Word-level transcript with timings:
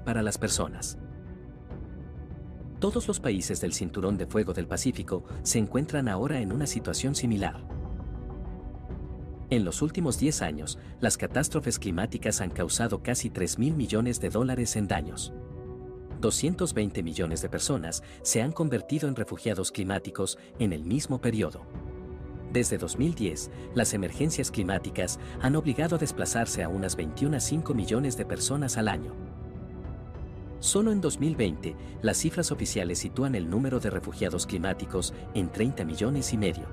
para 0.00 0.22
las 0.22 0.38
personas. 0.38 0.98
Todos 2.80 3.08
los 3.08 3.20
países 3.20 3.60
del 3.60 3.72
Cinturón 3.72 4.18
de 4.18 4.26
Fuego 4.26 4.52
del 4.52 4.66
Pacífico 4.66 5.24
se 5.42 5.58
encuentran 5.58 6.08
ahora 6.08 6.40
en 6.40 6.52
una 6.52 6.66
situación 6.66 7.14
similar. 7.14 7.66
En 9.50 9.64
los 9.64 9.82
últimos 9.82 10.18
10 10.18 10.42
años, 10.42 10.78
las 11.00 11.16
catástrofes 11.16 11.78
climáticas 11.78 12.40
han 12.40 12.50
causado 12.50 13.02
casi 13.02 13.30
3 13.30 13.58
mil 13.58 13.74
millones 13.74 14.20
de 14.20 14.30
dólares 14.30 14.76
en 14.76 14.88
daños. 14.88 15.32
220 16.20 17.02
millones 17.02 17.42
de 17.42 17.48
personas 17.48 18.02
se 18.22 18.42
han 18.42 18.52
convertido 18.52 19.08
en 19.08 19.16
refugiados 19.16 19.70
climáticos 19.70 20.38
en 20.58 20.72
el 20.72 20.84
mismo 20.84 21.20
periodo. 21.20 21.66
Desde 22.52 22.78
2010, 22.78 23.50
las 23.74 23.94
emergencias 23.94 24.50
climáticas 24.50 25.18
han 25.40 25.56
obligado 25.56 25.96
a 25.96 25.98
desplazarse 25.98 26.62
a 26.62 26.68
unas 26.68 26.96
21,5 26.96 27.74
millones 27.74 28.16
de 28.16 28.24
personas 28.24 28.76
al 28.76 28.88
año. 28.88 29.14
Solo 30.64 30.92
en 30.92 31.02
2020, 31.02 31.76
las 32.00 32.16
cifras 32.16 32.50
oficiales 32.50 32.98
sitúan 32.98 33.34
el 33.34 33.50
número 33.50 33.80
de 33.80 33.90
refugiados 33.90 34.46
climáticos 34.46 35.12
en 35.34 35.52
30 35.52 35.84
millones 35.84 36.32
y 36.32 36.38
medio. 36.38 36.66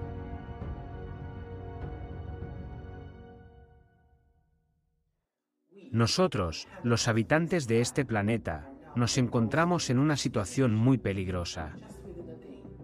Nosotros, 5.92 6.70
los 6.84 7.10
habitantes 7.10 7.68
de 7.68 7.82
este 7.82 8.06
planeta, 8.06 8.72
nos 8.96 9.18
encontramos 9.18 9.90
en 9.90 10.00
una 10.00 10.16
situación 10.16 10.74
muy 10.74 10.98
peligrosa. 10.98 11.76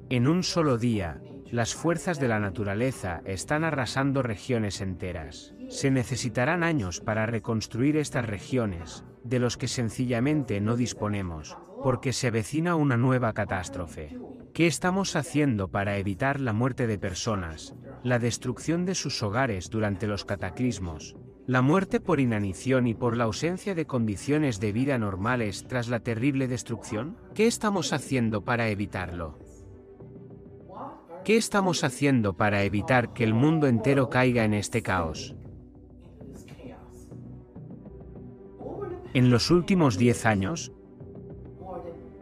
En 0.09 0.28
un 0.28 0.44
solo 0.44 0.78
día, 0.78 1.22
las 1.50 1.73
fuerzas 1.73 2.20
de 2.20 2.28
la 2.28 2.42
naturaleza 2.42 3.22
están 3.23 3.64
arrasando 3.64 4.23
regiones 4.23 4.81
enteras. 4.81 5.53
Se 5.70 5.89
necesitarán 5.89 6.64
años 6.64 7.00
para 7.00 7.26
reconstruir 7.26 7.95
estas 7.95 8.26
regiones, 8.26 9.05
de 9.23 9.39
los 9.39 9.57
que 9.57 9.67
sencillamente 9.67 10.62
no 10.62 10.76
disponemos, 10.76 11.58
porque 11.84 12.13
se 12.13 12.27
avecina 12.27 12.75
una 12.75 12.98
nueva 12.98 13.34
catástrofe. 13.34 14.17
¿Qué 14.53 14.67
estamos 14.67 15.16
haciendo 15.16 15.67
para 15.67 15.97
evitar 15.97 16.39
la 16.39 16.53
muerte 16.53 16.88
de 16.88 16.97
personas, 16.97 17.75
la 18.03 18.19
destrucción 18.19 18.86
de 18.86 18.95
sus 18.95 19.22
hogares 19.22 19.69
durante 19.69 20.08
los 20.08 20.25
cataclismos, 20.25 21.16
la 21.45 21.61
muerte 21.61 22.00
por 22.00 22.19
inanición 22.19 22.88
y 22.88 22.94
por 22.94 23.16
la 23.16 23.23
ausencia 23.23 23.73
de 23.75 23.86
condiciones 23.86 24.59
de 24.59 24.72
vida 24.72 24.97
normales 24.97 25.66
tras 25.67 25.88
la 25.88 25.99
terrible 25.99 26.47
destrucción? 26.47 27.17
¿Qué 27.33 27.47
estamos 27.47 27.94
haciendo 27.94 28.44
para 28.44 28.70
evitarlo? 28.70 29.39
¿Qué 31.23 31.38
estamos 31.38 31.83
haciendo 31.83 32.38
para 32.38 32.64
evitar 32.64 33.14
que 33.14 33.23
el 33.23 33.33
mundo 33.33 33.67
entero 33.67 34.09
caiga 34.09 34.45
en 34.45 34.53
este 34.53 34.81
caos? 34.81 35.36
En 39.18 39.32
los 39.32 39.50
últimos 39.50 39.98
10 39.98 40.28
años, 40.28 40.72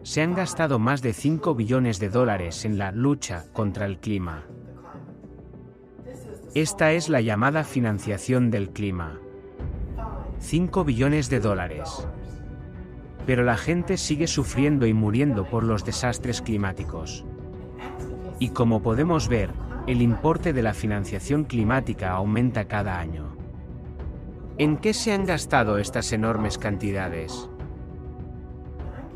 se 0.03 0.21
han 0.21 0.33
gastado 0.33 0.79
más 0.79 1.01
de 1.01 1.11
5 1.11 1.53
billones 1.53 1.99
de 1.99 2.07
dólares 2.07 2.63
en 2.63 2.77
la 2.77 2.93
lucha 2.93 3.47
contra 3.51 3.85
el 3.85 3.97
clima. 3.97 4.45
Esta 6.53 6.93
es 6.93 7.09
la 7.09 7.19
llamada 7.19 7.65
financiación 7.65 8.49
del 8.49 8.69
clima. 8.69 9.19
5 10.39 10.85
billones 10.85 11.29
de 11.29 11.41
dólares. 11.41 12.07
Pero 13.25 13.43
la 13.43 13.57
gente 13.57 13.97
sigue 13.97 14.27
sufriendo 14.27 14.85
y 14.85 14.93
muriendo 14.93 15.43
por 15.49 15.65
los 15.65 15.83
desastres 15.83 16.41
climáticos. 16.41 17.25
Y 18.39 18.51
como 18.51 18.81
podemos 18.81 19.27
ver, 19.27 19.49
el 19.85 20.01
importe 20.01 20.53
de 20.53 20.63
la 20.63 20.73
financiación 20.73 21.43
climática 21.43 22.11
aumenta 22.11 22.69
cada 22.69 22.97
año. 22.97 23.34
¿En 24.57 24.77
qué 24.77 24.93
se 24.93 25.11
han 25.11 25.25
gastado 25.25 25.79
estas 25.79 26.13
enormes 26.13 26.57
cantidades? 26.57 27.49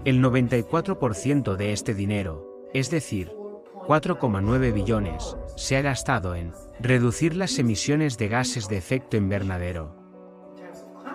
El 0.03 0.21
94% 0.21 1.55
de 1.55 1.71
este 1.71 1.93
dinero, 1.93 2.67
es 2.73 2.91
decir, 2.91 3.31
4,9 3.87 4.73
billones, 4.73 5.37
se 5.55 5.77
ha 5.77 5.81
gastado 5.81 6.35
en 6.35 6.51
reducir 6.81 7.37
las 7.37 7.57
emisiones 7.57 8.17
de 8.17 8.27
gases 8.27 8.67
de 8.67 8.75
efecto 8.75 9.15
invernadero. 9.15 9.95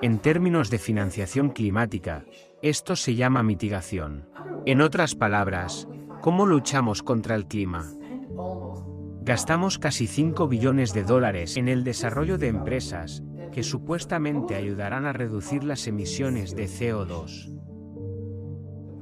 En 0.00 0.18
términos 0.18 0.70
de 0.70 0.78
financiación 0.78 1.50
climática, 1.50 2.24
esto 2.62 2.96
se 2.96 3.16
llama 3.16 3.42
mitigación. 3.42 4.30
En 4.64 4.80
otras 4.80 5.14
palabras, 5.14 5.86
¿cómo 6.22 6.46
luchamos 6.46 7.02
contra 7.02 7.34
el 7.34 7.46
clima? 7.46 7.92
Gastamos 9.20 9.78
casi 9.78 10.06
5 10.06 10.48
billones 10.48 10.94
de 10.94 11.04
dólares 11.04 11.58
en 11.58 11.68
el 11.68 11.84
desarrollo 11.84 12.38
de 12.38 12.48
empresas 12.48 13.22
que 13.54 13.62
supuestamente 13.62 14.56
ayudarán 14.56 15.06
a 15.06 15.14
reducir 15.14 15.64
las 15.64 15.86
emisiones 15.86 16.54
de 16.54 16.64
CO2. 16.64 17.52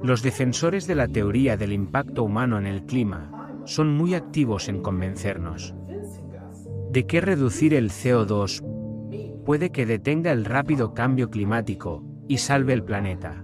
Los 0.01 0.21
defensores 0.21 0.87
de 0.87 0.95
la 0.95 1.07
teoría 1.07 1.57
del 1.57 1.73
impacto 1.73 2.23
humano 2.23 2.57
en 2.57 2.67
el 2.67 2.85
clima 2.85 3.49
son 3.65 3.97
muy 3.97 4.13
activos 4.13 4.69
en 4.69 4.81
convencernos 4.81 5.73
de 6.93 7.07
que 7.07 7.21
reducir 7.21 7.73
el 7.73 7.89
CO2 7.89 8.61
puede 9.43 9.71
que 9.71 9.87
detenga 9.87 10.31
el 10.31 10.45
rápido 10.45 10.93
cambio 10.93 11.31
climático 11.31 12.03
y 12.27 12.37
salve 12.37 12.73
el 12.73 12.83
planeta. 12.83 13.43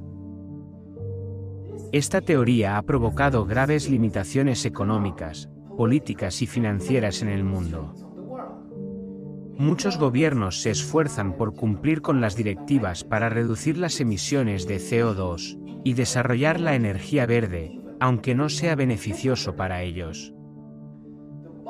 Esta 1.91 2.21
teoría 2.21 2.77
ha 2.77 2.83
provocado 2.83 3.45
graves 3.45 3.89
limitaciones 3.89 4.65
económicas, 4.65 5.49
políticas 5.75 6.43
y 6.43 6.47
financieras 6.47 7.23
en 7.23 7.29
el 7.29 7.43
mundo. 7.43 7.95
Muchos 9.59 9.97
gobiernos 9.97 10.61
se 10.61 10.69
esfuerzan 10.69 11.33
por 11.33 11.53
cumplir 11.53 12.01
con 12.01 12.21
las 12.21 12.37
directivas 12.37 13.03
para 13.03 13.27
reducir 13.27 13.77
las 13.77 13.99
emisiones 13.99 14.65
de 14.67 14.77
CO2 14.77 15.81
y 15.83 15.95
desarrollar 15.95 16.61
la 16.61 16.75
energía 16.75 17.25
verde, 17.25 17.77
aunque 17.99 18.35
no 18.35 18.47
sea 18.47 18.77
beneficioso 18.77 19.57
para 19.57 19.81
ellos. 19.83 20.33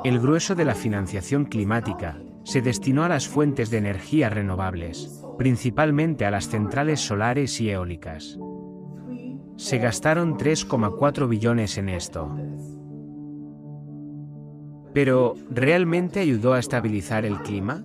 El 0.04 0.20
grueso 0.20 0.54
de 0.54 0.66
la 0.66 0.76
financiación 0.76 1.46
climática 1.46 2.22
se 2.44 2.62
destinó 2.62 3.02
a 3.02 3.08
las 3.08 3.26
fuentes 3.26 3.70
de 3.70 3.78
energía 3.78 4.30
renovables, 4.30 5.24
principalmente 5.36 6.24
a 6.24 6.30
las 6.30 6.48
centrales 6.48 7.00
solares 7.00 7.60
y 7.60 7.70
eólicas. 7.70 8.38
Se 9.56 9.78
gastaron 9.78 10.38
3,4 10.38 11.28
billones 11.28 11.76
en 11.76 11.88
esto. 11.88 12.36
Pero, 14.92 15.34
¿realmente 15.50 16.20
ayudó 16.20 16.52
a 16.52 16.58
estabilizar 16.58 17.24
el 17.24 17.38
clima? 17.40 17.84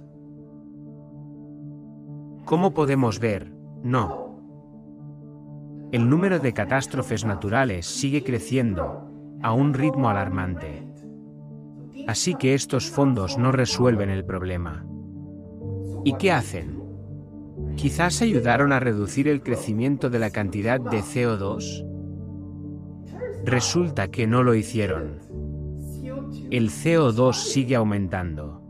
¿Cómo 2.45 2.73
podemos 2.73 3.19
ver? 3.19 3.51
No 3.83 4.25
el 5.95 6.09
número 6.09 6.39
de 6.39 6.53
catástrofes 6.53 7.23
naturales 7.23 7.85
sigue 7.85 8.21
creciendo 8.21 9.09
a 9.41 9.53
un 9.53 9.73
ritmo 9.73 10.09
alarmante. 10.09 10.83
Así 12.05 12.35
que 12.35 12.53
estos 12.53 12.89
fondos 12.89 13.37
no 13.37 13.53
resuelven 13.53 14.09
el 14.09 14.25
problema. 14.25 14.85
¿Y 16.03 16.15
qué 16.17 16.33
hacen? 16.33 16.83
Quizás 17.77 18.21
ayudaron 18.21 18.73
a 18.73 18.81
reducir 18.81 19.29
el 19.29 19.41
crecimiento 19.41 20.09
de 20.09 20.19
la 20.19 20.31
cantidad 20.31 20.81
de 20.81 20.99
CO2. 20.99 21.85
Resulta 23.45 24.09
que 24.09 24.27
no 24.27 24.43
lo 24.43 24.53
hicieron. 24.53 25.24
El 26.51 26.69
CO2 26.69 27.33
sigue 27.33 27.75
aumentando. 27.75 28.61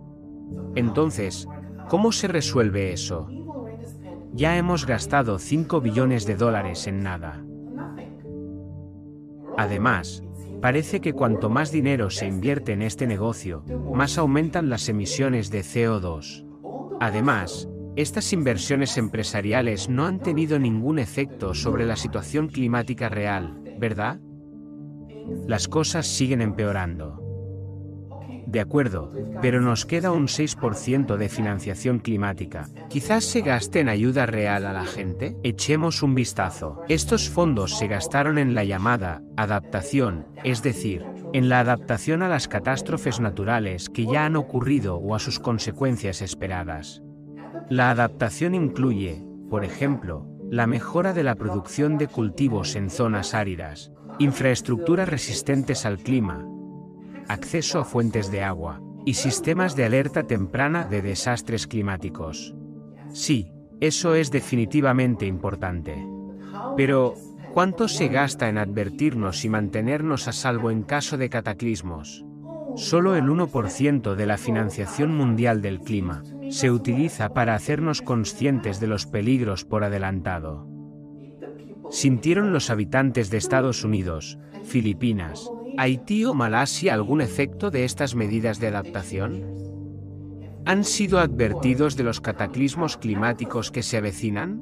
Entonces, 0.76 1.48
¿cómo 1.90 2.12
se 2.12 2.28
resuelve 2.28 2.94
eso? 2.94 3.28
Ya 4.34 4.58
hemos 4.58 4.86
gastado 4.86 5.40
5 5.40 5.82
billones 5.82 6.26
de 6.26 6.36
dólares 6.36 6.88
en 6.88 7.04
nada. 7.04 7.46
Además, 9.58 10.24
parece 10.62 11.00
que 11.00 11.14
cuanto 11.14 11.50
más 11.50 11.72
dinero 11.72 12.10
se 12.10 12.28
invierte 12.28 12.74
en 12.74 12.82
este 12.82 13.08
negocio, 13.08 13.64
más 13.94 14.18
aumentan 14.18 14.70
las 14.70 14.90
emisiones 14.90 15.50
de 15.52 15.62
CO2. 15.62 16.46
Además, 17.00 17.70
estas 17.96 18.34
inversiones 18.34 18.98
empresariales 18.98 19.88
no 19.88 20.06
han 20.06 20.20
tenido 20.20 20.60
ningún 20.60 21.00
efecto 21.00 21.54
sobre 21.54 21.86
la 21.86 21.96
situación 21.96 22.50
climática 22.50 23.08
real, 23.08 23.62
¿verdad? 23.80 24.20
Las 25.48 25.70
cosas 25.70 26.06
siguen 26.06 26.42
empeorando. 26.42 27.25
De 28.46 28.60
acuerdo, 28.60 29.12
pero 29.42 29.62
nos 29.62 29.86
queda 29.86 30.12
un 30.12 30.28
6% 30.28 31.18
de 31.18 31.30
financiación 31.30 32.00
climática. 32.00 32.70
Quizás 32.90 33.24
se 33.26 33.42
gaste 33.42 33.80
en 33.80 33.90
ayuda 33.90 34.26
real 34.26 34.66
a 34.66 34.74
la 34.74 34.86
gente. 34.86 35.36
Echemos 35.44 36.04
un 36.04 36.16
vistazo. 36.16 36.82
Estos 36.88 37.30
fondos 37.30 37.78
se 37.78 37.88
gastaron 37.88 38.38
en 38.38 38.54
la 38.54 38.64
llamada 38.64 39.22
adaptación, 39.36 40.28
es 40.44 40.62
decir, 40.62 41.04
en 41.34 41.50
la 41.50 41.60
adaptación 41.60 42.22
a 42.22 42.30
las 42.30 42.48
catástrofes 42.48 43.20
naturales 43.20 43.90
que 43.90 44.06
ya 44.06 44.26
han 44.26 44.36
ocurrido 44.36 44.98
o 44.98 45.16
a 45.16 45.20
sus 45.20 45.40
consecuencias 45.40 46.22
esperadas. 46.22 47.02
La 47.70 47.90
adaptación 47.90 48.54
incluye, 48.54 49.24
por 49.50 49.66
ejemplo, 49.66 50.28
la 50.52 50.68
mejora 50.68 51.14
de 51.14 51.24
la 51.24 51.36
producción 51.36 51.98
de 51.98 52.08
cultivos 52.08 52.76
en 52.76 52.90
zonas 52.90 53.34
áridas, 53.34 53.92
infraestructuras 54.20 55.10
resistentes 55.10 55.86
al 55.86 55.98
clima, 55.98 56.48
acceso 57.28 57.80
a 57.80 57.86
fuentes 57.86 58.32
de 58.32 58.44
agua 58.44 58.82
y 59.06 59.14
sistemas 59.16 59.76
de 59.76 59.86
alerta 59.86 60.24
temprana 60.24 60.86
de 60.86 61.02
desastres 61.02 61.68
climáticos. 61.68 62.56
Sí, 63.14 63.52
eso 63.80 64.16
es 64.16 64.32
definitivamente 64.32 65.26
importante. 65.26 66.06
Pero, 66.76 67.14
¿cuánto 67.54 67.88
se 67.88 68.08
gasta 68.08 68.50
en 68.50 68.58
advertirnos 68.58 69.46
y 69.46 69.50
mantenernos 69.50 70.28
a 70.28 70.34
salvo 70.34 70.72
en 70.72 70.84
caso 70.84 71.18
de 71.18 71.30
cataclismos? 71.30 72.26
Solo 72.76 73.16
el 73.16 73.26
1% 73.26 74.16
de 74.16 74.26
la 74.26 74.38
financiación 74.38 75.16
mundial 75.16 75.62
del 75.62 75.80
clima 75.80 76.24
se 76.50 76.72
utiliza 76.72 77.30
para 77.34 77.56
hacernos 77.56 78.02
conscientes 78.02 78.80
de 78.80 78.88
los 78.88 79.06
peligros 79.06 79.64
por 79.64 79.84
adelantado. 79.84 80.68
¿Sintieron 81.90 82.52
los 82.52 82.70
habitantes 82.70 83.30
de 83.30 83.38
Estados 83.38 83.84
Unidos, 83.84 84.40
Filipinas, 84.64 85.50
Haití 85.78 86.26
o 86.26 86.34
Malasia 86.34 86.94
algún 86.94 87.22
efecto 87.22 87.72
de 87.72 87.86
estas 87.86 88.16
medidas 88.16 88.60
de 88.60 88.68
adaptación? 88.68 89.44
¿Han 90.66 90.84
sido 90.84 91.20
advertidos 91.20 91.96
de 91.96 92.04
los 92.04 92.22
cataclismos 92.22 92.98
climáticos 92.98 93.72
que 93.72 93.84
se 93.84 93.98
avecinan? 93.98 94.62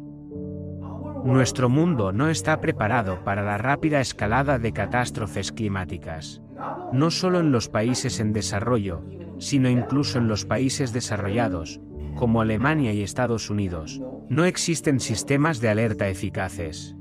Nuestro 1.23 1.69
mundo 1.69 2.11
no 2.11 2.29
está 2.29 2.59
preparado 2.59 3.23
para 3.23 3.43
la 3.43 3.57
rápida 3.57 4.01
escalada 4.01 4.59
de 4.59 4.73
catástrofes 4.73 5.51
climáticas 5.51 6.43
no 6.91 7.09
solo 7.11 7.39
en 7.39 7.51
los 7.51 7.69
países 7.69 8.19
en 8.19 8.33
desarrollo, 8.33 9.03
sino 9.39 9.69
incluso 9.69 10.19
en 10.19 10.27
los 10.27 10.45
países 10.45 10.93
desarrollados, 10.93 11.81
como 12.15 12.41
Alemania 12.41 12.93
y 12.93 13.01
Estados 13.01 13.49
Unidos, 13.49 14.01
no 14.29 14.45
existen 14.45 14.99
sistemas 14.99 15.59
de 15.59 15.69
alerta 15.69 16.07
eficaces. 16.07 16.95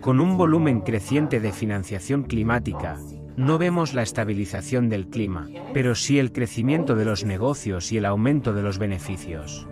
Con 0.00 0.20
un 0.20 0.36
volumen 0.36 0.80
creciente 0.80 1.40
de 1.40 1.52
financiación 1.52 2.24
climática, 2.24 2.98
no 3.36 3.58
vemos 3.58 3.94
la 3.94 4.02
estabilización 4.02 4.88
del 4.88 5.08
clima, 5.08 5.48
pero 5.72 5.96
sí 5.96 6.18
el 6.20 6.30
crecimiento 6.30 6.94
de 6.94 7.04
los 7.04 7.24
negocios 7.24 7.90
y 7.90 7.98
el 7.98 8.04
aumento 8.04 8.52
de 8.52 8.62
los 8.62 8.78
beneficios. 8.78 9.66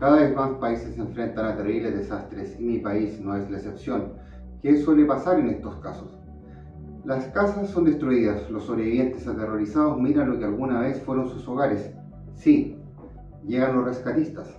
Cada 0.00 0.16
vez 0.16 0.34
más 0.34 0.50
países 0.52 0.94
se 0.94 1.00
enfrentan 1.00 1.46
a 1.46 1.56
terribles 1.56 1.94
desastres 1.94 2.58
y 2.58 2.64
mi 2.64 2.78
país 2.78 3.20
no 3.20 3.36
es 3.36 3.50
la 3.50 3.58
excepción. 3.58 4.14
¿Qué 4.62 4.78
suele 4.78 5.04
pasar 5.04 5.38
en 5.38 5.50
estos 5.50 5.76
casos? 5.76 6.18
Las 7.04 7.26
casas 7.28 7.68
son 7.70 7.84
destruidas, 7.84 8.50
los 8.50 8.64
sobrevivientes 8.64 9.28
aterrorizados 9.28 9.98
miran 10.00 10.30
lo 10.30 10.38
que 10.38 10.44
alguna 10.44 10.80
vez 10.80 11.02
fueron 11.02 11.28
sus 11.28 11.46
hogares. 11.46 11.92
Sí, 12.34 12.78
llegan 13.46 13.76
los 13.76 13.84
rescatistas. 13.84 14.58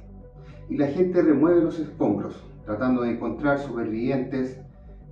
Y 0.69 0.77
la 0.77 0.87
gente 0.87 1.21
remueve 1.21 1.61
los 1.61 1.79
escombros, 1.79 2.46
tratando 2.67 3.01
de 3.01 3.13
encontrar 3.13 3.57
supervivientes. 3.57 4.61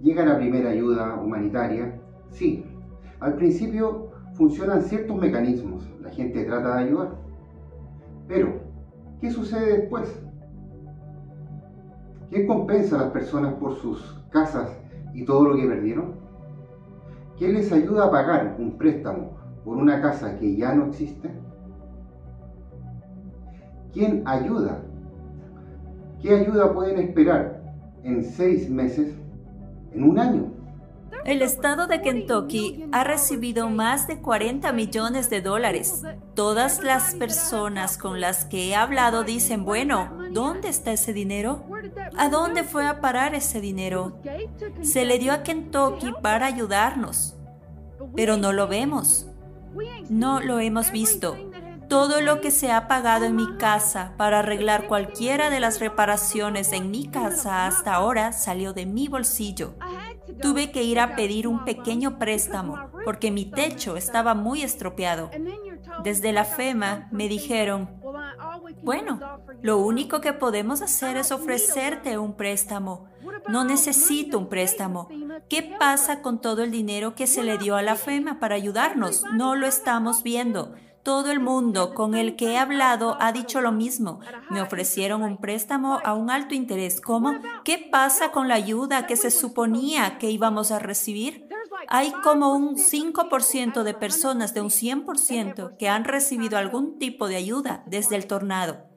Llega 0.04 0.24
la 0.24 0.38
primera 0.38 0.70
ayuda 0.70 1.16
humanitaria. 1.16 2.00
Sí, 2.30 2.64
al 3.20 3.34
principio 3.34 4.12
funcionan 4.34 4.84
ciertos 4.84 5.18
mecanismos, 5.18 5.90
la 6.04 6.12
gente 6.12 6.44
trata 6.44 6.76
de 6.76 6.84
ayudar. 6.84 7.16
Pero, 8.28 8.66
¿Qué 9.26 9.32
sucede 9.32 9.78
después? 9.78 10.22
¿Quién 12.30 12.46
compensa 12.48 12.98
a 12.98 13.04
las 13.06 13.12
personas 13.12 13.54
por 13.56 13.76
sus 13.78 14.22
casas 14.30 14.78
y 15.14 15.24
todo 15.26 15.50
lo 15.50 15.56
que 15.56 15.68
perdieron? 15.68 16.16
¿Quién 17.38 17.54
les 17.54 17.72
ayuda 17.72 18.06
a 18.06 18.12
pagar 18.12 18.56
un 18.60 18.78
préstamo 18.78 19.38
por 19.64 19.78
una 19.78 20.02
casa 20.02 20.38
que 20.38 20.56
ya 20.56 20.76
no 20.76 20.88
existe? 20.88 21.32
¿Quién 23.94 24.22
ayuda? 24.26 24.84
¿Qué 26.22 26.34
ayuda 26.34 26.74
pueden 26.74 27.00
esperar 27.00 27.62
en 28.04 28.24
seis 28.24 28.70
meses, 28.70 29.14
en 29.94 30.04
un 30.04 30.20
año? 30.20 30.52
El 31.26 31.42
estado 31.42 31.88
de 31.88 32.02
Kentucky 32.02 32.86
ha 32.92 33.04
recibido 33.04 33.70
más 33.70 34.08
de 34.08 34.22
40 34.22 34.72
millones 34.74 35.30
de 35.30 35.42
dólares. 35.42 36.04
Todas 36.36 36.84
las 36.84 37.16
personas 37.16 37.98
con 37.98 38.22
las 38.22 38.46
que 38.46 38.70
he 38.70 38.76
hablado 38.76 39.24
dicen, 39.24 39.66
bueno, 39.66 40.16
¿dónde 40.32 40.70
está 40.70 40.92
ese 40.92 41.14
dinero? 41.14 41.66
¿A 42.16 42.30
dónde 42.30 42.64
fue 42.64 42.86
a 42.86 43.02
parar 43.02 43.34
ese 43.34 43.60
dinero? 43.60 44.20
Se 44.82 45.04
le 45.04 45.18
dio 45.18 45.34
a 45.34 45.42
Kentucky 45.42 46.14
para 46.22 46.46
ayudarnos, 46.46 47.36
pero 48.16 48.38
no 48.38 48.54
lo 48.54 48.68
vemos. 48.68 49.28
No 50.10 50.42
lo 50.42 50.60
hemos 50.60 50.92
visto. 50.92 51.36
Todo 51.90 52.22
lo 52.22 52.42
que 52.42 52.52
se 52.52 52.72
ha 52.72 52.88
pagado 52.88 53.26
en 53.26 53.36
mi 53.36 53.58
casa 53.58 54.14
para 54.18 54.40
arreglar 54.40 54.88
cualquiera 54.88 55.50
de 55.50 55.60
las 55.60 55.80
reparaciones 55.80 56.72
en 56.72 56.92
mi 56.92 57.08
casa 57.08 57.68
hasta 57.68 57.94
ahora 57.94 58.32
salió 58.32 58.74
de 58.74 58.86
mi 58.86 59.08
bolsillo. 59.08 59.76
Tuve 60.42 60.72
que 60.72 60.84
ir 60.84 61.00
a 61.00 61.16
pedir 61.16 61.48
un 61.48 61.64
pequeño 61.64 62.18
préstamo 62.18 62.90
porque 63.04 63.32
mi 63.32 63.46
techo 63.46 63.98
estaba 63.98 64.34
muy 64.34 64.64
estropeado. 64.64 65.30
Desde 66.04 66.34
la 66.34 66.44
FEMA 66.44 67.08
me 67.12 67.30
dijeron, 67.30 68.02
bueno, 68.84 69.20
lo 69.62 69.78
único 69.78 70.22
que 70.22 70.34
podemos 70.34 70.82
hacer 70.82 71.18
es 71.18 71.32
ofrecerte 71.32 72.18
un 72.18 72.34
préstamo. 72.36 73.08
No 73.48 73.64
necesito 73.64 74.38
un 74.38 74.50
préstamo. 74.50 75.08
¿Qué 75.50 75.76
pasa 75.80 76.22
con 76.22 76.42
todo 76.42 76.64
el 76.64 76.72
dinero 76.72 77.16
que 77.16 77.28
se 77.28 77.44
le 77.44 77.58
dio 77.58 77.76
a 77.76 77.82
la 77.82 77.96
FEMA 77.96 78.40
para 78.40 78.56
ayudarnos? 78.56 79.24
No 79.34 79.56
lo 79.56 79.68
estamos 79.68 80.24
viendo. 80.24 80.74
Todo 81.06 81.30
el 81.30 81.40
mundo 81.40 81.94
con 81.94 82.16
el 82.16 82.36
que 82.36 82.54
he 82.54 82.58
hablado 82.58 83.16
ha 83.20 83.32
dicho 83.32 83.62
lo 83.62 83.72
mismo. 83.72 84.22
Me 84.50 84.60
ofrecieron 84.60 85.22
un 85.22 85.38
préstamo 85.38 86.00
a 86.04 86.16
un 86.16 86.32
alto 86.32 86.56
interés. 86.56 87.00
¿Cómo? 87.00 87.32
¿Qué 87.64 87.78
pasa 87.92 88.32
con 88.32 88.48
la 88.48 88.56
ayuda 88.56 89.06
que 89.06 89.16
se 89.16 89.30
suponía 89.30 90.18
que 90.18 90.32
íbamos 90.32 90.72
a 90.72 90.80
recibir? 90.80 91.48
Hay 91.90 92.12
como 92.24 92.56
un 92.56 92.78
5% 92.78 93.84
de 93.84 93.94
personas 93.94 94.56
de 94.56 94.62
un 94.62 94.70
100% 94.72 95.78
que 95.78 95.90
han 95.90 96.06
recibido 96.06 96.58
algún 96.58 96.98
tipo 96.98 97.28
de 97.28 97.36
ayuda 97.36 97.84
desde 97.86 98.16
el 98.16 98.26
tornado. 98.26 98.90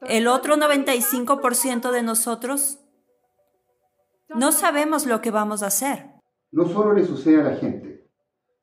El 0.00 0.26
otro 0.26 0.56
95% 0.56 1.92
de 1.92 2.02
nosotros 2.02 2.80
no 4.28 4.50
sabemos 4.50 5.06
lo 5.06 5.20
que 5.20 5.30
vamos 5.30 5.62
a 5.62 5.68
hacer. 5.68 6.10
No 6.50 6.66
solo 6.66 6.94
le 6.94 7.06
sucede 7.06 7.42
a 7.42 7.44
la 7.44 7.56
gente, 7.58 8.10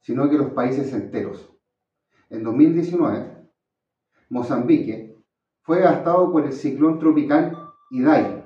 sino 0.02 0.30
que 0.30 0.38
los 0.38 0.52
países 0.52 0.92
enteros. 0.92 1.56
En 2.30 2.44
2019, 2.44 3.50
Mozambique 4.30 5.18
fue 5.64 5.81
gastado 5.81 6.31
por 6.31 6.46
el 6.46 6.54
ciclón 6.54 7.00
tropical 7.00 7.58
Idai. 7.90 8.46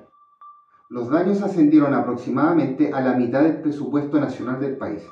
Los 0.88 1.10
daños 1.10 1.42
ascendieron 1.42 1.92
aproximadamente 1.92 2.92
a 2.94 3.02
la 3.02 3.12
mitad 3.12 3.42
del 3.42 3.60
presupuesto 3.60 4.18
nacional 4.18 4.58
del 4.58 4.78
país. 4.78 5.06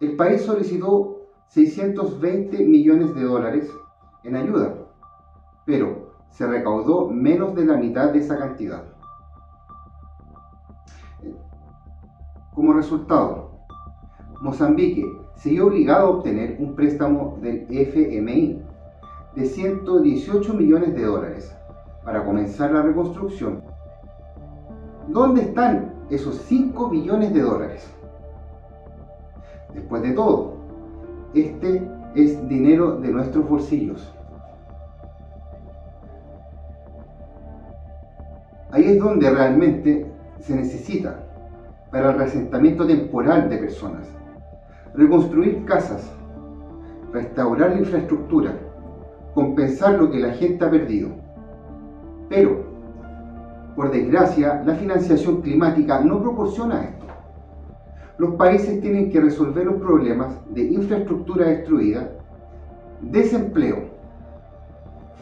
El 0.00 0.16
país 0.16 0.40
solicitó 0.42 1.28
620 1.48 2.64
millones 2.64 3.14
de 3.14 3.22
dólares 3.24 3.70
en 4.24 4.36
ayuda, 4.36 4.74
pero 5.66 6.14
se 6.30 6.46
recaudó 6.46 7.10
menos 7.10 7.54
de 7.54 7.66
la 7.66 7.76
mitad 7.76 8.10
de 8.10 8.20
esa 8.20 8.38
cantidad. 8.38 8.84
Como 12.54 12.72
resultado, 12.72 13.58
Mozambique 14.40 15.21
se 15.36 15.50
vio 15.50 15.66
obligado 15.66 16.06
a 16.06 16.10
obtener 16.10 16.56
un 16.58 16.74
préstamo 16.74 17.38
del 17.40 17.66
FMI 17.68 18.62
de 19.34 19.44
118 19.44 20.54
millones 20.54 20.94
de 20.94 21.04
dólares 21.04 21.54
para 22.04 22.24
comenzar 22.24 22.72
la 22.72 22.82
reconstrucción. 22.82 23.62
¿Dónde 25.08 25.42
están 25.42 25.92
esos 26.10 26.36
5 26.36 26.90
billones 26.90 27.32
de 27.32 27.40
dólares? 27.40 27.90
Después 29.74 30.02
de 30.02 30.12
todo, 30.12 30.54
este 31.34 31.88
es 32.14 32.48
dinero 32.48 32.96
de 33.00 33.08
nuestros 33.08 33.48
bolsillos. 33.48 34.12
Ahí 38.70 38.84
es 38.84 38.98
donde 38.98 39.30
realmente 39.30 40.06
se 40.40 40.56
necesita 40.56 41.18
para 41.90 42.10
el 42.10 42.18
resentamiento 42.18 42.86
temporal 42.86 43.50
de 43.50 43.58
personas 43.58 44.06
reconstruir 44.94 45.64
casas, 45.64 46.10
restaurar 47.12 47.70
la 47.70 47.78
infraestructura, 47.78 48.54
compensar 49.34 49.94
lo 49.94 50.10
que 50.10 50.20
la 50.20 50.32
gente 50.32 50.64
ha 50.64 50.70
perdido. 50.70 51.10
Pero, 52.28 52.64
por 53.74 53.90
desgracia, 53.90 54.62
la 54.64 54.74
financiación 54.74 55.40
climática 55.40 56.00
no 56.00 56.20
proporciona 56.20 56.84
esto. 56.84 57.06
Los 58.18 58.34
países 58.34 58.80
tienen 58.80 59.10
que 59.10 59.20
resolver 59.20 59.66
los 59.66 59.80
problemas 59.80 60.34
de 60.50 60.64
infraestructura 60.64 61.46
destruida, 61.46 62.10
desempleo, 63.00 63.78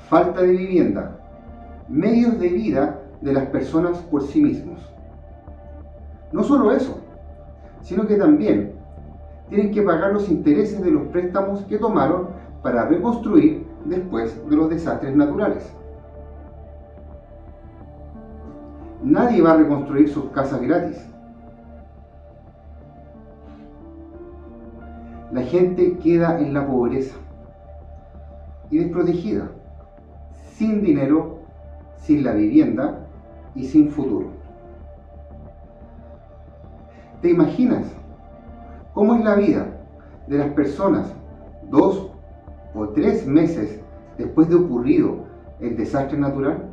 falta 0.09 0.43
de 0.43 0.53
vivienda, 0.53 1.17
medios 1.89 2.39
de 2.39 2.49
vida 2.49 3.01
de 3.21 3.33
las 3.33 3.47
personas 3.47 3.99
por 3.99 4.23
sí 4.23 4.43
mismos. 4.43 4.81
No 6.33 6.43
solo 6.43 6.73
eso, 6.73 7.01
sino 7.83 8.07
que 8.07 8.17
también 8.17 8.80
tienen 9.51 9.73
que 9.73 9.83
pagar 9.83 10.13
los 10.13 10.29
intereses 10.31 10.81
de 10.83 10.93
los 10.93 11.09
préstamos 11.09 11.63
que 11.65 11.77
tomaron 11.77 12.29
para 12.63 12.87
reconstruir 12.87 13.67
después 13.85 14.49
de 14.49 14.57
los 14.57 14.71
desastres 14.71 15.15
naturales. 15.15 15.71
Nadie 19.03 19.43
va 19.43 19.53
a 19.53 19.57
reconstruir 19.57 20.09
sus 20.09 20.27
casas 20.27 20.61
gratis. 20.63 21.05
La 25.33 25.43
gente 25.43 25.97
queda 25.99 26.39
en 26.39 26.55
la 26.55 26.67
pobreza 26.67 27.17
y 28.71 28.79
desprotegida 28.79 29.51
sin 30.55 30.83
dinero, 30.83 31.39
sin 31.97 32.23
la 32.23 32.33
vivienda 32.33 33.07
y 33.55 33.65
sin 33.65 33.91
futuro. 33.91 34.29
¿Te 37.21 37.31
imaginas 37.31 38.00
cómo 38.93 39.15
es 39.15 39.25
la 39.25 39.35
vida 39.37 39.67
de 40.27 40.39
las 40.39 40.51
personas 40.53 41.13
dos 41.71 42.11
o 42.75 42.89
tres 42.89 43.27
meses 43.27 43.81
después 44.19 44.49
de 44.49 44.57
ocurrido 44.57 45.25
el 45.61 45.77
desastre 45.77 46.19
natural? 46.19 46.71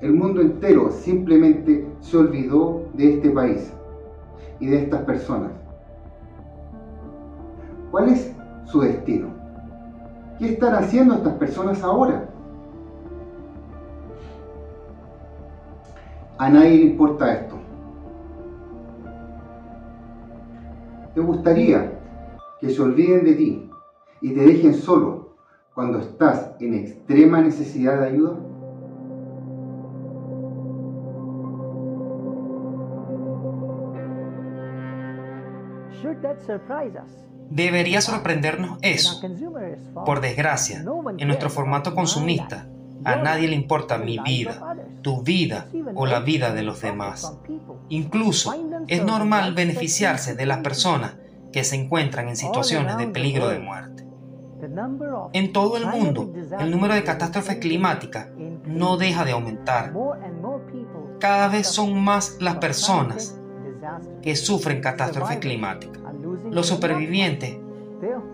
El 0.00 0.12
mundo 0.12 0.40
entero 0.40 0.90
simplemente 0.90 1.86
se 2.00 2.16
olvidó 2.16 2.84
de 2.94 3.14
este 3.14 3.30
país 3.30 3.72
y 4.60 4.66
de 4.66 4.84
estas 4.84 5.02
personas. 5.02 5.50
¿Cuál 7.90 8.10
es 8.10 8.32
su 8.66 8.80
destino? 8.80 9.28
¿Qué 10.38 10.50
están 10.50 10.74
haciendo 10.74 11.14
estas 11.14 11.34
personas 11.34 11.82
ahora? 11.82 12.28
A 16.38 16.48
nadie 16.48 16.76
le 16.76 16.84
importa 16.84 17.32
esto. 17.32 17.57
¿Te 21.18 21.24
gustaría 21.24 21.98
que 22.60 22.70
se 22.70 22.80
olviden 22.80 23.24
de 23.24 23.34
ti 23.34 23.68
y 24.20 24.34
te 24.34 24.40
dejen 24.40 24.72
solo 24.72 25.34
cuando 25.74 25.98
estás 25.98 26.52
en 26.60 26.74
extrema 26.74 27.40
necesidad 27.40 27.98
de 27.98 28.06
ayuda? 28.06 28.38
Debería 37.50 38.00
sorprendernos 38.00 38.78
eso. 38.82 39.20
Por 40.06 40.20
desgracia, 40.20 40.84
en 41.18 41.26
nuestro 41.26 41.50
formato 41.50 41.96
consumista, 41.96 42.68
a 43.04 43.16
nadie 43.16 43.48
le 43.48 43.56
importa 43.56 43.98
mi 43.98 44.20
vida, 44.20 44.67
tu 45.02 45.22
vida 45.22 45.66
o 45.94 46.06
la 46.06 46.20
vida 46.20 46.52
de 46.52 46.62
los 46.62 46.80
demás. 46.80 47.36
Incluso 47.88 48.54
es 48.86 49.04
normal 49.04 49.54
beneficiarse 49.54 50.34
de 50.34 50.46
las 50.46 50.58
personas 50.58 51.16
que 51.52 51.64
se 51.64 51.76
encuentran 51.76 52.28
en 52.28 52.36
situaciones 52.36 52.96
de 52.98 53.08
peligro 53.08 53.48
de 53.48 53.58
muerte. 53.58 54.06
En 55.32 55.52
todo 55.52 55.76
el 55.76 55.86
mundo, 55.86 56.32
el 56.58 56.70
número 56.70 56.94
de 56.94 57.04
catástrofes 57.04 57.56
climáticas 57.56 58.28
no 58.64 58.96
deja 58.96 59.24
de 59.24 59.32
aumentar. 59.32 59.92
Cada 61.20 61.48
vez 61.48 61.66
son 61.66 62.02
más 62.02 62.36
las 62.40 62.56
personas 62.56 63.38
que 64.22 64.36
sufren 64.36 64.80
catástrofes 64.80 65.38
climáticas. 65.38 66.02
Los 66.50 66.66
supervivientes 66.66 67.58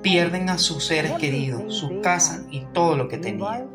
pierden 0.02 0.50
a 0.50 0.59
sus 0.59 0.85
seres 0.85 1.12
queridos, 1.12 1.75
sus 1.75 1.90
casas 2.02 2.42
y 2.50 2.61
todo 2.73 2.97
lo 2.97 3.09
que 3.09 3.18
tenían. 3.18 3.68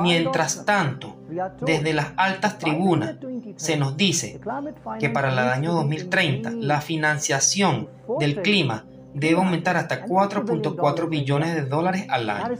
Mientras 0.00 0.64
tanto, 0.64 1.16
desde 1.60 1.92
las 1.92 2.12
altas 2.16 2.58
tribunas 2.58 3.16
se 3.56 3.76
nos 3.76 3.96
dice 3.96 4.40
que 4.98 5.10
para 5.10 5.32
el 5.32 5.38
año 5.38 5.72
2030 5.72 6.50
la 6.52 6.80
financiación 6.80 7.88
del 8.18 8.42
clima 8.42 8.84
debe 9.14 9.36
aumentar 9.36 9.76
hasta 9.76 10.04
4.4 10.04 11.08
billones 11.08 11.54
de 11.54 11.62
dólares 11.62 12.06
al 12.08 12.28
año, 12.28 12.56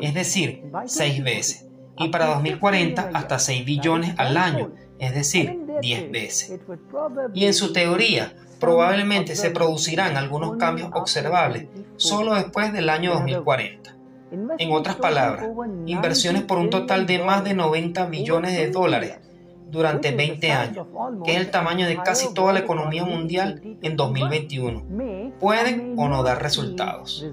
es 0.00 0.14
decir, 0.14 0.70
seis 0.86 1.22
veces, 1.22 1.66
y 1.98 2.08
para 2.08 2.26
2040 2.26 3.10
hasta 3.12 3.38
6 3.38 3.64
billones 3.64 4.14
al 4.16 4.36
año, 4.36 4.70
es 4.98 5.14
decir, 5.14 5.58
10 5.80 6.10
veces. 6.10 6.60
Y 7.34 7.46
en 7.46 7.54
su 7.54 7.72
teoría, 7.72 8.32
probablemente 8.60 9.36
se 9.36 9.50
producirán 9.50 10.16
algunos 10.16 10.56
cambios 10.56 10.90
observables 10.94 11.66
solo 11.96 12.34
después 12.34 12.72
del 12.72 12.88
año 12.88 13.14
2040. 13.14 13.97
En 14.30 14.72
otras 14.72 14.96
palabras, 14.96 15.46
inversiones 15.86 16.42
por 16.42 16.58
un 16.58 16.70
total 16.70 17.06
de 17.06 17.18
más 17.18 17.44
de 17.44 17.54
90 17.54 18.06
millones 18.08 18.56
de 18.56 18.70
dólares 18.70 19.18
durante 19.70 20.12
20 20.12 20.52
años, 20.52 20.86
que 21.24 21.32
es 21.32 21.40
el 21.40 21.50
tamaño 21.50 21.86
de 21.86 21.96
casi 21.98 22.32
toda 22.34 22.52
la 22.52 22.60
economía 22.60 23.04
mundial 23.04 23.60
en 23.82 23.96
2021, 23.96 24.84
pueden 25.38 25.94
o 25.98 26.08
no 26.08 26.22
dar 26.22 26.42
resultados. 26.42 27.26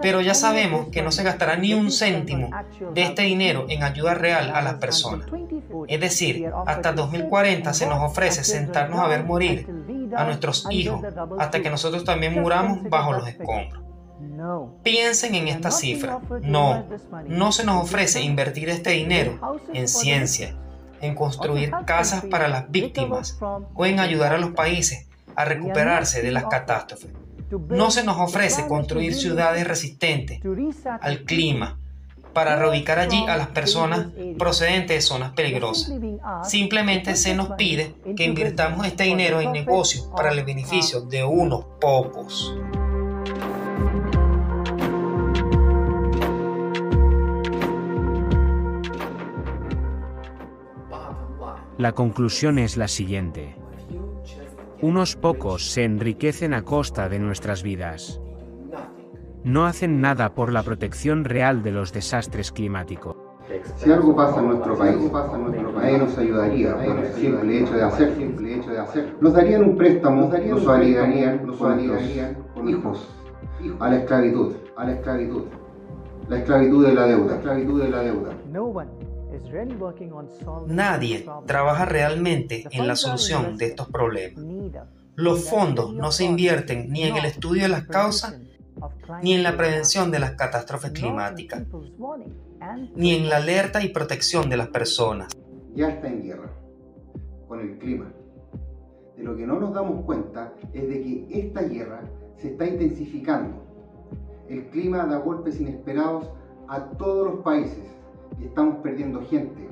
Pero 0.00 0.20
ya 0.20 0.34
sabemos 0.34 0.88
que 0.88 1.02
no 1.02 1.12
se 1.12 1.22
gastará 1.22 1.56
ni 1.56 1.74
un 1.74 1.90
céntimo 1.90 2.50
de 2.94 3.02
este 3.02 3.22
dinero 3.22 3.66
en 3.68 3.82
ayuda 3.82 4.14
real 4.14 4.50
a 4.54 4.62
las 4.62 4.74
personas. 4.74 5.28
Es 5.88 6.00
decir, 6.00 6.50
hasta 6.66 6.92
2040 6.92 7.72
se 7.74 7.86
nos 7.86 8.00
ofrece 8.00 8.44
sentarnos 8.44 9.00
a 9.00 9.08
ver 9.08 9.24
morir 9.24 9.68
a 10.16 10.24
nuestros 10.24 10.66
hijos 10.70 11.02
hasta 11.38 11.62
que 11.62 11.70
nosotros 11.70 12.04
también 12.04 12.34
muramos 12.40 12.88
bajo 12.88 13.12
los 13.12 13.28
escombros. 13.28 13.82
Piensen 14.82 15.34
en 15.34 15.48
esta 15.48 15.70
cifra. 15.70 16.20
No, 16.42 16.86
no 17.26 17.52
se 17.52 17.64
nos 17.64 17.82
ofrece 17.82 18.22
invertir 18.22 18.68
este 18.68 18.90
dinero 18.90 19.60
en 19.72 19.88
ciencia, 19.88 20.54
en 21.00 21.14
construir 21.14 21.72
casas 21.84 22.24
para 22.30 22.48
las 22.48 22.70
víctimas 22.70 23.38
o 23.40 23.86
en 23.86 24.00
ayudar 24.00 24.34
a 24.34 24.38
los 24.38 24.52
países 24.52 25.08
a 25.34 25.44
recuperarse 25.44 26.22
de 26.22 26.30
las 26.30 26.44
catástrofes. 26.44 27.10
No 27.68 27.90
se 27.90 28.04
nos 28.04 28.18
ofrece 28.18 28.66
construir 28.66 29.14
ciudades 29.14 29.66
resistentes 29.66 30.40
al 31.00 31.24
clima 31.24 31.78
para 32.32 32.56
reubicar 32.56 32.98
allí 32.98 33.24
a 33.28 33.36
las 33.36 33.48
personas 33.48 34.06
procedentes 34.38 34.96
de 34.96 35.02
zonas 35.02 35.32
peligrosas. 35.32 35.92
Simplemente 36.44 37.14
se 37.16 37.34
nos 37.34 37.50
pide 37.50 37.94
que 38.16 38.24
invirtamos 38.24 38.86
este 38.86 39.04
dinero 39.04 39.40
en 39.40 39.52
negocios 39.52 40.08
para 40.16 40.32
el 40.32 40.44
beneficio 40.44 41.02
de 41.02 41.24
unos 41.24 41.64
pocos. 41.80 42.54
La 51.78 51.92
conclusión 51.92 52.58
es 52.58 52.76
la 52.76 52.86
siguiente. 52.86 53.56
Unos 54.82 55.14
pocos 55.14 55.70
se 55.70 55.84
enriquecen 55.84 56.52
a 56.54 56.62
costa 56.62 57.08
de 57.08 57.20
nuestras 57.20 57.62
vidas. 57.62 58.20
No 59.44 59.64
hacen 59.64 60.00
nada 60.00 60.34
por 60.34 60.52
la 60.52 60.64
protección 60.64 61.24
real 61.24 61.62
de 61.62 61.70
los 61.70 61.92
desastres 61.92 62.50
climáticos. 62.50 63.14
Si 63.76 63.92
algo 63.92 64.16
pasa 64.16 64.40
en 64.40 64.48
nuestro 64.48 64.76
país, 64.76 64.96
nadie 65.76 65.98
nos 65.98 66.18
ayudaría 66.18 66.74
por 66.74 66.98
el 66.98 67.12
simple 67.12 67.60
hecho 67.60 67.74
de 67.74 68.80
hacer. 68.80 69.16
Nos 69.20 69.34
darían 69.34 69.62
un 69.62 69.76
préstamo, 69.76 70.28
nos 70.28 70.66
obligarían, 70.66 71.46
nos 71.46 71.60
obligarían 71.60 72.38
hijos 72.66 73.08
a 73.78 73.88
la 73.88 73.96
esclavitud, 73.98 74.52
a 74.76 74.84
la 74.84 74.92
esclavitud, 74.94 75.44
la 76.28 76.38
esclavitud 76.38 76.86
de 76.86 76.92
la 76.92 77.06
deuda, 77.06 77.26
la 77.26 77.36
esclavitud 77.36 77.82
de 77.82 77.88
la 77.88 78.00
deuda. 78.00 78.30
Nadie 80.66 81.26
trabaja 81.46 81.84
realmente 81.84 82.64
en 82.70 82.86
la 82.86 82.96
solución 82.96 83.56
de 83.56 83.66
estos 83.66 83.88
problemas. 83.88 84.44
Los 85.14 85.48
fondos 85.48 85.92
no 85.94 86.10
se 86.10 86.24
invierten 86.24 86.90
ni 86.90 87.04
en 87.04 87.16
el 87.16 87.24
estudio 87.24 87.62
de 87.62 87.68
las 87.68 87.86
causas, 87.86 88.38
ni 89.22 89.34
en 89.34 89.42
la 89.42 89.56
prevención 89.56 90.10
de 90.10 90.18
las 90.18 90.32
catástrofes 90.32 90.92
climáticas, 90.92 91.64
ni 92.94 93.14
en 93.14 93.28
la 93.28 93.36
alerta 93.36 93.82
y 93.82 93.88
protección 93.88 94.48
de 94.48 94.56
las 94.56 94.68
personas. 94.68 95.32
Ya 95.74 95.88
está 95.88 96.08
en 96.08 96.22
guerra 96.22 96.50
con 97.48 97.60
el 97.60 97.78
clima. 97.78 98.12
De 99.16 99.22
lo 99.22 99.36
que 99.36 99.46
no 99.46 99.60
nos 99.60 99.74
damos 99.74 100.04
cuenta 100.04 100.52
es 100.72 100.88
de 100.88 101.02
que 101.02 101.26
esta 101.30 101.62
guerra 101.62 102.02
se 102.36 102.48
está 102.48 102.66
intensificando. 102.66 103.62
El 104.48 104.66
clima 104.68 105.06
da 105.06 105.18
golpes 105.18 105.60
inesperados 105.60 106.30
a 106.68 106.80
todos 106.96 107.34
los 107.34 107.44
países 107.44 107.84
estamos 108.40 108.76
perdiendo 108.76 109.22
gente, 109.22 109.68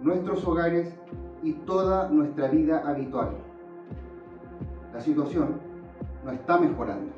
nuestros 0.00 0.46
hogares 0.46 0.94
y 1.42 1.52
toda 1.52 2.08
nuestra 2.08 2.48
vida 2.48 2.82
habitual. 2.86 3.36
La 4.92 5.00
situación 5.00 5.60
no 6.24 6.32
está 6.32 6.58
mejorando. 6.58 7.12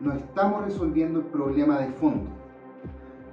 No 0.00 0.12
estamos 0.12 0.64
resolviendo 0.64 1.20
el 1.20 1.26
problema 1.26 1.78
de 1.78 1.88
fondo, 1.88 2.30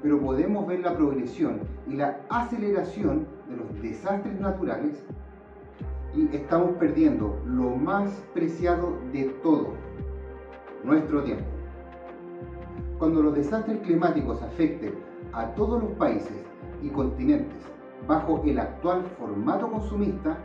pero 0.02 0.20
podemos 0.20 0.68
ver 0.68 0.82
la 0.82 0.96
progresión 0.96 1.62
y 1.88 1.94
la 1.94 2.20
aceleración 2.30 3.26
de 3.50 3.58
los 3.58 3.82
desastres 3.82 4.40
naturales 4.40 5.04
y 6.14 6.36
estamos 6.36 6.72
perdiendo 6.78 7.40
lo 7.46 7.76
más 7.76 8.10
preciado 8.34 8.98
de 9.14 9.26
todo, 9.44 9.70
nuestro 10.84 11.24
tiempo. 11.24 11.46
Cuando 12.98 13.22
los 13.22 13.36
desastres 13.36 13.80
climáticos 13.80 14.42
afecten 14.42 15.07
a 15.38 15.54
todos 15.54 15.84
los 15.84 15.92
países 15.94 16.44
y 16.82 16.90
continentes 16.90 17.60
bajo 18.08 18.42
el 18.44 18.58
actual 18.58 19.04
formato 19.20 19.72
consumista, 19.72 20.38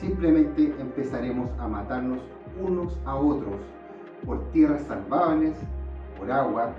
simplemente 0.00 0.74
empezaremos 0.80 1.48
a 1.60 1.68
matarnos 1.68 2.18
unos 2.60 2.98
a 3.04 3.14
otros 3.14 3.54
por 4.24 4.50
tierras 4.50 4.82
salvables, 4.88 5.54
por 6.18 6.32
agua, 6.32 6.72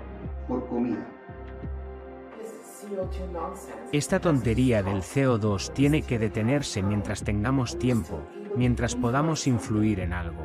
por 0.46 0.66
comida. 0.68 1.06
Esta 3.92 4.20
tontería 4.20 4.82
del 4.82 4.98
CO2 4.98 5.72
tiene 5.72 6.02
que 6.02 6.18
detenerse 6.18 6.82
mientras 6.82 7.22
tengamos 7.22 7.78
tiempo, 7.78 8.20
mientras 8.56 8.94
podamos 8.94 9.46
influir 9.46 10.00
en 10.00 10.12
algo. 10.12 10.42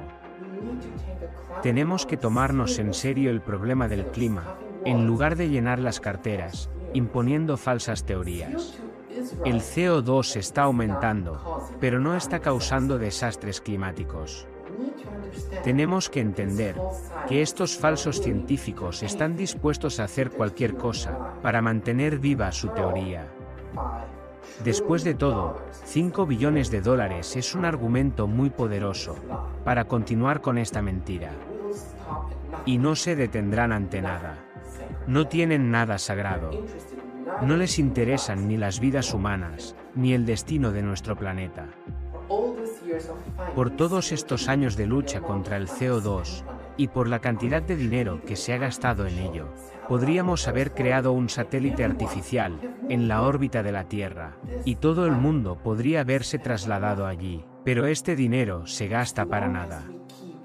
Tenemos 1.62 2.06
que 2.06 2.18
tomarnos 2.18 2.80
en 2.80 2.94
serio 2.94 3.30
el 3.30 3.42
problema 3.42 3.90
del 3.90 4.06
clima, 4.08 4.56
en 4.86 5.06
lugar 5.06 5.36
de 5.36 5.50
llenar 5.50 5.80
las 5.80 6.00
carteras, 6.00 6.70
imponiendo 6.94 7.58
falsas 7.58 8.06
teorías. 8.06 8.80
El 9.46 9.62
CO2 9.62 10.36
está 10.38 10.64
aumentando, 10.64 11.68
pero 11.80 12.00
no 12.00 12.16
está 12.16 12.40
causando 12.40 12.98
desastres 12.98 13.62
climáticos. 13.62 14.48
Tenemos 15.64 16.10
que 16.10 16.20
entender 16.20 16.76
que 17.28 17.42
estos 17.42 17.78
falsos 17.78 18.22
científicos 18.22 19.04
están 19.04 19.36
dispuestos 19.36 20.00
a 20.00 20.06
hacer 20.06 20.32
cualquier 20.32 20.76
cosa 20.76 21.36
para 21.42 21.62
mantener 21.62 22.20
viva 22.20 22.52
su 22.52 22.70
teoría. 22.70 23.28
Después 24.64 25.04
de 25.04 25.14
todo, 25.14 25.62
5 25.86 26.26
billones 26.26 26.70
de 26.70 26.82
dólares 26.82 27.36
es 27.36 27.56
un 27.56 27.66
argumento 27.66 28.28
muy 28.28 28.50
poderoso 28.50 29.16
para 29.64 29.86
continuar 29.86 30.42
con 30.42 30.58
esta 30.58 30.82
mentira. 30.82 31.32
Y 32.66 32.78
no 32.78 32.96
se 32.96 33.16
detendrán 33.16 33.72
ante 33.72 34.02
nada. 34.02 34.43
No 35.08 35.28
tienen 35.28 35.72
nada 35.72 35.98
sagrado. 35.98 36.52
No 37.42 37.58
les 37.58 37.80
interesan 37.80 38.48
ni 38.48 38.58
las 38.58 38.80
vidas 38.80 39.14
humanas, 39.14 39.76
ni 39.96 40.14
el 40.14 40.26
destino 40.26 40.72
de 40.72 40.82
nuestro 40.82 41.16
planeta. 41.16 41.68
Por 43.56 43.72
todos 43.72 44.12
estos 44.12 44.48
años 44.48 44.76
de 44.76 44.88
lucha 44.88 45.22
contra 45.22 45.58
el 45.58 45.68
CO2 45.68 46.44
y 46.78 46.88
por 46.88 47.08
la 47.08 47.20
cantidad 47.20 47.62
de 47.62 47.76
dinero 47.76 48.22
que 48.26 48.36
se 48.36 48.54
ha 48.54 48.58
gastado 48.58 49.06
en 49.06 49.18
ello, 49.20 49.54
podríamos 49.88 50.48
haber 50.48 50.74
creado 50.74 51.12
un 51.12 51.30
satélite 51.30 51.84
artificial 51.84 52.60
en 52.90 53.08
la 53.08 53.22
órbita 53.22 53.62
de 53.62 53.72
la 53.72 53.86
Tierra, 53.86 54.38
y 54.66 54.76
todo 54.76 55.06
el 55.06 55.14
mundo 55.14 55.58
podría 55.62 56.02
haberse 56.02 56.40
trasladado 56.40 57.06
allí, 57.06 57.46
pero 57.64 57.86
este 57.86 58.16
dinero 58.16 58.66
se 58.66 58.88
gasta 58.88 59.26
para 59.26 59.48
nada. 59.48 59.84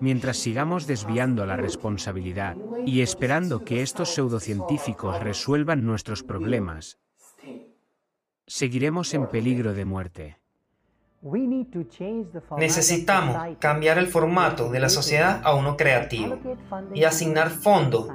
Mientras 0.00 0.37
sigamos 0.37 0.87
desviando 0.87 1.45
la 1.45 1.57
responsabilidad 1.57 2.57
y 2.87 3.00
esperando 3.00 3.64
que 3.64 3.83
estos 3.83 4.14
pseudocientíficos 4.14 5.21
resuelvan 5.21 5.85
nuestros 5.85 6.23
problemas, 6.23 6.99
seguiremos 8.47 9.12
en 9.14 9.26
peligro 9.26 9.75
de 9.75 9.85
muerte. 9.85 10.38
Necesitamos 12.57 13.57
cambiar 13.59 13.99
el 13.99 14.07
formato 14.07 14.71
de 14.71 14.78
la 14.78 14.88
sociedad 14.88 15.40
a 15.43 15.55
uno 15.55 15.76
creativo 15.76 16.38
y 16.95 17.02
asignar 17.02 17.50
fondos 17.50 18.07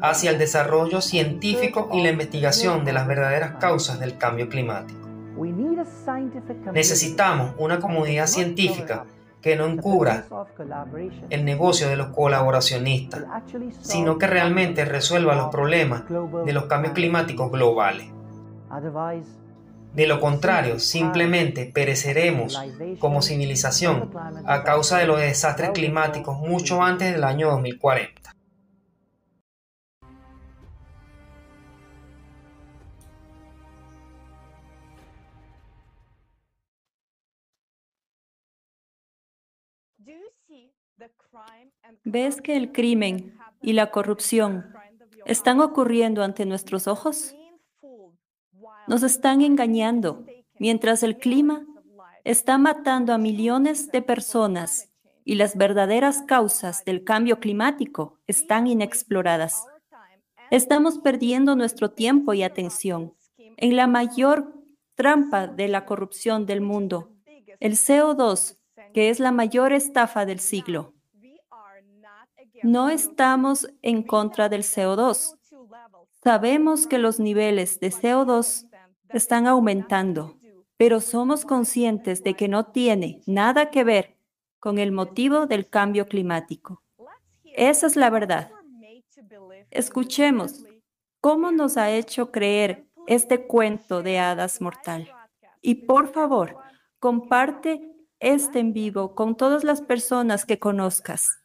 hacia 0.00 0.30
el 0.30 0.38
desarrollo 0.38 1.00
científico 1.00 1.88
y 1.92 2.02
la 2.02 2.10
investigación 2.10 2.84
de 2.84 2.92
las 2.92 3.08
verdaderas 3.08 3.56
causas 3.58 3.98
del 3.98 4.16
cambio 4.16 4.48
climático. 4.48 5.00
Necesitamos 6.72 7.54
una 7.58 7.80
comunidad 7.80 8.28
científica 8.28 9.06
que 9.42 9.56
no 9.56 9.66
encubra 9.66 10.24
el 11.28 11.44
negocio 11.44 11.88
de 11.88 11.96
los 11.96 12.08
colaboracionistas, 12.08 13.24
sino 13.80 14.16
que 14.16 14.26
realmente 14.28 14.84
resuelva 14.84 15.34
los 15.34 15.48
problemas 15.48 16.04
de 16.46 16.52
los 16.52 16.66
cambios 16.66 16.94
climáticos 16.94 17.50
globales. 17.50 18.06
De 19.94 20.06
lo 20.06 20.20
contrario, 20.20 20.78
simplemente 20.78 21.66
pereceremos 21.66 22.58
como 22.98 23.20
civilización 23.20 24.10
a 24.46 24.62
causa 24.62 24.98
de 24.98 25.06
los 25.06 25.20
desastres 25.20 25.70
climáticos 25.70 26.38
mucho 26.38 26.82
antes 26.82 27.12
del 27.12 27.24
año 27.24 27.50
2040. 27.50 28.31
¿Ves 42.04 42.40
que 42.40 42.56
el 42.56 42.72
crimen 42.72 43.38
y 43.60 43.74
la 43.74 43.92
corrupción 43.92 44.72
están 45.24 45.60
ocurriendo 45.60 46.24
ante 46.24 46.44
nuestros 46.46 46.88
ojos? 46.88 47.36
Nos 48.88 49.04
están 49.04 49.40
engañando 49.40 50.26
mientras 50.58 51.04
el 51.04 51.18
clima 51.18 51.64
está 52.24 52.58
matando 52.58 53.12
a 53.12 53.18
millones 53.18 53.92
de 53.92 54.02
personas 54.02 54.90
y 55.24 55.36
las 55.36 55.56
verdaderas 55.56 56.22
causas 56.22 56.84
del 56.84 57.04
cambio 57.04 57.38
climático 57.38 58.18
están 58.26 58.66
inexploradas. 58.66 59.64
Estamos 60.50 60.98
perdiendo 60.98 61.54
nuestro 61.54 61.92
tiempo 61.92 62.34
y 62.34 62.42
atención 62.42 63.14
en 63.38 63.76
la 63.76 63.86
mayor 63.86 64.52
trampa 64.96 65.46
de 65.46 65.68
la 65.68 65.86
corrupción 65.86 66.46
del 66.46 66.62
mundo, 66.62 67.12
el 67.60 67.74
CO2, 67.74 68.58
que 68.92 69.08
es 69.08 69.20
la 69.20 69.30
mayor 69.30 69.72
estafa 69.72 70.26
del 70.26 70.40
siglo. 70.40 70.94
No 72.62 72.90
estamos 72.90 73.68
en 73.82 74.02
contra 74.02 74.48
del 74.48 74.62
CO2. 74.62 75.36
Sabemos 76.22 76.86
que 76.86 76.98
los 76.98 77.18
niveles 77.18 77.80
de 77.80 77.90
CO2 77.90 78.68
están 79.08 79.46
aumentando, 79.46 80.38
pero 80.76 81.00
somos 81.00 81.44
conscientes 81.44 82.22
de 82.22 82.34
que 82.34 82.48
no 82.48 82.66
tiene 82.66 83.20
nada 83.26 83.70
que 83.70 83.82
ver 83.82 84.16
con 84.60 84.78
el 84.78 84.92
motivo 84.92 85.46
del 85.46 85.68
cambio 85.68 86.06
climático. 86.06 86.82
Esa 87.44 87.88
es 87.88 87.96
la 87.96 88.10
verdad. 88.10 88.52
Escuchemos 89.70 90.64
cómo 91.20 91.50
nos 91.50 91.76
ha 91.76 91.90
hecho 91.90 92.30
creer 92.30 92.86
este 93.08 93.46
cuento 93.46 94.02
de 94.02 94.20
hadas 94.20 94.60
mortal. 94.60 95.10
Y 95.60 95.86
por 95.86 96.12
favor, 96.12 96.56
comparte 97.00 97.88
este 98.20 98.60
en 98.60 98.72
vivo 98.72 99.16
con 99.16 99.36
todas 99.36 99.64
las 99.64 99.82
personas 99.82 100.44
que 100.44 100.60
conozcas. 100.60 101.41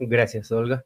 Gracias, 0.00 0.50
Olga. 0.50 0.84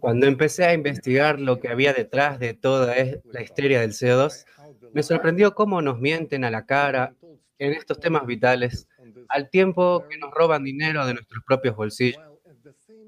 Cuando 0.00 0.26
empecé 0.26 0.64
a 0.64 0.74
investigar 0.74 1.38
lo 1.38 1.60
que 1.60 1.68
había 1.68 1.92
detrás 1.92 2.40
de 2.40 2.54
toda 2.54 2.94
la 3.24 3.42
histeria 3.42 3.80
del 3.80 3.92
CO2, 3.92 4.44
me 4.92 5.02
sorprendió 5.02 5.54
cómo 5.54 5.80
nos 5.80 6.00
mienten 6.00 6.44
a 6.44 6.50
la 6.50 6.66
cara 6.66 7.14
en 7.58 7.72
estos 7.72 8.00
temas 8.00 8.26
vitales, 8.26 8.88
al 9.28 9.48
tiempo 9.48 10.04
que 10.08 10.18
nos 10.18 10.32
roban 10.32 10.64
dinero 10.64 11.06
de 11.06 11.14
nuestros 11.14 11.44
propios 11.44 11.76
bolsillos. 11.76 12.22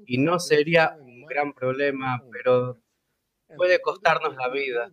Y 0.05 0.17
no 0.19 0.39
sería 0.39 0.95
un 0.99 1.25
gran 1.25 1.53
problema, 1.53 2.23
pero 2.31 2.77
puede 3.57 3.81
costarnos 3.81 4.35
la 4.35 4.49
vida. 4.49 4.89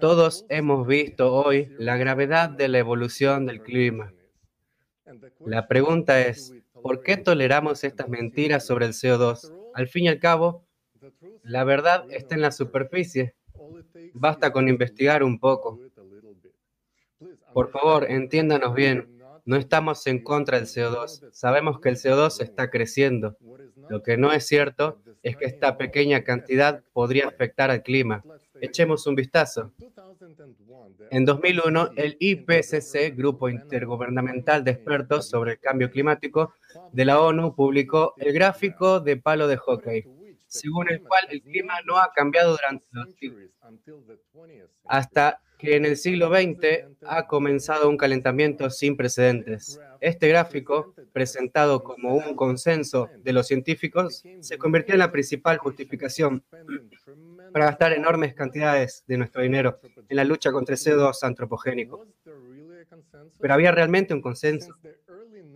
Todos 0.00 0.44
hemos 0.48 0.86
visto 0.86 1.32
hoy 1.32 1.74
la 1.78 1.96
gravedad 1.96 2.50
de 2.50 2.68
la 2.68 2.78
evolución 2.78 3.46
del 3.46 3.62
clima. 3.62 4.12
La 5.44 5.68
pregunta 5.68 6.20
es, 6.20 6.54
¿Por 6.82 7.02
qué 7.02 7.16
toleramos 7.16 7.84
estas 7.84 8.08
mentiras 8.08 8.66
sobre 8.66 8.86
el 8.86 8.92
CO2? 8.92 9.52
Al 9.72 9.86
fin 9.86 10.04
y 10.04 10.08
al 10.08 10.18
cabo, 10.18 10.66
la 11.44 11.62
verdad 11.62 12.04
está 12.10 12.34
en 12.34 12.40
la 12.40 12.50
superficie. 12.50 13.36
Basta 14.12 14.52
con 14.52 14.68
investigar 14.68 15.22
un 15.22 15.38
poco. 15.38 15.78
Por 17.54 17.70
favor, 17.70 18.10
entiéndanos 18.10 18.74
bien. 18.74 19.22
No 19.44 19.56
estamos 19.56 20.04
en 20.08 20.24
contra 20.24 20.58
del 20.58 20.66
CO2. 20.66 21.30
Sabemos 21.32 21.78
que 21.78 21.90
el 21.90 21.96
CO2 21.96 22.42
está 22.42 22.68
creciendo. 22.68 23.36
Lo 23.88 24.02
que 24.02 24.16
no 24.16 24.32
es 24.32 24.44
cierto 24.44 25.00
es 25.22 25.36
que 25.36 25.44
esta 25.44 25.78
pequeña 25.78 26.24
cantidad 26.24 26.82
podría 26.92 27.28
afectar 27.28 27.70
al 27.70 27.84
clima. 27.84 28.24
Echemos 28.62 29.08
un 29.08 29.16
vistazo. 29.16 29.72
En 31.10 31.24
2001, 31.24 31.90
el 31.96 32.16
IPCC, 32.20 33.16
Grupo 33.16 33.48
Intergubernamental 33.48 34.62
de 34.62 34.70
Expertos 34.70 35.28
sobre 35.28 35.52
el 35.52 35.58
Cambio 35.58 35.90
Climático 35.90 36.54
de 36.92 37.04
la 37.04 37.20
ONU, 37.20 37.56
publicó 37.56 38.14
el 38.18 38.32
gráfico 38.32 39.00
de 39.00 39.16
palo 39.16 39.48
de 39.48 39.56
hockey, 39.56 40.04
según 40.46 40.88
el 40.90 41.02
cual 41.02 41.26
el 41.30 41.42
clima 41.42 41.74
no 41.84 41.98
ha 41.98 42.12
cambiado 42.12 42.52
durante 42.52 42.86
los 42.92 43.12
siglos, 43.16 43.50
hasta 44.86 45.40
que 45.58 45.74
en 45.74 45.84
el 45.84 45.96
siglo 45.96 46.28
XX 46.28 46.84
ha 47.04 47.26
comenzado 47.26 47.88
un 47.88 47.96
calentamiento 47.96 48.70
sin 48.70 48.96
precedentes. 48.96 49.80
Este 50.00 50.28
gráfico, 50.28 50.94
presentado 51.12 51.82
como 51.82 52.14
un 52.14 52.36
consenso 52.36 53.08
de 53.24 53.32
los 53.32 53.48
científicos, 53.48 54.22
se 54.40 54.58
convirtió 54.58 54.94
en 54.94 55.00
la 55.00 55.10
principal 55.10 55.58
justificación 55.58 56.44
para 57.52 57.66
gastar 57.66 57.92
enormes 57.92 58.34
cantidades 58.34 59.04
de 59.06 59.18
nuestro 59.18 59.42
dinero 59.42 59.78
en 60.08 60.16
la 60.16 60.24
lucha 60.24 60.50
contra 60.52 60.74
el 60.74 60.80
CO2 60.80 61.22
antropogénico. 61.22 62.06
Pero 63.40 63.54
había 63.54 63.72
realmente 63.72 64.14
un 64.14 64.20
consenso. 64.20 64.74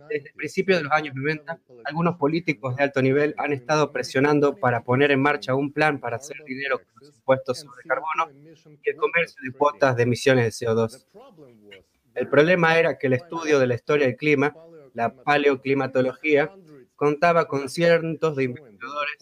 Desde 0.09 0.29
el 0.29 0.33
principio 0.35 0.77
de 0.77 0.83
los 0.83 0.91
años 0.91 1.15
90, 1.15 1.59
algunos 1.83 2.15
políticos 2.15 2.75
de 2.75 2.83
alto 2.83 3.01
nivel 3.01 3.35
han 3.37 3.51
estado 3.51 3.91
presionando 3.91 4.55
para 4.55 4.83
poner 4.83 5.11
en 5.11 5.21
marcha 5.21 5.53
un 5.53 5.73
plan 5.73 5.99
para 5.99 6.15
hacer 6.15 6.37
dinero 6.45 6.79
con 6.79 6.87
los 7.01 7.15
impuestos 7.15 7.59
sobre 7.59 7.83
carbono 7.83 8.29
y 8.31 8.89
el 8.89 8.95
comercio 8.95 9.41
de 9.43 9.51
cuotas 9.51 9.97
de 9.97 10.03
emisiones 10.03 10.59
de 10.59 10.65
CO2. 10.65 11.05
El 12.15 12.27
problema 12.29 12.79
era 12.79 12.97
que 12.97 13.07
el 13.07 13.13
estudio 13.13 13.59
de 13.59 13.67
la 13.67 13.75
historia 13.75 14.07
del 14.07 14.15
clima, 14.15 14.55
la 14.93 15.13
paleoclimatología, 15.13 16.51
contaba 16.95 17.47
con 17.47 17.69
cientos 17.69 18.35
de 18.35 18.45
investigadores 18.45 19.17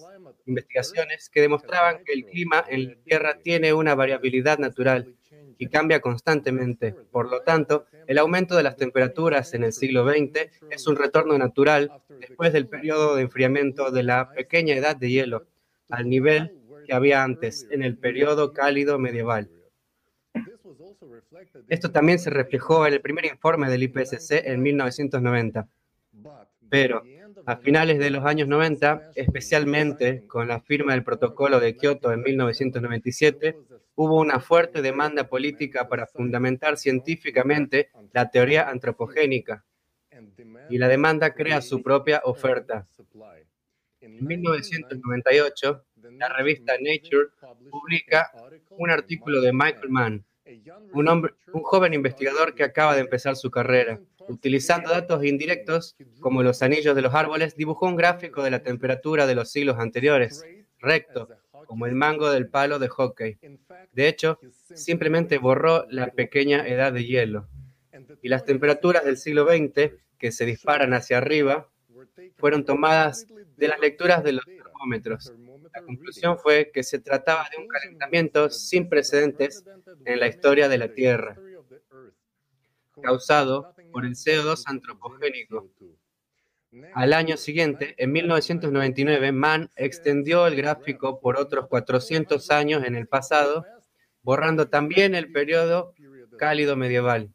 investigaciones 0.45 1.29
que 1.29 1.41
demostraban 1.41 2.03
que 2.03 2.13
el 2.13 2.25
clima 2.25 2.63
en 2.67 2.89
la 2.89 2.95
Tierra 3.03 3.39
tiene 3.41 3.73
una 3.73 3.95
variabilidad 3.95 4.59
natural 4.59 5.15
y 5.57 5.67
cambia 5.67 6.01
constantemente. 6.01 6.93
Por 6.93 7.29
lo 7.29 7.41
tanto, 7.41 7.85
el 8.07 8.17
aumento 8.17 8.55
de 8.55 8.63
las 8.63 8.75
temperaturas 8.75 9.53
en 9.53 9.63
el 9.63 9.73
siglo 9.73 10.07
XX 10.07 10.49
es 10.69 10.87
un 10.87 10.95
retorno 10.95 11.37
natural 11.37 11.91
después 12.19 12.53
del 12.53 12.67
periodo 12.67 13.15
de 13.15 13.23
enfriamiento 13.23 13.91
de 13.91 14.03
la 14.03 14.31
pequeña 14.31 14.75
edad 14.75 14.95
de 14.95 15.09
hielo, 15.09 15.47
al 15.89 16.09
nivel 16.09 16.59
que 16.85 16.93
había 16.93 17.23
antes, 17.23 17.67
en 17.71 17.83
el 17.83 17.97
periodo 17.97 18.53
cálido 18.53 18.99
medieval. 18.99 19.49
Esto 21.67 21.91
también 21.91 22.19
se 22.19 22.29
reflejó 22.29 22.85
en 22.85 22.93
el 22.93 23.01
primer 23.01 23.25
informe 23.25 23.69
del 23.69 23.83
IPCC 23.83 24.45
en 24.45 24.61
1990. 24.61 25.67
Pero 26.69 27.03
a 27.45 27.57
finales 27.57 27.99
de 27.99 28.09
los 28.09 28.25
años 28.25 28.47
90, 28.47 29.11
especialmente 29.15 30.25
con 30.27 30.47
la 30.47 30.59
firma 30.59 30.93
del 30.93 31.03
protocolo 31.03 31.59
de 31.59 31.75
Kioto 31.75 32.11
en 32.11 32.21
1997, 32.21 33.55
hubo 33.95 34.19
una 34.19 34.39
fuerte 34.39 34.81
demanda 34.81 35.27
política 35.27 35.87
para 35.87 36.07
fundamentar 36.07 36.77
científicamente 36.77 37.89
la 38.13 38.29
teoría 38.29 38.69
antropogénica 38.69 39.63
y 40.69 40.77
la 40.77 40.87
demanda 40.87 41.33
crea 41.33 41.61
su 41.61 41.81
propia 41.81 42.21
oferta. 42.25 42.87
En 44.01 44.25
1998, 44.25 45.85
la 46.17 46.29
revista 46.29 46.73
Nature 46.79 47.27
publica 47.69 48.31
un 48.71 48.89
artículo 48.89 49.41
de 49.41 49.53
Michael 49.53 49.89
Mann, 49.89 50.25
un, 50.93 51.07
un 51.53 51.63
joven 51.63 51.93
investigador 51.93 52.53
que 52.53 52.63
acaba 52.63 52.95
de 52.95 53.01
empezar 53.01 53.35
su 53.35 53.49
carrera. 53.49 53.99
Utilizando 54.27 54.89
datos 54.89 55.23
indirectos 55.23 55.95
como 56.19 56.43
los 56.43 56.61
anillos 56.61 56.95
de 56.95 57.01
los 57.01 57.13
árboles, 57.13 57.55
dibujó 57.55 57.87
un 57.87 57.95
gráfico 57.95 58.43
de 58.43 58.51
la 58.51 58.63
temperatura 58.63 59.27
de 59.27 59.35
los 59.35 59.51
siglos 59.51 59.77
anteriores, 59.79 60.43
recto, 60.79 61.29
como 61.65 61.85
el 61.85 61.95
mango 61.95 62.29
del 62.31 62.49
palo 62.49 62.79
de 62.79 62.87
hockey. 62.87 63.37
De 63.91 64.07
hecho, 64.07 64.39
simplemente 64.73 65.37
borró 65.37 65.85
la 65.89 66.07
pequeña 66.07 66.67
edad 66.67 66.93
de 66.93 67.05
hielo. 67.05 67.47
Y 68.21 68.29
las 68.29 68.45
temperaturas 68.45 69.03
del 69.03 69.17
siglo 69.17 69.45
XX, 69.47 69.91
que 70.17 70.31
se 70.31 70.45
disparan 70.45 70.93
hacia 70.93 71.17
arriba, 71.17 71.69
fueron 72.37 72.65
tomadas 72.65 73.25
de 73.57 73.67
las 73.67 73.79
lecturas 73.79 74.23
de 74.23 74.33
los 74.33 74.45
termómetros. 74.45 75.33
La 75.73 75.81
conclusión 75.81 76.37
fue 76.37 76.71
que 76.73 76.83
se 76.83 76.99
trataba 76.99 77.47
de 77.51 77.61
un 77.61 77.67
calentamiento 77.67 78.49
sin 78.49 78.87
precedentes 78.87 79.65
en 80.05 80.19
la 80.19 80.27
historia 80.27 80.69
de 80.69 80.77
la 80.77 80.93
Tierra, 80.93 81.37
causado 83.01 83.74
por 83.95 84.05
el 84.05 84.15
CO2 84.15 84.63
antropogénico. 84.65 85.69
Al 86.95 87.13
año 87.13 87.37
siguiente, 87.37 87.95
en 87.97 88.11
1999, 88.11 89.31
Mann 89.31 89.71
extendió 89.77 90.47
el 90.47 90.57
gráfico 90.57 91.21
por 91.21 91.37
otros 91.37 91.69
400 91.69 92.51
años 92.51 92.83
en 92.83 92.95
el 92.95 93.07
pasado, 93.07 93.65
borrando 94.21 94.67
también 94.67 95.15
el 95.15 95.31
periodo 95.31 95.93
cálido 96.37 96.75
medieval. 96.75 97.33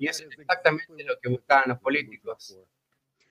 Y 0.00 0.08
eso 0.08 0.24
es 0.28 0.36
exactamente 0.36 1.04
lo 1.04 1.16
que 1.20 1.28
buscaban 1.28 1.66
los 1.68 1.78
políticos. 1.78 2.58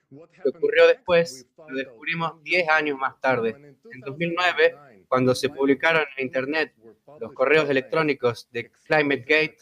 Lo 0.08 0.26
que 0.30 0.48
ocurrió 0.48 0.86
después 0.86 1.46
lo 1.58 1.76
descubrimos 1.76 2.42
10 2.42 2.66
años 2.70 2.98
más 2.98 3.20
tarde. 3.20 3.76
En 3.92 4.00
2009, 4.00 4.74
cuando 5.10 5.34
se 5.34 5.48
publicaron 5.48 6.04
en 6.16 6.26
Internet 6.26 6.72
los 7.18 7.32
correos 7.32 7.68
electrónicos 7.68 8.48
de 8.52 8.70
ClimateGate 8.86 9.56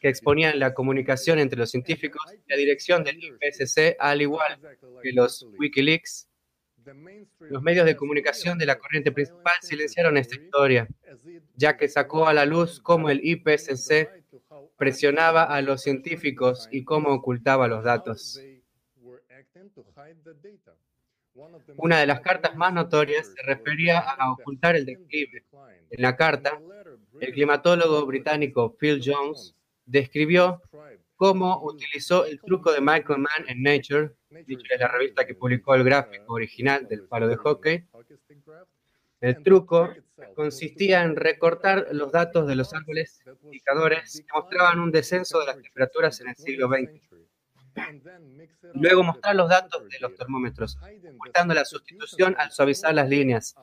que 0.00 0.08
exponían 0.08 0.58
la 0.58 0.74
comunicación 0.74 1.38
entre 1.38 1.56
los 1.56 1.70
científicos 1.70 2.20
y 2.32 2.50
la 2.50 2.56
dirección 2.56 3.04
del 3.04 3.22
IPCC, 3.22 3.94
al 4.00 4.22
igual 4.22 4.58
que 5.00 5.12
los 5.12 5.46
Wikileaks, 5.56 6.28
los 7.38 7.62
medios 7.62 7.86
de 7.86 7.94
comunicación 7.94 8.58
de 8.58 8.66
la 8.66 8.76
corriente 8.76 9.12
principal 9.12 9.54
silenciaron 9.62 10.16
esta 10.16 10.34
historia, 10.34 10.88
ya 11.54 11.76
que 11.76 11.88
sacó 11.88 12.26
a 12.26 12.34
la 12.34 12.44
luz 12.44 12.80
cómo 12.80 13.08
el 13.08 13.20
IPCC 13.22 14.10
presionaba 14.76 15.44
a 15.44 15.62
los 15.62 15.80
científicos 15.80 16.68
y 16.72 16.82
cómo 16.82 17.10
ocultaba 17.10 17.68
los 17.68 17.84
datos. 17.84 18.42
Una 21.76 22.00
de 22.00 22.06
las 22.06 22.20
cartas 22.20 22.54
más 22.56 22.72
notorias 22.74 23.26
se 23.26 23.42
refería 23.42 23.98
a 23.98 24.32
ocultar 24.32 24.76
el 24.76 24.84
declive. 24.84 25.44
En 25.90 26.02
la 26.02 26.16
carta, 26.16 26.60
el 27.20 27.32
climatólogo 27.32 28.04
británico 28.06 28.76
Phil 28.78 29.00
Jones 29.02 29.54
describió 29.86 30.62
cómo 31.16 31.62
utilizó 31.64 32.26
el 32.26 32.40
truco 32.40 32.72
de 32.72 32.80
Michael 32.80 33.20
Mann 33.20 33.48
en 33.48 33.62
Nature, 33.62 34.12
dicho 34.46 34.66
es 34.68 34.80
la 34.80 34.88
revista 34.88 35.26
que 35.26 35.34
publicó 35.34 35.74
el 35.74 35.84
gráfico 35.84 36.34
original 36.34 36.86
del 36.86 37.06
palo 37.06 37.28
de 37.28 37.36
hockey. 37.36 37.84
El 39.20 39.42
truco 39.42 39.94
consistía 40.34 41.02
en 41.02 41.16
recortar 41.16 41.88
los 41.92 42.10
datos 42.10 42.46
de 42.46 42.56
los 42.56 42.74
árboles 42.74 43.22
indicadores 43.42 44.18
que 44.18 44.32
mostraban 44.34 44.80
un 44.80 44.90
descenso 44.90 45.38
de 45.40 45.46
las 45.46 45.62
temperaturas 45.62 46.20
en 46.20 46.28
el 46.28 46.36
siglo 46.36 46.68
XX 46.68 47.21
Luego 48.74 49.02
mostrar 49.02 49.36
los 49.36 49.48
datos 49.48 49.88
de 49.88 49.98
los 50.00 50.14
termómetros, 50.14 50.78
ocultando 51.14 51.54
la 51.54 51.64
sustitución 51.64 52.34
al 52.38 52.50
suavizar 52.50 52.94
las 52.94 53.08
líneas. 53.08 53.54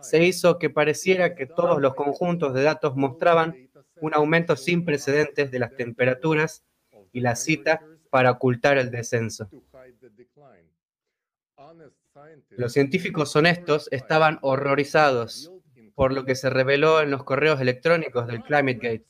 Se 0.00 0.24
hizo 0.24 0.58
que 0.58 0.70
pareciera 0.70 1.34
que 1.34 1.46
todos 1.46 1.80
los 1.80 1.94
conjuntos 1.94 2.54
de 2.54 2.62
datos 2.62 2.96
mostraban 2.96 3.68
un 4.00 4.14
aumento 4.14 4.56
sin 4.56 4.84
precedentes 4.84 5.50
de 5.50 5.58
las 5.58 5.74
temperaturas 5.74 6.64
y 7.12 7.20
la 7.20 7.36
cita 7.36 7.82
para 8.10 8.30
ocultar 8.32 8.78
el 8.78 8.90
descenso. 8.90 9.48
Los 12.50 12.72
científicos 12.72 13.34
honestos 13.36 13.88
estaban 13.90 14.38
horrorizados 14.42 15.52
por 15.94 16.12
lo 16.12 16.24
que 16.24 16.36
se 16.36 16.48
reveló 16.48 17.00
en 17.00 17.10
los 17.10 17.24
correos 17.24 17.60
electrónicos 17.60 18.28
del 18.28 18.42
ClimateGate, 18.42 19.04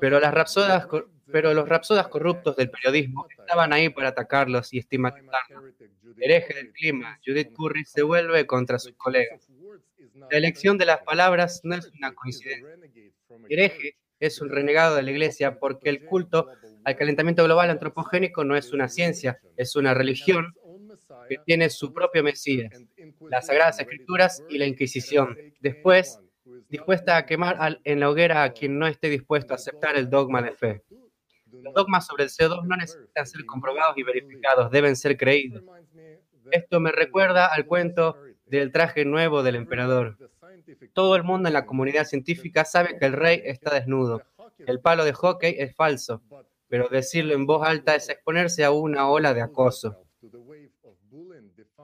pero 0.00 0.18
las 0.18 0.34
rapsodas 0.34 0.86
pero 1.32 1.54
los 1.54 1.68
rapsodas 1.68 2.08
corruptos 2.08 2.54
del 2.56 2.70
periodismo 2.70 3.26
estaban 3.36 3.72
ahí 3.72 3.88
para 3.88 4.08
atacarlos 4.08 4.72
y 4.72 4.78
estigmatizarlos. 4.78 5.74
Hereje 6.18 6.54
del 6.54 6.72
clima, 6.72 7.18
Judith 7.24 7.52
Curry 7.56 7.84
se 7.84 8.02
vuelve 8.02 8.46
contra 8.46 8.78
sus 8.78 8.92
colegas. 8.92 9.48
La 10.30 10.38
elección 10.38 10.78
de 10.78 10.86
las 10.86 11.02
palabras 11.02 11.60
no 11.64 11.74
es 11.74 11.90
una 11.98 12.14
coincidencia. 12.14 12.68
Hereje 13.48 13.96
es 14.20 14.40
un 14.40 14.50
renegado 14.50 14.94
de 14.94 15.02
la 15.02 15.10
iglesia 15.10 15.58
porque 15.58 15.88
el 15.88 16.04
culto 16.04 16.48
al 16.84 16.96
calentamiento 16.96 17.42
global 17.44 17.70
antropogénico 17.70 18.44
no 18.44 18.56
es 18.56 18.72
una 18.72 18.88
ciencia, 18.88 19.40
es 19.56 19.74
una 19.74 19.94
religión 19.94 20.54
que 21.28 21.38
tiene 21.44 21.70
su 21.70 21.92
propio 21.92 22.22
Mesías, 22.22 22.72
las 23.28 23.46
Sagradas 23.46 23.80
Escrituras 23.80 24.42
y 24.48 24.58
la 24.58 24.66
Inquisición. 24.66 25.36
Después, 25.60 26.20
dispuesta 26.68 27.16
a 27.16 27.26
quemar 27.26 27.80
en 27.84 28.00
la 28.00 28.10
hoguera 28.10 28.42
a 28.42 28.52
quien 28.52 28.78
no 28.78 28.86
esté 28.86 29.08
dispuesto 29.08 29.54
a 29.54 29.56
aceptar 29.56 29.96
el 29.96 30.08
dogma 30.08 30.42
de 30.42 30.52
fe. 30.52 30.82
Los 31.62 31.74
dogmas 31.74 32.06
sobre 32.06 32.24
el 32.24 32.30
CO2 32.30 32.64
no 32.66 32.76
necesitan 32.76 33.26
ser 33.26 33.44
comprobados 33.46 33.96
y 33.96 34.02
verificados, 34.02 34.70
deben 34.70 34.96
ser 34.96 35.16
creídos. 35.16 35.62
Esto 36.50 36.80
me 36.80 36.92
recuerda 36.92 37.46
al 37.46 37.66
cuento 37.66 38.16
del 38.46 38.72
traje 38.72 39.04
nuevo 39.04 39.42
del 39.42 39.54
emperador. 39.54 40.18
Todo 40.92 41.16
el 41.16 41.22
mundo 41.22 41.48
en 41.48 41.54
la 41.54 41.66
comunidad 41.66 42.04
científica 42.04 42.64
sabe 42.64 42.98
que 42.98 43.06
el 43.06 43.12
rey 43.12 43.40
está 43.44 43.74
desnudo. 43.74 44.22
El 44.58 44.80
palo 44.80 45.04
de 45.04 45.12
hockey 45.12 45.54
es 45.58 45.74
falso, 45.74 46.22
pero 46.68 46.88
decirlo 46.88 47.34
en 47.34 47.46
voz 47.46 47.66
alta 47.66 47.94
es 47.94 48.08
exponerse 48.08 48.64
a 48.64 48.70
una 48.70 49.08
ola 49.08 49.34
de 49.34 49.42
acoso. 49.42 50.04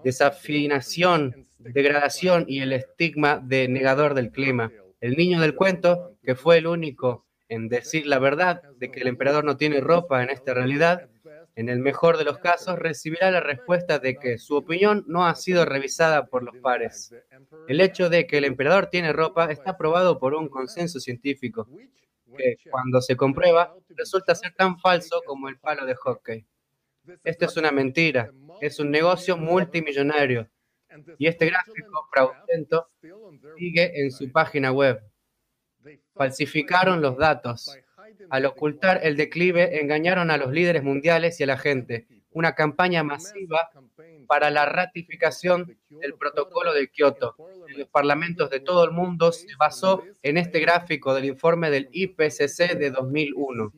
Desafinación, 0.04 1.46
degradación 1.58 2.44
y 2.48 2.60
el 2.60 2.72
estigma 2.72 3.38
de 3.38 3.68
negador 3.68 4.14
del 4.14 4.30
clima. 4.30 4.70
El 5.00 5.16
niño 5.16 5.40
del 5.40 5.54
cuento, 5.54 6.16
que 6.22 6.34
fue 6.34 6.58
el 6.58 6.66
único 6.66 7.27
en 7.48 7.68
decir 7.68 8.06
la 8.06 8.18
verdad 8.18 8.62
de 8.76 8.90
que 8.90 9.00
el 9.00 9.08
emperador 9.08 9.44
no 9.44 9.56
tiene 9.56 9.80
ropa 9.80 10.22
en 10.22 10.30
esta 10.30 10.54
realidad, 10.54 11.08
en 11.56 11.68
el 11.68 11.80
mejor 11.80 12.18
de 12.18 12.24
los 12.24 12.38
casos 12.38 12.78
recibirá 12.78 13.30
la 13.30 13.40
respuesta 13.40 13.98
de 13.98 14.16
que 14.16 14.38
su 14.38 14.54
opinión 14.54 15.04
no 15.08 15.26
ha 15.26 15.34
sido 15.34 15.64
revisada 15.64 16.26
por 16.26 16.42
los 16.42 16.56
pares. 16.58 17.12
El 17.66 17.80
hecho 17.80 18.08
de 18.08 18.26
que 18.26 18.38
el 18.38 18.44
emperador 18.44 18.86
tiene 18.86 19.12
ropa 19.12 19.50
está 19.50 19.76
probado 19.76 20.18
por 20.18 20.34
un 20.34 20.48
consenso 20.48 21.00
científico, 21.00 21.68
que 22.36 22.58
cuando 22.70 23.00
se 23.00 23.16
comprueba 23.16 23.74
resulta 23.88 24.34
ser 24.34 24.54
tan 24.54 24.78
falso 24.78 25.22
como 25.26 25.48
el 25.48 25.58
palo 25.58 25.84
de 25.84 25.94
hockey. 25.94 26.46
Esto 27.24 27.46
es 27.46 27.56
una 27.56 27.72
mentira, 27.72 28.30
es 28.60 28.78
un 28.78 28.90
negocio 28.90 29.36
multimillonario. 29.36 30.48
Y 31.18 31.26
este 31.26 31.46
gráfico 31.46 32.08
fraudulento 32.12 32.88
sigue 33.56 34.02
en 34.02 34.12
su 34.12 34.30
página 34.30 34.72
web 34.72 35.00
falsificaron 36.14 37.00
los 37.00 37.16
datos. 37.16 37.76
Al 38.30 38.46
ocultar 38.46 39.00
el 39.02 39.16
declive, 39.16 39.80
engañaron 39.80 40.30
a 40.30 40.36
los 40.36 40.52
líderes 40.52 40.82
mundiales 40.82 41.38
y 41.40 41.44
a 41.44 41.46
la 41.46 41.58
gente. 41.58 42.06
Una 42.30 42.54
campaña 42.54 43.02
masiva 43.02 43.70
para 44.26 44.50
la 44.50 44.66
ratificación 44.66 45.78
del 45.88 46.14
protocolo 46.14 46.74
de 46.74 46.88
Kioto 46.88 47.34
en 47.68 47.78
los 47.78 47.88
parlamentos 47.88 48.50
de 48.50 48.60
todo 48.60 48.84
el 48.84 48.92
mundo 48.92 49.32
se 49.32 49.48
basó 49.58 50.02
en 50.22 50.36
este 50.36 50.60
gráfico 50.60 51.14
del 51.14 51.24
informe 51.26 51.70
del 51.70 51.88
IPCC 51.92 52.76
de 52.78 52.90
2001. 52.90 53.72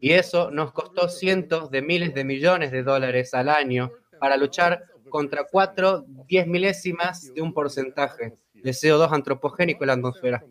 Y 0.00 0.12
eso 0.12 0.50
nos 0.50 0.72
costó 0.72 1.08
cientos 1.08 1.70
de 1.70 1.82
miles 1.82 2.14
de 2.14 2.24
millones 2.24 2.70
de 2.70 2.82
dólares 2.82 3.34
al 3.34 3.48
año 3.48 3.90
para 4.20 4.36
luchar 4.36 4.84
contra 5.08 5.44
cuatro 5.44 6.04
diez 6.28 6.46
milésimas 6.46 7.32
de 7.34 7.42
un 7.42 7.52
porcentaje 7.52 8.34
de 8.64 8.70
CO2 8.70 9.12
antropogénico 9.12 9.84
en 9.84 9.88
la 9.88 9.92
atmósfera. 9.92 10.44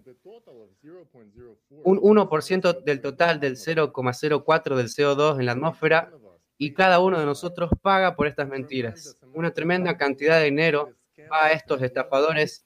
un 1.84 2.00
1% 2.00 2.84
del 2.84 3.02
total 3.02 3.40
del 3.40 3.56
0,04 3.56 4.76
del 4.76 4.88
CO2 4.88 5.40
en 5.40 5.46
la 5.48 5.52
atmósfera 5.54 6.12
y 6.58 6.74
cada 6.74 7.00
uno 7.00 7.20
de 7.20 7.26
nosotros 7.26 7.72
paga 7.82 8.16
por 8.16 8.28
estas 8.28 8.48
mentiras. 8.48 9.18
Una 9.34 9.52
tremenda 9.52 9.98
cantidad 9.98 10.38
de 10.38 10.46
dinero 10.46 10.92
va 11.32 11.46
a 11.46 11.52
estos 11.52 11.82
estafadores 11.82 12.64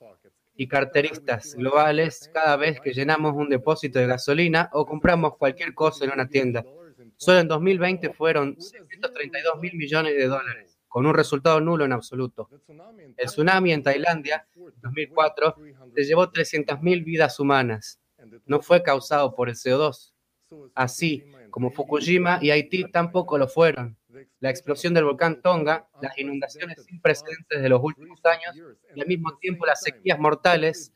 y 0.57 0.67
carteristas 0.67 1.55
globales 1.55 2.29
cada 2.33 2.57
vez 2.57 2.81
que 2.81 2.91
llenamos 2.91 3.33
un 3.33 3.47
depósito 3.47 3.99
de 3.99 4.07
gasolina 4.07 4.69
o 4.73 4.85
compramos 4.85 5.37
cualquier 5.37 5.73
cosa 5.73 6.03
en 6.03 6.11
una 6.11 6.27
tienda. 6.27 6.65
Solo 7.15 7.39
en 7.39 7.47
2020 7.47 8.13
fueron 8.13 8.59
632 8.59 9.59
mil 9.61 9.75
millones 9.75 10.15
de 10.15 10.27
dólares, 10.27 10.66
con 10.97 11.05
un 11.05 11.13
resultado 11.13 11.61
nulo 11.61 11.85
en 11.85 11.93
absoluto. 11.93 12.49
El 13.17 13.27
tsunami 13.27 13.71
en 13.71 13.83
Tailandia, 13.83 14.47
en 14.55 14.81
2004, 14.81 15.55
se 15.95 16.03
llevó 16.05 16.31
300 16.31 16.81
mil 16.81 17.03
vidas 17.03 17.39
humanas. 17.39 17.99
No 18.47 18.63
fue 18.63 18.81
causado 18.81 19.35
por 19.35 19.47
el 19.47 19.53
CO2. 19.53 20.15
Así 20.73 21.23
como 21.51 21.69
Fukushima 21.69 22.39
y 22.41 22.49
Haití 22.49 22.89
tampoco 22.89 23.37
lo 23.37 23.47
fueron 23.47 23.95
la 24.39 24.49
explosión 24.49 24.95
del 24.95 25.03
volcán 25.03 25.39
Tonga, 25.43 25.87
las 26.01 26.17
inundaciones 26.17 26.83
sin 26.83 26.99
precedentes 26.99 27.61
de 27.61 27.69
los 27.69 27.79
últimos 27.83 28.19
años 28.25 28.55
y 28.95 28.99
al 28.99 29.05
mismo 29.05 29.37
tiempo 29.37 29.67
las 29.67 29.81
sequías 29.81 30.17
mortales 30.17 30.91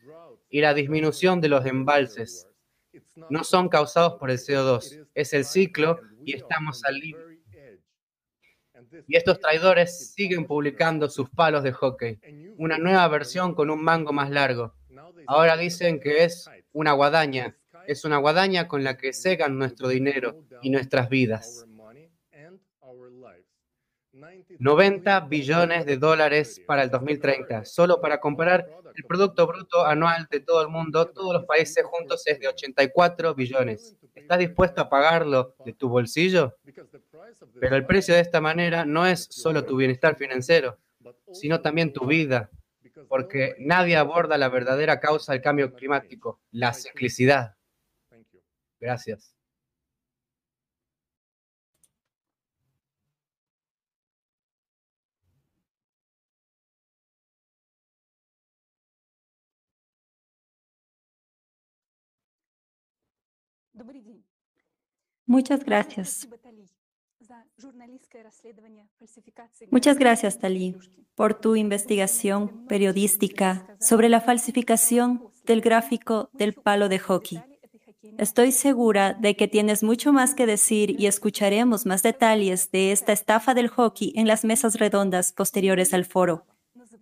y 0.49 0.61
la 0.61 0.73
disminución 0.73 1.41
de 1.41 1.49
los 1.49 1.63
embalses. 1.67 2.47
No 3.29 3.43
son 3.43 3.69
causados 3.69 4.15
por 4.15 4.31
el 4.31 4.39
CO2, 4.39 5.07
es 5.13 5.33
el 5.33 5.45
ciclo 5.45 5.99
y 6.25 6.37
estamos 6.37 6.83
al 6.85 6.95
límite. 6.95 7.30
Y 9.07 9.15
estos 9.15 9.39
traidores 9.39 10.13
siguen 10.13 10.45
publicando 10.45 11.09
sus 11.09 11.29
palos 11.29 11.63
de 11.63 11.71
hockey, 11.71 12.19
una 12.57 12.77
nueva 12.77 13.07
versión 13.07 13.53
con 13.53 13.69
un 13.69 13.83
mango 13.83 14.13
más 14.13 14.29
largo. 14.29 14.73
Ahora 15.27 15.57
dicen 15.57 15.99
que 15.99 16.23
es 16.23 16.49
una 16.73 16.93
guadaña, 16.93 17.55
es 17.87 18.05
una 18.05 18.17
guadaña 18.17 18.67
con 18.67 18.83
la 18.83 18.97
que 18.97 19.13
segan 19.13 19.57
nuestro 19.57 19.87
dinero 19.87 20.43
y 20.61 20.69
nuestras 20.69 21.09
vidas. 21.09 21.65
90 24.59 25.19
billones 25.21 25.85
de 25.85 25.97
dólares 25.97 26.61
para 26.65 26.83
el 26.83 26.89
2030. 26.89 27.65
Solo 27.65 28.01
para 28.01 28.19
comparar, 28.19 28.67
el 28.95 29.03
Producto 29.05 29.47
Bruto 29.47 29.85
Anual 29.85 30.27
de 30.29 30.41
todo 30.41 30.61
el 30.61 30.67
mundo, 30.67 31.07
todos 31.07 31.33
los 31.33 31.45
países 31.45 31.83
juntos, 31.85 32.27
es 32.27 32.39
de 32.39 32.47
84 32.47 33.33
billones. 33.33 33.95
¿Estás 34.13 34.39
dispuesto 34.39 34.81
a 34.81 34.89
pagarlo 34.89 35.55
de 35.65 35.73
tu 35.73 35.87
bolsillo? 35.87 36.57
Pero 37.59 37.75
el 37.75 37.85
precio 37.85 38.13
de 38.13 38.19
esta 38.19 38.41
manera 38.41 38.85
no 38.85 39.05
es 39.05 39.27
solo 39.29 39.63
tu 39.63 39.77
bienestar 39.77 40.15
financiero, 40.17 40.77
sino 41.31 41.61
también 41.61 41.93
tu 41.93 42.05
vida, 42.05 42.49
porque 43.07 43.55
nadie 43.59 43.95
aborda 43.95 44.37
la 44.37 44.49
verdadera 44.49 44.99
causa 44.99 45.31
del 45.31 45.41
cambio 45.41 45.73
climático, 45.73 46.41
la 46.51 46.73
ciclicidad. 46.73 47.55
Gracias. 48.79 49.35
Muchas 65.31 65.63
gracias. 65.63 66.27
Muchas 69.71 69.97
gracias, 69.97 70.39
Talí, 70.39 70.75
por 71.15 71.33
tu 71.35 71.55
investigación 71.55 72.65
periodística 72.67 73.65
sobre 73.79 74.09
la 74.09 74.19
falsificación 74.19 75.23
del 75.45 75.61
gráfico 75.61 76.29
del 76.33 76.51
palo 76.53 76.89
de 76.89 76.99
hockey. 76.99 77.41
Estoy 78.17 78.51
segura 78.51 79.13
de 79.13 79.37
que 79.37 79.47
tienes 79.47 79.83
mucho 79.83 80.11
más 80.11 80.35
que 80.35 80.45
decir 80.45 80.99
y 80.99 81.05
escucharemos 81.05 81.85
más 81.85 82.03
detalles 82.03 82.69
de 82.71 82.91
esta 82.91 83.13
estafa 83.13 83.53
del 83.53 83.69
hockey 83.69 84.11
en 84.17 84.27
las 84.27 84.43
mesas 84.43 84.75
redondas 84.79 85.31
posteriores 85.31 85.93
al 85.93 86.03
foro. 86.03 86.45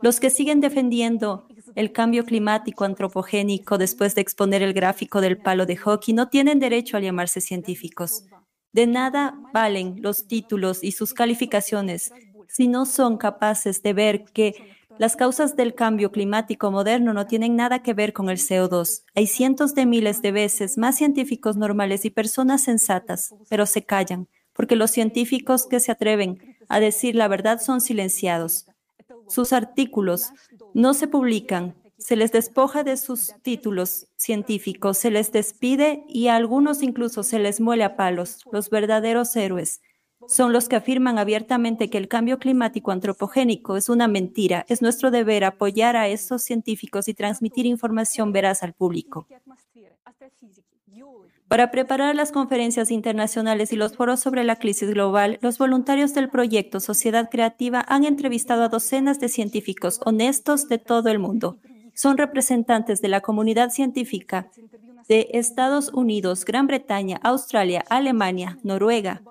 Los 0.01 0.19
que 0.19 0.29
siguen 0.29 0.61
defendiendo 0.61 1.47
el 1.79 1.93
cambio 1.93 2.25
climático 2.25 2.83
antropogénico 2.83 3.77
después 3.77 4.13
de 4.13 4.19
exponer 4.19 4.61
el 4.61 4.73
gráfico 4.73 5.21
del 5.21 5.37
palo 5.37 5.65
de 5.65 5.77
hockey 5.77 6.13
no 6.13 6.27
tienen 6.27 6.59
derecho 6.59 6.97
a 6.97 6.99
llamarse 6.99 7.39
científicos. 7.39 8.25
De 8.73 8.85
nada 8.85 9.39
valen 9.53 9.95
los 10.01 10.27
títulos 10.27 10.83
y 10.83 10.91
sus 10.91 11.13
calificaciones 11.13 12.11
si 12.49 12.67
no 12.67 12.85
son 12.85 13.15
capaces 13.15 13.81
de 13.81 13.93
ver 13.93 14.25
que 14.25 14.55
las 14.97 15.15
causas 15.15 15.55
del 15.55 15.73
cambio 15.73 16.11
climático 16.11 16.69
moderno 16.69 17.13
no 17.13 17.27
tienen 17.27 17.55
nada 17.55 17.81
que 17.81 17.93
ver 17.93 18.11
con 18.11 18.29
el 18.29 18.39
CO2. 18.39 19.03
Hay 19.15 19.27
cientos 19.27 19.73
de 19.73 19.85
miles 19.85 20.21
de 20.21 20.33
veces 20.33 20.77
más 20.77 20.97
científicos 20.97 21.55
normales 21.55 22.03
y 22.03 22.09
personas 22.09 22.61
sensatas, 22.61 23.33
pero 23.47 23.65
se 23.65 23.85
callan, 23.85 24.27
porque 24.51 24.75
los 24.75 24.91
científicos 24.91 25.65
que 25.65 25.79
se 25.79 25.93
atreven 25.93 26.57
a 26.67 26.81
decir 26.81 27.15
la 27.15 27.29
verdad 27.29 27.61
son 27.61 27.79
silenciados. 27.79 28.65
Sus 29.29 29.53
artículos 29.53 30.33
no 30.73 30.93
se 30.93 31.07
publican, 31.07 31.75
se 31.97 32.15
les 32.15 32.31
despoja 32.31 32.83
de 32.83 32.95
sus 32.97 33.33
títulos 33.41 34.07
científicos, 34.15 34.97
se 34.97 35.11
les 35.11 35.31
despide 35.31 36.03
y 36.07 36.27
a 36.27 36.35
algunos 36.35 36.81
incluso 36.81 37.23
se 37.23 37.39
les 37.39 37.59
muele 37.59 37.83
a 37.83 37.95
palos. 37.97 38.39
Los 38.51 38.69
verdaderos 38.69 39.35
héroes 39.35 39.81
son 40.27 40.53
los 40.53 40.69
que 40.69 40.75
afirman 40.75 41.17
abiertamente 41.17 41.89
que 41.89 41.97
el 41.97 42.07
cambio 42.07 42.39
climático 42.39 42.91
antropogénico 42.91 43.77
es 43.77 43.89
una 43.89 44.07
mentira. 44.07 44.65
Es 44.69 44.81
nuestro 44.81 45.11
deber 45.11 45.43
apoyar 45.43 45.95
a 45.95 46.07
estos 46.07 46.43
científicos 46.43 47.07
y 47.07 47.13
transmitir 47.13 47.65
información 47.65 48.31
veraz 48.31 48.63
al 48.63 48.73
público. 48.73 49.27
Para 51.47 51.71
preparar 51.71 52.15
las 52.15 52.31
conferencias 52.31 52.91
internacionales 52.91 53.73
y 53.73 53.75
los 53.75 53.95
foros 53.95 54.19
sobre 54.19 54.43
la 54.43 54.57
crisis 54.57 54.91
global, 54.91 55.39
los 55.41 55.57
voluntarios 55.57 56.13
del 56.13 56.29
proyecto 56.29 56.79
Sociedad 56.79 57.29
Creativa 57.31 57.83
han 57.87 58.05
entrevistado 58.05 58.63
a 58.63 58.69
docenas 58.69 59.19
de 59.19 59.29
científicos 59.29 59.99
honestos 60.05 60.67
de 60.67 60.77
todo 60.77 61.09
el 61.09 61.17
mundo. 61.17 61.57
Son 61.95 62.17
representantes 62.17 63.01
de 63.01 63.07
la 63.07 63.21
comunidad 63.21 63.71
científica 63.71 64.51
de 65.07 65.27
Estados 65.33 65.89
Unidos, 65.91 66.45
Gran 66.45 66.67
Bretaña, 66.67 67.19
Australia, 67.23 67.83
Alemania, 67.89 68.59
Noruega, 68.63 69.23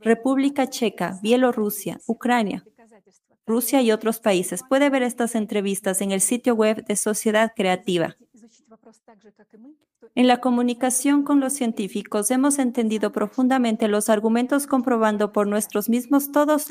República 0.00 0.66
Checa, 0.66 1.18
Bielorrusia, 1.22 2.00
Ucrania, 2.06 2.64
Rusia 3.46 3.82
y 3.82 3.92
otros 3.92 4.18
países. 4.20 4.62
Puede 4.66 4.88
ver 4.90 5.02
estas 5.02 5.34
entrevistas 5.34 6.00
en 6.00 6.12
el 6.12 6.20
sitio 6.20 6.54
web 6.54 6.84
de 6.86 6.96
Sociedad 6.96 7.52
Creativa. 7.54 8.16
En 10.14 10.26
la 10.26 10.40
comunicación 10.40 11.22
con 11.22 11.40
los 11.40 11.52
científicos 11.52 12.30
hemos 12.30 12.58
entendido 12.58 13.12
profundamente 13.12 13.88
los 13.88 14.08
argumentos 14.08 14.66
comprobando 14.66 15.32
por 15.32 15.46
nuestros 15.46 15.88
mismos 15.88 16.32
todos 16.32 16.68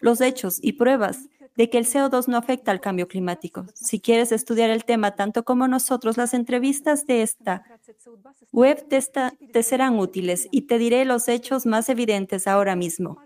los 0.00 0.20
hechos 0.20 0.58
y 0.62 0.72
pruebas 0.74 1.28
de 1.56 1.68
que 1.68 1.78
el 1.78 1.86
CO2 1.86 2.28
no 2.28 2.36
afecta 2.36 2.70
al 2.70 2.80
cambio 2.80 3.08
climático. 3.08 3.66
Si 3.74 4.00
quieres 4.00 4.32
estudiar 4.32 4.70
el 4.70 4.84
tema 4.84 5.16
tanto 5.16 5.44
como 5.44 5.68
nosotros, 5.68 6.16
las 6.16 6.32
entrevistas 6.32 7.06
de 7.06 7.22
esta 7.22 7.64
web 8.52 8.86
te 8.88 9.62
serán 9.62 9.98
útiles 9.98 10.48
y 10.50 10.62
te 10.62 10.78
diré 10.78 11.04
los 11.04 11.28
hechos 11.28 11.66
más 11.66 11.88
evidentes 11.88 12.46
ahora 12.46 12.76
mismo. 12.76 13.18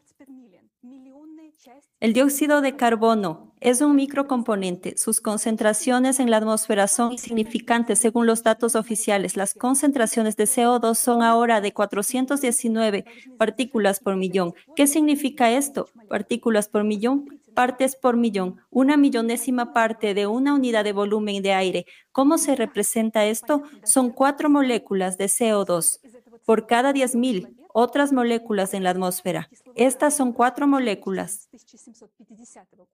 El 2.00 2.12
dióxido 2.12 2.60
de 2.60 2.76
carbono 2.76 3.54
es 3.60 3.80
un 3.80 3.96
microcomponente. 3.96 4.96
Sus 4.98 5.20
concentraciones 5.20 6.20
en 6.20 6.30
la 6.30 6.36
atmósfera 6.36 6.86
son 6.86 7.12
insignificantes 7.12 7.98
según 7.98 8.26
los 8.26 8.42
datos 8.42 8.74
oficiales. 8.74 9.36
Las 9.36 9.54
concentraciones 9.54 10.36
de 10.36 10.44
CO2 10.44 10.96
son 10.96 11.22
ahora 11.22 11.62
de 11.62 11.72
419 11.72 13.06
partículas 13.38 14.00
por 14.00 14.16
millón. 14.16 14.54
¿Qué 14.76 14.86
significa 14.86 15.50
esto? 15.50 15.88
Partículas 16.08 16.68
por 16.68 16.84
millón, 16.84 17.40
partes 17.54 17.96
por 17.96 18.16
millón, 18.16 18.60
una 18.70 18.98
millonésima 18.98 19.72
parte 19.72 20.12
de 20.12 20.26
una 20.26 20.54
unidad 20.54 20.84
de 20.84 20.92
volumen 20.92 21.42
de 21.42 21.52
aire. 21.54 21.86
¿Cómo 22.12 22.36
se 22.36 22.56
representa 22.56 23.24
esto? 23.24 23.62
Son 23.82 24.10
cuatro 24.10 24.50
moléculas 24.50 25.16
de 25.16 25.26
CO2 25.26 26.00
por 26.44 26.66
cada 26.66 26.92
10.000 26.92 27.63
otras 27.76 28.12
moléculas 28.12 28.72
en 28.72 28.84
la 28.84 28.90
atmósfera. 28.90 29.50
Estas 29.74 30.14
son 30.14 30.32
cuatro 30.32 30.68
moléculas 30.68 31.48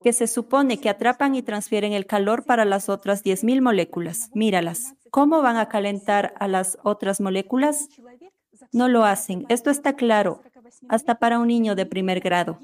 que 0.01 0.11
se 0.11 0.27
supone 0.27 0.79
que 0.79 0.89
atrapan 0.89 1.35
y 1.35 1.43
transfieren 1.43 1.93
el 1.93 2.07
calor 2.07 2.45
para 2.45 2.65
las 2.65 2.89
otras 2.89 3.23
10.000 3.23 3.61
moléculas. 3.61 4.31
Míralas. 4.33 4.95
¿Cómo 5.11 5.43
van 5.43 5.57
a 5.57 5.69
calentar 5.69 6.33
a 6.39 6.47
las 6.47 6.79
otras 6.83 7.21
moléculas? 7.21 7.89
No 8.73 8.89
lo 8.89 9.05
hacen. 9.05 9.45
Esto 9.49 9.69
está 9.69 9.93
claro, 9.93 10.41
hasta 10.89 11.19
para 11.19 11.37
un 11.37 11.47
niño 11.47 11.75
de 11.75 11.85
primer 11.85 12.19
grado. 12.19 12.59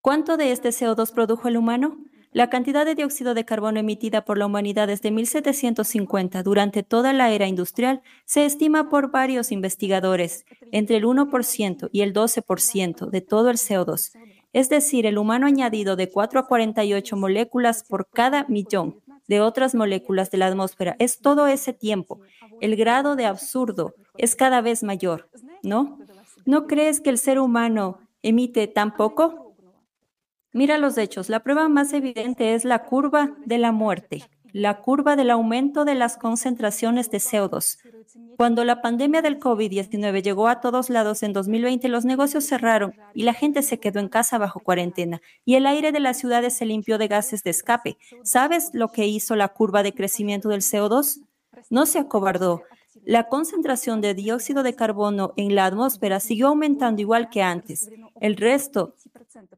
¿Cuánto 0.00 0.36
de 0.36 0.50
este 0.50 0.70
CO2 0.70 1.12
produjo 1.12 1.46
el 1.46 1.56
humano? 1.56 1.96
La 2.36 2.50
cantidad 2.50 2.84
de 2.84 2.94
dióxido 2.94 3.32
de 3.32 3.46
carbono 3.46 3.80
emitida 3.80 4.26
por 4.26 4.36
la 4.36 4.44
humanidad 4.44 4.88
desde 4.88 5.10
1750 5.10 6.42
durante 6.42 6.82
toda 6.82 7.14
la 7.14 7.30
era 7.30 7.46
industrial 7.46 8.02
se 8.26 8.44
estima 8.44 8.90
por 8.90 9.10
varios 9.10 9.52
investigadores 9.52 10.44
entre 10.70 10.98
el 10.98 11.04
1% 11.04 11.88
y 11.92 12.02
el 12.02 12.12
12% 12.12 13.08
de 13.08 13.20
todo 13.22 13.48
el 13.48 13.56
CO2, 13.56 14.12
es 14.52 14.68
decir, 14.68 15.06
el 15.06 15.16
humano 15.16 15.46
añadido 15.46 15.96
de 15.96 16.10
4 16.10 16.40
a 16.40 16.46
48 16.46 17.16
moléculas 17.16 17.84
por 17.84 18.06
cada 18.06 18.44
millón 18.48 19.00
de 19.26 19.40
otras 19.40 19.74
moléculas 19.74 20.30
de 20.30 20.36
la 20.36 20.48
atmósfera. 20.48 20.94
Es 20.98 21.20
todo 21.20 21.46
ese 21.46 21.72
tiempo. 21.72 22.20
El 22.60 22.76
grado 22.76 23.16
de 23.16 23.24
absurdo 23.24 23.94
es 24.18 24.36
cada 24.36 24.60
vez 24.60 24.82
mayor, 24.82 25.30
¿no? 25.62 26.00
¿No 26.44 26.66
crees 26.66 27.00
que 27.00 27.08
el 27.08 27.16
ser 27.16 27.38
humano 27.38 27.98
emite 28.20 28.66
tan 28.66 28.94
poco? 28.94 29.45
Mira 30.56 30.78
los 30.78 30.96
hechos. 30.96 31.28
La 31.28 31.40
prueba 31.40 31.68
más 31.68 31.92
evidente 31.92 32.54
es 32.54 32.64
la 32.64 32.84
curva 32.84 33.36
de 33.44 33.58
la 33.58 33.72
muerte, 33.72 34.24
la 34.54 34.80
curva 34.80 35.14
del 35.14 35.28
aumento 35.28 35.84
de 35.84 35.94
las 35.94 36.16
concentraciones 36.16 37.10
de 37.10 37.18
CO2. 37.18 37.76
Cuando 38.38 38.64
la 38.64 38.80
pandemia 38.80 39.20
del 39.20 39.38
COVID-19 39.38 40.22
llegó 40.22 40.48
a 40.48 40.62
todos 40.62 40.88
lados 40.88 41.22
en 41.22 41.34
2020, 41.34 41.88
los 41.88 42.06
negocios 42.06 42.46
cerraron 42.46 42.94
y 43.12 43.24
la 43.24 43.34
gente 43.34 43.60
se 43.60 43.78
quedó 43.78 44.00
en 44.00 44.08
casa 44.08 44.38
bajo 44.38 44.60
cuarentena 44.60 45.20
y 45.44 45.56
el 45.56 45.66
aire 45.66 45.92
de 45.92 46.00
las 46.00 46.16
ciudades 46.16 46.54
se 46.54 46.64
limpió 46.64 46.96
de 46.96 47.08
gases 47.08 47.42
de 47.42 47.50
escape. 47.50 47.98
¿Sabes 48.22 48.70
lo 48.72 48.88
que 48.88 49.06
hizo 49.06 49.36
la 49.36 49.48
curva 49.48 49.82
de 49.82 49.92
crecimiento 49.92 50.48
del 50.48 50.62
CO2? 50.62 51.20
No 51.68 51.84
se 51.84 51.98
acobardó. 51.98 52.62
La 53.04 53.28
concentración 53.28 54.00
de 54.00 54.14
dióxido 54.14 54.62
de 54.62 54.74
carbono 54.74 55.32
en 55.36 55.54
la 55.54 55.66
atmósfera 55.66 56.20
siguió 56.20 56.48
aumentando 56.48 57.00
igual 57.00 57.30
que 57.30 57.42
antes. 57.42 57.90
El 58.20 58.36
resto 58.36 58.94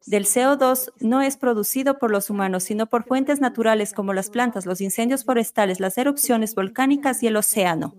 del 0.07 0.25
CO2 0.25 0.93
no 1.01 1.23
es 1.23 1.37
producido 1.37 1.99
por 1.99 2.11
los 2.11 2.31
humanos, 2.31 2.65
sino 2.65 2.87
por 2.87 3.05
fuentes 3.05 3.41
naturales 3.41 3.93
como 3.93 4.13
las 4.13 4.31
plantas, 4.31 4.67
los 4.67 4.81
incendios 4.81 5.25
forestales, 5.25 5.81
las 5.81 5.99
erupciones 5.99 6.55
volcánicas 6.55 7.23
y 7.23 7.29
el 7.29 7.37
océano. 7.37 7.95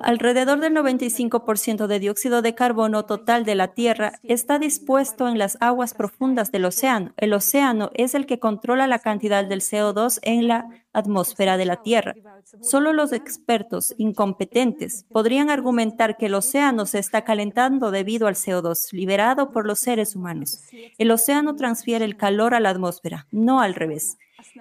Alrededor 0.00 0.60
del 0.60 0.74
95% 0.74 1.86
de 1.86 1.98
dióxido 1.98 2.42
de 2.42 2.54
carbono 2.54 3.04
total 3.04 3.44
de 3.44 3.54
la 3.54 3.68
Tierra 3.74 4.12
está 4.22 4.58
dispuesto 4.58 5.28
en 5.28 5.38
las 5.38 5.58
aguas 5.60 5.94
profundas 5.94 6.50
del 6.50 6.64
océano. 6.64 7.12
El 7.16 7.32
océano 7.32 7.90
es 7.94 8.14
el 8.14 8.26
que 8.26 8.38
controla 8.38 8.86
la 8.86 8.98
cantidad 8.98 9.44
del 9.44 9.60
CO2 9.60 10.18
en 10.22 10.48
la 10.48 10.68
atmósfera 10.92 11.56
de 11.56 11.64
la 11.64 11.82
Tierra. 11.82 12.14
Solo 12.60 12.92
los 12.92 13.12
expertos 13.12 13.94
incompetentes 13.98 15.04
podrían 15.10 15.50
argumentar 15.50 16.16
que 16.16 16.26
el 16.26 16.34
océano 16.34 16.86
se 16.86 16.98
está 16.98 17.22
calentando 17.22 17.90
debido 17.90 18.26
al 18.26 18.34
CO2 18.34 18.92
liberado 18.92 19.50
por 19.50 19.66
los 19.66 19.78
seres 19.78 20.16
humanos. 20.16 20.60
El 20.98 21.10
océano 21.10 21.56
transfiere 21.56 22.04
el 22.04 22.16
calor 22.16 22.54
a 22.54 22.60
la 22.60 22.70
atmósfera, 22.70 23.26
no 23.30 23.60
al 23.60 23.74
revés. 23.74 24.16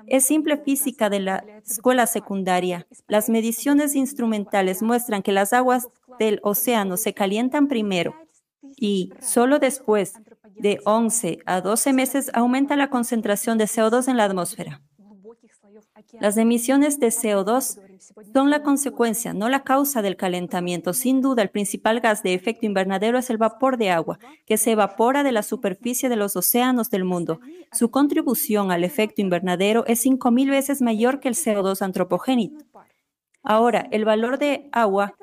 Es 0.08 0.26
simple 0.26 0.58
física 0.58 1.10
de 1.10 1.20
la 1.20 1.44
escuela 1.66 2.06
secundaria. 2.06 2.88
Las 3.08 3.30
mediciones 3.30 3.96
instrumentales 3.96 4.82
muestran 4.82 5.22
que 5.22 5.32
las 5.32 5.54
aguas 5.54 5.88
del 6.20 6.40
océano 6.44 6.98
se 6.98 7.14
calientan 7.14 7.68
primero 7.68 8.16
y 8.76 9.14
solo 9.22 9.60
después 9.60 10.14
de 10.56 10.80
11 10.86 11.40
a 11.46 11.62
12 11.62 11.94
meses 11.94 12.32
aumenta 12.34 12.76
la 12.76 12.90
concentración 12.90 13.58
de 13.58 13.66
CO2 13.66 14.10
en 14.10 14.18
la 14.18 14.26
atmósfera. 14.26 14.82
Las 16.20 16.38
emisiones 16.38 17.00
de 17.00 17.08
CO2 17.08 17.80
son 18.34 18.50
la 18.50 18.64
consecuencia, 18.64 19.34
no 19.34 19.50
la 19.50 19.64
causa 19.64 20.02
del 20.02 20.16
calentamiento. 20.16 20.94
Sin 20.94 21.22
duda, 21.22 21.42
el 21.42 21.50
principal 21.50 22.00
gas 22.00 22.24
de 22.24 22.34
efecto 22.34 22.66
invernadero 22.66 23.18
es 23.18 23.30
el 23.30 23.38
vapor 23.38 23.78
de 23.78 23.92
agua, 23.92 24.20
que 24.46 24.58
se 24.58 24.72
evapora 24.72 25.24
de 25.24 25.32
la 25.32 25.44
superficie 25.44 26.10
de 26.10 26.16
los 26.16 26.36
océanos 26.36 26.90
del 26.90 27.06
mundo. 27.06 27.40
Su 27.72 27.92
contribución 27.92 28.72
al 28.72 28.84
efecto 28.84 29.22
invernadero 29.22 29.86
es 29.86 30.06
5.000 30.06 30.50
veces 30.50 30.82
mayor 30.82 31.20
que 31.20 31.28
el 31.28 31.36
CO2 31.36 31.82
antropogénico. 31.82 32.64
Ahora, 33.44 33.88
el 33.92 34.06
valor 34.06 34.38
de 34.38 34.70
agua 34.72 35.16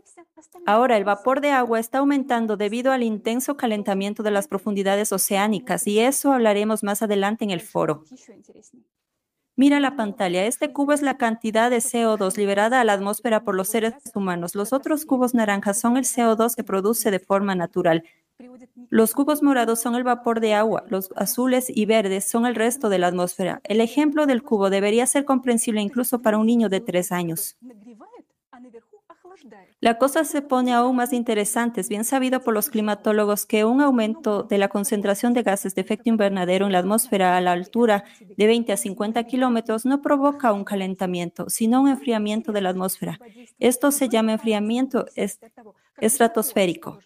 Ahora, 0.67 0.97
el 0.97 1.05
vapor 1.05 1.41
de 1.41 1.51
agua 1.51 1.79
está 1.79 1.99
aumentando 1.99 2.57
debido 2.57 2.93
al 2.93 3.03
intenso 3.03 3.57
calentamiento 3.57 4.23
de 4.23 4.31
las 4.31 4.49
profundidades 4.49 5.13
oceánicas 5.13 5.87
y 5.87 6.01
eso 6.01 6.33
hablaremos 6.33 6.83
más 6.83 7.03
adelante 7.03 7.45
en 7.45 7.51
el 7.51 7.61
foro. 7.61 8.05
Mira 9.59 9.81
la 9.81 9.97
pantalla. 9.97 10.45
Este 10.45 10.71
cubo 10.71 10.93
es 10.93 11.01
la 11.01 11.17
cantidad 11.17 11.71
de 11.71 11.79
CO2 11.79 12.37
liberada 12.37 12.79
a 12.79 12.85
la 12.85 12.93
atmósfera 12.93 13.43
por 13.43 13.55
los 13.55 13.69
seres 13.69 13.95
humanos. 14.15 14.55
Los 14.55 14.75
otros 14.75 15.07
cubos 15.07 15.33
naranjas 15.33 15.81
son 15.81 15.97
el 15.97 16.05
CO2 16.05 16.55
que 16.55 16.63
produce 16.63 17.11
de 17.11 17.21
forma 17.21 17.55
natural. 17.55 18.05
Los 18.91 19.15
cubos 19.15 19.43
morados 19.43 19.81
son 19.81 19.95
el 19.95 20.05
vapor 20.05 20.41
de 20.41 20.53
agua, 20.53 20.85
los 20.89 21.11
azules 21.17 21.71
y 21.75 21.87
verdes 21.87 22.29
son 22.29 22.45
el 22.45 22.55
resto 22.55 22.91
de 22.91 22.99
la 22.99 23.07
atmósfera. 23.07 23.63
El 23.65 23.81
ejemplo 23.81 24.27
del 24.27 24.43
cubo 24.43 24.69
debería 24.69 25.07
ser 25.07 25.25
comprensible 25.25 25.81
incluso 25.81 26.21
para 26.21 26.37
un 26.37 26.47
niño 26.47 26.69
de 26.69 26.81
tres 26.81 27.11
años. 27.11 27.57
La 29.81 29.99
cosa 29.99 30.25
se 30.25 30.43
pone 30.43 30.73
aún 30.73 30.97
más 30.97 31.13
interesante. 31.13 31.81
Es 31.81 31.89
bien 31.89 32.05
sabido 32.05 32.41
por 32.41 32.55
los 32.55 32.71
climatólogos 32.71 33.47
que 33.47 33.65
un 33.65 33.81
aumento 33.81 34.43
de 34.43 34.59
la 34.59 34.69
concentración 34.69 35.33
de 35.35 35.43
gases 35.43 35.75
de 35.75 35.83
efecto 35.83 36.09
invernadero 36.09 36.67
en 36.67 36.73
la 36.73 36.79
atmósfera 36.79 37.37
a 37.37 37.41
la 37.41 37.53
altura 37.53 38.05
de 38.37 38.47
20 38.47 38.73
a 38.73 38.77
50 38.77 39.25
kilómetros 39.25 39.85
no 39.87 40.03
provoca 40.03 40.53
un 40.53 40.65
calentamiento, 40.65 41.49
sino 41.49 41.83
un 41.83 41.89
enfriamiento 41.89 42.53
de 42.53 42.61
la 42.61 42.71
atmósfera. 42.71 43.19
Esto 43.59 43.91
se 43.91 44.09
llama 44.09 44.33
enfriamiento 44.33 45.07
estratosférico. 45.99 46.99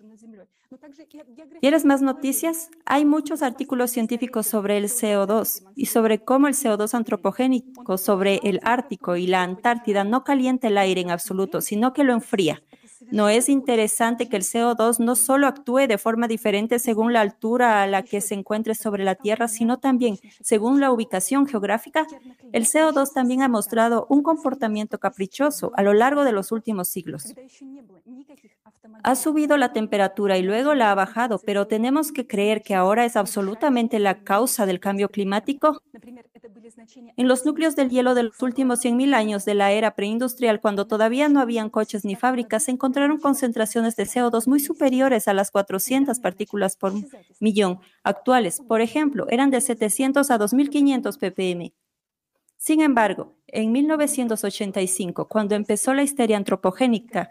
¿Quieres 1.61 1.85
más 1.85 2.03
noticias? 2.03 2.71
Hay 2.87 3.05
muchos 3.05 3.43
artículos 3.43 3.91
científicos 3.91 4.47
sobre 4.47 4.79
el 4.79 4.85
CO2 4.85 5.65
y 5.75 5.87
sobre 5.87 6.21
cómo 6.25 6.47
el 6.47 6.55
CO2 6.55 6.95
antropogénico 6.95 7.99
sobre 7.99 8.41
el 8.45 8.61
Ártico 8.63 9.17
y 9.17 9.27
la 9.27 9.43
Antártida 9.43 10.05
no 10.05 10.25
calienta 10.25 10.69
el 10.69 10.79
aire 10.79 11.01
en 11.01 11.11
absoluto, 11.11 11.61
sino 11.61 11.93
que 11.93 12.05
lo 12.05 12.13
enfría. 12.13 12.63
¿No 13.11 13.29
es 13.29 13.49
interesante 13.49 14.29
que 14.29 14.37
el 14.37 14.43
CO2 14.43 14.99
no 14.99 15.17
solo 15.17 15.47
actúe 15.47 15.87
de 15.89 15.99
forma 15.99 16.29
diferente 16.29 16.79
según 16.79 17.13
la 17.13 17.23
altura 17.23 17.83
a 17.83 17.87
la 17.87 18.03
que 18.03 18.21
se 18.21 18.35
encuentre 18.35 18.75
sobre 18.75 19.05
la 19.05 19.15
Tierra, 19.15 19.49
sino 19.49 19.79
también 19.79 20.19
según 20.41 20.81
la 20.81 20.93
ubicación 20.93 21.47
geográfica? 21.47 22.07
El 22.53 22.67
CO2 22.67 23.13
también 23.13 23.43
ha 23.43 23.49
mostrado 23.49 24.07
un 24.11 24.23
comportamiento 24.23 24.99
caprichoso 24.99 25.73
a 25.75 25.83
lo 25.83 25.93
largo 25.93 26.25
de 26.25 26.33
los 26.33 26.53
últimos 26.53 26.89
siglos. 26.89 27.35
Ha 29.03 29.15
subido 29.15 29.57
la 29.57 29.73
temperatura 29.73 30.39
y 30.39 30.43
luego 30.43 30.75
la 30.75 30.91
ha 30.91 30.95
bajado, 30.95 31.41
pero 31.45 31.67
tenemos 31.67 32.13
que 32.13 32.27
creer 32.27 32.63
que 32.63 32.75
ahora 32.75 33.05
es 33.05 33.17
absolutamente 33.17 33.99
la 33.99 34.23
causa 34.23 34.67
del 34.67 34.81
cambio 34.81 35.09
climático. 35.09 35.83
En 37.17 37.29
los 37.29 37.45
núcleos 37.45 37.77
del 37.77 37.91
hielo 37.91 38.15
de 38.15 38.25
los 38.25 38.43
últimos 38.43 38.85
100.000 38.85 39.15
años 39.15 39.45
de 39.45 39.55
la 39.55 39.73
era 39.73 39.95
preindustrial, 39.95 40.61
cuando 40.61 40.87
todavía 40.87 41.29
no 41.29 41.41
habían 41.41 41.71
coches 41.71 42.05
ni 42.05 42.15
fábricas, 42.15 42.65
se 42.65 42.71
encontraron 42.71 43.19
concentraciones 43.19 43.97
de 43.97 44.05
CO2 44.05 44.47
muy 44.47 44.61
superiores 44.61 45.29
a 45.29 45.35
las 45.35 45.51
400 45.51 46.19
partículas 46.21 46.77
por 46.77 46.93
millón 47.41 47.81
actuales. 48.03 48.63
Por 48.67 48.81
ejemplo, 48.81 49.27
eran 49.31 49.51
de 49.51 49.61
700 49.61 50.31
a 50.31 50.39
2.500 50.39 51.19
ppm. 51.19 51.73
Sin 52.57 52.83
embargo, 52.83 53.37
en 53.47 53.73
1985, 53.73 55.29
cuando 55.29 55.55
empezó 55.55 55.95
la 55.95 56.03
histeria 56.03 56.37
antropogénica, 56.37 57.31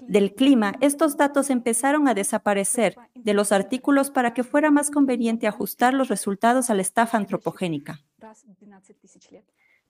del 0.00 0.34
clima, 0.34 0.74
estos 0.80 1.16
datos 1.16 1.50
empezaron 1.50 2.08
a 2.08 2.14
desaparecer 2.14 2.96
de 3.14 3.34
los 3.34 3.52
artículos 3.52 4.10
para 4.10 4.34
que 4.34 4.44
fuera 4.44 4.70
más 4.70 4.90
conveniente 4.90 5.46
ajustar 5.46 5.94
los 5.94 6.08
resultados 6.08 6.70
a 6.70 6.74
la 6.74 6.82
estafa 6.82 7.16
antropogénica. 7.16 8.00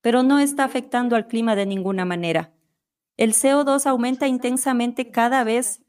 Pero 0.00 0.22
no 0.22 0.38
está 0.38 0.64
afectando 0.64 1.16
al 1.16 1.26
clima 1.26 1.54
de 1.56 1.66
ninguna 1.66 2.04
manera. 2.04 2.52
El 3.16 3.34
CO2 3.34 3.86
aumenta 3.86 4.26
intensamente 4.26 5.10
cada 5.10 5.44
vez 5.44 5.80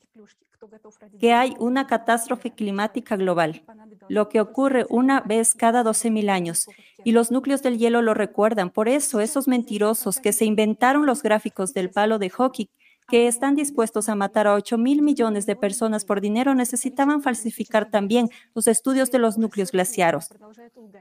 que 1.19 1.33
hay 1.33 1.55
una 1.59 1.87
catástrofe 1.87 2.51
climática 2.51 3.15
global, 3.15 3.63
lo 4.09 4.29
que 4.29 4.41
ocurre 4.41 4.85
una 4.89 5.21
vez 5.21 5.55
cada 5.55 5.83
12.000 5.83 6.29
años. 6.29 6.67
Y 7.03 7.11
los 7.11 7.31
núcleos 7.31 7.61
del 7.61 7.77
hielo 7.77 8.01
lo 8.01 8.13
recuerdan. 8.13 8.69
Por 8.69 8.87
eso, 8.87 9.19
esos 9.19 9.47
mentirosos 9.47 10.19
que 10.19 10.33
se 10.33 10.45
inventaron 10.45 11.05
los 11.05 11.21
gráficos 11.21 11.73
del 11.73 11.89
palo 11.89 12.17
de 12.19 12.29
hockey 12.29 12.69
que 13.13 13.27
están 13.27 13.53
dispuestos 13.53 14.09
a 14.09 14.15
matar 14.15 14.47
a 14.47 14.55
8 14.55 14.75
mil 14.79 15.03
millones 15.03 15.45
de 15.45 15.55
personas 15.55 16.03
por 16.03 16.19
dinero 16.19 16.55
necesitaban 16.55 17.21
falsificar 17.21 17.91
también 17.91 18.27
los 18.55 18.65
estudios 18.65 19.11
de 19.11 19.19
los 19.19 19.37
núcleos 19.37 19.71
glaciaros. 19.71 20.29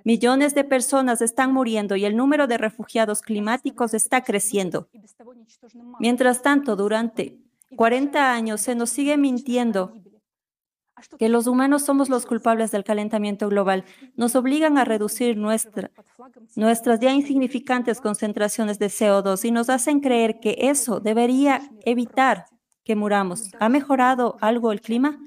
Millones 0.04 0.54
de 0.54 0.64
personas 0.64 1.22
están 1.22 1.54
muriendo 1.54 1.96
y 1.96 2.04
el 2.04 2.14
número 2.14 2.46
de 2.46 2.58
refugiados 2.58 3.22
climáticos 3.22 3.94
está 3.94 4.20
creciendo. 4.24 4.90
Mientras 6.00 6.42
tanto, 6.42 6.76
durante 6.76 7.38
40 7.76 8.34
años 8.34 8.60
se 8.60 8.74
nos 8.74 8.90
sigue 8.90 9.16
mintiendo 9.16 9.94
que 11.18 11.28
los 11.28 11.46
humanos 11.46 11.82
somos 11.82 12.08
los 12.08 12.26
culpables 12.26 12.70
del 12.70 12.84
calentamiento 12.84 13.48
global, 13.48 13.84
nos 14.16 14.36
obligan 14.36 14.78
a 14.78 14.84
reducir 14.84 15.36
nuestra, 15.36 15.90
nuestras 16.56 17.00
ya 17.00 17.12
insignificantes 17.12 18.00
concentraciones 18.00 18.78
de 18.78 18.86
CO2 18.86 19.44
y 19.44 19.50
nos 19.50 19.68
hacen 19.70 20.00
creer 20.00 20.40
que 20.40 20.56
eso 20.58 21.00
debería 21.00 21.62
evitar 21.84 22.46
que 22.84 22.96
muramos. 22.96 23.50
¿Ha 23.60 23.68
mejorado 23.68 24.36
algo 24.40 24.72
el 24.72 24.80
clima? 24.80 25.18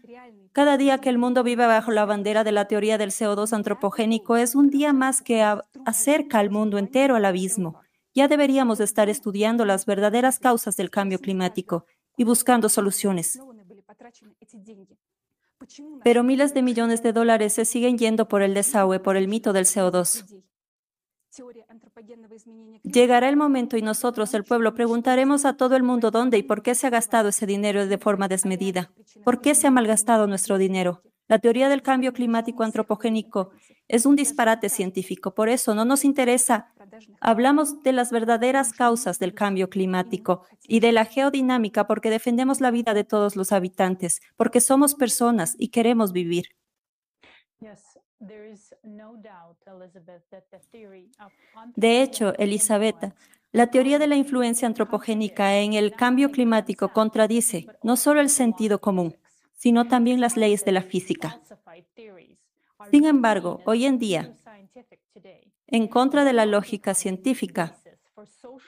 Cada 0.52 0.78
día 0.78 1.00
que 1.00 1.10
el 1.10 1.18
mundo 1.18 1.44
vive 1.44 1.68
bajo 1.68 1.92
la 1.92 2.06
bandera 2.06 2.46
de 2.46 2.54
la 2.54 2.66
teoría 2.66 2.98
del 2.98 3.12
CO2 3.12 3.52
antropogénico 3.52 4.38
es 4.38 4.56
un 4.56 4.70
día 4.70 4.94
más 4.94 5.22
que 5.22 5.44
acerca 5.86 6.40
al 6.40 6.50
mundo 6.50 6.78
entero 6.78 7.16
al 7.16 7.26
abismo. 7.26 7.82
Ya 8.14 8.30
deberíamos 8.30 8.80
estar 8.80 9.10
estudiando 9.10 9.66
las 9.66 9.86
verdaderas 9.86 10.40
causas 10.40 10.78
del 10.78 10.90
cambio 10.90 11.20
climático 11.20 11.86
y 12.16 12.24
buscando 12.24 12.70
soluciones. 12.70 13.38
Pero 16.04 16.24
miles 16.24 16.54
de 16.54 16.62
millones 16.62 17.02
de 17.04 17.14
dólares 17.14 17.54
se 17.54 17.66
siguen 17.66 17.98
yendo 17.98 18.28
por 18.28 18.42
el 18.42 18.54
desagüe 18.54 19.00
por 19.00 19.18
el 19.18 19.28
mito 19.28 19.54
del 19.54 19.66
CO2. 19.66 20.26
Llegará 22.84 23.30
el 23.30 23.36
momento 23.36 23.78
y 23.78 23.82
nosotros, 23.82 24.34
el 24.34 24.44
pueblo, 24.44 24.74
preguntaremos 24.74 25.44
a 25.46 25.58
todo 25.58 25.76
el 25.76 25.84
mundo 25.84 26.12
dónde 26.12 26.38
y 26.38 26.44
por 26.44 26.62
qué 26.62 26.76
se 26.76 26.88
ha 26.88 26.90
gastado 26.90 27.30
ese 27.30 27.46
dinero 27.46 27.88
de 27.88 27.98
forma 27.98 28.28
desmedida. 28.28 28.92
¿Por 29.24 29.42
qué 29.42 29.56
se 29.56 29.68
ha 29.68 29.72
malgastado 29.72 30.28
nuestro 30.28 30.58
dinero? 30.58 31.02
La 31.28 31.40
teoría 31.40 31.70
del 31.70 31.82
cambio 31.82 32.14
climático 32.14 32.64
antropogénico 32.64 33.50
es 33.88 34.06
un 34.06 34.16
disparate 34.16 34.70
científico, 34.70 35.36
por 35.36 35.50
eso 35.50 35.76
no 35.76 35.86
nos 35.86 36.06
interesa. 36.06 36.74
Hablamos 37.20 37.82
de 37.84 37.94
las 37.94 38.12
verdaderas 38.12 38.74
causas 38.74 39.20
del 39.20 39.34
cambio 39.34 39.70
climático 39.70 40.44
y 40.64 40.80
de 40.80 40.92
la 40.92 41.06
geodinámica 41.06 41.86
porque 41.88 42.10
defendemos 42.10 42.62
la 42.62 42.72
vida 42.72 42.94
de 42.94 43.04
todos 43.04 43.36
los 43.36 43.52
habitantes, 43.52 44.22
porque 44.36 44.62
somos 44.62 44.96
personas 44.96 45.56
y 45.58 45.70
queremos 45.70 46.12
vivir. 46.14 46.48
De 51.76 52.02
hecho, 52.02 52.34
Elizabeth, 52.38 53.14
la 53.52 53.68
teoría 53.68 54.00
de 54.00 54.08
la 54.08 54.16
influencia 54.16 54.68
antropogénica 54.68 55.58
en 55.58 55.74
el 55.74 55.94
cambio 55.94 56.32
climático 56.32 56.92
contradice 56.92 57.68
no 57.84 57.98
solo 57.98 58.20
el 58.20 58.30
sentido 58.30 58.82
común, 58.82 59.16
sino 59.54 59.88
también 59.88 60.22
las 60.22 60.38
leyes 60.38 60.66
de 60.66 60.72
la 60.72 60.82
física. 60.82 61.40
Sin 62.92 63.06
embargo, 63.06 63.62
hoy 63.66 63.86
en 63.86 64.00
día, 64.00 64.36
en 65.68 65.88
contra 65.88 66.24
de 66.24 66.34
la 66.34 66.46
lógica 66.46 66.94
científica, 66.94 67.78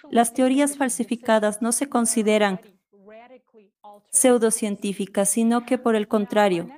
las 0.09 0.33
teorías 0.33 0.77
falsificadas 0.77 1.61
no 1.61 1.71
se 1.71 1.89
consideran 1.89 2.59
pseudocientíficas, 4.11 5.29
sino 5.29 5.65
que 5.65 5.77
por 5.77 5.95
el 5.95 6.07
contrario, 6.07 6.69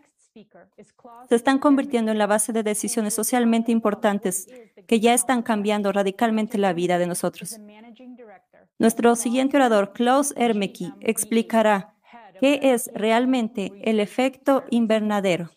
se 1.28 1.36
están 1.36 1.60
convirtiendo 1.60 2.12
en 2.12 2.18
la 2.18 2.28
base 2.28 2.54
de 2.54 2.64
decisiones 2.64 3.14
socialmente 3.14 3.72
importantes 3.72 4.48
que 4.88 5.00
ya 5.00 5.14
están 5.14 5.42
cambiando 5.42 5.92
radicalmente 5.92 6.58
la 6.58 6.74
vida 6.74 6.98
de 6.98 7.08
nosotros. 7.08 7.60
Nuestro 8.78 9.16
siguiente 9.16 9.58
orador, 9.58 9.92
Klaus 9.94 10.34
Ermeki, 10.38 10.94
explicará 11.02 11.96
qué 12.40 12.60
es 12.64 12.90
realmente 12.94 13.74
el 13.84 14.00
efecto 14.00 14.64
invernadero. 14.70 15.50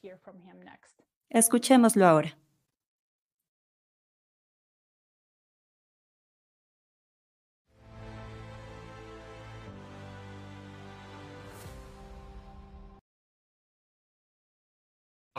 Escuchémoslo 1.34 2.06
ahora. 2.06 2.36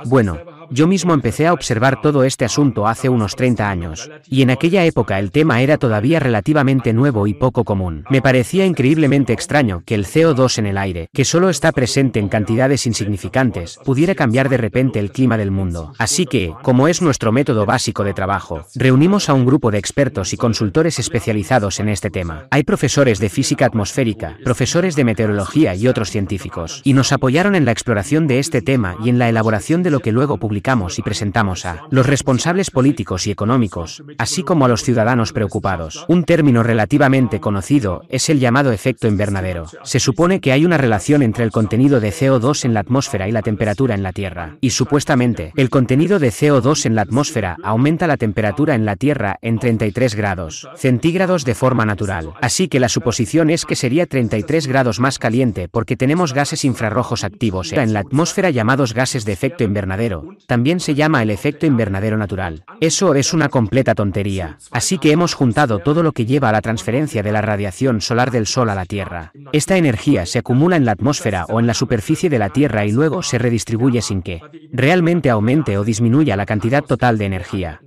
Bueno, 0.06 0.38
yo 0.72 0.88
mismo 0.88 1.14
empecé 1.14 1.48
a 1.48 1.54
observar 1.54 2.02
todo 2.02 2.24
este 2.24 2.46
asunto 2.46 2.88
hace 2.88 3.10
unos 3.10 3.36
30 3.36 3.70
años, 3.70 4.10
y 4.28 4.42
en 4.42 4.50
aquella 4.50 4.86
época 4.86 5.20
el 5.20 5.32
tema 5.32 5.62
era 5.62 5.78
todavía 5.78 6.20
relativamente 6.20 6.94
nuevo 6.94 7.28
y 7.28 7.34
poco 7.34 7.64
común. 7.64 8.06
Me 8.10 8.22
parecía 8.22 8.66
increíblemente 8.66 9.34
extraño 9.34 9.84
que 9.86 9.96
el 9.96 10.06
CO2 10.06 10.58
en 10.60 10.66
el 10.68 10.78
aire, 10.78 11.10
que 11.14 11.26
solo 11.26 11.50
está 11.50 11.72
presente 11.72 12.20
en 12.20 12.30
cantidades 12.30 12.88
insignificantes, 12.88 13.80
pudiera 13.84 14.16
cambiar 14.16 14.50
de 14.50 14.58
repente 14.58 15.00
el 15.00 15.12
clima 15.12 15.38
del 15.38 15.52
mundo. 15.52 15.94
Así 15.98 16.26
que, 16.26 16.54
como 16.62 16.88
es 16.88 17.02
nuestro 17.02 17.32
método 17.32 17.66
básico 17.66 18.04
de 18.04 18.14
trabajo, 18.14 18.66
reunimos 18.76 19.30
a 19.30 19.34
un 19.34 19.46
grupo 19.46 19.72
de 19.72 19.78
expertos 19.78 20.34
y 20.34 20.38
consultores 20.38 21.00
especializados 21.00 21.80
en 21.80 21.90
este 21.90 22.10
tema. 22.10 22.48
Hay 22.52 22.64
profesores 22.64 23.20
de 23.20 23.30
física 23.30 23.66
atmosférica, 23.66 24.38
profesores 24.44 24.96
de 24.96 25.04
meteorología 25.04 25.76
y 25.76 25.88
otros 25.88 26.10
científicos, 26.10 26.82
y 26.84 26.94
nos 26.94 27.12
apoyaron 27.12 27.56
en 27.56 27.66
la 27.66 27.72
exploración 27.72 28.28
de 28.28 28.40
este 28.40 28.62
tema 28.62 28.96
y 29.04 29.10
en 29.10 29.20
la 29.20 29.30
elaboración 29.30 29.84
de 29.84 29.92
lo 29.92 30.00
que 30.00 30.12
luego 30.12 30.38
publicamos 30.38 30.53
y 30.98 31.02
presentamos 31.02 31.66
a 31.66 31.84
los 31.90 32.06
responsables 32.06 32.72
políticos 32.72 33.28
y 33.28 33.32
económicos, 33.32 34.04
así 34.18 34.44
como 34.44 34.66
a 34.66 34.68
los 34.68 34.84
ciudadanos 34.84 35.34
preocupados. 35.34 36.06
Un 36.08 36.24
término 36.24 36.64
relativamente 36.64 37.40
conocido 37.40 38.04
es 38.10 38.30
el 38.30 38.40
llamado 38.40 38.72
efecto 38.72 39.08
invernadero. 39.08 39.66
Se 39.84 40.00
supone 40.00 40.40
que 40.40 40.52
hay 40.52 40.66
una 40.66 40.78
relación 40.78 41.22
entre 41.22 41.44
el 41.44 41.52
contenido 41.52 42.00
de 42.00 42.12
CO2 42.12 42.66
en 42.66 42.74
la 42.74 42.82
atmósfera 42.82 43.28
y 43.28 43.32
la 43.32 43.42
temperatura 43.42 43.96
en 43.96 44.04
la 44.04 44.14
Tierra, 44.14 44.58
y 44.62 44.72
supuestamente, 44.72 45.54
el 45.56 45.70
contenido 45.70 46.20
de 46.20 46.30
CO2 46.30 46.86
en 46.86 46.96
la 46.96 47.04
atmósfera 47.04 47.58
aumenta 47.64 48.08
la 48.08 48.18
temperatura 48.18 48.76
en 48.76 48.86
la 48.86 48.96
Tierra 48.96 49.38
en 49.42 49.60
33 49.60 50.16
grados 50.16 50.68
centígrados 50.76 51.46
de 51.46 51.56
forma 51.56 51.86
natural. 51.86 52.34
Así 52.42 52.68
que 52.68 52.80
la 52.80 52.90
suposición 52.90 53.50
es 53.50 53.66
que 53.66 53.76
sería 53.76 54.06
33 54.06 54.68
grados 54.68 55.00
más 55.00 55.20
caliente 55.20 55.68
porque 55.70 55.98
tenemos 55.98 56.34
gases 56.34 56.66
infrarrojos 56.66 57.24
activos 57.24 57.72
en 57.74 57.94
la 57.94 58.02
atmósfera 58.02 58.50
llamados 58.50 58.94
gases 58.94 59.26
de 59.26 59.34
efecto 59.34 59.64
invernadero 59.64 60.36
también 60.48 60.80
se 60.80 60.96
llama 60.96 61.22
el 61.22 61.30
efecto 61.30 61.66
invernadero 61.66 62.18
natural. 62.18 62.64
Eso 62.80 63.16
es 63.16 63.34
una 63.34 63.50
completa 63.50 63.96
tontería. 63.96 64.58
Así 64.72 64.98
que 64.98 65.12
hemos 65.12 65.34
juntado 65.34 65.80
todo 65.80 66.04
lo 66.04 66.12
que 66.12 66.26
lleva 66.26 66.50
a 66.50 66.52
la 66.52 66.62
transferencia 66.62 67.24
de 67.24 67.32
la 67.32 67.42
radiación 67.42 68.02
solar 68.02 68.32
del 68.32 68.48
Sol 68.48 68.70
a 68.70 68.76
la 68.76 68.86
Tierra. 68.86 69.32
Esta 69.52 69.78
energía 69.78 70.26
se 70.26 70.40
acumula 70.40 70.76
en 70.76 70.86
la 70.86 70.94
atmósfera 70.94 71.46
o 71.46 71.60
en 71.60 71.68
la 71.68 71.74
superficie 71.74 72.30
de 72.30 72.40
la 72.40 72.50
Tierra 72.50 72.86
y 72.86 72.92
luego 72.92 73.24
se 73.24 73.38
redistribuye 73.38 74.02
sin 74.02 74.22
que 74.22 74.42
realmente 74.72 75.30
aumente 75.30 75.78
o 75.78 75.84
disminuya 75.84 76.36
la 76.36 76.46
cantidad 76.46 76.84
total 76.84 77.18
de 77.18 77.26
energía. 77.26 77.82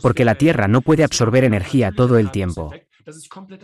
Porque 0.00 0.24
la 0.24 0.34
Tierra 0.34 0.68
no 0.68 0.80
puede 0.80 1.04
absorber 1.04 1.44
energía 1.44 1.92
todo 1.92 2.18
el 2.18 2.30
tiempo. 2.30 2.72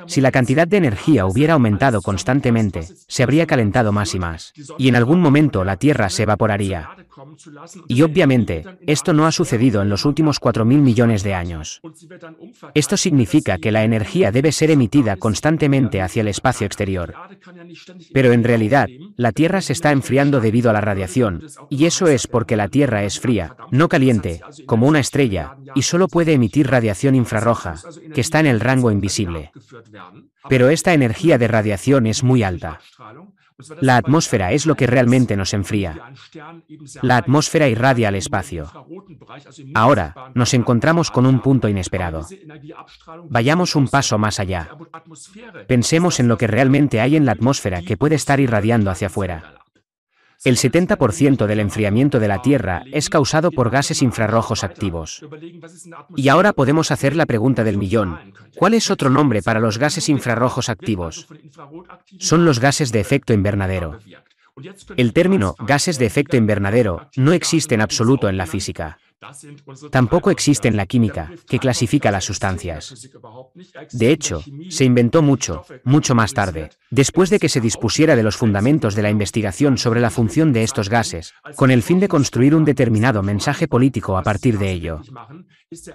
Si 0.06 0.20
la 0.20 0.30
cantidad 0.30 0.66
de 0.66 0.78
energía 0.78 1.26
hubiera 1.26 1.54
aumentado 1.54 2.00
constantemente, 2.00 2.88
se 3.08 3.22
habría 3.22 3.46
calentado 3.46 3.92
más 3.92 4.14
y 4.14 4.18
más, 4.18 4.52
y 4.78 4.88
en 4.88 4.96
algún 4.96 5.20
momento 5.20 5.64
la 5.64 5.76
Tierra 5.76 6.08
se 6.08 6.22
evaporaría. 6.22 6.90
Y 7.88 8.02
obviamente, 8.02 8.64
esto 8.86 9.12
no 9.12 9.26
ha 9.26 9.32
sucedido 9.32 9.82
en 9.82 9.88
los 9.88 10.04
últimos 10.04 10.40
4.000 10.40 10.64
millones 10.64 11.22
de 11.22 11.34
años. 11.34 11.80
Esto 12.74 12.96
significa 12.96 13.58
que 13.58 13.72
la 13.72 13.84
energía 13.84 14.32
debe 14.32 14.52
ser 14.52 14.70
emitida 14.70 15.16
constantemente 15.16 16.00
hacia 16.00 16.22
el 16.22 16.28
espacio 16.28 16.66
exterior. 16.66 17.14
Pero 18.12 18.32
en 18.32 18.44
realidad, 18.44 18.88
la 19.16 19.32
Tierra 19.32 19.60
se 19.60 19.72
está 19.72 19.92
enfriando 19.92 20.40
debido 20.40 20.70
a 20.70 20.72
la 20.72 20.80
radiación, 20.80 21.46
y 21.70 21.86
eso 21.86 22.06
es 22.06 22.26
porque 22.26 22.56
la 22.56 22.68
Tierra 22.68 23.04
es 23.04 23.20
fría, 23.20 23.56
no 23.70 23.88
caliente, 23.88 24.40
como 24.66 24.86
una 24.86 25.00
estrella, 25.00 25.56
y 25.74 25.82
solo 25.82 26.08
puede 26.08 26.32
emitir 26.32 26.68
radiación 26.68 27.14
infrarroja, 27.14 27.76
que 28.14 28.20
está 28.20 28.40
en 28.40 28.46
el 28.46 28.60
rango 28.60 28.90
invisible. 28.90 29.52
Pero 30.48 30.68
esta 30.68 30.92
energía 30.92 31.38
de 31.38 31.48
radiación 31.48 32.06
es 32.06 32.22
muy 32.22 32.42
alta. 32.42 32.80
La 33.80 33.96
atmósfera 33.96 34.52
es 34.52 34.66
lo 34.66 34.74
que 34.74 34.86
realmente 34.86 35.36
nos 35.36 35.54
enfría. 35.54 36.12
La 37.02 37.16
atmósfera 37.16 37.68
irradia 37.68 38.08
al 38.08 38.16
espacio. 38.16 38.70
Ahora, 39.74 40.14
nos 40.34 40.54
encontramos 40.54 41.10
con 41.10 41.24
un 41.24 41.40
punto 41.40 41.68
inesperado. 41.68 42.26
Vayamos 43.28 43.76
un 43.76 43.88
paso 43.88 44.18
más 44.18 44.40
allá. 44.40 44.70
Pensemos 45.68 46.18
en 46.18 46.28
lo 46.28 46.36
que 46.36 46.48
realmente 46.48 47.00
hay 47.00 47.16
en 47.16 47.26
la 47.26 47.32
atmósfera 47.32 47.82
que 47.82 47.96
puede 47.96 48.16
estar 48.16 48.40
irradiando 48.40 48.90
hacia 48.90 49.06
afuera. 49.06 49.63
El 50.44 50.56
70% 50.56 51.46
del 51.46 51.60
enfriamiento 51.60 52.20
de 52.20 52.28
la 52.28 52.42
Tierra 52.42 52.84
es 52.92 53.08
causado 53.08 53.50
por 53.50 53.70
gases 53.70 54.02
infrarrojos 54.02 54.62
activos. 54.62 55.24
Y 56.16 56.28
ahora 56.28 56.52
podemos 56.52 56.90
hacer 56.90 57.16
la 57.16 57.24
pregunta 57.24 57.64
del 57.64 57.78
millón. 57.78 58.34
¿Cuál 58.56 58.74
es 58.74 58.90
otro 58.90 59.08
nombre 59.08 59.42
para 59.42 59.60
los 59.60 59.78
gases 59.78 60.10
infrarrojos 60.10 60.68
activos? 60.68 61.26
Son 62.18 62.44
los 62.44 62.60
gases 62.60 62.92
de 62.92 63.00
efecto 63.00 63.32
invernadero. 63.32 63.98
El 64.96 65.12
término 65.14 65.56
gases 65.58 65.98
de 65.98 66.06
efecto 66.06 66.36
invernadero 66.36 67.08
no 67.16 67.32
existe 67.32 67.74
en 67.74 67.80
absoluto 67.80 68.28
en 68.28 68.36
la 68.36 68.46
física. 68.46 68.98
Tampoco 69.90 70.30
existe 70.30 70.68
en 70.68 70.76
la 70.76 70.86
química, 70.86 71.30
que 71.46 71.58
clasifica 71.58 72.10
las 72.10 72.24
sustancias. 72.24 73.10
De 73.92 74.10
hecho, 74.10 74.42
se 74.68 74.84
inventó 74.84 75.22
mucho, 75.22 75.64
mucho 75.84 76.14
más 76.14 76.32
tarde, 76.32 76.70
después 76.90 77.30
de 77.30 77.38
que 77.38 77.48
se 77.48 77.60
dispusiera 77.60 78.16
de 78.16 78.22
los 78.22 78.36
fundamentos 78.36 78.94
de 78.94 79.02
la 79.02 79.10
investigación 79.10 79.78
sobre 79.78 80.00
la 80.00 80.10
función 80.10 80.52
de 80.52 80.62
estos 80.62 80.88
gases, 80.88 81.34
con 81.56 81.70
el 81.70 81.82
fin 81.82 82.00
de 82.00 82.08
construir 82.08 82.54
un 82.54 82.64
determinado 82.64 83.22
mensaje 83.22 83.68
político 83.68 84.16
a 84.16 84.22
partir 84.22 84.58
de 84.58 84.72
ello. 84.72 85.00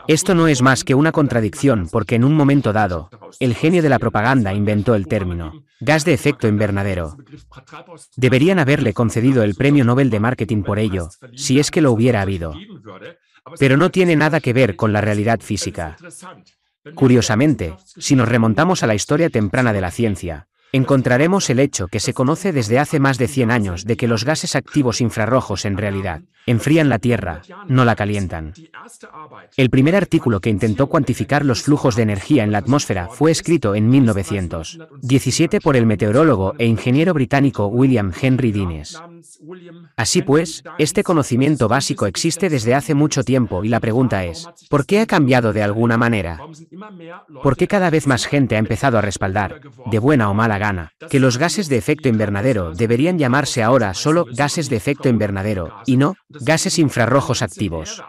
Esto 0.07 0.35
no 0.35 0.47
es 0.47 0.61
más 0.61 0.83
que 0.83 0.95
una 0.95 1.11
contradicción 1.11 1.87
porque 1.91 2.15
en 2.15 2.23
un 2.23 2.33
momento 2.33 2.73
dado, 2.73 3.09
el 3.39 3.55
genio 3.55 3.81
de 3.81 3.89
la 3.89 3.99
propaganda 3.99 4.53
inventó 4.53 4.95
el 4.95 5.07
término, 5.07 5.63
gas 5.79 6.05
de 6.05 6.13
efecto 6.13 6.47
invernadero. 6.47 7.17
Deberían 8.15 8.59
haberle 8.59 8.93
concedido 8.93 9.43
el 9.43 9.55
Premio 9.55 9.85
Nobel 9.85 10.09
de 10.09 10.19
Marketing 10.19 10.63
por 10.63 10.79
ello, 10.79 11.09
si 11.35 11.59
es 11.59 11.71
que 11.71 11.81
lo 11.81 11.91
hubiera 11.91 12.21
habido. 12.21 12.53
Pero 13.57 13.77
no 13.77 13.89
tiene 13.89 14.15
nada 14.15 14.39
que 14.39 14.53
ver 14.53 14.75
con 14.75 14.93
la 14.93 15.01
realidad 15.01 15.39
física. 15.39 15.97
Curiosamente, 16.95 17.75
si 17.85 18.15
nos 18.15 18.29
remontamos 18.29 18.83
a 18.83 18.87
la 18.87 18.95
historia 18.95 19.29
temprana 19.29 19.73
de 19.73 19.81
la 19.81 19.91
ciencia, 19.91 20.47
encontraremos 20.71 21.49
el 21.49 21.59
hecho 21.59 21.87
que 21.87 21.99
se 21.99 22.13
conoce 22.13 22.51
desde 22.51 22.79
hace 22.79 22.99
más 22.99 23.17
de 23.17 23.27
100 23.27 23.51
años 23.51 23.85
de 23.85 23.97
que 23.97 24.07
los 24.07 24.23
gases 24.23 24.55
activos 24.55 25.01
infrarrojos 25.01 25.65
en 25.65 25.77
realidad 25.77 26.21
enfrían 26.45 26.89
la 26.89 26.99
Tierra, 26.99 27.41
no 27.67 27.85
la 27.85 27.95
calientan. 27.95 28.53
El 29.55 29.69
primer 29.69 29.95
artículo 29.95 30.39
que 30.39 30.49
intentó 30.49 30.87
cuantificar 30.87 31.45
los 31.45 31.61
flujos 31.61 31.95
de 31.95 32.03
energía 32.03 32.43
en 32.43 32.51
la 32.51 32.57
atmósfera 32.57 33.07
fue 33.07 33.31
escrito 33.31 33.75
en 33.75 33.87
1917 33.89 35.61
por 35.61 35.75
el 35.75 35.85
meteorólogo 35.85 36.55
e 36.57 36.65
ingeniero 36.65 37.13
británico 37.13 37.67
William 37.67 38.11
Henry 38.19 38.51
Dines. 38.51 38.99
Así 39.95 40.21
pues, 40.21 40.63
este 40.77 41.03
conocimiento 41.03 41.67
básico 41.67 42.07
existe 42.07 42.49
desde 42.49 42.73
hace 42.73 42.93
mucho 42.95 43.23
tiempo 43.23 43.63
y 43.63 43.69
la 43.69 43.79
pregunta 43.79 44.25
es, 44.25 44.47
¿por 44.69 44.85
qué 44.85 45.01
ha 45.01 45.05
cambiado 45.05 45.53
de 45.53 45.63
alguna 45.63 45.97
manera? 45.97 46.39
¿Por 47.43 47.57
qué 47.57 47.67
cada 47.67 47.89
vez 47.89 48.07
más 48.07 48.25
gente 48.25 48.55
ha 48.55 48.59
empezado 48.59 48.97
a 48.97 49.01
respaldar, 49.01 49.61
de 49.85 49.99
buena 49.99 50.29
o 50.29 50.33
mala 50.33 50.57
que 51.09 51.19
los 51.19 51.37
gases 51.37 51.69
de 51.69 51.77
efecto 51.77 52.09
invernadero 52.09 52.73
deberían 52.73 53.17
llamarse 53.17 53.63
ahora 53.63 53.93
solo 53.93 54.25
gases 54.31 54.69
de 54.69 54.75
efecto 54.75 55.09
invernadero 55.09 55.73
y 55.85 55.97
no 55.97 56.15
gases 56.29 56.79
infrarrojos 56.79 57.41
activos. 57.41 58.03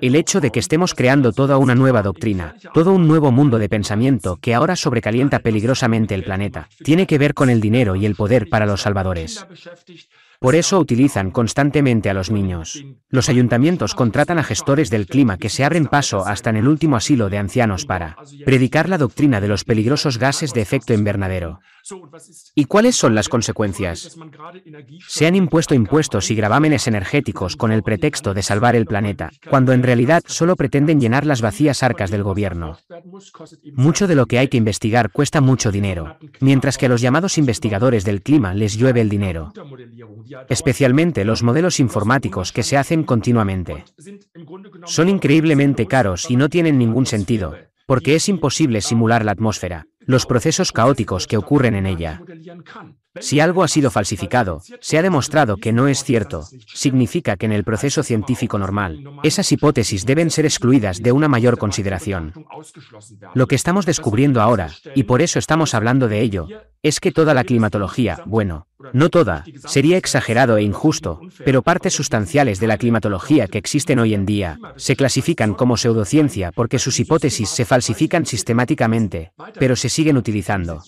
El 0.00 0.14
hecho 0.14 0.40
de 0.40 0.50
que 0.50 0.60
estemos 0.60 0.94
creando 0.94 1.32
toda 1.32 1.58
una 1.58 1.74
nueva 1.74 2.02
doctrina, 2.02 2.54
todo 2.72 2.92
un 2.92 3.08
nuevo 3.08 3.30
mundo 3.32 3.58
de 3.58 3.68
pensamiento 3.68 4.38
que 4.40 4.54
ahora 4.54 4.76
sobrecalienta 4.76 5.40
peligrosamente 5.40 6.14
el 6.14 6.24
planeta, 6.24 6.68
tiene 6.82 7.06
que 7.06 7.18
ver 7.18 7.34
con 7.34 7.50
el 7.50 7.60
dinero 7.60 7.96
y 7.96 8.06
el 8.06 8.14
poder 8.14 8.48
para 8.48 8.66
los 8.66 8.82
salvadores. 8.82 9.46
Por 10.44 10.56
eso 10.56 10.78
utilizan 10.78 11.30
constantemente 11.30 12.10
a 12.10 12.12
los 12.12 12.30
niños. 12.30 12.84
Los 13.08 13.30
ayuntamientos 13.30 13.94
contratan 13.94 14.38
a 14.38 14.42
gestores 14.42 14.90
del 14.90 15.06
clima 15.06 15.38
que 15.38 15.48
se 15.48 15.64
abren 15.64 15.86
paso 15.86 16.26
hasta 16.26 16.50
en 16.50 16.56
el 16.56 16.68
último 16.68 16.96
asilo 16.96 17.30
de 17.30 17.38
ancianos 17.38 17.86
para 17.86 18.18
predicar 18.44 18.90
la 18.90 18.98
doctrina 18.98 19.40
de 19.40 19.48
los 19.48 19.64
peligrosos 19.64 20.18
gases 20.18 20.52
de 20.52 20.60
efecto 20.60 20.92
invernadero. 20.92 21.60
¿Y 22.54 22.64
cuáles 22.64 22.96
son 22.96 23.14
las 23.14 23.28
consecuencias? 23.28 24.16
Se 25.06 25.26
han 25.26 25.34
impuesto 25.34 25.74
impuestos 25.74 26.30
y 26.30 26.34
gravámenes 26.34 26.86
energéticos 26.86 27.56
con 27.56 27.72
el 27.72 27.82
pretexto 27.82 28.34
de 28.34 28.42
salvar 28.42 28.76
el 28.76 28.86
planeta, 28.86 29.30
cuando 29.50 29.72
en 29.72 29.82
realidad 29.82 30.22
solo 30.26 30.56
pretenden 30.56 31.00
llenar 31.00 31.26
las 31.26 31.42
vacías 31.42 31.82
arcas 31.82 32.10
del 32.10 32.22
gobierno. 32.22 32.78
Mucho 33.74 34.06
de 34.06 34.14
lo 34.14 34.26
que 34.26 34.38
hay 34.38 34.48
que 34.48 34.56
investigar 34.56 35.10
cuesta 35.10 35.40
mucho 35.40 35.70
dinero, 35.70 36.16
mientras 36.40 36.78
que 36.78 36.86
a 36.86 36.88
los 36.88 37.00
llamados 37.00 37.38
investigadores 37.38 38.04
del 38.04 38.22
clima 38.22 38.54
les 38.54 38.76
llueve 38.76 39.00
el 39.00 39.08
dinero. 39.08 39.52
Especialmente 40.48 41.24
los 41.24 41.42
modelos 41.42 41.80
informáticos 41.80 42.52
que 42.52 42.62
se 42.62 42.76
hacen 42.76 43.04
continuamente. 43.04 43.84
Son 44.86 45.08
increíblemente 45.08 45.86
caros 45.86 46.30
y 46.30 46.36
no 46.36 46.48
tienen 46.48 46.78
ningún 46.78 47.06
sentido, 47.06 47.56
porque 47.86 48.14
es 48.14 48.28
imposible 48.28 48.80
simular 48.80 49.24
la 49.24 49.32
atmósfera, 49.32 49.86
los 50.06 50.26
procesos 50.26 50.72
caóticos 50.72 51.26
que 51.26 51.36
ocurren 51.36 51.74
en 51.74 51.86
ella. 51.86 52.20
Si 53.20 53.38
algo 53.38 53.62
ha 53.62 53.68
sido 53.68 53.90
falsificado, 53.90 54.60
se 54.80 54.98
ha 54.98 55.02
demostrado 55.02 55.56
que 55.56 55.72
no 55.72 55.86
es 55.86 56.02
cierto, 56.02 56.44
significa 56.66 57.36
que 57.36 57.46
en 57.46 57.52
el 57.52 57.64
proceso 57.64 58.02
científico 58.02 58.58
normal, 58.58 59.04
esas 59.22 59.50
hipótesis 59.52 60.04
deben 60.04 60.30
ser 60.30 60.46
excluidas 60.46 61.00
de 61.00 61.12
una 61.12 61.28
mayor 61.28 61.56
consideración. 61.56 62.32
Lo 63.34 63.46
que 63.46 63.54
estamos 63.54 63.86
descubriendo 63.86 64.40
ahora, 64.40 64.70
y 64.94 65.04
por 65.04 65.22
eso 65.22 65.38
estamos 65.38 65.74
hablando 65.74 66.08
de 66.08 66.20
ello, 66.20 66.48
es 66.82 67.00
que 67.00 67.12
toda 67.12 67.34
la 67.34 67.44
climatología, 67.44 68.18
bueno, 68.26 68.66
no 68.92 69.08
toda, 69.10 69.44
sería 69.66 69.96
exagerado 69.96 70.56
e 70.56 70.62
injusto, 70.62 71.20
pero 71.44 71.62
partes 71.62 71.94
sustanciales 71.94 72.60
de 72.60 72.66
la 72.66 72.78
climatología 72.78 73.46
que 73.48 73.58
existen 73.58 73.98
hoy 73.98 74.14
en 74.14 74.26
día, 74.26 74.58
se 74.76 74.96
clasifican 74.96 75.54
como 75.54 75.76
pseudociencia 75.76 76.52
porque 76.52 76.78
sus 76.78 77.00
hipótesis 77.00 77.48
se 77.48 77.64
falsifican 77.64 78.26
sistemáticamente, 78.26 79.32
pero 79.58 79.76
se 79.76 79.88
siguen 79.88 80.16
utilizando. 80.16 80.82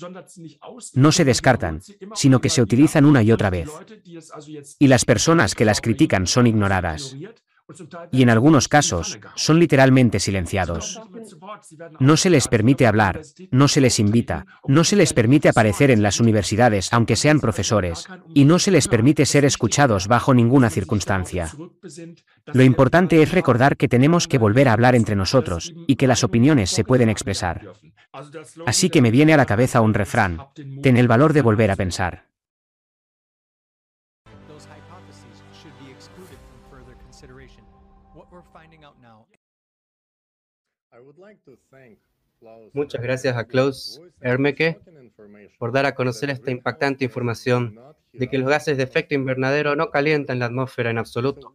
No 0.95 1.13
se 1.13 1.25
descartan, 1.25 1.81
sino 2.15 2.41
que 2.41 2.51
se 2.51 2.63
utilizan 2.63 3.05
una 3.05 3.23
y 3.23 3.33
otra 3.33 3.51
vez. 3.51 3.69
Y 4.79 4.89
las 4.89 5.05
personas 5.05 5.55
que 5.55 5.65
las 5.65 5.81
critican 5.81 6.27
son 6.27 6.47
ignoradas. 6.47 7.17
Y 8.13 8.23
en 8.23 8.31
algunos 8.31 8.69
casos, 8.69 9.19
son 9.35 9.59
literalmente 9.59 10.21
silenciados. 10.21 11.01
No 11.99 12.17
se 12.17 12.31
les 12.31 12.49
permite 12.49 12.87
hablar, 12.87 13.23
no 13.51 13.69
se 13.69 13.81
les 13.81 13.99
invita, 13.99 14.47
no 14.67 14.85
se 14.85 14.97
les 14.97 15.13
permite 15.13 15.49
aparecer 15.49 15.91
en 15.91 16.03
las 16.03 16.21
universidades 16.21 16.93
aunque 16.93 17.17
sean 17.17 17.41
profesores, 17.41 18.07
y 18.35 18.45
no 18.45 18.59
se 18.59 18.71
les 18.71 18.89
permite 18.89 19.27
ser 19.27 19.45
escuchados 19.45 20.07
bajo 20.07 20.33
ninguna 20.33 20.71
circunstancia. 20.71 21.51
Lo 22.47 22.63
importante 22.63 23.21
es 23.23 23.33
recordar 23.33 23.77
que 23.77 23.89
tenemos 23.89 24.29
que 24.29 24.39
volver 24.39 24.69
a 24.69 24.73
hablar 24.73 24.95
entre 24.95 25.17
nosotros, 25.17 25.75
y 25.87 25.97
que 25.97 26.07
las 26.07 26.23
opiniones 26.23 26.71
se 26.71 26.85
pueden 26.85 27.09
expresar. 27.09 27.63
Así 28.65 28.91
que 28.91 29.03
me 29.03 29.11
viene 29.11 29.35
a 29.35 29.37
la 29.37 29.47
cabeza 29.47 29.81
un 29.81 29.95
refrán, 29.95 30.39
ten 30.83 30.97
el 30.97 31.09
valor 31.09 31.33
de 31.33 31.43
volver 31.43 31.71
a 31.71 31.77
pensar. 31.77 32.27
Muchas 42.73 43.03
gracias 43.03 43.37
a 43.37 43.45
Klaus 43.45 44.01
Ermeke 44.21 44.79
por 45.59 45.73
dar 45.73 45.87
a 45.87 45.95
conocer 45.95 46.31
esta 46.31 46.51
impactante 46.51 47.05
información 47.05 47.79
de 48.13 48.29
que 48.29 48.39
los 48.39 48.49
gases 48.49 48.77
de 48.77 48.83
efecto 48.83 49.15
invernadero 49.15 49.77
no 49.77 49.91
calientan 49.91 50.39
la 50.39 50.47
atmósfera 50.47 50.91
en 50.91 50.99
absoluto, 50.99 51.55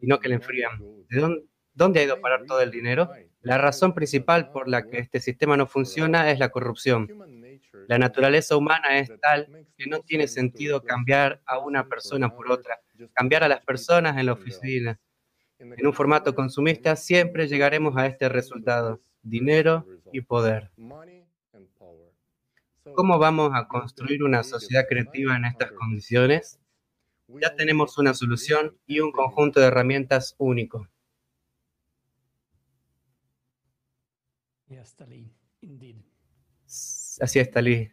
sino 0.00 0.18
que 0.18 0.28
la 0.28 0.34
enfrían. 0.36 0.80
¿De 1.08 1.20
dónde, 1.20 1.44
dónde 1.74 2.00
ha 2.00 2.04
ido 2.04 2.14
a 2.14 2.20
parar 2.20 2.44
todo 2.46 2.60
el 2.60 2.70
dinero? 2.70 3.10
La 3.42 3.58
razón 3.58 3.94
principal 3.94 4.50
por 4.50 4.68
la 4.68 4.88
que 4.88 4.98
este 4.98 5.20
sistema 5.20 5.56
no 5.56 5.66
funciona 5.66 6.30
es 6.30 6.38
la 6.38 6.48
corrupción. 6.48 7.08
La 7.86 7.98
naturaleza 7.98 8.56
humana 8.56 8.98
es 8.98 9.10
tal 9.20 9.66
que 9.76 9.86
no 9.86 10.00
tiene 10.00 10.26
sentido 10.26 10.82
cambiar 10.82 11.40
a 11.46 11.58
una 11.58 11.86
persona 11.86 12.34
por 12.34 12.50
otra, 12.50 12.80
cambiar 13.12 13.44
a 13.44 13.48
las 13.48 13.64
personas 13.64 14.16
en 14.18 14.26
la 14.26 14.32
oficina. 14.32 14.98
En 15.58 15.86
un 15.86 15.92
formato 15.92 16.34
consumista 16.34 16.96
siempre 16.96 17.48
llegaremos 17.48 17.96
a 17.96 18.06
este 18.06 18.28
resultado, 18.28 19.00
dinero 19.22 19.86
y 20.12 20.20
poder. 20.20 20.70
¿Cómo 22.94 23.18
vamos 23.18 23.50
a 23.54 23.66
construir 23.66 24.22
una 24.22 24.42
sociedad 24.42 24.86
creativa 24.88 25.36
en 25.36 25.44
estas 25.44 25.72
condiciones? 25.72 26.60
Ya 27.40 27.54
tenemos 27.54 27.98
una 27.98 28.14
solución 28.14 28.76
y 28.86 29.00
un 29.00 29.12
conjunto 29.12 29.60
de 29.60 29.66
herramientas 29.66 30.34
único. 30.38 30.88
Así 37.20 37.38
es, 37.38 37.50
Talí. 37.50 37.90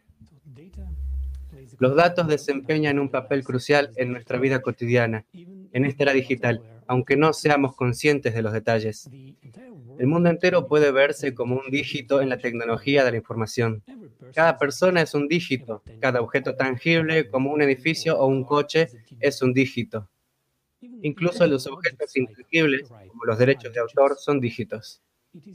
Los 1.78 1.96
datos 1.96 2.28
desempeñan 2.28 2.98
un 2.98 3.08
papel 3.08 3.44
crucial 3.44 3.90
en 3.96 4.12
nuestra 4.12 4.38
vida 4.38 4.60
cotidiana, 4.60 5.24
en 5.32 5.84
esta 5.84 6.04
era 6.04 6.12
digital, 6.12 6.62
aunque 6.86 7.16
no 7.16 7.32
seamos 7.32 7.74
conscientes 7.74 8.34
de 8.34 8.42
los 8.42 8.52
detalles. 8.52 9.08
El 9.98 10.06
mundo 10.06 10.28
entero 10.28 10.66
puede 10.66 10.90
verse 10.90 11.34
como 11.34 11.56
un 11.56 11.70
dígito 11.70 12.20
en 12.20 12.28
la 12.28 12.38
tecnología 12.38 13.04
de 13.04 13.12
la 13.12 13.16
información. 13.16 13.82
Cada 14.34 14.58
persona 14.58 15.02
es 15.02 15.14
un 15.14 15.28
dígito, 15.28 15.82
cada 16.00 16.20
objeto 16.20 16.56
tangible 16.56 17.28
como 17.28 17.52
un 17.52 17.62
edificio 17.62 18.18
o 18.18 18.26
un 18.26 18.44
coche 18.44 18.88
es 19.20 19.40
un 19.42 19.52
dígito. 19.52 20.08
Incluso 21.02 21.46
los 21.46 21.66
objetos 21.66 22.16
intangibles, 22.16 22.88
como 22.88 23.24
los 23.24 23.38
derechos 23.38 23.72
de 23.72 23.80
autor, 23.80 24.16
son 24.18 24.40
dígitos. 24.40 25.00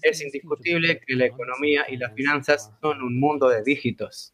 Es 0.01 0.22
indiscutible 0.22 0.99
que 1.05 1.15
la 1.15 1.26
economía 1.26 1.86
y 1.89 1.97
las 1.97 2.13
finanzas 2.13 2.72
son 2.82 3.01
un 3.01 3.20
mundo 3.20 3.47
de 3.49 3.63
dígitos. 3.63 4.34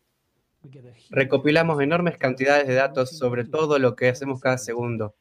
Recopilamos 1.09 1.82
enormes 1.82 2.18
cantidades 2.18 2.68
de 2.68 2.76
datos 2.76 3.18
sobre 3.18 3.45
todo 3.45 3.80
lo 3.80 3.95
que 3.95 4.09
hacemos 4.09 4.39
cada 4.39 4.57
segundo. 4.57 5.16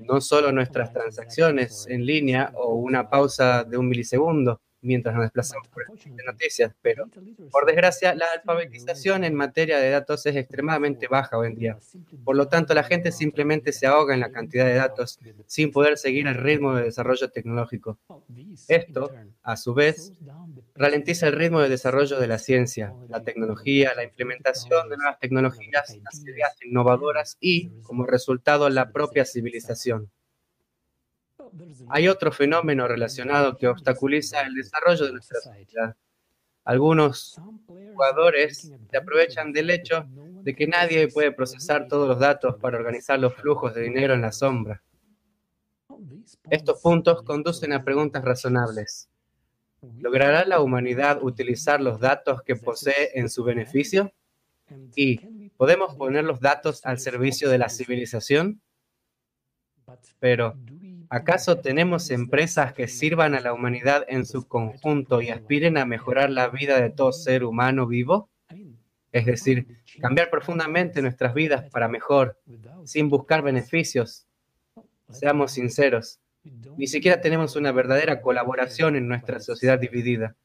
No 0.00 0.20
solo 0.20 0.52
nuestras 0.52 0.92
transacciones 0.92 1.86
en 1.88 2.06
línea 2.06 2.52
o 2.54 2.74
una 2.74 3.10
pausa 3.10 3.64
de 3.64 3.76
un 3.76 3.88
milisegundo, 3.88 4.60
mientras 4.88 5.14
nos 5.14 5.24
desplazamos 5.24 5.68
por 5.68 5.86
de 5.86 6.24
noticias, 6.24 6.72
pero 6.82 7.08
por 7.50 7.66
desgracia 7.66 8.14
la 8.14 8.24
alfabetización 8.34 9.22
en 9.24 9.34
materia 9.34 9.78
de 9.78 9.90
datos 9.90 10.24
es 10.26 10.34
extremadamente 10.34 11.06
baja 11.08 11.36
hoy 11.36 11.48
en 11.48 11.54
día. 11.54 11.78
Por 12.24 12.36
lo 12.36 12.48
tanto, 12.48 12.72
la 12.74 12.82
gente 12.82 13.12
simplemente 13.12 13.72
se 13.72 13.86
ahoga 13.86 14.14
en 14.14 14.20
la 14.20 14.32
cantidad 14.32 14.64
de 14.64 14.74
datos 14.74 15.18
sin 15.46 15.70
poder 15.70 15.98
seguir 15.98 16.26
el 16.26 16.34
ritmo 16.34 16.74
de 16.74 16.84
desarrollo 16.84 17.30
tecnológico. 17.30 17.98
Esto, 18.66 19.12
a 19.42 19.56
su 19.56 19.74
vez, 19.74 20.12
ralentiza 20.74 21.28
el 21.28 21.34
ritmo 21.34 21.60
de 21.60 21.68
desarrollo 21.68 22.18
de 22.18 22.26
la 22.26 22.38
ciencia, 22.38 22.94
la 23.08 23.22
tecnología, 23.22 23.92
la 23.94 24.04
implementación 24.04 24.88
de 24.88 24.96
nuevas 24.96 25.18
tecnologías, 25.18 25.98
las 26.02 26.24
ideas 26.24 26.56
innovadoras 26.62 27.36
y, 27.40 27.68
como 27.82 28.06
resultado, 28.06 28.70
la 28.70 28.90
propia 28.90 29.24
civilización. 29.24 30.10
Hay 31.88 32.08
otro 32.08 32.32
fenómeno 32.32 32.86
relacionado 32.88 33.56
que 33.56 33.68
obstaculiza 33.68 34.42
el 34.42 34.54
desarrollo 34.54 35.06
de 35.06 35.12
nuestra 35.12 35.40
sociedad. 35.40 35.96
Algunos 36.64 37.40
jugadores 37.66 38.72
se 38.90 38.96
aprovechan 38.96 39.52
del 39.52 39.70
hecho 39.70 40.06
de 40.42 40.54
que 40.54 40.66
nadie 40.66 41.08
puede 41.08 41.32
procesar 41.32 41.88
todos 41.88 42.08
los 42.08 42.18
datos 42.18 42.56
para 42.56 42.76
organizar 42.76 43.18
los 43.18 43.34
flujos 43.34 43.74
de 43.74 43.82
dinero 43.82 44.14
en 44.14 44.22
la 44.22 44.32
sombra. 44.32 44.82
Estos 46.50 46.80
puntos 46.80 47.22
conducen 47.22 47.72
a 47.72 47.84
preguntas 47.84 48.24
razonables. 48.24 49.08
¿Logrará 49.98 50.44
la 50.44 50.60
humanidad 50.60 51.22
utilizar 51.22 51.80
los 51.80 52.00
datos 52.00 52.42
que 52.42 52.56
posee 52.56 53.12
en 53.14 53.30
su 53.30 53.44
beneficio? 53.44 54.12
Y 54.94 55.48
podemos 55.56 55.94
poner 55.94 56.24
los 56.24 56.40
datos 56.40 56.84
al 56.84 56.98
servicio 56.98 57.48
de 57.48 57.58
la 57.58 57.68
civilización. 57.68 58.60
Pero, 60.18 60.54
¿acaso 61.10 61.58
tenemos 61.58 62.10
empresas 62.10 62.72
que 62.72 62.88
sirvan 62.88 63.34
a 63.34 63.40
la 63.40 63.52
humanidad 63.52 64.04
en 64.08 64.26
su 64.26 64.46
conjunto 64.46 65.22
y 65.22 65.30
aspiren 65.30 65.78
a 65.78 65.86
mejorar 65.86 66.30
la 66.30 66.48
vida 66.48 66.80
de 66.80 66.90
todo 66.90 67.12
ser 67.12 67.44
humano 67.44 67.86
vivo? 67.86 68.28
Es 69.12 69.26
decir, 69.26 69.78
cambiar 70.00 70.30
profundamente 70.30 71.00
nuestras 71.02 71.34
vidas 71.34 71.70
para 71.70 71.88
mejor, 71.88 72.38
sin 72.84 73.08
buscar 73.08 73.42
beneficios. 73.42 74.26
Seamos 75.10 75.52
sinceros, 75.52 76.20
ni 76.76 76.86
siquiera 76.86 77.20
tenemos 77.20 77.56
una 77.56 77.72
verdadera 77.72 78.20
colaboración 78.20 78.96
en 78.96 79.08
nuestra 79.08 79.40
sociedad 79.40 79.78
dividida. 79.78 80.36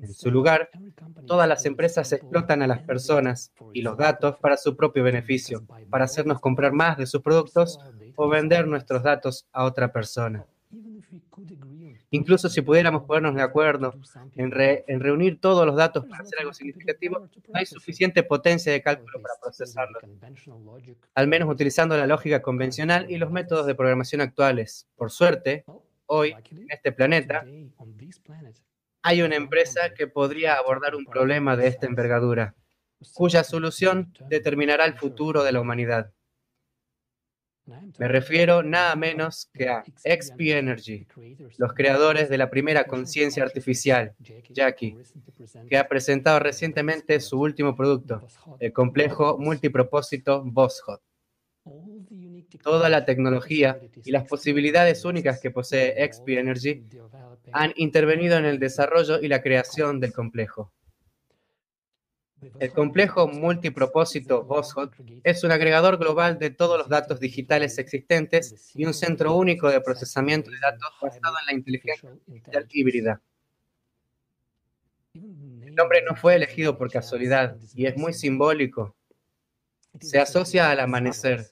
En 0.00 0.12
su 0.12 0.30
lugar, 0.30 0.68
todas 1.26 1.48
las 1.48 1.64
empresas 1.64 2.12
explotan 2.12 2.62
a 2.62 2.66
las 2.66 2.82
personas 2.82 3.52
y 3.72 3.82
los 3.82 3.96
datos 3.96 4.36
para 4.36 4.56
su 4.56 4.76
propio 4.76 5.02
beneficio, 5.02 5.64
para 5.90 6.04
hacernos 6.04 6.40
comprar 6.40 6.72
más 6.72 6.98
de 6.98 7.06
sus 7.06 7.22
productos 7.22 7.78
o 8.16 8.28
vender 8.28 8.66
nuestros 8.66 9.02
datos 9.02 9.46
a 9.52 9.64
otra 9.64 9.92
persona. 9.92 10.46
Incluso 12.10 12.48
si 12.48 12.62
pudiéramos 12.62 13.04
ponernos 13.04 13.34
de 13.34 13.42
acuerdo 13.42 13.94
en, 14.36 14.50
reunir 15.00 15.40
todos 15.40 15.66
los 15.66 15.76
datos 15.76 16.04
para 16.06 16.22
hacer 16.22 16.38
algo 16.40 16.52
significativo, 16.52 17.28
hay 17.52 17.66
suficiente 17.66 18.22
potencia 18.22 18.72
de 18.72 18.82
cálculo 18.82 19.20
para 19.20 19.34
procesarlo. 19.40 19.98
Al 21.14 21.28
menos 21.28 21.48
utilizando 21.48 21.96
la 21.96 22.06
lógica 22.06 22.42
convencional 22.42 23.10
y 23.10 23.16
los 23.16 23.30
métodos 23.30 23.66
de 23.66 23.74
programación 23.74 24.20
actuales. 24.20 24.86
Por 24.96 25.10
suerte, 25.10 25.64
hoy, 26.06 26.34
en 26.50 26.66
este 26.70 26.92
planeta, 26.92 27.44
hay 29.02 29.22
una 29.22 29.36
empresa 29.36 29.94
que 29.94 30.06
podría 30.06 30.54
abordar 30.54 30.94
un 30.94 31.04
problema 31.04 31.56
de 31.56 31.68
esta 31.68 31.86
envergadura, 31.86 32.54
cuya 33.14 33.44
solución 33.44 34.12
determinará 34.28 34.84
el 34.84 34.94
futuro 34.94 35.44
de 35.44 35.52
la 35.52 35.60
humanidad. 35.60 36.12
Me 37.98 38.08
refiero 38.08 38.62
nada 38.62 38.94
menos 38.94 39.50
que 39.52 39.68
a 39.68 39.82
XP 39.82 40.40
Energy, 40.52 41.06
los 41.58 41.72
creadores 41.72 42.28
de 42.28 42.38
la 42.38 42.48
primera 42.48 42.84
conciencia 42.84 43.42
artificial, 43.42 44.14
Jackie, 44.50 44.96
que 45.68 45.76
ha 45.76 45.88
presentado 45.88 46.38
recientemente 46.38 47.18
su 47.20 47.40
último 47.40 47.74
producto, 47.74 48.26
el 48.60 48.72
complejo 48.72 49.36
multipropósito 49.38 50.42
BossHot. 50.44 51.02
Toda 52.62 52.88
la 52.88 53.04
tecnología 53.04 53.80
y 54.04 54.12
las 54.12 54.24
posibilidades 54.28 55.04
únicas 55.04 55.40
que 55.40 55.50
posee 55.50 56.08
XP 56.12 56.28
Energy 56.28 56.84
han 57.52 57.72
intervenido 57.76 58.38
en 58.38 58.44
el 58.44 58.60
desarrollo 58.60 59.20
y 59.20 59.26
la 59.26 59.42
creación 59.42 59.98
del 59.98 60.12
complejo. 60.12 60.72
El 62.58 62.72
complejo 62.72 63.28
multipropósito 63.28 64.44
BOSHOT 64.44 64.94
es 65.24 65.44
un 65.44 65.52
agregador 65.52 65.98
global 65.98 66.38
de 66.38 66.50
todos 66.50 66.78
los 66.78 66.88
datos 66.88 67.20
digitales 67.20 67.78
existentes 67.78 68.72
y 68.74 68.84
un 68.84 68.94
centro 68.94 69.34
único 69.34 69.70
de 69.70 69.80
procesamiento 69.80 70.50
de 70.50 70.58
datos 70.60 70.88
basado 71.00 71.36
en 71.40 71.46
la 71.46 71.52
inteligencia 71.52 72.10
artificial 72.10 72.66
híbrida. 72.70 73.20
El 75.14 75.74
nombre 75.74 76.02
no 76.02 76.14
fue 76.16 76.34
elegido 76.34 76.76
por 76.76 76.90
casualidad 76.90 77.56
y 77.74 77.86
es 77.86 77.96
muy 77.96 78.12
simbólico. 78.12 78.94
Se 80.00 80.18
asocia 80.18 80.70
al 80.70 80.80
amanecer. 80.80 81.46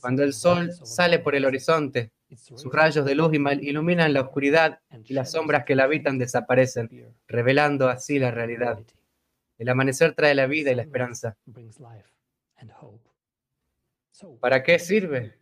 Cuando 0.00 0.22
el 0.22 0.32
sol 0.32 0.72
sale 0.72 1.18
por 1.18 1.34
el 1.34 1.44
horizonte, 1.44 2.10
sus 2.34 2.72
rayos 2.72 3.04
de 3.04 3.14
luz 3.14 3.32
iluminan 3.32 4.12
la 4.12 4.22
oscuridad 4.22 4.80
y 5.04 5.14
las 5.14 5.32
sombras 5.32 5.64
que 5.64 5.74
la 5.74 5.84
habitan 5.84 6.18
desaparecen, 6.18 7.14
revelando 7.26 7.88
así 7.88 8.18
la 8.18 8.30
realidad. 8.30 8.78
El 9.60 9.68
amanecer 9.68 10.14
trae 10.14 10.34
la 10.34 10.46
vida 10.46 10.70
y 10.70 10.74
la 10.74 10.80
esperanza. 10.80 11.36
¿Para 14.40 14.62
qué 14.62 14.78
sirve? 14.78 15.38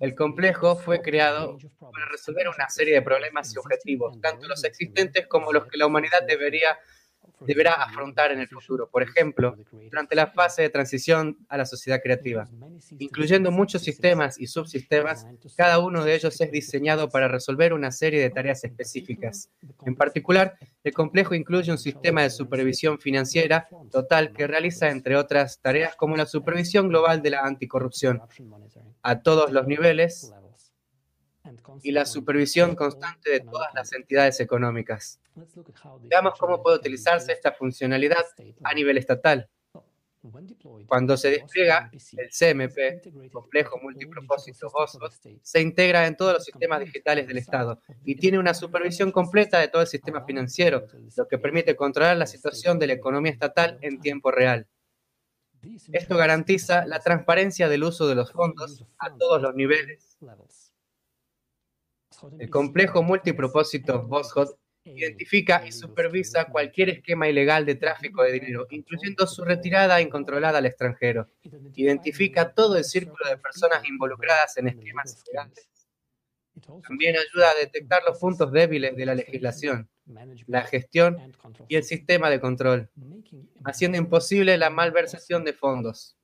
El 0.00 0.14
complejo 0.14 0.76
fue 0.76 1.02
creado 1.02 1.58
para 1.78 2.06
resolver 2.10 2.48
una 2.48 2.70
serie 2.70 2.94
de 2.94 3.02
problemas 3.02 3.54
y 3.54 3.58
objetivos, 3.58 4.18
tanto 4.22 4.48
los 4.48 4.64
existentes 4.64 5.26
como 5.26 5.52
los 5.52 5.66
que 5.66 5.76
la 5.76 5.84
humanidad 5.84 6.22
debería 6.26 6.78
deberá 7.46 7.74
afrontar 7.74 8.32
en 8.32 8.40
el 8.40 8.48
futuro. 8.48 8.88
Por 8.88 9.02
ejemplo, 9.02 9.56
durante 9.90 10.14
la 10.14 10.28
fase 10.28 10.62
de 10.62 10.70
transición 10.70 11.38
a 11.48 11.56
la 11.56 11.66
sociedad 11.66 12.00
creativa, 12.02 12.48
incluyendo 12.98 13.50
muchos 13.50 13.82
sistemas 13.82 14.38
y 14.40 14.46
subsistemas, 14.46 15.26
cada 15.56 15.78
uno 15.78 16.04
de 16.04 16.14
ellos 16.14 16.40
es 16.40 16.50
diseñado 16.50 17.08
para 17.08 17.28
resolver 17.28 17.72
una 17.72 17.90
serie 17.90 18.20
de 18.20 18.30
tareas 18.30 18.64
específicas. 18.64 19.50
En 19.84 19.94
particular, 19.94 20.56
el 20.84 20.92
complejo 20.92 21.34
incluye 21.34 21.70
un 21.70 21.78
sistema 21.78 22.22
de 22.22 22.30
supervisión 22.30 22.98
financiera 22.98 23.68
total 23.90 24.32
que 24.32 24.46
realiza, 24.46 24.90
entre 24.90 25.16
otras 25.16 25.60
tareas, 25.60 25.96
como 25.96 26.16
la 26.16 26.26
supervisión 26.26 26.88
global 26.88 27.22
de 27.22 27.30
la 27.30 27.40
anticorrupción 27.40 28.22
a 29.02 29.22
todos 29.22 29.52
los 29.52 29.66
niveles 29.66 30.32
y 31.82 31.92
la 31.92 32.06
supervisión 32.06 32.74
constante 32.74 33.30
de 33.30 33.40
todas 33.40 33.74
las 33.74 33.92
entidades 33.92 34.40
económicas. 34.40 35.20
Veamos 36.02 36.38
cómo 36.38 36.62
puede 36.62 36.76
utilizarse 36.76 37.32
esta 37.32 37.52
funcionalidad 37.52 38.24
a 38.62 38.74
nivel 38.74 38.98
estatal. 38.98 39.48
Cuando 40.86 41.16
se 41.16 41.30
despliega, 41.30 41.90
el 41.92 42.30
CMP, 42.30 43.32
complejo 43.32 43.78
multipropósito 43.82 44.70
BOSFOS, 44.70 45.20
se 45.42 45.60
integra 45.60 46.06
en 46.06 46.16
todos 46.16 46.34
los 46.34 46.44
sistemas 46.44 46.78
digitales 46.78 47.26
del 47.26 47.38
Estado 47.38 47.80
y 48.04 48.14
tiene 48.14 48.38
una 48.38 48.54
supervisión 48.54 49.10
completa 49.10 49.58
de 49.58 49.66
todo 49.66 49.82
el 49.82 49.88
sistema 49.88 50.24
financiero, 50.24 50.86
lo 51.16 51.26
que 51.26 51.38
permite 51.38 51.74
controlar 51.74 52.16
la 52.16 52.26
situación 52.26 52.78
de 52.78 52.86
la 52.86 52.92
economía 52.92 53.32
estatal 53.32 53.78
en 53.80 54.00
tiempo 54.00 54.30
real. 54.30 54.68
Esto 55.92 56.16
garantiza 56.16 56.86
la 56.86 57.00
transparencia 57.00 57.68
del 57.68 57.82
uso 57.82 58.06
de 58.06 58.14
los 58.14 58.30
fondos 58.30 58.84
a 58.98 59.16
todos 59.16 59.42
los 59.42 59.54
niveles. 59.56 60.18
El 62.38 62.50
complejo 62.50 63.02
multipropósito 63.02 64.02
BOSHOT 64.06 64.56
identifica 64.84 65.66
y 65.66 65.72
supervisa 65.72 66.46
cualquier 66.46 66.90
esquema 66.90 67.28
ilegal 67.28 67.64
de 67.64 67.76
tráfico 67.76 68.22
de 68.22 68.32
dinero, 68.32 68.66
incluyendo 68.70 69.26
su 69.26 69.44
retirada 69.44 70.00
incontrolada 70.00 70.58
al 70.58 70.66
extranjero. 70.66 71.28
Identifica 71.74 72.52
todo 72.52 72.76
el 72.76 72.84
círculo 72.84 73.28
de 73.28 73.38
personas 73.38 73.84
involucradas 73.88 74.56
en 74.56 74.68
esquemas 74.68 75.22
ilegales. 75.24 75.68
También 76.86 77.16
ayuda 77.16 77.50
a 77.50 77.54
detectar 77.54 78.02
los 78.06 78.18
puntos 78.18 78.52
débiles 78.52 78.94
de 78.94 79.06
la 79.06 79.14
legislación, 79.14 79.88
la 80.46 80.62
gestión 80.62 81.32
y 81.68 81.76
el 81.76 81.84
sistema 81.84 82.28
de 82.30 82.40
control, 82.40 82.90
haciendo 83.64 83.98
imposible 83.98 84.58
la 84.58 84.70
malversación 84.70 85.44
de 85.44 85.54
fondos. 85.54 86.16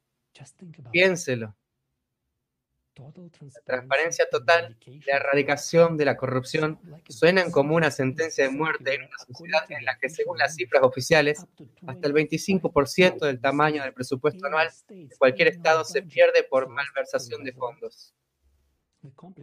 Piénselo. 0.92 1.56
Transparencia 3.64 4.26
total 4.30 4.76
y 4.86 5.00
la 5.04 5.16
erradicación 5.16 5.96
de 5.96 6.04
la 6.04 6.16
corrupción 6.16 6.78
suenan 7.08 7.50
como 7.50 7.76
una 7.76 7.90
sentencia 7.90 8.44
de 8.44 8.50
muerte 8.50 8.94
en 8.94 9.02
una 9.02 9.18
sociedad 9.26 9.70
en 9.70 9.84
la 9.84 9.98
que, 9.98 10.08
según 10.08 10.38
las 10.38 10.54
cifras 10.54 10.82
oficiales, 10.82 11.46
hasta 11.86 12.06
el 12.06 12.14
25% 12.14 13.18
del 13.20 13.40
tamaño 13.40 13.82
del 13.82 13.92
presupuesto 13.92 14.46
anual 14.46 14.70
de 14.88 15.16
cualquier 15.16 15.48
Estado 15.48 15.84
se 15.84 16.02
pierde 16.02 16.42
por 16.42 16.68
malversación 16.68 17.44
de 17.44 17.52
fondos. 17.52 18.14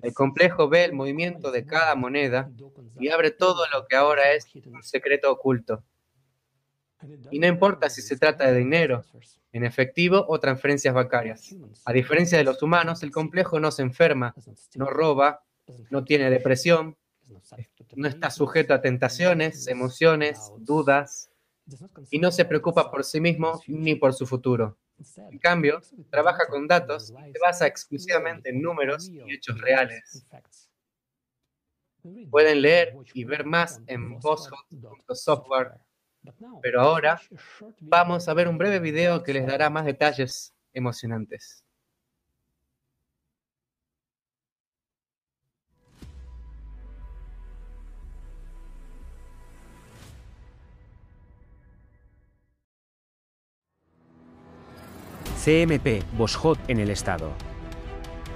El 0.01 0.14
complejo 0.14 0.68
ve 0.68 0.84
el 0.84 0.93
movimiento 0.93 1.51
de 1.51 1.66
cada 1.66 1.95
moneda 1.95 2.51
y 2.99 3.10
abre 3.10 3.32
todo 3.32 3.66
lo 3.74 3.88
que 3.88 3.95
ahora 3.95 4.34
es 4.34 4.47
un 4.66 4.84
secreto 4.84 5.32
oculto. 5.32 5.84
Y 7.32 7.39
no 7.39 7.48
importa 7.48 7.89
si 7.89 8.02
se 8.02 8.18
trata 8.18 8.52
de 8.52 8.58
dinero, 8.58 9.04
en 9.52 9.64
efectivo 9.64 10.26
o 10.28 10.39
transferencias 10.39 10.93
bancarias. 10.93 11.56
A 11.86 11.93
diferencia 11.93 12.38
de 12.38 12.43
los 12.43 12.62
humanos, 12.62 13.04
el 13.04 13.12
complejo 13.12 13.60
no 13.60 13.72
se 13.72 13.84
enferma, 13.84 14.34
no 14.76 14.88
roba, 14.88 15.43
no 15.89 16.04
tiene 16.04 16.30
depresión, 16.30 16.98
no 17.96 18.08
está 18.08 18.30
sujeto 18.30 18.74
a 18.74 18.82
tentaciones, 18.82 19.68
emociones, 19.68 20.52
dudas, 20.58 21.30
y 22.12 22.20
no 22.20 22.32
se 22.32 22.46
preocupa 22.46 22.91
por 22.91 23.04
sí 23.04 23.20
mismo 23.20 23.62
ni 23.68 23.96
por 23.96 24.14
su 24.14 24.28
futuro. 24.28 24.78
En 25.32 25.39
cambio, 25.39 25.82
trabaja 26.10 26.48
con 26.48 26.68
datos 26.68 27.12
y 27.12 27.32
se 27.32 27.39
basa 27.39 27.68
exclusivamente 27.68 28.50
en 28.50 28.62
números 28.62 29.10
y 29.10 29.34
hechos 29.34 29.60
reales. 29.60 30.26
Pueden 32.30 32.62
leer 32.62 32.96
y 33.14 33.24
ver 33.24 33.46
más 33.46 33.82
en 33.88 34.20
bosshot.software 34.20 35.72
pero 36.61 36.82
ahora 36.82 37.19
vamos 37.80 38.28
a 38.28 38.34
ver 38.34 38.47
un 38.47 38.57
breve 38.57 38.80
video 38.80 39.23
que 39.23 39.34
les 39.34 39.45
dará 39.45 39.69
más 39.69 39.86
detalles 39.86 40.53
emocionantes. 40.73 41.65
CMP 55.45 56.01
Boschot 56.17 56.57
en 56.67 56.80
el 56.80 56.89
Estado. 56.89 57.32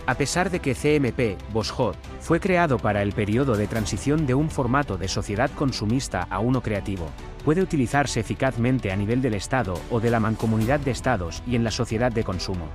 A 0.05 0.13
pesar 0.13 0.51
de 0.51 0.59
que 0.59 0.75
CMP 0.75 1.41
Boschot 1.51 1.95
fue 2.19 2.39
creado 2.39 2.77
para 2.77 3.01
el 3.01 3.13
periodo 3.13 3.55
de 3.55 3.65
transición 3.65 4.27
de 4.27 4.35
un 4.35 4.51
formato 4.51 4.95
de 4.95 5.07
sociedad 5.07 5.49
consumista 5.55 6.27
a 6.29 6.37
uno 6.37 6.61
creativo, 6.61 7.09
puede 7.49 7.63
utilizarse 7.63 8.19
eficazmente 8.19 8.91
a 8.91 8.95
nivel 8.95 9.23
del 9.23 9.33
Estado 9.33 9.73
o 9.89 9.99
de 9.99 10.11
la 10.11 10.19
mancomunidad 10.19 10.79
de 10.79 10.91
Estados 10.91 11.41
y 11.47 11.55
en 11.55 11.63
la 11.63 11.71
sociedad 11.71 12.11
de 12.11 12.23
consumo. 12.23 12.69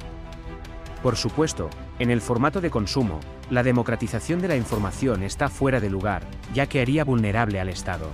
Por 1.00 1.14
supuesto, 1.14 1.70
en 2.00 2.10
el 2.10 2.20
formato 2.20 2.60
de 2.60 2.70
consumo, 2.70 3.20
la 3.50 3.62
democratización 3.62 4.42
de 4.42 4.48
la 4.48 4.56
información 4.56 5.22
está 5.22 5.48
fuera 5.48 5.78
de 5.78 5.90
lugar, 5.90 6.24
ya 6.52 6.66
que 6.66 6.80
haría 6.80 7.04
vulnerable 7.04 7.60
al 7.60 7.68
Estado. 7.68 8.08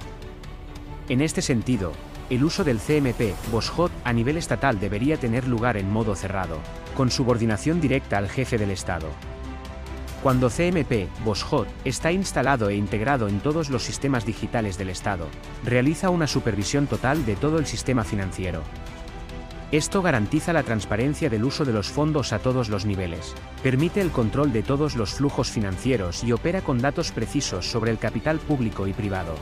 En 1.09 1.23
este 1.23 1.41
sentido, 1.41 1.93
el 2.29 2.45
uso 2.45 2.63
del 2.63 2.79
CMP 2.79 3.33
BOSHOT 3.51 3.91
a 4.05 4.13
nivel 4.13 4.37
estatal 4.37 4.79
debería 4.79 5.17
tener 5.17 5.49
lugar 5.49 5.79
en 5.79 5.91
modo 5.91 6.15
cerrado, 6.15 6.59
con 6.95 7.11
subordinación 7.11 7.81
directa 7.81 8.19
al 8.19 8.29
jefe 8.29 8.59
del 8.59 8.73
Estado. 8.73 9.09
Cuando 10.23 10.51
CMP 10.51 11.09
BOSHOT 11.25 11.67
está 11.87 12.13
instalado 12.13 12.69
e 12.69 12.77
integrado 12.77 13.27
en 13.27 13.41
todos 13.41 13.71
los 13.71 13.83
sistemas 13.83 14.27
digitales 14.27 14.77
del 14.77 14.91
Estado, 14.91 15.29
realiza 15.65 16.11
una 16.11 16.27
supervisión 16.27 16.87
total 16.87 17.25
de 17.25 17.37
todo 17.37 17.59
el 17.59 17.65
sistema 17.65 18.05
financiero. 18.05 18.63
Esto 19.73 20.03
garantiza 20.03 20.53
la 20.53 20.63
transparencia 20.63 21.31
del 21.31 21.45
uso 21.45 21.65
de 21.65 21.73
los 21.73 21.89
fondos 21.89 22.35
a 22.35 22.39
todos 22.39 22.69
los 22.69 22.85
niveles, 22.85 23.35
permite 23.63 24.03
el 24.03 24.11
control 24.11 24.53
de 24.53 24.63
todos 24.63 24.95
los 24.95 25.15
flujos 25.15 25.51
financieros 25.51 26.23
y 26.23 26.33
opera 26.33 26.61
con 26.61 26.83
datos 26.83 27.13
precisos 27.13 27.71
sobre 27.71 27.91
el 27.91 27.99
capital 27.99 28.41
público 28.41 28.87
y 28.87 28.93
privado. 28.93 29.37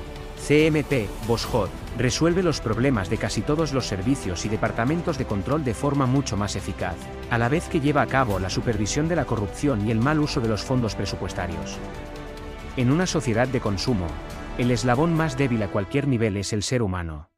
CMP, 0.49 1.11
BOSHOT, 1.26 1.68
resuelve 1.99 2.42
los 2.42 2.62
problemas 2.62 3.11
de 3.11 3.18
casi 3.18 3.42
todos 3.42 3.74
los 3.74 3.86
servicios 3.86 4.46
y 4.46 4.49
departamentos 4.49 5.18
de 5.18 5.26
control 5.26 5.62
de 5.62 5.74
forma 5.74 6.07
mucho 6.07 6.38
más 6.38 6.57
eficaz, 6.57 6.96
a 7.28 7.36
la 7.36 7.51
vez 7.51 7.68
que 7.68 7.80
lleva 7.80 8.01
a 8.01 8.07
cabo 8.07 8.38
la 8.38 8.49
supervisión 8.49 9.09
de 9.09 9.16
la 9.16 9.26
corrupción 9.26 9.86
y 9.86 9.90
el 9.90 10.01
mal 10.01 10.20
uso 10.20 10.40
de 10.40 10.49
los 10.49 10.62
fondos 10.62 10.94
presupuestarios. 10.94 11.76
En 12.78 12.90
una 12.90 13.07
sociedad 13.07 13.46
de 13.46 13.61
consumo, 13.61 14.07
el 14.57 14.70
eslabón 14.70 15.12
más 15.12 15.36
débil 15.36 15.62
a 15.62 15.68
cualquier 15.70 16.09
nivel 16.09 16.38
es 16.38 16.55
el 16.55 16.62
ser 16.62 16.80
humano. 16.80 17.28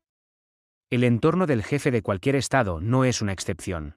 El 0.88 1.02
entorno 1.02 1.48
del 1.48 1.64
jefe 1.64 1.90
de 1.90 2.02
cualquier 2.02 2.36
estado 2.36 2.80
no 2.80 3.04
es 3.04 3.22
una 3.22 3.32
excepción. 3.32 3.96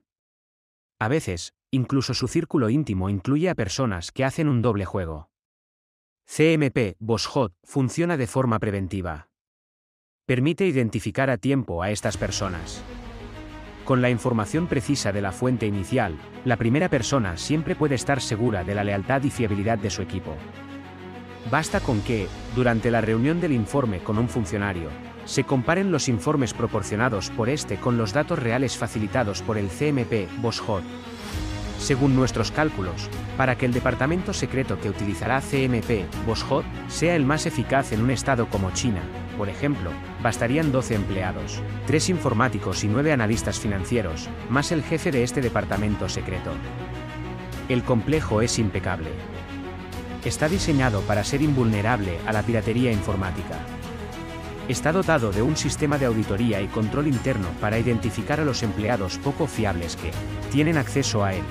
A 0.98 1.08
veces, 1.08 1.54
incluso 1.70 2.16
su 2.16 2.28
círculo 2.28 2.72
íntimo 2.72 3.12
incluye 3.12 3.52
a 3.52 3.54
personas 3.54 4.12
que 4.12 4.26
hacen 4.26 4.48
un 4.48 4.64
doble 4.64 4.86
juego. 4.86 5.30
CMP 6.26 6.96
BOSHOT 7.00 7.54
funciona 7.64 8.18
de 8.18 8.26
forma 8.26 8.58
preventiva. 8.58 9.28
Permite 10.26 10.66
identificar 10.66 11.30
a 11.30 11.38
tiempo 11.38 11.84
a 11.84 11.92
estas 11.92 12.18
personas. 12.18 12.82
Con 13.86 14.02
la 14.02 14.10
información 14.10 14.68
precisa 14.68 15.12
de 15.12 15.22
la 15.22 15.32
fuente 15.32 15.68
inicial, 15.68 16.18
la 16.46 16.58
primera 16.58 16.90
persona 16.90 17.38
siempre 17.38 17.76
puede 17.76 17.96
estar 17.96 18.22
segura 18.22 18.64
de 18.64 18.74
la 18.74 18.84
lealtad 18.84 19.22
y 19.24 19.30
fiabilidad 19.30 19.78
de 19.78 19.90
su 19.90 20.02
equipo. 20.02 20.36
Basta 21.52 21.82
con 21.82 22.02
que, 22.02 22.28
durante 22.56 22.90
la 22.90 23.02
reunión 23.02 23.42
del 23.42 23.52
informe 23.52 24.00
con 24.00 24.18
un 24.18 24.30
funcionario, 24.30 24.90
se 25.26 25.44
comparen 25.44 25.92
los 25.92 26.08
informes 26.08 26.54
proporcionados 26.54 27.30
por 27.30 27.50
este 27.50 27.78
con 27.78 27.98
los 27.98 28.14
datos 28.14 28.40
reales 28.40 28.78
facilitados 28.78 29.42
por 29.42 29.58
el 29.58 29.68
CMP 29.68 30.30
BOSHOT 30.42 30.84
según 31.84 32.16
nuestros 32.16 32.52
cálculos, 32.52 33.10
para 33.38 33.58
que 33.58 33.66
el 33.66 33.74
departamento 33.74 34.34
secreto 34.34 34.80
que 34.80 34.90
utilizará 34.90 35.42
CMP, 35.42 36.06
BOSHOT, 36.26 36.66
sea 36.88 37.16
el 37.16 37.26
más 37.26 37.46
eficaz 37.46 37.92
en 37.92 38.02
un 38.02 38.12
estado 38.12 38.48
como 38.50 38.72
China, 38.72 39.02
por 39.38 39.50
ejemplo, 39.50 39.92
bastarían 40.22 40.72
12 40.72 40.96
empleados, 40.96 41.62
3 41.88 42.10
informáticos 42.10 42.84
y 42.84 42.88
9 42.88 43.12
analistas 43.12 43.60
financieros, 43.60 44.30
más 44.50 44.72
el 44.72 44.84
jefe 44.84 45.12
de 45.12 45.24
este 45.24 45.42
departamento 45.42 46.08
secreto. 46.10 46.52
El 47.70 47.84
complejo 47.84 48.42
es 48.42 48.60
impecable. 48.60 49.10
Está 50.24 50.48
diseñado 50.48 51.02
para 51.02 51.24
ser 51.24 51.42
invulnerable 51.42 52.18
a 52.26 52.34
la 52.34 52.44
piratería 52.44 52.92
informática. 52.92 53.58
Está 54.70 54.94
dotado 54.94 55.32
de 55.32 55.42
un 55.42 55.58
sistema 55.58 55.98
de 55.98 56.06
auditoría 56.06 56.62
y 56.62 56.68
control 56.68 57.08
interno 57.08 57.50
para 57.60 57.78
identificar 57.78 58.40
a 58.40 58.46
los 58.46 58.64
empleados 58.64 59.18
poco 59.18 59.48
fiables 59.48 59.98
que 59.98 60.12
tienen 60.52 60.78
acceso 60.78 61.26
a 61.26 61.34
él. 61.34 61.44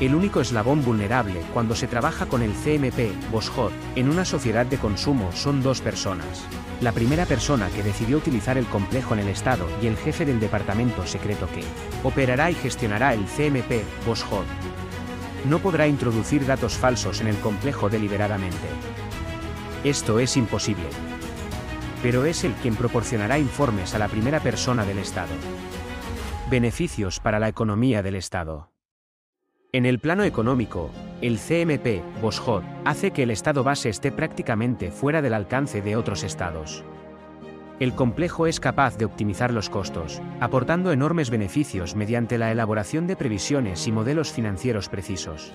El 0.00 0.14
único 0.14 0.40
eslabón 0.40 0.84
vulnerable 0.84 1.42
cuando 1.52 1.76
se 1.76 1.86
trabaja 1.86 2.26
con 2.26 2.42
el 2.42 2.52
CMP, 2.52 3.12
BOSHOT, 3.30 3.72
en 3.94 4.08
una 4.08 4.24
sociedad 4.24 4.66
de 4.66 4.78
consumo 4.78 5.30
son 5.32 5.62
dos 5.62 5.80
personas. 5.80 6.44
La 6.80 6.90
primera 6.90 7.26
persona 7.26 7.68
que 7.68 7.84
decidió 7.84 8.16
utilizar 8.16 8.58
el 8.58 8.66
complejo 8.66 9.14
en 9.14 9.20
el 9.20 9.28
Estado 9.28 9.68
y 9.80 9.86
el 9.86 9.96
jefe 9.96 10.24
del 10.24 10.40
departamento 10.40 11.06
secreto 11.06 11.46
que 11.46 11.62
operará 12.02 12.50
y 12.50 12.54
gestionará 12.54 13.14
el 13.14 13.26
CMP, 13.26 13.84
BOSHOT. 14.04 14.46
No 15.48 15.60
podrá 15.60 15.86
introducir 15.86 16.46
datos 16.46 16.74
falsos 16.74 17.20
en 17.20 17.28
el 17.28 17.36
complejo 17.36 17.88
deliberadamente. 17.88 18.68
Esto 19.84 20.18
es 20.18 20.36
imposible. 20.36 20.88
Pero 22.02 22.24
es 22.24 22.42
el 22.42 22.54
quien 22.54 22.74
proporcionará 22.74 23.38
informes 23.38 23.94
a 23.94 23.98
la 23.98 24.08
primera 24.08 24.40
persona 24.40 24.84
del 24.84 24.98
Estado. 24.98 25.34
Beneficios 26.50 27.20
para 27.20 27.38
la 27.38 27.48
economía 27.48 28.02
del 28.02 28.16
Estado. 28.16 28.71
En 29.74 29.86
el 29.86 30.00
plano 30.00 30.22
económico, 30.24 30.90
el 31.22 31.38
CMP, 31.38 32.02
BOSHOT, 32.20 32.62
hace 32.84 33.10
que 33.10 33.22
el 33.22 33.30
Estado 33.30 33.64
base 33.64 33.88
esté 33.88 34.12
prácticamente 34.12 34.90
fuera 34.90 35.22
del 35.22 35.32
alcance 35.32 35.80
de 35.80 35.96
otros 35.96 36.24
estados. 36.24 36.84
El 37.80 37.94
complejo 37.94 38.46
es 38.46 38.60
capaz 38.60 38.98
de 38.98 39.06
optimizar 39.06 39.50
los 39.50 39.70
costos, 39.70 40.20
aportando 40.40 40.92
enormes 40.92 41.30
beneficios 41.30 41.96
mediante 41.96 42.36
la 42.36 42.52
elaboración 42.52 43.06
de 43.06 43.16
previsiones 43.16 43.86
y 43.86 43.92
modelos 43.92 44.30
financieros 44.30 44.90
precisos. 44.90 45.54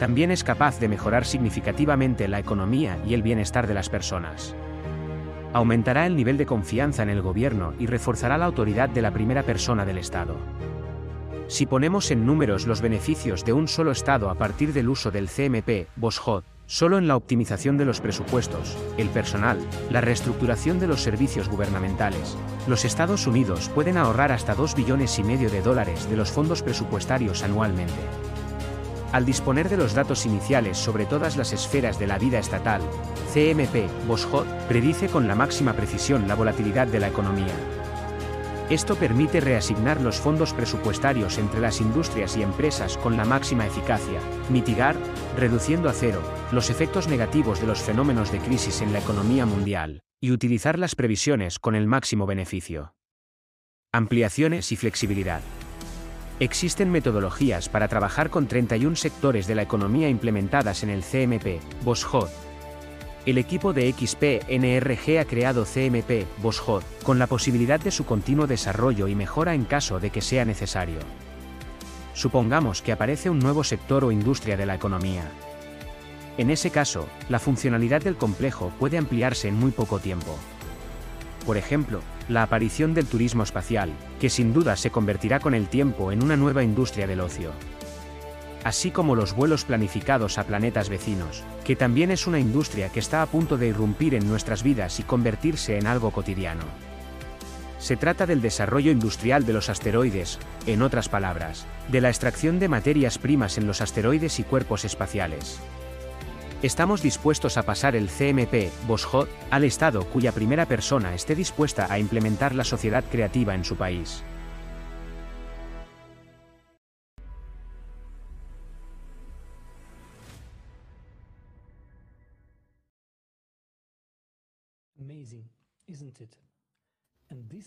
También 0.00 0.32
es 0.32 0.42
capaz 0.42 0.80
de 0.80 0.88
mejorar 0.88 1.24
significativamente 1.24 2.26
la 2.26 2.40
economía 2.40 2.98
y 3.06 3.14
el 3.14 3.22
bienestar 3.22 3.68
de 3.68 3.74
las 3.74 3.88
personas. 3.88 4.56
Aumentará 5.52 6.06
el 6.06 6.16
nivel 6.16 6.38
de 6.38 6.46
confianza 6.46 7.04
en 7.04 7.10
el 7.10 7.22
gobierno 7.22 7.72
y 7.78 7.86
reforzará 7.86 8.36
la 8.36 8.46
autoridad 8.46 8.88
de 8.88 9.02
la 9.02 9.12
primera 9.12 9.44
persona 9.44 9.84
del 9.84 9.98
Estado. 9.98 10.34
Si 11.48 11.66
ponemos 11.66 12.10
en 12.10 12.24
números 12.24 12.66
los 12.66 12.80
beneficios 12.80 13.44
de 13.44 13.52
un 13.52 13.68
solo 13.68 13.90
Estado 13.92 14.30
a 14.30 14.34
partir 14.34 14.72
del 14.72 14.88
uso 14.88 15.10
del 15.10 15.28
CMP, 15.28 15.86
BOSHOT, 15.96 16.44
solo 16.66 16.96
en 16.96 17.06
la 17.06 17.16
optimización 17.16 17.76
de 17.76 17.84
los 17.84 18.00
presupuestos, 18.00 18.76
el 18.96 19.08
personal, 19.10 19.58
la 19.90 20.00
reestructuración 20.00 20.80
de 20.80 20.86
los 20.86 21.02
servicios 21.02 21.48
gubernamentales, 21.48 22.36
los 22.66 22.84
Estados 22.84 23.26
Unidos 23.26 23.70
pueden 23.74 23.98
ahorrar 23.98 24.32
hasta 24.32 24.54
2 24.54 24.74
billones 24.74 25.18
y 25.18 25.24
medio 25.24 25.50
de 25.50 25.60
dólares 25.60 26.08
de 26.08 26.16
los 26.16 26.30
fondos 26.30 26.62
presupuestarios 26.62 27.42
anualmente. 27.42 27.92
Al 29.12 29.26
disponer 29.26 29.68
de 29.68 29.76
los 29.76 29.92
datos 29.92 30.24
iniciales 30.24 30.78
sobre 30.78 31.04
todas 31.04 31.36
las 31.36 31.52
esferas 31.52 31.98
de 31.98 32.06
la 32.06 32.18
vida 32.18 32.38
estatal, 32.38 32.80
CMP, 33.34 33.90
BOSHOT, 34.08 34.46
predice 34.68 35.08
con 35.08 35.28
la 35.28 35.34
máxima 35.34 35.74
precisión 35.74 36.26
la 36.26 36.34
volatilidad 36.34 36.86
de 36.86 37.00
la 37.00 37.08
economía, 37.08 37.52
esto 38.74 38.96
permite 38.96 39.40
reasignar 39.40 40.00
los 40.00 40.18
fondos 40.18 40.54
presupuestarios 40.54 41.38
entre 41.38 41.60
las 41.60 41.80
industrias 41.80 42.36
y 42.36 42.42
empresas 42.42 42.96
con 42.96 43.16
la 43.16 43.24
máxima 43.24 43.66
eficacia, 43.66 44.20
mitigar, 44.48 44.96
reduciendo 45.36 45.88
a 45.88 45.92
cero, 45.92 46.22
los 46.52 46.70
efectos 46.70 47.08
negativos 47.08 47.60
de 47.60 47.66
los 47.66 47.80
fenómenos 47.80 48.32
de 48.32 48.38
crisis 48.38 48.80
en 48.80 48.92
la 48.92 49.00
economía 49.00 49.46
mundial, 49.46 50.00
y 50.20 50.30
utilizar 50.30 50.78
las 50.78 50.94
previsiones 50.94 51.58
con 51.58 51.74
el 51.74 51.86
máximo 51.86 52.26
beneficio. 52.26 52.94
Ampliaciones 53.92 54.72
y 54.72 54.76
flexibilidad. 54.76 55.42
Existen 56.40 56.90
metodologías 56.90 57.68
para 57.68 57.88
trabajar 57.88 58.30
con 58.30 58.46
31 58.46 58.96
sectores 58.96 59.46
de 59.46 59.54
la 59.54 59.62
economía 59.62 60.08
implementadas 60.08 60.82
en 60.82 60.88
el 60.88 61.02
CMP, 61.02 61.60
BOSHOT, 61.84 62.30
el 63.24 63.38
equipo 63.38 63.72
de 63.72 63.94
XP-NRG 63.94 65.20
ha 65.20 65.24
creado 65.24 65.64
CMP, 65.64 66.26
BOSHOT, 66.38 66.82
con 67.04 67.20
la 67.20 67.28
posibilidad 67.28 67.78
de 67.78 67.92
su 67.92 68.04
continuo 68.04 68.48
desarrollo 68.48 69.06
y 69.06 69.14
mejora 69.14 69.54
en 69.54 69.64
caso 69.64 70.00
de 70.00 70.10
que 70.10 70.20
sea 70.20 70.44
necesario. 70.44 70.98
Supongamos 72.14 72.82
que 72.82 72.90
aparece 72.90 73.30
un 73.30 73.38
nuevo 73.38 73.62
sector 73.62 74.04
o 74.04 74.10
industria 74.10 74.56
de 74.56 74.66
la 74.66 74.74
economía. 74.74 75.22
En 76.36 76.50
ese 76.50 76.70
caso, 76.70 77.06
la 77.28 77.38
funcionalidad 77.38 78.02
del 78.02 78.16
complejo 78.16 78.72
puede 78.80 78.98
ampliarse 78.98 79.46
en 79.46 79.54
muy 79.54 79.70
poco 79.70 80.00
tiempo. 80.00 80.36
Por 81.46 81.56
ejemplo, 81.56 82.00
la 82.28 82.42
aparición 82.42 82.92
del 82.92 83.06
turismo 83.06 83.44
espacial, 83.44 83.92
que 84.20 84.30
sin 84.30 84.52
duda 84.52 84.76
se 84.76 84.90
convertirá 84.90 85.38
con 85.38 85.54
el 85.54 85.68
tiempo 85.68 86.10
en 86.10 86.24
una 86.24 86.36
nueva 86.36 86.64
industria 86.64 87.06
del 87.06 87.20
ocio 87.20 87.52
así 88.64 88.90
como 88.90 89.14
los 89.14 89.34
vuelos 89.34 89.64
planificados 89.64 90.38
a 90.38 90.44
planetas 90.44 90.88
vecinos, 90.88 91.42
que 91.64 91.76
también 91.76 92.10
es 92.10 92.26
una 92.26 92.38
industria 92.38 92.88
que 92.88 93.00
está 93.00 93.22
a 93.22 93.26
punto 93.26 93.56
de 93.58 93.68
irrumpir 93.68 94.14
en 94.14 94.28
nuestras 94.28 94.62
vidas 94.62 95.00
y 95.00 95.02
convertirse 95.02 95.78
en 95.78 95.86
algo 95.86 96.10
cotidiano. 96.10 96.64
Se 97.78 97.96
trata 97.96 98.26
del 98.26 98.40
desarrollo 98.40 98.92
industrial 98.92 99.44
de 99.44 99.52
los 99.52 99.68
asteroides, 99.68 100.38
en 100.66 100.82
otras 100.82 101.08
palabras, 101.08 101.66
de 101.88 102.00
la 102.00 102.10
extracción 102.10 102.60
de 102.60 102.68
materias 102.68 103.18
primas 103.18 103.58
en 103.58 103.66
los 103.66 103.80
asteroides 103.80 104.38
y 104.38 104.44
cuerpos 104.44 104.84
espaciales. 104.84 105.58
Estamos 106.62 107.02
dispuestos 107.02 107.56
a 107.56 107.64
pasar 107.64 107.96
el 107.96 108.08
CMP, 108.08 108.70
BOSHOT, 108.86 109.28
al 109.50 109.64
Estado 109.64 110.04
cuya 110.04 110.30
primera 110.30 110.66
persona 110.66 111.12
esté 111.12 111.34
dispuesta 111.34 111.88
a 111.90 111.98
implementar 111.98 112.54
la 112.54 112.62
sociedad 112.62 113.02
creativa 113.10 113.56
en 113.56 113.64
su 113.64 113.74
país. 113.74 114.22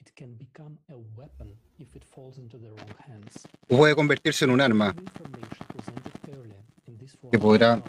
it 0.00 0.14
can 0.16 0.34
become 0.34 0.78
a 0.90 0.96
weapon 1.16 1.54
if 1.78 1.94
it 1.96 2.04
falls 2.04 2.38
into 2.38 2.58
the 2.58 2.68
wrong 2.68 2.94
hands. 3.06 3.46
Puede 3.68 3.94
convertirse 3.94 4.44
en 4.44 4.50
un 4.50 4.60
arma 4.60 4.92
The 4.92 5.00
information 5.02 5.66
presented 5.74 6.12
earlier 6.32 6.62
in 6.86 6.96
this 6.98 7.12
que 7.12 7.38
forum 7.38 7.40
podrá 7.40 7.72
are 7.72 7.82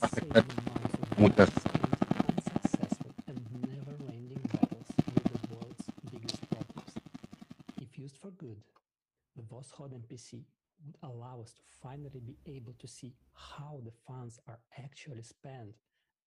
afectar 0.00 0.44
insane 0.44 0.58
amounts 0.60 0.94
of 1.02 1.18
muchas. 1.18 1.50
sustained, 1.52 1.96
unsuccessful 2.28 3.10
and 3.28 3.38
never-ending 3.68 4.42
battles 4.52 4.88
with 5.14 5.24
the 5.32 5.54
world's 5.54 5.84
biggest 6.12 6.40
problems. 6.50 6.92
If 7.80 7.98
used 7.98 8.18
for 8.18 8.30
good, 8.32 8.60
the 9.36 9.42
Voskhod 9.42 9.92
NPC 9.92 10.44
would 10.86 10.96
allow 11.02 11.40
us 11.40 11.52
to 11.54 11.62
finally 11.82 12.20
be 12.20 12.36
able 12.46 12.74
to 12.78 12.86
see 12.86 13.14
how 13.32 13.80
the 13.84 13.92
funds 14.06 14.38
are 14.46 14.58
actually 14.78 15.22
spent 15.22 15.74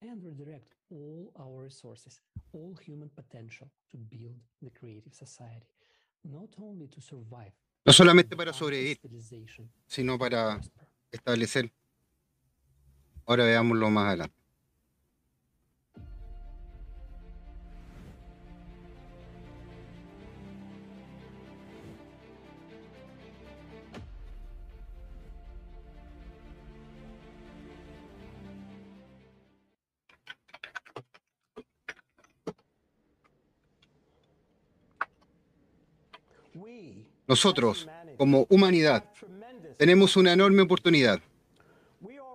and 0.02 0.24
redirect 0.24 0.74
all 0.90 1.32
our 1.40 1.64
resources, 1.64 2.22
all 2.54 2.76
human 2.76 3.10
potential 3.10 3.70
to 3.90 3.98
build 3.98 4.40
the 4.62 4.70
creative 4.70 5.14
society, 5.14 5.68
not 6.24 6.50
only 6.60 6.88
to 6.88 7.02
survive, 7.02 7.54
no 7.86 7.94
solamente 7.94 8.36
para 8.36 8.54
sobrevivir, 8.54 9.00
sino 9.88 10.18
para 10.18 10.60
establecer. 11.12 11.72
Ahora 13.26 13.46
veámoslo 13.46 13.90
más 13.90 14.08
adelante. 14.10 14.47
Nosotros, 37.28 37.88
como 38.18 38.48
humanidad, 38.50 39.04
tenemos 39.78 40.16
una 40.16 40.34
enorme 40.34 40.62
oportunidad. 40.62 41.22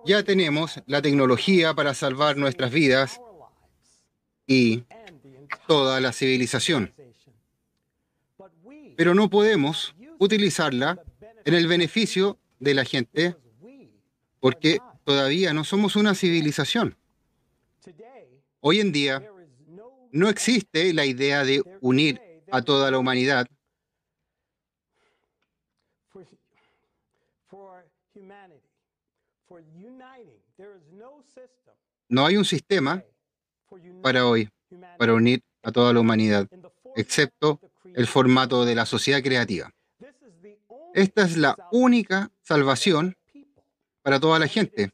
Ya 0.05 0.23
tenemos 0.23 0.81
la 0.85 1.01
tecnología 1.01 1.73
para 1.73 1.93
salvar 1.93 2.37
nuestras 2.37 2.71
vidas 2.71 3.19
y 4.45 4.83
toda 5.67 5.99
la 5.99 6.11
civilización, 6.13 6.93
pero 8.95 9.15
no 9.15 9.29
podemos 9.29 9.95
utilizarla 10.19 11.01
en 11.45 11.53
el 11.53 11.67
beneficio 11.67 12.37
de 12.59 12.73
la 12.73 12.85
gente 12.85 13.35
porque 14.39 14.77
todavía 15.03 15.53
no 15.53 15.63
somos 15.63 15.95
una 15.95 16.15
civilización. 16.15 16.95
Hoy 18.59 18.79
en 18.79 18.91
día 18.91 19.27
no 20.11 20.29
existe 20.29 20.93
la 20.93 21.05
idea 21.05 21.43
de 21.43 21.63
unir 21.81 22.21
a 22.51 22.61
toda 22.61 22.91
la 22.91 22.99
humanidad 22.99 23.47
for, 26.13 26.25
for 27.47 27.85
humanity, 28.13 28.69
for 29.47 29.61
uniting. 29.75 30.39
There 30.57 30.75
is 30.75 30.83
no 30.91 31.21
system 31.25 31.73
No 32.13 32.27
hay 32.27 32.37
un 32.37 32.45
sistema 32.45 33.03
para 34.03 34.27
hoy, 34.27 34.47
para 34.99 35.15
unir 35.15 35.41
a 35.63 35.71
toda 35.71 35.91
la 35.93 35.99
humanidad, 35.99 36.47
excepto 36.95 37.59
el 37.95 38.05
formato 38.05 38.65
de 38.65 38.75
la 38.75 38.85
sociedad 38.85 39.23
creativa. 39.23 39.73
Esta 40.93 41.23
es 41.23 41.37
la 41.37 41.57
única 41.71 42.29
salvación 42.43 43.17
para 44.03 44.19
toda 44.19 44.37
la 44.37 44.45
gente 44.47 44.91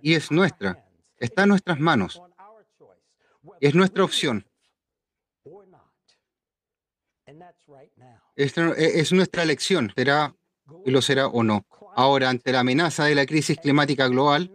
y 0.00 0.14
es 0.14 0.30
nuestra. 0.30 0.82
Está 1.18 1.42
en 1.42 1.50
nuestras 1.50 1.78
manos. 1.78 2.22
Es 3.60 3.74
nuestra 3.74 4.02
opción. 4.02 4.46
now. 7.98 8.18
Esta 8.34 8.72
es 8.78 9.12
nuestra 9.12 9.42
elección, 9.42 9.92
será 9.94 10.34
y 10.86 10.90
lo 10.90 11.02
será 11.02 11.26
o 11.26 11.42
no. 11.42 11.66
Ahora, 11.96 12.30
ante 12.30 12.50
la 12.50 12.60
amenaza 12.60 13.04
de 13.04 13.14
la 13.14 13.26
crisis 13.26 13.58
climática 13.58 14.08
global, 14.08 14.50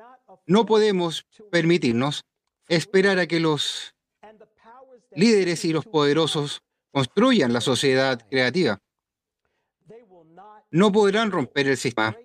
no 0.49 0.65
podemos 0.65 1.25
permitirnos 1.51 2.23
esperar 2.67 3.19
a 3.19 3.27
que 3.27 3.39
los 3.39 3.93
líderes 5.11 5.63
y 5.63 5.71
los 5.73 5.85
poderosos 5.85 6.61
construyan 6.91 7.53
la 7.53 7.61
sociedad 7.61 8.19
creativa. 8.29 8.79
No 10.71 10.91
podrán 10.91 11.31
romper 11.31 11.67
el 11.67 11.77
sistema, 11.77 12.15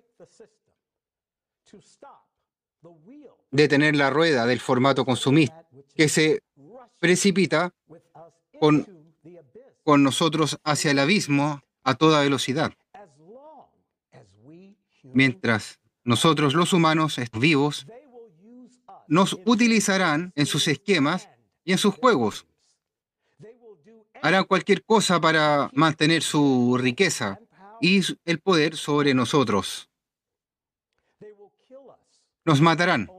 detener 3.51 3.95
la 3.95 4.09
rueda 4.09 4.45
del 4.47 4.59
formato 4.59 5.05
consumista 5.05 5.67
que 5.95 6.09
se 6.09 6.41
precipita 6.99 7.71
con, 8.59 8.87
con 9.83 10.03
nosotros 10.03 10.57
hacia 10.63 10.91
el 10.91 10.99
abismo 10.99 11.61
a 11.83 11.93
toda 11.95 12.21
velocidad. 12.21 12.73
Mientras 15.03 15.79
nosotros 16.03 16.53
los 16.55 16.73
humanos 16.73 17.17
est- 17.19 17.35
vivos 17.37 17.85
nos 19.07 19.39
utilizarán 19.45 20.31
en 20.35 20.45
sus 20.45 20.67
esquemas 20.67 21.29
y 21.63 21.71
en 21.71 21.77
sus 21.77 21.93
juegos. 21.95 22.45
Harán 24.21 24.45
cualquier 24.45 24.83
cosa 24.83 25.19
para 25.19 25.69
mantener 25.73 26.23
su 26.23 26.77
riqueza 26.79 27.39
y 27.81 28.01
el 28.25 28.39
poder 28.39 28.75
sobre 28.75 29.13
nosotros. 29.13 29.89
Nos 32.43 32.61
matarán 32.61 33.09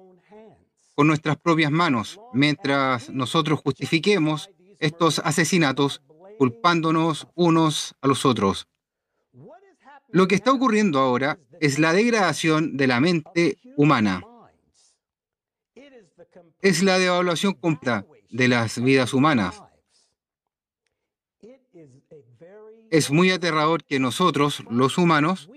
con 0.95 1.07
nuestras 1.07 1.37
propias 1.37 1.71
manos 1.71 2.19
mientras 2.33 3.11
nosotros 3.11 3.61
justifiquemos 3.61 4.51
estos 4.79 5.19
asesinatos 5.21 6.01
culpándonos 6.39 7.29
unos 7.35 7.95
a 8.01 8.09
los 8.09 8.25
otros. 8.25 8.69
Lo 10.11 10.29
que 10.29 10.37
está 10.37 10.53
ocurriendo 10.53 10.99
ahora 10.99 11.39
es 11.61 11.79
la 11.79 11.93
degradación 11.93 12.77
de 12.77 12.87
la 12.87 13.01
mente 13.01 13.59
humana. 13.77 14.23
Es 16.67 16.83
la 16.83 16.99
devaluación 16.99 17.55
completa 17.55 18.05
de 18.29 18.49
las 18.49 18.83
vidas 18.83 19.15
humanas. 19.15 19.63
Es 22.91 23.09
muy 23.09 23.31
aterrador 23.31 23.85
que 23.85 24.01
nosotros, 24.01 24.65
los 24.69 24.99
humanos, 24.99 25.49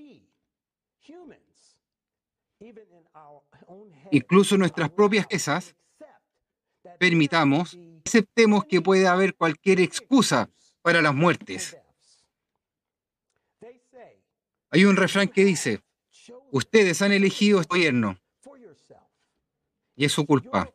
incluso 4.11 4.55
nuestras 4.55 4.91
propias 4.91 5.25
quesas, 5.25 5.75
permitamos, 6.99 7.75
aceptemos 8.05 8.65
que 8.65 8.79
puede 8.79 9.07
haber 9.07 9.33
cualquier 9.33 9.79
excusa 9.79 10.47
para 10.83 11.01
las 11.01 11.15
muertes. 11.15 11.75
Hay 14.69 14.85
un 14.85 14.95
refrán 14.95 15.27
que 15.27 15.43
dice, 15.43 15.81
ustedes 16.51 17.01
han 17.01 17.13
elegido 17.13 17.61
este 17.61 17.77
gobierno 17.77 18.15
y 19.95 20.05
es 20.05 20.11
su 20.11 20.23
culpa. 20.27 20.71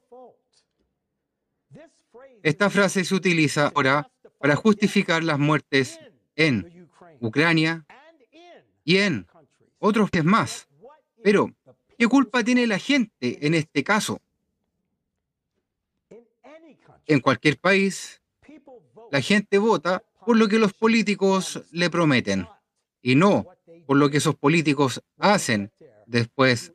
Esta 2.44 2.68
frase 2.68 3.06
se 3.06 3.14
utiliza 3.14 3.68
ahora 3.68 4.10
para 4.38 4.54
justificar 4.54 5.24
las 5.24 5.38
muertes 5.38 5.98
en 6.36 6.90
Ucrania 7.18 7.86
y 8.84 8.98
en 8.98 9.26
otros 9.78 10.10
países 10.10 10.26
más. 10.26 10.68
Pero, 11.22 11.50
¿qué 11.98 12.06
culpa 12.06 12.44
tiene 12.44 12.66
la 12.66 12.78
gente 12.78 13.46
en 13.46 13.54
este 13.54 13.82
caso? 13.82 14.20
En 17.06 17.20
cualquier 17.20 17.56
país, 17.56 18.20
la 19.10 19.22
gente 19.22 19.56
vota 19.56 20.04
por 20.26 20.36
lo 20.36 20.46
que 20.46 20.58
los 20.58 20.74
políticos 20.74 21.62
le 21.70 21.88
prometen 21.88 22.46
y 23.00 23.14
no 23.14 23.46
por 23.86 23.96
lo 23.96 24.10
que 24.10 24.18
esos 24.18 24.34
políticos 24.34 25.02
hacen 25.18 25.72
después 26.04 26.74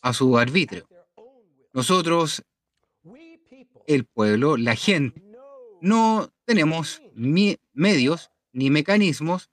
a 0.00 0.12
su 0.12 0.38
arbitrio. 0.38 0.88
Nosotros, 1.72 2.44
el 3.86 4.04
pueblo, 4.04 4.56
la 4.56 4.74
gente, 4.76 5.22
no 5.80 6.30
tenemos 6.44 7.02
mi- 7.14 7.58
medios 7.72 8.30
ni 8.52 8.70
mecanismos 8.70 9.50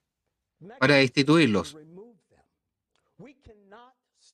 para 0.80 0.96
destituirlos. 0.96 1.78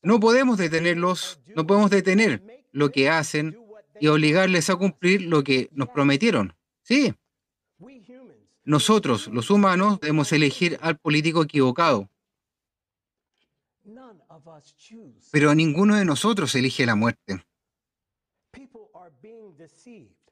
No 0.01 0.19
podemos 0.19 0.57
detenerlos, 0.57 1.39
no 1.55 1.67
podemos 1.67 1.89
detener 1.89 2.65
lo 2.71 2.91
que 2.91 3.09
hacen 3.09 3.59
y 3.99 4.07
obligarles 4.07 4.69
a 4.69 4.75
cumplir 4.77 5.23
lo 5.23 5.43
que 5.43 5.69
nos 5.73 5.89
prometieron. 5.89 6.53
Sí, 6.83 7.13
nosotros, 8.63 9.27
los 9.27 9.49
humanos, 9.49 9.99
debemos 9.99 10.31
elegir 10.31 10.77
al 10.81 10.97
político 10.97 11.43
equivocado. 11.43 12.09
Pero 15.31 15.55
ninguno 15.55 15.95
de 15.95 16.05
nosotros 16.05 16.53
elige 16.55 16.85
la 16.85 16.95
muerte. 16.95 17.43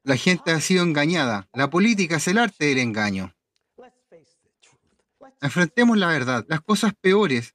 La 0.03 0.15
gente 0.15 0.51
ha 0.51 0.61
sido 0.61 0.83
engañada. 0.83 1.47
La 1.53 1.69
política 1.69 2.17
es 2.17 2.27
el 2.27 2.38
arte 2.38 2.65
del 2.65 2.79
engaño. 2.79 3.35
Enfrentemos 5.41 5.97
la 5.97 6.07
verdad. 6.07 6.45
Las 6.47 6.61
cosas 6.61 6.93
peores 6.99 7.53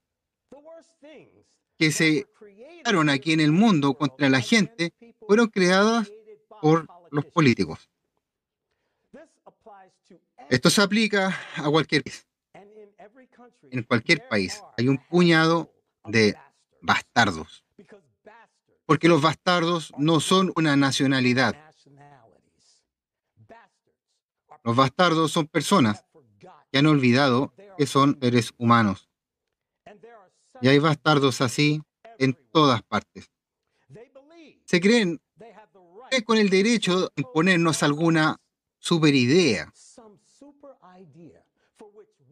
que 1.79 1.91
se 1.91 2.27
crearon 2.39 3.09
aquí 3.09 3.33
en 3.33 3.41
el 3.41 3.53
mundo 3.53 3.95
contra 3.95 4.29
la 4.29 4.41
gente 4.41 4.93
fueron 5.27 5.49
creadas 5.49 6.11
por 6.61 6.87
los 7.11 7.25
políticos. 7.27 7.89
Esto 10.49 10.71
se 10.71 10.83
aplica 10.83 11.37
a 11.57 11.71
cualquier 11.71 12.03
país. 12.05 12.27
En 13.71 13.83
cualquier 13.85 14.29
país 14.29 14.63
hay 14.77 14.89
un 14.89 14.99
puñado 14.99 15.73
de 16.05 16.37
bastardos. 16.83 17.65
Porque 18.85 19.09
los 19.09 19.23
bastardos 19.23 19.93
no 19.97 20.21
son 20.21 20.53
una 20.57 20.77
nacionalidad. 20.77 21.72
Los 24.65 24.77
bastardos 24.77 25.33
son 25.33 25.47
personas 25.47 26.05
que 26.71 26.79
han 26.79 26.87
olvidado 26.87 27.53
que 27.77 27.87
son 27.87 28.19
seres 28.21 28.53
humanos. 28.59 29.09
Y 30.61 30.69
hay 30.69 30.79
bastardos 30.79 31.41
así 31.41 31.83
en 32.19 32.39
todas 32.53 32.83
partes. 32.83 33.31
Se 34.65 34.81
creen 34.81 35.21
con 36.25 36.39
el 36.39 36.51
derecho 36.51 37.01
de 37.01 37.09
imponernos 37.17 37.83
alguna 37.83 38.41
superidea, 38.79 39.73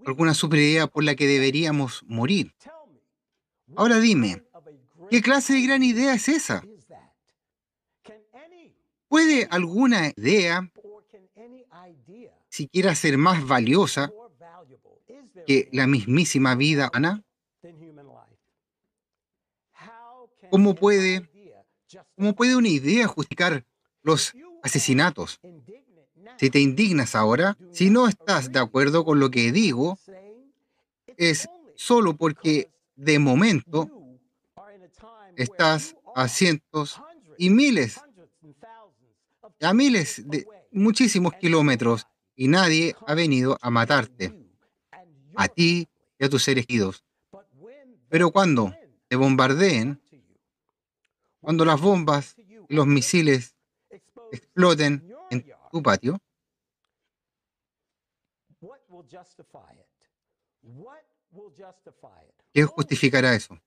alguna 0.07 0.35
superidea 0.35 0.87
por 0.87 1.05
la 1.05 1.15
que 1.15 1.27
deberíamos 1.27 2.03
morir. 2.07 2.55
Ahora 3.77 3.99
dime, 3.99 4.45
¿qué 5.11 5.23
clase 5.23 5.55
de 5.55 5.63
gran 5.63 5.83
idea 5.83 6.15
es 6.15 6.29
esa? 6.29 6.63
¿Puede 9.09 9.49
alguna 9.51 10.13
idea 10.17 10.71
siquiera 12.49 12.95
ser 12.95 13.19
más 13.19 13.47
valiosa 13.47 14.13
que 15.47 15.69
la 15.73 15.87
mismísima 15.87 16.55
vida 16.55 16.91
humana? 16.93 17.23
¿Cómo 20.51 20.75
puede, 20.75 21.29
¿Cómo 22.17 22.35
puede 22.35 22.57
una 22.57 22.69
idea 22.69 23.07
justificar 23.07 23.65
los 24.03 24.33
asesinatos? 24.63 25.41
Si 26.39 26.51
te 26.51 26.61
indignas 26.61 27.15
ahora, 27.15 27.57
si 27.73 27.91
no 27.91 28.09
estás 28.09 28.51
de 28.51 28.59
acuerdo 28.59 29.05
con 29.05 29.21
lo 29.21 29.31
que 29.31 29.53
digo, 29.53 29.99
es 31.17 31.49
solo 31.75 32.17
porque 32.17 32.71
de 32.97 33.19
momento 33.19 33.91
estás 35.37 35.97
a 36.15 36.29
cientos 36.29 37.01
y 37.39 37.51
miles, 37.51 38.01
a 39.61 39.73
miles 39.73 40.23
de 40.29 40.47
muchísimos 40.71 41.35
kilómetros 41.35 42.07
y 42.35 42.49
nadie 42.49 42.95
ha 43.07 43.15
venido 43.15 43.59
a 43.61 43.71
matarte, 43.71 44.35
a 45.37 45.49
ti 45.49 45.89
y 46.19 46.25
a 46.25 46.29
tus 46.29 46.43
seres 46.43 46.67
queridos. 46.67 47.05
Pero 48.09 48.31
cuando 48.31 48.75
te 49.09 49.17
bombardeen, 49.17 50.01
cuando 51.41 51.65
las 51.65 51.81
bombas 51.81 52.37
y 52.69 52.75
los 52.75 52.87
misiles 52.87 53.55
exploten 54.33 55.13
en 55.31 55.47
tu 55.71 55.83
patio, 55.83 56.21
¿qué 62.53 62.65
justificará 62.65 63.35
eso? 63.35 63.59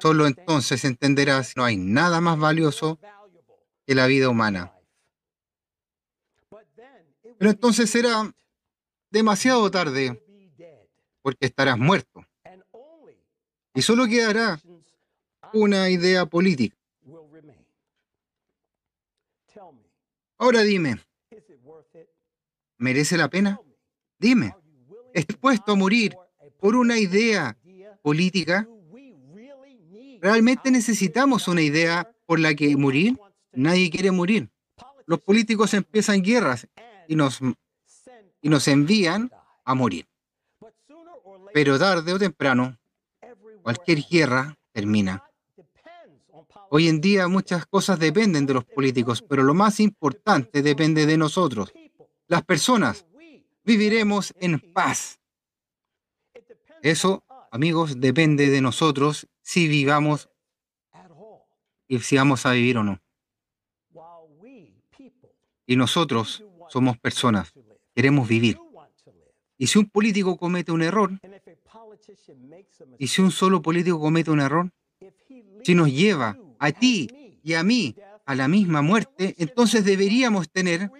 Solo 0.00 0.26
entonces 0.26 0.84
entenderás 0.84 1.54
que 1.54 1.60
no 1.60 1.64
hay 1.64 1.76
nada 1.76 2.20
más 2.20 2.38
valioso 2.38 2.98
que 3.86 3.94
la 3.94 4.06
vida 4.06 4.28
humana. 4.28 4.77
Pero 7.38 7.50
entonces 7.50 7.88
será 7.88 8.32
demasiado 9.10 9.70
tarde 9.70 10.20
porque 11.22 11.46
estarás 11.46 11.78
muerto. 11.78 12.24
Y 13.74 13.82
solo 13.82 14.06
quedará 14.06 14.60
una 15.52 15.88
idea 15.88 16.26
política. 16.26 16.76
Ahora 20.36 20.62
dime, 20.62 21.00
¿merece 22.76 23.16
la 23.16 23.28
pena? 23.28 23.60
Dime, 24.18 24.54
¿estás 25.12 25.28
dispuesto 25.28 25.72
a 25.72 25.74
morir 25.74 26.16
por 26.60 26.76
una 26.76 26.98
idea 26.98 27.56
política? 28.02 28.68
¿Realmente 30.20 30.70
necesitamos 30.70 31.46
una 31.48 31.62
idea 31.62 32.12
por 32.26 32.38
la 32.40 32.54
que 32.54 32.76
morir? 32.76 33.18
Nadie 33.52 33.90
quiere 33.90 34.10
morir. 34.10 34.48
Los 35.06 35.20
políticos 35.20 35.74
empiezan 35.74 36.22
guerras 36.22 36.68
y 37.08 37.16
nos, 37.16 37.40
y 38.40 38.48
nos 38.48 38.68
envían 38.68 39.32
a 39.64 39.74
morir. 39.74 40.06
Pero 41.52 41.78
tarde 41.78 42.12
o 42.12 42.18
temprano, 42.18 42.78
cualquier 43.62 44.04
guerra 44.08 44.56
termina. 44.72 45.24
Hoy 46.70 46.88
en 46.88 47.00
día 47.00 47.26
muchas 47.28 47.66
cosas 47.66 47.98
dependen 47.98 48.44
de 48.44 48.54
los 48.54 48.64
políticos, 48.64 49.22
pero 49.22 49.42
lo 49.42 49.54
más 49.54 49.80
importante 49.80 50.62
depende 50.62 51.06
de 51.06 51.16
nosotros. 51.16 51.72
Las 52.26 52.44
personas 52.44 53.06
viviremos 53.64 54.34
en 54.38 54.60
paz. 54.60 55.18
Eso, 56.82 57.24
amigos, 57.50 57.98
depende 57.98 58.50
de 58.50 58.60
nosotros 58.60 59.26
si 59.42 59.66
vivamos 59.66 60.28
y 61.88 61.98
si 62.00 62.16
vamos 62.16 62.44
a 62.44 62.52
vivir 62.52 62.76
o 62.76 62.84
no. 62.84 63.00
Y 65.66 65.76
nosotros 65.76 66.44
somos 66.68 66.98
personas, 66.98 67.52
queremos 67.94 68.28
vivir. 68.28 68.58
Y 69.56 69.66
si 69.66 69.78
un 69.78 69.90
político 69.90 70.36
comete 70.36 70.70
un 70.70 70.82
error, 70.82 71.10
y 72.98 73.08
si 73.08 73.20
un 73.20 73.30
solo 73.30 73.60
político 73.60 73.98
comete 73.98 74.30
un 74.30 74.40
error, 74.40 74.70
si 75.64 75.74
nos 75.74 75.92
lleva 75.92 76.38
a 76.58 76.72
ti 76.72 77.38
y 77.42 77.54
a 77.54 77.62
mí 77.62 77.96
a 78.24 78.34
la 78.34 78.46
misma 78.46 78.82
muerte, 78.82 79.34
entonces 79.38 79.84
deberíamos 79.84 80.50
tener 80.50 80.90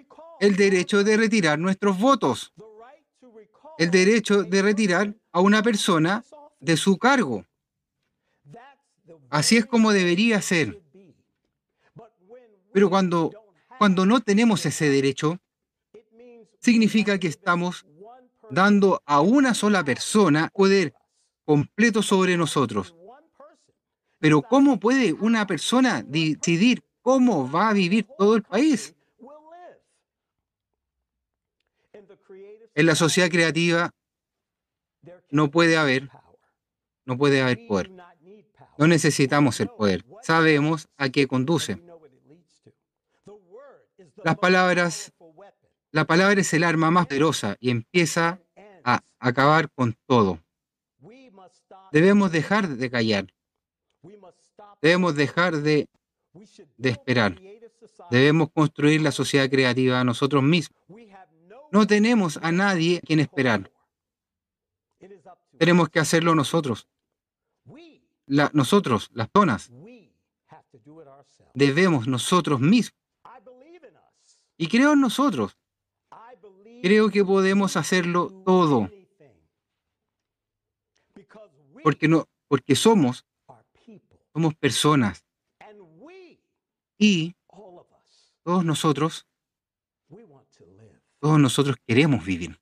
el 0.41 0.57
derecho 0.57 1.05
de 1.05 1.17
retirar 1.17 1.59
nuestros 1.59 1.99
votos, 1.99 2.53
el 3.79 3.91
derecho 3.91 4.43
de 4.43 4.63
retirar 4.63 5.15
a 5.33 5.41
una 5.41 5.63
persona 5.63 6.25
de 6.59 6.77
su 6.77 6.99
cargo. 6.99 7.45
Así 9.31 9.57
es 9.57 9.67
como 9.67 9.93
debería 9.93 10.41
ser. 10.41 10.81
Pero 12.73 12.91
cuando, 12.91 13.33
cuando 13.79 14.07
no 14.07 14.21
tenemos 14.21 14.65
ese 14.67 14.89
derecho, 14.89 15.39
significa 16.61 17.19
que 17.19 17.29
estamos 17.29 17.87
dando 18.51 19.03
a 19.07 19.21
una 19.21 19.55
sola 19.55 19.85
persona 19.85 20.51
poder 20.53 20.95
completo 21.45 22.03
sobre 22.03 22.37
nosotros. 22.37 22.95
Pero 24.19 24.43
¿cómo 24.43 24.81
puede 24.81 25.13
una 25.13 25.47
persona 25.47 26.03
decidir 26.03 26.83
cómo 27.03 27.51
va 27.51 27.71
a 27.71 27.73
vivir 27.73 28.07
todo 28.19 28.37
el 28.37 28.43
país? 28.43 28.95
En 32.75 32.87
la 32.87 32.95
sociedad 32.95 33.31
creativa 33.31 33.91
no 35.31 35.51
puede 35.51 35.77
haber, 35.77 36.09
no 37.05 37.17
puede 37.17 37.43
haber 37.43 37.67
poder. 37.67 37.91
No 38.77 38.87
necesitamos 38.87 39.61
el 39.61 39.69
poder. 39.69 40.05
Sabemos 40.23 40.89
a 40.97 41.09
qué 41.09 41.27
conduce. 41.27 41.83
Las 44.25 44.37
palabras, 44.37 45.13
la 45.91 46.05
palabra 46.05 46.41
es 46.41 46.53
el 46.53 46.65
arma 46.65 46.91
más 46.91 47.07
poderosa 47.07 47.57
y 47.61 47.71
empieza 47.71 48.41
a 48.85 49.03
acabar 49.19 49.71
con 49.71 49.97
todo. 50.07 50.41
Debemos 51.93 52.31
dejar 52.33 52.69
de 52.69 52.91
callar. 52.91 53.27
Debemos 54.81 55.15
dejar 55.15 55.57
de, 55.57 55.89
esperar. 56.79 57.41
Debemos 58.11 58.51
construir 58.53 59.01
la 59.01 59.13
sociedad 59.13 59.49
creativa 59.49 60.05
nosotros 60.05 60.43
mismos. 60.43 60.79
No 61.71 61.87
tenemos 61.87 62.39
a 62.43 62.53
nadie 62.53 62.99
a 62.99 63.01
quien 63.01 63.21
esperar. 63.21 63.71
Tenemos 65.59 65.89
que 65.89 66.01
hacerlo 66.01 66.35
nosotros. 66.35 66.87
Nosotros, 68.27 69.11
las 69.15 69.29
zonas. 69.33 69.71
Debemos 71.55 72.07
nosotros 72.07 72.61
mismos. 72.61 72.99
Y 74.57 74.69
creo 74.69 74.93
en 74.93 75.01
nosotros. 75.01 75.57
Creo 76.83 77.11
que 77.11 77.25
podemos 77.25 77.77
hacerlo 77.77 78.31
todo. 78.45 78.91
Porque, 81.83 82.09
no, 82.09 82.29
porque 82.49 82.75
somos 82.75 83.25
somos 84.39 84.55
personas. 84.55 85.25
Y 86.97 87.35
todos 88.45 88.65
nosotros, 88.65 89.27
todos 91.19 91.41
nosotros 91.41 91.77
queremos 91.85 92.25
vivir. 92.25 92.57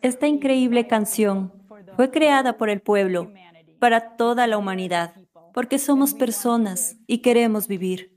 Esta 0.00 0.26
increíble 0.26 0.86
canción 0.86 1.52
fue 1.96 2.10
creada 2.10 2.56
por 2.56 2.70
el 2.70 2.80
pueblo, 2.80 3.32
para 3.78 4.16
toda 4.16 4.46
la 4.46 4.58
humanidad, 4.58 5.14
porque 5.52 5.78
somos 5.78 6.14
personas 6.14 6.96
y 7.06 7.18
queremos 7.18 7.68
vivir. 7.68 8.12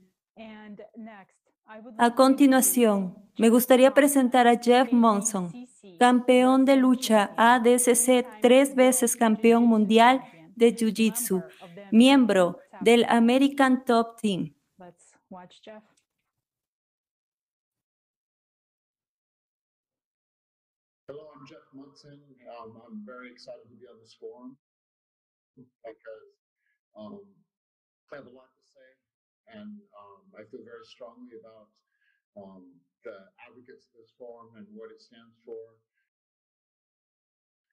A 1.98 2.14
continuación, 2.14 3.14
me 3.38 3.48
gustaría 3.48 3.94
presentar 3.94 4.46
a 4.48 4.58
Jeff 4.58 4.92
Monson, 4.92 5.50
campeón 5.98 6.64
de 6.64 6.76
lucha 6.76 7.32
ADCC, 7.36 8.40
tres 8.40 8.74
veces 8.74 9.16
campeón 9.16 9.64
mundial 9.64 10.22
de 10.56 10.74
Jiu-Jitsu, 10.74 11.44
miembro 11.90 12.58
del 12.80 13.04
American 13.08 13.84
Top 13.84 14.20
Team. 14.20 14.54
I'm 21.90 22.22
Um, 22.46 22.70
I'm 22.86 23.02
very 23.02 23.34
excited 23.34 23.66
to 23.66 23.74
be 23.74 23.82
on 23.90 23.98
this 23.98 24.14
forum 24.14 24.54
because 25.58 26.30
um, 26.94 27.18
I 28.14 28.22
have 28.22 28.30
a 28.30 28.34
lot 28.34 28.46
to 28.46 28.62
say, 28.62 28.90
and 29.58 29.74
um, 29.98 30.22
I 30.38 30.46
feel 30.46 30.62
very 30.62 30.86
strongly 30.86 31.34
about 31.34 31.66
um, 32.38 32.78
the 33.02 33.34
advocates 33.42 33.90
of 33.90 33.98
this 33.98 34.14
forum 34.14 34.54
and 34.54 34.70
what 34.70 34.94
it 34.94 35.02
stands 35.02 35.34
for. 35.42 35.58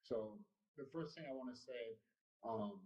So, 0.01 0.41
the 0.81 0.89
first 0.89 1.13
thing 1.13 1.29
I 1.29 1.37
want 1.37 1.53
to 1.53 1.59
say 1.61 2.01
um, 2.41 2.81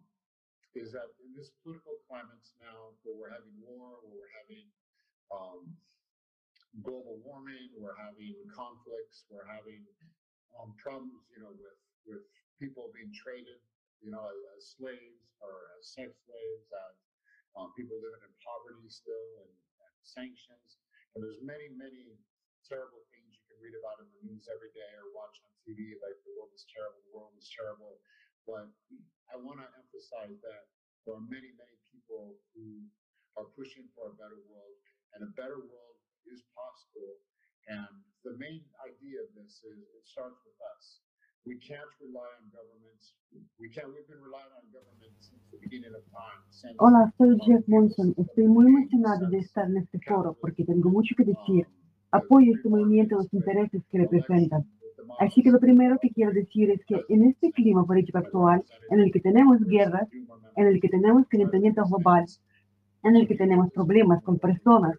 is 0.76 0.92
that 0.92 1.16
in 1.24 1.32
this 1.32 1.56
political 1.64 1.96
climate 2.12 2.44
now, 2.60 2.92
where 3.08 3.16
we're 3.16 3.32
having 3.32 3.56
war, 3.64 4.04
where 4.04 4.20
we're 4.20 4.36
having 4.36 4.68
um, 5.32 5.64
global 6.84 7.24
warming, 7.24 7.72
we're 7.80 7.96
having 7.96 8.36
conflicts, 8.52 9.24
we're 9.32 9.48
having 9.48 9.88
um, 10.60 10.76
problems, 10.80 11.28
you 11.32 11.42
know, 11.44 11.54
with 11.56 11.80
with 12.06 12.24
people 12.58 12.94
being 12.94 13.14
traded, 13.14 13.62
you 14.02 14.10
know, 14.10 14.22
as, 14.26 14.40
as 14.58 14.62
slaves 14.78 15.26
or 15.42 15.74
as 15.78 15.90
sex 15.90 16.14
slaves, 16.26 16.68
as 16.70 16.96
um, 17.58 17.74
people 17.78 17.98
living 18.00 18.22
in 18.22 18.34
poverty 18.42 18.88
still, 18.90 19.46
and, 19.46 19.54
and 19.86 19.96
sanctions. 20.02 20.82
And 21.14 21.20
there's 21.20 21.42
many, 21.44 21.68
many 21.76 22.16
terrible 22.64 23.04
things 23.12 23.36
you 23.36 23.44
can 23.52 23.60
read 23.60 23.76
about 23.76 24.00
in 24.00 24.08
the 24.16 24.22
news 24.24 24.48
every 24.48 24.72
day 24.72 24.88
or 24.96 25.12
watch 25.12 25.36
on 25.44 25.52
TV, 25.68 26.00
like 26.00 26.16
the 26.24 26.32
world 26.38 26.54
is 26.56 26.64
terrible, 26.72 27.02
the 27.04 27.14
world 27.14 27.36
is 27.36 27.50
terrible. 27.52 28.00
But 28.48 28.72
I 29.28 29.36
want 29.36 29.60
to 29.60 29.68
emphasize 29.76 30.40
that 30.42 30.64
there 31.04 31.18
are 31.18 31.28
many, 31.28 31.52
many 31.58 31.78
people 31.92 32.40
who 32.56 32.86
are 33.36 33.48
pushing 33.58 33.90
for 33.92 34.12
a 34.12 34.18
better 34.18 34.40
world, 34.48 34.76
and 35.14 35.26
a 35.26 35.32
better 35.36 35.60
world 35.60 35.98
is 36.30 36.46
possible. 36.56 37.20
And 37.68 38.02
the 38.24 38.38
main 38.38 38.62
idea 38.86 39.18
of 39.26 39.30
this 39.34 39.66
is 39.66 39.82
it 39.98 40.06
starts 40.06 40.38
with 40.46 40.60
us. 40.74 41.02
We 41.46 41.58
can't 41.58 41.90
rely 41.98 42.30
on 42.38 42.54
governments. 42.54 43.18
We 43.58 43.74
can't. 43.74 43.90
We've 43.90 44.06
been 44.06 44.22
relying 44.22 44.54
on 44.54 44.66
governments 44.70 45.34
since 45.34 45.42
the 45.50 45.58
beginning 45.58 45.94
of 45.98 46.06
time. 46.14 46.42
Hola, 46.78 47.10
soy 47.18 47.34
Jeff 47.42 47.66
Monson. 47.66 48.14
Estoy 48.18 48.46
muy 48.46 48.68
emocionado 48.70 49.28
de 49.30 49.40
estar 49.40 49.66
en 49.66 49.78
este 49.78 50.00
foro 50.06 50.38
porque 50.40 50.64
tengo 50.64 50.90
mucho 50.90 51.16
que 51.18 51.26
decir. 51.26 51.66
Apoyo 52.12 52.54
este 52.54 52.70
movimiento 52.70 53.16
y 53.16 53.18
los 53.24 53.34
intereses 53.34 53.82
que 53.90 53.98
representan. 54.00 54.66
Así 55.20 55.42
que 55.42 55.50
lo 55.50 55.60
primero 55.60 55.98
que 56.00 56.12
quiero 56.12 56.32
decir 56.32 56.70
es 56.70 56.86
que 56.86 57.02
en 57.10 57.24
este 57.24 57.52
clima 57.52 57.86
político 57.86 58.18
actual, 58.18 58.64
en 58.90 59.00
el 59.00 59.12
que 59.12 59.22
tenemos 59.22 59.60
guerras, 59.66 60.10
en 60.58 60.68
el 60.68 60.80
que 60.80 60.90
tenemos 60.90 61.26
calentamiento 61.28 61.84
global, 61.86 62.26
en 63.04 63.16
el 63.16 63.28
que 63.28 63.36
tenemos 63.36 63.72
problemas 63.72 64.22
con 64.24 64.38
personas 64.38 64.96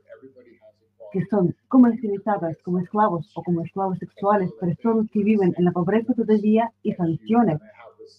que 1.13 1.25
son 1.27 1.55
comercializadas 1.69 2.57
como 2.65 2.79
esclavos 2.81 3.31
o 3.35 3.43
como 3.43 3.63
esclavos 3.63 3.99
sexuales, 3.99 4.51
personas 4.61 5.09
que 5.11 5.23
viven 5.23 5.55
en 5.57 5.65
la 5.65 5.73
pobreza 5.73 6.15
todavía 6.15 6.71
y 6.83 6.93
sanciones. 6.93 7.59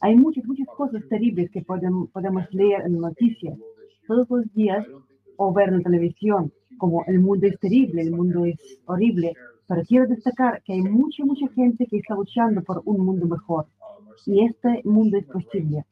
Hay 0.02 0.16
muchas, 0.16 0.46
muchas 0.46 0.68
cosas 0.68 1.02
terribles 1.10 1.50
que 1.52 1.64
podem- 1.66 2.10
podemos 2.12 2.44
leer 2.54 2.82
en 2.86 3.00
noticias 3.00 3.58
todos 4.08 4.30
los 4.30 4.54
días 4.54 4.86
o 5.38 5.54
ver 5.54 5.70
en 5.70 5.78
la 5.78 5.84
televisión, 5.84 6.52
como 6.78 7.04
el 7.08 7.20
mundo 7.20 7.48
es 7.48 7.60
terrible, 7.60 8.02
el 8.02 8.12
mundo 8.12 8.46
es 8.46 8.58
horrible, 8.86 9.34
pero 9.68 9.82
quiero 9.84 10.08
destacar 10.08 10.62
que 10.64 10.74
hay 10.74 10.82
mucha, 10.82 11.26
mucha 11.26 11.48
gente 11.50 11.86
que 11.88 11.98
está 11.98 12.16
luchando 12.16 12.62
por 12.62 12.82
un 12.86 13.06
mundo 13.06 13.26
mejor 13.26 13.66
y 14.26 14.46
este 14.46 14.82
mundo 14.84 15.18
es 15.18 15.26
posible. 15.26 15.86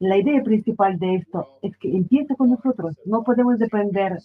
La 0.00 0.18
idea 0.18 0.42
principal 0.42 0.98
de 0.98 1.16
esto 1.16 1.46
es 1.62 1.76
que 1.78 1.88
empieza 1.96 2.34
con 2.34 2.50
nosotros. 2.50 2.96
No 3.06 3.22
podemos 3.22 3.58
depender 3.58 4.18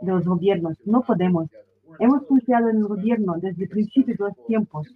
de 0.00 0.12
los 0.12 0.24
gobiernos, 0.24 0.76
no 0.86 1.02
podemos. 1.02 1.50
Hemos 1.98 2.26
confiado 2.26 2.68
en 2.68 2.78
el 2.78 2.84
gobierno 2.84 3.34
desde 3.40 3.64
el 3.64 3.68
principio 3.68 4.14
de 4.14 4.24
los 4.24 4.46
tiempos 4.46 4.86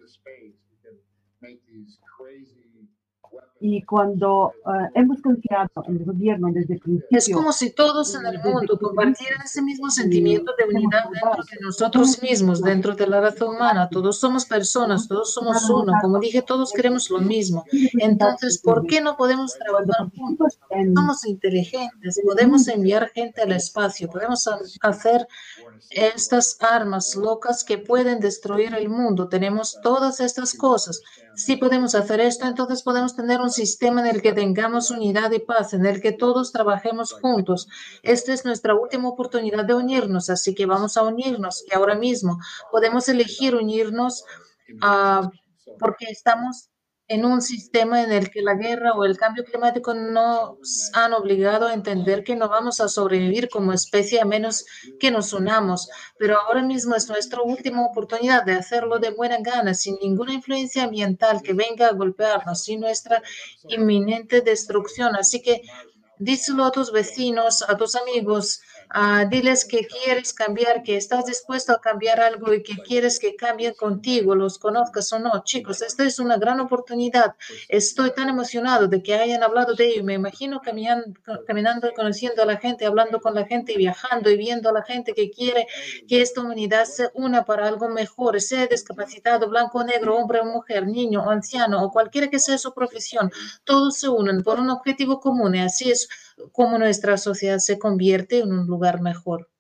y 3.62 3.82
cuando 3.82 4.55
eh, 4.66 4.89
hemos 4.94 5.20
confiado 5.20 5.69
en 5.86 5.97
el 5.98 6.05
gobierno 6.07 6.48
desde 6.51 6.74
el 6.74 6.81
principio, 6.81 7.19
Es 7.19 7.28
como 7.28 7.52
si 7.52 7.73
todos 7.73 8.15
en 8.15 8.24
el 8.24 8.39
mundo 8.43 8.78
compartieran 8.78 9.43
ese 9.44 9.61
mismo 9.61 9.90
sentimiento 9.90 10.52
de 10.57 10.65
unidad 10.74 11.05
dentro 11.12 11.43
de 11.44 11.59
nosotros 11.61 12.23
mismos, 12.23 12.62
dentro 12.62 12.94
de 12.94 13.07
la 13.07 13.20
raza 13.20 13.44
humana. 13.44 13.89
Todos 13.90 14.19
somos 14.19 14.47
personas, 14.47 15.07
todos 15.07 15.35
somos 15.35 15.69
uno. 15.69 15.93
Como 16.01 16.19
dije, 16.19 16.40
todos 16.40 16.73
queremos 16.73 17.11
lo 17.11 17.19
mismo. 17.19 17.65
Entonces, 17.98 18.57
¿por 18.57 18.86
qué 18.86 19.02
no 19.02 19.15
podemos 19.19 19.52
trabajar 19.59 20.11
juntos? 20.16 20.59
Somos 20.94 21.27
inteligentes, 21.27 22.19
podemos 22.24 22.66
enviar 22.66 23.11
gente 23.11 23.43
al 23.43 23.52
espacio, 23.52 24.09
podemos 24.09 24.47
ha- 24.48 24.59
hacer 24.89 25.27
estas 25.90 26.57
armas 26.61 27.15
locas 27.16 27.65
que 27.65 27.77
pueden 27.78 28.20
destruir 28.20 28.74
el 28.74 28.89
mundo. 28.89 29.28
Tenemos 29.28 29.78
todas 29.82 30.20
estas 30.20 30.55
cosas. 30.55 31.02
Si 31.40 31.56
podemos 31.56 31.94
hacer 31.94 32.20
esto, 32.20 32.46
entonces 32.46 32.82
podemos 32.82 33.16
tener 33.16 33.40
un 33.40 33.50
sistema 33.50 34.02
en 34.02 34.14
el 34.14 34.20
que 34.20 34.34
tengamos 34.34 34.90
unidad 34.90 35.30
y 35.30 35.38
paz, 35.38 35.72
en 35.72 35.86
el 35.86 36.02
que 36.02 36.12
todos 36.12 36.52
trabajemos 36.52 37.14
juntos. 37.14 37.66
Esta 38.02 38.34
es 38.34 38.44
nuestra 38.44 38.74
última 38.74 39.08
oportunidad 39.08 39.64
de 39.64 39.72
unirnos, 39.72 40.28
así 40.28 40.54
que 40.54 40.66
vamos 40.66 40.98
a 40.98 41.02
unirnos. 41.02 41.64
Y 41.66 41.74
ahora 41.74 41.94
mismo 41.94 42.38
podemos 42.70 43.08
elegir 43.08 43.54
unirnos 43.54 44.22
ah, 44.82 45.30
porque 45.78 46.04
estamos 46.10 46.68
en 47.11 47.24
un 47.24 47.43
sistema 47.43 48.03
en 48.05 48.12
el 48.12 48.31
que 48.31 48.41
la 48.41 48.55
guerra 48.55 48.93
o 48.93 49.05
el 49.05 49.19
cambio 49.19 49.45
climático 49.45 49.93
nos 49.95 50.91
han 50.95 51.12
obligado 51.12 51.66
a 51.66 51.74
entender 51.74 52.23
que 52.23 52.37
no 52.37 52.49
vamos 52.49 52.81
a 52.81 52.89
sobrevivir 52.89 53.49
como 53.49 53.73
especie 53.73 54.20
a 54.20 54.24
menos 54.24 54.65
que 55.01 55.11
nos 55.11 55.32
unamos. 55.32 55.91
Pero 56.20 56.39
ahora 56.39 56.62
mismo 56.62 56.95
es 56.95 57.09
nuestra 57.09 57.43
última 57.43 57.85
oportunidad 57.85 58.45
de 58.45 58.53
hacerlo 58.53 59.01
de 59.01 59.11
buena 59.11 59.39
gana, 59.41 59.74
sin 59.74 59.97
ninguna 60.01 60.35
influencia 60.35 60.85
ambiental 60.85 61.43
que 61.43 61.53
venga 61.53 61.89
a 61.89 61.95
golpearnos, 61.95 62.62
sin 62.62 62.78
nuestra 62.78 63.20
inminente 63.69 64.41
destrucción. 64.41 65.16
Así 65.16 65.43
que 65.43 65.62
díselo 66.20 66.65
a 66.65 66.70
tus 66.70 66.93
vecinos, 66.93 67.65
a 67.69 67.77
tus 67.77 67.97
amigos, 67.97 68.61
ah, 68.90 69.24
diles 69.24 69.64
que 69.64 69.86
quieres 69.86 70.32
cambiar, 70.32 70.82
que 70.82 70.96
estás 70.96 71.24
dispuesto 71.26 71.72
a 71.72 71.80
cambiar 71.80 72.20
algo 72.20 72.52
y 72.52 72.62
que 72.62 72.76
quieres 72.76 73.18
que 73.18 73.36
cambien 73.36 73.74
contigo, 73.74 74.34
los 74.34 74.58
conozcas 74.58 75.12
o 75.12 75.18
no. 75.18 75.42
Chicos, 75.44 75.82
esta 75.82 76.04
es 76.04 76.18
una 76.18 76.36
gran 76.36 76.60
oportunidad. 76.60 77.34
Estoy 77.68 78.12
tan 78.14 78.28
emocionado 78.28 78.88
de 78.88 79.02
que 79.02 79.14
hayan 79.14 79.42
hablado 79.42 79.74
de 79.74 79.88
ello. 79.88 80.04
Me 80.04 80.14
imagino 80.14 80.60
caminando, 80.60 81.20
caminando 81.46 81.88
y 81.88 81.94
conociendo 81.94 82.42
a 82.42 82.46
la 82.46 82.56
gente, 82.56 82.86
hablando 82.86 83.20
con 83.20 83.34
la 83.34 83.46
gente 83.46 83.76
viajando 83.76 84.30
y 84.30 84.36
viendo 84.36 84.68
a 84.68 84.72
la 84.72 84.82
gente 84.82 85.14
que 85.14 85.30
quiere 85.30 85.66
que 86.08 86.20
esta 86.20 86.40
humanidad 86.40 86.84
se 86.84 87.10
una 87.14 87.44
para 87.44 87.68
algo 87.68 87.88
mejor, 87.88 88.40
sea 88.40 88.66
discapacitado, 88.66 89.48
blanco 89.48 89.82
negro, 89.84 90.16
hombre 90.16 90.40
o 90.40 90.44
mujer, 90.44 90.86
niño 90.86 91.22
o 91.22 91.30
anciano 91.30 91.82
o 91.82 91.90
cualquiera 91.90 92.28
que 92.28 92.38
sea 92.38 92.58
su 92.58 92.72
profesión. 92.72 93.30
Todos 93.64 93.98
se 93.98 94.08
unen 94.08 94.42
por 94.42 94.60
un 94.60 94.70
objetivo 94.70 95.20
común 95.20 95.54
y 95.54 95.60
así 95.60 95.90
es 95.90 96.08
como 96.52 96.78
nuestra 96.78 97.16
sociedad 97.16 97.58
se 97.58 97.78
convierte 97.78 98.40
en 98.40 98.52
un 98.52 98.66
lugar 98.66 99.00
mejor. 99.00 99.50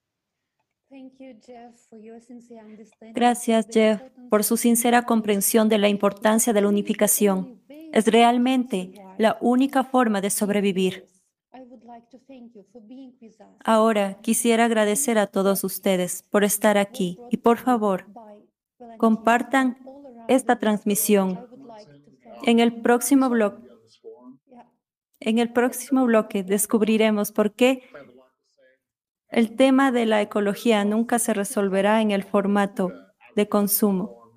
Gracias, 3.14 3.66
Jeff, 3.70 4.02
por 4.28 4.42
su 4.44 4.56
sincera 4.56 5.02
comprensión 5.02 5.68
de 5.68 5.78
la 5.78 5.88
importancia 5.88 6.52
de 6.52 6.60
la 6.60 6.68
unificación. 6.68 7.60
Es 7.92 8.06
realmente 8.06 8.92
la 9.18 9.38
única 9.40 9.84
forma 9.84 10.20
de 10.20 10.30
sobrevivir. 10.30 11.06
Ahora 13.64 14.18
quisiera 14.20 14.64
agradecer 14.64 15.18
a 15.18 15.26
todos 15.26 15.64
ustedes 15.64 16.24
por 16.30 16.44
estar 16.44 16.78
aquí 16.78 17.18
y 17.30 17.38
por 17.38 17.58
favor, 17.58 18.06
compartan 18.98 19.78
esta 20.28 20.58
transmisión. 20.58 21.46
En 22.44 22.58
el 22.60 22.80
próximo 22.80 23.28
bloque, 23.28 23.69
en 25.20 25.38
el 25.38 25.52
próximo 25.52 26.06
bloque 26.06 26.42
descubriremos 26.42 27.30
por 27.30 27.52
qué 27.52 27.82
el 29.28 29.54
tema 29.54 29.92
de 29.92 30.06
la 30.06 30.22
ecología 30.22 30.84
nunca 30.84 31.18
se 31.18 31.34
resolverá 31.34 32.00
en 32.00 32.10
el 32.10 32.24
formato 32.24 32.92
de 33.36 33.48
consumo. 33.48 34.32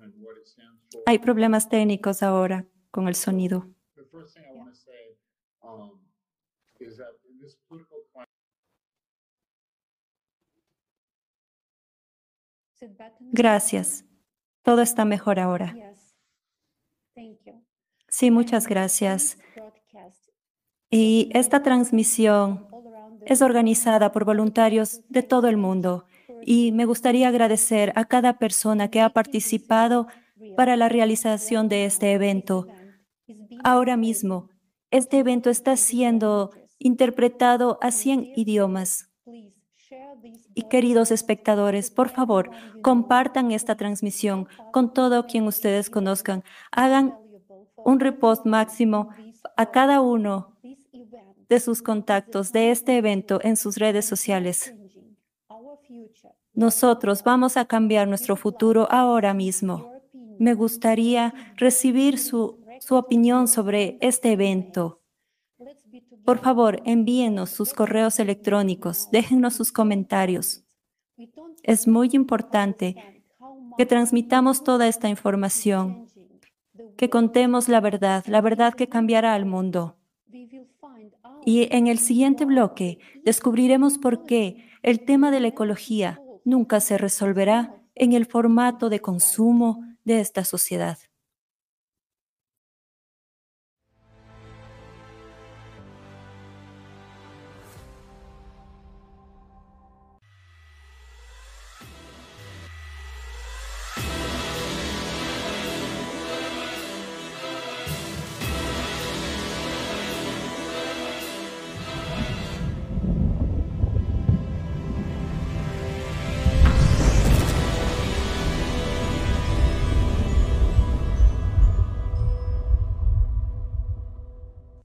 Hay 1.06 1.18
problemas 1.18 1.68
técnicos 1.68 2.22
ahora 2.22 2.66
con 2.90 3.08
el 3.08 3.14
sonido. 3.14 3.68
Gracias. 13.32 14.04
Todo 14.62 14.82
está 14.82 15.04
mejor 15.04 15.40
ahora. 15.40 15.74
Sí, 18.08 18.30
muchas 18.30 18.66
gracias. 18.66 19.38
Y 20.96 21.28
esta 21.32 21.60
transmisión 21.60 22.68
es 23.26 23.42
organizada 23.42 24.12
por 24.12 24.24
voluntarios 24.24 25.00
de 25.08 25.24
todo 25.24 25.48
el 25.48 25.56
mundo 25.56 26.04
y 26.46 26.70
me 26.70 26.84
gustaría 26.84 27.26
agradecer 27.26 27.92
a 27.96 28.04
cada 28.04 28.38
persona 28.38 28.92
que 28.92 29.00
ha 29.00 29.08
participado 29.08 30.06
para 30.56 30.76
la 30.76 30.88
realización 30.88 31.68
de 31.68 31.84
este 31.84 32.12
evento. 32.12 32.68
Ahora 33.64 33.96
mismo, 33.96 34.50
este 34.92 35.18
evento 35.18 35.50
está 35.50 35.76
siendo 35.76 36.52
interpretado 36.78 37.76
a 37.82 37.90
100 37.90 38.30
idiomas. 38.36 39.10
Y 40.54 40.68
queridos 40.68 41.10
espectadores, 41.10 41.90
por 41.90 42.08
favor, 42.08 42.52
compartan 42.82 43.50
esta 43.50 43.74
transmisión 43.74 44.46
con 44.72 44.92
todo 44.92 45.26
quien 45.26 45.48
ustedes 45.48 45.90
conozcan. 45.90 46.44
Hagan 46.70 47.18
un 47.78 47.98
repost 47.98 48.46
máximo 48.46 49.08
a 49.56 49.72
cada 49.72 50.00
uno 50.00 50.53
de 51.48 51.60
sus 51.60 51.82
contactos 51.82 52.52
de 52.52 52.70
este 52.70 52.96
evento 52.96 53.40
en 53.42 53.56
sus 53.56 53.76
redes 53.76 54.04
sociales. 54.04 54.74
Nosotros 56.52 57.24
vamos 57.24 57.56
a 57.56 57.64
cambiar 57.64 58.06
nuestro 58.08 58.36
futuro 58.36 58.86
ahora 58.90 59.34
mismo. 59.34 59.92
Me 60.38 60.54
gustaría 60.54 61.34
recibir 61.56 62.18
su, 62.18 62.64
su 62.80 62.94
opinión 62.94 63.48
sobre 63.48 63.98
este 64.00 64.32
evento. 64.32 65.00
Por 66.24 66.38
favor, 66.38 66.80
envíenos 66.84 67.50
sus 67.50 67.74
correos 67.74 68.18
electrónicos, 68.18 69.10
déjennos 69.10 69.54
sus 69.54 69.72
comentarios. 69.72 70.64
Es 71.62 71.86
muy 71.86 72.10
importante 72.12 73.22
que 73.76 73.86
transmitamos 73.86 74.64
toda 74.64 74.86
esta 74.86 75.08
información, 75.08 76.06
que 76.96 77.10
contemos 77.10 77.68
la 77.68 77.80
verdad, 77.80 78.24
la 78.26 78.40
verdad 78.40 78.74
que 78.74 78.88
cambiará 78.88 79.34
al 79.34 79.44
mundo. 79.44 79.96
Y 81.44 81.68
en 81.70 81.86
el 81.86 81.98
siguiente 81.98 82.44
bloque 82.44 82.98
descubriremos 83.24 83.98
por 83.98 84.24
qué 84.24 84.70
el 84.82 85.04
tema 85.04 85.30
de 85.30 85.40
la 85.40 85.48
ecología 85.48 86.20
nunca 86.44 86.80
se 86.80 86.98
resolverá 86.98 87.74
en 87.94 88.12
el 88.12 88.26
formato 88.26 88.88
de 88.88 89.00
consumo 89.00 89.84
de 90.04 90.20
esta 90.20 90.44
sociedad. 90.44 90.98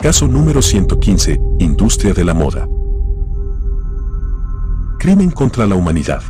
Caso 0.02 0.30
número 0.30 0.62
115. 0.62 1.42
Industria 1.60 2.14
de 2.14 2.24
la 2.24 2.34
moda. 2.34 2.70
Crimen 4.98 5.30
contra 5.30 5.68
la 5.68 5.76
humanidad. 5.76 6.24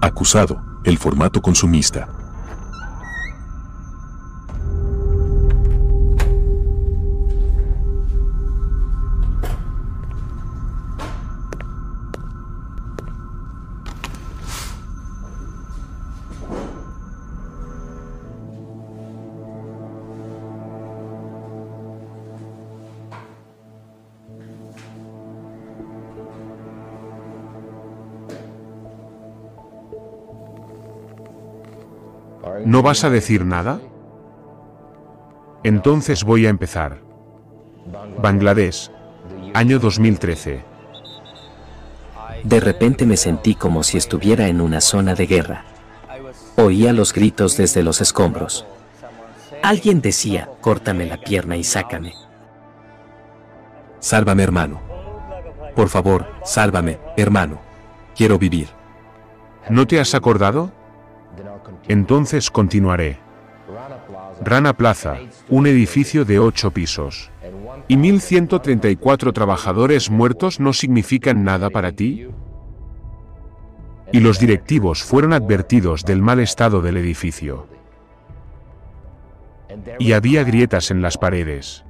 Acusado. 0.00 0.80
El 0.84 0.96
formato 0.96 1.42
consumista. 1.42 2.08
¿No 32.70 32.82
vas 32.82 33.02
a 33.02 33.10
decir 33.10 33.44
nada? 33.44 33.80
Entonces 35.64 36.22
voy 36.22 36.46
a 36.46 36.50
empezar. 36.50 37.00
Bangladesh, 38.22 38.92
año 39.54 39.80
2013. 39.80 40.62
De 42.44 42.60
repente 42.60 43.06
me 43.06 43.16
sentí 43.16 43.56
como 43.56 43.82
si 43.82 43.98
estuviera 43.98 44.46
en 44.46 44.60
una 44.60 44.80
zona 44.80 45.16
de 45.16 45.26
guerra. 45.26 45.64
Oía 46.54 46.92
los 46.92 47.12
gritos 47.12 47.56
desde 47.56 47.82
los 47.82 48.00
escombros. 48.00 48.64
Alguien 49.64 50.00
decía, 50.00 50.48
córtame 50.60 51.06
la 51.06 51.16
pierna 51.16 51.56
y 51.56 51.64
sácame. 51.64 52.14
Sálvame, 53.98 54.44
hermano. 54.44 54.80
Por 55.74 55.88
favor, 55.88 56.24
sálvame, 56.44 57.00
hermano. 57.16 57.60
Quiero 58.14 58.38
vivir. 58.38 58.68
¿No 59.68 59.88
te 59.88 59.98
has 59.98 60.14
acordado? 60.14 60.70
Entonces 61.88 62.50
continuaré. 62.50 63.18
Rana 64.42 64.72
Plaza, 64.74 65.18
un 65.48 65.66
edificio 65.66 66.24
de 66.24 66.38
ocho 66.38 66.70
pisos. 66.70 67.30
¿Y 67.88 67.96
1.134 67.96 69.32
trabajadores 69.32 70.10
muertos 70.10 70.60
no 70.60 70.72
significan 70.72 71.44
nada 71.44 71.70
para 71.70 71.92
ti? 71.92 72.28
Y 74.12 74.20
los 74.20 74.38
directivos 74.38 75.02
fueron 75.02 75.32
advertidos 75.32 76.04
del 76.04 76.22
mal 76.22 76.40
estado 76.40 76.80
del 76.80 76.96
edificio. 76.96 77.66
Y 79.98 80.12
había 80.12 80.42
grietas 80.44 80.90
en 80.90 81.02
las 81.02 81.18
paredes. 81.18 81.84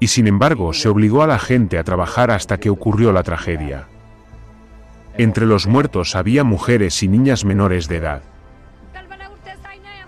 Y 0.00 0.08
sin 0.08 0.26
embargo 0.26 0.72
se 0.72 0.88
obligó 0.88 1.22
a 1.22 1.26
la 1.26 1.38
gente 1.38 1.78
a 1.78 1.84
trabajar 1.84 2.30
hasta 2.30 2.58
que 2.58 2.70
ocurrió 2.70 3.12
la 3.12 3.22
tragedia. 3.22 3.88
Entre 5.16 5.46
los 5.46 5.66
muertos 5.66 6.16
había 6.16 6.42
mujeres 6.42 7.02
y 7.02 7.08
niñas 7.08 7.44
menores 7.44 7.86
de 7.88 7.96
edad. 7.96 8.22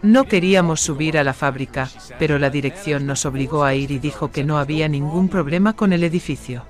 No 0.06 0.22
queríamos 0.22 0.82
subir 0.82 1.18
a 1.18 1.24
la 1.24 1.34
fábrica, 1.34 1.88
pero 2.16 2.38
la 2.38 2.48
dirección 2.48 3.06
nos 3.06 3.26
obligó 3.26 3.64
a 3.64 3.74
ir 3.74 3.90
y 3.90 3.98
dijo 3.98 4.30
que 4.30 4.44
no 4.44 4.58
había 4.58 4.86
ningún 4.86 5.28
problema 5.28 5.72
con 5.72 5.92
el 5.92 6.04
edificio. 6.04 6.64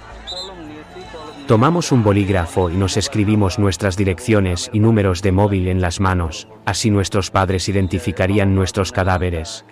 Tomamos 1.47 1.93
un 1.93 2.03
bolígrafo 2.03 2.71
y 2.71 2.77
nos 2.77 2.97
escribimos 2.97 3.59
nuestras 3.59 3.99
direcciones 3.99 4.71
y 4.73 4.81
números 4.81 5.21
de 5.21 5.33
móvil 5.33 5.69
en 5.69 5.83
las 5.83 6.01
manos, 6.01 6.49
así 6.65 6.91
nuestros 6.91 7.31
padres 7.31 7.69
identificarían 7.69 8.55
nuestros 8.55 8.91
cadáveres. 8.91 9.67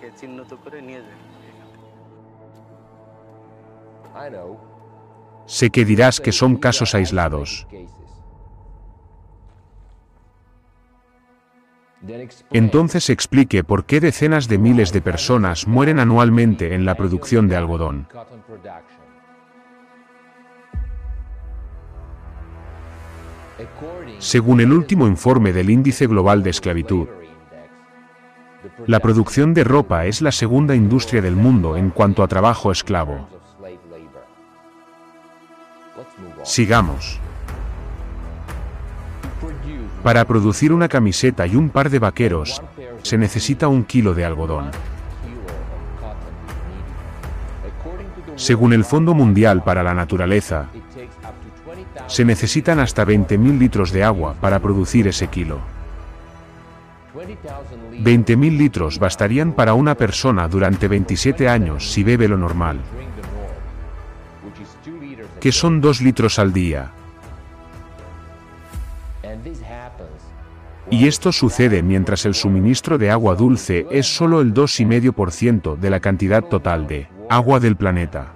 Sé 5.47 5.71
que 5.71 5.85
dirás 5.85 6.21
que 6.21 6.31
son 6.31 6.57
casos 6.57 6.93
aislados. 6.93 7.65
Entonces 12.51 13.09
explique 13.09 13.63
por 13.63 13.85
qué 13.85 13.99
decenas 13.99 14.47
de 14.47 14.57
miles 14.57 14.91
de 14.91 15.01
personas 15.01 15.67
mueren 15.67 15.99
anualmente 15.99 16.73
en 16.73 16.85
la 16.85 16.95
producción 16.95 17.47
de 17.47 17.55
algodón. 17.55 18.07
Según 24.19 24.61
el 24.61 24.73
último 24.73 25.07
informe 25.07 25.53
del 25.53 25.69
Índice 25.69 26.07
Global 26.07 26.43
de 26.43 26.49
Esclavitud, 26.49 27.07
la 28.87 28.99
producción 28.99 29.53
de 29.53 29.63
ropa 29.63 30.05
es 30.05 30.21
la 30.21 30.31
segunda 30.31 30.75
industria 30.75 31.21
del 31.21 31.35
mundo 31.35 31.77
en 31.77 31.91
cuanto 31.91 32.23
a 32.23 32.27
trabajo 32.27 32.71
esclavo. 32.71 33.29
Sigamos. 36.43 37.19
Para 40.05 40.23
producir 40.25 40.71
una 40.71 40.87
camiseta 40.87 41.47
y 41.47 41.55
un 41.55 41.69
par 41.69 41.89
de 41.89 41.97
vaqueros, 41.97 42.61
se 43.01 43.17
necesita 43.17 43.67
un 43.67 43.83
kilo 43.83 44.13
de 44.13 44.23
algodón. 44.23 44.69
Según 48.35 48.73
el 48.73 48.85
Fondo 48.85 49.15
Mundial 49.15 49.63
para 49.63 49.81
la 49.81 49.95
Naturaleza, 49.95 50.67
se 52.05 52.23
necesitan 52.23 52.79
hasta 52.79 53.03
20.000 53.03 53.57
litros 53.57 53.91
de 53.91 54.03
agua 54.03 54.35
para 54.39 54.59
producir 54.59 55.07
ese 55.07 55.27
kilo. 55.27 55.57
20.000 57.15 58.57
litros 58.59 58.99
bastarían 58.99 59.53
para 59.53 59.73
una 59.73 59.95
persona 59.95 60.47
durante 60.47 60.87
27 60.87 61.49
años 61.49 61.91
si 61.91 62.03
bebe 62.03 62.27
lo 62.27 62.37
normal, 62.37 62.77
que 65.39 65.51
son 65.51 65.81
2 65.81 66.01
litros 66.01 66.37
al 66.37 66.53
día. 66.53 66.91
Y 70.91 71.07
esto 71.07 71.31
sucede 71.31 71.81
mientras 71.81 72.25
el 72.25 72.35
suministro 72.35 72.97
de 72.97 73.09
agua 73.09 73.35
dulce 73.35 73.87
es 73.89 74.05
solo 74.05 74.41
el 74.41 74.53
2,5% 74.53 75.77
de 75.77 75.89
la 75.89 75.99
cantidad 75.99 76.43
total 76.43 76.87
de 76.87 77.07
agua 77.29 77.59
del 77.59 77.75
planeta. 77.75 78.31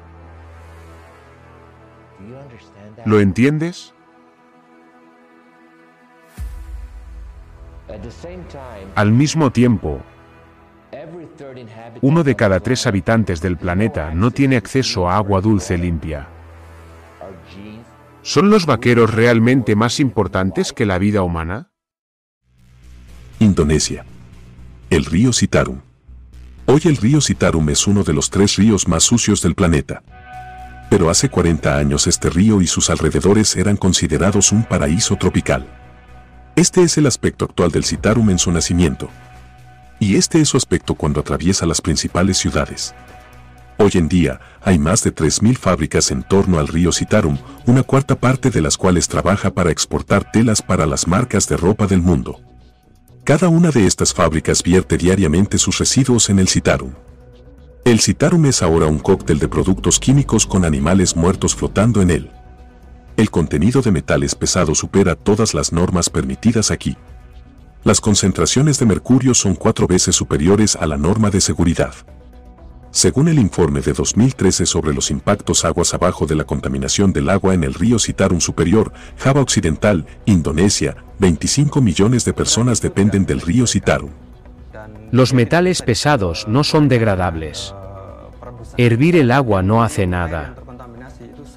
¿Lo 3.05 3.19
entiendes? 3.19 3.93
Al 8.95 9.11
mismo 9.11 9.51
tiempo, 9.51 10.01
uno 12.01 12.23
de 12.23 12.35
cada 12.35 12.59
tres 12.59 12.85
habitantes 12.87 13.41
del 13.41 13.57
planeta 13.57 14.13
no 14.13 14.31
tiene 14.31 14.57
acceso 14.57 15.09
a 15.09 15.17
agua 15.17 15.41
dulce 15.41 15.77
limpia. 15.77 16.27
¿Son 18.21 18.49
los 18.49 18.65
vaqueros 18.65 19.13
realmente 19.13 19.75
más 19.75 19.99
importantes 19.99 20.73
que 20.73 20.85
la 20.85 20.97
vida 20.97 21.23
humana? 21.23 21.68
Indonesia. 23.39 24.05
El 24.89 25.05
río 25.05 25.31
Citarum. 25.31 25.79
Hoy 26.65 26.81
el 26.83 26.97
río 26.97 27.21
Citarum 27.21 27.69
es 27.69 27.87
uno 27.87 28.03
de 28.03 28.11
los 28.11 28.29
tres 28.29 28.57
ríos 28.57 28.85
más 28.85 29.03
sucios 29.03 29.41
del 29.41 29.55
planeta. 29.55 30.03
Pero 30.89 31.09
hace 31.09 31.29
40 31.29 31.77
años 31.77 32.05
este 32.07 32.29
río 32.29 32.61
y 32.61 32.67
sus 32.67 32.89
alrededores 32.89 33.55
eran 33.55 33.77
considerados 33.77 34.51
un 34.51 34.65
paraíso 34.65 35.15
tropical. 35.15 35.65
Este 36.57 36.83
es 36.83 36.97
el 36.97 37.07
aspecto 37.07 37.45
actual 37.45 37.71
del 37.71 37.85
Citarum 37.85 38.29
en 38.29 38.39
su 38.39 38.51
nacimiento. 38.51 39.09
Y 40.01 40.17
este 40.17 40.41
es 40.41 40.49
su 40.49 40.57
aspecto 40.57 40.95
cuando 40.95 41.21
atraviesa 41.21 41.65
las 41.65 41.79
principales 41.79 42.37
ciudades. 42.37 42.93
Hoy 43.77 43.91
en 43.93 44.09
día, 44.09 44.41
hay 44.61 44.77
más 44.77 45.01
de 45.05 45.15
3.000 45.15 45.57
fábricas 45.57 46.11
en 46.11 46.23
torno 46.23 46.59
al 46.59 46.67
río 46.67 46.91
Citarum, 46.91 47.37
una 47.65 47.83
cuarta 47.83 48.15
parte 48.15 48.49
de 48.49 48.59
las 48.59 48.75
cuales 48.75 49.07
trabaja 49.07 49.51
para 49.51 49.71
exportar 49.71 50.29
telas 50.29 50.61
para 50.61 50.85
las 50.85 51.07
marcas 51.07 51.47
de 51.47 51.55
ropa 51.55 51.87
del 51.87 52.01
mundo. 52.01 52.41
Cada 53.29 53.47
una 53.47 53.69
de 53.69 53.85
estas 53.85 54.11
fábricas 54.11 54.63
vierte 54.63 54.97
diariamente 54.97 55.59
sus 55.59 55.77
residuos 55.77 56.31
en 56.31 56.39
el 56.39 56.47
Citarum. 56.47 56.93
El 57.85 57.99
Citarum 57.99 58.43
es 58.47 58.63
ahora 58.63 58.87
un 58.87 58.97
cóctel 58.97 59.37
de 59.37 59.47
productos 59.47 59.99
químicos 59.99 60.47
con 60.47 60.65
animales 60.65 61.15
muertos 61.15 61.53
flotando 61.53 62.01
en 62.01 62.09
él. 62.09 62.31
El 63.17 63.29
contenido 63.29 63.83
de 63.83 63.91
metales 63.91 64.33
pesados 64.33 64.79
supera 64.79 65.13
todas 65.13 65.53
las 65.53 65.71
normas 65.71 66.09
permitidas 66.09 66.71
aquí. 66.71 66.97
Las 67.83 68.01
concentraciones 68.01 68.79
de 68.79 68.87
mercurio 68.87 69.35
son 69.35 69.53
cuatro 69.53 69.85
veces 69.85 70.15
superiores 70.15 70.75
a 70.75 70.87
la 70.87 70.97
norma 70.97 71.29
de 71.29 71.41
seguridad. 71.41 71.93
Según 72.91 73.27
el 73.27 73.37
informe 73.37 73.81
de 73.81 73.93
2013 73.93 74.65
sobre 74.65 74.93
los 74.93 75.11
impactos 75.11 75.63
aguas 75.63 75.93
abajo 75.93 76.25
de 76.25 76.35
la 76.35 76.43
contaminación 76.43 77.13
del 77.13 77.29
agua 77.29 77.53
en 77.53 77.63
el 77.63 77.75
río 77.75 77.99
Citarum 77.99 78.39
Superior, 78.39 78.91
Java 79.17 79.41
Occidental, 79.41 80.07
Indonesia, 80.25 80.95
25 81.19 81.81
millones 81.81 82.25
de 82.25 82.33
personas 82.33 82.81
dependen 82.81 83.27
del 83.27 83.41
río 83.41 83.67
Citarum. 83.67 84.09
Los 85.11 85.33
metales 85.33 85.83
pesados 85.83 86.47
no 86.47 86.63
son 86.63 86.87
degradables. 86.87 87.75
Hervir 88.77 89.17
el 89.17 89.31
agua 89.31 89.61
no 89.61 89.83
hace 89.83 90.07
nada. 90.07 90.55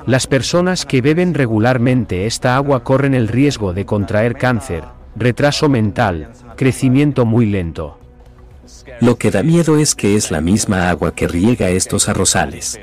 Las 0.07 0.27
personas 0.27 0.85
que 0.85 1.01
beben 1.01 1.33
regularmente 1.33 2.27
esta 2.27 2.57
agua 2.57 2.85
corren 2.85 3.15
el 3.15 3.29
riesgo 3.29 3.73
de 3.73 3.87
contraer 3.87 4.37
cáncer, 4.37 4.85
retraso 5.17 5.69
mental, 5.69 6.33
crecimiento 6.57 7.25
muy 7.25 7.47
lento. 7.47 8.02
Lo 9.01 9.17
que 9.17 9.31
da 9.31 9.43
miedo 9.43 9.79
es 9.79 9.95
que 9.95 10.17
es 10.17 10.31
la 10.31 10.41
misma 10.41 10.91
agua 10.91 11.15
que 11.15 11.29
riega 11.29 11.71
estos 11.71 12.09
arrozales. 12.09 12.81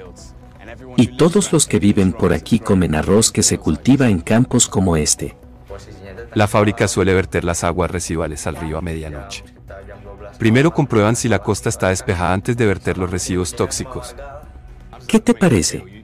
Y 0.97 1.17
todos 1.17 1.51
los 1.53 1.65
que 1.65 1.79
viven 1.79 2.13
por 2.13 2.33
aquí 2.33 2.59
comen 2.59 2.95
arroz 2.95 3.31
que 3.31 3.43
se 3.43 3.57
cultiva 3.57 4.09
en 4.09 4.19
campos 4.19 4.67
como 4.67 4.97
este. 4.97 5.37
La 6.33 6.47
fábrica 6.47 6.87
suele 6.87 7.13
verter 7.13 7.43
las 7.43 7.63
aguas 7.63 7.89
residuales 7.89 8.45
al 8.47 8.55
río 8.55 8.77
a 8.77 8.81
medianoche. 8.81 9.43
Primero 10.37 10.71
comprueban 10.71 11.15
si 11.15 11.27
la 11.27 11.39
costa 11.39 11.69
está 11.69 11.89
despejada 11.89 12.33
antes 12.33 12.55
de 12.55 12.65
verter 12.65 12.97
los 12.97 13.09
residuos 13.09 13.55
tóxicos. 13.55 14.15
¿Qué 15.07 15.19
te 15.19 15.33
parece? 15.33 16.03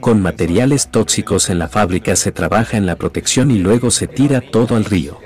Con 0.00 0.22
materiales 0.22 0.88
tóxicos 0.88 1.50
en 1.50 1.58
la 1.58 1.68
fábrica 1.68 2.16
se 2.16 2.32
trabaja 2.32 2.76
en 2.76 2.86
la 2.86 2.96
protección 2.96 3.50
y 3.50 3.58
luego 3.58 3.90
se 3.90 4.06
tira 4.06 4.40
todo 4.40 4.76
al 4.76 4.84
río. 4.84 5.18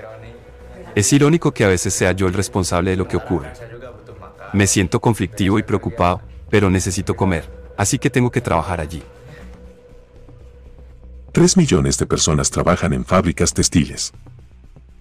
Es 0.95 1.13
irónico 1.13 1.53
que 1.53 1.65
a 1.65 1.69
veces 1.69 1.95
sea 1.95 2.13
yo 2.13 2.27
el 2.27 2.35
responsable 2.35 2.91
de 2.91 2.97
lo 2.97 3.07
que 3.07 3.17
ocurre. 3.17 3.53
Me 4.53 4.67
siento 4.67 5.01
conflictivo 5.01 5.59
y 5.59 5.63
preocupado, 5.63 6.21
pero 6.51 6.71
necesito 6.71 7.15
comer, 7.15 7.49
así 7.77 7.99
que 7.99 8.11
tengo 8.11 8.31
que 8.31 8.41
trabajar 8.41 8.81
allí. 8.81 9.03
3 11.33 11.57
millones 11.57 11.97
de 11.99 12.07
personas 12.07 12.51
trabajan 12.51 12.93
en 12.93 13.05
fábricas 13.05 13.55
textiles. 13.55 14.13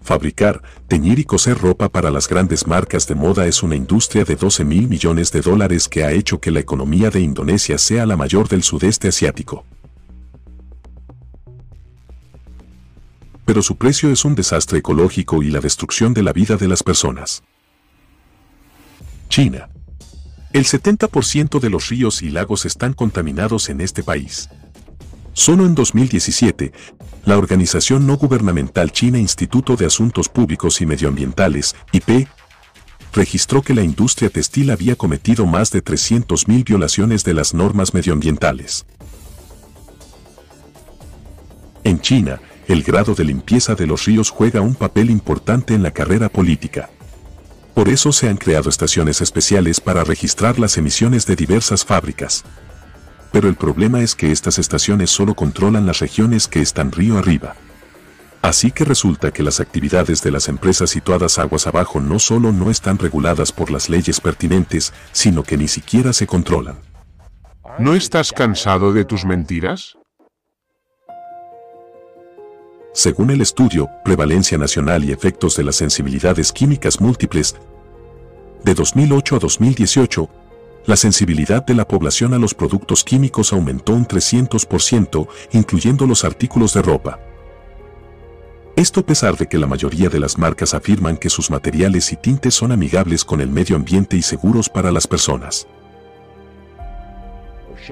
Fabricar, 0.00 0.62
teñir 0.88 1.18
y 1.18 1.24
coser 1.24 1.58
ropa 1.58 1.88
para 1.88 2.10
las 2.10 2.28
grandes 2.28 2.66
marcas 2.66 3.06
de 3.06 3.14
moda 3.16 3.46
es 3.46 3.62
una 3.62 3.74
industria 3.74 4.24
de 4.24 4.36
12 4.36 4.64
mil 4.64 4.88
millones 4.88 5.32
de 5.32 5.40
dólares 5.40 5.88
que 5.88 6.04
ha 6.04 6.12
hecho 6.12 6.40
que 6.40 6.50
la 6.50 6.60
economía 6.60 7.10
de 7.10 7.20
Indonesia 7.20 7.76
sea 7.78 8.06
la 8.06 8.16
mayor 8.16 8.48
del 8.48 8.62
sudeste 8.62 9.08
asiático. 9.08 9.64
Pero 13.44 13.62
su 13.62 13.76
precio 13.76 14.12
es 14.12 14.24
un 14.24 14.36
desastre 14.36 14.78
ecológico 14.78 15.42
y 15.42 15.50
la 15.50 15.58
destrucción 15.58 16.14
de 16.14 16.22
la 16.22 16.32
vida 16.32 16.56
de 16.56 16.68
las 16.68 16.84
personas. 16.84 17.42
China. 19.30 19.70
El 20.52 20.64
70% 20.64 21.60
de 21.60 21.70
los 21.70 21.88
ríos 21.88 22.20
y 22.20 22.30
lagos 22.30 22.66
están 22.66 22.94
contaminados 22.94 23.68
en 23.68 23.80
este 23.80 24.02
país. 24.02 24.50
Solo 25.34 25.66
en 25.66 25.76
2017, 25.76 26.72
la 27.24 27.38
organización 27.38 28.08
no 28.08 28.16
gubernamental 28.16 28.90
China 28.90 29.20
Instituto 29.20 29.76
de 29.76 29.86
Asuntos 29.86 30.28
Públicos 30.28 30.80
y 30.80 30.86
Medioambientales, 30.86 31.76
IP, 31.92 32.26
registró 33.12 33.62
que 33.62 33.72
la 33.72 33.84
industria 33.84 34.30
textil 34.30 34.68
había 34.70 34.96
cometido 34.96 35.46
más 35.46 35.70
de 35.70 35.84
300.000 35.84 36.64
violaciones 36.64 37.22
de 37.22 37.34
las 37.34 37.54
normas 37.54 37.94
medioambientales. 37.94 38.84
En 41.84 42.00
China, 42.00 42.40
el 42.66 42.82
grado 42.82 43.14
de 43.14 43.24
limpieza 43.24 43.76
de 43.76 43.86
los 43.86 44.06
ríos 44.06 44.28
juega 44.28 44.60
un 44.60 44.74
papel 44.74 45.08
importante 45.08 45.74
en 45.74 45.84
la 45.84 45.92
carrera 45.92 46.28
política. 46.28 46.90
Por 47.74 47.88
eso 47.88 48.12
se 48.12 48.28
han 48.28 48.36
creado 48.36 48.68
estaciones 48.68 49.20
especiales 49.20 49.80
para 49.80 50.04
registrar 50.04 50.58
las 50.58 50.76
emisiones 50.76 51.26
de 51.26 51.36
diversas 51.36 51.84
fábricas. 51.84 52.44
Pero 53.32 53.48
el 53.48 53.54
problema 53.54 54.00
es 54.00 54.14
que 54.14 54.32
estas 54.32 54.58
estaciones 54.58 55.10
solo 55.10 55.34
controlan 55.34 55.86
las 55.86 56.00
regiones 56.00 56.48
que 56.48 56.60
están 56.60 56.90
río 56.90 57.16
arriba. 57.18 57.54
Así 58.42 58.72
que 58.72 58.84
resulta 58.84 59.32
que 59.32 59.42
las 59.42 59.60
actividades 59.60 60.22
de 60.22 60.30
las 60.30 60.48
empresas 60.48 60.90
situadas 60.90 61.38
aguas 61.38 61.66
abajo 61.66 62.00
no 62.00 62.18
solo 62.18 62.52
no 62.52 62.70
están 62.70 62.98
reguladas 62.98 63.52
por 63.52 63.70
las 63.70 63.88
leyes 63.88 64.20
pertinentes, 64.20 64.92
sino 65.12 65.42
que 65.42 65.58
ni 65.58 65.68
siquiera 65.68 66.12
se 66.12 66.26
controlan. 66.26 66.78
¿No 67.78 67.94
estás 67.94 68.32
cansado 68.32 68.92
de 68.92 69.04
tus 69.04 69.24
mentiras? 69.24 69.99
Según 72.92 73.30
el 73.30 73.40
estudio 73.40 73.88
Prevalencia 74.04 74.58
Nacional 74.58 75.04
y 75.04 75.12
Efectos 75.12 75.56
de 75.56 75.62
las 75.62 75.76
Sensibilidades 75.76 76.50
Químicas 76.50 77.00
Múltiples, 77.00 77.54
de 78.64 78.74
2008 78.74 79.36
a 79.36 79.38
2018, 79.38 80.28
la 80.86 80.96
sensibilidad 80.96 81.64
de 81.64 81.74
la 81.74 81.86
población 81.86 82.34
a 82.34 82.38
los 82.38 82.52
productos 82.52 83.04
químicos 83.04 83.52
aumentó 83.52 83.92
un 83.92 84.08
300%, 84.08 85.28
incluyendo 85.52 86.04
los 86.04 86.24
artículos 86.24 86.74
de 86.74 86.82
ropa. 86.82 87.20
Esto 88.74 89.00
a 89.00 89.06
pesar 89.06 89.36
de 89.36 89.46
que 89.46 89.58
la 89.58 89.68
mayoría 89.68 90.08
de 90.08 90.18
las 90.18 90.36
marcas 90.36 90.74
afirman 90.74 91.16
que 91.16 91.30
sus 91.30 91.48
materiales 91.48 92.12
y 92.12 92.16
tintes 92.16 92.54
son 92.54 92.72
amigables 92.72 93.24
con 93.24 93.40
el 93.40 93.50
medio 93.50 93.76
ambiente 93.76 94.16
y 94.16 94.22
seguros 94.22 94.68
para 94.68 94.90
las 94.90 95.06
personas. 95.06 95.68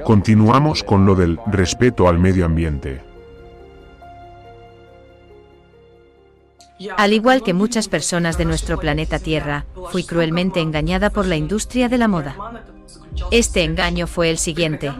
Continuamos 0.04 0.82
con 0.82 1.06
lo 1.06 1.14
del 1.14 1.38
respeto 1.46 2.08
al 2.08 2.18
medio 2.18 2.44
ambiente. 2.44 3.07
Al 6.96 7.12
igual 7.12 7.42
que 7.42 7.54
muchas 7.54 7.88
personas 7.88 8.38
de 8.38 8.44
nuestro 8.44 8.78
planeta 8.78 9.18
Tierra, 9.18 9.66
fui 9.90 10.04
cruelmente 10.04 10.60
engañada 10.60 11.10
por 11.10 11.26
la 11.26 11.36
industria 11.36 11.88
de 11.88 11.98
la 11.98 12.08
moda. 12.08 12.36
Este 13.30 13.64
engaño 13.64 14.06
fue 14.06 14.30
el 14.30 14.38
siguiente. 14.38 14.92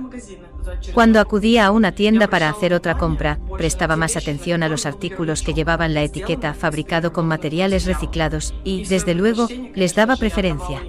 Cuando 0.93 1.21
acudía 1.21 1.67
a 1.67 1.71
una 1.71 1.93
tienda 1.93 2.27
para 2.29 2.49
hacer 2.49 2.75
otra 2.75 2.99
compra, 2.99 3.39
prestaba 3.57 3.97
más 3.97 4.17
atención 4.17 4.63
a 4.63 4.69
los 4.69 4.87
artículos 4.87 5.43
que 5.43 5.55
llevaban 5.55 5.95
la 5.95 6.03
etiqueta 6.03 6.53
fabricado 6.53 7.13
con 7.13 7.27
materiales 7.27 7.85
reciclados 7.85 8.55
y, 8.65 8.85
desde 8.85 9.15
luego, 9.15 9.49
les 9.75 9.95
daba 9.95 10.17
preferencia. 10.17 10.83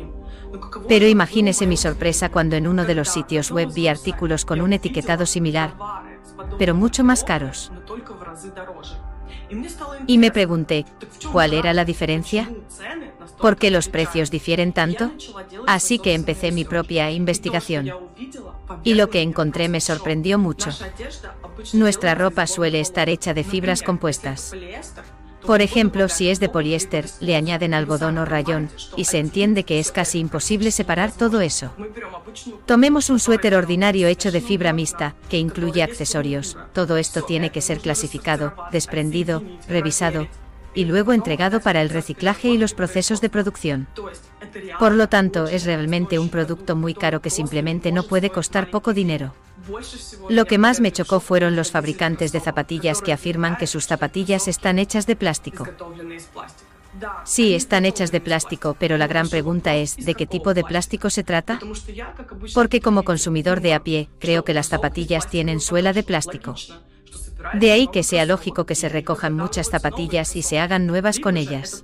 Pero 0.87 1.07
imagínese 1.07 1.67
mi 1.67 1.77
sorpresa 1.77 2.29
cuando 2.29 2.55
en 2.55 2.67
uno 2.67 2.85
de 2.85 2.95
los 2.95 3.09
sitios 3.09 3.51
web 3.51 3.71
vi 3.73 3.87
artículos 3.87 4.43
con 4.43 4.59
un 4.59 4.73
etiquetado 4.73 5.25
similar, 5.25 5.75
pero 6.57 6.73
mucho 6.73 7.03
más 7.03 7.23
caros. 7.23 7.71
Y 10.07 10.17
me 10.17 10.31
pregunté, 10.31 10.85
¿cuál 11.31 11.53
era 11.53 11.73
la 11.73 11.85
diferencia? 11.85 12.49
¿Por 13.39 13.57
qué 13.57 13.71
los 13.71 13.87
precios 13.87 14.31
difieren 14.31 14.73
tanto? 14.73 15.11
Así 15.67 15.99
que 15.99 16.13
empecé 16.13 16.51
mi 16.51 16.65
propia 16.65 17.11
investigación. 17.11 17.91
Y 18.83 18.93
lo 18.95 19.09
que 19.09 19.21
encontré 19.21 19.69
me 19.69 19.81
sorprendió 19.81 20.37
mucho. 20.37 20.69
Nuestra 21.73 22.15
ropa 22.15 22.47
suele 22.47 22.79
estar 22.79 23.09
hecha 23.09 23.33
de 23.33 23.43
fibras 23.43 23.81
compuestas. 23.81 24.53
Por 25.45 25.61
ejemplo, 25.61 26.09
si 26.09 26.29
es 26.29 26.39
de 26.39 26.49
poliéster, 26.49 27.05
le 27.19 27.35
añaden 27.35 27.73
algodón 27.73 28.17
o 28.17 28.25
rayón, 28.25 28.69
y 28.95 29.05
se 29.05 29.19
entiende 29.19 29.63
que 29.63 29.79
es 29.79 29.91
casi 29.91 30.19
imposible 30.19 30.71
separar 30.71 31.11
todo 31.11 31.41
eso. 31.41 31.71
Tomemos 32.65 33.09
un 33.09 33.19
suéter 33.19 33.55
ordinario 33.55 34.07
hecho 34.07 34.31
de 34.31 34.41
fibra 34.41 34.73
mixta, 34.73 35.15
que 35.29 35.37
incluye 35.37 35.81
accesorios. 35.81 36.57
Todo 36.73 36.97
esto 36.97 37.23
tiene 37.23 37.51
que 37.51 37.61
ser 37.61 37.79
clasificado, 37.79 38.53
desprendido, 38.71 39.43
revisado, 39.67 40.27
y 40.73 40.85
luego 40.85 41.13
entregado 41.13 41.59
para 41.59 41.81
el 41.81 41.89
reciclaje 41.89 42.49
y 42.49 42.57
los 42.57 42.73
procesos 42.73 43.21
de 43.21 43.29
producción. 43.29 43.87
Por 44.79 44.93
lo 44.93 45.09
tanto, 45.09 45.47
es 45.47 45.65
realmente 45.65 46.19
un 46.19 46.29
producto 46.29 46.75
muy 46.75 46.93
caro 46.93 47.21
que 47.21 47.29
simplemente 47.29 47.91
no 47.91 48.03
puede 48.03 48.29
costar 48.29 48.69
poco 48.71 48.93
dinero. 48.93 49.33
Lo 50.29 50.45
que 50.45 50.57
más 50.57 50.79
me 50.79 50.91
chocó 50.91 51.19
fueron 51.19 51.55
los 51.55 51.71
fabricantes 51.71 52.31
de 52.31 52.39
zapatillas 52.39 53.01
que 53.01 53.13
afirman 53.13 53.57
que 53.57 53.67
sus 53.67 53.85
zapatillas 53.85 54.47
están 54.47 54.79
hechas 54.79 55.05
de 55.05 55.15
plástico. 55.15 55.67
Sí, 57.23 57.53
están 57.53 57.85
hechas 57.85 58.11
de 58.11 58.19
plástico, 58.19 58.75
pero 58.79 58.97
la 58.97 59.07
gran 59.07 59.29
pregunta 59.29 59.75
es, 59.75 59.95
¿de 59.95 60.15
qué 60.15 60.25
tipo 60.25 60.53
de 60.53 60.63
plástico 60.63 61.09
se 61.09 61.23
trata? 61.23 61.59
Porque 62.53 62.81
como 62.81 63.03
consumidor 63.03 63.61
de 63.61 63.73
a 63.73 63.83
pie, 63.83 64.09
creo 64.19 64.43
que 64.43 64.53
las 64.53 64.69
zapatillas 64.69 65.29
tienen 65.29 65.59
suela 65.59 65.93
de 65.93 66.03
plástico. 66.03 66.55
De 67.53 67.71
ahí 67.71 67.87
que 67.87 68.03
sea 68.03 68.25
lógico 68.25 68.65
que 68.65 68.75
se 68.75 68.89
recojan 68.89 69.33
muchas 69.33 69.69
zapatillas 69.69 70.35
y 70.35 70.41
se 70.41 70.59
hagan 70.59 70.85
nuevas 70.87 71.19
con 71.19 71.37
ellas. 71.37 71.83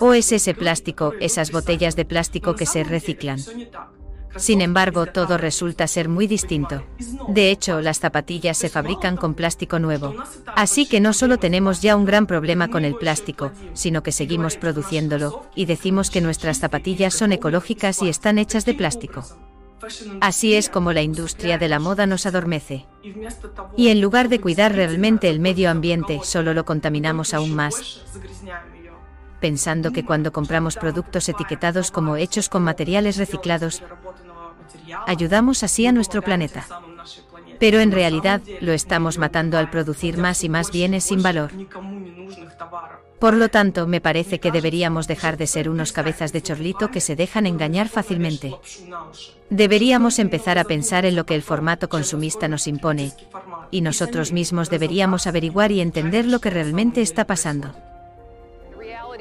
¿O 0.00 0.12
es 0.12 0.32
ese 0.32 0.54
plástico, 0.54 1.12
esas 1.20 1.52
botellas 1.52 1.96
de 1.96 2.04
plástico 2.04 2.54
que 2.54 2.66
se 2.66 2.84
reciclan? 2.84 3.38
Sin 4.36 4.60
embargo, 4.60 5.06
todo 5.06 5.38
resulta 5.38 5.86
ser 5.86 6.08
muy 6.08 6.26
distinto. 6.26 6.82
De 7.28 7.50
hecho, 7.50 7.80
las 7.80 8.00
zapatillas 8.00 8.58
se 8.58 8.68
fabrican 8.68 9.16
con 9.16 9.34
plástico 9.34 9.78
nuevo. 9.78 10.14
Así 10.54 10.86
que 10.86 11.00
no 11.00 11.12
solo 11.12 11.38
tenemos 11.38 11.80
ya 11.80 11.96
un 11.96 12.04
gran 12.04 12.26
problema 12.26 12.68
con 12.68 12.84
el 12.84 12.96
plástico, 12.96 13.52
sino 13.72 14.02
que 14.02 14.12
seguimos 14.12 14.56
produciéndolo, 14.56 15.46
y 15.54 15.64
decimos 15.64 16.10
que 16.10 16.20
nuestras 16.20 16.58
zapatillas 16.58 17.14
son 17.14 17.32
ecológicas 17.32 18.02
y 18.02 18.08
están 18.08 18.38
hechas 18.38 18.66
de 18.66 18.74
plástico. 18.74 19.24
Así 20.20 20.54
es 20.54 20.68
como 20.68 20.92
la 20.92 21.02
industria 21.02 21.58
de 21.58 21.68
la 21.68 21.78
moda 21.78 22.06
nos 22.06 22.26
adormece. 22.26 22.86
Y 23.76 23.88
en 23.88 24.00
lugar 24.00 24.28
de 24.28 24.40
cuidar 24.40 24.74
realmente 24.74 25.28
el 25.28 25.40
medio 25.40 25.70
ambiente, 25.70 26.20
solo 26.22 26.54
lo 26.54 26.64
contaminamos 26.64 27.34
aún 27.34 27.54
más. 27.54 28.02
Pensando 29.40 29.92
que 29.92 30.04
cuando 30.04 30.32
compramos 30.32 30.76
productos 30.76 31.28
etiquetados 31.28 31.90
como 31.90 32.16
hechos 32.16 32.48
con 32.48 32.62
materiales 32.62 33.16
reciclados, 33.16 33.82
ayudamos 35.06 35.62
así 35.62 35.86
a 35.86 35.92
nuestro 35.92 36.22
planeta. 36.22 36.66
Pero 37.58 37.80
en 37.80 37.92
realidad 37.92 38.40
lo 38.60 38.72
estamos 38.72 39.18
matando 39.18 39.58
al 39.58 39.70
producir 39.70 40.18
más 40.18 40.42
y 40.44 40.48
más 40.48 40.70
bienes 40.70 41.04
sin 41.04 41.22
valor. 41.22 41.52
Por 43.18 43.34
lo 43.34 43.48
tanto, 43.48 43.86
me 43.86 44.00
parece 44.00 44.40
que 44.40 44.52
deberíamos 44.52 45.08
dejar 45.08 45.38
de 45.38 45.46
ser 45.46 45.70
unos 45.70 45.92
cabezas 45.92 46.32
de 46.32 46.42
chorlito 46.42 46.90
que 46.90 47.00
se 47.00 47.16
dejan 47.16 47.46
engañar 47.46 47.88
fácilmente. 47.88 48.54
Deberíamos 49.48 50.18
empezar 50.18 50.58
a 50.58 50.64
pensar 50.64 51.06
en 51.06 51.16
lo 51.16 51.24
que 51.24 51.34
el 51.34 51.42
formato 51.42 51.88
consumista 51.88 52.46
nos 52.46 52.66
impone, 52.66 53.12
y 53.70 53.80
nosotros 53.80 54.32
mismos 54.32 54.68
deberíamos 54.68 55.26
averiguar 55.26 55.72
y 55.72 55.80
entender 55.80 56.26
lo 56.26 56.40
que 56.40 56.50
realmente 56.50 57.00
está 57.00 57.24
pasando. 57.26 57.74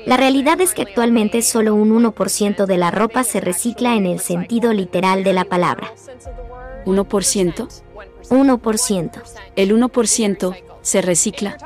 La 0.05 0.17
realidad 0.17 0.59
es 0.61 0.73
que 0.73 0.83
actualmente 0.83 1.41
solo 1.41 1.73
un 1.73 1.89
1% 1.91 2.65
de 2.65 2.77
la 2.77 2.91
ropa 2.91 3.23
se 3.23 3.39
recicla 3.39 3.95
en 3.95 4.05
el 4.05 4.19
sentido 4.19 4.73
literal 4.73 5.23
de 5.23 5.33
la 5.33 5.45
palabra. 5.45 5.93
¿1%? 6.85 7.67
1%. 8.29 9.21
¿El 9.55 9.75
1% 9.75 10.63
se 10.81 11.01
recicla? 11.01 11.57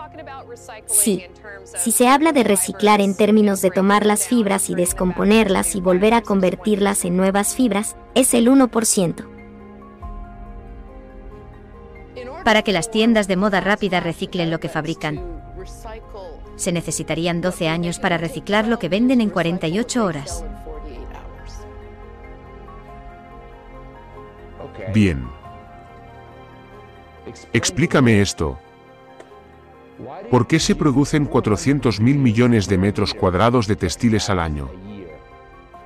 Sí. 0.85 1.26
Si 1.64 1.91
se 1.91 2.07
habla 2.07 2.31
de 2.31 2.44
reciclar 2.44 3.02
en 3.02 3.15
términos 3.15 3.61
de 3.61 3.72
tomar 3.72 4.06
las 4.06 4.27
fibras 4.27 4.69
y 4.69 4.76
descomponerlas 4.76 5.76
y 5.76 5.81
volver 5.81 6.14
a 6.14 6.22
convertirlas 6.22 7.06
en 7.06 7.18
nuevas 7.18 7.56
fibras, 7.56 7.95
es 8.15 8.34
el 8.34 8.48
1%. 8.48 9.26
Para 12.44 12.61
que 12.64 12.72
las 12.72 12.90
tiendas 12.90 13.27
de 13.27 13.36
moda 13.36 13.61
rápida 13.61 13.99
reciclen 13.99 14.49
lo 14.49 14.60
que 14.60 14.69
fabrican, 14.69 15.22
se 16.56 16.72
necesitarían 16.72 17.41
12 17.41 17.68
años 17.68 17.99
para 17.99 18.18
reciclar 18.18 18.68
lo 18.68 18.80
que 18.80 18.90
venden 18.90 19.22
en 19.22 19.30
48 19.30 20.06
horas. 20.06 20.44
Bien. 24.94 25.27
Explícame 27.53 28.22
esto. 28.22 28.57
¿Por 30.31 30.47
qué 30.47 30.59
se 30.59 30.76
producen 30.76 31.30
400.000 31.30 32.01
millones 32.01 32.67
de 32.67 32.77
metros 32.77 33.13
cuadrados 33.13 33.67
de 33.67 33.76
textiles 33.76 34.30
al 34.30 34.39
año? 34.39 34.69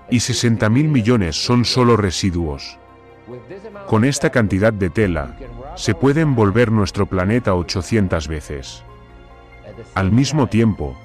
Y 0.10 0.18
60.000 0.18 0.69
millones 0.69 1.35
son 1.35 1.65
solo 1.65 1.98
residuos. 1.98 2.77
Con 3.88 4.06
esta 4.06 4.30
cantidad 4.30 4.73
de 4.73 4.90
tela, 4.90 5.35
se 5.76 5.95
puede 5.95 6.22
envolver 6.22 6.72
nuestro 6.72 7.06
planeta 7.06 7.56
800 7.56 8.27
veces. 8.27 8.84
Al 9.95 10.11
mismo 10.11 10.48
tiempo, 10.48 10.95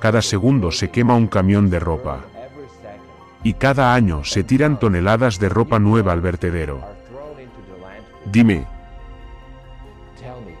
cada 0.00 0.22
segundo 0.22 0.70
se 0.70 0.90
quema 0.90 1.14
un 1.14 1.26
camión 1.26 1.68
de 1.70 1.80
ropa. 1.80 2.20
Y 3.42 3.54
cada 3.54 3.94
año 3.94 4.24
se 4.24 4.42
tiran 4.42 4.78
toneladas 4.78 5.38
de 5.38 5.50
ropa 5.50 5.78
nueva 5.78 6.12
al 6.12 6.22
vertedero. 6.22 6.80
Dime, 8.24 8.66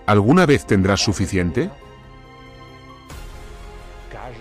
¿Alguna 0.06 0.44
vez 0.44 0.66
tendrás 0.66 1.00
suficiente? 1.00 1.70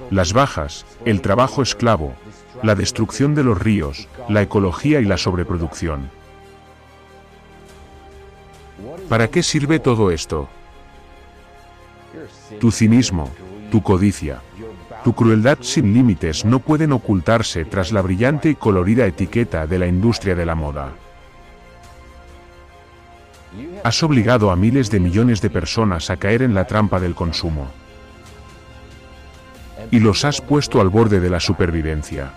Las 0.09 0.33
bajas, 0.33 0.85
el 1.05 1.21
trabajo 1.21 1.61
esclavo, 1.61 2.13
la 2.61 2.75
destrucción 2.75 3.33
de 3.33 3.43
los 3.43 3.57
ríos, 3.57 4.09
la 4.27 4.41
ecología 4.41 4.99
y 4.99 5.05
la 5.05 5.17
sobreproducción. 5.17 6.09
¿Para 9.07 9.29
qué 9.29 9.41
sirve 9.41 9.79
todo 9.79 10.11
esto? 10.11 10.49
Tu 12.59 12.71
cinismo, 12.71 13.31
tu 13.71 13.81
codicia, 13.81 14.41
tu 15.03 15.13
crueldad 15.13 15.59
sin 15.61 15.93
límites 15.93 16.45
no 16.45 16.59
pueden 16.59 16.91
ocultarse 16.91 17.63
tras 17.65 17.91
la 17.91 18.01
brillante 18.01 18.49
y 18.49 18.55
colorida 18.55 19.05
etiqueta 19.05 19.65
de 19.65 19.79
la 19.79 19.87
industria 19.87 20.35
de 20.35 20.45
la 20.45 20.55
moda. 20.55 20.93
Has 23.83 24.01
obligado 24.01 24.51
a 24.51 24.55
miles 24.55 24.89
de 24.89 24.99
millones 24.99 25.41
de 25.41 25.49
personas 25.49 26.09
a 26.09 26.17
caer 26.17 26.41
en 26.41 26.53
la 26.53 26.65
trampa 26.65 26.99
del 26.99 27.15
consumo. 27.15 27.67
Y 29.91 29.99
los 29.99 30.25
has 30.25 30.41
puesto 30.41 30.81
al 30.81 30.89
borde 30.89 31.19
de 31.19 31.29
la 31.29 31.39
supervivencia. 31.39 32.33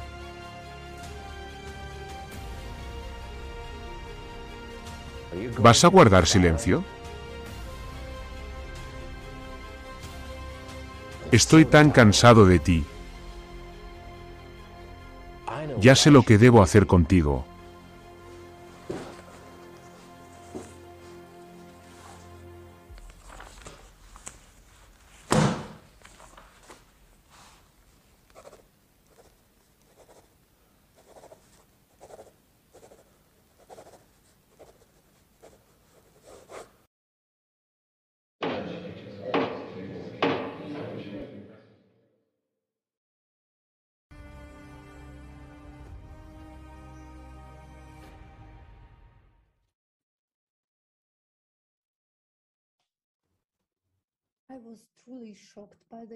¿Vas 5.59 5.85
a 5.85 5.89
guardar 5.89 6.27
silencio? 6.27 6.85
Estoy 11.33 11.65
tan 11.65 11.91
cansado 11.91 12.47
de 12.47 12.59
ti. 12.59 12.85
Ya 15.81 15.95
sé 15.95 16.11
lo 16.11 16.23
que 16.23 16.39
debo 16.39 16.63
hacer 16.63 16.87
contigo. 16.87 17.45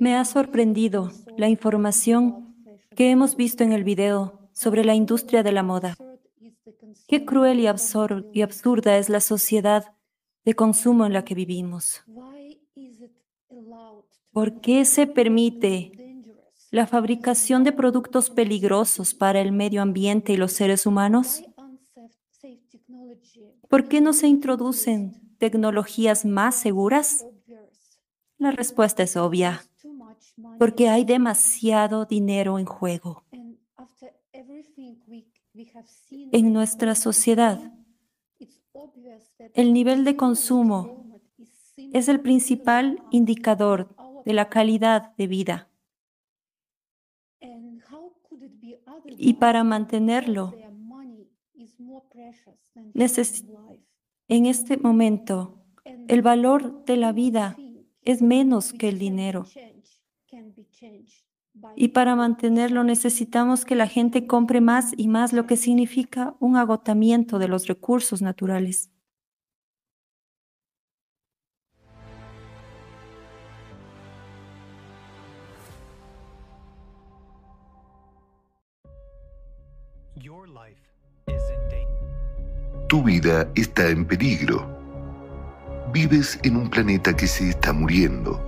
Me 0.01 0.17
ha 0.17 0.25
sorprendido 0.25 1.11
la 1.37 1.49
información 1.49 2.57
que 2.97 3.11
hemos 3.11 3.37
visto 3.37 3.63
en 3.63 3.73
el 3.73 3.85
video 3.85 4.51
sobre 4.53 4.85
la 4.85 4.95
industria 4.95 5.43
de 5.43 5.53
la 5.53 5.63
moda. 5.63 5.97
Qué 7.07 7.25
cruel 7.25 7.61
y, 7.61 7.67
absurda 7.67 8.99
es 8.99 9.09
la 9.09 9.21
sociedad 9.21 9.93
de 10.45 10.55
consumo 10.55 11.07
en 11.07 11.13
la 11.13 11.25
que 11.25 11.35
vivimos. 11.35 12.03
¿Por 14.33 14.61
qué 14.61 14.85
se 14.85 15.07
permite 15.07 15.93
la 16.71 16.87
fabricación 16.87 17.65
de 17.65 17.73
productos 17.73 18.31
peligrosos 18.31 19.15
para 19.15 19.41
el 19.41 19.53
medio 19.53 19.83
ambiente 19.83 20.33
y 20.33 20.37
los 20.37 20.53
seres 20.53 20.87
humanos? 20.87 21.43
¿Por 23.69 23.89
qué 23.89 24.01
no 24.01 24.13
se 24.13 24.27
introducen 24.27 25.37
tecnologías 25.39 26.25
más 26.25 26.57
seguras? 26.57 27.25
La 28.41 28.53
respuesta 28.53 29.03
es 29.03 29.19
obvia, 29.19 29.61
porque 30.59 30.89
hay 30.89 31.05
demasiado 31.05 32.07
dinero 32.07 32.59
en 32.59 32.65
juego. 32.65 33.23
En 36.33 36.51
nuestra 36.51 36.95
sociedad, 36.95 37.61
el 39.53 39.75
nivel 39.75 40.05
de 40.05 40.17
consumo 40.17 41.21
es 41.93 42.09
el 42.09 42.21
principal 42.21 43.05
indicador 43.11 43.95
de 44.25 44.33
la 44.33 44.49
calidad 44.49 45.15
de 45.19 45.27
vida. 45.27 45.69
Y 49.05 49.35
para 49.35 49.65
mantenerlo, 49.65 50.55
en 54.29 54.47
este 54.47 54.77
momento, 54.79 55.63
el 56.09 56.23
valor 56.23 56.87
de 56.87 56.97
la 56.97 57.13
vida 57.13 57.55
es 58.03 58.23
menos 58.23 58.73
que 58.73 58.89
el 58.89 58.99
dinero. 58.99 59.47
Y 61.77 61.89
para 61.89 62.17
mantenerlo 62.17 62.85
necesitamos 62.85 63.65
que 63.65 63.75
la 63.75 63.87
gente 63.87 64.27
compre 64.27 64.61
más 64.61 64.93
y 64.97 65.09
más, 65.09 65.33
lo 65.33 65.47
que 65.47 65.57
significa 65.57 66.37
un 66.41 66.57
agotamiento 66.57 67.39
de 67.39 67.49
los 67.49 67.67
recursos 67.67 68.23
naturales. 68.23 68.91
Tu 82.89 83.03
vida 83.05 83.49
está 83.55 83.89
en 83.89 84.05
peligro. 84.05 84.80
Vives 85.93 86.39
en 86.45 86.57
un 86.57 86.71
planeta 86.71 87.17
que 87.17 87.27
se 87.27 87.49
está 87.49 87.73
muriendo. 87.73 88.41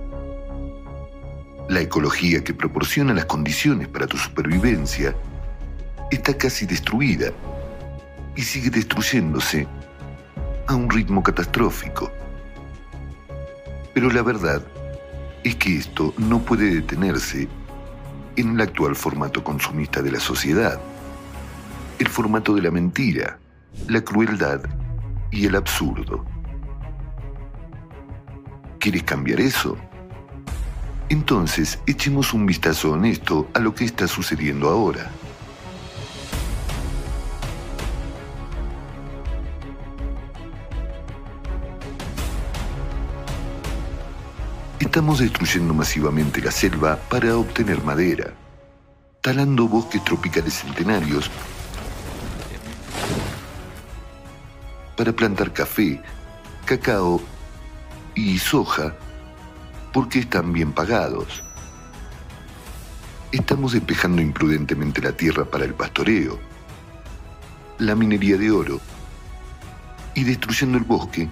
La 1.67 1.81
ecología 1.81 2.41
que 2.41 2.53
proporciona 2.53 3.13
las 3.13 3.25
condiciones 3.25 3.89
para 3.89 4.07
tu 4.07 4.17
supervivencia 4.17 5.13
está 6.09 6.37
casi 6.37 6.65
destruida 6.65 7.31
y 8.37 8.41
sigue 8.41 8.69
destruyéndose 8.69 9.67
a 10.67 10.75
un 10.75 10.89
ritmo 10.89 11.21
catastrófico. 11.21 12.09
Pero 13.93 14.09
la 14.09 14.21
verdad 14.21 14.63
es 15.43 15.57
que 15.57 15.77
esto 15.77 16.13
no 16.17 16.39
puede 16.39 16.73
detenerse 16.73 17.49
en 18.37 18.51
el 18.51 18.61
actual 18.61 18.95
formato 18.95 19.43
consumista 19.43 20.01
de 20.01 20.11
la 20.11 20.19
sociedad, 20.21 20.79
el 21.99 22.07
formato 22.07 22.55
de 22.55 22.61
la 22.61 22.71
mentira, 22.71 23.37
la 23.89 23.99
crueldad 23.99 24.61
y 25.29 25.45
el 25.45 25.57
absurdo. 25.57 26.32
¿Quieres 28.83 29.03
cambiar 29.03 29.39
eso? 29.39 29.77
Entonces, 31.07 31.79
echemos 31.87 32.33
un 32.33 32.45
vistazo 32.45 32.91
honesto 32.91 33.47
a 33.53 33.59
lo 33.59 33.73
que 33.73 33.85
está 33.85 34.09
sucediendo 34.09 34.69
ahora. 34.69 35.09
Estamos 44.81 45.19
destruyendo 45.19 45.73
masivamente 45.73 46.41
la 46.41 46.51
selva 46.51 46.97
para 47.09 47.37
obtener 47.37 47.81
madera, 47.85 48.33
talando 49.21 49.65
bosques 49.69 50.03
tropicales 50.03 50.55
centenarios 50.55 51.31
para 54.97 55.13
plantar 55.13 55.53
café, 55.53 56.03
cacao 56.65 57.21
y 58.15 58.37
soja 58.37 58.95
porque 59.91 60.19
están 60.19 60.53
bien 60.53 60.71
pagados. 60.71 61.43
Estamos 63.31 63.73
despejando 63.73 64.21
imprudentemente 64.21 65.01
la 65.01 65.11
tierra 65.11 65.45
para 65.45 65.65
el 65.65 65.73
pastoreo, 65.73 66.39
la 67.79 67.95
minería 67.95 68.37
de 68.37 68.51
oro 68.51 68.79
y 70.15 70.23
destruyendo 70.23 70.77
el 70.77 70.83
bosque 70.83 71.29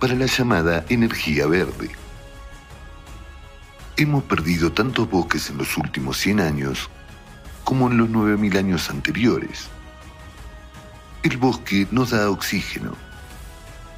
para 0.00 0.14
la 0.14 0.26
llamada 0.26 0.84
energía 0.88 1.46
verde. 1.46 1.90
Hemos 3.98 4.24
perdido 4.24 4.72
tantos 4.72 5.08
bosques 5.10 5.50
en 5.50 5.58
los 5.58 5.76
últimos 5.76 6.18
100 6.18 6.40
años 6.40 6.90
como 7.64 7.90
en 7.90 7.96
los 7.96 8.08
9.000 8.08 8.58
años 8.58 8.90
anteriores. 8.90 9.68
El 11.22 11.38
bosque 11.38 11.86
nos 11.90 12.10
da 12.10 12.30
oxígeno, 12.30 12.94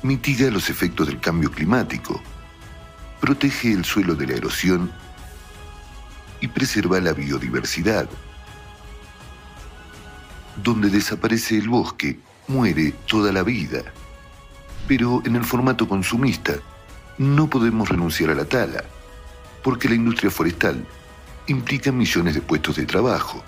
mitiga 0.02 0.50
los 0.50 0.70
efectos 0.70 1.06
del 1.06 1.20
cambio 1.20 1.50
climático, 1.50 2.20
protege 3.20 3.72
el 3.72 3.84
suelo 3.84 4.14
de 4.14 4.26
la 4.26 4.34
erosión 4.34 4.90
y 6.40 6.48
preserva 6.48 7.00
la 7.00 7.12
biodiversidad. 7.12 8.08
Donde 10.62 10.90
desaparece 10.90 11.58
el 11.58 11.68
bosque, 11.68 12.18
muere 12.46 12.92
toda 13.06 13.32
la 13.32 13.42
vida. 13.42 13.82
Pero 14.86 15.22
en 15.24 15.36
el 15.36 15.44
formato 15.44 15.88
consumista 15.88 16.54
no 17.18 17.50
podemos 17.50 17.88
renunciar 17.88 18.30
a 18.30 18.34
la 18.34 18.44
tala, 18.44 18.84
porque 19.62 19.88
la 19.88 19.96
industria 19.96 20.30
forestal 20.30 20.86
implica 21.46 21.92
millones 21.92 22.34
de 22.34 22.40
puestos 22.40 22.76
de 22.76 22.86
trabajo. 22.86 23.42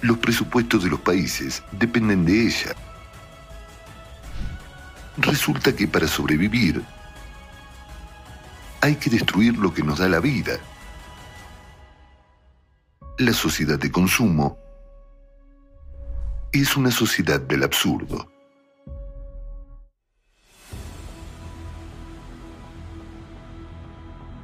Los 0.00 0.18
presupuestos 0.18 0.82
de 0.82 0.90
los 0.90 1.00
países 1.00 1.62
dependen 1.72 2.24
de 2.24 2.46
ella. 2.46 2.74
Resulta 5.18 5.76
que 5.76 5.86
para 5.86 6.08
sobrevivir 6.08 6.82
hay 8.80 8.96
que 8.96 9.10
destruir 9.10 9.56
lo 9.58 9.72
que 9.72 9.82
nos 9.82 9.98
da 9.98 10.08
la 10.08 10.20
vida. 10.20 10.58
La 13.18 13.32
sociedad 13.32 13.78
de 13.78 13.90
consumo 13.90 14.58
es 16.50 16.76
una 16.76 16.90
sociedad 16.90 17.40
del 17.40 17.62
absurdo. 17.62 18.28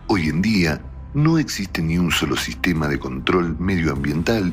Hoy 0.06 0.28
en 0.28 0.42
día 0.42 0.80
no 1.14 1.38
existe 1.38 1.82
ni 1.82 1.98
un 1.98 2.10
solo 2.10 2.36
sistema 2.36 2.88
de 2.88 2.98
control 2.98 3.58
medioambiental 3.58 4.52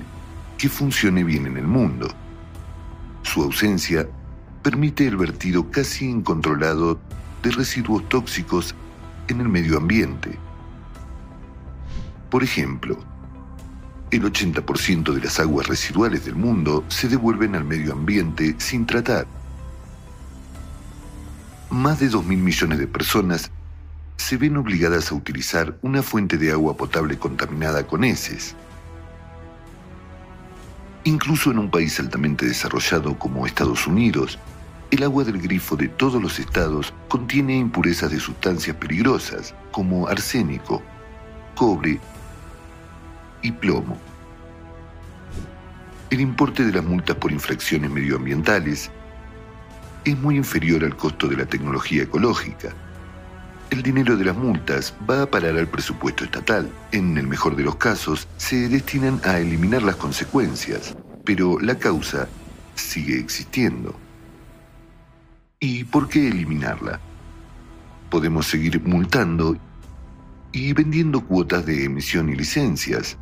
que 0.58 0.70
funcione 0.70 1.24
bien 1.24 1.46
en 1.46 1.58
el 1.58 1.68
mundo. 1.68 2.08
Su 3.22 3.44
ausencia 3.44 4.08
permite 4.66 5.06
el 5.06 5.16
vertido 5.16 5.70
casi 5.70 6.10
incontrolado 6.10 7.00
de 7.44 7.52
residuos 7.52 8.10
tóxicos 8.10 8.74
en 9.28 9.40
el 9.40 9.48
medio 9.48 9.78
ambiente. 9.78 10.40
Por 12.32 12.44
ejemplo, 12.44 12.98
el 14.10 14.24
80% 14.24 15.14
de 15.14 15.22
las 15.22 15.40
aguas 15.40 15.68
residuales 15.68 16.26
del 16.26 16.34
mundo 16.34 16.84
se 16.88 17.08
devuelven 17.08 17.54
al 17.54 17.64
medio 17.64 17.94
ambiente 17.94 18.56
sin 18.58 18.88
tratar. 18.88 19.28
Más 21.70 22.00
de 22.00 22.10
2.000 22.10 22.24
millones 22.24 22.80
de 22.80 22.88
personas 22.88 23.52
se 24.18 24.38
ven 24.38 24.58
obligadas 24.58 25.12
a 25.12 25.16
utilizar 25.16 25.78
una 25.84 26.02
fuente 26.02 26.40
de 26.40 26.52
agua 26.52 26.76
potable 26.76 27.20
contaminada 27.20 27.86
con 27.86 28.04
heces. 28.04 28.56
Incluso 31.04 31.52
en 31.52 31.60
un 31.60 31.70
país 31.70 32.00
altamente 32.00 32.48
desarrollado 32.48 33.20
como 33.20 33.46
Estados 33.46 33.86
Unidos, 33.86 34.40
el 34.92 35.04
agua 35.04 35.24
del 35.24 35.42
grifo 35.42 35.76
de 35.76 35.88
todos 35.88 36.22
los 36.22 36.40
estados 36.40 36.94
contiene 37.08 37.58
impurezas 37.58 38.12
de 38.12 38.20
sustancias 38.20 38.76
peligrosas 38.78 39.54
como 39.72 40.08
arsénico, 40.08 40.82
cobre 41.56 42.00
y 43.42 43.52
plomo. 43.52 43.98
El 46.10 46.22
importe 46.22 46.64
de 46.64 46.72
las 46.72 46.84
multas 46.84 47.16
por 47.18 47.32
infracciones 47.32 47.90
medioambientales 47.90 48.92
es 50.06 50.18
muy 50.20 50.38
inferior 50.38 50.84
al 50.84 50.96
costo 50.96 51.28
de 51.28 51.38
la 51.38 51.46
tecnología 51.46 52.04
ecológica. 52.04 52.70
El 53.72 53.82
dinero 53.82 54.16
de 54.16 54.26
las 54.26 54.38
multas 54.38 54.94
va 55.10 55.24
a 55.24 55.26
parar 55.26 55.58
al 55.58 55.68
presupuesto 55.68 56.24
estatal. 56.24 56.70
En 56.92 57.18
el 57.18 57.28
mejor 57.28 57.56
de 57.56 57.64
los 57.64 57.76
casos, 57.78 58.28
se 58.38 58.70
destinan 58.70 59.20
a 59.24 59.40
eliminar 59.40 59.82
las 59.82 59.96
consecuencias, 59.96 60.96
pero 61.26 61.60
la 61.60 61.76
causa 61.76 62.28
sigue 62.76 63.20
existiendo. 63.20 64.05
¿Y 65.68 65.84
por 65.84 66.08
qué 66.08 66.28
eliminarla? 66.28 67.00
Podemos 68.12 68.46
seguir 68.46 68.80
multando 68.84 69.58
y 70.52 70.74
vendiendo 70.74 71.22
cuotas 71.22 71.66
de 71.66 71.86
emisión 71.86 72.30
y 72.30 72.36
licencias. 72.36 73.18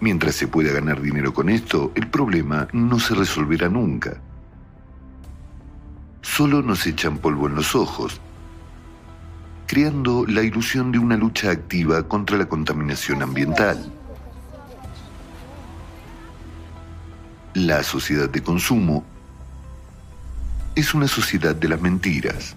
Mientras 0.00 0.34
se 0.34 0.48
pueda 0.48 0.72
ganar 0.72 1.00
dinero 1.00 1.32
con 1.32 1.48
esto, 1.48 1.92
el 1.94 2.08
problema 2.08 2.66
no 2.72 2.98
se 2.98 3.14
resolverá 3.14 3.68
nunca. 3.68 4.20
Solo 6.20 6.62
nos 6.62 6.84
echan 6.84 7.18
polvo 7.18 7.46
en 7.46 7.54
los 7.54 7.76
ojos, 7.76 8.20
creando 9.68 10.26
la 10.26 10.42
ilusión 10.42 10.90
de 10.90 10.98
una 10.98 11.16
lucha 11.16 11.52
activa 11.52 12.02
contra 12.08 12.38
la 12.38 12.48
contaminación 12.48 13.22
ambiental. 13.22 13.92
La 17.54 17.84
sociedad 17.84 18.28
de 18.28 18.42
consumo 18.42 19.04
es 20.76 20.92
una 20.92 21.08
sociedad 21.08 21.56
de 21.56 21.68
las 21.70 21.80
mentiras. 21.80 22.54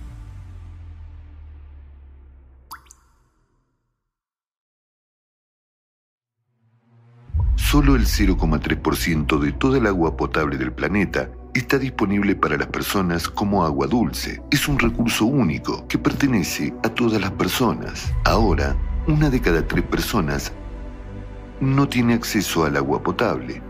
Solo 7.56 7.96
el 7.96 8.06
0,3% 8.06 9.40
de 9.40 9.52
toda 9.54 9.78
el 9.78 9.88
agua 9.88 10.18
potable 10.18 10.58
del 10.58 10.74
planeta 10.74 11.30
está 11.54 11.78
disponible 11.78 12.36
para 12.36 12.58
las 12.58 12.68
personas 12.68 13.30
como 13.30 13.64
agua 13.64 13.88
dulce. 13.88 14.42
Es 14.52 14.68
un 14.68 14.78
recurso 14.78 15.26
único 15.26 15.88
que 15.88 15.98
pertenece 15.98 16.74
a 16.84 16.90
todas 16.90 17.22
las 17.22 17.32
personas. 17.32 18.12
Ahora, 18.26 18.76
una 19.08 19.30
de 19.30 19.40
cada 19.40 19.66
tres 19.66 19.86
personas 19.86 20.52
no 21.62 21.88
tiene 21.88 22.16
acceso 22.16 22.66
al 22.66 22.76
agua 22.76 23.02
potable. 23.02 23.69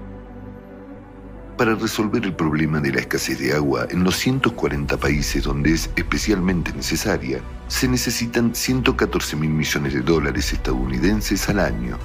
Para 1.59 1.75
resolver 1.75 2.23
el 2.23 2.33
problema 2.33 2.79
de 2.79 2.93
la 2.93 3.01
escasez 3.01 3.37
de 3.37 3.53
agua 3.53 3.85
en 3.89 4.05
los 4.05 4.15
140 4.15 4.95
países 4.95 5.43
donde 5.43 5.73
es 5.73 5.89
especialmente 5.97 6.71
necesaria, 6.71 7.41
se 7.67 7.89
necesitan 7.89 8.55
114 8.55 9.35
mil 9.35 9.49
millones 9.49 9.93
de 9.93 9.99
dólares 9.99 10.53
estadounidenses 10.53 11.49
al 11.49 11.59
año. 11.59 11.97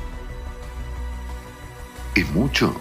¿Es 2.16 2.28
mucho? 2.32 2.74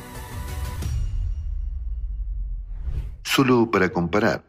Solo 3.22 3.70
para 3.70 3.90
comparar, 3.90 4.44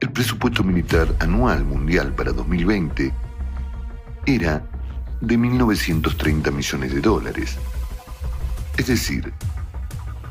el 0.00 0.12
presupuesto 0.12 0.62
militar 0.62 1.08
anual 1.18 1.64
mundial 1.64 2.14
para 2.14 2.32
2020 2.32 3.10
era 4.26 4.68
de 5.22 5.38
1.930 5.38 6.52
millones 6.52 6.94
de 6.94 7.00
dólares. 7.00 7.56
Es 8.76 8.88
decir, 8.88 9.32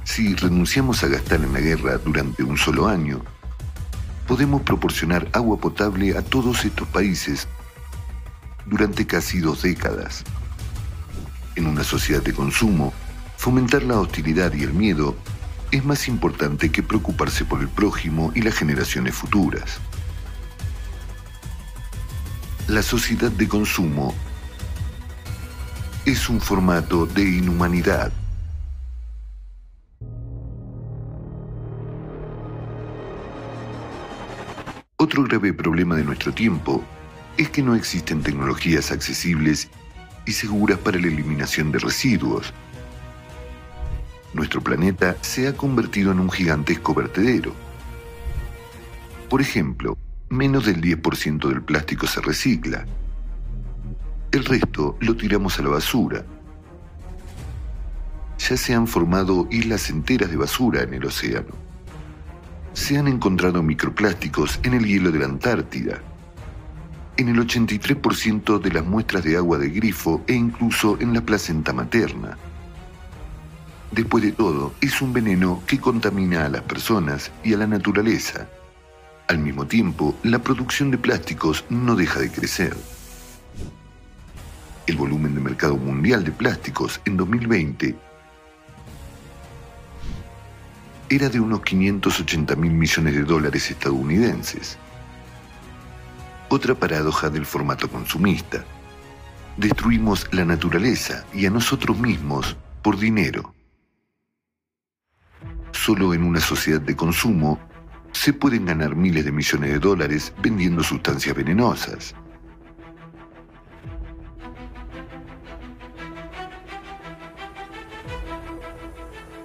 si 0.07 0.33
renunciamos 0.35 1.03
a 1.03 1.07
gastar 1.09 1.43
en 1.43 1.51
la 1.51 1.59
guerra 1.59 1.97
durante 1.97 2.41
un 2.41 2.57
solo 2.57 2.87
año, 2.87 3.21
podemos 4.25 4.61
proporcionar 4.61 5.27
agua 5.33 5.57
potable 5.57 6.17
a 6.17 6.21
todos 6.21 6.63
estos 6.63 6.87
países 6.87 7.45
durante 8.65 9.05
casi 9.05 9.39
dos 9.39 9.63
décadas. 9.63 10.23
En 11.57 11.67
una 11.67 11.83
sociedad 11.83 12.23
de 12.23 12.33
consumo, 12.33 12.93
fomentar 13.35 13.83
la 13.83 13.99
hostilidad 13.99 14.53
y 14.53 14.63
el 14.63 14.73
miedo 14.73 15.17
es 15.71 15.83
más 15.83 16.07
importante 16.07 16.71
que 16.71 16.83
preocuparse 16.83 17.43
por 17.43 17.59
el 17.59 17.67
prójimo 17.67 18.31
y 18.33 18.41
las 18.41 18.55
generaciones 18.55 19.13
futuras. 19.13 19.77
La 22.67 22.81
sociedad 22.81 23.29
de 23.29 23.47
consumo 23.49 24.15
es 26.05 26.29
un 26.29 26.39
formato 26.39 27.05
de 27.05 27.23
inhumanidad. 27.23 28.13
Otro 34.99 35.23
grave 35.23 35.53
problema 35.53 35.95
de 35.95 36.03
nuestro 36.03 36.33
tiempo 36.33 36.83
es 37.37 37.51
que 37.51 37.61
no 37.61 37.75
existen 37.75 38.23
tecnologías 38.23 38.91
accesibles 38.91 39.69
y 40.25 40.31
seguras 40.31 40.79
para 40.79 40.99
la 40.99 41.07
eliminación 41.07 41.71
de 41.71 41.77
residuos, 41.77 42.51
nuestro 44.33 44.61
planeta 44.61 45.15
se 45.21 45.47
ha 45.47 45.53
convertido 45.55 46.11
en 46.11 46.19
un 46.19 46.29
gigantesco 46.29 46.93
vertedero. 46.93 47.53
Por 49.29 49.41
ejemplo, 49.41 49.97
menos 50.29 50.65
del 50.65 50.81
10% 50.81 51.47
del 51.47 51.61
plástico 51.61 52.07
se 52.07 52.21
recicla. 52.21 52.85
El 54.31 54.45
resto 54.45 54.97
lo 54.99 55.15
tiramos 55.15 55.59
a 55.59 55.63
la 55.63 55.69
basura. 55.69 56.25
Ya 58.37 58.57
se 58.57 58.73
han 58.73 58.87
formado 58.87 59.47
islas 59.49 59.89
enteras 59.89 60.29
de 60.29 60.37
basura 60.37 60.81
en 60.81 60.93
el 60.93 61.05
océano. 61.05 61.66
Se 62.77 62.95
han 62.95 63.07
encontrado 63.07 63.63
microplásticos 63.63 64.59
en 64.61 64.75
el 64.75 64.85
hielo 64.85 65.11
de 65.11 65.17
la 65.17 65.25
Antártida, 65.25 65.99
en 67.17 67.27
el 67.27 67.37
83% 67.37 68.59
de 68.59 68.71
las 68.71 68.85
muestras 68.85 69.23
de 69.23 69.35
agua 69.35 69.57
de 69.57 69.71
grifo 69.71 70.21
e 70.27 70.35
incluso 70.35 70.95
en 71.01 71.11
la 71.11 71.21
placenta 71.21 71.73
materna. 71.73 72.37
Después 73.91 74.23
de 74.23 74.31
todo, 74.31 74.75
es 74.79 75.01
un 75.01 75.11
veneno 75.11 75.63
que 75.65 75.79
contamina 75.79 76.45
a 76.45 76.49
las 76.49 76.61
personas 76.61 77.31
y 77.43 77.55
a 77.55 77.57
la 77.57 77.65
naturaleza. 77.67 78.47
Al 79.27 79.39
mismo 79.39 79.65
tiempo, 79.65 80.15
la 80.21 80.39
producción 80.39 80.91
de 80.91 80.99
plásticos 80.99 81.65
no 81.69 81.95
deja 81.95 82.19
de 82.19 82.31
crecer. 82.31 82.77
El 84.85 84.95
volumen 84.95 85.33
de 85.33 85.41
mercado 85.41 85.77
mundial 85.77 86.23
de 86.23 86.31
plásticos 86.31 87.01
en 87.05 87.17
2020 87.17 88.06
era 91.09 91.29
de 91.29 91.39
unos 91.39 91.61
580 91.61 92.55
mil 92.55 92.73
millones 92.73 93.13
de 93.13 93.23
dólares 93.23 93.71
estadounidenses. 93.71 94.77
Otra 96.49 96.75
paradoja 96.75 97.29
del 97.29 97.45
formato 97.45 97.89
consumista. 97.89 98.63
Destruimos 99.55 100.27
la 100.33 100.45
naturaleza 100.45 101.25
y 101.33 101.45
a 101.45 101.49
nosotros 101.49 101.97
mismos 101.97 102.57
por 102.81 102.97
dinero. 102.97 103.53
Solo 105.71 106.13
en 106.13 106.23
una 106.23 106.39
sociedad 106.39 106.81
de 106.81 106.95
consumo 106.95 107.59
se 108.11 108.33
pueden 108.33 108.65
ganar 108.65 108.95
miles 108.95 109.25
de 109.25 109.31
millones 109.31 109.71
de 109.71 109.79
dólares 109.79 110.33
vendiendo 110.41 110.83
sustancias 110.83 111.35
venenosas. 111.35 112.15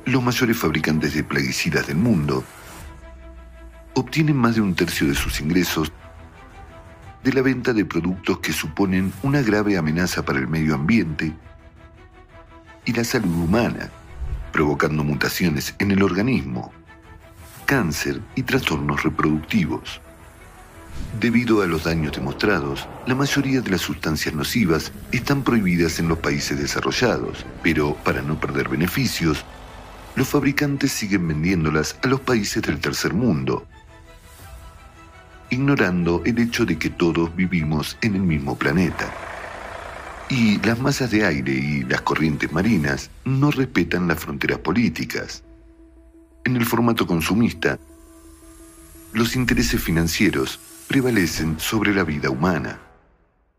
Los 0.04 0.22
mayores 0.22 0.58
fabricantes 0.58 1.14
de 1.14 1.22
plaguicidas 1.22 1.86
del 1.86 1.96
mundo 1.96 2.42
obtienen 3.94 4.36
más 4.36 4.56
de 4.56 4.60
un 4.60 4.74
tercio 4.74 5.06
de 5.06 5.14
sus 5.14 5.40
ingresos 5.40 5.92
de 7.22 7.32
la 7.32 7.40
venta 7.40 7.72
de 7.72 7.84
productos 7.84 8.40
que 8.40 8.52
suponen 8.52 9.12
una 9.22 9.42
grave 9.42 9.78
amenaza 9.78 10.24
para 10.24 10.40
el 10.40 10.48
medio 10.48 10.74
ambiente 10.74 11.32
y 12.84 12.92
la 12.92 13.04
salud 13.04 13.44
humana, 13.44 13.90
provocando 14.50 15.04
mutaciones 15.04 15.76
en 15.78 15.92
el 15.92 16.02
organismo, 16.02 16.72
cáncer 17.64 18.20
y 18.34 18.42
trastornos 18.42 19.04
reproductivos. 19.04 20.00
Debido 21.20 21.62
a 21.62 21.66
los 21.66 21.84
daños 21.84 22.12
demostrados, 22.12 22.88
la 23.06 23.14
mayoría 23.14 23.60
de 23.60 23.70
las 23.70 23.82
sustancias 23.82 24.34
nocivas 24.34 24.90
están 25.12 25.44
prohibidas 25.44 26.00
en 26.00 26.08
los 26.08 26.18
países 26.18 26.58
desarrollados, 26.58 27.46
pero 27.62 27.94
para 28.02 28.20
no 28.20 28.40
perder 28.40 28.68
beneficios, 28.68 29.44
los 30.14 30.28
fabricantes 30.28 30.92
siguen 30.92 31.28
vendiéndolas 31.28 31.96
a 32.02 32.08
los 32.08 32.20
países 32.20 32.62
del 32.62 32.80
tercer 32.80 33.14
mundo, 33.14 33.66
ignorando 35.50 36.22
el 36.24 36.38
hecho 36.38 36.64
de 36.64 36.78
que 36.78 36.90
todos 36.90 37.34
vivimos 37.34 37.96
en 38.02 38.14
el 38.14 38.22
mismo 38.22 38.56
planeta. 38.56 39.12
Y 40.28 40.58
las 40.60 40.80
masas 40.80 41.10
de 41.10 41.26
aire 41.26 41.52
y 41.52 41.82
las 41.84 42.00
corrientes 42.02 42.52
marinas 42.52 43.10
no 43.24 43.50
respetan 43.50 44.08
las 44.08 44.18
fronteras 44.18 44.58
políticas. 44.58 45.42
En 46.44 46.56
el 46.56 46.64
formato 46.64 47.06
consumista, 47.06 47.78
los 49.12 49.36
intereses 49.36 49.82
financieros 49.82 50.58
prevalecen 50.88 51.60
sobre 51.60 51.94
la 51.94 52.04
vida 52.04 52.30
humana. 52.30 52.78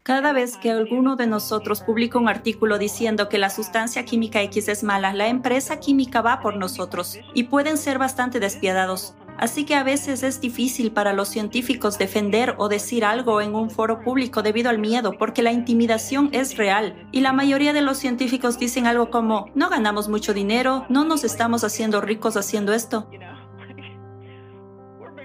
Cada 0.04 0.34
vez 0.34 0.58
que 0.58 0.70
alguno 0.70 1.16
de 1.16 1.28
nosotros 1.28 1.80
publica 1.80 2.20
un 2.20 2.28
artículo 2.28 2.78
diciendo 2.78 3.30
que 3.30 3.38
la 3.38 3.50
sustancia 3.50 4.04
química 4.04 4.42
X 4.42 4.68
es 4.68 4.84
mala, 4.84 5.14
la 5.14 5.30
empresa 5.30 5.80
química 5.80 6.22
va 6.22 6.42
por 6.42 6.58
nosotros 6.58 7.20
y 7.34 7.44
pueden 7.44 7.78
ser 7.78 8.00
bastante 8.00 8.42
despiadados. 8.42 9.16
Así 9.38 9.64
que 9.64 9.76
a 9.76 9.84
veces 9.84 10.22
es 10.24 10.42
difícil 10.42 10.92
para 10.92 11.14
los 11.14 11.30
científicos 11.30 11.98
defender 11.98 12.54
o 12.58 12.68
decir 12.68 13.06
algo 13.06 13.40
en 13.40 13.56
un 13.56 13.70
foro 13.70 14.02
público 14.02 14.42
debido 14.42 14.70
al 14.70 14.78
miedo, 14.78 15.14
porque 15.18 15.42
la 15.42 15.54
intimidación 15.54 16.30
es 16.34 16.58
real. 16.58 17.08
Y 17.14 17.22
la 17.22 17.32
mayoría 17.32 17.72
de 17.72 17.82
los 17.82 17.98
científicos 17.98 18.60
dicen 18.60 18.88
algo 18.88 19.10
como, 19.10 19.52
no 19.56 19.70
ganamos 19.70 20.10
mucho 20.10 20.34
dinero, 20.34 20.86
no 20.90 21.06
nos 21.06 21.24
estamos 21.24 21.64
haciendo 21.64 22.02
ricos 22.02 22.36
haciendo 22.36 22.74
esto. 22.74 23.08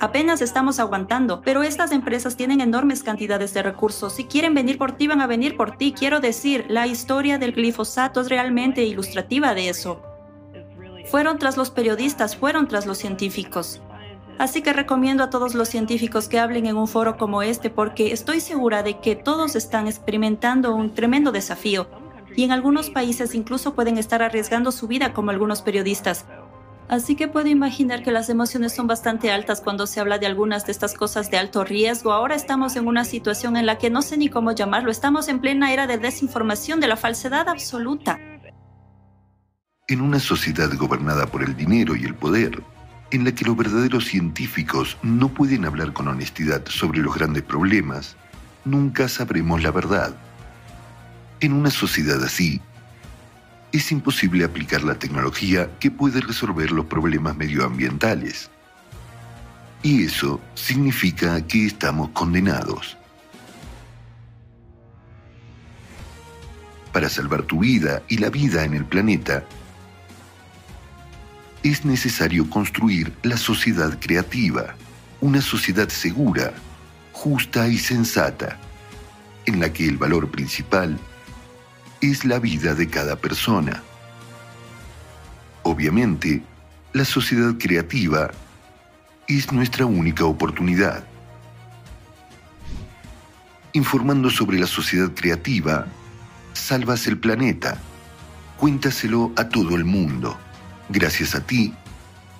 Apenas 0.00 0.40
estamos 0.42 0.78
aguantando, 0.78 1.40
pero 1.40 1.64
estas 1.64 1.90
empresas 1.90 2.36
tienen 2.36 2.60
enormes 2.60 3.02
cantidades 3.02 3.52
de 3.52 3.62
recursos. 3.62 4.14
Si 4.14 4.24
quieren 4.24 4.54
venir 4.54 4.78
por 4.78 4.92
ti, 4.92 5.08
van 5.08 5.20
a 5.20 5.26
venir 5.26 5.56
por 5.56 5.76
ti. 5.76 5.92
Quiero 5.92 6.20
decir, 6.20 6.66
la 6.68 6.86
historia 6.86 7.38
del 7.38 7.52
glifosato 7.52 8.20
es 8.20 8.28
realmente 8.28 8.84
ilustrativa 8.84 9.54
de 9.54 9.68
eso. 9.68 10.00
Fueron 11.06 11.38
tras 11.38 11.56
los 11.56 11.70
periodistas, 11.70 12.36
fueron 12.36 12.68
tras 12.68 12.86
los 12.86 12.98
científicos. 12.98 13.80
Así 14.38 14.62
que 14.62 14.72
recomiendo 14.72 15.24
a 15.24 15.30
todos 15.30 15.56
los 15.56 15.68
científicos 15.68 16.28
que 16.28 16.38
hablen 16.38 16.66
en 16.66 16.76
un 16.76 16.86
foro 16.86 17.16
como 17.16 17.42
este 17.42 17.70
porque 17.70 18.12
estoy 18.12 18.40
segura 18.40 18.84
de 18.84 19.00
que 19.00 19.16
todos 19.16 19.56
están 19.56 19.88
experimentando 19.88 20.76
un 20.76 20.94
tremendo 20.94 21.32
desafío 21.32 21.88
y 22.36 22.44
en 22.44 22.52
algunos 22.52 22.88
países 22.90 23.34
incluso 23.34 23.74
pueden 23.74 23.98
estar 23.98 24.22
arriesgando 24.22 24.70
su 24.70 24.86
vida 24.86 25.12
como 25.12 25.32
algunos 25.32 25.60
periodistas. 25.60 26.24
Así 26.89 27.16
que 27.16 27.28
puedo 27.28 27.48
imaginar 27.48 28.02
que 28.02 28.10
las 28.10 28.31
emociones 28.31 28.74
son 28.74 28.86
bastante 28.86 29.31
altas 29.31 29.60
cuando 29.60 29.86
se 29.86 30.01
habla 30.01 30.19
de 30.19 30.27
algunas 30.27 30.65
de 30.65 30.73
estas 30.73 30.94
cosas 30.94 31.31
de 31.31 31.36
alto 31.36 31.62
riesgo. 31.62 32.12
Ahora 32.12 32.35
estamos 32.35 32.77
en 32.77 32.86
una 32.86 33.05
situación 33.05 33.59
en 33.59 33.66
la 33.66 33.77
que 33.77 33.90
no 33.90 34.01
sé 34.01 34.16
ni 34.16 34.31
cómo 34.31 34.52
llamarlo. 34.52 34.90
Estamos 34.90 35.28
en 35.28 35.40
plena 35.40 35.70
era 35.70 35.86
de 35.86 35.98
desinformación, 35.98 36.81
de 36.81 36.89
la 36.89 36.97
falsedad 36.97 37.47
absoluta. 37.48 38.19
En 39.86 40.01
una 40.01 40.19
sociedad 40.19 40.70
gobernada 40.78 41.27
por 41.27 41.43
el 41.43 41.55
dinero 41.55 41.94
y 41.94 42.05
el 42.05 42.15
poder, 42.15 42.62
en 43.10 43.24
la 43.24 43.32
que 43.32 43.44
los 43.44 43.56
verdaderos 43.56 44.06
científicos 44.06 44.97
no 45.02 45.28
pueden 45.28 45.66
hablar 45.66 45.93
con 45.93 46.09
honestidad 46.09 46.65
sobre 46.69 47.01
los 47.01 47.15
grandes 47.15 47.43
problemas, 47.43 48.16
nunca 48.65 49.09
sabremos 49.09 49.62
la 49.62 49.73
verdad. 49.73 50.15
En 51.40 51.52
una 51.52 51.70
sociedad 51.70 52.23
así, 52.24 52.62
es 53.72 53.92
imposible 53.92 54.44
aplicar 54.44 54.82
la 54.82 54.98
tecnología 54.98 55.70
que 55.78 55.90
puede 55.90 56.20
resolver 56.20 56.70
los 56.70 56.86
problemas 56.86 57.36
medioambientales. 57.36 58.50
Y 59.82 60.04
eso 60.04 60.40
significa 60.54 61.40
que 61.46 61.66
estamos 61.66 62.10
condenados. 62.10 62.96
Para 66.92 67.08
salvar 67.08 67.42
tu 67.42 67.60
vida 67.60 68.02
y 68.08 68.18
la 68.18 68.30
vida 68.30 68.64
en 68.64 68.74
el 68.74 68.84
planeta, 68.84 69.44
es 71.62 71.84
necesario 71.84 72.48
construir 72.48 73.12
la 73.22 73.36
sociedad 73.36 73.98
creativa, 74.00 74.74
una 75.20 75.42
sociedad 75.42 75.88
segura, 75.88 76.54
justa 77.12 77.68
y 77.68 77.78
sensata, 77.78 78.58
en 79.44 79.60
la 79.60 79.72
que 79.72 79.86
el 79.86 79.98
valor 79.98 80.30
principal 80.30 80.98
es 82.00 82.24
la 82.24 82.38
vida 82.38 82.74
de 82.74 82.88
cada 82.88 83.16
persona. 83.16 83.82
Obviamente, 85.62 86.42
la 86.92 87.04
sociedad 87.04 87.54
creativa 87.58 88.30
es 89.26 89.52
nuestra 89.52 89.84
única 89.84 90.24
oportunidad. 90.24 91.04
Informando 93.72 94.30
sobre 94.30 94.58
la 94.58 94.66
sociedad 94.66 95.10
creativa, 95.14 95.86
salvas 96.54 97.06
el 97.06 97.18
planeta. 97.18 97.78
Cuéntaselo 98.56 99.32
a 99.36 99.48
todo 99.48 99.76
el 99.76 99.84
mundo. 99.84 100.38
Gracias 100.88 101.34
a 101.34 101.44
ti, 101.44 101.74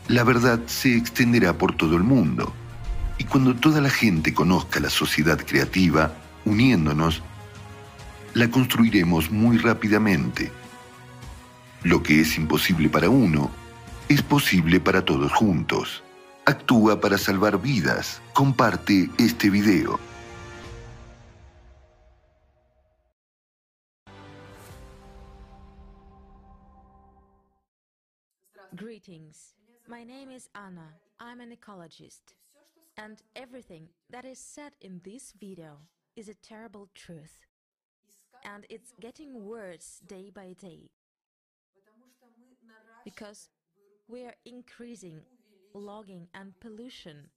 la 0.09 0.25
verdad 0.25 0.61
se 0.67 0.97
extenderá 0.97 1.53
por 1.53 1.77
todo 1.77 1.97
el 1.97 2.03
mundo. 2.03 2.53
Y 3.19 3.25
cuando 3.25 3.55
toda 3.55 3.81
la 3.81 3.91
gente 3.91 4.33
conozca 4.33 4.81
la 4.81 4.91
sociedad 4.91 5.39
creativa, 5.39 6.13
uniéndonos, 6.45 7.23
la 8.39 8.49
construiremos 8.49 9.33
muy 9.33 9.59
rápidamente. 9.59 10.53
Lo 11.83 12.01
que 12.05 12.21
es 12.21 12.39
imposible 12.39 12.89
para 12.89 13.11
uno, 13.11 13.51
es 14.09 14.23
posible 14.23 14.79
para 14.79 15.05
todos 15.05 15.33
juntos. 15.33 16.05
Actúa 16.47 17.01
para 17.01 17.19
salvar 17.19 17.61
vidas. 17.61 18.23
Comparte 18.33 19.11
este 19.19 19.51
video. 19.51 19.99
Greetings. 28.73 29.57
My 29.89 30.05
name 30.05 30.31
is 30.31 30.49
Anna. 30.55 30.95
I'm 31.19 31.41
an 31.41 31.51
ecologist. 31.51 32.37
And 32.97 33.21
everything 33.35 33.89
that 34.11 34.25
is 34.25 34.39
said 34.39 34.75
in 34.81 35.01
this 35.03 35.33
video 35.41 35.81
is 36.15 36.29
a 36.29 36.35
terrible 36.35 36.89
truth. 36.95 37.48
And 38.45 38.67
it's 38.71 38.93
getting 39.01 39.45
worse 39.45 40.01
day 40.07 40.31
by 40.35 40.55
day. 40.59 40.91
Because 43.05 43.49
we 44.09 44.25
are 44.25 44.35
increasing 44.45 45.21
logging 45.75 46.29
and 46.35 46.59
pollution. 46.61 47.29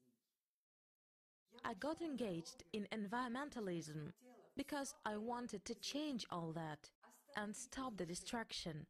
I 1.63 1.73
got 1.75 2.01
engaged 2.01 2.63
in 2.73 2.87
environmentalism 2.91 4.13
because 4.57 4.93
I 5.05 5.17
wanted 5.17 5.65
to 5.65 5.75
change 5.75 6.25
all 6.31 6.51
that 6.53 6.89
and 7.35 7.55
stop 7.55 7.97
the 7.97 8.05
destruction. 8.05 8.85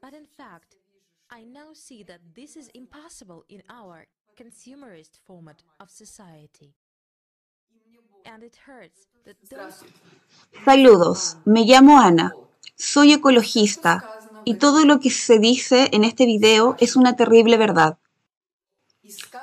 But 0.00 0.14
in 0.14 0.24
fact, 0.24 0.76
I 1.30 1.44
now 1.44 1.72
see 1.74 2.02
that 2.04 2.34
this 2.34 2.56
is 2.56 2.68
impossible 2.74 3.44
in 3.48 3.62
our 3.68 4.06
consumerist 4.38 5.18
format 5.26 5.62
of 5.80 5.90
society. 5.90 6.74
And 8.24 8.42
it 8.42 8.56
hurts 8.66 9.06
Saludos, 10.64 11.36
me 11.44 11.64
llamo 11.64 12.00
Ana, 12.00 12.34
soy 12.76 13.12
ecologista 13.12 14.18
y 14.44 14.54
todo 14.54 14.84
lo 14.86 15.00
que 15.00 15.10
se 15.10 15.38
dice 15.38 15.88
en 15.92 16.04
este 16.04 16.24
video 16.24 16.76
es 16.78 16.96
una 16.96 17.14
terrible 17.14 17.58
verdad. 17.58 17.98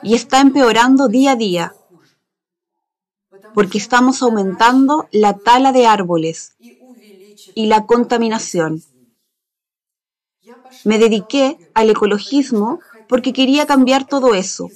Y 0.01 0.15
está 0.15 0.41
empeorando 0.41 1.07
día 1.07 1.31
a 1.31 1.35
día, 1.35 1.75
porque 3.53 3.77
estamos 3.77 4.23
aumentando 4.23 5.07
la 5.11 5.37
tala 5.37 5.71
de 5.71 5.85
árboles 5.85 6.55
y 7.53 7.67
la 7.67 7.85
contaminación. 7.85 8.83
Me 10.83 10.97
dediqué 10.97 11.57
al 11.75 11.91
ecologismo 11.91 12.79
porque 13.07 13.33
quería 13.33 13.67
cambiar 13.67 14.07
todo 14.07 14.33
eso 14.33 14.69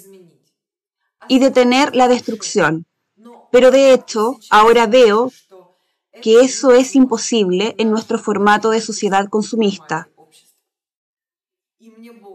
y 1.27 1.39
detener 1.39 1.95
la 1.95 2.07
destrucción. 2.07 2.85
Pero 3.51 3.71
de 3.71 3.93
hecho, 3.93 4.37
ahora 4.49 4.87
veo 4.87 5.31
que 6.21 6.41
eso 6.41 6.71
es 6.71 6.95
imposible 6.95 7.75
en 7.77 7.89
nuestro 7.89 8.19
formato 8.19 8.69
de 8.69 8.81
sociedad 8.81 9.27
consumista. 9.29 10.09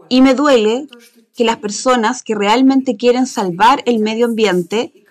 Y 0.09 0.21
me 0.21 0.33
duele 0.33 0.87
que 1.35 1.43
las 1.43 1.57
personas 1.57 2.23
que 2.23 2.35
realmente 2.35 2.95
quieren 2.95 3.27
salvar 3.27 3.83
el 3.85 3.99
medio 3.99 4.25
ambiente 4.25 5.05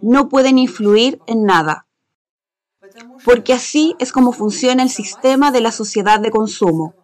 no 0.00 0.28
pueden 0.28 0.58
influir 0.58 1.20
en 1.26 1.44
nada. 1.44 1.86
Porque 3.24 3.52
así 3.52 3.94
es 3.98 4.12
como 4.12 4.32
funciona 4.32 4.82
el 4.82 4.90
sistema 4.90 5.50
de 5.50 5.60
la 5.60 5.72
sociedad 5.72 6.20
de 6.20 6.30
consumo. 6.30 6.94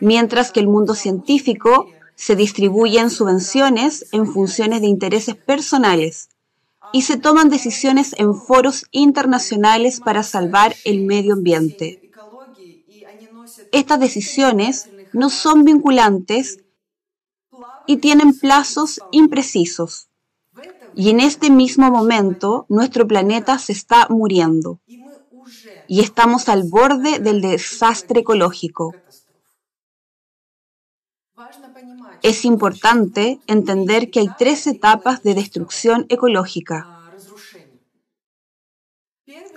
Mientras 0.00 0.52
que 0.52 0.60
el 0.60 0.68
mundo 0.68 0.94
científico 0.94 1.86
se 2.16 2.36
distribuyen 2.36 3.10
subvenciones 3.10 4.06
en 4.12 4.26
funciones 4.26 4.80
de 4.80 4.86
intereses 4.86 5.36
personales 5.36 6.28
y 6.92 7.02
se 7.02 7.16
toman 7.16 7.48
decisiones 7.48 8.14
en 8.18 8.34
foros 8.34 8.86
internacionales 8.92 10.00
para 10.00 10.22
salvar 10.22 10.76
el 10.84 11.04
medio 11.04 11.34
ambiente. 11.34 12.00
Estas 13.72 13.98
decisiones 13.98 14.90
no 15.12 15.30
son 15.30 15.64
vinculantes 15.64 16.58
y 17.86 17.96
tienen 17.96 18.38
plazos 18.38 19.00
imprecisos. 19.10 20.08
Y 20.94 21.10
en 21.10 21.18
este 21.20 21.50
mismo 21.50 21.90
momento 21.90 22.66
nuestro 22.68 23.06
planeta 23.08 23.58
se 23.58 23.72
está 23.72 24.06
muriendo 24.08 24.80
y 25.88 26.00
estamos 26.00 26.48
al 26.48 26.64
borde 26.64 27.18
del 27.18 27.40
desastre 27.40 28.20
ecológico. 28.20 28.94
Es 32.22 32.44
importante 32.44 33.40
entender 33.46 34.10
que 34.10 34.20
hay 34.20 34.28
tres 34.38 34.66
etapas 34.66 35.22
de 35.22 35.34
destrucción 35.34 36.06
ecológica. 36.08 36.88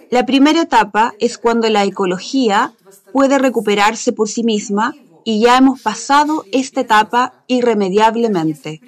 La 0.10 0.26
primera 0.26 0.62
etapa 0.62 1.14
es 1.20 1.38
cuando 1.38 1.70
la 1.70 1.84
ecología 1.84 2.74
puede 3.12 3.38
recuperarse 3.38 4.14
por 4.14 4.30
sí 4.30 4.44
misma 4.44 4.94
y 5.26 5.42
ya 5.42 5.58
hemos 5.58 5.82
pasado 5.82 6.46
esta 6.54 6.82
etapa 6.82 7.44
irremediablemente. 7.48 8.82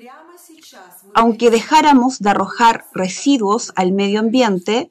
Aunque 1.13 1.49
dejáramos 1.49 2.19
de 2.19 2.29
arrojar 2.29 2.85
residuos 2.93 3.73
al 3.75 3.91
medio 3.91 4.21
ambiente 4.21 4.89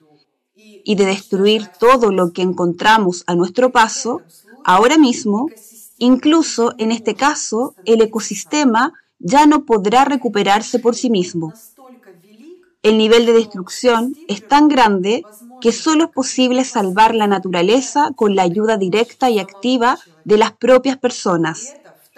y 0.54 0.94
de 0.96 1.06
destruir 1.06 1.68
todo 1.78 2.10
lo 2.12 2.32
que 2.32 2.42
encontramos 2.42 3.24
a 3.26 3.34
nuestro 3.34 3.70
paso, 3.70 4.20
ahora 4.64 4.98
mismo, 4.98 5.46
incluso 5.98 6.74
en 6.78 6.92
este 6.92 7.14
caso, 7.14 7.74
el 7.84 8.00
ecosistema 8.00 8.92
ya 9.18 9.46
no 9.46 9.64
podrá 9.64 10.04
recuperarse 10.04 10.78
por 10.78 10.94
sí 10.94 11.10
mismo. 11.10 11.54
El 12.82 12.96
nivel 12.98 13.26
de 13.26 13.32
destrucción 13.32 14.14
es 14.28 14.46
tan 14.46 14.68
grande 14.68 15.26
que 15.60 15.72
solo 15.72 16.04
es 16.04 16.10
posible 16.10 16.64
salvar 16.64 17.14
la 17.14 17.26
naturaleza 17.26 18.10
con 18.14 18.36
la 18.36 18.42
ayuda 18.42 18.76
directa 18.76 19.30
y 19.30 19.40
activa 19.40 19.98
de 20.24 20.38
las 20.38 20.52
propias 20.52 20.96
personas. 20.96 21.74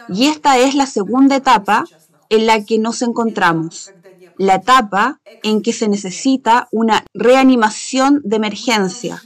Y 0.06 0.26
esta 0.26 0.58
es 0.58 0.74
la 0.74 0.86
segunda 0.86 1.36
etapa 1.36 1.86
en 2.28 2.46
la 2.46 2.64
que 2.64 2.78
nos 2.78 3.02
encontramos, 3.02 3.92
la 4.36 4.56
etapa 4.56 5.20
en 5.42 5.62
que 5.62 5.72
se 5.72 5.88
necesita 5.88 6.68
una 6.70 7.04
reanimación 7.14 8.20
de 8.24 8.36
emergencia. 8.36 9.22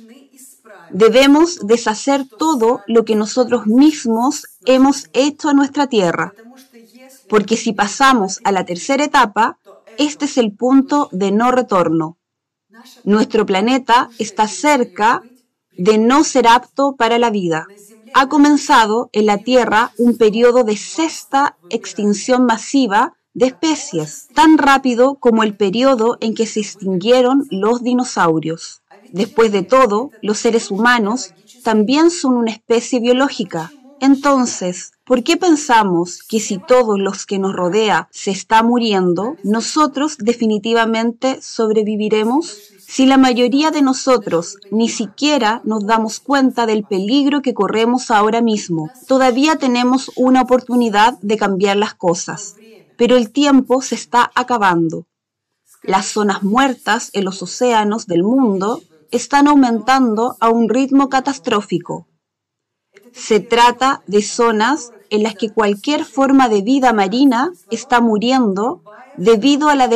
Debemos 0.91 1.67
deshacer 1.67 2.27
todo 2.39 2.83
lo 2.87 3.05
que 3.05 3.17
nosotros 3.17 3.67
mismos 3.67 4.47
hemos 4.65 5.09
hecho 5.13 5.49
a 5.49 5.55
nuestra 5.55 5.87
tierra, 5.87 6.35
porque 7.29 7.57
si 7.57 7.73
pasamos 7.73 8.41
a 8.45 8.53
la 8.53 8.65
tercera 8.65 9.05
etapa, 9.05 9.59
este 9.99 10.25
es 10.25 10.39
el 10.39 10.53
punto 10.53 11.09
de 11.13 11.31
no 11.31 11.51
retorno. 11.51 12.19
Nuestro 13.05 13.47
planeta 13.47 14.11
está 14.19 14.49
cerca 14.49 15.23
de 15.77 15.99
no 15.99 16.25
ser 16.25 16.47
apto 16.47 16.97
para 16.97 17.19
la 17.19 17.31
vida. 17.31 17.67
Ha 18.13 18.29
comenzado 18.29 19.11
en 19.13 19.27
la 19.27 19.39
Tierra 19.39 19.93
un 19.99 20.17
periodo 20.17 20.63
de 20.63 20.77
sexta 20.77 21.57
extinción 21.69 22.47
masiva 22.47 23.15
de 23.33 23.47
especies, 23.47 24.29
tan 24.33 24.59
rápido 24.59 25.17
como 25.17 25.43
el 25.43 25.57
periodo 25.57 26.17
en 26.21 26.35
que 26.35 26.47
se 26.47 26.61
extinguieron 26.61 27.47
los 27.51 27.83
dinosaurios. 27.83 28.84
Después 29.15 29.53
de 29.53 29.63
todo, 29.63 30.11
los 30.23 30.39
seres 30.39 30.73
humanos 30.73 31.35
también 31.63 32.11
son 32.11 32.35
una 32.35 32.51
especie 32.51 32.99
biológica. 32.99 33.71
Entonces, 34.01 34.91
¿por 35.05 35.23
qué 35.23 35.37
pensamos 35.37 36.25
que 36.25 36.41
si 36.41 36.59
todos 36.59 36.99
los 36.99 37.25
que 37.25 37.39
nos 37.39 37.53
rodea 37.55 38.09
se 38.11 38.33
está 38.33 38.65
muriendo, 38.65 39.37
nosotros 39.45 40.17
definitivamente 40.19 41.41
sobreviviremos? 41.41 42.59
Si 42.89 43.07
la 43.07 43.17
mayoría 43.17 43.71
de 43.71 43.83
nosotros 43.83 44.57
ni 44.73 44.89
siquiera 44.89 45.61
nos 45.63 45.87
damos 45.87 46.19
cuenta 46.19 46.67
del 46.67 46.83
peligro 46.83 47.41
que 47.41 47.55
corremos 47.55 48.11
ahora 48.11 48.41
mismo, 48.41 48.91
todavía 49.07 49.55
tenemos 49.55 50.11
una 50.17 50.43
oportunidad 50.43 51.17
de 51.23 51.37
cambiar 51.37 51.77
las 51.77 51.95
cosas. 51.95 52.57
Pero 52.97 53.17
el 53.17 53.31
tiempo 53.31 53.81
se 53.81 53.95
está 53.95 54.33
acabando. 54.35 55.07
Las 55.85 56.07
zonas 56.07 56.43
muertas 56.43 57.11
en 57.13 57.25
los 57.25 57.41
océanos 57.43 58.09
del 58.09 58.25
mundo 58.25 58.83
están 59.17 59.49
aumentando 59.49 60.37
a 60.41 60.51
un 60.51 60.69
ritmo 60.69 61.09
catastrófico. 61.09 62.09
Se 63.13 63.41
trata 63.41 64.03
de 64.07 64.23
zonas 64.23 64.93
en 65.11 65.23
las 65.23 65.35
que 65.35 65.51
cualquier 65.51 66.05
forma 66.05 66.49
de 66.49 66.63
vida 66.63 66.93
marina 66.93 67.53
está 67.71 68.01
muriendo 68.01 68.83
debido 69.17 69.69
a 69.69 69.77
la 69.77 69.89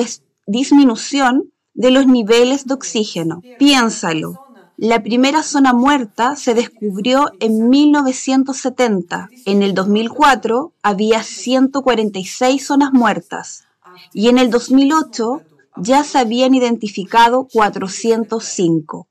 disminución 0.46 1.52
de 1.74 1.90
los 1.90 2.06
niveles 2.06 2.66
de 2.66 2.74
oxígeno. 2.74 3.42
Piénsalo. 3.58 4.44
La 4.76 5.02
primera 5.02 5.42
zona 5.42 5.72
muerta 5.72 6.36
se 6.36 6.54
descubrió 6.54 7.32
en 7.40 7.68
1970. 7.68 9.28
En 9.44 9.62
el 9.62 9.74
2004 9.74 10.72
había 10.82 11.24
146 11.24 12.64
zonas 12.64 12.92
muertas 12.92 13.64
y 14.12 14.28
en 14.28 14.38
el 14.38 14.50
2008 14.50 15.42
ya 15.80 16.04
se 16.04 16.18
habían 16.18 16.54
identificado 16.54 17.48
405 17.52 19.08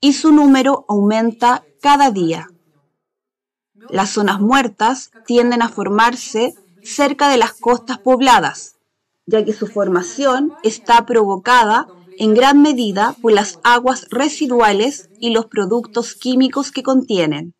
y 0.00 0.12
su 0.12 0.32
número 0.32 0.84
aumenta 0.88 1.64
cada 1.80 2.10
día. 2.10 2.48
Las 3.90 4.10
zonas 4.10 4.40
muertas 4.40 5.10
tienden 5.26 5.62
a 5.62 5.68
formarse 5.68 6.54
cerca 6.82 7.28
de 7.28 7.36
las 7.36 7.52
costas 7.54 7.98
pobladas, 7.98 8.76
ya 9.26 9.44
que 9.44 9.52
su 9.52 9.66
formación 9.66 10.52
está 10.62 11.06
provocada 11.06 11.86
en 12.18 12.34
gran 12.34 12.62
medida 12.62 13.16
por 13.20 13.32
las 13.32 13.58
aguas 13.62 14.06
residuales 14.10 15.08
y 15.18 15.30
los 15.30 15.46
productos 15.46 16.14
químicos 16.14 16.70
que 16.70 16.82
contienen. 16.82 17.54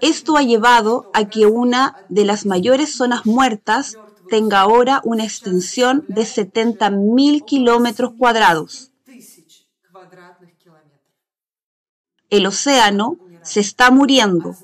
Esto 0.00 0.36
ha 0.36 0.42
llevado 0.42 1.10
a 1.14 1.28
que 1.28 1.46
una 1.46 1.96
de 2.08 2.24
las 2.24 2.46
mayores 2.46 2.94
zonas 2.94 3.24
muertas 3.26 3.96
tenga 4.28 4.60
ahora 4.60 5.00
una 5.04 5.24
extensión 5.24 6.04
de 6.08 6.22
70.000 6.22 7.44
kilómetros 7.44 8.12
cuadrados. 8.18 8.92
El 12.30 12.46
océano 12.46 13.18
se 13.42 13.60
está 13.60 13.90
muriendo 13.90 14.56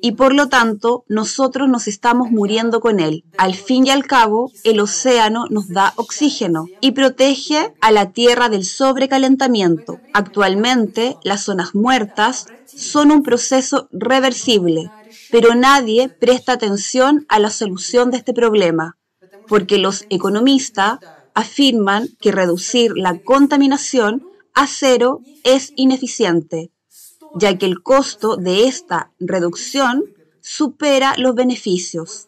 y 0.00 0.12
por 0.12 0.34
lo 0.34 0.48
tanto 0.48 1.04
nosotros 1.08 1.68
nos 1.68 1.88
estamos 1.88 2.30
muriendo 2.30 2.80
con 2.80 3.00
él. 3.00 3.24
Al 3.36 3.54
fin 3.54 3.86
y 3.86 3.90
al 3.90 4.06
cabo, 4.06 4.50
el 4.64 4.80
océano 4.80 5.46
nos 5.50 5.68
da 5.68 5.92
oxígeno 5.96 6.66
y 6.80 6.92
protege 6.92 7.74
a 7.80 7.90
la 7.90 8.12
Tierra 8.12 8.48
del 8.48 8.64
sobrecalentamiento. 8.64 10.00
Actualmente, 10.12 11.16
las 11.22 11.42
zonas 11.42 11.74
muertas 11.74 12.46
son 12.66 13.10
un 13.10 13.22
proceso 13.22 13.88
reversible, 13.92 14.90
pero 15.30 15.54
nadie 15.54 16.08
presta 16.08 16.52
atención 16.52 17.26
a 17.28 17.38
la 17.38 17.50
solución 17.50 18.10
de 18.10 18.18
este 18.18 18.32
problema, 18.32 18.96
porque 19.48 19.78
los 19.78 20.04
economistas 20.10 20.98
afirman 21.34 22.08
que 22.20 22.32
reducir 22.32 22.92
la 22.96 23.18
contaminación 23.18 24.26
a 24.54 24.66
cero 24.66 25.20
es 25.44 25.72
ineficiente 25.76 26.70
ya 27.38 27.58
que 27.58 27.66
el 27.66 27.82
costo 27.82 28.36
de 28.36 28.66
esta 28.66 29.12
reducción 29.20 30.04
supera 30.40 31.14
los 31.18 31.34
beneficios. 31.34 32.26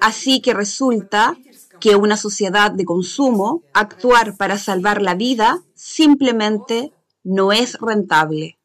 Así 0.00 0.40
que 0.40 0.52
resulta 0.52 1.36
que 1.80 1.94
una 1.94 2.16
sociedad 2.16 2.72
de 2.72 2.84
consumo, 2.84 3.62
actuar 3.72 4.36
para 4.36 4.58
salvar 4.58 5.00
la 5.00 5.14
vida, 5.14 5.62
simplemente 5.74 6.92
no 7.22 7.52
es 7.52 7.78
rentable. 7.80 8.58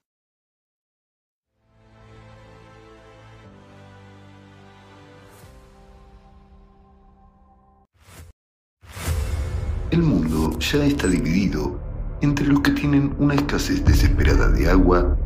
El 9.92 10.02
mundo 10.02 10.58
ya 10.60 10.86
está 10.86 11.08
dividido 11.08 11.80
entre 12.22 12.48
los 12.48 12.62
que 12.62 12.72
tienen 12.72 13.16
una 13.20 13.36
escasez 13.36 13.86
desesperada 13.86 14.50
de 14.50 14.70
agua 14.70 15.18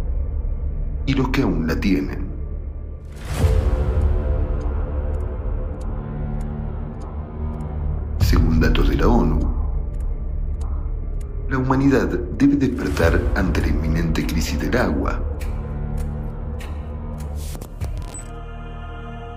y 1.06 1.14
los 1.14 1.30
que 1.30 1.42
aún 1.42 1.68
la 1.68 1.80
tienen. 1.80 2.28
Según 8.20 8.60
datos 8.60 8.90
de 8.90 8.96
la 8.98 9.08
ONU, 9.08 9.40
la 11.50 11.58
humanidad 11.58 12.08
debe 12.38 12.56
despertar 12.56 13.20
ante 13.36 13.62
la 13.62 13.68
inminente 13.68 14.26
crisis 14.26 14.60
del 14.60 14.78
agua. 14.78 15.22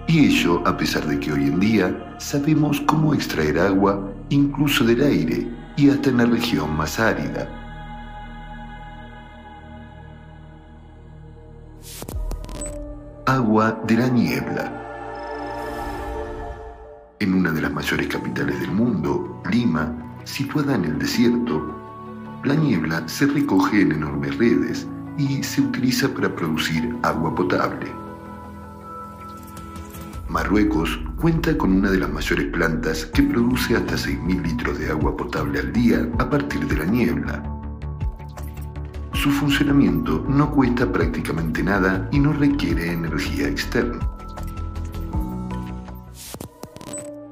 Y 0.06 0.26
ello 0.26 0.62
a 0.64 0.76
pesar 0.76 1.06
de 1.06 1.18
que 1.18 1.32
hoy 1.32 1.48
en 1.48 1.58
día 1.58 2.16
sabemos 2.18 2.80
cómo 2.82 3.14
extraer 3.14 3.58
agua 3.58 4.12
incluso 4.28 4.84
del 4.84 5.02
aire 5.02 5.48
y 5.76 5.90
hasta 5.90 6.10
en 6.10 6.18
la 6.18 6.26
región 6.26 6.76
más 6.76 7.00
árida. 7.00 7.63
Agua 13.26 13.80
de 13.86 13.96
la 13.96 14.08
niebla. 14.08 14.70
En 17.20 17.32
una 17.32 17.52
de 17.52 17.62
las 17.62 17.72
mayores 17.72 18.06
capitales 18.08 18.60
del 18.60 18.70
mundo, 18.70 19.40
Lima, 19.50 20.20
situada 20.24 20.74
en 20.74 20.84
el 20.84 20.98
desierto, 20.98 21.74
la 22.44 22.54
niebla 22.54 23.08
se 23.08 23.24
recoge 23.24 23.80
en 23.80 23.92
enormes 23.92 24.36
redes 24.36 24.86
y 25.16 25.42
se 25.42 25.62
utiliza 25.62 26.06
para 26.12 26.36
producir 26.36 26.94
agua 27.02 27.34
potable. 27.34 27.90
Marruecos 30.28 31.00
cuenta 31.18 31.56
con 31.56 31.72
una 31.72 31.90
de 31.90 32.00
las 32.00 32.10
mayores 32.10 32.48
plantas 32.48 33.06
que 33.06 33.22
produce 33.22 33.74
hasta 33.74 33.94
6.000 33.94 34.42
litros 34.42 34.78
de 34.78 34.90
agua 34.90 35.16
potable 35.16 35.60
al 35.60 35.72
día 35.72 36.06
a 36.18 36.28
partir 36.28 36.66
de 36.66 36.76
la 36.76 36.84
niebla. 36.84 37.53
Su 39.24 39.30
funcionamiento 39.30 40.22
no 40.28 40.50
cuesta 40.50 40.92
prácticamente 40.92 41.62
nada 41.62 42.06
y 42.12 42.18
no 42.18 42.34
requiere 42.34 42.92
energía 42.92 43.48
externa. 43.48 44.06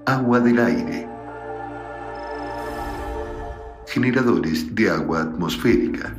Agua 0.06 0.40
del 0.40 0.58
aire. 0.58 1.06
Generadores 3.88 4.74
de 4.74 4.88
agua 4.88 5.20
atmosférica. 5.20 6.16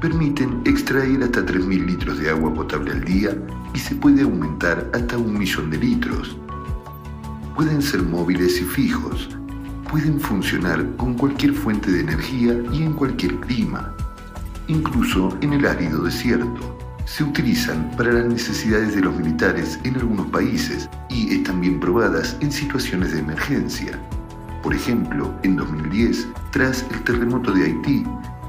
Permiten 0.00 0.60
extraer 0.64 1.22
hasta 1.22 1.46
3.000 1.46 1.86
litros 1.86 2.18
de 2.18 2.28
agua 2.28 2.52
potable 2.52 2.90
al 2.90 3.04
día 3.04 3.30
y 3.72 3.78
se 3.78 3.94
puede 3.94 4.22
aumentar 4.22 4.90
hasta 4.92 5.18
un 5.18 5.38
millón 5.38 5.70
de 5.70 5.78
litros. 5.78 6.36
Pueden 7.54 7.80
ser 7.80 8.02
móviles 8.02 8.60
y 8.60 8.64
fijos. 8.64 9.28
Pueden 9.88 10.18
funcionar 10.18 10.84
con 10.96 11.14
cualquier 11.14 11.54
fuente 11.54 11.92
de 11.92 12.00
energía 12.00 12.60
y 12.72 12.82
en 12.82 12.94
cualquier 12.94 13.36
clima, 13.36 13.94
incluso 14.68 15.36
en 15.40 15.52
el 15.52 15.66
árido 15.66 16.02
desierto. 16.02 16.78
Se 17.04 17.24
utilizan 17.24 17.90
para 17.96 18.12
las 18.12 18.26
necesidades 18.26 18.94
de 18.94 19.00
los 19.00 19.16
militares 19.16 19.78
en 19.84 19.96
algunos 19.96 20.26
países 20.28 20.88
y 21.08 21.34
están 21.34 21.60
bien 21.60 21.80
probadas 21.80 22.36
en 22.40 22.52
situaciones 22.52 23.12
de 23.12 23.20
emergencia. 23.20 23.98
Por 24.62 24.74
ejemplo, 24.74 25.34
en 25.42 25.56
2010, 25.56 26.28
tras 26.52 26.86
el 26.92 27.02
terremoto 27.02 27.52
de 27.52 27.64
Haití, 27.64 28.04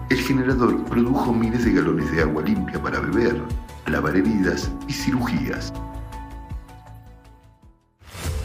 el 0.09 0.17
generador 0.19 0.83
produjo 0.85 1.33
miles 1.33 1.65
de 1.65 1.73
galones 1.73 2.11
de 2.11 2.21
agua 2.21 2.43
limpia 2.43 2.81
para 2.81 2.99
beber, 2.99 3.41
lavar 3.87 4.15
heridas 4.15 4.71
y 4.87 4.93
cirugías. 4.93 5.73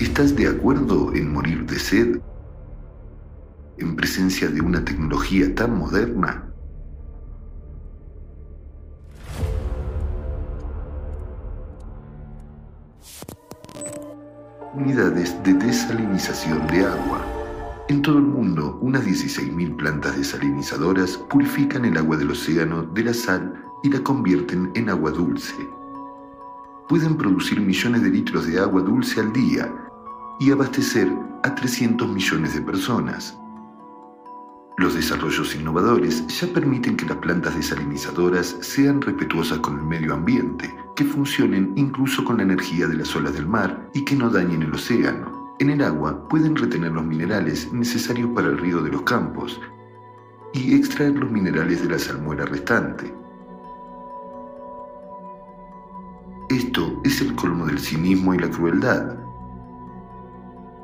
¿Estás 0.00 0.34
de 0.34 0.48
acuerdo 0.48 1.12
en 1.12 1.32
morir 1.32 1.66
de 1.66 1.78
sed 1.78 2.20
en 3.78 3.96
presencia 3.96 4.48
de 4.48 4.60
una 4.60 4.84
tecnología 4.84 5.54
tan 5.54 5.76
moderna? 5.76 6.47
Unidades 14.78 15.34
de 15.42 15.54
desalinización 15.54 16.64
de 16.68 16.86
agua. 16.86 17.20
En 17.88 18.00
todo 18.00 18.18
el 18.18 18.26
mundo, 18.26 18.78
unas 18.80 19.04
16.000 19.04 19.74
plantas 19.74 20.16
desalinizadoras 20.16 21.16
purifican 21.16 21.84
el 21.84 21.96
agua 21.96 22.16
del 22.16 22.30
océano 22.30 22.84
de 22.84 23.02
la 23.02 23.12
sal 23.12 23.60
y 23.82 23.90
la 23.90 24.00
convierten 24.04 24.70
en 24.76 24.88
agua 24.88 25.10
dulce. 25.10 25.68
Pueden 26.88 27.16
producir 27.16 27.60
millones 27.60 28.04
de 28.04 28.10
litros 28.10 28.46
de 28.46 28.60
agua 28.60 28.80
dulce 28.82 29.18
al 29.20 29.32
día 29.32 29.68
y 30.38 30.52
abastecer 30.52 31.08
a 31.42 31.52
300 31.56 32.08
millones 32.08 32.54
de 32.54 32.62
personas. 32.62 33.36
Los 34.76 34.94
desarrollos 34.94 35.56
innovadores 35.56 36.24
ya 36.28 36.46
permiten 36.54 36.96
que 36.96 37.06
las 37.06 37.16
plantas 37.16 37.56
desalinizadoras 37.56 38.56
sean 38.60 39.02
respetuosas 39.02 39.58
con 39.58 39.76
el 39.80 39.84
medio 39.86 40.14
ambiente, 40.14 40.72
que 40.98 41.04
funcionen 41.04 41.72
incluso 41.76 42.24
con 42.24 42.38
la 42.38 42.42
energía 42.42 42.88
de 42.88 42.96
las 42.96 43.14
olas 43.14 43.32
del 43.32 43.46
mar 43.46 43.88
y 43.94 44.04
que 44.04 44.16
no 44.16 44.30
dañen 44.30 44.64
el 44.64 44.74
océano. 44.74 45.54
En 45.60 45.70
el 45.70 45.80
agua 45.80 46.28
pueden 46.28 46.56
retener 46.56 46.90
los 46.90 47.04
minerales 47.04 47.72
necesarios 47.72 48.28
para 48.34 48.48
el 48.48 48.58
río 48.58 48.82
de 48.82 48.90
los 48.90 49.02
campos 49.02 49.60
y 50.52 50.74
extraer 50.74 51.12
los 51.12 51.30
minerales 51.30 51.82
de 51.82 51.90
la 51.90 52.00
salmuera 52.00 52.46
restante. 52.46 53.14
Esto 56.48 57.00
es 57.04 57.20
el 57.20 57.32
colmo 57.36 57.66
del 57.66 57.78
cinismo 57.78 58.34
y 58.34 58.38
la 58.38 58.50
crueldad. 58.50 59.18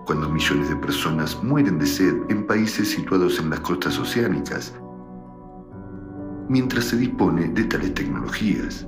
Cuando 0.06 0.28
millones 0.28 0.68
de 0.68 0.76
personas 0.76 1.42
mueren 1.42 1.80
de 1.80 1.86
sed 1.86 2.22
en 2.28 2.46
países 2.46 2.88
situados 2.88 3.40
en 3.40 3.50
las 3.50 3.58
costas 3.60 3.98
oceánicas, 3.98 4.78
mientras 6.48 6.84
se 6.84 6.98
dispone 6.98 7.48
de 7.48 7.64
tales 7.64 7.94
tecnologías. 7.94 8.86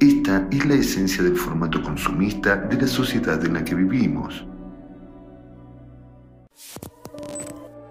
Esta 0.00 0.46
es 0.52 0.64
la 0.64 0.74
esencia 0.74 1.24
del 1.24 1.36
formato 1.36 1.82
consumista 1.82 2.54
de 2.54 2.80
la 2.80 2.86
sociedad 2.86 3.44
en 3.44 3.54
la 3.54 3.64
que 3.64 3.74
vivimos. 3.74 4.46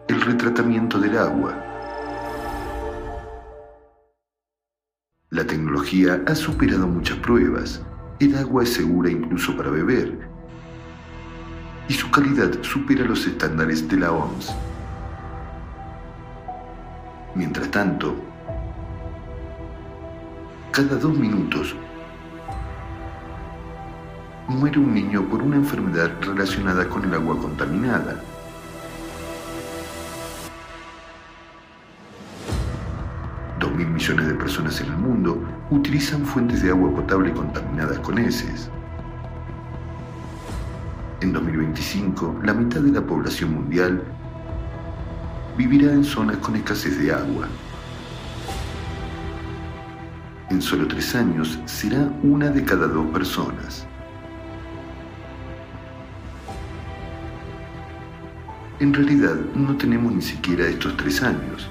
El 0.08 0.22
retratamiento 0.22 1.02
del 1.02 1.18
agua. 1.18 1.62
La 5.32 5.44
tecnología 5.46 6.24
ha 6.26 6.34
superado 6.34 6.88
muchas 6.88 7.18
pruebas. 7.18 7.84
El 8.22 8.38
agua 8.38 8.64
es 8.64 8.72
segura 8.72 9.12
incluso 9.12 9.58
para 9.58 9.70
beber. 9.70 10.18
Y 11.90 11.94
su 11.94 12.10
calidad 12.10 12.52
supera 12.62 13.04
los 13.04 13.28
estándares 13.28 13.86
de 13.90 13.98
la 13.98 14.14
OMS. 14.14 14.56
Mientras 17.36 17.70
tanto, 17.70 18.16
cada 20.72 20.96
dos 20.96 21.18
minutos 21.18 21.76
muere 24.48 24.80
un 24.80 24.94
niño 24.94 25.24
por 25.30 25.42
una 25.42 25.58
enfermedad 25.58 26.12
relacionada 26.22 26.88
con 26.88 27.04
el 27.04 27.14
agua 27.14 27.38
contaminada. 27.38 28.22
Mil 33.78 33.90
millones 33.90 34.28
de 34.28 34.34
personas 34.34 34.82
en 34.82 34.88
el 34.88 34.98
mundo 34.98 35.40
utilizan 35.70 36.26
fuentes 36.26 36.64
de 36.64 36.72
agua 36.72 36.90
potable 36.96 37.32
contaminadas 37.32 38.00
con 38.00 38.18
heces. 38.18 38.72
En 41.22 41.32
2025, 41.32 42.40
la 42.44 42.56
mitad 42.56 42.80
de 42.80 42.92
la 42.92 43.02
población 43.02 43.54
mundial 43.54 44.02
vivirá 45.56 45.92
en 45.92 46.04
zonas 46.04 46.38
con 46.38 46.56
escasez 46.56 46.98
de 46.98 47.14
agua. 47.14 47.48
En 50.50 50.60
solo 50.60 50.88
tres 50.88 51.14
años 51.14 51.60
será 51.66 52.12
una 52.24 52.50
de 52.50 52.66
cada 52.66 52.88
dos 52.88 53.06
personas. 53.12 53.87
En 58.80 58.94
realidad 58.94 59.34
no 59.56 59.76
tenemos 59.76 60.14
ni 60.14 60.22
siquiera 60.22 60.68
estos 60.68 60.96
tres 60.98 61.24
años. 61.24 61.68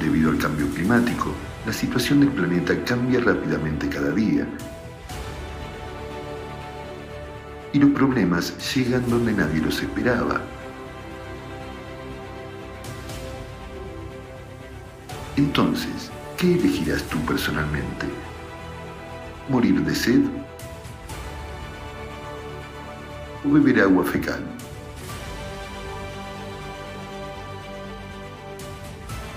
Debido 0.00 0.30
al 0.30 0.38
cambio 0.38 0.68
climático, 0.74 1.32
la 1.64 1.72
situación 1.72 2.20
del 2.20 2.30
planeta 2.30 2.74
cambia 2.84 3.20
rápidamente 3.20 3.88
cada 3.88 4.10
día. 4.10 4.48
Y 7.72 7.78
los 7.78 7.90
problemas 7.90 8.74
llegan 8.74 9.08
donde 9.08 9.32
nadie 9.32 9.60
los 9.60 9.80
esperaba. 9.80 10.40
Entonces, 15.36 16.10
¿qué 16.36 16.54
elegirás 16.54 17.04
tú 17.04 17.16
personalmente? 17.20 18.06
¿Morir 19.48 19.80
de 19.84 19.94
sed? 19.94 20.22
¿O 23.44 23.52
beber 23.52 23.82
agua 23.82 24.02
fecal? 24.04 24.57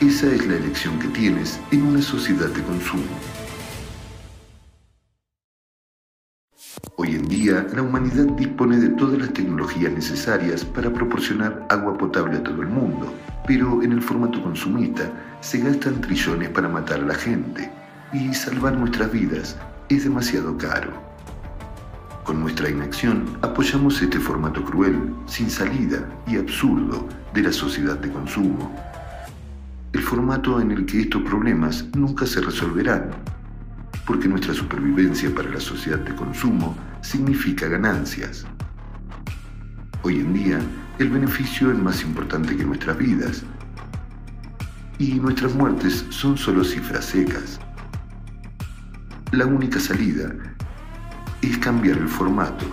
Esa 0.01 0.25
es 0.33 0.47
la 0.47 0.55
elección 0.55 0.97
que 0.97 1.07
tienes 1.09 1.59
en 1.69 1.83
una 1.83 2.01
sociedad 2.01 2.49
de 2.49 2.63
consumo. 2.63 3.03
Hoy 6.95 7.09
en 7.09 7.27
día, 7.27 7.67
la 7.71 7.83
humanidad 7.83 8.25
dispone 8.35 8.77
de 8.77 8.89
todas 8.89 9.19
las 9.19 9.31
tecnologías 9.31 9.91
necesarias 9.91 10.65
para 10.65 10.91
proporcionar 10.91 11.67
agua 11.69 11.99
potable 11.99 12.37
a 12.37 12.43
todo 12.43 12.63
el 12.63 12.69
mundo, 12.69 13.13
pero 13.45 13.83
en 13.83 13.91
el 13.91 14.01
formato 14.01 14.41
consumista 14.41 15.03
se 15.41 15.59
gastan 15.59 16.01
trillones 16.01 16.49
para 16.49 16.67
matar 16.67 17.01
a 17.01 17.05
la 17.05 17.15
gente 17.15 17.71
y 18.11 18.33
salvar 18.33 18.73
nuestras 18.73 19.11
vidas 19.11 19.55
es 19.89 20.05
demasiado 20.05 20.57
caro. 20.57 20.93
Con 22.23 22.39
nuestra 22.39 22.71
inacción 22.71 23.37
apoyamos 23.43 24.01
este 24.01 24.19
formato 24.19 24.65
cruel, 24.65 25.13
sin 25.27 25.51
salida 25.51 26.03
y 26.25 26.37
absurdo 26.37 27.07
de 27.35 27.43
la 27.43 27.51
sociedad 27.51 27.99
de 27.99 28.11
consumo. 28.11 28.90
El 29.93 30.01
formato 30.01 30.61
en 30.61 30.71
el 30.71 30.85
que 30.85 31.01
estos 31.01 31.21
problemas 31.23 31.85
nunca 31.95 32.25
se 32.25 32.39
resolverán, 32.39 33.11
porque 34.05 34.27
nuestra 34.27 34.53
supervivencia 34.53 35.33
para 35.35 35.49
la 35.49 35.59
sociedad 35.59 35.99
de 35.99 36.15
consumo 36.15 36.77
significa 37.01 37.67
ganancias. 37.67 38.45
Hoy 40.03 40.21
en 40.21 40.33
día, 40.33 40.59
el 40.97 41.09
beneficio 41.09 41.71
es 41.71 41.77
más 41.77 42.03
importante 42.03 42.55
que 42.55 42.63
nuestras 42.63 42.97
vidas, 42.97 43.43
y 44.97 45.15
nuestras 45.15 45.55
muertes 45.55 46.05
son 46.09 46.37
solo 46.37 46.63
cifras 46.63 47.05
secas. 47.05 47.59
La 49.31 49.45
única 49.45 49.79
salida 49.79 50.33
es 51.41 51.57
cambiar 51.57 51.97
el 51.97 52.07
formato. 52.07 52.65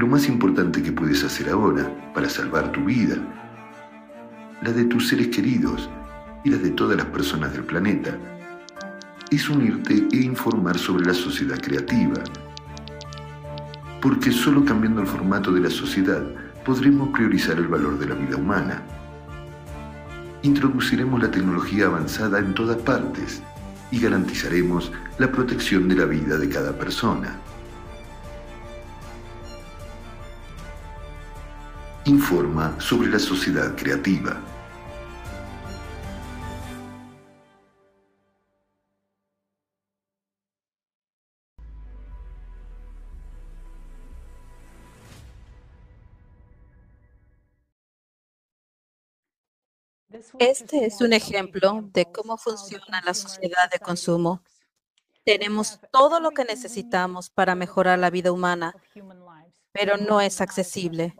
Lo 0.00 0.06
más 0.06 0.26
importante 0.28 0.82
que 0.82 0.92
puedes 0.92 1.22
hacer 1.24 1.50
ahora 1.50 1.94
para 2.14 2.26
salvar 2.26 2.72
tu 2.72 2.82
vida, 2.86 3.16
la 4.62 4.72
de 4.72 4.84
tus 4.86 5.08
seres 5.08 5.28
queridos 5.28 5.90
y 6.42 6.48
la 6.48 6.56
de 6.56 6.70
todas 6.70 6.96
las 6.96 7.04
personas 7.04 7.52
del 7.52 7.64
planeta, 7.64 8.16
es 9.30 9.50
unirte 9.50 10.08
e 10.10 10.16
informar 10.22 10.78
sobre 10.78 11.04
la 11.04 11.12
sociedad 11.12 11.60
creativa. 11.60 12.14
Porque 14.00 14.32
solo 14.32 14.64
cambiando 14.64 15.02
el 15.02 15.06
formato 15.06 15.52
de 15.52 15.60
la 15.60 15.70
sociedad 15.70 16.24
podremos 16.64 17.10
priorizar 17.10 17.58
el 17.58 17.68
valor 17.68 17.98
de 17.98 18.06
la 18.06 18.14
vida 18.14 18.36
humana. 18.36 18.82
Introduciremos 20.40 21.20
la 21.20 21.30
tecnología 21.30 21.88
avanzada 21.88 22.38
en 22.38 22.54
todas 22.54 22.78
partes 22.78 23.42
y 23.90 24.00
garantizaremos 24.00 24.92
la 25.18 25.30
protección 25.30 25.88
de 25.88 25.96
la 25.96 26.06
vida 26.06 26.38
de 26.38 26.48
cada 26.48 26.72
persona. 26.72 27.38
Informa 32.10 32.74
sobre 32.80 33.08
la 33.08 33.20
sociedad 33.20 33.76
creativa. 33.76 34.36
Este 50.40 50.86
es 50.86 51.00
un 51.00 51.12
ejemplo 51.12 51.88
de 51.92 52.10
cómo 52.10 52.36
funciona 52.38 53.00
la 53.06 53.14
sociedad 53.14 53.70
de 53.70 53.78
consumo. 53.78 54.42
Tenemos 55.24 55.78
todo 55.92 56.18
lo 56.18 56.32
que 56.32 56.44
necesitamos 56.44 57.30
para 57.30 57.54
mejorar 57.54 58.00
la 58.00 58.10
vida 58.10 58.32
humana, 58.32 58.74
pero 59.72 59.96
no 59.96 60.20
es 60.20 60.40
accesible. 60.40 61.14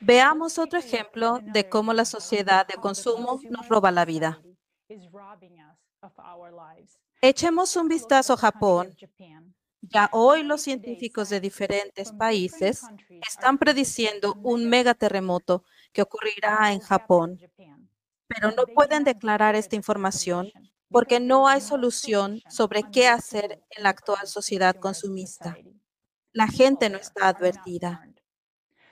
Veamos 0.00 0.58
otro 0.58 0.78
ejemplo 0.78 1.40
de 1.42 1.68
cómo 1.68 1.92
la 1.92 2.04
sociedad 2.04 2.66
de 2.66 2.74
consumo 2.74 3.40
nos 3.48 3.68
roba 3.68 3.90
la 3.90 4.04
vida. 4.04 4.40
Echemos 7.20 7.76
un 7.76 7.88
vistazo 7.88 8.32
a 8.34 8.36
Japón. 8.36 8.94
Ya 9.80 10.08
hoy 10.12 10.42
los 10.42 10.62
científicos 10.62 11.28
de 11.28 11.40
diferentes 11.40 12.12
países 12.12 12.82
están 13.28 13.58
prediciendo 13.58 14.38
un 14.42 14.68
megaterremoto 14.68 15.64
que 15.92 16.02
ocurrirá 16.02 16.72
en 16.72 16.80
Japón, 16.80 17.38
pero 18.28 18.50
no 18.52 18.66
pueden 18.66 19.04
declarar 19.04 19.54
esta 19.54 19.76
información 19.76 20.52
porque 20.90 21.20
no 21.20 21.48
hay 21.48 21.60
solución 21.60 22.40
sobre 22.48 22.82
qué 22.90 23.08
hacer 23.08 23.60
en 23.70 23.82
la 23.82 23.90
actual 23.90 24.26
sociedad 24.26 24.76
consumista. 24.76 25.56
La 26.32 26.48
gente 26.48 26.90
no 26.90 26.98
está 26.98 27.28
advertida. 27.28 28.08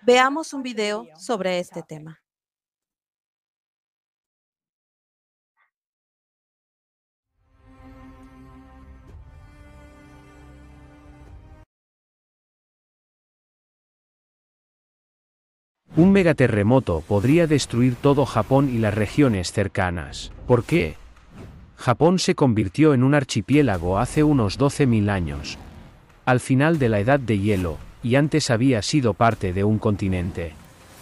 Veamos 0.06 0.52
un 0.52 0.62
video 0.62 1.08
sobre 1.18 1.58
este 1.58 1.82
tema. 1.82 2.22
Un 15.96 16.12
megaterremoto 16.12 17.00
podría 17.00 17.48
destruir 17.48 17.96
todo 17.96 18.26
Japón 18.26 18.70
y 18.72 18.78
las 18.78 18.94
regiones 18.94 19.50
cercanas. 19.50 20.30
¿Por 20.46 20.62
qué? 20.62 20.94
Japón 21.74 22.20
se 22.20 22.36
convirtió 22.36 22.94
en 22.94 23.02
un 23.02 23.16
archipiélago 23.16 23.98
hace 23.98 24.22
unos 24.22 24.56
12.000 24.56 25.10
años, 25.10 25.58
al 26.24 26.38
final 26.38 26.78
de 26.78 26.90
la 26.90 27.00
Edad 27.00 27.18
de 27.18 27.40
Hielo, 27.40 27.78
y 28.06 28.14
antes 28.14 28.50
había 28.50 28.82
sido 28.82 29.14
parte 29.14 29.52
de 29.52 29.64
un 29.64 29.80
continente. 29.80 30.52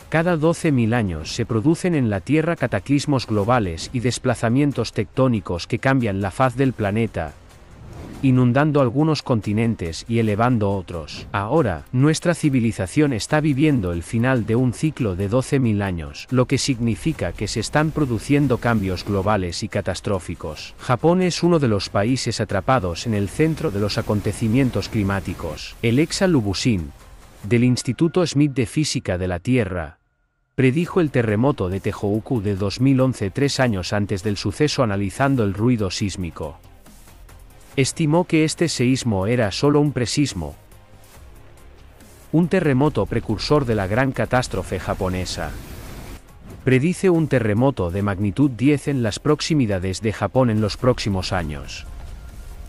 Cada 0.09 0.39
12.000 0.39 0.95
años 0.95 1.35
se 1.35 1.45
producen 1.45 1.95
en 1.95 2.09
la 2.09 2.21
Tierra 2.21 2.57
cataclismos 2.57 3.27
globales 3.27 3.91
y 3.93 4.01
desplazamientos 4.01 4.95
tectónicos 4.95 5.67
que 5.67 5.79
cambian 5.79 6.23
la 6.23 6.31
faz 6.31 6.57
del 6.57 6.73
planeta, 6.73 7.35
inundando 8.25 8.81
algunos 8.81 9.23
continentes 9.23 10.07
y 10.09 10.19
elevando 10.19 10.71
otros. 10.71 11.27
Ahora, 11.31 11.85
nuestra 11.93 12.35
civilización 12.35 13.13
está 13.13 13.41
viviendo 13.41 13.93
el 13.93 14.03
final 14.03 14.47
de 14.47 14.57
un 14.57 14.73
ciclo 14.73 15.15
de 15.15 15.31
12.000 15.31 15.83
años, 15.83 16.27
lo 16.31 16.47
que 16.47 16.57
significa 16.57 17.33
que 17.33 17.49
se 17.49 17.61
están 17.61 17.91
produciendo 17.91 18.57
cambios 18.57 19.05
globales 19.05 19.63
y 19.63 19.69
catastróficos. 19.69 20.75
Japón 20.79 21.21
es 21.21 21.43
uno 21.43 21.59
de 21.59 21.69
los 21.69 21.91
países 21.91 22.41
atrapados 22.41 23.07
en 23.07 23.13
el 23.13 23.29
centro 23.29 23.71
de 23.71 23.81
los 23.81 23.99
acontecimientos 23.99 24.89
climáticos. 24.89 25.77
El 25.83 25.99
Exa 25.99 26.27
Lubusin, 26.27 26.93
del 27.43 27.63
Instituto 27.63 28.27
Smith 28.27 28.55
de 28.55 28.65
Física 28.65 29.19
de 29.19 29.29
la 29.29 29.39
Tierra, 29.39 29.99
predijo 30.55 31.03
el 31.03 31.11
terremoto 31.11 31.69
de 31.69 31.81
Tehoku 31.81 32.41
de 32.41 32.57
2011 32.57 33.31
tres 33.31 33.61
años 33.61 33.93
antes 33.93 34.23
del 34.23 34.39
suceso 34.39 34.83
analizando 34.83 35.45
el 35.45 35.53
ruido 35.53 35.91
sísmico. 35.91 36.59
Estimó 37.77 38.25
que 38.25 38.45
este 38.45 38.69
seísmo 38.69 39.27
era 39.27 39.51
solo 39.51 39.81
un 39.81 39.91
presismo, 39.91 40.55
un 42.31 42.47
terremoto 42.47 43.05
precursor 43.07 43.65
de 43.65 43.75
la 43.75 43.89
gran 43.89 44.13
catástrofe 44.13 44.79
japonesa. 44.79 45.51
Predice 46.63 47.11
un 47.11 47.27
terremoto 47.27 47.91
de 47.91 48.03
magnitud 48.03 48.53
10 48.53 48.89
en 48.89 49.03
las 49.03 49.19
proximidades 49.19 50.03
de 50.03 50.13
Japón 50.13 50.51
en 50.51 50.61
los 50.61 50.77
próximos 50.77 51.33
años. 51.33 51.85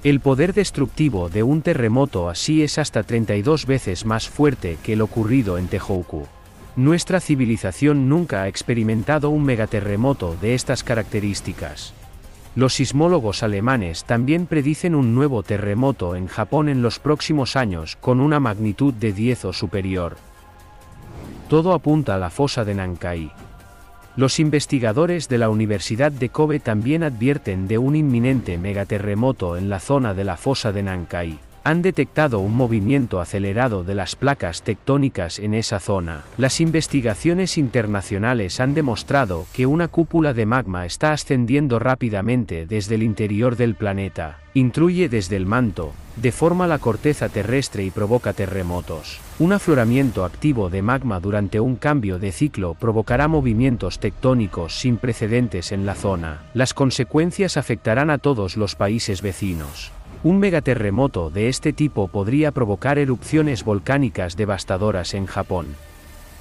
El 0.03 0.21
poder 0.21 0.55
destructivo 0.55 1.29
de 1.29 1.43
un 1.43 1.61
terremoto 1.61 2.27
así 2.27 2.63
es 2.63 2.79
hasta 2.79 3.03
32 3.03 3.67
veces 3.67 4.05
más 4.05 4.27
fuerte 4.27 4.77
que 4.81 4.93
el 4.93 5.01
ocurrido 5.01 5.59
en 5.59 5.67
Tehoku. 5.67 6.25
Nuestra 6.75 7.19
civilización 7.19 8.09
nunca 8.09 8.41
ha 8.41 8.47
experimentado 8.47 9.29
un 9.29 9.43
megaterremoto 9.43 10.35
de 10.41 10.55
estas 10.55 10.83
características. 10.83 11.93
Los 12.55 12.75
sismólogos 12.75 13.43
alemanes 13.43 14.05
también 14.05 14.45
predicen 14.45 14.95
un 14.95 15.13
nuevo 15.13 15.43
terremoto 15.43 16.15
en 16.15 16.27
Japón 16.27 16.69
en 16.69 16.81
los 16.81 16.99
próximos 16.99 17.57
años 17.57 17.97
con 17.99 18.21
una 18.21 18.39
magnitud 18.39 18.93
de 18.93 19.11
10 19.11 19.45
o 19.45 19.53
superior. 19.53 20.15
Todo 21.49 21.73
apunta 21.73 22.15
a 22.15 22.17
la 22.17 22.29
fosa 22.29 22.63
de 22.63 22.73
Nankai. 22.73 23.31
Los 24.15 24.39
investigadores 24.39 25.27
de 25.27 25.37
la 25.37 25.49
Universidad 25.49 26.13
de 26.13 26.29
Kobe 26.29 26.61
también 26.61 27.03
advierten 27.03 27.67
de 27.67 27.77
un 27.77 27.97
inminente 27.97 28.57
megaterremoto 28.57 29.57
en 29.57 29.67
la 29.67 29.81
zona 29.81 30.13
de 30.13 30.23
la 30.23 30.37
fosa 30.37 30.71
de 30.71 30.83
Nankai 30.83 31.39
han 31.65 31.81
detectado 31.81 32.37
un 32.39 32.55
movimiento 32.55 33.19
acelerado 33.19 33.83
de 33.83 33.95
las 33.95 34.15
placas 34.15 34.61
tectónicas 34.61 35.39
en 35.39 35.55
esa 35.55 35.79
zona. 35.79 36.21
Las 36.37 36.61
investigaciones 36.61 37.57
internacionales 37.57 38.59
han 38.59 38.75
demostrado 38.75 39.47
que 39.51 39.65
una 39.65 39.87
cúpula 39.87 40.35
de 40.35 40.45
magma 40.45 40.85
está 40.85 41.11
ascendiendo 41.11 41.79
rápidamente 41.79 42.67
desde 42.67 42.93
el 42.93 43.01
interior 43.01 43.55
del 43.55 43.73
planeta, 43.73 44.37
intruye 44.53 45.09
desde 45.09 45.37
el 45.37 45.47
manto, 45.47 45.93
deforma 46.17 46.67
la 46.67 46.77
corteza 46.77 47.29
terrestre 47.29 47.83
y 47.83 47.89
provoca 47.89 48.33
terremotos. 48.33 49.19
Un 49.39 49.51
afloramiento 49.51 50.23
activo 50.23 50.69
de 50.69 50.83
magma 50.83 51.19
durante 51.19 51.59
un 51.59 51.77
cambio 51.77 52.19
de 52.19 52.31
ciclo 52.31 52.75
provocará 52.75 53.27
movimientos 53.27 53.97
tectónicos 53.97 54.79
sin 54.79 54.97
precedentes 54.97 55.71
en 55.71 55.87
la 55.87 55.95
zona. 55.95 56.43
Las 56.53 56.75
consecuencias 56.75 57.57
afectarán 57.57 58.11
a 58.11 58.19
todos 58.19 58.55
los 58.55 58.75
países 58.75 59.23
vecinos. 59.23 59.91
Un 60.23 60.39
megaterremoto 60.39 61.29
de 61.29 61.49
este 61.49 61.73
tipo 61.73 62.07
podría 62.07 62.51
provocar 62.51 62.97
erupciones 62.97 63.63
volcánicas 63.63 64.35
devastadoras 64.35 65.13
en 65.13 65.25
Japón. 65.25 65.67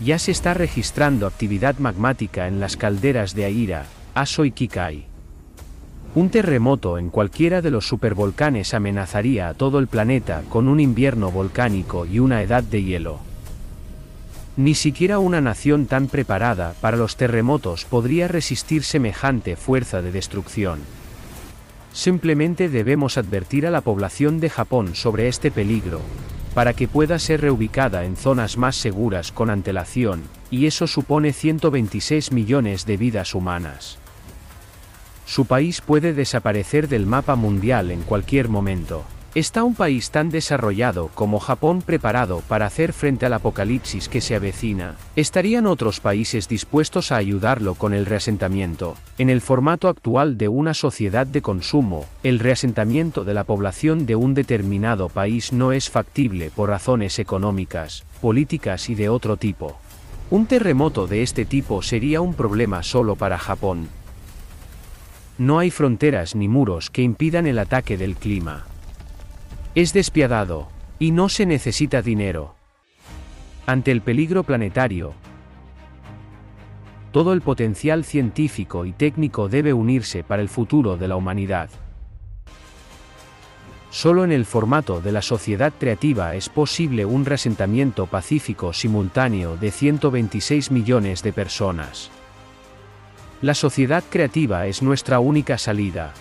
Ya 0.01 0.19
se 0.19 0.33
está 0.33 0.55
registrando 0.55 1.27
actividad 1.27 1.79
magmática 1.79 2.49
en 2.49 2.61
las 2.61 2.77
calderas 2.77 3.35
de 3.35 3.45
Aira, 3.45 3.87
Aso 4.15 4.45
y 4.45 4.53
Kikai. 4.53 5.07
Un 6.15 6.31
terremoto 6.31 6.99
en 6.99 7.11
cualquiera 7.11 7.61
de 7.61 7.71
los 7.71 7.89
supervolcanes 7.89 8.73
amenazaría 8.73 9.49
a 9.49 9.55
todo 9.55 9.79
el 9.79 9.89
planeta 9.89 10.43
con 10.49 10.69
un 10.69 10.81
invierno 10.81 11.31
volcánico 11.31 12.07
y 12.07 12.21
una 12.21 12.43
edad 12.43 12.63
de 12.63 12.83
hielo. 12.83 13.19
Ni 14.57 14.75
siquiera 14.75 15.19
una 15.19 15.41
nación 15.41 15.87
tan 15.87 16.07
preparada 16.07 16.75
para 16.81 16.97
los 16.97 17.17
terremotos 17.17 17.85
podría 17.85 18.29
resistir 18.29 18.85
semejante 18.85 19.57
fuerza 19.57 20.01
de 20.01 20.13
destrucción. 20.13 20.79
Simplemente 21.95 22.69
debemos 22.69 23.17
advertir 23.17 23.69
a 23.69 23.71
la 23.71 23.81
población 23.81 24.41
de 24.41 24.51
Japón 24.51 24.97
sobre 24.97 25.29
este 25.29 25.53
peligro, 25.53 26.01
para 26.53 26.75
que 26.75 26.89
pueda 26.89 27.21
ser 27.21 27.41
reubicada 27.41 28.05
en 28.05 28.17
zonas 28.17 28.59
más 28.59 28.75
seguras 28.75 29.31
con 29.31 29.49
antelación, 29.49 30.25
y 30.51 30.67
eso 30.67 30.89
supone 30.89 31.33
126 31.33 32.33
millones 32.33 32.85
de 32.85 32.97
vidas 32.97 33.33
humanas. 33.33 33.99
Su 35.25 35.47
país 35.47 35.81
puede 35.81 36.13
desaparecer 36.13 36.89
del 36.89 37.07
mapa 37.07 37.37
mundial 37.37 37.93
en 37.93 38.03
cualquier 38.03 38.49
momento. 38.49 39.05
¿Está 39.35 39.65
un 39.65 39.75
país 39.75 40.13
tan 40.13 40.31
desarrollado 40.31 41.11
como 41.13 41.41
Japón 41.41 41.83
preparado 41.83 42.41
para 42.47 42.67
hacer 42.67 42.93
frente 42.93 43.27
al 43.27 43.33
apocalipsis 43.33 44.09
que 44.09 44.21
se 44.21 44.37
avecina? 44.37 44.95
¿Estarían 45.17 45.67
otros 45.67 45.99
países 45.99 46.47
dispuestos 46.47 47.11
a 47.11 47.17
ayudarlo 47.17 47.75
con 47.75 47.95
el 47.95 48.07
reasentamiento? 48.07 48.95
En 49.19 49.31
el 49.31 49.41
formato 49.41 49.89
actual 49.89 50.39
de 50.39 50.47
una 50.47 50.73
sociedad 50.73 51.27
de 51.27 51.43
consumo, 51.43 52.07
el 52.23 52.39
reasentamiento 52.39 53.25
de 53.25 53.35
la 53.35 53.43
población 53.43 54.07
de 54.07 54.15
un 54.15 54.35
determinado 54.35 55.09
país 55.09 55.53
no 55.53 55.73
es 55.73 55.91
factible 55.91 56.53
por 56.55 56.69
razones 56.69 57.19
económicas, 57.19 58.05
políticas 58.21 58.89
y 58.89 58.95
de 58.95 59.09
otro 59.09 59.37
tipo. 59.37 59.77
Un 60.31 60.47
terremoto 60.47 61.09
de 61.09 61.25
este 61.25 61.45
tipo 61.45 61.83
sería 61.83 62.21
un 62.21 62.35
problema 62.35 62.85
solo 62.85 63.17
para 63.17 63.39
Japón. 63.39 63.89
No 65.39 65.59
hay 65.59 65.73
fronteras 65.73 66.37
ni 66.37 66.47
muros 66.47 66.89
que 66.89 67.03
impidan 67.03 67.49
el 67.49 67.59
ataque 67.59 67.97
del 67.97 68.15
clima. 68.15 68.67
Es 69.75 69.93
despiadado, 69.93 70.69
y 71.01 71.11
no 71.11 71.29
se 71.29 71.47
necesita 71.47 72.01
dinero. 72.01 72.55
Ante 73.67 73.91
el 73.91 74.03
peligro 74.03 74.45
planetario, 74.45 75.15
todo 77.11 77.33
el 77.33 77.41
potencial 77.41 78.05
científico 78.05 78.85
y 78.85 78.93
técnico 78.93 79.49
debe 79.49 79.73
unirse 79.73 80.23
para 80.23 80.43
el 80.43 80.49
futuro 80.49 80.97
de 80.97 81.09
la 81.09 81.17
humanidad. 81.17 81.71
Solo 83.91 84.23
en 84.23 84.31
el 84.31 84.45
formato 84.45 85.01
de 85.01 85.11
la 85.11 85.23
sociedad 85.23 85.73
creativa 85.77 86.37
es 86.37 86.49
posible 86.49 87.05
un 87.05 87.25
resentamiento 87.25 88.07
pacífico 88.07 88.73
simultáneo 88.73 89.57
de 89.57 89.73
126 89.73 90.71
millones 90.71 91.25
de 91.25 91.33
personas. 91.33 92.11
La 93.43 93.55
sociedad 93.55 94.05
creativa 94.09 94.69
es 94.69 94.83
nuestra 94.83 95.19
única 95.19 95.59
salida. 95.59 96.13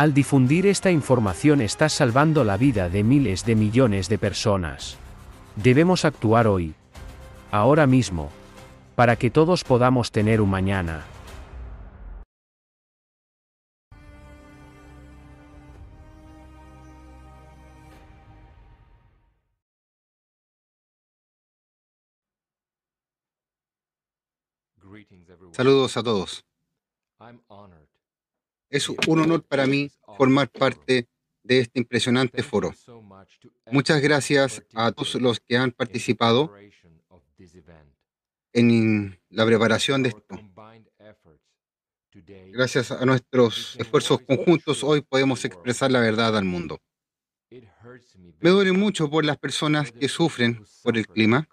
Al 0.00 0.14
difundir 0.14 0.66
esta 0.66 0.90
información 0.90 1.60
estás 1.60 1.92
salvando 1.92 2.42
la 2.42 2.56
vida 2.56 2.88
de 2.88 3.04
miles 3.04 3.44
de 3.44 3.54
millones 3.54 4.08
de 4.08 4.16
personas. 4.16 4.96
Debemos 5.56 6.06
actuar 6.06 6.46
hoy, 6.46 6.72
ahora 7.50 7.86
mismo, 7.86 8.30
para 8.96 9.16
que 9.16 9.28
todos 9.28 9.62
podamos 9.62 10.10
tener 10.10 10.40
un 10.40 10.48
mañana. 10.48 11.04
Saludos 25.52 25.98
a 25.98 26.02
todos. 26.02 26.49
Es 28.70 28.88
un 28.88 29.20
honor 29.20 29.42
para 29.42 29.66
mí 29.66 29.90
formar 30.16 30.48
parte 30.48 31.08
de 31.42 31.60
este 31.60 31.80
impresionante 31.80 32.42
foro. 32.42 32.72
Muchas 33.70 34.00
gracias 34.00 34.62
a 34.74 34.92
todos 34.92 35.16
los 35.16 35.40
que 35.40 35.56
han 35.56 35.72
participado 35.72 36.54
en 38.52 39.20
la 39.28 39.44
preparación 39.44 40.02
de 40.02 40.10
esto. 40.10 40.40
Gracias 42.52 42.90
a 42.90 43.04
nuestros 43.04 43.76
esfuerzos 43.76 44.20
conjuntos 44.22 44.82
hoy 44.82 45.00
podemos 45.00 45.44
expresar 45.44 45.90
la 45.90 46.00
verdad 46.00 46.36
al 46.36 46.44
mundo. 46.44 46.80
Me 48.40 48.50
duele 48.50 48.72
mucho 48.72 49.10
por 49.10 49.24
las 49.24 49.36
personas 49.36 49.90
que 49.90 50.08
sufren 50.08 50.64
por 50.82 50.96
el 50.96 51.06
clima, 51.06 51.48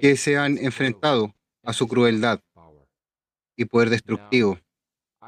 que 0.00 0.16
se 0.16 0.36
han 0.36 0.58
enfrentado 0.58 1.34
a 1.62 1.72
su 1.72 1.88
crueldad 1.88 2.40
y 3.56 3.64
poder 3.64 3.90
destructivo. 3.90 4.58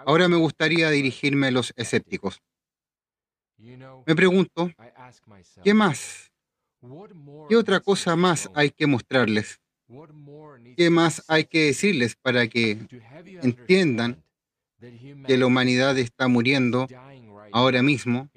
Ahora 0.06 0.28
me 0.28 0.36
gustaría 0.36 0.88
dirigirme 0.90 1.48
a 1.48 1.50
los 1.50 1.74
escépticos. 1.76 2.40
Me 3.58 4.14
pregunto, 4.14 4.70
¿qué 5.64 5.74
más? 5.74 6.32
¿Qué 7.48 7.56
otra 7.56 7.80
cosa 7.80 8.14
más 8.14 8.48
hay 8.54 8.70
que 8.70 8.86
mostrarles? 8.86 9.60
¿Qué 10.76 10.90
más 10.90 11.24
hay 11.26 11.46
que 11.46 11.64
decirles 11.66 12.14
para 12.14 12.46
que 12.46 12.86
entiendan 13.42 14.22
que 15.26 15.36
la 15.36 15.46
humanidad 15.46 15.98
está 15.98 16.28
muriendo 16.28 16.86
ahora 17.50 17.82
mismo 17.82 18.28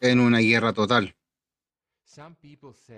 en 0.00 0.18
una 0.18 0.38
guerra 0.38 0.72
total? 0.72 1.14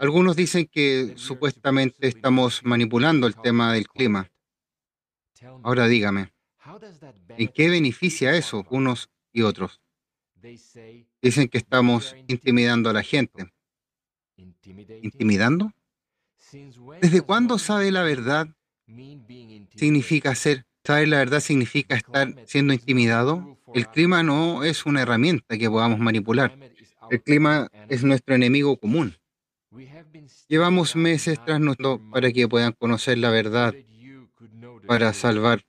Algunos 0.01 0.37
dicen 0.37 0.67
que 0.67 1.13
supuestamente 1.17 2.09
estamos 2.09 2.63
manipulando 2.65 3.27
el 3.27 3.37
tema 3.37 3.75
del 3.75 3.89
clima. 3.89 4.31
Ahora 5.63 5.87
dígame, 5.87 6.33
¿en 7.37 7.49
qué 7.49 7.69
beneficia 7.69 8.37
eso 8.37 8.65
unos 8.71 9.11
y 9.33 9.43
otros? 9.43 9.81
Dicen 11.23 11.49
que 11.49 11.59
estamos 11.59 12.15
intimidando 12.29 12.91
a 12.91 12.93
la 12.93 13.03
gente. 13.03 13.53
¿Intimidando? 15.03 15.73
¿Desde 17.01 17.21
cuándo 17.23 17.59
sabe 17.59 17.91
la 17.91 18.03
verdad 18.03 18.49
significa 19.75 20.35
ser? 20.35 20.67
¿Saber 20.85 21.09
la 21.09 21.19
verdad 21.19 21.41
significa 21.41 21.97
estar 21.97 22.35
siendo 22.47 22.73
intimidado? 22.73 23.59
El 23.75 23.89
clima 23.89 24.23
no 24.23 24.63
es 24.63 24.87
una 24.87 25.03
herramienta 25.03 25.59
que 25.59 25.69
podamos 25.69 25.99
manipular. 25.99 26.57
El 27.11 27.23
clima 27.23 27.69
es 27.89 28.05
nuestro 28.05 28.35
enemigo 28.35 28.77
común. 28.79 29.17
Llevamos 30.49 30.95
meses 30.95 31.39
tras 31.45 31.61
nosotros 31.61 32.01
para 32.13 32.31
que 32.33 32.49
puedan 32.49 32.73
conocer 32.73 33.19
la 33.19 33.31
verdad, 33.31 33.75
para 34.87 35.13
salvar, 35.13 35.65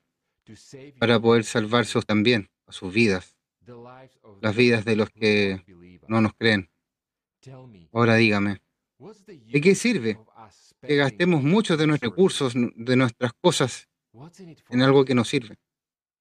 para 1.00 1.20
poder 1.20 1.44
salvarse 1.44 2.02
también 2.02 2.50
a 2.66 2.72
sus 2.72 2.94
vidas, 2.94 3.38
las 4.42 4.56
vidas 4.56 4.86
de 4.86 4.96
los 4.96 5.10
que 5.10 5.64
no 6.08 6.22
nos 6.22 6.34
creen. 6.34 6.70
Ahora 7.92 8.16
dígame, 8.16 8.62
¿de 8.98 9.62
qué 9.62 9.76
sirve 9.76 10.20
que 10.82 10.96
gastemos 10.96 11.44
muchos 11.44 11.78
de 11.78 11.88
nuestros 11.88 12.12
recursos, 12.12 12.54
de 12.56 12.96
nuestras 12.96 13.34
cosas, 13.42 13.88
en 14.70 14.82
algo 14.82 15.06
que 15.06 15.16
no 15.16 15.24
sirve? 15.24 15.58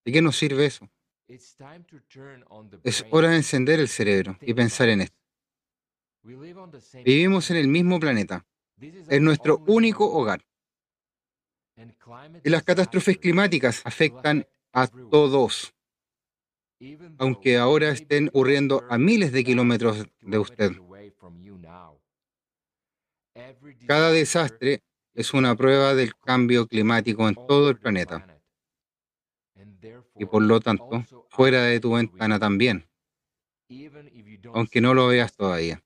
¿De 0.04 0.12
qué 0.12 0.22
nos 0.22 0.36
sirve 0.36 0.66
eso? 0.66 0.88
Es 1.28 3.04
hora 3.10 3.30
de 3.30 3.36
encender 3.36 3.80
el 3.80 3.88
cerebro 3.88 4.38
y 4.40 4.54
pensar 4.54 4.88
en 4.88 5.00
esto. 5.02 5.18
Vivimos 7.04 7.50
en 7.50 7.56
el 7.56 7.68
mismo 7.68 7.98
planeta. 7.98 8.46
Es 9.08 9.20
nuestro 9.20 9.62
único 9.66 10.10
hogar. 10.10 10.44
Y 12.44 12.50
las 12.50 12.62
catástrofes 12.62 13.18
climáticas 13.18 13.82
afectan 13.84 14.46
a 14.72 14.86
todos, 14.86 15.74
aunque 17.18 17.56
ahora 17.56 17.90
estén 17.90 18.28
ocurriendo 18.28 18.84
a 18.88 18.98
miles 18.98 19.32
de 19.32 19.44
kilómetros 19.44 20.06
de 20.20 20.38
usted. 20.38 20.72
Cada 23.86 24.10
desastre 24.10 24.82
es 25.14 25.32
una 25.32 25.56
prueba 25.56 25.94
del 25.94 26.14
cambio 26.16 26.66
climático 26.66 27.28
en 27.28 27.34
todo 27.34 27.70
el 27.70 27.78
planeta. 27.78 28.26
Y 30.14 30.24
por 30.26 30.42
lo 30.42 30.60
tanto, 30.60 31.04
fuera 31.30 31.62
de 31.62 31.80
tu 31.80 31.94
ventana 31.94 32.38
también, 32.38 32.88
aunque 34.52 34.80
no 34.80 34.94
lo 34.94 35.08
veas 35.08 35.34
todavía. 35.34 35.82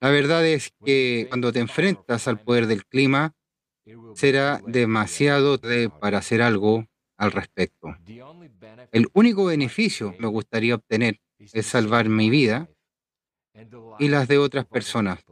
La 0.00 0.10
verdad 0.10 0.46
es 0.46 0.72
que 0.84 1.26
cuando 1.28 1.52
te 1.52 1.60
enfrentas 1.60 2.28
al 2.28 2.40
poder 2.40 2.66
del 2.66 2.84
clima, 2.84 3.34
será 4.14 4.60
demasiado 4.66 5.58
tarde 5.58 5.90
para 5.90 6.18
hacer 6.18 6.42
algo 6.42 6.86
al 7.16 7.32
respecto. 7.32 7.96
El 8.92 9.08
único 9.12 9.46
beneficio 9.46 10.12
que 10.12 10.20
me 10.20 10.28
gustaría 10.28 10.74
obtener 10.74 11.20
es 11.38 11.66
salvar 11.66 12.08
mi 12.08 12.30
vida 12.30 12.68
y 13.98 14.08
las 14.08 14.28
de 14.28 14.38
otras 14.38 14.66
personas, 14.66 15.24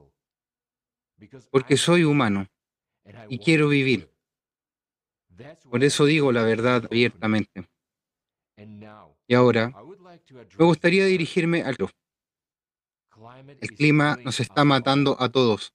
porque 1.50 1.76
soy 1.76 2.04
humano 2.04 2.46
y 3.28 3.38
quiero 3.38 3.68
vivir. 3.68 4.10
Por 5.70 5.82
eso 5.82 6.04
digo 6.04 6.32
la 6.32 6.42
verdad 6.42 6.84
abiertamente. 6.90 7.68
Y 9.26 9.34
ahora, 9.34 9.72
me 10.58 10.64
gustaría 10.64 11.06
dirigirme 11.06 11.62
al 11.62 11.76
el 13.60 13.70
clima 13.70 14.18
nos 14.24 14.40
está 14.40 14.64
matando 14.64 15.16
a 15.20 15.28
todos. 15.28 15.72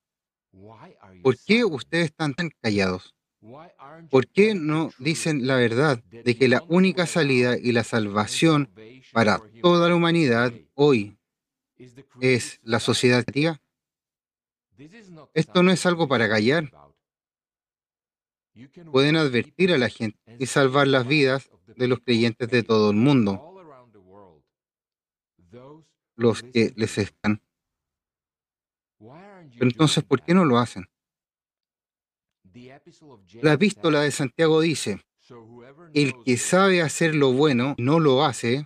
¿Por 1.21 1.37
qué 1.45 1.65
ustedes 1.65 2.05
están 2.05 2.33
tan 2.33 2.49
callados? 2.61 3.15
¿Por 4.09 4.27
qué 4.27 4.53
no 4.53 4.91
dicen 4.99 5.47
la 5.47 5.55
verdad 5.55 6.03
de 6.03 6.37
que 6.37 6.47
la 6.47 6.63
única 6.67 7.05
salida 7.05 7.57
y 7.57 7.71
la 7.71 7.83
salvación 7.83 8.69
para 9.13 9.41
toda 9.61 9.89
la 9.89 9.95
humanidad 9.95 10.53
hoy 10.73 11.17
es 12.19 12.59
la 12.63 12.79
sociedad 12.79 13.23
creativa? 13.23 13.61
Esto 15.33 15.63
no 15.63 15.71
es 15.71 15.85
algo 15.85 16.07
para 16.07 16.27
callar. 16.27 16.71
Pueden 18.91 19.15
advertir 19.15 19.71
a 19.71 19.77
la 19.77 19.89
gente 19.89 20.19
y 20.37 20.45
salvar 20.45 20.87
las 20.87 21.07
vidas 21.07 21.49
de 21.67 21.87
los 21.87 21.99
creyentes 21.99 22.49
de 22.49 22.63
todo 22.63 22.91
el 22.91 22.97
mundo 22.97 23.49
los 26.19 26.43
que 26.43 26.73
les 26.75 26.97
están. 26.97 27.41
Pero 28.99 29.71
entonces, 29.71 30.03
¿por 30.03 30.21
qué 30.21 30.33
no 30.33 30.43
lo 30.43 30.57
hacen? 30.57 30.85
La 33.41 33.53
epístola 33.53 34.01
de 34.01 34.11
Santiago 34.11 34.61
dice, 34.61 35.01
el 35.93 36.13
que 36.23 36.37
sabe 36.37 36.81
hacer 36.81 37.15
lo 37.15 37.31
bueno 37.31 37.75
no 37.77 37.99
lo 37.99 38.25
hace, 38.25 38.65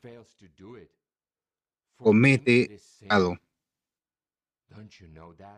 comete 1.97 2.79
pecado. 2.99 3.37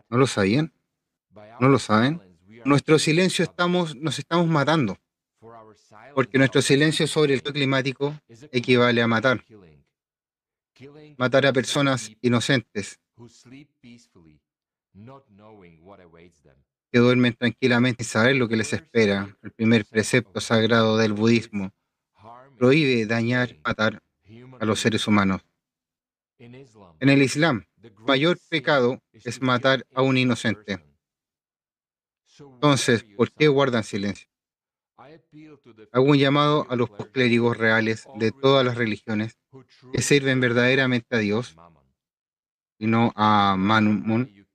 ¿No 0.08 0.18
lo 0.18 0.26
sabían? 0.26 0.72
¿No 1.60 1.68
lo 1.68 1.78
saben? 1.78 2.20
Nuestro 2.64 2.98
silencio 2.98 3.44
estamos, 3.44 3.94
nos 3.96 4.18
estamos 4.18 4.46
matando. 4.46 4.98
Porque 6.14 6.38
nuestro 6.38 6.62
silencio 6.62 7.06
sobre 7.06 7.34
el 7.34 7.42
cambio 7.42 7.60
climático 7.60 8.14
equivale 8.50 9.02
a 9.02 9.06
matar. 9.06 9.44
Matar 11.16 11.46
a 11.46 11.52
personas 11.52 12.10
inocentes 12.20 12.98
que 16.96 17.00
duermen 17.00 17.34
tranquilamente 17.34 18.04
y 18.04 18.06
saber 18.06 18.36
lo 18.36 18.48
que 18.48 18.56
les 18.56 18.72
espera. 18.72 19.36
El 19.42 19.52
primer 19.52 19.84
precepto 19.84 20.40
sagrado 20.40 20.96
del 20.96 21.12
budismo 21.12 21.74
prohíbe 22.56 23.04
dañar, 23.04 23.54
matar 23.62 24.02
a 24.58 24.64
los 24.64 24.80
seres 24.80 25.06
humanos. 25.06 25.42
En 26.38 27.10
el 27.10 27.20
Islam, 27.20 27.66
el 27.82 27.92
mayor 27.96 28.38
pecado 28.48 28.98
es 29.12 29.42
matar 29.42 29.86
a 29.94 30.00
un 30.00 30.16
inocente. 30.16 30.82
Entonces, 32.38 33.04
¿por 33.04 33.30
qué 33.30 33.48
guardan 33.48 33.84
silencio? 33.84 34.26
Hago 35.92 36.06
un 36.06 36.16
llamado 36.16 36.66
a 36.70 36.76
los 36.76 36.88
clérigos 37.12 37.58
reales 37.58 38.08
de 38.14 38.32
todas 38.32 38.64
las 38.64 38.78
religiones 38.78 39.36
que 39.92 40.00
sirven 40.00 40.40
verdaderamente 40.40 41.14
a 41.14 41.18
Dios 41.18 41.56
y 42.78 42.86
no 42.86 43.12
a 43.16 43.54
Mammon, 43.58 44.45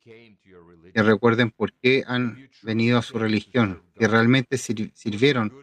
que 0.93 1.03
recuerden 1.03 1.51
por 1.51 1.73
qué 1.73 2.03
han 2.07 2.41
venido 2.61 2.97
a 2.97 3.01
su 3.01 3.17
religión, 3.19 3.81
que 3.97 4.07
realmente 4.07 4.57
sir- 4.57 4.91
sirvieron, 4.95 5.55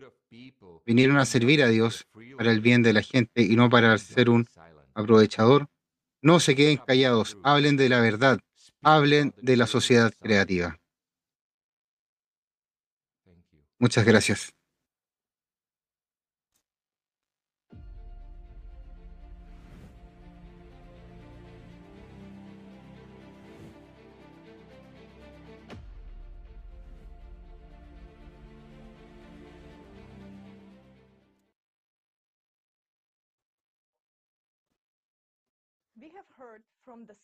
vinieron 0.86 1.18
a 1.18 1.26
servir 1.26 1.62
a 1.62 1.68
Dios 1.68 2.06
para 2.36 2.50
el 2.52 2.60
bien 2.60 2.82
de 2.82 2.92
la 2.92 3.02
gente 3.02 3.42
y 3.42 3.56
no 3.56 3.70
para 3.70 3.96
ser 3.98 4.30
un 4.30 4.48
aprovechador. 4.94 5.68
No 6.22 6.40
se 6.40 6.54
queden 6.56 6.78
callados, 6.78 7.38
hablen 7.42 7.76
de 7.76 7.88
la 7.88 8.00
verdad, 8.00 8.40
hablen 8.82 9.34
de 9.40 9.56
la 9.56 9.66
sociedad 9.66 10.12
creativa. 10.20 10.78
Muchas 13.78 14.04
gracias. 14.04 14.52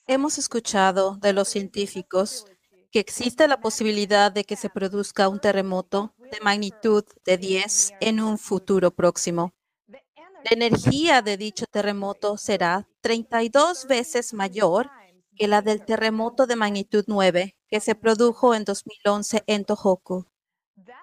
Hemos 0.07 0.39
escuchado 0.39 1.17
de 1.17 1.33
los 1.33 1.49
científicos 1.49 2.45
que 2.91 3.01
existe 3.01 3.49
la 3.49 3.61
posibilidad 3.61 4.31
de 4.31 4.45
que 4.45 4.57
se 4.57 4.71
produzca 4.71 5.29
un 5.29 5.41
terremoto 5.41 6.15
de 6.19 6.39
magnitud 6.43 7.05
de 7.25 7.39
10 7.39 7.95
en 8.01 8.21
un 8.21 8.39
futuro 8.39 8.91
próximo. 8.93 9.53
La 9.89 10.51
energía 10.51 11.23
de 11.23 11.37
dicho 11.37 11.65
terremoto 11.67 12.37
será 12.37 12.87
32 13.01 13.87
veces 13.87 14.35
mayor 14.35 14.91
que 15.35 15.49
la 15.49 15.63
del 15.63 15.85
terremoto 15.85 16.47
de 16.47 16.57
magnitud 16.57 17.05
9 17.07 17.57
que 17.69 17.81
se 17.81 17.95
produjo 17.95 18.55
en 18.55 18.65
2011 18.65 19.43
en 19.47 19.65
Tohoku. 19.65 20.27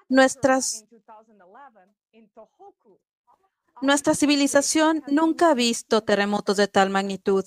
Nuestras, 0.08 0.86
nuestra 3.82 4.14
civilización 4.14 5.04
nunca 5.08 5.50
ha 5.50 5.54
visto 5.56 6.02
terremotos 6.02 6.58
de 6.58 6.68
tal 6.68 6.90
magnitud. 6.90 7.44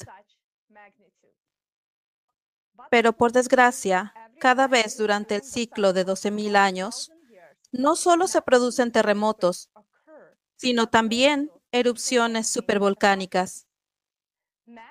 Pero 2.94 3.12
por 3.12 3.32
desgracia, 3.32 4.14
cada 4.38 4.68
vez 4.68 4.96
durante 4.96 5.34
el 5.34 5.42
ciclo 5.42 5.92
de 5.92 6.06
12.000 6.06 6.54
años, 6.54 7.10
no 7.72 7.96
solo 7.96 8.28
se 8.28 8.40
producen 8.40 8.92
terremotos, 8.92 9.68
sino 10.54 10.86
también 10.86 11.50
erupciones 11.72 12.46
supervolcánicas. 12.46 13.66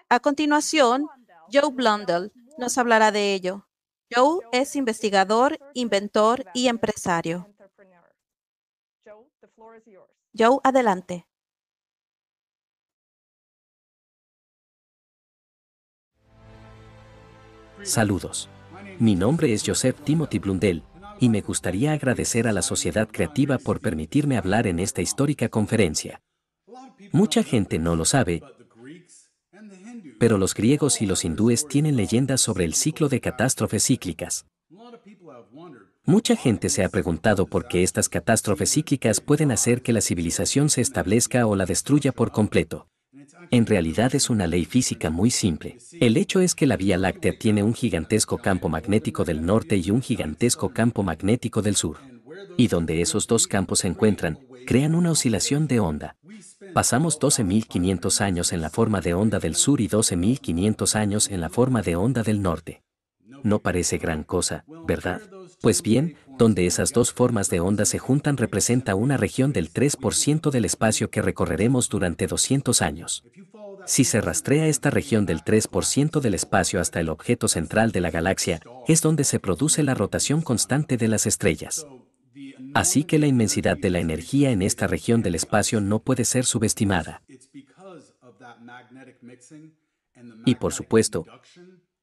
A 0.09 0.19
continuación, 0.19 1.07
Joe 1.49 1.71
Blundell 1.71 2.33
nos 2.57 2.77
hablará 2.77 3.13
de 3.13 3.33
ello. 3.35 3.69
Joe 4.13 4.41
es 4.51 4.75
investigador, 4.75 5.57
inventor 5.73 6.43
y 6.53 6.67
empresario. 6.67 7.47
Joe, 10.37 10.59
adelante. 10.61 11.25
Saludos. 17.83 18.49
Mi 18.99 19.15
nombre 19.15 19.53
es 19.53 19.63
Joseph 19.65 19.97
Timothy 20.03 20.39
Blundell, 20.39 20.83
y 21.19 21.29
me 21.29 21.41
gustaría 21.41 21.93
agradecer 21.93 22.47
a 22.47 22.53
la 22.53 22.61
sociedad 22.61 23.07
creativa 23.11 23.57
por 23.57 23.81
permitirme 23.81 24.37
hablar 24.37 24.67
en 24.67 24.79
esta 24.79 25.01
histórica 25.01 25.49
conferencia. 25.49 26.21
Mucha 27.11 27.43
gente 27.43 27.79
no 27.79 27.95
lo 27.95 28.05
sabe, 28.05 28.41
pero 30.19 30.37
los 30.37 30.53
griegos 30.53 31.01
y 31.01 31.05
los 31.05 31.25
hindúes 31.25 31.67
tienen 31.67 31.97
leyendas 31.97 32.41
sobre 32.41 32.65
el 32.65 32.73
ciclo 32.73 33.09
de 33.09 33.19
catástrofes 33.19 33.85
cíclicas. 33.85 34.45
Mucha 36.05 36.35
gente 36.35 36.69
se 36.69 36.83
ha 36.83 36.89
preguntado 36.89 37.45
por 37.45 37.67
qué 37.67 37.83
estas 37.83 38.09
catástrofes 38.09 38.71
cíclicas 38.71 39.21
pueden 39.21 39.51
hacer 39.51 39.81
que 39.81 39.93
la 39.93 40.01
civilización 40.01 40.69
se 40.69 40.81
establezca 40.81 41.45
o 41.45 41.55
la 41.55 41.65
destruya 41.65 42.11
por 42.11 42.31
completo. 42.31 42.87
En 43.51 43.65
realidad 43.65 44.15
es 44.15 44.29
una 44.29 44.47
ley 44.47 44.65
física 44.65 45.09
muy 45.09 45.29
simple. 45.29 45.77
El 45.99 46.17
hecho 46.17 46.39
es 46.39 46.55
que 46.55 46.65
la 46.65 46.77
Vía 46.77 46.97
Láctea 46.97 47.37
tiene 47.37 47.63
un 47.63 47.73
gigantesco 47.73 48.37
campo 48.37 48.69
magnético 48.69 49.23
del 49.23 49.45
norte 49.45 49.77
y 49.77 49.91
un 49.91 50.01
gigantesco 50.01 50.69
campo 50.69 51.03
magnético 51.03 51.61
del 51.61 51.75
sur. 51.75 51.97
Y 52.57 52.67
donde 52.67 53.01
esos 53.01 53.27
dos 53.27 53.47
campos 53.47 53.79
se 53.79 53.87
encuentran, 53.87 54.39
crean 54.65 54.95
una 54.95 55.11
oscilación 55.11 55.67
de 55.67 55.79
onda. 55.79 56.15
Pasamos 56.73 57.19
12.500 57.19 58.21
años 58.21 58.53
en 58.53 58.61
la 58.61 58.69
forma 58.69 59.01
de 59.01 59.13
onda 59.13 59.39
del 59.39 59.55
sur 59.55 59.81
y 59.81 59.87
12.500 59.87 60.95
años 60.95 61.29
en 61.29 61.41
la 61.41 61.49
forma 61.49 61.81
de 61.81 61.95
onda 61.95 62.23
del 62.23 62.41
norte. 62.41 62.83
No 63.43 63.59
parece 63.59 63.97
gran 63.97 64.23
cosa, 64.23 64.63
¿verdad? 64.87 65.21
Pues 65.61 65.81
bien, 65.81 66.15
donde 66.37 66.65
esas 66.65 66.91
dos 66.91 67.13
formas 67.13 67.49
de 67.49 67.59
onda 67.59 67.85
se 67.85 67.99
juntan 67.99 68.37
representa 68.37 68.95
una 68.95 69.17
región 69.17 69.53
del 69.53 69.71
3% 69.71 70.51
del 70.51 70.65
espacio 70.65 71.09
que 71.09 71.21
recorreremos 71.21 71.89
durante 71.89 72.27
200 72.27 72.81
años. 72.81 73.23
Si 73.85 74.03
se 74.03 74.21
rastrea 74.21 74.67
esta 74.67 74.89
región 74.89 75.25
del 75.25 75.43
3% 75.43 76.21
del 76.21 76.33
espacio 76.33 76.79
hasta 76.79 76.99
el 76.99 77.09
objeto 77.09 77.47
central 77.47 77.91
de 77.91 78.01
la 78.01 78.11
galaxia, 78.11 78.61
es 78.87 79.01
donde 79.01 79.23
se 79.23 79.39
produce 79.39 79.83
la 79.83 79.93
rotación 79.93 80.41
constante 80.41 80.97
de 80.97 81.07
las 81.07 81.25
estrellas. 81.25 81.85
Así 82.73 83.03
que 83.03 83.19
la 83.19 83.27
inmensidad 83.27 83.77
de 83.77 83.89
la 83.89 83.99
energía 83.99 84.51
en 84.51 84.61
esta 84.61 84.87
región 84.87 85.21
del 85.21 85.35
espacio 85.35 85.81
no 85.81 85.99
puede 85.99 86.25
ser 86.25 86.45
subestimada. 86.45 87.21
Y 90.45 90.55
por 90.55 90.73
supuesto, 90.73 91.25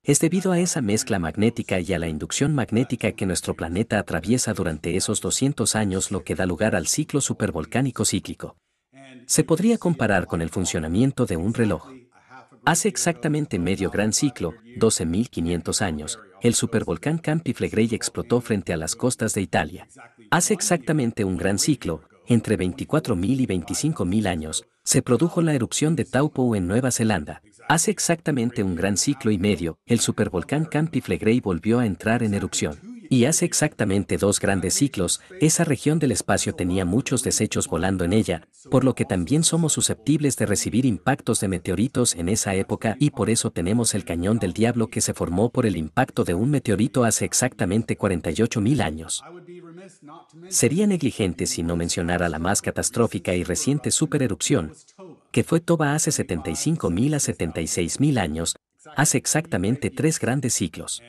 es 0.02 0.18
debido 0.18 0.52
a 0.52 0.58
esa 0.58 0.80
mezcla 0.80 1.18
magnética 1.18 1.78
y 1.78 1.92
a 1.92 1.98
la 1.98 2.08
inducción 2.08 2.54
magnética 2.54 3.12
que 3.12 3.26
nuestro 3.26 3.54
planeta 3.54 3.98
atraviesa 3.98 4.54
durante 4.54 4.96
esos 4.96 5.20
200 5.20 5.76
años 5.76 6.10
lo 6.10 6.24
que 6.24 6.34
da 6.34 6.46
lugar 6.46 6.74
al 6.74 6.86
ciclo 6.86 7.20
supervolcánico 7.20 8.04
cíclico. 8.04 8.56
Se 9.26 9.44
podría 9.44 9.78
comparar 9.78 10.26
con 10.26 10.40
el 10.40 10.48
funcionamiento 10.48 11.26
de 11.26 11.36
un 11.36 11.52
reloj. 11.52 11.90
Hace 12.64 12.88
exactamente 12.88 13.58
medio 13.58 13.90
gran 13.90 14.12
ciclo, 14.12 14.54
12.500 14.78 15.82
años, 15.82 16.18
el 16.42 16.54
supervolcán 16.54 17.18
Campiflegrei 17.18 17.94
explotó 17.94 18.40
frente 18.40 18.72
a 18.72 18.76
las 18.76 18.96
costas 18.96 19.34
de 19.34 19.42
Italia. 19.42 19.86
Hace 20.30 20.54
exactamente 20.54 21.24
un 21.24 21.36
gran 21.36 21.58
ciclo, 21.58 22.02
entre 22.26 22.58
24.000 22.58 23.40
y 23.40 23.46
25.000 23.46 24.26
años, 24.26 24.64
se 24.84 25.02
produjo 25.02 25.42
la 25.42 25.54
erupción 25.54 25.96
de 25.96 26.04
Taupo 26.04 26.54
en 26.54 26.66
Nueva 26.66 26.90
Zelanda. 26.90 27.42
Hace 27.70 27.92
exactamente 27.92 28.64
un 28.64 28.74
gran 28.74 28.96
ciclo 28.96 29.30
y 29.30 29.38
medio, 29.38 29.78
el 29.86 30.00
supervolcán 30.00 30.64
Campiflegrei 30.64 31.38
volvió 31.38 31.78
a 31.78 31.86
entrar 31.86 32.24
en 32.24 32.34
erupción. 32.34 32.76
Y 33.08 33.26
hace 33.26 33.44
exactamente 33.44 34.16
dos 34.16 34.40
grandes 34.40 34.74
ciclos, 34.74 35.20
esa 35.40 35.62
región 35.62 36.00
del 36.00 36.10
espacio 36.10 36.52
tenía 36.52 36.84
muchos 36.84 37.22
desechos 37.22 37.68
volando 37.68 38.04
en 38.04 38.12
ella, 38.12 38.42
por 38.72 38.82
lo 38.82 38.96
que 38.96 39.04
también 39.04 39.44
somos 39.44 39.72
susceptibles 39.72 40.36
de 40.36 40.46
recibir 40.46 40.84
impactos 40.84 41.38
de 41.38 41.46
meteoritos 41.46 42.16
en 42.16 42.28
esa 42.28 42.56
época 42.56 42.96
y 42.98 43.10
por 43.10 43.30
eso 43.30 43.52
tenemos 43.52 43.94
el 43.94 44.04
cañón 44.04 44.40
del 44.40 44.52
diablo 44.52 44.88
que 44.88 45.00
se 45.00 45.14
formó 45.14 45.50
por 45.50 45.64
el 45.64 45.76
impacto 45.76 46.24
de 46.24 46.34
un 46.34 46.50
meteorito 46.50 47.04
hace 47.04 47.24
exactamente 47.24 47.96
48.000 47.96 48.80
años. 48.80 49.22
Sería 50.48 50.88
negligente 50.88 51.46
si 51.46 51.62
no 51.62 51.76
mencionara 51.76 52.28
la 52.28 52.40
más 52.40 52.62
catastrófica 52.62 53.32
y 53.34 53.44
reciente 53.44 53.92
supererupción, 53.92 54.72
que 55.32 55.44
fue 55.44 55.60
Toba 55.60 55.94
hace 55.94 56.10
75.000 56.10 57.14
a 57.14 57.18
76.000 57.18 58.18
años, 58.18 58.56
hace 58.96 59.18
exactamente 59.18 59.90
tres 59.90 60.18
grandes 60.18 60.54
ciclos. 60.54 61.02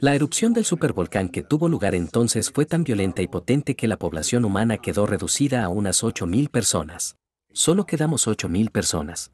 La 0.00 0.14
erupción 0.14 0.52
del 0.52 0.64
supervolcán 0.64 1.28
que 1.28 1.42
tuvo 1.42 1.68
lugar 1.68 1.94
entonces 1.94 2.52
fue 2.52 2.66
tan 2.66 2.84
violenta 2.84 3.20
y 3.20 3.26
potente 3.26 3.74
que 3.74 3.88
la 3.88 3.96
población 3.96 4.44
humana 4.44 4.78
quedó 4.78 5.06
reducida 5.06 5.64
a 5.64 5.68
unas 5.68 6.04
8.000 6.04 6.50
personas. 6.50 7.16
Solo 7.52 7.84
quedamos 7.84 8.28
8.000 8.28 8.70
personas. 8.70 9.32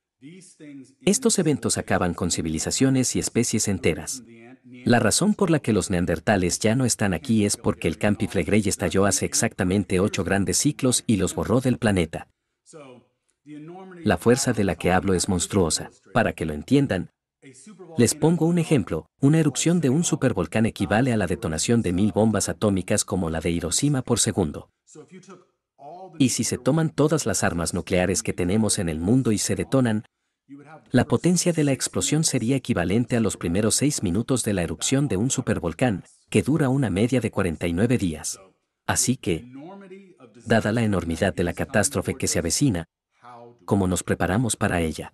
Estos 1.04 1.38
eventos 1.38 1.76
acaban 1.76 2.14
con 2.14 2.30
civilizaciones 2.30 3.14
y 3.14 3.18
especies 3.18 3.68
enteras. 3.68 4.22
La 4.86 4.98
razón 4.98 5.34
por 5.34 5.50
la 5.50 5.58
que 5.58 5.74
los 5.74 5.90
neandertales 5.90 6.58
ya 6.58 6.74
no 6.74 6.86
están 6.86 7.12
aquí 7.12 7.44
es 7.44 7.58
porque 7.58 7.88
el 7.88 7.98
Campiflegrey 7.98 8.62
estalló 8.66 9.04
hace 9.04 9.26
exactamente 9.26 10.00
ocho 10.00 10.24
grandes 10.24 10.56
ciclos 10.56 11.04
y 11.06 11.16
los 11.16 11.34
borró 11.34 11.60
del 11.60 11.76
planeta. 11.76 12.28
La 14.04 14.16
fuerza 14.16 14.52
de 14.52 14.64
la 14.64 14.74
que 14.74 14.90
hablo 14.90 15.14
es 15.14 15.28
monstruosa. 15.28 15.90
Para 16.12 16.32
que 16.32 16.46
lo 16.46 16.54
entiendan, 16.54 17.10
les 17.98 18.14
pongo 18.14 18.46
un 18.46 18.58
ejemplo. 18.58 19.06
Una 19.20 19.38
erupción 19.38 19.80
de 19.80 19.90
un 19.90 20.04
supervolcán 20.04 20.66
equivale 20.66 21.12
a 21.12 21.16
la 21.16 21.26
detonación 21.26 21.82
de 21.82 21.92
mil 21.92 22.12
bombas 22.12 22.48
atómicas 22.48 23.04
como 23.04 23.28
la 23.30 23.40
de 23.40 23.50
Hiroshima 23.50 24.02
por 24.02 24.18
segundo. 24.18 24.70
Y 26.18 26.30
si 26.30 26.44
se 26.44 26.56
toman 26.56 26.90
todas 26.90 27.26
las 27.26 27.44
armas 27.44 27.74
nucleares 27.74 28.22
que 28.22 28.32
tenemos 28.32 28.78
en 28.78 28.88
el 28.88 28.98
mundo 28.98 29.32
y 29.32 29.38
se 29.38 29.54
detonan, 29.54 30.04
la 30.90 31.04
potencia 31.04 31.52
de 31.52 31.64
la 31.64 31.72
explosión 31.72 32.24
sería 32.24 32.56
equivalente 32.56 33.16
a 33.16 33.20
los 33.20 33.36
primeros 33.36 33.74
seis 33.74 34.02
minutos 34.02 34.44
de 34.44 34.52
la 34.54 34.62
erupción 34.62 35.08
de 35.08 35.16
un 35.16 35.30
supervolcán, 35.30 36.04
que 36.30 36.42
dura 36.42 36.68
una 36.68 36.90
media 36.90 37.20
de 37.20 37.30
49 37.30 37.98
días. 37.98 38.38
Así 38.86 39.16
que, 39.16 39.46
dada 40.46 40.72
la 40.72 40.82
enormidad 40.82 41.34
de 41.34 41.44
la 41.44 41.54
catástrofe 41.54 42.14
que 42.14 42.26
se 42.26 42.38
avecina, 42.38 42.86
¿cómo 43.64 43.86
nos 43.86 44.02
preparamos 44.02 44.56
para 44.56 44.80
ella? 44.80 45.12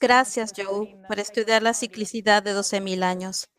Gracias, 0.00 0.52
Joe, 0.56 0.96
por 1.06 1.18
estudiar 1.18 1.62
la 1.62 1.74
ciclicidad 1.74 2.42
de 2.42 2.52
12.000 2.52 3.02
años. 3.02 3.53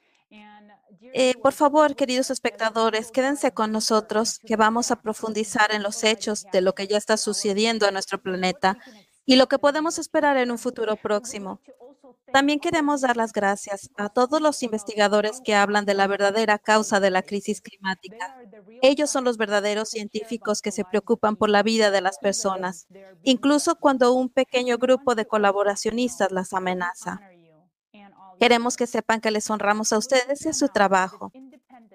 Eh, 1.18 1.34
por 1.42 1.54
favor, 1.54 1.96
queridos 1.96 2.30
espectadores, 2.30 3.10
quédense 3.10 3.54
con 3.54 3.72
nosotros, 3.72 4.38
que 4.40 4.58
vamos 4.58 4.92
a 4.92 4.98
profundizar 4.98 5.74
en 5.74 5.82
los 5.82 6.04
hechos 6.04 6.46
de 6.52 6.60
lo 6.60 6.76
que 6.76 6.88
ya 6.88 6.98
está 6.98 7.16
sucediendo 7.16 7.88
a 7.88 7.92
nuestro 7.92 8.22
planeta 8.22 8.78
y 9.26 9.38
lo 9.38 9.48
que 9.48 9.58
podemos 9.58 9.98
esperar 9.98 10.36
en 10.36 10.52
un 10.52 10.58
futuro 10.58 10.98
próximo. 10.98 11.62
También 12.34 12.60
queremos 12.60 13.00
dar 13.00 13.16
las 13.16 13.32
gracias 13.32 13.90
a 13.96 14.10
todos 14.10 14.42
los 14.42 14.62
investigadores 14.62 15.40
que 15.42 15.56
hablan 15.56 15.86
de 15.86 15.94
la 15.94 16.08
verdadera 16.08 16.60
causa 16.60 17.00
de 17.00 17.12
la 17.12 17.22
crisis 17.22 17.62
climática. 17.62 18.36
Ellos 18.82 19.10
son 19.10 19.24
los 19.24 19.38
verdaderos 19.38 19.88
científicos 19.88 20.62
que 20.62 20.74
se 20.74 20.84
preocupan 20.84 21.38
por 21.38 21.50
la 21.50 21.64
vida 21.64 21.92
de 21.92 22.02
las 22.02 22.18
personas, 22.18 22.88
incluso 23.24 23.76
cuando 23.78 24.12
un 24.12 24.28
pequeño 24.28 24.78
grupo 24.78 25.16
de 25.16 25.26
colaboracionistas 25.26 26.34
las 26.34 26.52
amenaza. 26.52 27.22
Queremos 28.40 28.76
que 28.76 28.88
sepan 28.88 29.22
que 29.22 29.32
les 29.32 29.50
honramos 29.50 29.94
a 29.94 29.98
ustedes 29.98 30.46
y 30.46 30.50
a 30.50 30.54
su 30.54 30.68
trabajo. 30.68 31.32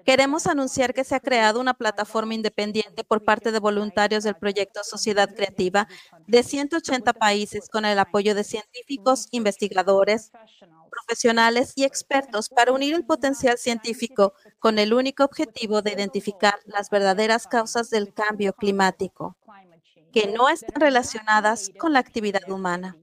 Queremos 0.05 0.47
anunciar 0.47 0.93
que 0.93 1.03
se 1.03 1.15
ha 1.15 1.19
creado 1.19 1.59
una 1.59 1.75
plataforma 1.75 2.33
independiente 2.33 3.03
por 3.03 3.23
parte 3.23 3.51
de 3.51 3.59
voluntarios 3.59 4.23
del 4.23 4.35
proyecto 4.35 4.83
Sociedad 4.83 5.29
Creativa 5.33 5.87
de 6.27 6.43
180 6.43 7.13
países 7.13 7.69
con 7.69 7.85
el 7.85 7.99
apoyo 7.99 8.33
de 8.33 8.43
científicos, 8.43 9.27
investigadores, 9.31 10.31
profesionales 10.89 11.73
y 11.75 11.83
expertos 11.83 12.49
para 12.49 12.71
unir 12.71 12.95
el 12.95 13.05
potencial 13.05 13.57
científico 13.57 14.33
con 14.59 14.79
el 14.79 14.93
único 14.93 15.23
objetivo 15.23 15.81
de 15.81 15.93
identificar 15.93 16.55
las 16.65 16.89
verdaderas 16.89 17.47
causas 17.47 17.89
del 17.89 18.13
cambio 18.13 18.53
climático, 18.53 19.37
que 20.11 20.27
no 20.27 20.49
están 20.49 20.81
relacionadas 20.81 21.69
con 21.77 21.93
la 21.93 21.99
actividad 21.99 22.49
humana 22.49 22.97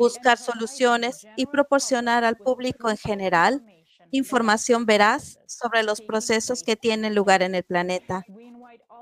buscar 0.00 0.38
soluciones 0.38 1.26
y 1.36 1.44
proporcionar 1.44 2.24
al 2.24 2.36
público 2.36 2.88
en 2.88 2.96
general 2.96 3.62
información 4.10 4.86
veraz 4.86 5.38
sobre 5.46 5.82
los 5.82 6.00
procesos 6.00 6.62
que 6.62 6.74
tienen 6.74 7.14
lugar 7.14 7.42
en 7.42 7.54
el 7.54 7.64
planeta. 7.64 8.24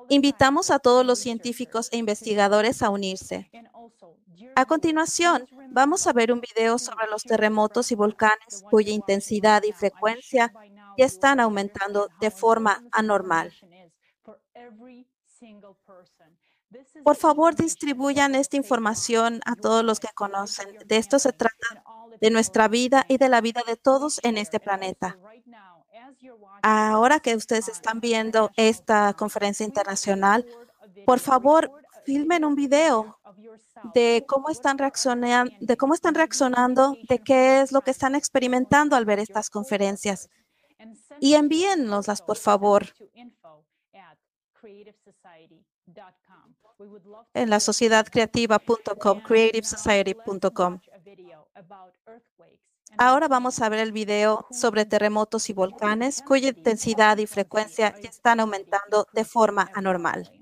Invitamos 0.08 0.72
a 0.72 0.80
todos 0.80 1.06
los 1.06 1.20
científicos 1.20 1.88
e 1.92 1.98
investigadores 1.98 2.82
a 2.82 2.90
unirse. 2.90 3.48
A 4.56 4.64
continuación, 4.66 5.46
vamos 5.70 6.08
a 6.08 6.12
ver 6.12 6.32
un 6.32 6.40
video 6.40 6.78
sobre 6.78 7.06
los 7.08 7.22
terremotos 7.22 7.92
y 7.92 7.94
volcanes 7.94 8.64
cuya 8.68 8.92
intensidad 8.92 9.62
y 9.62 9.72
frecuencia 9.72 10.52
ya 10.96 11.06
están 11.06 11.38
aumentando 11.38 12.08
de 12.20 12.32
forma 12.32 12.82
anormal. 12.90 13.52
Por 17.04 17.16
favor, 17.16 17.54
distribuyan 17.54 18.34
esta 18.34 18.56
información 18.56 19.40
a 19.46 19.54
todos 19.56 19.84
los 19.84 20.00
que 20.00 20.08
conocen. 20.14 20.76
De 20.86 20.96
esto 20.96 21.18
se 21.18 21.32
trata, 21.32 21.84
de 22.20 22.30
nuestra 22.30 22.68
vida 22.68 23.04
y 23.08 23.18
de 23.18 23.28
la 23.28 23.40
vida 23.40 23.62
de 23.66 23.76
todos 23.76 24.20
en 24.22 24.38
este 24.38 24.60
planeta. 24.60 25.18
Ahora 26.62 27.20
que 27.20 27.36
ustedes 27.36 27.68
están 27.68 28.00
viendo 28.00 28.50
esta 28.56 29.14
conferencia 29.14 29.64
internacional, 29.64 30.44
por 31.06 31.20
favor, 31.20 31.70
filmen 32.04 32.44
un 32.44 32.54
video 32.54 33.18
de 33.94 34.24
cómo 34.26 34.50
están 34.50 34.78
reaccionando, 34.78 35.54
de 35.60 35.76
cómo 35.76 35.94
están 35.94 36.14
reaccionando, 36.14 36.96
de 37.08 37.20
qué 37.20 37.60
es 37.60 37.70
lo 37.70 37.82
que 37.82 37.92
están 37.92 38.14
experimentando 38.14 38.96
al 38.96 39.04
ver 39.04 39.20
estas 39.20 39.50
conferencias. 39.50 40.28
Y 41.20 41.34
envíennoslas, 41.34 42.22
por 42.22 42.36
favor 42.36 42.86
en 47.34 47.50
la 47.50 47.60
sociedadcreativa.com, 47.60 49.20
creativesociety.com. 49.20 50.80
Ahora 52.96 53.28
vamos 53.28 53.60
a 53.60 53.68
ver 53.68 53.80
el 53.80 53.92
video 53.92 54.46
sobre 54.50 54.86
terremotos 54.86 55.50
y 55.50 55.52
volcanes 55.52 56.22
cuya 56.22 56.48
intensidad 56.48 57.18
y 57.18 57.26
frecuencia 57.26 57.88
están 58.02 58.40
aumentando 58.40 59.06
de 59.12 59.24
forma 59.24 59.70
anormal. 59.74 60.37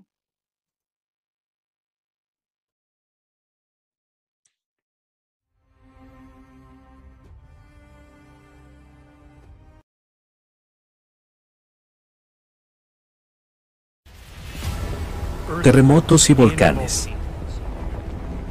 Terremotos 15.62 16.28
y 16.28 16.34
volcanes. 16.34 17.08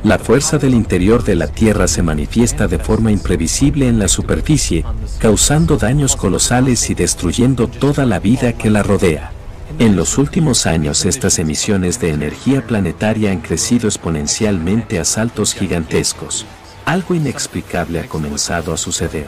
La 0.04 0.18
fuerza 0.18 0.58
del 0.58 0.74
interior 0.74 1.26
de 1.26 1.36
la 1.36 1.48
Tierra 1.48 1.90
se 1.90 2.02
manifiesta 2.02 2.68
de 2.68 2.80
forma 2.80 3.12
imprevisible 3.12 3.90
en 3.90 4.00
la 4.00 4.08
superficie, 4.08 4.86
causando 5.20 5.76
daños 5.76 6.16
colosales 6.16 6.90
y 6.90 6.94
destruyendo 6.94 7.68
toda 7.68 8.06
la 8.06 8.20
vida 8.20 8.54
que 8.54 8.70
la 8.70 8.82
rodea. 8.82 9.32
En 9.78 9.98
los 9.98 10.18
últimos 10.18 10.66
años 10.66 11.04
estas 11.04 11.38
emisiones 11.38 12.00
de 12.00 12.12
energía 12.12 12.66
planetaria 12.66 13.32
han 13.32 13.42
crecido 13.42 13.90
exponencialmente 13.90 14.98
a 14.98 15.04
saltos 15.04 15.54
gigantescos. 15.54 16.46
Algo 16.86 17.14
inexplicable 17.14 18.00
ha 18.00 18.08
comenzado 18.08 18.74
a 18.74 18.78
suceder. 18.78 19.28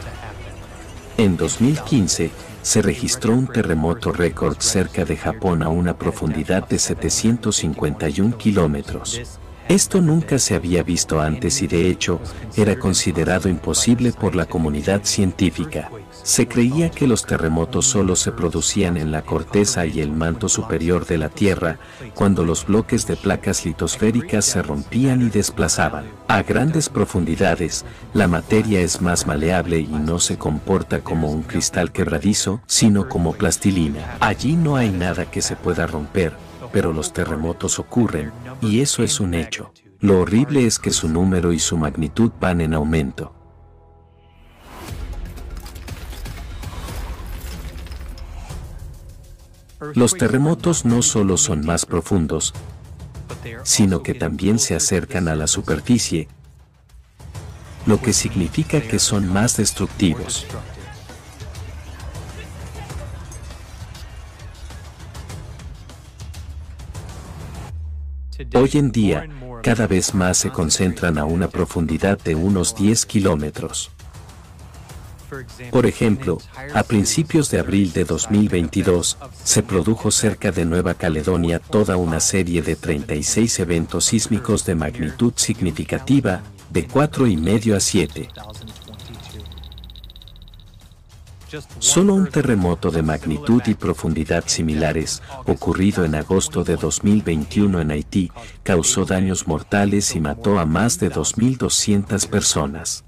En 1.18 1.36
2015, 1.36 2.30
se 2.62 2.82
registró 2.82 3.34
un 3.34 3.46
terremoto 3.46 4.12
récord 4.12 4.58
cerca 4.58 5.04
de 5.04 5.16
Japón 5.16 5.62
a 5.62 5.68
una 5.68 5.96
profundidad 5.96 6.68
de 6.68 6.78
751 6.78 8.36
kilómetros. 8.36 9.20
Esto 9.68 10.00
nunca 10.00 10.38
se 10.38 10.54
había 10.54 10.82
visto 10.82 11.20
antes 11.20 11.60
y 11.60 11.66
de 11.66 11.88
hecho 11.88 12.20
era 12.56 12.78
considerado 12.78 13.48
imposible 13.48 14.12
por 14.12 14.34
la 14.34 14.46
comunidad 14.46 15.04
científica. 15.04 15.90
Se 16.22 16.46
creía 16.46 16.90
que 16.90 17.06
los 17.06 17.24
terremotos 17.24 17.86
solo 17.86 18.16
se 18.16 18.32
producían 18.32 18.96
en 18.96 19.10
la 19.12 19.22
corteza 19.22 19.86
y 19.86 20.00
el 20.00 20.12
manto 20.12 20.48
superior 20.48 21.06
de 21.06 21.18
la 21.18 21.28
Tierra, 21.28 21.78
cuando 22.14 22.44
los 22.44 22.66
bloques 22.66 23.06
de 23.06 23.16
placas 23.16 23.64
litosféricas 23.64 24.44
se 24.44 24.62
rompían 24.62 25.22
y 25.22 25.30
desplazaban. 25.30 26.04
A 26.28 26.42
grandes 26.42 26.88
profundidades, 26.88 27.84
la 28.12 28.28
materia 28.28 28.80
es 28.80 29.00
más 29.00 29.26
maleable 29.26 29.80
y 29.80 29.86
no 29.86 30.18
se 30.18 30.36
comporta 30.36 31.00
como 31.00 31.30
un 31.30 31.42
cristal 31.42 31.92
quebradizo, 31.92 32.60
sino 32.66 33.08
como 33.08 33.32
plastilina. 33.32 34.16
Allí 34.20 34.54
no 34.54 34.76
hay 34.76 34.90
nada 34.90 35.30
que 35.30 35.40
se 35.40 35.56
pueda 35.56 35.86
romper, 35.86 36.34
pero 36.72 36.92
los 36.92 37.12
terremotos 37.12 37.78
ocurren, 37.78 38.32
y 38.60 38.80
eso 38.80 39.02
es 39.02 39.20
un 39.20 39.34
hecho. 39.34 39.72
Lo 40.00 40.20
horrible 40.20 40.66
es 40.66 40.78
que 40.78 40.90
su 40.90 41.08
número 41.08 41.52
y 41.52 41.58
su 41.58 41.76
magnitud 41.76 42.30
van 42.40 42.60
en 42.60 42.74
aumento. 42.74 43.37
Los 49.94 50.14
terremotos 50.14 50.84
no 50.84 51.02
solo 51.02 51.36
son 51.36 51.64
más 51.64 51.86
profundos, 51.86 52.52
sino 53.62 54.02
que 54.02 54.14
también 54.14 54.58
se 54.58 54.74
acercan 54.74 55.28
a 55.28 55.36
la 55.36 55.46
superficie, 55.46 56.28
lo 57.86 58.00
que 58.00 58.12
significa 58.12 58.80
que 58.80 58.98
son 58.98 59.32
más 59.32 59.56
destructivos. 59.56 60.46
Hoy 68.54 68.70
en 68.74 68.90
día, 68.92 69.28
cada 69.62 69.86
vez 69.86 70.14
más 70.14 70.38
se 70.38 70.50
concentran 70.50 71.18
a 71.18 71.24
una 71.24 71.48
profundidad 71.48 72.18
de 72.18 72.34
unos 72.34 72.74
10 72.74 73.06
kilómetros. 73.06 73.90
Por 75.70 75.86
ejemplo, 75.86 76.38
a 76.74 76.82
principios 76.82 77.50
de 77.50 77.58
abril 77.58 77.92
de 77.92 78.04
2022, 78.04 79.18
se 79.44 79.62
produjo 79.62 80.10
cerca 80.10 80.50
de 80.50 80.64
Nueva 80.64 80.94
Caledonia 80.94 81.58
toda 81.58 81.96
una 81.96 82.20
serie 82.20 82.62
de 82.62 82.76
36 82.76 83.58
eventos 83.60 84.06
sísmicos 84.06 84.64
de 84.64 84.74
magnitud 84.74 85.32
significativa, 85.36 86.42
de 86.70 86.86
4,5 86.86 87.74
a 87.74 87.80
7. 87.80 88.28
Solo 91.78 92.14
un 92.14 92.26
terremoto 92.26 92.90
de 92.90 93.02
magnitud 93.02 93.62
y 93.66 93.74
profundidad 93.74 94.44
similares, 94.46 95.22
ocurrido 95.46 96.04
en 96.04 96.14
agosto 96.14 96.62
de 96.62 96.76
2021 96.76 97.80
en 97.80 97.90
Haití, 97.90 98.30
causó 98.62 99.06
daños 99.06 99.46
mortales 99.46 100.14
y 100.14 100.20
mató 100.20 100.58
a 100.58 100.66
más 100.66 100.98
de 100.98 101.10
2.200 101.10 102.28
personas. 102.28 103.07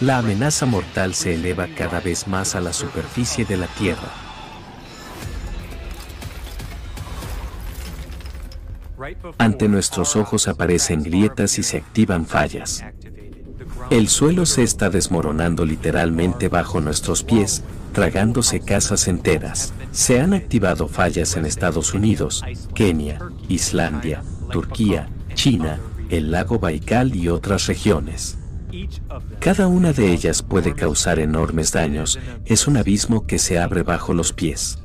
La 0.00 0.18
amenaza 0.18 0.66
mortal 0.66 1.14
se 1.14 1.34
eleva 1.34 1.66
cada 1.76 2.00
vez 2.00 2.26
más 2.26 2.54
a 2.54 2.60
la 2.60 2.72
superficie 2.72 3.44
de 3.44 3.56
la 3.56 3.66
Tierra. 3.66 4.08
Ante 9.38 9.68
nuestros 9.68 10.16
ojos 10.16 10.48
aparecen 10.48 11.02
grietas 11.02 11.58
y 11.58 11.62
se 11.62 11.78
activan 11.78 12.26
fallas. 12.26 12.84
El 13.90 14.08
suelo 14.08 14.44
se 14.44 14.62
está 14.62 14.90
desmoronando 14.90 15.64
literalmente 15.64 16.48
bajo 16.48 16.80
nuestros 16.80 17.22
pies, 17.22 17.62
tragándose 17.92 18.60
casas 18.60 19.08
enteras. 19.08 19.72
Se 19.92 20.20
han 20.20 20.34
activado 20.34 20.88
fallas 20.88 21.36
en 21.36 21.46
Estados 21.46 21.94
Unidos, 21.94 22.44
Kenia, 22.74 23.18
Islandia, 23.48 24.22
Turquía, 24.50 25.08
China, 25.34 25.80
el 26.10 26.30
lago 26.30 26.58
Baikal 26.58 27.14
y 27.14 27.28
otras 27.28 27.66
regiones. 27.66 28.37
Cada 29.40 29.66
una 29.66 29.92
de 29.92 30.12
ellas 30.12 30.42
puede 30.42 30.74
causar 30.74 31.18
enormes 31.18 31.72
daños, 31.72 32.18
es 32.44 32.66
un 32.66 32.76
abismo 32.76 33.26
que 33.26 33.38
se 33.38 33.58
abre 33.58 33.82
bajo 33.82 34.14
los 34.14 34.32
pies. 34.32 34.78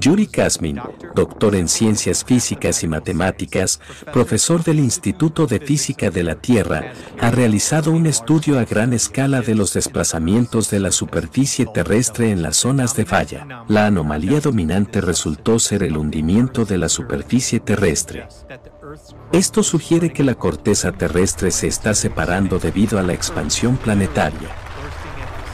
Yuri 0.00 0.26
Kasmin, 0.26 0.80
doctor 1.14 1.54
en 1.54 1.68
ciencias 1.68 2.24
físicas 2.24 2.82
y 2.82 2.88
matemáticas, 2.88 3.80
profesor 4.12 4.64
del 4.64 4.80
Instituto 4.80 5.46
de 5.46 5.60
Física 5.60 6.10
de 6.10 6.24
la 6.24 6.34
Tierra, 6.34 6.92
ha 7.20 7.30
realizado 7.30 7.92
un 7.92 8.06
estudio 8.06 8.58
a 8.58 8.64
gran 8.64 8.92
escala 8.92 9.42
de 9.42 9.54
los 9.54 9.72
desplazamientos 9.72 10.70
de 10.70 10.80
la 10.80 10.90
superficie 10.90 11.66
terrestre 11.66 12.32
en 12.32 12.42
las 12.42 12.56
zonas 12.56 12.96
de 12.96 13.06
falla. 13.06 13.64
La 13.68 13.86
anomalía 13.86 14.40
dominante 14.40 15.00
resultó 15.00 15.60
ser 15.60 15.84
el 15.84 15.96
hundimiento 15.96 16.64
de 16.64 16.78
la 16.78 16.88
superficie 16.88 17.60
terrestre. 17.60 18.26
Esto 19.32 19.62
sugiere 19.62 20.12
que 20.12 20.24
la 20.24 20.34
corteza 20.34 20.92
terrestre 20.92 21.50
se 21.50 21.66
está 21.66 21.94
separando 21.94 22.58
debido 22.58 22.98
a 22.98 23.02
la 23.02 23.12
expansión 23.12 23.76
planetaria. 23.76 24.48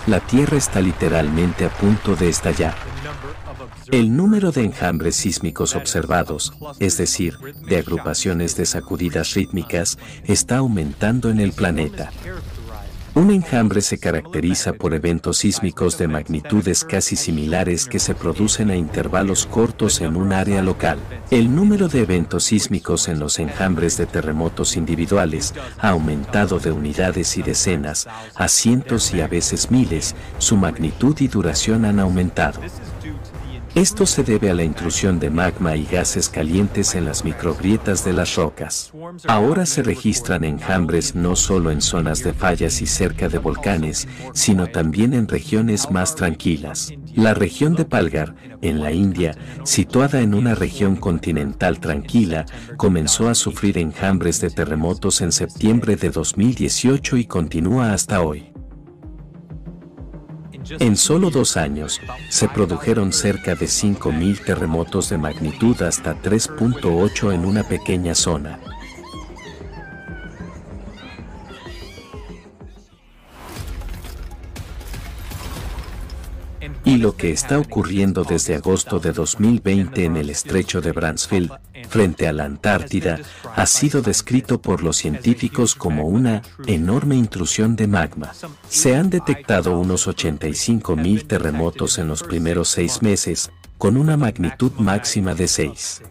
La 0.07 0.21
Tierra 0.21 0.57
está 0.57 0.81
literalmente 0.81 1.65
a 1.65 1.69
punto 1.69 2.15
de 2.15 2.29
estallar. 2.29 2.75
El 3.91 4.17
número 4.17 4.53
de 4.53 4.65
enjambres 4.65 5.17
sísmicos 5.17 5.77
observados, 5.77 6.53
es 6.81 6.97
decir, 6.97 7.37
de 7.69 7.77
agrupaciones 7.79 8.57
de 8.57 8.67
sacudidas 8.67 9.35
rítmicas, 9.35 9.99
está 10.25 10.59
aumentando 10.59 11.31
en 11.31 11.41
el 11.41 11.53
planeta. 11.53 12.11
Un 13.16 13.30
enjambre 13.30 13.80
se 13.80 13.97
caracteriza 13.97 14.74
por 14.74 14.93
eventos 14.93 15.38
sísmicos 15.38 15.97
de 15.97 16.06
magnitudes 16.06 16.84
casi 16.84 17.16
similares 17.16 17.86
que 17.86 17.98
se 17.98 18.14
producen 18.14 18.68
a 18.68 18.76
intervalos 18.76 19.47
cortos 19.47 20.02
en 20.02 20.16
un 20.16 20.34
área 20.34 20.60
local. 20.60 20.98
El 21.30 21.56
número 21.56 21.88
de 21.88 22.02
eventos 22.02 22.44
sísmicos 22.44 23.09
en 23.09 23.18
los 23.18 23.38
enjambres 23.38 23.97
de 23.97 24.05
terremotos 24.05 24.76
individuales 24.76 25.55
ha 25.78 25.88
aumentado 25.88 26.59
de 26.59 26.72
unidades 26.72 27.38
y 27.38 27.43
decenas 27.43 28.06
a 28.34 28.48
cientos 28.48 29.14
y 29.14 29.22
a 29.22 29.28
veces 29.28 29.70
miles, 29.70 30.14
su 30.36 30.59
magnitud 30.59 31.16
y 31.18 31.28
duración 31.28 31.86
han 31.86 32.01
aumentado. 32.01 32.60
Esto 33.77 34.07
se 34.07 34.24
debe 34.24 34.48
a 34.48 34.55
la 34.55 34.65
intrusión 34.65 35.19
de 35.20 35.28
magma 35.28 35.77
y 35.77 35.85
gases 35.85 36.31
calientes 36.31 36.94
en 36.94 37.05
las 37.05 37.27
microgrietas 37.27 38.07
de 38.07 38.15
las 38.15 38.35
rocas. 38.35 38.90
Ahora 39.28 39.66
se 39.66 39.82
registran 39.82 40.44
enjambres 40.44 41.15
no 41.15 41.36
solo 41.36 41.70
en 41.70 41.82
zonas 41.82 42.24
de 42.24 42.32
fallas 42.32 42.81
y 42.81 42.86
cerca 42.86 43.28
de 43.28 43.36
volcanes, 43.36 44.09
sino 44.32 44.66
también 44.66 45.12
en 45.12 45.28
regiones 45.28 45.90
más 45.90 46.15
tranquilas. 46.15 46.94
La 47.15 47.35
región 47.35 47.74
de 47.74 47.85
Palgar, 47.85 48.35
en 48.62 48.81
la 48.81 48.93
India, 48.93 49.36
situada 49.65 50.23
en 50.23 50.32
una 50.32 50.55
región 50.55 50.97
continental 50.97 51.78
tranquila, 51.78 52.47
comenzó 52.78 53.28
a 53.28 53.35
sufrir 53.35 53.77
enjambres 53.77 54.40
de 54.40 54.48
terremotos 54.48 55.20
en 55.20 55.32
septiembre 55.32 55.97
de 55.97 56.09
2018 56.09 57.19
y 57.19 57.27
continúa 57.27 57.93
hasta 57.93 58.23
hoy. 58.23 58.56
En 60.70 60.97
solo 60.97 61.30
dos 61.30 61.56
años, 61.56 62.01
se 62.28 62.48
produjeron 62.48 63.12
cerca 63.12 63.55
de 63.55 63.66
5.000 63.66 64.44
terremotos 64.44 65.09
de 65.10 65.18
magnitud 65.18 65.80
hasta 65.82 66.20
3.8 66.20 67.32
en 67.32 67.44
una 67.44 67.62
pequeña 67.62 68.14
zona. 68.14 68.59
Y 76.84 76.98
lo 76.98 77.16
que 77.16 77.30
está 77.30 77.59
ocurriendo 77.59 78.24
desde 78.24 78.55
agosto 78.55 79.01
de 79.01 79.12
2020 79.12 80.05
en 80.05 80.16
el 80.16 80.30
estrecho 80.30 80.80
de 80.80 80.93
Bransfield, 80.93 81.51
frente 81.87 82.29
a 82.29 82.33
la 82.33 82.45
Antártida, 82.45 83.21
ha 83.55 83.67
sido 83.67 84.03
descrito 84.03 84.61
por 84.61 84.83
los 84.83 84.97
científicos 84.97 85.75
como 85.75 86.07
una 86.07 86.43
enorme 86.67 87.17
intrusión 87.17 87.77
de 87.77 87.87
magma. 87.87 88.33
Se 88.69 88.97
han 88.97 89.11
detectado 89.11 89.79
unos 89.79 90.07
85.000 90.07 91.27
terremotos 91.27 91.99
en 91.99 92.09
los 92.09 92.23
primeros 92.23 92.69
seis 92.69 93.03
meses, 93.03 93.51
con 93.79 93.97
una 93.97 94.17
magnitud 94.17 94.73
máxima 94.79 95.35
de 95.35 95.49
6. 95.49 96.03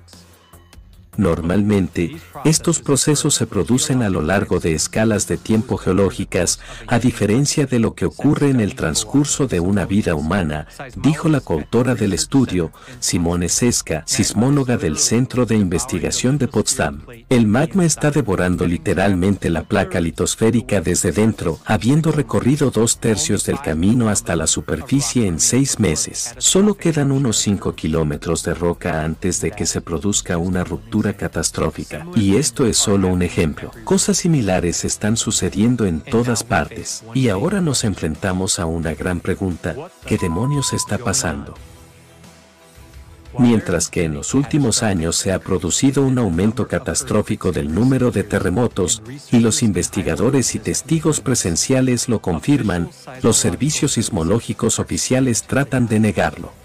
Normalmente, 1.17 2.17
estos 2.43 2.79
procesos 2.79 3.35
se 3.35 3.47
producen 3.47 4.01
a 4.03 4.09
lo 4.09 4.21
largo 4.21 4.59
de 4.59 4.73
escalas 4.73 5.27
de 5.27 5.37
tiempo 5.37 5.77
geológicas, 5.77 6.59
a 6.87 6.99
diferencia 6.99 7.65
de 7.65 7.79
lo 7.79 7.95
que 7.95 8.05
ocurre 8.05 8.49
en 8.49 8.59
el 8.59 8.75
transcurso 8.75 9.47
de 9.47 9.59
una 9.59 9.85
vida 9.85 10.15
humana, 10.15 10.67
dijo 10.95 11.29
la 11.29 11.39
coautora 11.39 11.95
del 11.95 12.13
estudio, 12.13 12.71
Simone 12.99 13.49
Sesca, 13.49 14.03
sismóloga 14.05 14.77
del 14.77 14.97
Centro 14.97 15.45
de 15.45 15.55
Investigación 15.55 16.37
de 16.37 16.47
Potsdam. 16.47 17.01
El 17.29 17.47
magma 17.47 17.85
está 17.85 18.11
devorando 18.11 18.67
literalmente 18.67 19.49
la 19.49 19.63
placa 19.63 19.99
litosférica 19.99 20.81
desde 20.81 21.11
dentro, 21.11 21.59
habiendo 21.65 22.11
recorrido 22.11 22.71
dos 22.71 22.99
tercios 22.99 23.45
del 23.45 23.59
camino 23.59 24.09
hasta 24.09 24.35
la 24.35 24.47
superficie 24.47 25.27
en 25.27 25.39
seis 25.39 25.79
meses. 25.79 26.33
Solo 26.37 26.75
quedan 26.75 27.11
unos 27.11 27.37
5 27.37 27.75
kilómetros 27.75 28.43
de 28.43 28.53
roca 28.53 29.03
antes 29.03 29.41
de 29.41 29.51
que 29.51 29.65
se 29.65 29.81
produzca 29.81 30.37
una 30.37 30.63
ruptura 30.63 31.04
catastrófica. 31.13 32.05
Y 32.15 32.35
esto 32.35 32.65
es 32.65 32.77
solo 32.77 33.07
un 33.07 33.21
ejemplo. 33.21 33.71
Cosas 33.83 34.17
similares 34.17 34.85
están 34.85 35.17
sucediendo 35.17 35.85
en 35.85 36.01
todas 36.01 36.43
partes. 36.43 37.03
Y 37.13 37.29
ahora 37.29 37.61
nos 37.61 37.83
enfrentamos 37.83 38.59
a 38.59 38.65
una 38.65 38.93
gran 38.93 39.19
pregunta. 39.19 39.75
¿Qué 40.05 40.17
demonios 40.17 40.73
está 40.73 40.97
pasando? 40.97 41.55
Mientras 43.37 43.89
que 43.89 44.03
en 44.03 44.13
los 44.13 44.33
últimos 44.33 44.81
años 44.81 45.17
se 45.17 45.33
ha 45.33 45.39
producido 45.39 46.03
un 46.03 46.17
aumento 46.17 46.67
catastrófico 46.67 47.51
del 47.51 47.73
número 47.73 48.11
de 48.11 48.23
terremotos, 48.23 49.01
y 49.31 49.39
los 49.39 49.61
investigadores 49.61 50.55
y 50.55 50.59
testigos 50.59 51.19
presenciales 51.19 52.07
lo 52.07 52.21
confirman, 52.21 52.89
los 53.21 53.37
servicios 53.37 53.93
sismológicos 53.93 54.79
oficiales 54.79 55.43
tratan 55.43 55.87
de 55.87 55.99
negarlo. 55.99 56.64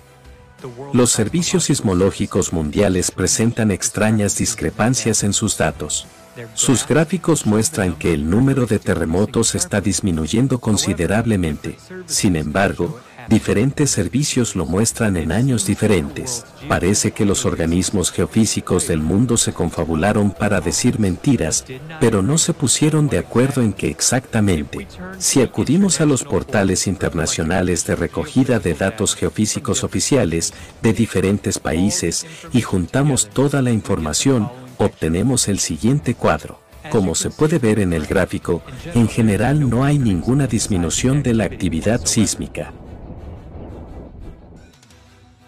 Los 0.93 1.11
servicios 1.13 1.65
sismológicos 1.65 2.53
mundiales 2.53 3.11
presentan 3.11 3.71
extrañas 3.71 4.37
discrepancias 4.37 5.23
en 5.23 5.33
sus 5.33 5.57
datos. 5.57 6.07
Sus 6.55 6.87
gráficos 6.87 7.47
muestran 7.47 7.95
que 7.97 8.13
el 8.13 8.29
número 8.29 8.67
de 8.67 8.79
terremotos 8.79 9.55
está 9.55 9.81
disminuyendo 9.81 10.61
considerablemente. 10.61 11.77
Sin 12.07 12.37
embargo, 12.37 13.01
diferentes 13.29 13.91
servicios 13.91 14.57
lo 14.57 14.67
muestran 14.67 15.17
en 15.17 15.33
años 15.33 15.67
diferentes. 15.67 16.45
Parece 16.69 17.13
que 17.13 17.25
los 17.25 17.45
organismos 17.45 18.11
geofísicos 18.11 18.87
del 18.89 19.01
mundo 19.01 19.37
se 19.37 19.53
confabularon 19.53 20.31
para 20.31 20.61
decir 20.61 20.99
mentiras, 20.99 21.65
pero 22.01 22.23
no 22.23 22.39
se 22.39 22.53
pusieron 22.53 23.09
de 23.09 23.19
acuerdo 23.19 23.63
en 23.63 23.73
qué 23.73 23.89
exactamente. 23.89 24.87
Si 25.19 25.43
acudimos 25.43 26.01
a 26.01 26.07
los 26.07 26.25
portales 26.25 26.87
internacionales 26.87 27.87
de 27.87 27.97
recogida 27.97 28.59
de 28.59 28.75
datos 28.75 29.15
geofísicos 29.15 29.85
oficiales 29.85 30.53
de 30.83 30.93
diferentes 30.93 31.59
países 31.59 32.27
y 32.53 32.63
juntamos 32.63 33.29
toda 33.29 33.63
la 33.63 33.71
información, 33.71 34.51
obtenemos 34.79 35.49
el 35.49 35.59
siguiente 35.59 36.15
cuadro. 36.15 36.61
Como 36.89 37.15
se 37.15 37.31
puede 37.31 37.59
ver 37.59 37.79
en 37.79 37.93
el 37.93 38.07
gráfico, 38.07 38.63
en 38.95 39.07
general 39.09 39.69
no 39.69 39.85
hay 39.85 39.99
ninguna 39.99 40.47
disminución 40.47 41.23
de 41.23 41.35
la 41.35 41.45
actividad 41.45 42.07
sísmica. 42.07 42.73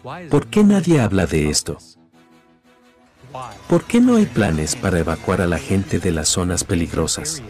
¿Por 0.03 0.49
qué 0.49 0.65
nadie 0.65 1.01
habla 1.01 1.27
de 1.27 1.49
esto? 1.49 1.79
¿Por 3.69 3.85
qué 3.85 4.01
no 4.01 4.17
hay 4.17 4.27
planes 4.27 4.75
para 4.75 4.99
evacuar 4.99 5.41
a 5.41 5.47
la 5.47 5.59
gente 5.59 5.99
de 5.99 6.11
las 6.11 6.29
zonas 6.29 6.65
peligrosas? 6.65 7.43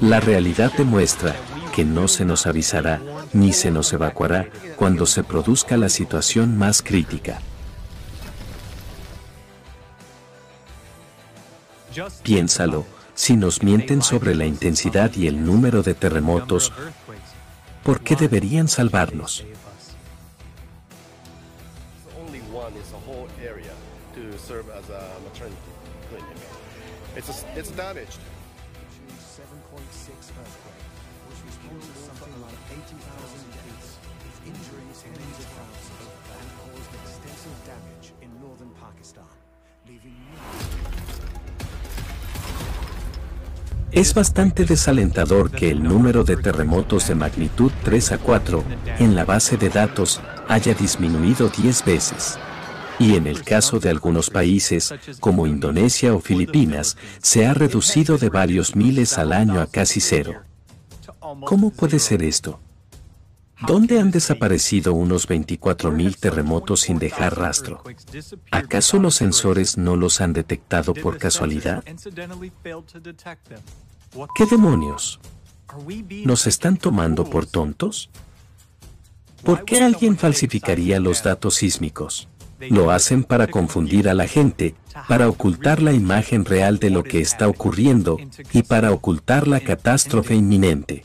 La 0.00 0.20
realidad 0.20 0.72
demuestra 0.76 1.34
que 1.74 1.84
no 1.84 2.08
se 2.08 2.24
nos 2.24 2.46
avisará 2.46 3.00
ni 3.32 3.52
se 3.52 3.70
nos 3.70 3.92
evacuará 3.92 4.48
cuando 4.76 5.06
se 5.06 5.22
produzca 5.22 5.76
la 5.76 5.88
situación 5.88 6.58
más 6.58 6.82
crítica. 6.82 7.40
Piénsalo, 12.22 12.84
si 13.14 13.36
nos 13.36 13.62
mienten 13.62 14.02
sobre 14.02 14.34
la 14.34 14.44
intensidad 14.44 15.14
y 15.14 15.26
el 15.26 15.42
número 15.42 15.82
de 15.82 15.94
terremotos, 15.94 16.72
¿por 17.86 18.00
qué 18.00 18.16
deberían 18.16 18.66
salvarnos? 18.66 19.44
one 22.52 22.74
is 22.76 22.90
Es 43.96 44.12
bastante 44.12 44.66
desalentador 44.66 45.50
que 45.50 45.70
el 45.70 45.82
número 45.82 46.22
de 46.22 46.36
terremotos 46.36 47.08
de 47.08 47.14
magnitud 47.14 47.72
3 47.82 48.12
a 48.12 48.18
4 48.18 48.62
en 48.98 49.14
la 49.14 49.24
base 49.24 49.56
de 49.56 49.70
datos 49.70 50.20
haya 50.48 50.74
disminuido 50.74 51.48
10 51.48 51.82
veces. 51.86 52.38
Y 52.98 53.16
en 53.16 53.26
el 53.26 53.42
caso 53.42 53.80
de 53.80 53.88
algunos 53.88 54.28
países, 54.28 54.92
como 55.18 55.46
Indonesia 55.46 56.12
o 56.14 56.20
Filipinas, 56.20 56.98
se 57.22 57.46
ha 57.46 57.54
reducido 57.54 58.18
de 58.18 58.28
varios 58.28 58.76
miles 58.76 59.16
al 59.16 59.32
año 59.32 59.62
a 59.62 59.66
casi 59.66 60.00
cero. 60.02 60.42
¿Cómo 61.46 61.70
puede 61.70 61.98
ser 61.98 62.22
esto? 62.22 62.60
¿Dónde 63.66 63.98
han 63.98 64.10
desaparecido 64.10 64.92
unos 64.92 65.26
24.000 65.26 66.18
terremotos 66.18 66.80
sin 66.80 66.98
dejar 66.98 67.38
rastro? 67.38 67.82
¿Acaso 68.50 68.98
los 68.98 69.14
sensores 69.14 69.78
no 69.78 69.96
los 69.96 70.20
han 70.20 70.34
detectado 70.34 70.92
por 70.92 71.16
casualidad? 71.16 71.82
¿Qué 74.34 74.46
demonios? 74.46 75.20
¿Nos 76.24 76.46
están 76.46 76.76
tomando 76.76 77.24
por 77.24 77.46
tontos? 77.46 78.10
¿Por 79.42 79.64
qué 79.64 79.82
alguien 79.82 80.16
falsificaría 80.16 80.98
los 81.00 81.22
datos 81.22 81.54
sísmicos? 81.56 82.28
Lo 82.58 82.90
hacen 82.90 83.22
para 83.22 83.46
confundir 83.48 84.08
a 84.08 84.14
la 84.14 84.26
gente, 84.26 84.74
para 85.08 85.28
ocultar 85.28 85.82
la 85.82 85.92
imagen 85.92 86.44
real 86.44 86.78
de 86.78 86.90
lo 86.90 87.02
que 87.04 87.20
está 87.20 87.48
ocurriendo 87.48 88.18
y 88.52 88.62
para 88.62 88.92
ocultar 88.92 89.46
la 89.46 89.60
catástrofe 89.60 90.34
inminente. 90.34 91.04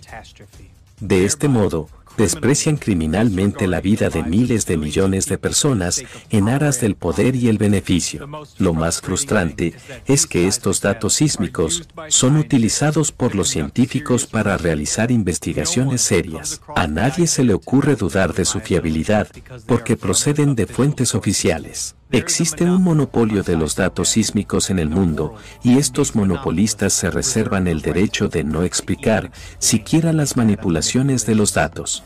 De 1.00 1.26
este 1.26 1.48
modo, 1.50 1.90
desprecian 2.18 2.78
criminalmente 2.78 3.68
la 3.68 3.82
vida 3.82 4.10
de 4.10 4.24
miles 4.24 4.66
de 4.66 4.78
millones 4.78 5.26
de 5.28 5.38
personas 5.38 6.04
en 6.30 6.50
aras 6.50 6.82
del 6.82 6.96
poder 6.96 7.36
y 7.36 7.48
el 7.48 7.58
beneficio. 7.58 8.28
Lo 8.58 8.74
más 8.74 9.02
frustrante 9.02 9.74
es 10.06 10.28
que 10.28 10.48
estos 10.48 10.82
datos 10.82 11.14
sísmicos 11.14 11.88
son 12.10 12.38
utilizados 12.38 13.12
por 13.12 13.36
los 13.36 13.50
científicos 13.50 14.26
para 14.26 14.58
realizar 14.58 15.12
investigaciones 15.12 16.02
serias. 16.02 16.62
A 16.76 16.88
nadie 16.88 17.28
se 17.28 17.44
le 17.44 17.54
ocurre 17.54 17.96
dudar 17.96 18.34
de 18.34 18.46
su 18.46 18.60
fiabilidad 18.60 19.28
porque 19.66 19.98
proceden 19.98 20.56
de 20.56 20.68
fuentes 20.68 21.16
oficiales. 21.16 21.96
Existe 22.12 22.66
un 22.66 22.84
monopolio 22.84 23.42
de 23.42 23.56
los 23.56 23.76
datos 23.76 24.10
sísmicos 24.10 24.70
en 24.70 24.80
el 24.80 24.90
mundo 24.90 25.36
y 25.64 25.78
estos 25.78 26.16
monopolistas 26.16 26.92
se 26.92 27.10
reservan 27.10 27.68
el 27.68 27.82
derecho 27.82 28.28
de 28.28 28.44
no 28.44 28.64
explicar 28.64 29.32
siquiera 29.60 30.12
las 30.12 30.36
manipulaciones 30.36 31.26
de 31.26 31.36
los 31.36 31.54
datos. 31.54 32.04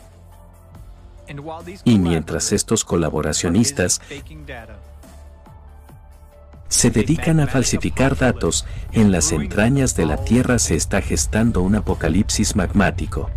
Y 1.84 1.98
mientras 1.98 2.52
estos 2.52 2.84
colaboracionistas 2.84 4.00
se 6.68 6.90
dedican 6.90 7.40
a 7.40 7.46
falsificar 7.46 8.16
datos, 8.16 8.64
en 8.92 9.10
las 9.10 9.32
entrañas 9.32 9.96
de 9.96 10.06
la 10.06 10.24
Tierra 10.24 10.58
se 10.58 10.76
está 10.76 11.00
gestando 11.00 11.62
un 11.62 11.74
apocalipsis 11.74 12.54
magmático. 12.54 13.30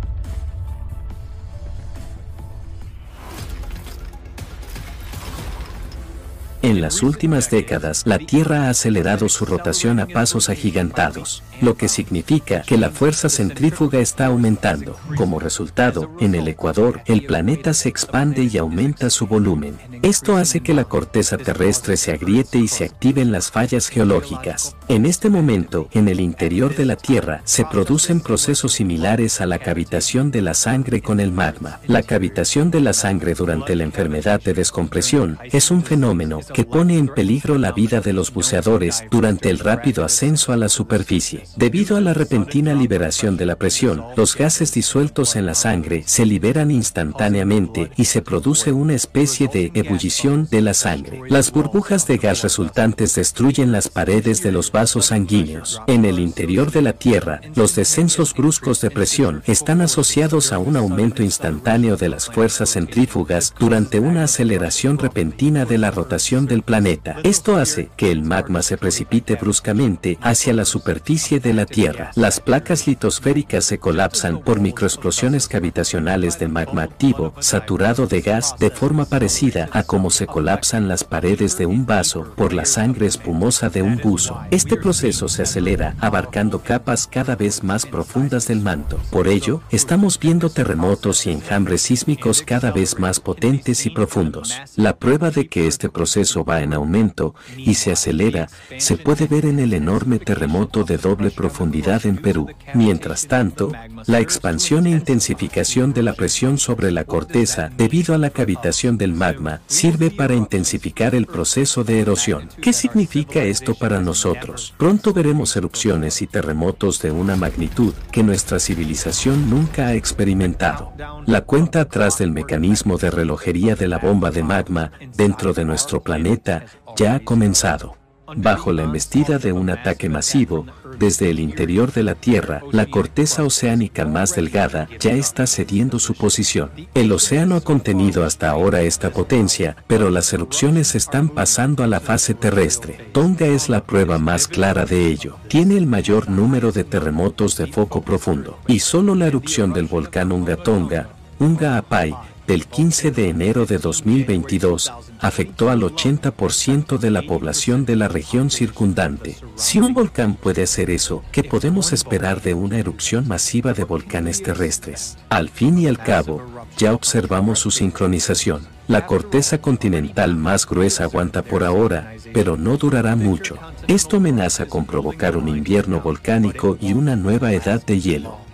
En 6.62 6.82
las 6.82 7.02
últimas 7.02 7.50
décadas, 7.50 8.02
la 8.04 8.18
Tierra 8.18 8.66
ha 8.66 8.70
acelerado 8.70 9.30
su 9.30 9.46
rotación 9.46 9.98
a 9.98 10.06
pasos 10.06 10.50
agigantados, 10.50 11.42
lo 11.60 11.76
que 11.76 11.88
significa 11.88 12.62
que 12.62 12.78
la 12.78 12.90
fuerza 12.90 13.28
centrífuga 13.28 14.00
está 14.00 14.26
aumentando. 14.26 14.96
Como 15.16 15.38
resultado, 15.38 16.10
en 16.20 16.34
el 16.34 16.48
ecuador, 16.48 17.02
el 17.06 17.24
planeta 17.24 17.74
se 17.74 17.88
expande 17.88 18.44
y 18.44 18.58
aumenta 18.58 19.10
su 19.10 19.26
volumen. 19.26 19.78
Esto 20.02 20.36
hace 20.36 20.60
que 20.60 20.74
la 20.74 20.84
corteza 20.84 21.36
terrestre 21.36 21.96
se 21.96 22.12
agriete 22.12 22.58
y 22.58 22.68
se 22.68 22.84
activen 22.84 23.32
las 23.32 23.50
fallas 23.50 23.88
geológicas. 23.88 24.76
En 24.88 25.06
este 25.06 25.30
momento, 25.30 25.88
en 25.92 26.08
el 26.08 26.20
interior 26.20 26.74
de 26.74 26.86
la 26.86 26.96
Tierra, 26.96 27.42
se 27.44 27.64
producen 27.64 28.20
procesos 28.20 28.72
similares 28.72 29.40
a 29.40 29.46
la 29.46 29.58
cavitación 29.58 30.30
de 30.30 30.42
la 30.42 30.54
sangre 30.54 31.00
con 31.00 31.20
el 31.20 31.32
magma. 31.32 31.80
La 31.86 32.02
cavitación 32.02 32.70
de 32.70 32.80
la 32.80 32.92
sangre 32.92 33.34
durante 33.34 33.76
la 33.76 33.84
enfermedad 33.84 34.40
de 34.40 34.54
descompresión 34.54 35.38
es 35.44 35.70
un 35.70 35.82
fenómeno 35.82 36.40
que 36.52 36.64
pone 36.64 36.98
en 36.98 37.08
peligro 37.08 37.58
la 37.58 37.72
vida 37.72 38.00
de 38.00 38.12
los 38.12 38.32
buceadores 38.32 39.04
durante 39.10 39.50
el 39.50 39.58
rápido 39.58 40.04
ascenso 40.04 40.52
a 40.52 40.56
la 40.56 40.68
superficie. 40.68 41.44
Debido 41.56 41.96
a 41.96 42.00
la 42.00 42.14
repentina 42.14 42.74
liberación 42.74 43.36
de 43.36 43.46
la 43.46 43.56
presión, 43.56 44.04
los 44.16 44.36
gases 44.36 44.72
disueltos 44.72 45.36
en 45.36 45.46
la 45.46 45.54
sangre 45.54 46.04
se 46.06 46.24
liberan 46.24 46.70
instantáneamente 46.70 47.90
y 47.96 48.04
se 48.04 48.22
produce 48.22 48.72
una 48.72 48.94
especie 48.94 49.48
de 49.48 49.72
ebullición 49.74 50.46
de 50.50 50.62
la 50.62 50.74
sangre. 50.74 51.20
Las 51.28 51.50
burbujas 51.50 52.06
de 52.06 52.18
gas 52.18 52.42
resultantes 52.42 53.14
destruyen 53.14 53.72
las 53.72 53.88
paredes 53.88 54.42
de 54.42 54.52
los 54.52 54.70
vasos 54.70 55.06
sanguíneos. 55.06 55.82
En 55.86 56.04
el 56.04 56.20
interior 56.20 56.70
de 56.70 56.82
la 56.82 56.92
Tierra, 56.92 57.40
los 57.54 57.74
descensos 57.74 58.34
bruscos 58.34 58.80
de 58.80 58.90
presión 58.90 59.42
están 59.46 59.80
asociados 59.80 60.52
a 60.52 60.58
un 60.58 60.76
aumento 60.76 61.22
instantáneo 61.22 61.96
de 61.96 62.08
las 62.10 62.26
fuerzas 62.26 62.70
centrífugas 62.70 63.54
durante 63.58 63.98
una 63.98 64.24
aceleración 64.24 64.98
repentina 64.98 65.64
de 65.64 65.78
la 65.78 65.90
rotación 65.90 66.46
del 66.46 66.62
planeta. 66.62 67.16
Esto 67.24 67.56
hace 67.56 67.90
que 67.96 68.10
el 68.10 68.22
magma 68.22 68.62
se 68.62 68.76
precipite 68.76 69.34
bruscamente 69.34 70.18
hacia 70.22 70.52
la 70.52 70.64
superficie 70.64 71.39
de 71.40 71.54
la 71.54 71.66
Tierra. 71.66 72.10
Las 72.14 72.40
placas 72.40 72.86
litosféricas 72.86 73.64
se 73.64 73.78
colapsan 73.78 74.40
por 74.40 74.60
microexplosiones 74.60 75.48
cavitacionales 75.48 76.38
de 76.38 76.48
magma 76.48 76.82
activo, 76.82 77.34
saturado 77.40 78.06
de 78.06 78.20
gas, 78.20 78.54
de 78.58 78.70
forma 78.70 79.04
parecida 79.04 79.68
a 79.72 79.82
cómo 79.82 80.10
se 80.10 80.26
colapsan 80.26 80.88
las 80.88 81.04
paredes 81.04 81.56
de 81.58 81.66
un 81.66 81.86
vaso 81.86 82.32
por 82.36 82.52
la 82.52 82.64
sangre 82.64 83.06
espumosa 83.06 83.68
de 83.68 83.82
un 83.82 83.96
buzo. 83.96 84.40
Este 84.50 84.76
proceso 84.76 85.28
se 85.28 85.42
acelera, 85.42 85.96
abarcando 86.00 86.60
capas 86.60 87.06
cada 87.06 87.36
vez 87.36 87.62
más 87.62 87.86
profundas 87.86 88.46
del 88.46 88.60
manto. 88.60 89.00
Por 89.10 89.28
ello, 89.28 89.62
estamos 89.70 90.18
viendo 90.18 90.50
terremotos 90.50 91.26
y 91.26 91.30
enjambres 91.30 91.82
sísmicos 91.82 92.42
cada 92.42 92.70
vez 92.70 92.98
más 92.98 93.20
potentes 93.20 93.86
y 93.86 93.90
profundos. 93.90 94.54
La 94.76 94.96
prueba 94.96 95.30
de 95.30 95.48
que 95.48 95.66
este 95.66 95.88
proceso 95.88 96.44
va 96.44 96.62
en 96.62 96.74
aumento 96.74 97.34
y 97.56 97.74
se 97.74 97.92
acelera 97.92 98.48
se 98.78 98.96
puede 98.96 99.26
ver 99.26 99.46
en 99.46 99.58
el 99.58 99.72
enorme 99.72 100.18
terremoto 100.18 100.84
de 100.84 100.98
doble 100.98 101.29
profundidad 101.30 102.06
en 102.06 102.16
Perú. 102.16 102.48
Mientras 102.74 103.26
tanto, 103.26 103.72
la 104.06 104.20
expansión 104.20 104.86
e 104.86 104.90
intensificación 104.90 105.92
de 105.92 106.02
la 106.02 106.14
presión 106.14 106.58
sobre 106.58 106.90
la 106.90 107.04
corteza 107.04 107.70
debido 107.76 108.14
a 108.14 108.18
la 108.18 108.30
cavitación 108.30 108.98
del 108.98 109.14
magma 109.14 109.60
sirve 109.66 110.10
para 110.10 110.34
intensificar 110.34 111.14
el 111.14 111.26
proceso 111.26 111.84
de 111.84 112.00
erosión. 112.00 112.48
¿Qué 112.60 112.72
significa 112.72 113.42
esto 113.42 113.74
para 113.74 114.00
nosotros? 114.00 114.74
Pronto 114.76 115.12
veremos 115.12 115.56
erupciones 115.56 116.22
y 116.22 116.26
terremotos 116.26 117.00
de 117.02 117.10
una 117.10 117.36
magnitud 117.36 117.94
que 118.12 118.22
nuestra 118.22 118.58
civilización 118.58 119.50
nunca 119.50 119.88
ha 119.88 119.94
experimentado. 119.94 120.92
La 121.26 121.42
cuenta 121.42 121.82
atrás 121.82 122.18
del 122.18 122.30
mecanismo 122.30 122.98
de 122.98 123.10
relojería 123.10 123.76
de 123.76 123.88
la 123.88 123.98
bomba 123.98 124.30
de 124.30 124.42
magma 124.42 124.92
dentro 125.16 125.52
de 125.52 125.64
nuestro 125.64 126.02
planeta 126.02 126.64
ya 126.96 127.14
ha 127.14 127.20
comenzado. 127.20 127.99
Bajo 128.36 128.72
la 128.72 128.82
embestida 128.82 129.38
de 129.38 129.52
un 129.52 129.70
ataque 129.70 130.08
masivo, 130.08 130.66
desde 130.98 131.30
el 131.30 131.40
interior 131.40 131.92
de 131.92 132.02
la 132.02 132.14
Tierra, 132.14 132.62
la 132.72 132.86
corteza 132.86 133.44
oceánica 133.44 134.04
más 134.06 134.34
delgada 134.34 134.88
ya 134.98 135.12
está 135.12 135.46
cediendo 135.46 135.98
su 135.98 136.14
posición. 136.14 136.70
El 136.94 137.12
océano 137.12 137.56
ha 137.56 137.60
contenido 137.60 138.24
hasta 138.24 138.50
ahora 138.50 138.82
esta 138.82 139.10
potencia, 139.10 139.76
pero 139.86 140.10
las 140.10 140.32
erupciones 140.32 140.94
están 140.94 141.28
pasando 141.28 141.84
a 141.84 141.86
la 141.86 142.00
fase 142.00 142.34
terrestre. 142.34 143.08
Tonga 143.12 143.46
es 143.46 143.68
la 143.68 143.84
prueba 143.84 144.18
más 144.18 144.46
clara 144.46 144.84
de 144.84 145.06
ello. 145.06 145.36
Tiene 145.48 145.76
el 145.76 145.86
mayor 145.86 146.28
número 146.28 146.72
de 146.72 146.84
terremotos 146.84 147.56
de 147.56 147.66
foco 147.66 148.02
profundo, 148.02 148.58
y 148.66 148.80
solo 148.80 149.14
la 149.14 149.26
erupción 149.26 149.72
del 149.72 149.86
volcán 149.86 150.32
Unga 150.32 150.56
Tonga, 150.56 151.08
Unga 151.38 151.78
Apai, 151.78 152.14
del 152.50 152.66
15 152.66 153.12
de 153.12 153.28
enero 153.28 153.64
de 153.64 153.78
2022 153.78 154.92
afectó 155.20 155.70
al 155.70 155.82
80% 155.82 156.98
de 156.98 157.12
la 157.12 157.22
población 157.22 157.84
de 157.84 157.94
la 157.94 158.08
región 158.08 158.50
circundante. 158.50 159.36
Si 159.54 159.78
un 159.78 159.94
volcán 159.94 160.34
puede 160.34 160.64
hacer 160.64 160.90
eso, 160.90 161.22
¿qué 161.30 161.44
podemos 161.44 161.92
esperar 161.92 162.42
de 162.42 162.54
una 162.54 162.80
erupción 162.80 163.28
masiva 163.28 163.72
de 163.72 163.84
volcanes 163.84 164.42
terrestres? 164.42 165.16
Al 165.28 165.48
fin 165.48 165.78
y 165.78 165.86
al 165.86 165.98
cabo, 165.98 166.42
ya 166.76 166.92
observamos 166.92 167.60
su 167.60 167.70
sincronización. 167.70 168.66
La 168.88 169.06
corteza 169.06 169.58
continental 169.58 170.34
más 170.34 170.66
gruesa 170.66 171.04
aguanta 171.04 171.42
por 171.42 171.62
ahora, 171.62 172.14
pero 172.34 172.56
no 172.56 172.76
durará 172.76 173.14
mucho. 173.14 173.58
Esto 173.86 174.16
amenaza 174.16 174.66
con 174.66 174.86
provocar 174.86 175.36
un 175.36 175.46
invierno 175.46 176.00
volcánico 176.00 176.76
y 176.80 176.94
una 176.94 177.14
nueva 177.14 177.52
edad 177.52 177.80
de 177.86 178.00
hielo. 178.00 178.49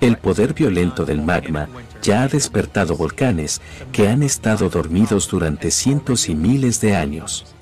El 0.00 0.16
poder 0.16 0.54
violento 0.54 1.04
del 1.04 1.22
magma 1.22 1.68
ya 2.02 2.22
ha 2.22 2.28
despertado 2.28 2.96
volcanes 2.96 3.60
que 3.92 4.08
han 4.08 4.22
estado 4.22 4.68
dormidos 4.68 5.28
durante 5.28 5.70
cientos 5.70 6.28
y 6.28 6.34
miles 6.34 6.80
de 6.80 6.96
años. 6.96 7.54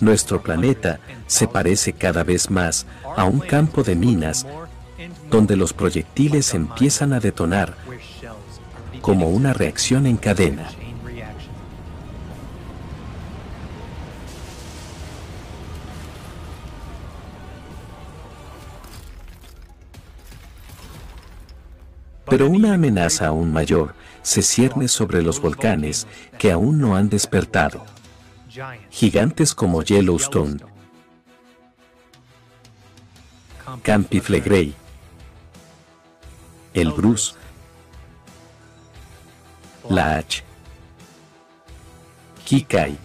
Nuestro 0.00 0.42
planeta 0.42 1.00
se 1.26 1.48
parece 1.48 1.92
cada 1.92 2.24
vez 2.24 2.50
más 2.50 2.86
a 3.16 3.24
un 3.24 3.40
campo 3.40 3.82
de 3.82 3.96
minas 3.96 4.46
donde 5.30 5.56
los 5.56 5.72
proyectiles 5.72 6.54
empiezan 6.54 7.12
a 7.12 7.20
detonar 7.20 7.74
como 9.00 9.28
una 9.28 9.52
reacción 9.52 10.06
en 10.06 10.16
cadena. 10.16 10.68
Pero 22.30 22.48
una 22.48 22.74
amenaza 22.74 23.28
aún 23.28 23.52
mayor 23.52 23.94
se 24.22 24.42
cierne 24.42 24.88
sobre 24.88 25.22
los 25.22 25.40
volcanes 25.40 26.06
que 26.38 26.52
aún 26.52 26.78
no 26.78 26.96
han 26.96 27.08
despertado. 27.08 27.84
Gigantes 28.90 29.54
como 29.54 29.82
Yellowstone, 29.82 30.58
Campi 33.82 34.20
Flegrei, 34.20 34.74
el 36.74 36.92
Bruce, 36.92 37.34
la 39.88 40.16
H, 40.16 40.42
Kikai, 42.44 42.98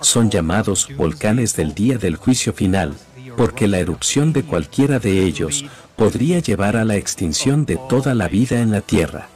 son 0.00 0.30
llamados 0.30 0.88
volcanes 0.96 1.54
del 1.56 1.74
día 1.74 1.98
del 1.98 2.16
juicio 2.16 2.52
final, 2.52 2.94
porque 3.36 3.68
la 3.68 3.78
erupción 3.78 4.32
de 4.32 4.44
cualquiera 4.44 4.98
de 4.98 5.24
ellos 5.24 5.64
podría 5.98 6.38
llevar 6.38 6.76
a 6.76 6.84
la 6.84 6.94
extinción 6.94 7.66
de 7.66 7.76
toda 7.88 8.14
la 8.14 8.28
vida 8.28 8.60
en 8.60 8.70
la 8.70 8.80
Tierra. 8.80 9.28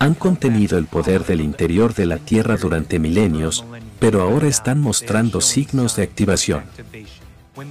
Han 0.00 0.14
contenido 0.14 0.76
el 0.76 0.86
poder 0.86 1.24
del 1.24 1.40
interior 1.40 1.94
de 1.94 2.04
la 2.04 2.18
Tierra 2.18 2.56
durante 2.56 2.98
milenios, 2.98 3.64
pero 4.00 4.22
ahora 4.22 4.48
están 4.48 4.80
mostrando 4.80 5.40
signos 5.40 5.94
de 5.94 6.02
activación. 6.02 6.64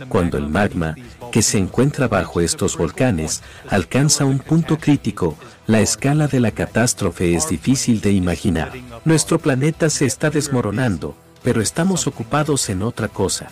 Cuando 0.08 0.38
el 0.38 0.48
magma, 0.48 0.96
que 1.34 1.42
se 1.42 1.58
encuentra 1.58 2.08
bajo 2.08 2.40
estos 2.40 2.78
volcanes, 2.78 3.42
alcanza 3.70 4.24
un 4.24 4.40
punto 4.40 4.78
crítico, 4.78 5.38
la 5.68 5.82
escala 5.82 6.28
de 6.28 6.40
la 6.40 6.52
catástrofe 6.52 7.36
es 7.36 7.50
difícil 7.50 8.00
de 8.00 8.14
imaginar. 8.14 8.72
Nuestro 9.04 9.38
planeta 9.38 9.90
se 9.90 10.06
está 10.06 10.30
desmoronando, 10.30 11.18
pero 11.44 11.62
estamos 11.62 12.08
ocupados 12.08 12.70
en 12.70 12.84
otra 12.84 13.10
cosa. 13.10 13.50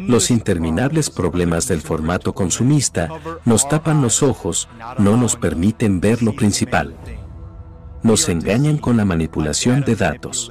Los 0.00 0.30
interminables 0.30 1.10
problemas 1.10 1.68
del 1.68 1.80
formato 1.80 2.32
consumista 2.32 3.08
nos 3.44 3.68
tapan 3.68 4.02
los 4.02 4.22
ojos, 4.22 4.68
no 4.98 5.16
nos 5.16 5.36
permiten 5.36 6.00
ver 6.00 6.22
lo 6.22 6.34
principal. 6.34 6.96
Nos 8.02 8.28
engañan 8.28 8.78
con 8.78 8.96
la 8.96 9.04
manipulación 9.04 9.82
de 9.82 9.94
datos. 9.94 10.50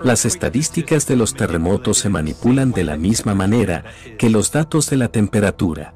Las 0.00 0.24
estadísticas 0.24 1.08
de 1.08 1.16
los 1.16 1.34
terremotos 1.34 1.98
se 1.98 2.08
manipulan 2.08 2.70
de 2.70 2.84
la 2.84 2.96
misma 2.96 3.34
manera 3.34 3.84
que 4.18 4.30
los 4.30 4.52
datos 4.52 4.88
de 4.88 4.96
la 4.96 5.08
temperatura. 5.08 5.94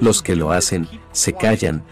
Los 0.00 0.22
que 0.22 0.36
lo 0.36 0.52
hacen 0.52 0.88
se 1.10 1.32
callan, 1.32 1.82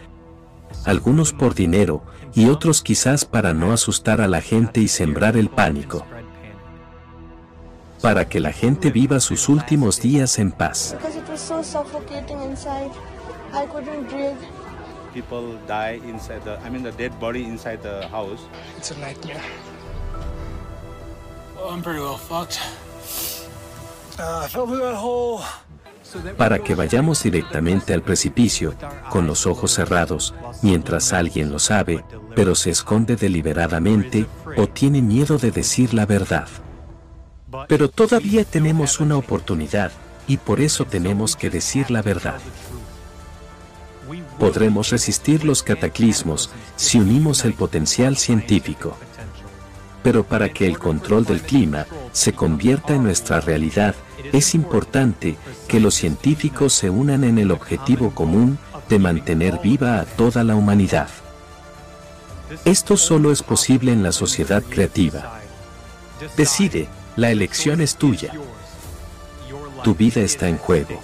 algunos 0.84 1.32
por 1.32 1.54
dinero 1.54 2.04
y 2.34 2.48
otros 2.48 2.82
quizás 2.82 3.24
para 3.24 3.52
no 3.52 3.72
asustar 3.72 4.20
a 4.20 4.28
la 4.28 4.40
gente 4.40 4.80
y 4.80 4.86
sembrar 4.86 5.36
el 5.36 5.48
pánico 5.48 6.06
para 8.06 8.28
que 8.28 8.38
la 8.38 8.52
gente 8.52 8.92
viva 8.92 9.18
sus 9.18 9.48
últimos 9.48 10.00
días 10.00 10.38
en 10.38 10.52
paz. 10.52 10.94
People 15.12 15.58
die 15.66 16.00
inside 16.08 16.40
the, 16.44 16.56
I 16.64 16.70
mean 16.70 16.84
the 16.84 16.92
dead 16.92 17.10
body 17.18 17.42
inside 17.42 17.78
the 17.78 18.06
house. 18.08 18.42
It's 18.78 18.92
a 18.92 18.98
nightmare. 18.98 19.40
Well, 21.56 21.70
I'm 21.70 21.82
pretty 21.82 21.98
well 21.98 22.16
fucked. 22.16 22.60
Uh, 24.20 24.44
I 24.44 24.48
fell 24.48 24.66
through 24.66 24.82
that 24.82 25.00
hole. 25.02 25.42
Para 26.38 26.60
que 26.60 26.76
vayamos 26.76 27.24
directamente 27.24 27.92
al 27.92 28.02
precipicio, 28.02 28.74
con 29.10 29.26
los 29.26 29.48
ojos 29.48 29.72
cerrados, 29.72 30.32
mientras 30.62 31.12
alguien 31.12 31.50
lo 31.50 31.58
sabe, 31.58 32.04
pero 32.36 32.54
se 32.54 32.70
esconde 32.70 33.16
deliberadamente 33.16 34.26
o 34.56 34.68
tiene 34.68 35.02
miedo 35.02 35.38
de 35.38 35.50
decir 35.50 35.92
la 35.92 36.06
verdad. 36.06 36.46
Pero 37.68 37.88
todavía 37.88 38.44
tenemos 38.44 39.00
una 39.00 39.16
oportunidad 39.16 39.92
y 40.26 40.36
por 40.36 40.60
eso 40.60 40.84
tenemos 40.84 41.36
que 41.36 41.50
decir 41.50 41.90
la 41.90 42.02
verdad. 42.02 42.40
Podremos 44.38 44.90
resistir 44.90 45.44
los 45.44 45.62
cataclismos 45.62 46.50
si 46.76 46.98
unimos 46.98 47.44
el 47.44 47.54
potencial 47.54 48.16
científico. 48.16 48.96
Pero 50.02 50.24
para 50.24 50.52
que 50.52 50.66
el 50.66 50.78
control 50.78 51.24
del 51.24 51.40
clima 51.40 51.86
se 52.12 52.32
convierta 52.32 52.94
en 52.94 53.02
nuestra 53.02 53.40
realidad, 53.40 53.94
es 54.32 54.54
importante 54.54 55.36
que 55.66 55.80
los 55.80 55.94
científicos 55.94 56.72
se 56.74 56.90
unan 56.90 57.24
en 57.24 57.38
el 57.38 57.50
objetivo 57.50 58.14
común 58.14 58.58
de 58.88 58.98
mantener 58.98 59.58
viva 59.62 60.00
a 60.00 60.04
toda 60.04 60.44
la 60.44 60.54
humanidad. 60.54 61.08
Esto 62.64 62.96
solo 62.96 63.32
es 63.32 63.42
posible 63.42 63.92
en 63.92 64.02
la 64.04 64.12
sociedad 64.12 64.62
creativa. 64.62 65.40
Decide 66.36 66.88
la 67.16 67.30
elección 67.30 67.80
es 67.80 67.96
tuya. 67.96 68.32
Tu 69.82 69.94
vida 69.94 70.20
está 70.20 70.48
en 70.48 70.58
juego. 70.58 71.00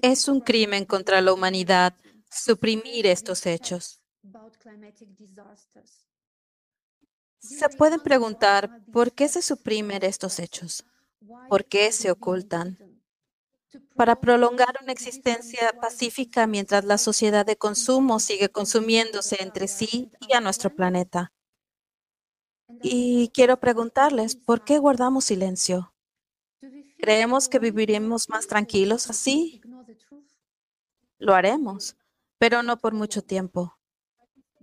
Es 0.00 0.28
un 0.28 0.40
crimen 0.40 0.84
contra 0.84 1.20
la 1.20 1.32
humanidad 1.32 1.96
suprimir 2.30 3.06
estos 3.06 3.44
hechos. 3.46 4.00
Se 7.40 7.68
pueden 7.68 8.00
preguntar 8.00 8.82
por 8.92 9.12
qué 9.12 9.28
se 9.28 9.42
suprimen 9.42 10.04
estos 10.04 10.38
hechos, 10.38 10.84
por 11.48 11.64
qué 11.64 11.92
se 11.92 12.10
ocultan. 12.10 12.78
Para 13.94 14.20
prolongar 14.20 14.78
una 14.82 14.92
existencia 14.92 15.72
pacífica 15.80 16.46
mientras 16.46 16.84
la 16.84 16.98
sociedad 16.98 17.44
de 17.44 17.56
consumo 17.56 18.18
sigue 18.18 18.48
consumiéndose 18.48 19.36
entre 19.40 19.68
sí 19.68 20.10
y 20.28 20.32
a 20.34 20.40
nuestro 20.40 20.74
planeta. 20.74 21.32
Y 22.82 23.30
quiero 23.34 23.58
preguntarles, 23.58 24.36
¿por 24.36 24.64
qué 24.64 24.78
guardamos 24.78 25.24
silencio? 25.24 25.94
¿Creemos 26.98 27.48
que 27.48 27.58
viviremos 27.58 28.28
más 28.28 28.46
tranquilos 28.46 29.08
así? 29.10 29.60
Lo 31.18 31.34
haremos, 31.34 31.96
pero 32.38 32.62
no 32.62 32.78
por 32.78 32.94
mucho 32.94 33.22
tiempo. 33.22 33.78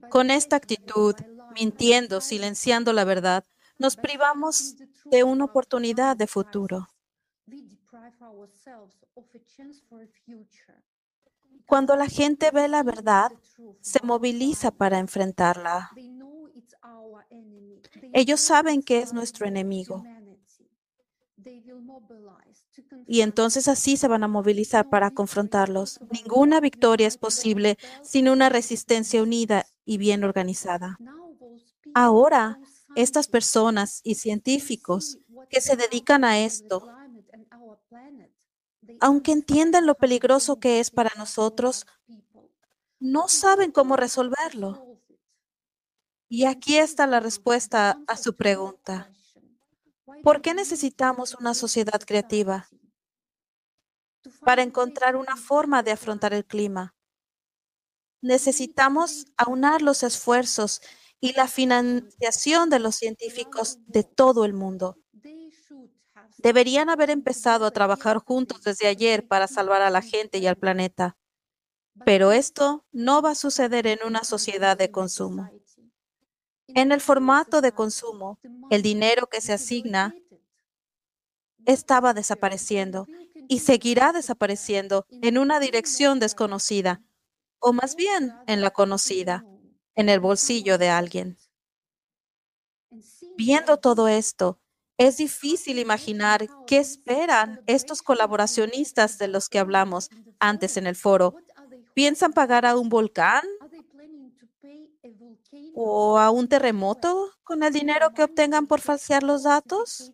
Con 0.09 0.29
esta 0.29 0.55
actitud, 0.55 1.15
mintiendo, 1.55 2.21
silenciando 2.21 2.93
la 2.93 3.03
verdad, 3.03 3.43
nos 3.77 3.95
privamos 3.95 4.75
de 5.05 5.23
una 5.23 5.45
oportunidad 5.45 6.15
de 6.15 6.27
futuro. 6.27 6.87
Cuando 11.65 11.95
la 11.95 12.07
gente 12.07 12.51
ve 12.51 12.67
la 12.67 12.83
verdad, 12.83 13.31
se 13.81 13.99
moviliza 14.03 14.71
para 14.71 14.99
enfrentarla. 14.99 15.91
Ellos 18.13 18.39
saben 18.39 18.83
que 18.83 18.99
es 18.99 19.13
nuestro 19.13 19.47
enemigo. 19.47 20.03
Y 23.07 23.21
entonces 23.21 23.67
así 23.67 23.97
se 23.97 24.07
van 24.07 24.23
a 24.23 24.27
movilizar 24.27 24.89
para 24.89 25.11
confrontarlos. 25.11 25.99
Ninguna 26.11 26.59
victoria 26.59 27.07
es 27.07 27.17
posible 27.17 27.77
sin 28.03 28.29
una 28.29 28.49
resistencia 28.49 29.21
unida 29.21 29.65
y 29.85 29.97
bien 29.97 30.23
organizada. 30.23 30.97
Ahora, 31.95 32.59
estas 32.95 33.27
personas 33.27 34.01
y 34.03 34.13
científicos 34.13 35.17
que 35.49 35.61
se 35.61 35.75
dedican 35.75 36.23
a 36.23 36.37
esto 36.39 36.87
aunque 38.99 39.31
entiendan 39.31 39.85
lo 39.85 39.95
peligroso 39.95 40.59
que 40.59 40.79
es 40.79 40.91
para 40.91 41.11
nosotros, 41.17 41.85
no 42.99 43.27
saben 43.27 43.71
cómo 43.71 43.95
resolverlo. 43.95 44.99
Y 46.27 46.45
aquí 46.45 46.77
está 46.77 47.07
la 47.07 47.19
respuesta 47.19 47.99
a 48.07 48.17
su 48.17 48.35
pregunta. 48.35 49.11
¿Por 50.23 50.41
qué 50.41 50.53
necesitamos 50.53 51.35
una 51.35 51.53
sociedad 51.53 52.01
creativa? 52.05 52.67
Para 54.41 54.63
encontrar 54.63 55.15
una 55.15 55.37
forma 55.37 55.83
de 55.83 55.91
afrontar 55.91 56.33
el 56.33 56.45
clima. 56.45 56.95
Necesitamos 58.21 59.27
aunar 59.37 59.81
los 59.81 60.01
esfuerzos 60.01 60.81
y 61.25 61.33
la 61.33 61.47
financiación 61.47 62.69
de 62.69 62.77
los 62.77 62.97
científicos 62.97 63.79
de 63.87 64.03
todo 64.03 64.45
el 64.45 64.53
mundo. 64.53 64.99
Deberían 66.37 66.91
haber 66.91 67.09
empezado 67.09 67.65
a 67.65 67.71
trabajar 67.71 68.19
juntos 68.19 68.61
desde 68.61 68.85
ayer 68.85 69.27
para 69.27 69.47
salvar 69.47 69.81
a 69.81 69.89
la 69.89 70.03
gente 70.03 70.37
y 70.37 70.45
al 70.45 70.55
planeta. 70.55 71.17
Pero 72.05 72.31
esto 72.31 72.85
no 72.91 73.23
va 73.23 73.31
a 73.31 73.35
suceder 73.35 73.87
en 73.87 73.97
una 74.05 74.23
sociedad 74.23 74.77
de 74.77 74.91
consumo. 74.91 75.49
En 76.67 76.91
el 76.91 77.01
formato 77.01 77.59
de 77.61 77.71
consumo, 77.71 78.37
el 78.69 78.83
dinero 78.83 79.25
que 79.25 79.41
se 79.41 79.53
asigna 79.53 80.13
estaba 81.65 82.13
desapareciendo 82.13 83.07
y 83.47 83.61
seguirá 83.61 84.11
desapareciendo 84.11 85.07
en 85.09 85.39
una 85.39 85.59
dirección 85.59 86.19
desconocida, 86.19 87.01
o 87.57 87.73
más 87.73 87.95
bien 87.95 88.31
en 88.45 88.61
la 88.61 88.69
conocida, 88.69 89.43
en 89.95 90.09
el 90.09 90.19
bolsillo 90.19 90.77
de 90.77 90.89
alguien. 90.89 91.37
Viendo 93.37 93.77
todo 93.77 94.07
esto, 94.07 94.59
es 94.97 95.17
difícil 95.17 95.79
imaginar 95.79 96.47
qué 96.67 96.77
esperan 96.77 97.61
estos 97.67 98.01
colaboracionistas 98.01 99.17
de 99.17 99.27
los 99.27 99.49
que 99.49 99.59
hablamos 99.59 100.09
antes 100.39 100.77
en 100.77 100.87
el 100.87 100.95
foro. 100.95 101.35
¿Piensan 101.93 102.33
pagar 102.33 102.65
a 102.65 102.77
un 102.77 102.89
volcán? 102.89 103.43
¿O 105.73 106.17
a 106.17 106.29
un 106.29 106.47
terremoto 106.47 107.31
con 107.43 107.63
el 107.63 107.73
dinero 107.73 108.13
que 108.13 108.23
obtengan 108.23 108.67
por 108.67 108.79
falsear 108.79 109.23
los 109.23 109.43
datos? 109.43 110.13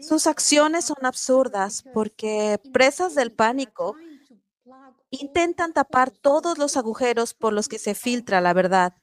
Sus 0.00 0.26
acciones 0.26 0.84
son 0.86 1.04
absurdas 1.04 1.84
porque, 1.94 2.60
presas 2.72 3.14
del 3.14 3.32
pánico, 3.32 3.96
intentan 5.12 5.72
tapar 5.74 6.10
todos 6.10 6.58
los 6.58 6.76
agujeros 6.76 7.34
por 7.34 7.52
los 7.52 7.68
que 7.68 7.78
se 7.78 7.94
filtra 7.94 8.40
la 8.40 8.54
verdad 8.54 8.94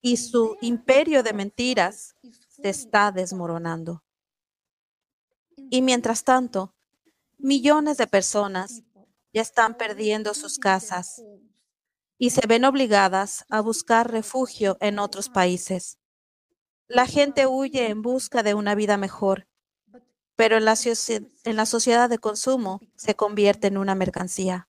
y 0.00 0.18
su 0.18 0.56
imperio 0.60 1.22
de 1.22 1.32
mentiras 1.32 2.14
se 2.48 2.68
está 2.68 3.10
desmoronando. 3.10 4.04
Y 5.70 5.82
mientras 5.82 6.22
tanto, 6.22 6.74
millones 7.38 7.96
de 7.96 8.06
personas 8.06 8.82
ya 9.32 9.42
están 9.42 9.76
perdiendo 9.76 10.34
sus 10.34 10.58
casas 10.58 11.22
y 12.18 12.30
se 12.30 12.46
ven 12.46 12.64
obligadas 12.64 13.44
a 13.48 13.60
buscar 13.60 14.10
refugio 14.10 14.76
en 14.80 14.98
otros 14.98 15.28
países. 15.30 15.98
La 16.88 17.06
gente 17.06 17.46
huye 17.46 17.88
en 17.88 18.02
busca 18.02 18.42
de 18.42 18.54
una 18.54 18.74
vida 18.74 18.96
mejor, 18.96 19.48
pero 20.36 20.58
en 20.58 20.66
la, 20.66 20.74
en 21.44 21.56
la 21.56 21.66
sociedad 21.66 22.08
de 22.10 22.18
consumo 22.18 22.80
se 22.96 23.14
convierte 23.14 23.66
en 23.68 23.78
una 23.78 23.94
mercancía. 23.94 24.68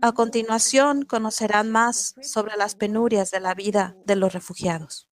A 0.00 0.12
continuación, 0.12 1.02
conocerán 1.02 1.70
más 1.72 2.14
sobre 2.20 2.56
las 2.56 2.76
penurias 2.76 3.32
de 3.32 3.40
la 3.40 3.54
vida 3.54 3.96
de 4.04 4.14
los 4.14 4.32
refugiados. 4.32 5.07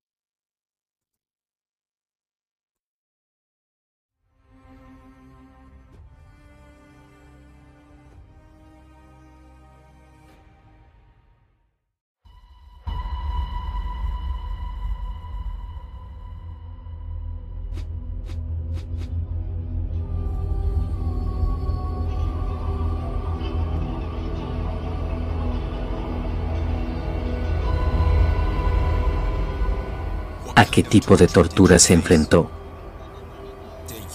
¿A 30.56 30.64
qué 30.64 30.82
tipo 30.82 31.18
de 31.18 31.28
tortura 31.28 31.78
se 31.78 31.92
enfrentó? 31.92 32.50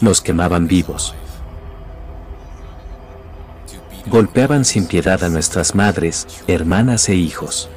Nos 0.01 0.21
quemaban 0.21 0.67
vivos. 0.67 1.13
Golpeaban 4.07 4.65
sin 4.65 4.87
piedad 4.87 5.23
a 5.23 5.29
nuestras 5.29 5.75
madres, 5.75 6.27
hermanas 6.47 7.07
e 7.09 7.15
hijos. 7.15 7.69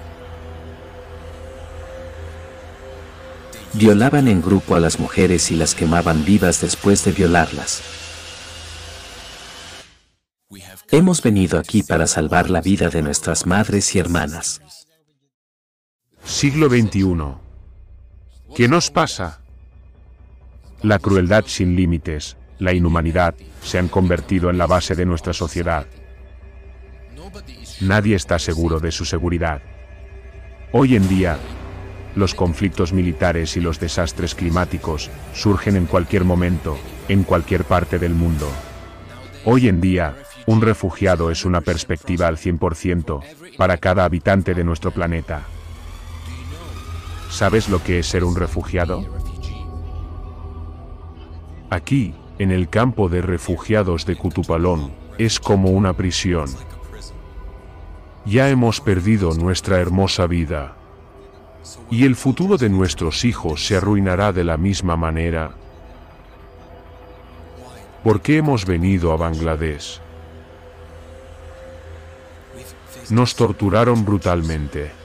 Violaban 3.74 4.28
en 4.28 4.40
grupo 4.40 4.76
a 4.76 4.80
las 4.80 4.98
mujeres 4.98 5.50
y 5.50 5.56
las 5.56 5.74
quemaban 5.74 6.24
vivas 6.24 6.62
después 6.62 7.04
de 7.04 7.12
violarlas. 7.12 7.82
Hemos 10.90 11.20
venido 11.20 11.58
aquí 11.58 11.82
para 11.82 12.06
salvar 12.06 12.48
la 12.48 12.62
vida 12.62 12.88
de 12.88 13.02
nuestras 13.02 13.44
madres 13.44 13.94
y 13.94 13.98
hermanas. 13.98 14.62
Siglo 16.24 16.70
XXI. 16.70 17.43
¿Qué 18.54 18.68
nos 18.68 18.92
pasa? 18.92 19.40
La 20.80 21.00
crueldad 21.00 21.44
sin 21.48 21.74
límites, 21.74 22.36
la 22.60 22.72
inhumanidad, 22.72 23.34
se 23.60 23.80
han 23.80 23.88
convertido 23.88 24.48
en 24.48 24.58
la 24.58 24.68
base 24.68 24.94
de 24.94 25.04
nuestra 25.04 25.32
sociedad. 25.32 25.86
Nadie 27.80 28.14
está 28.14 28.38
seguro 28.38 28.78
de 28.78 28.92
su 28.92 29.04
seguridad. 29.04 29.60
Hoy 30.70 30.94
en 30.94 31.08
día, 31.08 31.36
los 32.14 32.36
conflictos 32.36 32.92
militares 32.92 33.56
y 33.56 33.60
los 33.60 33.80
desastres 33.80 34.36
climáticos 34.36 35.10
surgen 35.32 35.74
en 35.74 35.86
cualquier 35.86 36.22
momento, 36.24 36.78
en 37.08 37.24
cualquier 37.24 37.64
parte 37.64 37.98
del 37.98 38.14
mundo. 38.14 38.48
Hoy 39.44 39.66
en 39.66 39.80
día, 39.80 40.14
un 40.46 40.60
refugiado 40.60 41.32
es 41.32 41.44
una 41.44 41.60
perspectiva 41.60 42.28
al 42.28 42.36
100% 42.36 43.56
para 43.56 43.78
cada 43.78 44.04
habitante 44.04 44.54
de 44.54 44.62
nuestro 44.62 44.92
planeta. 44.92 45.42
¿Sabes 47.34 47.68
lo 47.68 47.82
que 47.82 47.98
es 47.98 48.06
ser 48.06 48.22
un 48.22 48.36
refugiado? 48.36 49.04
Aquí, 51.68 52.14
en 52.38 52.52
el 52.52 52.68
campo 52.68 53.08
de 53.08 53.22
refugiados 53.22 54.06
de 54.06 54.14
Cutupalón, 54.14 54.92
es 55.18 55.40
como 55.40 55.70
una 55.70 55.94
prisión. 55.94 56.48
Ya 58.24 58.50
hemos 58.50 58.80
perdido 58.80 59.34
nuestra 59.34 59.80
hermosa 59.80 60.28
vida. 60.28 60.76
¿Y 61.90 62.04
el 62.04 62.14
futuro 62.14 62.56
de 62.56 62.68
nuestros 62.68 63.24
hijos 63.24 63.66
se 63.66 63.78
arruinará 63.78 64.32
de 64.32 64.44
la 64.44 64.56
misma 64.56 64.96
manera? 64.96 65.56
¿Por 68.04 68.20
qué 68.20 68.36
hemos 68.36 68.64
venido 68.64 69.12
a 69.12 69.16
Bangladesh? 69.16 70.00
Nos 73.10 73.34
torturaron 73.34 74.04
brutalmente. 74.04 75.03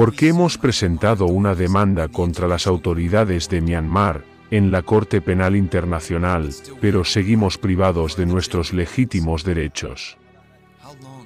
¿Por 0.00 0.14
qué 0.14 0.28
hemos 0.28 0.56
presentado 0.56 1.26
una 1.26 1.54
demanda 1.54 2.08
contra 2.08 2.48
las 2.48 2.66
autoridades 2.66 3.50
de 3.50 3.60
Myanmar 3.60 4.24
en 4.50 4.70
la 4.70 4.80
Corte 4.80 5.20
Penal 5.20 5.54
Internacional, 5.54 6.54
pero 6.80 7.04
seguimos 7.04 7.58
privados 7.58 8.16
de 8.16 8.24
nuestros 8.24 8.72
legítimos 8.72 9.44
derechos? 9.44 10.16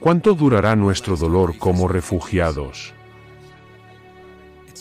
¿Cuánto 0.00 0.34
durará 0.34 0.74
nuestro 0.74 1.16
dolor 1.16 1.56
como 1.56 1.86
refugiados? 1.86 2.92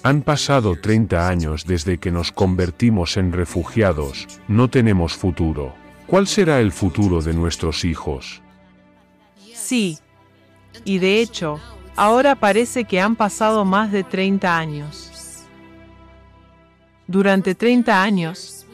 Han 0.02 0.24
pasado 0.24 0.76
30 0.76 1.30
años 1.30 1.64
desde 1.68 2.00
que 2.00 2.10
nos 2.10 2.32
convertimos 2.32 3.16
en 3.16 3.32
refugiados, 3.32 4.28
no 4.48 4.72
tenemos 4.72 5.14
futuro. 5.14 5.76
¿Cuál 6.08 6.26
será 6.26 6.62
el 6.62 6.72
futuro 6.72 7.22
de 7.22 7.36
nuestros 7.36 7.86
hijos? 7.86 8.42
Sí. 9.54 10.00
Y 10.84 10.98
de 10.98 11.22
hecho, 11.22 11.60
Ahora 11.96 12.36
parece 12.36 12.86
que 12.86 13.00
han 13.00 13.16
pasado 13.16 13.66
más 13.66 13.92
de 13.92 14.04
30 14.04 14.58
años. 14.58 15.44
Durante 17.06 17.54
30 17.54 18.02
años, 18.02 18.66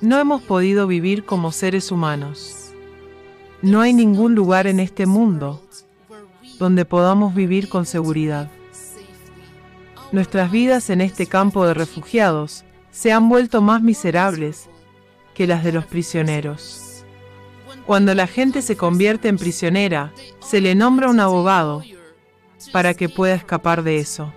no 0.00 0.18
hemos 0.18 0.42
podido 0.42 0.88
vivir 0.88 1.24
como 1.24 1.52
seres 1.52 1.92
humanos. 1.92 2.72
No 3.62 3.80
hay 3.80 3.92
ningún 3.92 4.34
lugar 4.34 4.66
en 4.66 4.80
este 4.80 5.06
mundo 5.06 5.62
donde 6.58 6.84
podamos 6.84 7.34
vivir 7.34 7.68
con 7.68 7.86
seguridad. 7.86 8.50
Nuestras 10.10 10.50
vidas 10.50 10.90
en 10.90 11.00
este 11.00 11.26
campo 11.26 11.66
de 11.66 11.74
refugiados 11.74 12.64
se 12.90 13.12
han 13.12 13.28
vuelto 13.28 13.62
más 13.62 13.80
miserables 13.80 14.68
que 15.34 15.46
las 15.46 15.62
de 15.62 15.72
los 15.72 15.86
prisioneros. 15.86 17.04
Cuando 17.86 18.14
la 18.14 18.26
gente 18.26 18.60
se 18.60 18.76
convierte 18.76 19.28
en 19.28 19.38
prisionera, 19.38 20.12
se 20.40 20.60
le 20.60 20.74
nombra 20.74 21.10
un 21.10 21.20
abogado 21.20 21.82
para 22.72 22.94
que 22.94 23.08
pueda 23.08 23.34
escapar 23.34 23.82
de 23.82 23.98
eso. 23.98 24.32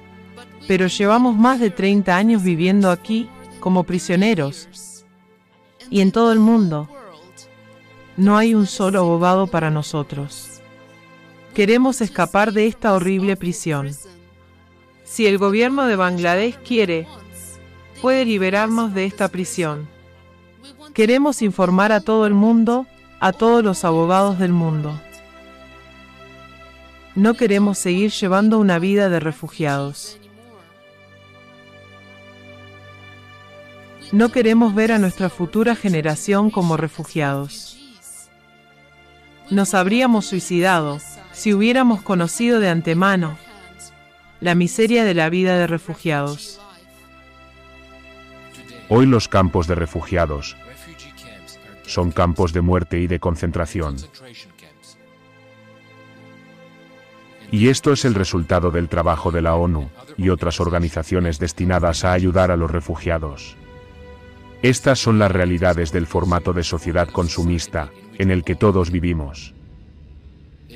Pero 0.67 0.87
llevamos 0.87 1.35
más 1.35 1.59
de 1.59 1.69
30 1.69 2.15
años 2.15 2.43
viviendo 2.43 2.91
aquí 2.91 3.29
como 3.59 3.83
prisioneros. 3.83 4.67
y 5.89 6.01
en 6.01 6.11
todo 6.11 6.33
el 6.33 6.39
mundo. 6.39 6.89
No 8.17 8.37
hay 8.37 8.53
un 8.55 8.65
solo 8.65 8.99
abogado 8.99 9.47
para 9.47 9.69
nosotros. 9.69 10.61
Queremos 11.53 12.01
escapar 12.01 12.51
de 12.51 12.67
esta 12.67 12.93
horrible 12.93 13.37
prisión. 13.37 13.91
Si 15.05 15.25
el 15.27 15.37
gobierno 15.37 15.85
de 15.85 15.95
Bangladesh 15.95 16.57
quiere, 16.57 17.07
puede 18.01 18.25
liberarnos 18.25 18.93
de 18.93 19.05
esta 19.05 19.29
prisión. 19.29 19.87
Queremos 20.93 21.41
informar 21.41 21.91
a 21.91 22.01
todo 22.01 22.27
el 22.27 22.33
mundo, 22.33 22.85
a 23.19 23.31
todos 23.31 23.63
los 23.63 23.85
abogados 23.85 24.39
del 24.39 24.51
mundo. 24.51 24.99
No 27.17 27.33
queremos 27.33 27.79
seguir 27.79 28.11
llevando 28.11 28.59
una 28.59 28.77
vida 28.77 29.09
de 29.09 29.19
refugiados. 29.19 30.19
No 34.11 34.29
queremos 34.29 34.75
ver 34.75 34.91
a 34.91 34.99
nuestra 34.99 35.27
futura 35.31 35.75
generación 35.75 36.51
como 36.51 36.77
refugiados. 36.77 37.75
Nos 39.49 39.73
habríamos 39.73 40.27
suicidado 40.27 40.99
si 41.31 41.55
hubiéramos 41.55 42.03
conocido 42.03 42.59
de 42.59 42.69
antemano 42.69 43.39
la 44.39 44.53
miseria 44.53 45.03
de 45.03 45.15
la 45.15 45.31
vida 45.31 45.57
de 45.57 45.65
refugiados. 45.65 46.61
Hoy 48.89 49.07
los 49.07 49.27
campos 49.27 49.65
de 49.65 49.73
refugiados 49.73 50.55
son 51.87 52.11
campos 52.11 52.53
de 52.53 52.61
muerte 52.61 52.99
y 52.99 53.07
de 53.07 53.19
concentración. 53.19 53.95
Y 57.51 57.69
esto 57.69 57.93
es 57.93 58.03
el 58.03 58.13
resultado 58.13 58.71
del 58.71 58.89
trabajo 58.89 59.31
de 59.31 59.41
la 59.41 59.55
ONU 59.55 59.89
y 60.17 60.29
otras 60.29 60.59
organizaciones 60.59 61.39
destinadas 61.39 62.03
a 62.03 62.11
ayudar 62.11 62.51
a 62.51 62.57
los 62.57 62.69
refugiados. 62.69 63.55
Estas 64.61 64.99
son 64.99 65.19
las 65.19 65.31
realidades 65.31 65.91
del 65.91 66.07
formato 66.07 66.51
de 66.51 66.63
sociedad 66.63 67.07
consumista 67.07 67.89
en 68.17 68.31
el 68.31 68.43
que 68.43 68.55
todos 68.55 68.91
vivimos. 68.91 69.53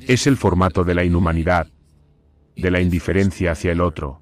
Es 0.08 0.28
el 0.28 0.38
formato 0.38 0.84
de 0.84 0.96
la 0.96 1.04
inhumanidad, 1.04 1.68
de 2.56 2.72
la 2.72 2.80
indiferencia 2.80 3.52
hacia 3.52 3.72
el 3.72 3.82
otro, 3.82 4.22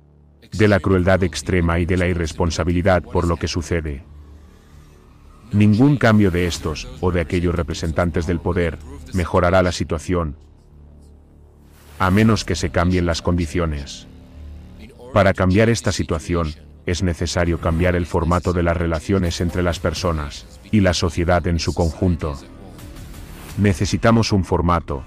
de 0.51 0.67
la 0.67 0.79
crueldad 0.79 1.23
extrema 1.23 1.79
y 1.79 1.85
de 1.85 1.97
la 1.97 2.07
irresponsabilidad 2.07 3.03
por 3.03 3.27
lo 3.27 3.37
que 3.37 3.47
sucede. 3.47 4.03
Ningún 5.51 5.97
cambio 5.97 6.31
de 6.31 6.47
estos 6.47 6.87
o 7.01 7.11
de 7.11 7.21
aquellos 7.21 7.53
representantes 7.53 8.27
del 8.27 8.39
poder 8.39 8.77
mejorará 9.13 9.61
la 9.61 9.71
situación, 9.71 10.35
a 11.99 12.09
menos 12.09 12.45
que 12.45 12.55
se 12.55 12.69
cambien 12.69 13.05
las 13.05 13.21
condiciones. 13.21 14.07
Para 15.13 15.33
cambiar 15.33 15.69
esta 15.69 15.91
situación, 15.91 16.53
es 16.85 17.03
necesario 17.03 17.59
cambiar 17.59 17.95
el 17.95 18.05
formato 18.05 18.53
de 18.53 18.63
las 18.63 18.77
relaciones 18.77 19.41
entre 19.41 19.61
las 19.61 19.79
personas 19.79 20.45
y 20.71 20.79
la 20.79 20.93
sociedad 20.93 21.45
en 21.45 21.59
su 21.59 21.73
conjunto. 21.73 22.39
Necesitamos 23.57 24.31
un 24.31 24.45
formato 24.45 25.03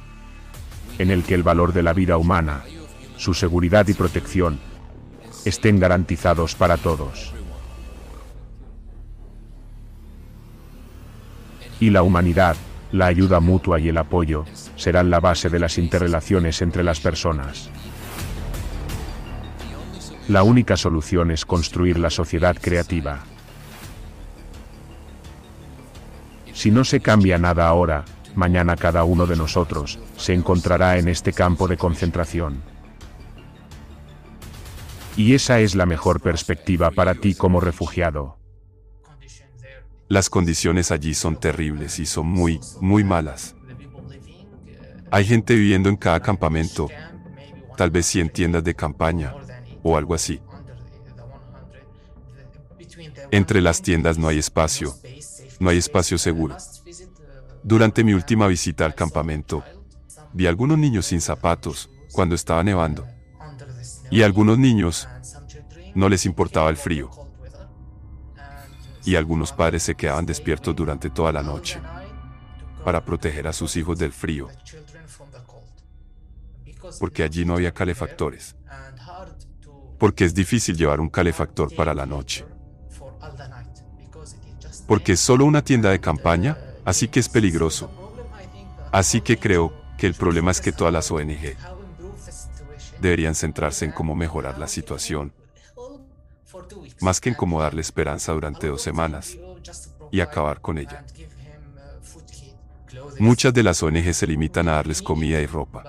en 0.98 1.10
el 1.10 1.24
que 1.24 1.34
el 1.34 1.42
valor 1.42 1.72
de 1.72 1.82
la 1.82 1.94
vida 1.94 2.18
humana, 2.18 2.62
su 3.16 3.32
seguridad 3.32 3.88
y 3.88 3.94
protección 3.94 4.60
estén 5.44 5.80
garantizados 5.80 6.54
para 6.54 6.76
todos. 6.76 7.32
Y 11.80 11.90
la 11.90 12.02
humanidad, 12.02 12.56
la 12.92 13.06
ayuda 13.06 13.40
mutua 13.40 13.80
y 13.80 13.88
el 13.88 13.98
apoyo 13.98 14.44
serán 14.76 15.10
la 15.10 15.18
base 15.18 15.48
de 15.48 15.58
las 15.58 15.78
interrelaciones 15.78 16.62
entre 16.62 16.84
las 16.84 17.00
personas. 17.00 17.70
La 20.28 20.42
única 20.42 20.76
solución 20.76 21.30
es 21.30 21.44
construir 21.44 21.98
la 21.98 22.10
sociedad 22.10 22.56
creativa. 22.60 23.24
Si 26.52 26.70
no 26.70 26.84
se 26.84 27.00
cambia 27.00 27.38
nada 27.38 27.66
ahora, 27.66 28.04
mañana 28.36 28.76
cada 28.76 29.04
uno 29.04 29.26
de 29.26 29.36
nosotros 29.36 29.98
se 30.16 30.34
encontrará 30.34 30.98
en 30.98 31.08
este 31.08 31.32
campo 31.32 31.66
de 31.66 31.76
concentración. 31.76 32.62
Y 35.16 35.34
esa 35.34 35.60
es 35.60 35.74
la 35.74 35.86
mejor 35.86 36.20
perspectiva 36.20 36.90
para 36.90 37.14
ti 37.14 37.34
como 37.34 37.60
refugiado. 37.60 38.41
Las 40.12 40.28
condiciones 40.28 40.90
allí 40.90 41.14
son 41.14 41.40
terribles 41.40 41.98
y 41.98 42.04
son 42.04 42.26
muy, 42.26 42.60
muy 42.82 43.02
malas. 43.02 43.54
Hay 45.10 45.24
gente 45.24 45.54
viviendo 45.54 45.88
en 45.88 45.96
cada 45.96 46.20
campamento, 46.20 46.90
tal 47.78 47.90
vez 47.90 48.04
100 48.04 48.28
tiendas 48.28 48.62
de 48.62 48.74
campaña, 48.74 49.34
o 49.82 49.96
algo 49.96 50.12
así. 50.14 50.38
Entre 53.30 53.62
las 53.62 53.80
tiendas 53.80 54.18
no 54.18 54.28
hay 54.28 54.36
espacio, 54.36 54.94
no 55.58 55.70
hay 55.70 55.78
espacio 55.78 56.18
seguro. 56.18 56.58
Durante 57.62 58.04
mi 58.04 58.12
última 58.12 58.46
visita 58.48 58.84
al 58.84 58.94
campamento, 58.94 59.64
vi 60.34 60.46
algunos 60.46 60.76
niños 60.76 61.06
sin 61.06 61.22
zapatos 61.22 61.88
cuando 62.12 62.34
estaba 62.34 62.62
nevando. 62.62 63.06
Y 64.10 64.20
a 64.20 64.26
algunos 64.26 64.58
niños 64.58 65.08
no 65.94 66.10
les 66.10 66.26
importaba 66.26 66.68
el 66.68 66.76
frío. 66.76 67.21
Y 69.04 69.16
algunos 69.16 69.52
padres 69.52 69.82
se 69.82 69.94
quedaban 69.94 70.26
despiertos 70.26 70.74
durante 70.74 71.10
toda 71.10 71.32
la 71.32 71.42
noche 71.42 71.80
para 72.84 73.04
proteger 73.04 73.48
a 73.48 73.52
sus 73.52 73.76
hijos 73.76 73.98
del 73.98 74.12
frío. 74.12 74.48
Porque 76.98 77.22
allí 77.22 77.44
no 77.44 77.54
había 77.54 77.72
calefactores 77.72 78.56
porque 80.02 80.24
es 80.24 80.34
difícil 80.34 80.76
llevar 80.76 80.98
un 80.98 81.08
calefactor 81.08 81.72
para 81.76 81.94
la 81.94 82.04
noche. 82.06 82.44
Porque 84.88 85.12
es 85.12 85.20
solo 85.20 85.44
una 85.44 85.62
tienda 85.62 85.90
de 85.90 86.00
campaña, 86.00 86.58
así 86.84 87.06
que 87.06 87.20
es 87.20 87.28
peligroso. 87.28 87.88
Así 88.90 89.20
que 89.20 89.38
creo 89.38 89.72
que 89.96 90.08
el 90.08 90.14
problema 90.14 90.50
es 90.50 90.60
que 90.60 90.72
todas 90.72 90.92
las 90.92 91.08
ONG 91.12 91.54
deberían 93.00 93.36
centrarse 93.36 93.84
en 93.84 93.92
cómo 93.92 94.16
mejorar 94.16 94.58
la 94.58 94.66
situación, 94.66 95.32
más 97.00 97.20
que 97.20 97.30
en 97.30 97.34
cómo 97.34 97.60
darle 97.60 97.80
esperanza 97.80 98.32
durante 98.32 98.66
dos 98.66 98.82
semanas 98.82 99.36
y 100.10 100.20
acabar 100.20 100.60
con 100.60 100.78
ella. 100.78 101.04
Muchas 103.18 103.54
de 103.54 103.62
las 103.62 103.82
ONG 103.82 104.12
se 104.14 104.26
limitan 104.26 104.68
a 104.68 104.72
darles 104.72 105.02
comida 105.02 105.40
y 105.40 105.46
ropa. 105.46 105.84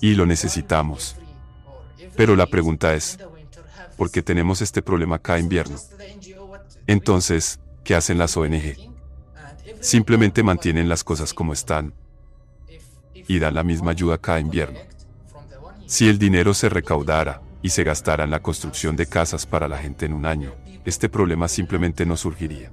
Y 0.00 0.14
lo 0.14 0.26
necesitamos. 0.26 1.16
Pero 2.16 2.36
la 2.36 2.46
pregunta 2.46 2.94
es, 2.94 3.18
¿por 3.96 4.10
qué 4.10 4.22
tenemos 4.22 4.62
este 4.62 4.82
problema 4.82 5.18
cada 5.18 5.38
invierno? 5.38 5.76
Entonces, 6.86 7.60
¿qué 7.84 7.94
hacen 7.94 8.18
las 8.18 8.36
ONG? 8.36 8.76
Simplemente 9.80 10.42
mantienen 10.42 10.88
las 10.88 11.04
cosas 11.04 11.34
como 11.34 11.52
están 11.52 11.92
y 13.14 13.38
dan 13.38 13.54
la 13.54 13.62
misma 13.62 13.92
ayuda 13.92 14.18
cada 14.18 14.40
invierno. 14.40 14.80
Si 15.86 16.08
el 16.08 16.18
dinero 16.18 16.54
se 16.54 16.68
recaudara 16.68 17.42
y 17.62 17.70
se 17.70 17.84
gastara 17.84 18.24
en 18.24 18.30
la 18.30 18.40
construcción 18.40 18.96
de 18.96 19.06
casas 19.06 19.46
para 19.46 19.68
la 19.68 19.78
gente 19.78 20.06
en 20.06 20.12
un 20.12 20.26
año, 20.26 20.54
este 20.84 21.08
problema 21.08 21.48
simplemente 21.48 22.06
no 22.06 22.16
surgiría. 22.16 22.70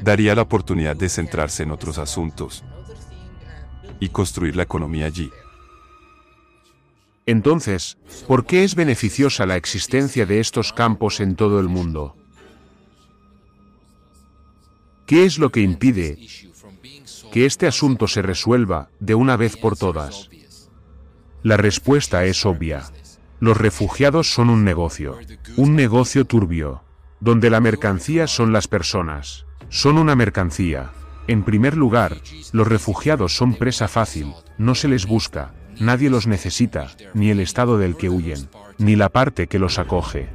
Daría 0.00 0.34
la 0.34 0.42
oportunidad 0.42 0.96
de 0.96 1.08
centrarse 1.08 1.62
en 1.62 1.70
otros 1.70 1.98
asuntos 1.98 2.64
y 4.00 4.08
construir 4.08 4.56
la 4.56 4.64
economía 4.64 5.06
allí. 5.06 5.30
Entonces, 7.24 7.98
¿por 8.28 8.46
qué 8.46 8.62
es 8.62 8.74
beneficiosa 8.74 9.46
la 9.46 9.56
existencia 9.56 10.26
de 10.26 10.38
estos 10.38 10.72
campos 10.72 11.20
en 11.20 11.34
todo 11.34 11.58
el 11.58 11.68
mundo? 11.68 12.14
¿Qué 15.06 15.24
es 15.24 15.38
lo 15.38 15.50
que 15.50 15.60
impide 15.60 16.18
que 17.32 17.46
este 17.46 17.66
asunto 17.66 18.06
se 18.06 18.22
resuelva 18.22 18.90
de 19.00 19.14
una 19.14 19.36
vez 19.36 19.56
por 19.56 19.76
todas? 19.76 20.28
La 21.42 21.56
respuesta 21.56 22.24
es 22.24 22.44
obvia. 22.44 22.84
Los 23.40 23.56
refugiados 23.56 24.32
son 24.32 24.50
un 24.50 24.64
negocio, 24.64 25.18
un 25.56 25.76
negocio 25.76 26.24
turbio, 26.24 26.82
donde 27.20 27.50
la 27.50 27.60
mercancía 27.60 28.26
son 28.26 28.52
las 28.52 28.68
personas. 28.68 29.46
Son 29.68 29.98
una 29.98 30.14
mercancía. 30.14 30.92
En 31.26 31.42
primer 31.42 31.76
lugar, 31.76 32.16
los 32.52 32.66
refugiados 32.68 33.36
son 33.36 33.54
presa 33.54 33.88
fácil, 33.88 34.32
no 34.58 34.74
se 34.74 34.88
les 34.88 35.06
busca, 35.06 35.52
Nadie 35.78 36.08
los 36.08 36.26
necesita, 36.26 36.88
ni 37.12 37.30
el 37.30 37.38
estado 37.38 37.76
del 37.76 37.96
que 37.96 38.08
huyen, 38.08 38.48
ni 38.78 38.96
la 38.96 39.10
parte 39.10 39.46
que 39.46 39.58
los 39.58 39.78
acoge. 39.78 40.28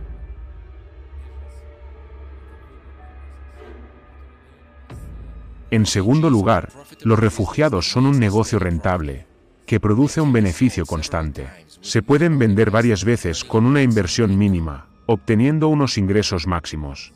En 5.71 5.85
segundo 5.85 6.29
lugar, 6.29 6.69
los 7.01 7.17
refugiados 7.17 7.89
son 7.89 8.05
un 8.05 8.19
negocio 8.19 8.59
rentable, 8.59 9.25
que 9.71 9.79
produce 9.79 10.19
un 10.19 10.33
beneficio 10.33 10.85
constante. 10.85 11.47
Se 11.79 12.01
pueden 12.01 12.37
vender 12.37 12.71
varias 12.71 13.05
veces 13.05 13.45
con 13.45 13.65
una 13.65 13.81
inversión 13.81 14.37
mínima, 14.37 14.87
obteniendo 15.05 15.69
unos 15.69 15.97
ingresos 15.97 16.45
máximos. 16.45 17.13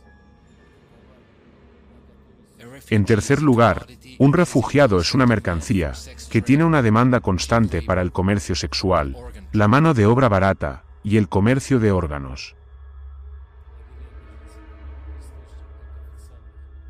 En 2.90 3.04
tercer 3.04 3.42
lugar, 3.42 3.88
un 4.20 4.32
refugiado 4.32 5.02
es 5.02 5.14
una 5.14 5.26
mercancía 5.26 5.92
que 6.30 6.42
tiene 6.42 6.64
una 6.64 6.82
demanda 6.82 7.20
constante 7.20 7.82
para 7.82 8.02
el 8.02 8.14
comercio 8.14 8.56
sexual, 8.56 9.18
la 9.52 9.68
mano 9.68 9.94
de 9.94 10.06
obra 10.06 10.30
barata 10.30 10.86
y 11.04 11.18
el 11.18 11.28
comercio 11.28 11.82
de 11.82 11.92
órganos. 11.92 12.56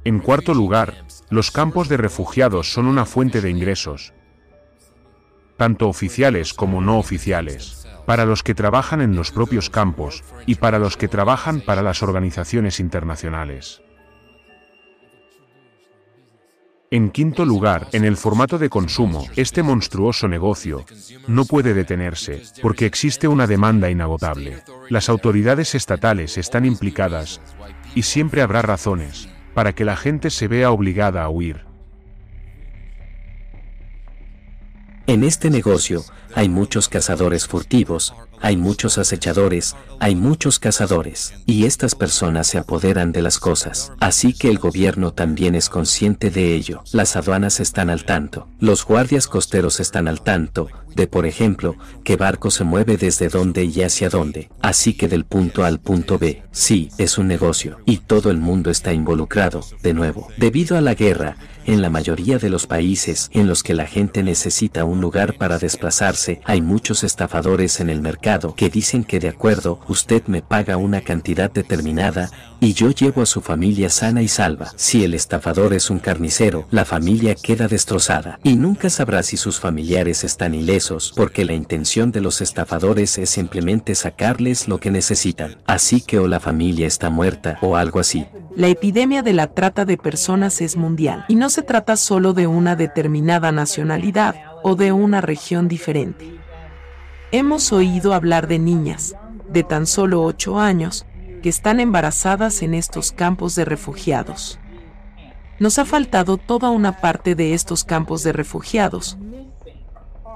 En 0.03 0.19
cuarto 0.19 0.53
lugar, 0.53 1.07
los 1.31 1.49
campos 1.49 1.89
de 1.89 1.97
refugiados 1.97 2.71
son 2.71 2.85
una 2.85 3.05
fuente 3.05 3.41
de 3.41 3.49
ingresos, 3.49 4.13
tanto 5.57 5.87
oficiales 5.87 6.53
como 6.53 6.81
no 6.81 6.97
oficiales, 6.97 7.87
para 8.05 8.25
los 8.25 8.43
que 8.43 8.55
trabajan 8.55 9.01
en 9.01 9.15
los 9.15 9.31
propios 9.31 9.69
campos 9.69 10.23
y 10.45 10.55
para 10.55 10.79
los 10.79 10.97
que 10.97 11.07
trabajan 11.07 11.61
para 11.61 11.81
las 11.81 12.03
organizaciones 12.03 12.79
internacionales. 12.79 13.81
En 16.91 17.09
quinto 17.09 17.45
lugar, 17.45 17.87
en 17.93 18.05
el 18.05 18.15
formato 18.15 18.57
de 18.57 18.69
consumo, 18.69 19.25
este 19.35 19.63
monstruoso 19.63 20.27
negocio 20.27 20.85
no 21.27 21.45
puede 21.45 21.73
detenerse, 21.73 22.43
porque 22.61 22.85
existe 22.85 23.27
una 23.27 23.47
demanda 23.47 23.89
inagotable. 23.89 24.63
Las 24.89 25.09
autoridades 25.09 25.73
estatales 25.73 26.37
están 26.37 26.63
implicadas, 26.63 27.41
y 27.95 28.03
siempre 28.03 28.43
habrá 28.43 28.61
razones, 28.61 29.27
para 29.55 29.73
que 29.73 29.83
la 29.83 29.97
gente 29.97 30.29
se 30.29 30.47
vea 30.47 30.69
obligada 30.69 31.23
a 31.23 31.29
huir. 31.29 31.65
En 35.07 35.23
este 35.23 35.51
negocio 35.51 36.03
hay 36.33 36.49
muchos 36.49 36.89
cazadores 36.89 37.45
furtivos, 37.45 38.15
hay 38.41 38.57
muchos 38.57 38.97
acechadores, 38.97 39.75
hay 39.99 40.15
muchos 40.15 40.57
cazadores, 40.57 41.35
y 41.45 41.65
estas 41.65 41.93
personas 41.93 42.47
se 42.47 42.57
apoderan 42.57 43.11
de 43.11 43.21
las 43.21 43.37
cosas. 43.37 43.93
Así 43.99 44.33
que 44.33 44.49
el 44.49 44.57
gobierno 44.57 45.13
también 45.13 45.53
es 45.53 45.69
consciente 45.69 46.31
de 46.31 46.55
ello. 46.55 46.83
Las 46.91 47.15
aduanas 47.15 47.59
están 47.59 47.91
al 47.91 48.03
tanto, 48.03 48.47
los 48.59 48.83
guardias 48.83 49.27
costeros 49.27 49.79
están 49.79 50.07
al 50.07 50.21
tanto, 50.21 50.69
de 50.95 51.05
por 51.05 51.27
ejemplo, 51.27 51.75
qué 52.03 52.15
barco 52.15 52.49
se 52.49 52.63
mueve 52.63 52.97
desde 52.97 53.29
dónde 53.29 53.65
y 53.65 53.83
hacia 53.83 54.09
dónde. 54.09 54.49
Así 54.61 54.95
que 54.95 55.07
del 55.07 55.25
punto 55.25 55.63
A 55.63 55.67
al 55.67 55.79
punto 55.79 56.17
B, 56.17 56.41
sí, 56.51 56.89
es 56.97 57.19
un 57.19 57.27
negocio, 57.27 57.77
y 57.85 57.97
todo 57.97 58.31
el 58.31 58.37
mundo 58.37 58.71
está 58.71 58.91
involucrado, 58.91 59.63
de 59.83 59.93
nuevo. 59.93 60.29
Debido 60.37 60.77
a 60.77 60.81
la 60.81 60.95
guerra, 60.95 61.37
en 61.65 61.81
la 61.81 61.89
mayoría 61.89 62.37
de 62.37 62.49
los 62.49 62.67
países 62.67 63.29
en 63.33 63.47
los 63.47 63.63
que 63.63 63.73
la 63.73 63.85
gente 63.85 64.23
necesita 64.23 64.85
un 64.85 65.01
lugar 65.01 65.37
para 65.37 65.57
desplazarse, 65.57 66.41
hay 66.45 66.61
muchos 66.61 67.03
estafadores 67.03 67.79
en 67.79 67.89
el 67.89 68.01
mercado 68.01 68.55
que 68.55 68.69
dicen 68.69 69.03
que 69.03 69.19
de 69.19 69.29
acuerdo, 69.29 69.79
usted 69.87 70.23
me 70.27 70.41
paga 70.41 70.77
una 70.77 71.01
cantidad 71.01 71.51
determinada 71.51 72.29
y 72.59 72.73
yo 72.73 72.91
llevo 72.91 73.21
a 73.21 73.25
su 73.25 73.41
familia 73.41 73.89
sana 73.89 74.21
y 74.21 74.27
salva. 74.27 74.71
Si 74.75 75.03
el 75.03 75.13
estafador 75.13 75.73
es 75.73 75.89
un 75.89 75.99
carnicero, 75.99 76.67
la 76.71 76.85
familia 76.85 77.35
queda 77.35 77.67
destrozada 77.67 78.39
y 78.43 78.55
nunca 78.55 78.89
sabrá 78.89 79.23
si 79.23 79.37
sus 79.37 79.59
familiares 79.59 80.23
están 80.23 80.55
ilesos 80.55 81.13
porque 81.15 81.45
la 81.45 81.53
intención 81.53 82.11
de 82.11 82.21
los 82.21 82.41
estafadores 82.41 83.17
es 83.17 83.29
simplemente 83.29 83.95
sacarles 83.95 84.67
lo 84.67 84.79
que 84.79 84.91
necesitan. 84.91 85.57
Así 85.65 86.01
que 86.01 86.19
o 86.19 86.27
la 86.27 86.39
familia 86.39 86.87
está 86.87 87.09
muerta 87.09 87.57
o 87.61 87.75
algo 87.75 87.99
así. 87.99 88.25
La 88.55 88.67
epidemia 88.69 89.21
de 89.21 89.33
la 89.33 89.47
trata 89.47 89.83
de 89.83 89.97
personas 89.97 90.61
es 90.61 90.77
mundial 90.77 91.25
y 91.27 91.35
no 91.35 91.49
se 91.49 91.61
trata 91.61 91.97
solo 91.97 92.33
de 92.33 92.47
una 92.47 92.77
determinada 92.77 93.51
nacionalidad 93.51 94.35
o 94.63 94.75
de 94.75 94.93
una 94.93 95.19
región 95.19 95.67
diferente. 95.67 96.39
Hemos 97.33 97.73
oído 97.73 98.13
hablar 98.13 98.47
de 98.47 98.57
niñas, 98.59 99.13
de 99.49 99.63
tan 99.63 99.85
solo 99.85 100.23
8 100.23 100.57
años, 100.57 101.05
que 101.43 101.49
están 101.49 101.81
embarazadas 101.81 102.61
en 102.61 102.73
estos 102.73 103.11
campos 103.11 103.55
de 103.55 103.65
refugiados. 103.65 104.57
Nos 105.59 105.77
ha 105.77 105.83
faltado 105.83 106.37
toda 106.37 106.69
una 106.69 107.01
parte 107.01 107.35
de 107.35 107.53
estos 107.53 107.83
campos 107.83 108.23
de 108.23 108.31
refugiados, 108.31 109.17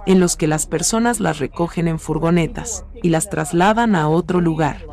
en 0.05 0.19
los 0.19 0.35
que 0.35 0.47
las 0.47 0.65
personas 0.65 1.21
las 1.21 1.39
recogen 1.39 1.87
en 1.87 1.99
furgonetas 1.99 2.83
y 3.01 3.09
las 3.09 3.29
trasladan 3.29 3.95
a 3.95 4.09
otro 4.09 4.41
lugar. 4.41 4.85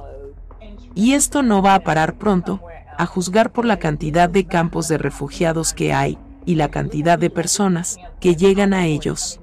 Y 0.95 1.15
esto 1.15 1.43
no 1.43 1.61
va 1.61 1.75
a 1.75 1.81
parar 1.81 2.19
pronto, 2.19 2.61
a 2.99 3.07
juzgar 3.07 3.53
por 3.53 3.65
la 3.65 3.79
cantidad 3.79 4.29
de 4.29 4.47
campos 4.47 4.89
de 4.89 4.99
refugiados 4.99 5.73
que 5.73 5.93
hay 5.93 6.19
y 6.45 6.55
la 6.55 6.71
cantidad 6.71 7.19
de 7.19 7.31
personas 7.31 7.99
que 8.21 8.37
llegan 8.37 8.73
a 8.73 8.87
ellos. 8.87 9.41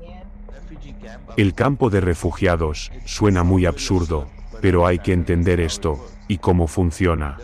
El 1.38 1.54
campo 1.54 1.90
de 1.90 2.02
refugiados 2.02 2.92
suena 3.06 3.44
muy 3.44 3.66
absurdo, 3.66 4.28
pero 4.62 4.86
hay 4.86 5.00
que 5.00 5.14
entender 5.14 5.60
esto 5.60 6.00
y 6.28 6.38
cómo 6.38 6.68
funciona. 6.68 7.38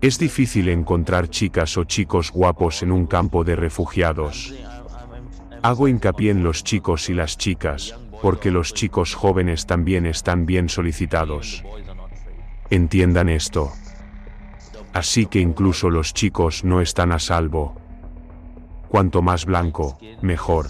Es 0.00 0.18
difícil 0.18 0.68
encontrar 0.70 1.28
chicas 1.28 1.76
o 1.76 1.84
chicos 1.84 2.30
guapos 2.32 2.82
en 2.82 2.90
un 2.90 3.06
campo 3.06 3.44
de 3.44 3.54
refugiados. 3.54 4.54
Hago 5.62 5.88
hincapié 5.88 6.30
en 6.30 6.42
los 6.42 6.64
chicos 6.64 7.10
y 7.10 7.14
las 7.14 7.36
chicas, 7.36 7.94
porque 8.22 8.50
los 8.50 8.72
chicos 8.72 9.14
jóvenes 9.14 9.66
también 9.66 10.06
están 10.06 10.46
bien 10.46 10.70
solicitados. 10.70 11.62
Entiendan 12.70 13.28
esto. 13.28 13.72
Así 14.92 15.26
que 15.26 15.40
incluso 15.40 15.90
los 15.90 16.14
chicos 16.14 16.64
no 16.64 16.80
están 16.80 17.12
a 17.12 17.18
salvo. 17.18 17.76
Cuanto 18.88 19.22
más 19.22 19.46
blanco, 19.46 19.98
mejor. 20.20 20.66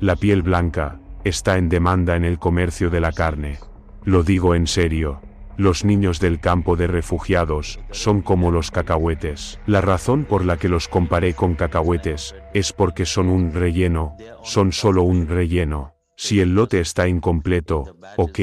La 0.00 0.16
piel 0.16 0.42
blanca 0.42 0.98
está 1.24 1.58
en 1.58 1.68
demanda 1.68 2.16
en 2.16 2.24
el 2.24 2.38
comercio 2.38 2.88
de 2.90 3.00
la 3.00 3.12
carne. 3.12 3.58
Lo 4.04 4.22
digo 4.22 4.54
en 4.54 4.66
serio. 4.66 5.20
Los 5.58 5.84
niños 5.84 6.20
del 6.20 6.38
campo 6.38 6.76
de 6.76 6.86
refugiados 6.86 7.80
son 7.90 8.20
como 8.20 8.50
los 8.50 8.70
cacahuetes. 8.70 9.58
La 9.66 9.80
razón 9.80 10.24
por 10.24 10.44
la 10.44 10.58
que 10.58 10.68
los 10.68 10.86
comparé 10.86 11.32
con 11.32 11.54
cacahuetes 11.54 12.34
es 12.52 12.74
porque 12.74 13.06
son 13.06 13.28
un 13.28 13.52
relleno, 13.52 14.16
son 14.42 14.72
solo 14.72 15.02
un 15.02 15.26
relleno. 15.26 15.94
Si 16.14 16.40
el 16.40 16.54
lote 16.54 16.80
está 16.80 17.08
incompleto, 17.08 17.96
ok, 18.16 18.38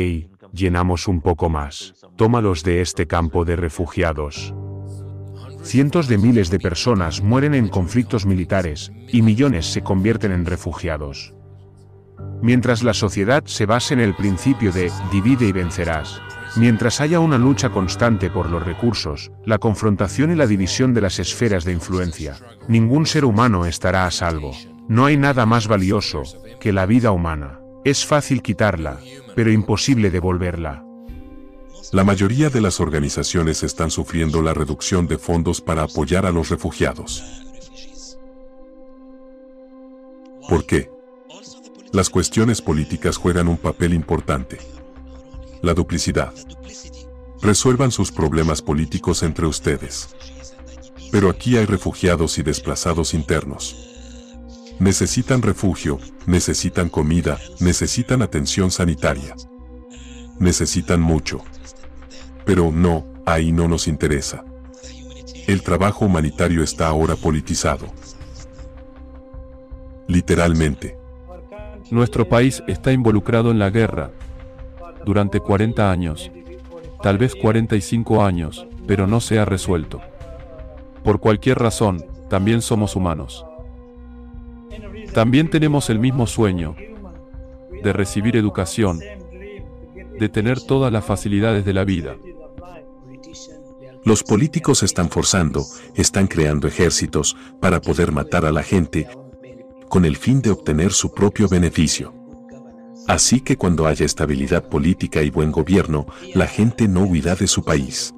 llenamos 0.54 1.08
un 1.08 1.20
poco 1.20 1.50
más. 1.50 1.96
Tómalos 2.16 2.64
de 2.64 2.82
este 2.82 3.08
campo 3.08 3.44
de 3.44 3.56
refugiados. 3.56 4.54
Cientos 5.64 6.08
de 6.08 6.18
miles 6.18 6.50
de 6.50 6.60
personas 6.60 7.22
mueren 7.22 7.56
en 7.56 7.70
conflictos 7.70 8.26
militares, 8.26 8.92
y 9.08 9.22
millones 9.22 9.66
se 9.66 9.82
convierten 9.82 10.32
en 10.32 10.46
refugiados. 10.46 11.34
Mientras 12.42 12.84
la 12.84 12.94
sociedad 12.94 13.44
se 13.46 13.66
base 13.66 13.94
en 13.94 14.02
el 14.02 14.16
principio 14.16 14.72
de 14.72 14.92
divide 15.12 15.48
y 15.48 15.54
vencerás, 15.54 16.22
mientras 16.58 17.00
haya 17.02 17.20
una 17.20 17.38
lucha 17.38 17.70
constante 17.70 18.30
por 18.30 18.50
los 18.50 18.64
recursos, 18.64 19.32
la 19.46 19.58
confrontación 19.58 20.32
y 20.32 20.36
la 20.36 20.46
división 20.46 20.94
de 20.94 21.02
las 21.02 21.20
esferas 21.20 21.64
de 21.64 21.72
influencia, 21.72 22.36
ningún 22.68 23.06
ser 23.06 23.24
humano 23.24 23.66
estará 23.66 24.06
a 24.06 24.12
salvo. 24.12 24.52
No 24.90 25.06
hay 25.06 25.16
nada 25.16 25.46
más 25.46 25.70
valioso 25.70 26.24
que 26.60 26.74
la 26.74 26.86
vida 26.86 27.12
humana. 27.12 27.60
Es 27.86 28.06
fácil 28.06 28.42
quitarla, 28.42 29.00
pero 29.36 29.52
imposible 29.52 30.10
devolverla. 30.12 30.86
La 31.92 32.04
mayoría 32.04 32.50
de 32.50 32.62
las 32.62 32.80
organizaciones 32.80 33.62
están 33.62 33.92
sufriendo 33.92 34.42
la 34.42 34.54
reducción 34.54 35.08
de 35.08 35.18
fondos 35.18 35.62
para 35.62 35.84
apoyar 35.84 36.26
a 36.26 36.32
los 36.32 36.50
refugiados. 36.50 37.24
¿Por 40.50 40.66
qué? 40.66 40.90
Las 41.92 42.10
cuestiones 42.10 42.62
políticas 42.62 43.18
juegan 43.18 43.48
un 43.48 43.58
papel 43.58 43.94
importante. 43.94 44.58
La 45.62 45.74
duplicidad. 45.74 46.34
Resuelvan 47.42 47.92
sus 47.92 48.12
problemas 48.12 48.62
políticos 48.62 49.22
entre 49.22 49.46
ustedes. 49.46 50.16
Pero 51.12 51.30
aquí 51.30 51.58
hay 51.58 51.66
refugiados 51.66 52.40
y 52.40 52.44
desplazados 52.44 53.14
internos. 53.14 53.93
Necesitan 54.84 55.42
refugio, 55.42 55.98
necesitan 56.26 56.90
comida, 56.90 57.40
necesitan 57.62 58.22
atención 58.22 58.70
sanitaria. 58.70 59.34
Necesitan 60.40 61.00
mucho. 61.00 61.40
Pero 62.44 62.70
no, 62.70 63.06
ahí 63.26 63.54
no 63.54 63.70
nos 63.70 63.88
interesa. 63.88 64.44
El 65.48 65.64
trabajo 65.64 66.04
humanitario 66.04 66.64
está 66.64 66.88
ahora 66.88 67.16
politizado. 67.16 67.86
Literalmente. 70.10 70.98
Nuestro 71.90 72.28
país 72.28 72.62
está 72.68 72.92
involucrado 72.92 73.52
en 73.52 73.60
la 73.60 73.70
guerra 73.70 74.12
durante 75.06 75.40
40 75.40 75.90
años, 75.90 76.30
tal 77.02 77.18
vez 77.18 77.36
45 77.36 78.22
años, 78.22 78.68
pero 78.86 79.08
no 79.08 79.22
se 79.22 79.40
ha 79.40 79.46
resuelto. 79.46 80.02
Por 81.06 81.22
cualquier 81.22 81.60
razón, 81.60 82.04
también 82.30 82.62
somos 82.62 82.98
humanos. 82.98 83.46
También 85.14 85.50
tenemos 85.50 85.90
el 85.90 86.00
mismo 86.00 86.28
sueño 86.28 86.76
de 87.84 87.94
recibir 87.94 88.36
educación, 88.36 89.00
de 90.20 90.30
tener 90.30 90.62
todas 90.62 90.92
las 90.92 91.06
facilidades 91.06 91.66
de 91.66 91.74
la 91.74 91.84
vida. 91.84 92.16
Los 94.06 94.24
políticos 94.24 94.84
están 94.84 95.10
forzando, 95.10 95.66
están 95.96 96.28
creando 96.28 96.68
ejércitos 96.68 97.38
para 97.62 97.80
poder 97.80 98.12
matar 98.12 98.46
a 98.46 98.52
la 98.52 98.64
gente 98.64 99.08
con 99.88 100.06
el 100.06 100.18
fin 100.18 100.42
de 100.42 100.50
obtener 100.50 100.92
su 100.92 101.14
propio 101.14 101.48
beneficio. 101.48 102.14
Así 103.08 103.42
que 103.42 103.58
cuando 103.58 103.86
haya 103.86 104.06
estabilidad 104.06 104.68
política 104.68 105.22
y 105.22 105.30
buen 105.30 105.52
gobierno, 105.52 106.08
la 106.34 106.48
gente 106.48 106.88
no 106.88 107.04
huirá 107.04 107.36
de 107.36 107.48
su 107.48 107.64
país. 107.64 108.14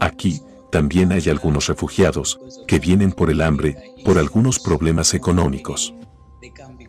Aquí, 0.00 0.40
también 0.70 1.12
hay 1.12 1.28
algunos 1.28 1.66
refugiados, 1.66 2.40
que 2.66 2.78
vienen 2.78 3.12
por 3.12 3.30
el 3.30 3.40
hambre, 3.40 3.76
por 4.04 4.18
algunos 4.18 4.58
problemas 4.58 5.14
económicos. 5.14 5.94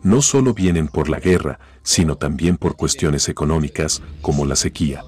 No 0.02 0.22
solo 0.22 0.54
vienen 0.54 0.88
por 0.88 1.08
la 1.08 1.20
guerra, 1.20 1.58
sino 1.82 2.16
también 2.16 2.56
por 2.56 2.76
cuestiones 2.76 3.28
económicas, 3.28 4.02
como 4.20 4.46
la 4.46 4.56
sequía. 4.56 5.04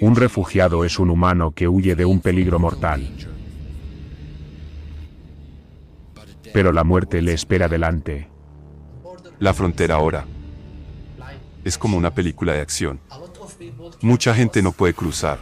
Un 0.00 0.16
refugiado 0.16 0.84
es 0.84 0.98
un 0.98 1.10
humano 1.10 1.52
que 1.52 1.68
huye 1.68 1.94
de 1.94 2.04
un 2.04 2.20
peligro 2.20 2.58
mortal. 2.58 3.08
pero 6.52 6.72
la 6.72 6.84
muerte 6.84 7.22
le 7.22 7.32
espera 7.32 7.68
delante. 7.68 8.28
La 9.38 9.54
frontera 9.54 9.96
ahora 9.96 10.26
es 11.64 11.78
como 11.78 11.96
una 11.96 12.12
película 12.12 12.52
de 12.52 12.60
acción. 12.60 13.00
Mucha 14.00 14.34
gente 14.34 14.62
no 14.62 14.72
puede 14.72 14.94
cruzar 14.94 15.38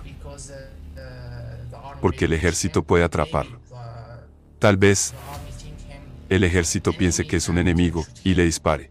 porque 2.00 2.26
el 2.26 2.34
ejército 2.34 2.82
puede 2.82 3.04
atraparlo. 3.04 3.58
Tal 4.58 4.76
vez 4.76 5.14
el 6.28 6.44
ejército 6.44 6.92
piense 6.92 7.26
que 7.26 7.36
es 7.36 7.48
un 7.48 7.58
enemigo 7.58 8.04
y 8.24 8.34
le 8.34 8.44
dispare. 8.44 8.90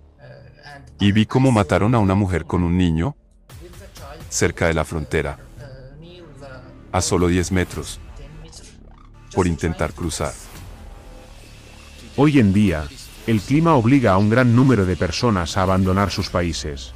Y 1.00 1.12
vi 1.12 1.26
cómo 1.26 1.52
mataron 1.52 1.94
a 1.96 2.00
una 2.00 2.16
mujer 2.16 2.46
con 2.46 2.64
un 2.64 2.78
niño 2.78 3.16
cerca 4.30 4.68
de 4.68 4.74
la 4.74 4.86
frontera, 4.86 5.38
a 6.92 7.02
solo 7.02 7.28
10 7.28 7.52
metros, 7.52 8.00
por 9.34 9.48
intentar 9.48 9.94
cruzar. 9.94 10.34
Hoy 12.18 12.40
en 12.40 12.54
día, 12.54 12.86
el 13.28 13.42
clima 13.42 13.76
obliga 13.76 14.14
a 14.14 14.18
un 14.18 14.30
gran 14.30 14.56
número 14.56 14.86
de 14.86 14.96
personas 14.96 15.58
a 15.58 15.64
abandonar 15.64 16.12
sus 16.12 16.30
países. 16.30 16.94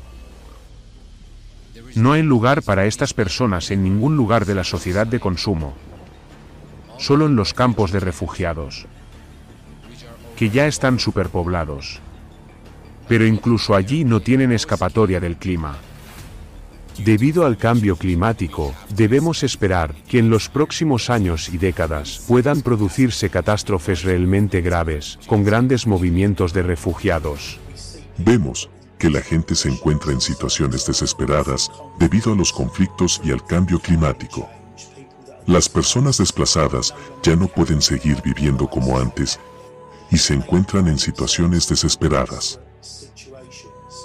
No 1.95 2.13
hay 2.13 2.23
lugar 2.23 2.61
para 2.61 2.85
estas 2.85 3.13
personas 3.13 3.71
en 3.71 3.83
ningún 3.83 4.15
lugar 4.15 4.45
de 4.45 4.55
la 4.55 4.63
sociedad 4.63 5.07
de 5.07 5.19
consumo, 5.19 5.73
solo 6.97 7.25
en 7.25 7.35
los 7.35 7.53
campos 7.53 7.91
de 7.91 7.99
refugiados, 7.99 8.85
que 10.39 10.49
ya 10.49 10.67
están 10.67 10.99
superpoblados. 10.99 11.99
Pero 13.09 13.27
incluso 13.27 13.75
allí 13.75 14.05
no 14.05 14.21
tienen 14.21 14.53
escapatoria 14.53 15.19
del 15.19 15.35
clima. 15.35 15.75
Debido 16.97 17.45
al 17.45 17.57
cambio 17.57 17.97
climático, 17.97 18.73
debemos 18.95 19.43
esperar 19.43 19.93
que 20.07 20.17
en 20.17 20.29
los 20.29 20.47
próximos 20.47 21.09
años 21.09 21.49
y 21.49 21.57
décadas 21.57 22.23
puedan 22.25 22.61
producirse 22.61 23.29
catástrofes 23.29 24.03
realmente 24.03 24.61
graves, 24.61 25.19
con 25.27 25.43
grandes 25.43 25.85
movimientos 25.85 26.53
de 26.53 26.63
refugiados. 26.63 27.59
Vemos 28.17 28.69
que 28.97 29.09
la 29.09 29.19
gente 29.19 29.55
se 29.55 29.67
encuentra 29.67 30.13
en 30.13 30.21
situaciones 30.21 30.85
desesperadas 30.85 31.69
debido 31.99 32.31
a 32.31 32.35
los 32.37 32.53
conflictos 32.53 33.19
y 33.25 33.33
al 33.33 33.45
cambio 33.45 33.77
climático. 33.79 34.47
Las 35.47 35.67
personas 35.67 36.19
desplazadas 36.19 36.95
ya 37.23 37.35
no 37.35 37.47
pueden 37.47 37.81
seguir 37.81 38.21
viviendo 38.21 38.69
como 38.69 38.97
antes 38.99 39.37
y 40.11 40.17
se 40.17 40.33
encuentran 40.33 40.88
en 40.88 40.97
situaciones 40.97 41.67
desesperadas. 41.67 42.59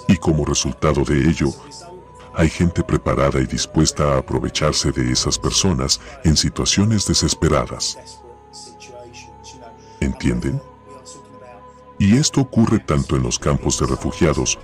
Y 0.07 0.17
como 0.17 0.45
resultado 0.45 1.03
de 1.03 1.29
ello, 1.29 1.51
hay 2.35 2.49
gente 2.49 2.83
preparada 2.83 3.39
y 3.39 3.45
dispuesta 3.45 4.13
a 4.13 4.17
aprovecharse 4.17 4.91
de 4.91 5.11
esas 5.11 5.39
personas 5.39 5.99
en 6.23 6.35
situaciones 6.35 7.07
desesperadas. 7.07 7.97
¿Entienden? 9.99 10.61
Y 11.97 12.17
esto 12.17 12.41
ocurre 12.41 12.79
tanto 12.79 13.15
en 13.15 13.23
los 13.23 13.39
campos 13.39 13.79
de 13.79 13.87
refugiados, 13.87 14.59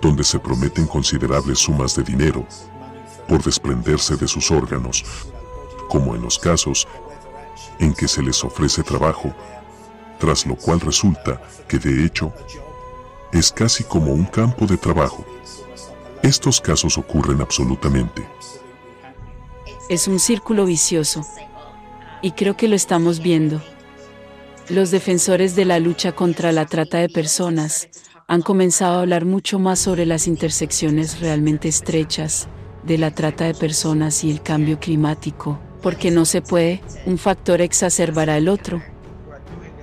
donde 0.00 0.22
se 0.22 0.38
prometen 0.38 0.86
considerables 0.86 1.58
sumas 1.58 1.96
de 1.96 2.04
dinero 2.04 2.46
por 3.28 3.42
desprenderse 3.42 4.16
de 4.16 4.28
sus 4.28 4.50
órganos, 4.50 5.04
como 5.88 6.14
en 6.14 6.22
los 6.22 6.38
casos 6.38 6.86
en 7.78 7.92
que 7.92 8.06
se 8.06 8.22
les 8.22 8.44
ofrece 8.44 8.82
trabajo, 8.82 9.34
tras 10.18 10.46
lo 10.46 10.56
cual 10.56 10.80
resulta 10.80 11.40
que 11.68 11.78
de 11.78 12.04
hecho 12.04 12.32
es 13.32 13.50
casi 13.52 13.84
como 13.84 14.12
un 14.12 14.24
campo 14.24 14.66
de 14.66 14.76
trabajo. 14.76 15.24
Estos 16.22 16.60
casos 16.60 16.96
ocurren 16.96 17.40
absolutamente. 17.40 18.26
Es 19.90 20.08
un 20.08 20.18
círculo 20.18 20.64
vicioso. 20.64 21.22
Y 22.22 22.30
creo 22.30 22.56
que 22.56 22.68
lo 22.68 22.76
estamos 22.76 23.20
viendo. 23.20 23.60
Los 24.70 24.90
defensores 24.90 25.56
de 25.56 25.66
la 25.66 25.78
lucha 25.78 26.12
contra 26.12 26.52
la 26.52 26.64
trata 26.64 26.98
de 26.98 27.10
personas 27.10 27.88
han 28.26 28.40
comenzado 28.40 28.94
a 28.96 29.00
hablar 29.02 29.26
mucho 29.26 29.58
más 29.58 29.78
sobre 29.78 30.06
las 30.06 30.26
intersecciones 30.26 31.20
realmente 31.20 31.68
estrechas 31.68 32.48
de 32.82 32.96
la 32.96 33.10
trata 33.10 33.44
de 33.44 33.54
personas 33.54 34.24
y 34.24 34.30
el 34.30 34.42
cambio 34.42 34.78
climático, 34.78 35.58
porque 35.82 36.10
no 36.10 36.24
se 36.24 36.40
puede, 36.40 36.80
un 37.04 37.18
factor 37.18 37.60
exacerbará 37.60 38.38
el 38.38 38.48
otro. 38.48 38.82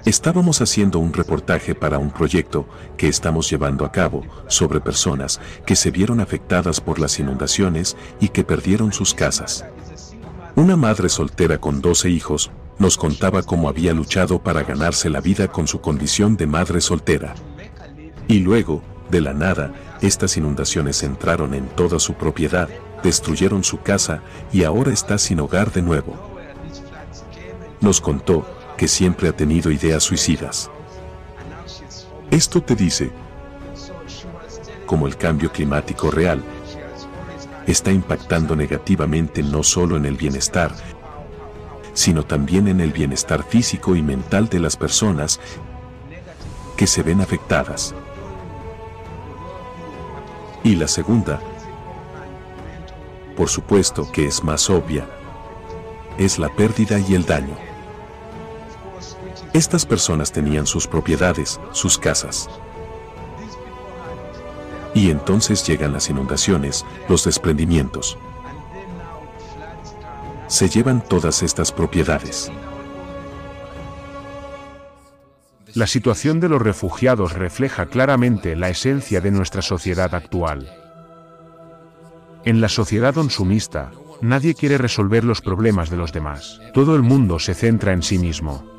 Estábamos 0.06 0.62
haciendo 0.62 0.98
un 0.98 1.14
reportaje 1.14 1.76
para 1.76 2.00
un 2.00 2.10
proyecto 2.10 2.66
que 2.98 3.08
estamos 3.08 3.50
llevando 3.50 3.86
a 3.86 3.92
cabo 3.92 4.24
sobre 4.48 4.82
personas 4.82 5.40
que 5.66 5.76
se 5.76 5.92
vieron 5.92 6.20
afectadas 6.20 6.82
por 6.82 7.00
las 7.00 7.20
inundaciones 7.20 7.96
y 8.20 8.30
que 8.30 8.44
perdieron 8.44 8.94
sus 8.94 9.14
casas. 9.14 9.64
Una 10.56 10.76
madre 10.76 11.08
soltera 11.08 11.60
con 11.60 11.82
12 11.82 12.10
hijos 12.10 12.52
nos 12.80 12.98
contaba 12.98 13.44
cómo 13.44 13.70
había 13.70 13.94
luchado 13.94 14.42
para 14.42 14.64
ganarse 14.64 15.08
la 15.10 15.22
vida 15.22 15.50
con 15.50 15.68
su 15.68 15.82
condición 15.82 16.36
de 16.36 16.48
madre 16.48 16.82
soltera. 16.82 17.36
Y 18.28 18.40
luego, 18.40 18.82
de 19.12 19.22
la 19.22 19.34
nada, 19.34 19.72
estas 20.02 20.36
inundaciones 20.36 21.04
entraron 21.04 21.54
en 21.54 21.68
toda 21.68 22.00
su 22.00 22.16
propiedad, 22.16 22.70
destruyeron 23.04 23.64
su 23.64 23.82
casa 23.82 24.24
y 24.52 24.64
ahora 24.64 24.92
está 24.92 25.20
sin 25.20 25.40
hogar 25.42 25.72
de 25.72 25.84
nuevo. 25.84 26.16
Nos 27.82 28.02
contó 28.02 28.46
que 28.82 28.88
siempre 28.88 29.30
ha 29.30 29.32
tenido 29.32 29.69
ideas 29.69 30.01
suicidas. 30.01 30.72
Esto 32.32 32.64
te 32.64 32.76
dice, 32.76 33.11
como 34.88 35.06
el 35.06 35.18
cambio 35.18 35.51
climático 35.51 36.10
real, 36.10 36.43
está 37.68 37.92
impactando 37.92 38.56
negativamente 38.56 39.43
no 39.43 39.61
solo 39.61 39.98
en 39.98 40.08
el 40.08 40.18
bienestar, 40.18 40.72
sino 41.93 42.26
también 42.26 42.68
en 42.68 42.82
el 42.82 42.92
bienestar 42.92 43.43
físico 43.43 43.95
y 43.95 44.01
mental 44.01 44.50
de 44.50 44.60
las 44.60 44.77
personas 44.77 45.40
que 46.76 46.88
se 46.88 47.03
ven 47.03 47.22
afectadas. 47.22 47.93
Y 50.64 50.76
la 50.76 50.88
segunda, 50.88 51.40
por 53.38 53.48
supuesto 53.48 54.11
que 54.11 54.26
es 54.26 54.43
más 54.43 54.72
obvia, 54.72 55.06
es 56.18 56.40
la 56.40 56.50
pérdida 56.50 56.98
y 56.98 57.14
el 57.14 57.27
daño. 57.27 57.70
Estas 59.54 59.86
personas 59.86 60.32
tenían 60.32 60.66
sus 60.66 60.88
propiedades, 60.88 61.60
sus 61.74 61.98
casas. 61.98 62.50
Y 64.94 65.12
entonces 65.12 65.68
llegan 65.68 65.92
las 65.92 66.10
inundaciones, 66.10 66.86
los 67.10 67.26
desprendimientos. 67.26 68.18
Se 70.48 70.70
llevan 70.70 71.02
todas 71.02 71.44
estas 71.44 71.74
propiedades. 71.74 72.50
La 75.74 75.88
situación 75.88 76.40
de 76.40 76.48
los 76.48 76.62
refugiados 76.62 77.34
refleja 77.34 77.88
claramente 77.88 78.56
la 78.56 78.70
esencia 78.70 79.20
de 79.20 79.32
nuestra 79.32 79.62
sociedad 79.62 80.16
actual. 80.16 80.70
En 82.46 82.62
la 82.62 82.70
sociedad 82.70 83.14
consumista, 83.14 83.92
nadie 84.22 84.56
quiere 84.56 84.78
resolver 84.78 85.26
los 85.26 85.42
problemas 85.42 85.90
de 85.90 85.98
los 85.98 86.14
demás. 86.14 86.62
Todo 86.74 86.96
el 86.96 87.02
mundo 87.02 87.38
se 87.40 87.54
centra 87.54 87.92
en 87.92 88.02
sí 88.02 88.18
mismo. 88.18 88.70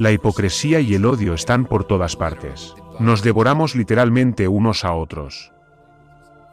La 0.00 0.12
hipocresía 0.12 0.80
y 0.80 0.94
el 0.94 1.04
odio 1.04 1.34
están 1.34 1.66
por 1.66 1.84
todas 1.84 2.16
partes. 2.16 2.74
Nos 2.98 3.22
devoramos 3.22 3.76
literalmente 3.76 4.48
unos 4.48 4.82
a 4.86 4.94
otros. 4.94 5.52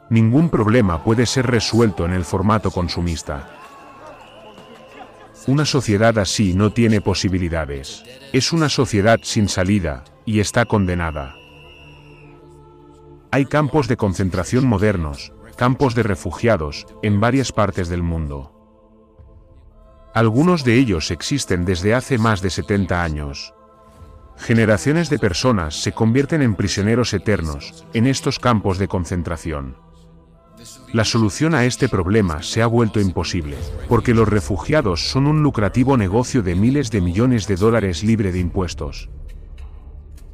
Ningún 0.09 0.50
problema 0.50 1.01
puede 1.01 1.26
ser 1.26 1.48
resuelto 1.48 2.03
en 2.03 2.11
el 2.11 2.26
formato 2.26 2.72
consumista. 2.72 3.50
Una 5.48 5.64
sociedad 5.64 6.19
así 6.19 6.56
no 6.56 6.74
tiene 6.74 7.00
posibilidades. 7.00 8.03
Es 8.34 8.51
una 8.51 8.67
sociedad 8.67 9.19
sin 9.24 9.48
salida, 9.48 10.03
y 10.26 10.42
está 10.42 10.66
condenada. 10.66 11.34
Hay 13.32 13.45
campos 13.45 13.88
de 13.88 13.95
concentración 13.95 14.67
modernos, 14.67 15.32
campos 15.56 15.95
de 15.95 16.03
refugiados, 16.03 16.85
en 17.01 17.22
varias 17.22 17.53
partes 17.53 17.88
del 17.88 18.03
mundo. 18.03 18.57
Algunos 20.14 20.64
de 20.64 20.76
ellos 20.76 21.11
existen 21.11 21.66
desde 21.66 21.94
hace 21.94 22.18
más 22.18 22.42
de 22.42 22.50
70 22.50 23.03
años. 23.03 23.53
Generaciones 24.38 25.10
de 25.10 25.19
personas 25.19 25.82
se 25.82 25.92
convierten 25.92 26.42
en 26.42 26.56
prisioneros 26.56 27.14
eternos 27.14 27.86
en 27.94 28.08
estos 28.08 28.40
campos 28.40 28.77
de 28.77 28.88
concentración. 28.88 29.77
La 30.94 31.03
solución 31.03 31.53
a 31.53 31.66
este 31.66 31.90
problema 31.90 32.42
se 32.42 32.61
ha 32.61 32.68
vuelto 32.68 33.00
imposible, 33.00 33.58
porque 33.88 34.14
los 34.14 34.27
refugiados 34.27 35.10
son 35.10 35.27
un 35.27 35.44
lucrativo 35.44 35.98
negocio 35.98 36.42
de 36.42 36.56
miles 36.56 36.90
de 36.92 37.02
millones 37.02 37.48
de 37.48 37.56
dólares 37.56 38.03
libre 38.03 38.32
de 38.32 38.40
impuestos. 38.40 39.10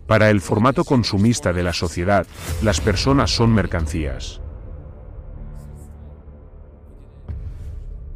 Para 0.08 0.30
el 0.30 0.42
formato 0.42 0.84
consumista 0.84 1.53
de 1.53 1.64
la 1.64 1.74
sociedad, 1.74 2.27
las 2.61 2.82
personas 2.82 3.32
son 3.32 3.53
mercancías. 3.53 4.42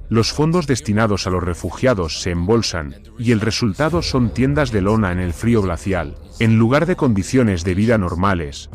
Los 0.10 0.32
fondos 0.32 0.68
destinados 0.68 1.28
a 1.28 1.30
los 1.30 1.44
refugiados 1.44 2.22
se 2.22 2.32
embolsan, 2.32 2.96
y 3.20 3.32
el 3.32 3.42
resultado 3.42 4.02
son 4.02 4.34
tiendas 4.34 4.72
de 4.72 4.82
lona 4.82 5.12
en 5.12 5.20
el 5.20 5.34
frío 5.34 5.62
glacial, 5.62 6.16
en 6.40 6.58
lugar 6.58 6.86
de 6.86 6.96
condiciones 6.96 7.66
de 7.66 7.76
vida 7.76 7.98
normales. 7.98 8.70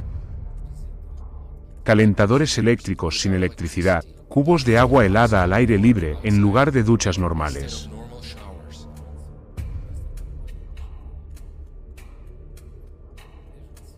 Calentadores 1.84 2.58
eléctricos 2.58 3.20
sin 3.20 3.32
electricidad, 3.32 4.04
cubos 4.28 4.64
de 4.64 4.78
agua 4.78 5.06
helada 5.06 5.42
al 5.42 5.54
aire 5.54 5.78
libre 5.78 6.16
en 6.22 6.40
lugar 6.40 6.70
de 6.70 6.82
duchas 6.82 7.18
normales. 7.18 7.88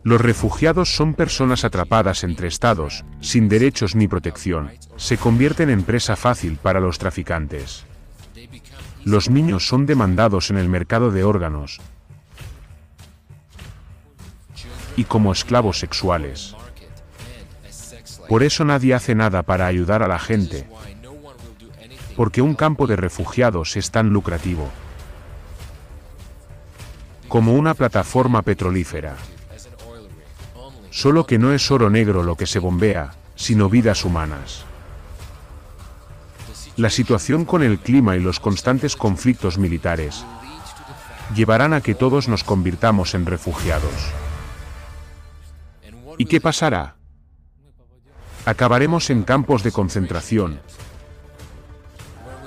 Los 0.04 0.20
refugiados 0.20 0.94
son 0.94 1.14
personas 1.14 1.64
atrapadas 1.64 2.24
entre 2.24 2.46
estados, 2.46 3.04
sin 3.20 3.48
derechos 3.48 3.96
ni 3.96 4.06
protección, 4.06 4.70
se 4.96 5.16
convierten 5.16 5.70
en 5.70 5.82
presa 5.82 6.14
fácil 6.14 6.58
para 6.58 6.78
los 6.78 6.98
traficantes. 6.98 7.86
Los 9.02 9.30
niños 9.30 9.66
son 9.66 9.86
demandados 9.86 10.50
en 10.50 10.58
el 10.58 10.68
mercado 10.68 11.10
de 11.10 11.24
órganos 11.24 11.80
y 14.94 15.04
como 15.04 15.32
esclavos 15.32 15.78
sexuales. 15.78 16.54
Por 18.28 18.42
eso 18.42 18.64
nadie 18.64 18.92
hace 18.92 19.14
nada 19.14 19.42
para 19.42 19.66
ayudar 19.66 20.02
a 20.02 20.08
la 20.08 20.18
gente, 20.18 20.68
porque 22.14 22.42
un 22.42 22.54
campo 22.54 22.86
de 22.86 22.96
refugiados 22.96 23.76
es 23.76 23.90
tan 23.90 24.10
lucrativo 24.10 24.70
como 27.34 27.54
una 27.54 27.74
plataforma 27.74 28.42
petrolífera. 28.42 29.16
Solo 30.94 31.26
que 31.26 31.40
no 31.40 31.52
es 31.52 31.72
oro 31.72 31.90
negro 31.90 32.22
lo 32.22 32.36
que 32.36 32.46
se 32.46 32.60
bombea, 32.60 33.14
sino 33.34 33.68
vidas 33.68 34.04
humanas. 34.04 34.64
La 36.76 36.88
situación 36.88 37.44
con 37.44 37.64
el 37.64 37.80
clima 37.80 38.14
y 38.14 38.20
los 38.20 38.38
constantes 38.38 38.94
conflictos 38.94 39.58
militares 39.58 40.24
llevarán 41.34 41.72
a 41.72 41.80
que 41.80 41.96
todos 41.96 42.28
nos 42.28 42.44
convirtamos 42.44 43.14
en 43.14 43.26
refugiados. 43.26 43.92
¿Y 46.16 46.26
qué 46.26 46.40
pasará? 46.40 46.94
Acabaremos 48.44 49.10
en 49.10 49.24
campos 49.24 49.64
de 49.64 49.72
concentración, 49.72 50.60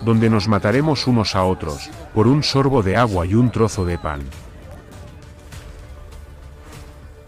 donde 0.03 0.29
nos 0.29 0.47
mataremos 0.47 1.05
unos 1.05 1.35
a 1.35 1.43
otros, 1.43 1.89
por 2.13 2.27
un 2.27 2.43
sorbo 2.43 2.81
de 2.81 2.95
agua 2.95 3.25
y 3.25 3.33
un 3.33 3.51
trozo 3.51 3.83
de 3.83 3.97
pan. 3.97 4.21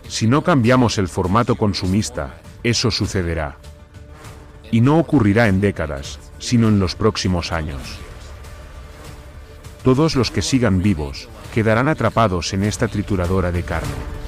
Si 0.10 0.26
no 0.26 0.44
cambiamos 0.44 0.98
el 0.98 1.08
formato 1.08 1.56
consumista, 1.56 2.42
eso 2.64 2.90
sucederá. 2.90 3.58
Y 4.72 4.82
no 4.82 4.98
ocurrirá 4.98 5.48
en 5.48 5.62
décadas, 5.62 6.18
sino 6.40 6.68
en 6.68 6.80
los 6.80 6.96
próximos 6.96 7.52
años. 7.52 8.00
Todos 9.84 10.16
los 10.16 10.32
que 10.32 10.42
sigan 10.42 10.82
vivos, 10.82 11.30
quedarán 11.54 11.88
atrapados 11.88 12.54
en 12.54 12.64
esta 12.64 12.88
trituradora 12.88 13.52
de 13.52 13.62
carne. 13.62 14.19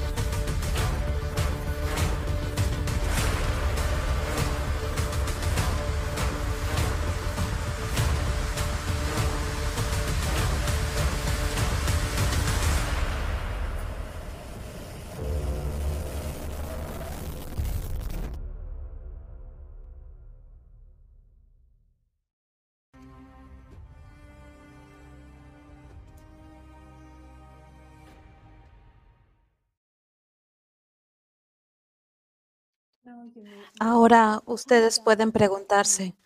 Ahora 33.84 34.40
ustedes 34.46 34.98
pueden 34.98 35.32
preguntarse, 35.32 36.16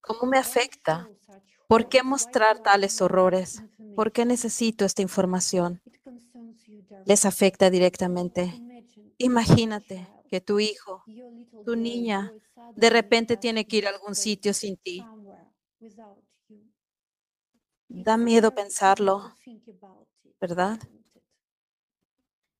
¿cómo 0.00 0.30
me 0.30 0.38
afecta? 0.38 1.12
¿Por 1.68 1.88
qué 1.88 2.02
mostrar 2.02 2.60
tales 2.60 3.00
horrores? 3.00 3.64
¿Por 3.94 4.12
qué 4.12 4.24
necesito 4.24 4.84
esta 4.84 5.02
información? 5.02 5.82
Les 7.04 7.24
afecta 7.24 7.70
directamente. 7.70 8.62
Imagínate 9.18 10.08
que 10.28 10.40
tu 10.40 10.60
hijo, 10.60 11.08
tu 11.64 11.76
niña, 11.76 12.36
de 12.74 12.90
repente 12.90 13.36
tiene 13.36 13.66
que 13.66 13.76
ir 13.78 13.86
a 13.86 13.90
algún 13.90 14.14
sitio 14.16 14.54
sin 14.54 14.76
ti. 14.78 15.10
Da 18.06 18.16
miedo 18.18 18.50
pensarlo, 18.52 19.14
¿verdad? 20.40 20.78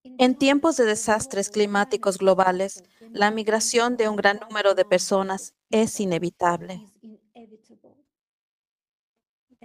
En 0.05 0.37
tiempos 0.37 0.77
de 0.77 0.85
desastres 0.85 1.49
climáticos 1.51 2.19
globales, 2.19 2.83
la 3.13 3.31
migración 3.31 3.97
de 3.97 4.09
un 4.09 4.17
gran 4.17 4.39
número 4.39 4.75
de 4.75 4.85
personas 4.85 5.55
es 5.71 5.99
inevitable. 5.99 6.85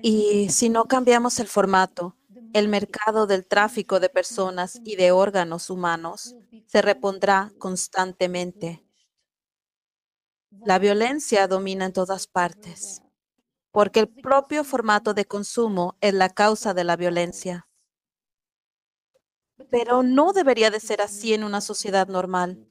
Y 0.02 0.50
si 0.50 0.70
no 0.70 0.86
cambiamos 0.86 1.40
el 1.40 1.48
formato, 1.48 2.16
el 2.54 2.68
mercado 2.68 3.28
del 3.28 3.46
tráfico 3.46 4.00
de 4.00 4.10
personas 4.10 4.82
y 4.84 4.96
de 4.96 5.12
órganos 5.12 5.70
humanos 5.70 6.36
se 6.66 6.82
repondrá 6.82 7.52
constantemente. 7.60 8.84
La 10.64 10.80
violencia 10.80 11.48
domina 11.48 11.86
en 11.86 11.94
todas 11.94 12.28
partes, 12.28 13.02
porque 13.72 14.02
el 14.02 14.10
propio 14.10 14.66
formato 14.66 15.14
de 15.14 15.26
consumo 15.26 15.98
es 16.02 16.14
la 16.14 16.30
causa 16.30 16.74
de 16.74 16.84
la 16.84 16.98
violencia. 16.98 17.69
Pero 19.70 20.04
no 20.04 20.34
debería 20.34 20.72
de 20.72 20.80
ser 20.80 21.02
así 21.02 21.34
en 21.34 21.44
una 21.44 21.62
sociedad 21.62 22.08
normal. 22.08 22.68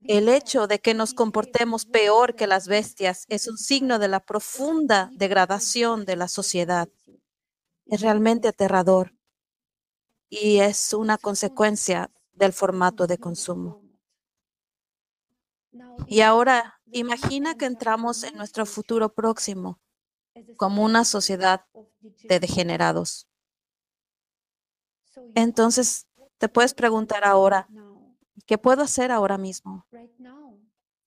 El 0.00 0.28
hecho 0.28 0.66
de 0.66 0.78
que 0.78 0.94
nos 0.94 1.14
comportemos 1.14 1.84
peor 1.84 2.36
que 2.36 2.46
las 2.46 2.68
bestias 2.68 3.24
es 3.28 3.48
un 3.48 3.58
signo 3.58 3.98
de 3.98 4.08
la 4.08 4.20
profunda 4.20 5.10
degradación 5.12 6.04
de 6.04 6.16
la 6.16 6.28
sociedad. 6.28 6.88
Es 7.86 8.00
realmente 8.00 8.48
aterrador 8.48 9.14
y 10.28 10.58
es 10.58 10.92
una 10.92 11.18
consecuencia 11.18 12.10
del 12.32 12.52
formato 12.52 13.06
de 13.06 13.18
consumo. 13.18 13.82
Y 16.06 16.20
ahora, 16.20 16.80
imagina 16.92 17.56
que 17.56 17.66
entramos 17.66 18.22
en 18.22 18.36
nuestro 18.36 18.66
futuro 18.66 19.12
próximo 19.12 19.80
como 20.56 20.84
una 20.84 21.04
sociedad 21.04 21.66
de 22.00 22.40
degenerados. 22.40 23.28
Entonces, 25.34 26.07
te 26.38 26.48
puedes 26.48 26.74
preguntar 26.74 27.24
ahora, 27.24 27.70
¿qué 28.46 28.58
puedo 28.58 28.82
hacer 28.82 29.12
ahora 29.12 29.38
mismo? 29.38 29.86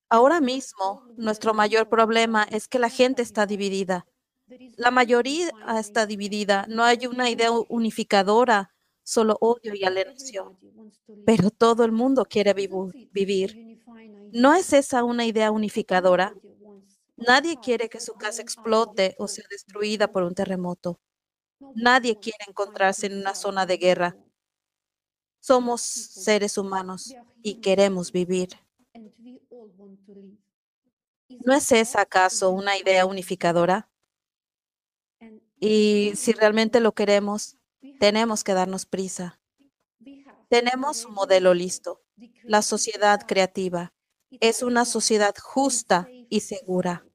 Ahora 0.10 0.42
mismo, 0.42 1.04
nuestro 1.16 1.54
mayor 1.54 1.88
problema 1.90 2.44
es 2.44 2.68
que 2.68 2.80
la 2.80 2.90
gente 2.90 3.22
está 3.22 3.46
dividida. 3.46 4.06
La 4.76 4.92
mayoría 4.92 5.50
está 5.80 6.06
dividida. 6.06 6.66
No 6.70 6.84
hay 6.84 7.06
una 7.08 7.30
idea 7.30 7.52
unificadora, 7.52 8.74
solo 9.04 9.38
odio 9.42 9.74
y 9.76 9.86
alienación. 9.86 10.58
Pero 11.26 11.52
todo 11.52 11.86
el 11.86 11.92
mundo 11.92 12.26
quiere 12.26 12.54
vivir. 12.54 13.60
¿No 14.32 14.54
es 14.54 14.74
esa 14.74 15.04
una 15.04 15.26
idea 15.26 15.52
unificadora? 15.52 16.36
Nadie 17.18 17.60
quiere 17.60 17.90
que 17.90 18.00
su 18.02 18.16
casa 18.16 18.42
explote 18.42 19.16
o 19.20 19.28
sea 19.28 19.46
destruida 19.50 20.12
por 20.12 20.24
un 20.24 20.36
terremoto. 20.36 21.00
Nadie 21.76 22.20
quiere 22.20 22.46
encontrarse 22.48 23.08
en 23.08 23.18
una 23.20 23.36
zona 23.36 23.66
de 23.66 23.78
guerra. 23.78 24.18
Somos 25.42 25.82
seres 25.82 26.58
humanos 26.58 27.14
y 27.42 27.56
queremos 27.62 28.12
vivir. 28.12 28.50
¿No 31.44 31.54
es 31.54 31.72
esa 31.72 32.02
acaso 32.02 32.52
una 32.52 32.78
idea 32.78 33.08
unificadora? 33.08 33.90
Y 35.60 36.14
si 36.16 36.34
realmente 36.34 36.80
lo 36.80 36.94
queremos, 36.94 37.58
tenemos 38.00 38.44
que 38.44 38.54
darnos 38.54 38.86
prisa. 38.86 39.40
Tenemos 40.50 41.06
un 41.06 41.16
modelo 41.16 41.56
listo. 41.56 42.04
La 42.46 42.62
sociedad 42.62 43.22
creativa 43.28 43.94
es 44.40 44.62
una 44.62 44.86
sociedad 44.86 45.34
justa 45.42 46.08
y 46.30 46.42
segura. 46.42 47.08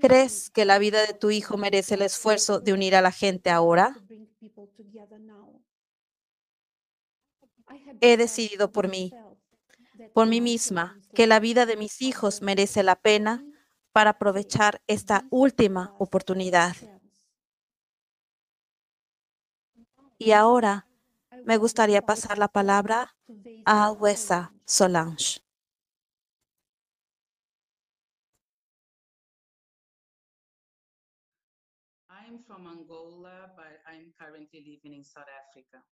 ¿Crees 0.00 0.50
que 0.50 0.64
la 0.64 0.78
vida 0.78 1.06
de 1.06 1.12
tu 1.14 1.30
hijo 1.30 1.56
merece 1.56 1.94
el 1.94 2.02
esfuerzo 2.02 2.60
de 2.60 2.72
unir 2.72 2.96
a 2.96 3.02
la 3.02 3.12
gente 3.12 3.50
ahora? 3.50 4.02
He 8.00 8.16
decidido 8.16 8.72
por 8.72 8.88
mí, 8.88 9.12
por 10.12 10.26
mí 10.26 10.40
misma, 10.40 11.00
que 11.14 11.26
la 11.26 11.40
vida 11.40 11.66
de 11.66 11.76
mis 11.76 12.02
hijos 12.02 12.42
merece 12.42 12.82
la 12.82 12.96
pena 12.96 13.44
para 13.92 14.10
aprovechar 14.10 14.82
esta 14.86 15.26
última 15.30 15.94
oportunidad. 15.98 16.76
Y 20.18 20.32
ahora 20.32 20.86
me 21.44 21.56
gustaría 21.56 22.02
pasar 22.02 22.38
la 22.38 22.48
palabra 22.48 23.14
a 23.64 23.92
Wesa 23.92 24.52
Solange. 24.64 25.40
I'm 32.10 32.42
from 32.46 32.66
Angola, 32.66 33.52
but 33.56 33.80
I'm 33.86 34.12
currently 34.18 34.60
living 34.66 34.98
in 34.98 35.04
South 35.04 35.28
Africa. 35.28 35.82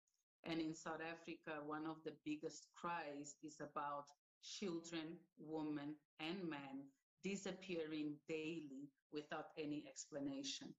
And 0.46 0.60
in 0.60 0.74
South 0.74 1.00
Africa, 1.00 1.52
one 1.66 1.86
of 1.86 1.96
the 2.04 2.12
biggest 2.24 2.66
cries 2.74 3.36
is 3.42 3.60
about 3.60 4.04
children, 4.42 5.16
women, 5.38 5.94
and 6.20 6.36
men 6.48 6.84
disappearing 7.22 8.16
daily 8.28 8.90
without 9.12 9.46
any 9.58 9.84
explanation. 9.88 10.74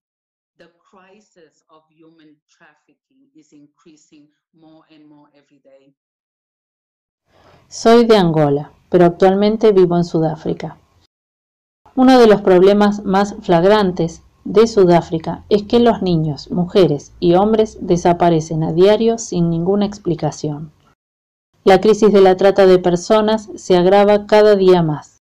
The 0.58 0.70
crisis 0.80 1.64
of 1.70 1.82
human 1.90 2.36
trafficking 2.48 3.28
is 3.36 3.52
increasing 3.52 4.28
more 4.54 4.84
and 4.90 5.08
more 5.08 5.30
every 5.36 5.60
day. 5.64 5.96
Soy 7.68 8.06
de 8.06 8.16
Angola, 8.18 8.72
pero 8.90 9.06
actualmente 9.06 9.72
vivo 9.72 9.98
en 9.98 10.06
Sudáfrica. 10.06 10.78
Uno 11.96 12.20
de 12.20 12.28
los 12.28 12.42
problemas 12.42 13.04
más 13.04 13.36
flagrantes 13.42 14.22
de 14.46 14.68
Sudáfrica 14.68 15.44
es 15.50 15.64
que 15.64 15.80
los 15.80 16.04
niños, 16.04 16.52
mujeres 16.52 17.12
y 17.20 17.34
hombres 17.34 17.80
desaparecen 17.82 18.64
a 18.64 18.72
diario 18.72 19.18
sin 19.18 19.50
ninguna 19.50 19.88
explicación. 19.88 20.72
La 21.64 21.82
crisis 21.82 22.14
de 22.14 22.22
la 22.22 22.38
trata 22.38 22.68
de 22.68 22.78
personas 22.78 23.50
se 23.56 23.76
agrava 23.76 24.28
cada 24.28 24.56
día 24.56 24.84
más. 24.84 25.18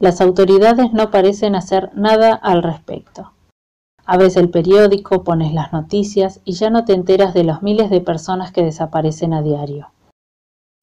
Las 0.00 0.20
autoridades 0.20 0.92
no 0.92 1.12
parecen 1.12 1.54
hacer 1.54 1.90
nada 1.94 2.34
al 2.34 2.64
respecto. 2.64 3.30
A 4.04 4.16
veces 4.16 4.38
el 4.38 4.50
periódico, 4.50 5.22
pones 5.22 5.54
las 5.54 5.72
noticias 5.72 6.40
y 6.44 6.52
ya 6.54 6.68
no 6.68 6.84
te 6.84 6.92
enteras 6.92 7.34
de 7.34 7.44
los 7.44 7.62
miles 7.62 7.88
de 7.88 8.00
personas 8.00 8.50
que 8.50 8.64
desaparecen 8.64 9.32
a 9.32 9.42
diario. 9.42 9.90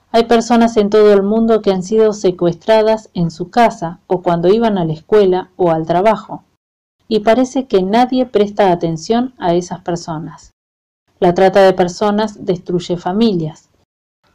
Hay 0.09 0.23
personas 0.23 0.77
en 0.77 0.89
todo 0.89 1.11
el 1.11 1.23
mundo 1.23 1.61
que 1.61 1.71
han 1.71 1.83
sido 1.83 2.13
secuestradas 2.13 3.09
en 3.13 3.29
su 3.29 3.49
casa 3.49 3.99
o 4.07 4.21
cuando 4.21 4.47
iban 4.47 4.77
a 4.77 4.85
la 4.85 4.93
escuela 4.93 5.49
o 5.57 5.71
al 5.71 5.85
trabajo 5.85 6.43
y 7.07 7.19
parece 7.21 7.67
que 7.67 7.81
nadie 7.81 8.25
presta 8.25 8.71
atención 8.71 9.33
a 9.37 9.53
esas 9.53 9.81
personas. 9.81 10.51
La 11.19 11.33
trata 11.33 11.61
de 11.61 11.73
personas 11.73 12.45
destruye 12.45 12.97
familias. 12.97 13.69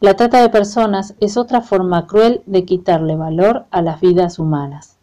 La 0.01 0.15
trata 0.15 0.41
de 0.41 0.49
personas 0.49 1.13
es 1.19 1.37
otra 1.37 1.61
forma 1.61 2.07
cruel 2.07 2.41
de 2.45 2.65
quitarle 2.65 3.15
valor 3.15 3.65
a 3.69 3.81
las 3.81 3.99
vidas 3.99 4.39
humanas. 4.39 4.97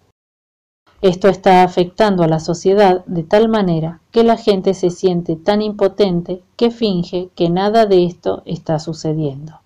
Esto 1.03 1.29
está 1.29 1.63
afectando 1.63 2.23
a 2.23 2.29
la 2.29 2.41
sociedad 2.41 3.05
de 3.05 3.23
tal 3.23 3.49
manera 3.49 4.01
que 4.11 4.25
la 4.25 4.39
gente 4.39 4.73
se 4.73 4.91
siente 4.91 5.37
tan 5.37 5.61
impotente 5.61 6.43
que 6.57 6.71
finge 6.71 7.29
que 7.35 7.51
nada 7.51 7.85
de 7.85 8.07
esto 8.07 8.43
está 8.47 8.79
sucediendo. 8.79 9.61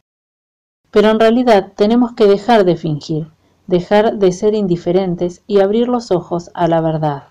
Pero 0.91 1.11
en 1.11 1.21
realidad 1.21 1.73
tenemos 1.77 2.13
que 2.13 2.27
dejar 2.27 2.65
de 2.65 2.77
fingir, 2.77 3.29
dejar 3.69 4.19
de 4.19 4.33
ser 4.33 4.55
indiferentes 4.55 5.43
y 5.47 5.61
abrir 5.61 5.87
los 5.87 6.11
ojos 6.11 6.51
a 6.55 6.67
la 6.67 6.81
verdad. 6.81 7.23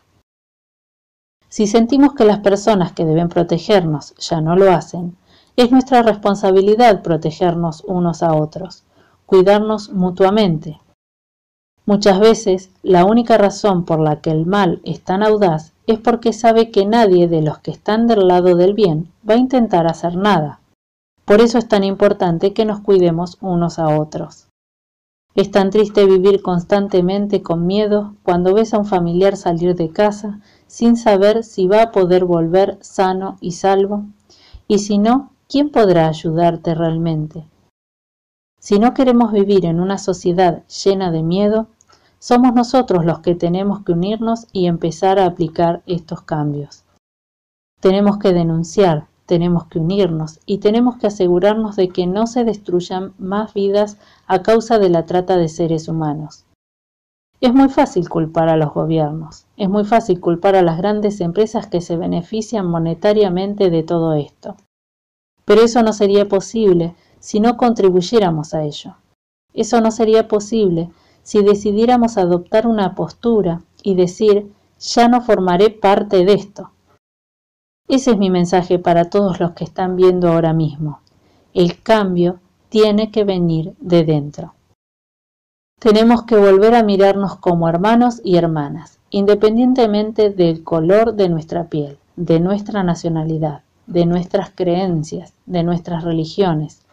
Si 1.50 1.66
sentimos 1.66 2.14
que 2.14 2.26
las 2.26 2.40
personas 2.40 2.94
que 2.94 3.06
deben 3.06 3.28
protegernos 3.28 4.14
ya 4.18 4.40
no 4.40 4.56
lo 4.56 4.72
hacen, 4.72 5.18
es 5.56 5.72
nuestra 5.72 6.04
responsabilidad 6.04 7.02
protegernos 7.02 7.84
unos 7.86 8.22
a 8.22 8.34
otros, 8.34 8.84
cuidarnos 9.26 9.90
mutuamente. 9.90 10.80
Muchas 11.88 12.20
veces 12.20 12.70
la 12.84 13.04
única 13.04 13.40
razón 13.40 13.84
por 13.84 14.00
la 14.00 14.22
que 14.22 14.30
el 14.30 14.46
mal 14.46 14.80
es 14.86 15.02
tan 15.02 15.24
audaz 15.24 15.74
es 15.88 15.98
porque 16.00 16.34
sabe 16.34 16.70
que 16.70 16.86
nadie 16.86 17.28
de 17.28 17.42
los 17.42 17.58
que 17.58 17.72
están 17.72 18.06
del 18.06 18.28
lado 18.28 18.56
del 18.56 18.76
bien 18.76 19.12
va 19.28 19.34
a 19.34 19.38
intentar 19.38 19.88
hacer 19.88 20.16
nada. 20.16 20.60
Por 21.26 21.42
eso 21.42 21.58
es 21.58 21.68
tan 21.68 21.84
importante 21.84 22.54
que 22.54 22.64
nos 22.64 22.80
cuidemos 22.80 23.40
unos 23.42 23.80
a 23.80 24.00
otros. 24.00 24.50
Es 25.34 25.50
tan 25.50 25.72
triste 25.72 26.06
vivir 26.06 26.44
constantemente 26.44 27.42
con 27.42 27.66
miedo 27.66 28.14
cuando 28.22 28.54
ves 28.54 28.74
a 28.74 28.78
un 28.78 28.86
familiar 28.86 29.36
salir 29.36 29.76
de 29.76 29.90
casa 29.90 30.40
sin 30.70 30.96
saber 30.96 31.44
si 31.44 31.68
va 31.68 31.82
a 31.82 31.92
poder 31.92 32.26
volver 32.26 32.78
sano 32.80 33.38
y 33.42 33.54
salvo, 33.54 34.06
y 34.68 34.78
si 34.78 35.00
no, 35.00 35.32
¿quién 35.48 35.72
podrá 35.72 36.08
ayudarte 36.08 36.76
realmente? 36.76 37.48
Si 38.60 38.78
no 38.78 38.94
queremos 38.94 39.32
vivir 39.32 39.66
en 39.66 39.80
una 39.80 39.98
sociedad 39.98 40.64
llena 40.68 41.12
de 41.12 41.24
miedo, 41.24 41.68
somos 42.20 42.54
nosotros 42.54 43.04
los 43.04 43.20
que 43.20 43.34
tenemos 43.34 43.84
que 43.84 43.94
unirnos 43.94 44.46
y 44.52 44.68
empezar 44.68 45.18
a 45.18 45.26
aplicar 45.26 45.82
estos 45.88 46.22
cambios. 46.22 46.84
Tenemos 47.80 48.20
que 48.20 48.32
denunciar, 48.32 49.08
tenemos 49.26 49.66
que 49.66 49.80
unirnos 49.80 50.40
y 50.46 50.60
tenemos 50.60 50.98
que 50.98 51.08
asegurarnos 51.08 51.78
de 51.78 51.90
que 51.90 52.06
no 52.06 52.28
se 52.28 52.44
destruyan 52.44 53.14
más 53.18 53.56
vidas 53.56 53.98
a 54.28 54.44
causa 54.44 54.78
de 54.78 54.90
la 54.90 55.08
trata 55.08 55.38
de 55.38 55.50
seres 55.50 55.88
humanos. 55.88 56.46
Es 57.42 57.54
muy 57.54 57.70
fácil 57.70 58.08
culpar 58.08 58.50
a 58.50 58.58
los 58.58 58.74
gobiernos, 58.74 59.46
es 59.60 59.70
muy 59.70 59.84
fácil 59.84 60.22
culpar 60.22 60.56
a 60.56 60.62
las 60.62 60.78
grandes 60.78 61.20
empresas 61.20 61.68
que 61.68 61.82
se 61.82 61.98
benefician 61.98 62.66
monetariamente 62.66 63.70
de 63.70 63.84
todo 63.84 64.14
esto. 64.14 64.56
Pero 65.44 65.62
eso 65.62 65.84
no 65.84 65.92
sería 65.92 66.30
posible 66.30 66.96
si 67.20 67.42
no 67.42 67.58
contribuyéramos 67.58 68.54
a 68.54 68.64
ello. 68.64 68.96
Eso 69.54 69.82
no 69.82 69.92
sería 69.92 70.30
posible 70.30 70.90
si 71.24 71.44
decidiéramos 71.44 72.18
adoptar 72.18 72.68
una 72.68 72.96
postura 72.96 73.62
y 73.84 73.96
decir, 73.96 74.50
ya 74.80 75.10
no 75.10 75.20
formaré 75.20 75.72
parte 75.72 76.24
de 76.24 76.34
esto. 76.34 76.72
Ese 77.90 78.12
es 78.12 78.18
mi 78.18 78.30
mensaje 78.30 78.80
para 78.80 79.10
todos 79.10 79.42
los 79.42 79.52
que 79.52 79.66
están 79.66 79.98
viendo 79.98 80.30
ahora 80.30 80.54
mismo. 80.54 81.02
El 81.54 81.82
cambio 81.84 82.40
tiene 82.70 83.12
que 83.12 83.26
venir 83.26 83.76
de 83.82 84.06
dentro. 84.06 84.54
Tenemos 85.80 86.24
que 86.24 86.36
volver 86.36 86.76
a 86.76 86.84
mirarnos 86.84 87.38
como 87.38 87.70
hermanos 87.70 88.20
y 88.26 88.36
hermanas, 88.36 89.00
independientemente 89.12 90.30
del 90.30 90.62
color 90.62 91.14
de 91.14 91.30
nuestra 91.30 91.70
piel, 91.70 91.98
de 92.18 92.42
nuestra 92.42 92.84
nacionalidad, 92.84 93.64
de 93.88 94.06
nuestras 94.06 94.50
creencias, 94.50 95.34
de 95.46 95.64
nuestras 95.64 96.04
religiones. 96.04 96.86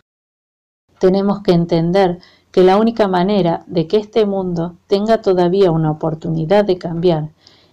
Tenemos 1.01 1.43
que 1.43 1.51
entender 1.51 2.21
que 2.53 2.63
la 2.63 2.77
única 2.77 3.09
manera 3.09 3.65
de 3.67 3.89
que 3.89 3.97
este 3.97 4.25
mundo 4.25 4.77
tenga 4.87 5.21
todavía 5.21 5.73
una 5.73 5.91
oportunidad 5.91 6.65
de 6.65 6.79
cambiar 6.79 7.31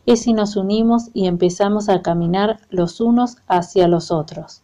es 0.08 0.24
si 0.24 0.33
nos 0.33 0.56
unimos 0.56 1.11
y 1.14 1.27
empezamos 1.27 1.90
a 1.90 2.01
caminar 2.01 2.59
los 2.72 3.00
unos 3.00 3.38
hacia 3.48 3.88
los 3.88 4.09
otros. 4.09 4.64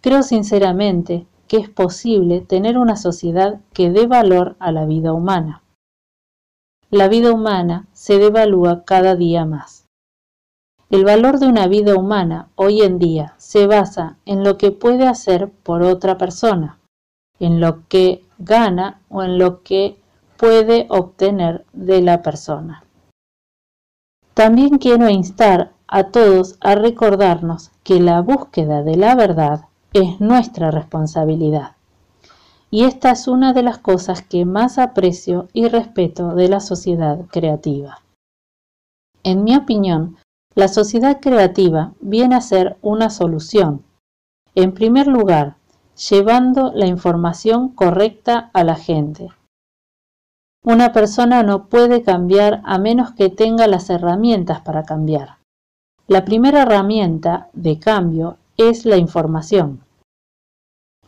Creo 0.00 0.22
sinceramente 0.22 1.26
que 1.48 1.56
es 1.56 1.68
posible 1.68 2.40
tener 2.40 2.78
una 2.78 2.96
sociedad 2.96 3.60
que 3.72 3.90
dé 3.90 4.06
valor 4.06 4.56
a 4.58 4.70
la 4.70 4.84
vida 4.84 5.12
humana. 5.12 5.62
La 6.90 7.08
vida 7.08 7.32
humana 7.32 7.86
se 7.92 8.18
devalúa 8.18 8.84
cada 8.84 9.16
día 9.16 9.44
más. 9.44 9.86
El 10.90 11.04
valor 11.04 11.38
de 11.38 11.46
una 11.46 11.66
vida 11.66 11.96
humana 11.96 12.48
hoy 12.54 12.80
en 12.80 12.98
día 12.98 13.34
se 13.36 13.66
basa 13.66 14.16
en 14.24 14.42
lo 14.42 14.56
que 14.56 14.70
puede 14.70 15.06
hacer 15.06 15.50
por 15.50 15.82
otra 15.82 16.16
persona, 16.16 16.78
en 17.38 17.60
lo 17.60 17.86
que 17.88 18.24
gana 18.38 19.00
o 19.10 19.22
en 19.22 19.38
lo 19.38 19.62
que 19.62 19.98
puede 20.38 20.86
obtener 20.88 21.66
de 21.72 22.00
la 22.00 22.22
persona. 22.22 22.84
También 24.32 24.78
quiero 24.78 25.10
instar 25.10 25.72
a 25.88 26.04
todos 26.04 26.56
a 26.60 26.74
recordarnos 26.74 27.70
que 27.82 28.00
la 28.00 28.20
búsqueda 28.20 28.82
de 28.82 28.96
la 28.96 29.14
verdad 29.14 29.64
es 29.92 30.20
nuestra 30.20 30.70
responsabilidad. 30.70 31.76
Y 32.70 32.84
esta 32.84 33.10
es 33.10 33.28
una 33.28 33.52
de 33.52 33.62
las 33.62 33.78
cosas 33.78 34.22
que 34.22 34.44
más 34.44 34.78
aprecio 34.78 35.48
y 35.52 35.68
respeto 35.68 36.34
de 36.34 36.48
la 36.48 36.60
sociedad 36.60 37.24
creativa. 37.30 38.02
En 39.22 39.44
mi 39.44 39.56
opinión, 39.56 40.16
la 40.54 40.68
sociedad 40.68 41.20
creativa 41.20 41.92
viene 42.00 42.34
a 42.34 42.40
ser 42.40 42.76
una 42.82 43.10
solución. 43.10 43.84
En 44.54 44.72
primer 44.74 45.06
lugar, 45.06 45.56
llevando 46.10 46.72
la 46.74 46.86
información 46.86 47.70
correcta 47.70 48.50
a 48.52 48.64
la 48.64 48.74
gente. 48.76 49.28
Una 50.64 50.92
persona 50.92 51.42
no 51.42 51.66
puede 51.68 52.02
cambiar 52.02 52.60
a 52.64 52.78
menos 52.78 53.12
que 53.12 53.30
tenga 53.30 53.66
las 53.66 53.88
herramientas 53.90 54.60
para 54.60 54.82
cambiar. 54.82 55.38
La 56.06 56.24
primera 56.24 56.62
herramienta 56.62 57.48
de 57.52 57.78
cambio 57.78 58.38
es 58.58 58.84
la 58.84 58.96
información. 58.96 59.84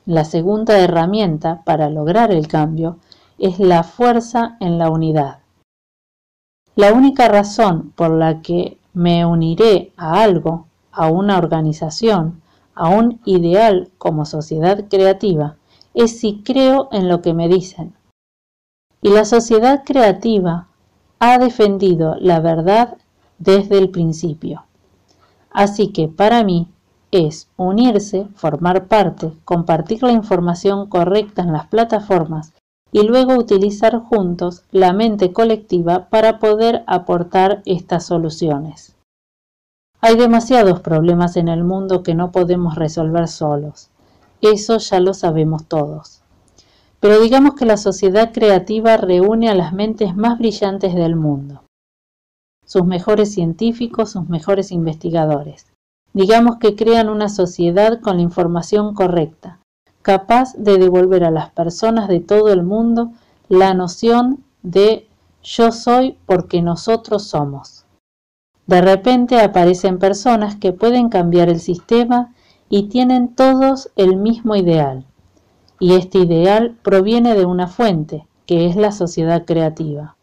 La 0.07 0.25
segunda 0.25 0.79
herramienta 0.79 1.63
para 1.65 1.91
lograr 1.91 2.31
el 2.31 2.47
cambio 2.47 2.99
es 3.39 3.59
la 3.59 3.83
fuerza 3.83 4.57
en 4.61 4.79
la 4.79 4.89
unidad. 4.89 5.41
La 6.77 6.93
única 6.93 7.27
razón 7.29 7.93
por 7.97 8.13
la 8.13 8.41
que 8.41 8.79
me 8.95 9.27
uniré 9.27 9.93
a 9.97 10.23
algo, 10.23 10.69
a 10.93 11.11
una 11.11 11.39
organización, 11.39 12.41
a 12.75 12.89
un 12.89 13.21
ideal 13.25 13.91
como 13.99 14.25
sociedad 14.25 14.87
creativa, 14.89 15.57
es 15.93 16.21
si 16.21 16.43
creo 16.45 16.89
en 16.93 17.09
lo 17.09 17.21
que 17.21 17.35
me 17.35 17.49
dicen. 17.49 17.95
Y 19.03 19.09
la 19.09 19.25
sociedad 19.25 19.83
creativa 19.85 20.69
ha 21.19 21.39
defendido 21.39 22.15
la 22.21 22.39
verdad 22.39 22.97
desde 23.39 23.79
el 23.79 23.91
principio. 23.91 24.67
Así 25.51 25.89
que 25.89 26.07
para 26.07 26.45
mí 26.45 26.69
es 27.11 27.49
unirse, 27.57 28.29
formar 28.35 28.87
parte, 28.87 29.33
compartir 29.45 30.03
la 30.03 30.13
información 30.13 30.89
correcta 30.89 31.43
en 31.43 31.53
las 31.53 31.67
plataformas 31.67 32.53
y 32.93 33.03
luego 33.03 33.35
utilizar 33.35 33.99
juntos 33.99 34.65
la 34.71 34.93
mente 34.93 35.33
colectiva 35.33 36.09
para 36.09 36.39
poder 36.39 36.83
aportar 36.87 37.63
estas 37.65 38.07
soluciones. 38.07 38.97
Hay 40.01 40.17
demasiados 40.17 40.81
problemas 40.81 41.37
en 41.37 41.49
el 41.49 41.63
mundo 41.63 42.03
que 42.03 42.15
no 42.15 42.33
podemos 42.33 42.75
resolver 42.75 43.29
solos. 43.29 43.91
Eso 44.41 44.79
ya 44.79 44.99
lo 44.99 45.13
sabemos 45.13 45.67
todos. 45.67 46.23
Pero 47.01 47.21
digamos 47.21 47.55
que 47.55 47.67
la 47.67 47.77
sociedad 47.77 48.33
creativa 48.33 48.97
reúne 48.97 49.51
a 49.51 49.55
las 49.55 49.73
mentes 49.73 50.17
más 50.17 50.39
brillantes 50.39 50.95
del 50.95 51.17
mundo, 51.17 51.63
sus 52.65 52.85
mejores 52.85 53.33
científicos, 53.33 54.11
sus 54.13 54.29
mejores 54.29 54.71
investigadores. 54.73 55.70
Digamos 56.13 56.57
que 56.59 56.75
crean 56.75 57.09
una 57.09 57.29
sociedad 57.29 58.01
con 58.01 58.17
la 58.17 58.23
información 58.23 58.95
correcta, 58.95 59.61
capaz 60.03 60.55
de 60.55 60.79
devolver 60.79 61.25
a 61.25 61.31
las 61.31 61.51
personas 61.51 62.09
de 62.09 62.21
todo 62.21 62.53
el 62.53 62.63
mundo 62.63 63.13
la 63.49 63.75
noción 63.75 64.45
de 64.63 65.09
yo 65.43 65.73
soy 65.73 66.17
porque 66.27 66.63
nosotros 66.63 67.25
somos. 67.25 67.85
De 68.67 68.81
repente 68.81 69.41
aparecen 69.41 69.99
personas 69.99 70.57
que 70.57 70.73
pueden 70.73 71.09
cambiar 71.09 71.49
el 71.49 71.61
sistema 71.61 72.33
y 72.69 72.85
tienen 72.85 73.35
todos 73.35 73.91
el 73.97 74.17
mismo 74.17 74.55
ideal. 74.55 75.05
Y 75.81 75.95
este 75.95 76.19
ideal 76.19 76.77
proviene 76.83 77.35
de 77.35 77.47
una 77.47 77.67
fuente, 77.67 78.27
que 78.47 78.67
es 78.67 78.77
la 78.77 78.93
sociedad 78.93 79.45
creativa. 79.45 80.17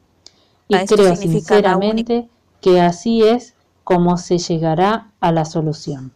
Y 0.70 0.78
creo 0.86 1.16
sinceramente 1.16 2.30
que 2.62 2.80
así 2.80 3.24
es 3.24 3.57
como 3.88 4.18
se 4.18 4.38
llegará 4.38 5.14
a 5.22 5.32
la 5.32 5.46
solución. 5.46 6.14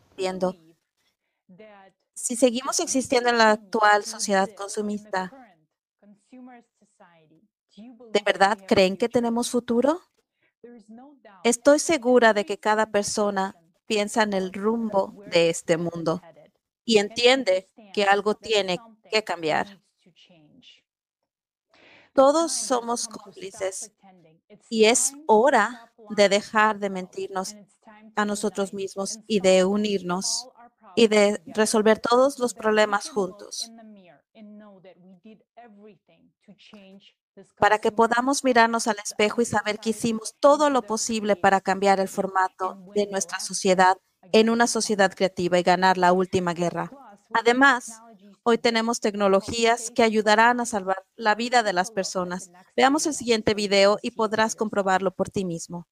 Si 2.13 2.35
seguimos 2.35 2.81
existiendo 2.81 3.29
en 3.29 3.37
la 3.37 3.51
actual 3.51 4.03
sociedad 4.03 4.49
consumista, 4.57 5.31
¿de 7.77 8.21
verdad 8.25 8.57
creen 8.67 8.97
que 8.97 9.07
tenemos 9.07 9.49
futuro? 9.49 10.01
Estoy 11.45 11.79
segura 11.79 12.33
de 12.33 12.45
que 12.45 12.59
cada 12.59 12.87
persona 12.87 13.55
piensa 13.85 14.23
en 14.23 14.33
el 14.33 14.51
rumbo 14.51 15.23
de 15.27 15.49
este 15.49 15.77
mundo 15.77 16.21
y 16.83 16.97
entiende 16.97 17.69
que 17.93 18.03
algo 18.03 18.35
tiene 18.35 18.79
que 19.09 19.23
cambiar. 19.23 19.81
Todos 22.13 22.51
somos 22.51 23.07
cómplices 23.07 23.93
y 24.69 24.83
es 24.83 25.13
hora 25.25 25.90
de 26.09 26.29
dejar 26.29 26.79
de 26.79 26.89
mentirnos 26.89 27.55
a 28.15 28.25
nosotros 28.25 28.73
mismos 28.73 29.19
y 29.27 29.39
de 29.41 29.65
unirnos 29.65 30.49
y 30.95 31.07
de 31.07 31.41
resolver 31.45 31.99
todos 31.99 32.39
los 32.39 32.53
problemas 32.53 33.09
juntos 33.09 33.71
para 37.57 37.79
que 37.79 37.91
podamos 37.91 38.43
mirarnos 38.43 38.87
al 38.87 38.97
espejo 39.03 39.41
y 39.41 39.45
saber 39.45 39.79
que 39.79 39.91
hicimos 39.91 40.35
todo 40.39 40.69
lo 40.69 40.81
posible 40.85 41.35
para 41.35 41.61
cambiar 41.61 41.99
el 41.99 42.09
formato 42.09 42.79
de 42.93 43.07
nuestra 43.07 43.39
sociedad 43.39 43.97
en 44.31 44.49
una 44.49 44.67
sociedad 44.67 45.13
creativa 45.13 45.59
y 45.59 45.63
ganar 45.63 45.97
la 45.97 46.13
última 46.13 46.53
guerra. 46.53 46.91
Además, 47.33 48.03
hoy 48.43 48.57
tenemos 48.57 48.99
tecnologías 48.99 49.91
que 49.91 50.03
ayudarán 50.03 50.59
a 50.59 50.65
salvar 50.65 51.03
la 51.15 51.35
vida 51.35 51.63
de 51.63 51.73
las 51.73 51.91
personas. 51.91 52.51
Veamos 52.75 53.05
el 53.05 53.13
siguiente 53.13 53.53
video 53.53 53.97
y 54.01 54.11
podrás 54.11 54.55
comprobarlo 54.55 55.11
por 55.11 55.29
ti 55.29 55.45
mismo. 55.45 55.87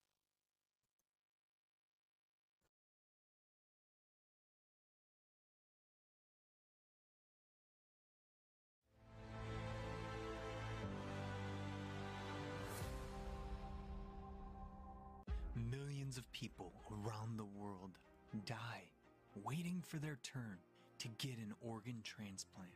To 20.99 21.07
get 21.17 21.37
an 21.37 21.53
organ 21.61 22.01
transplant. 22.03 22.69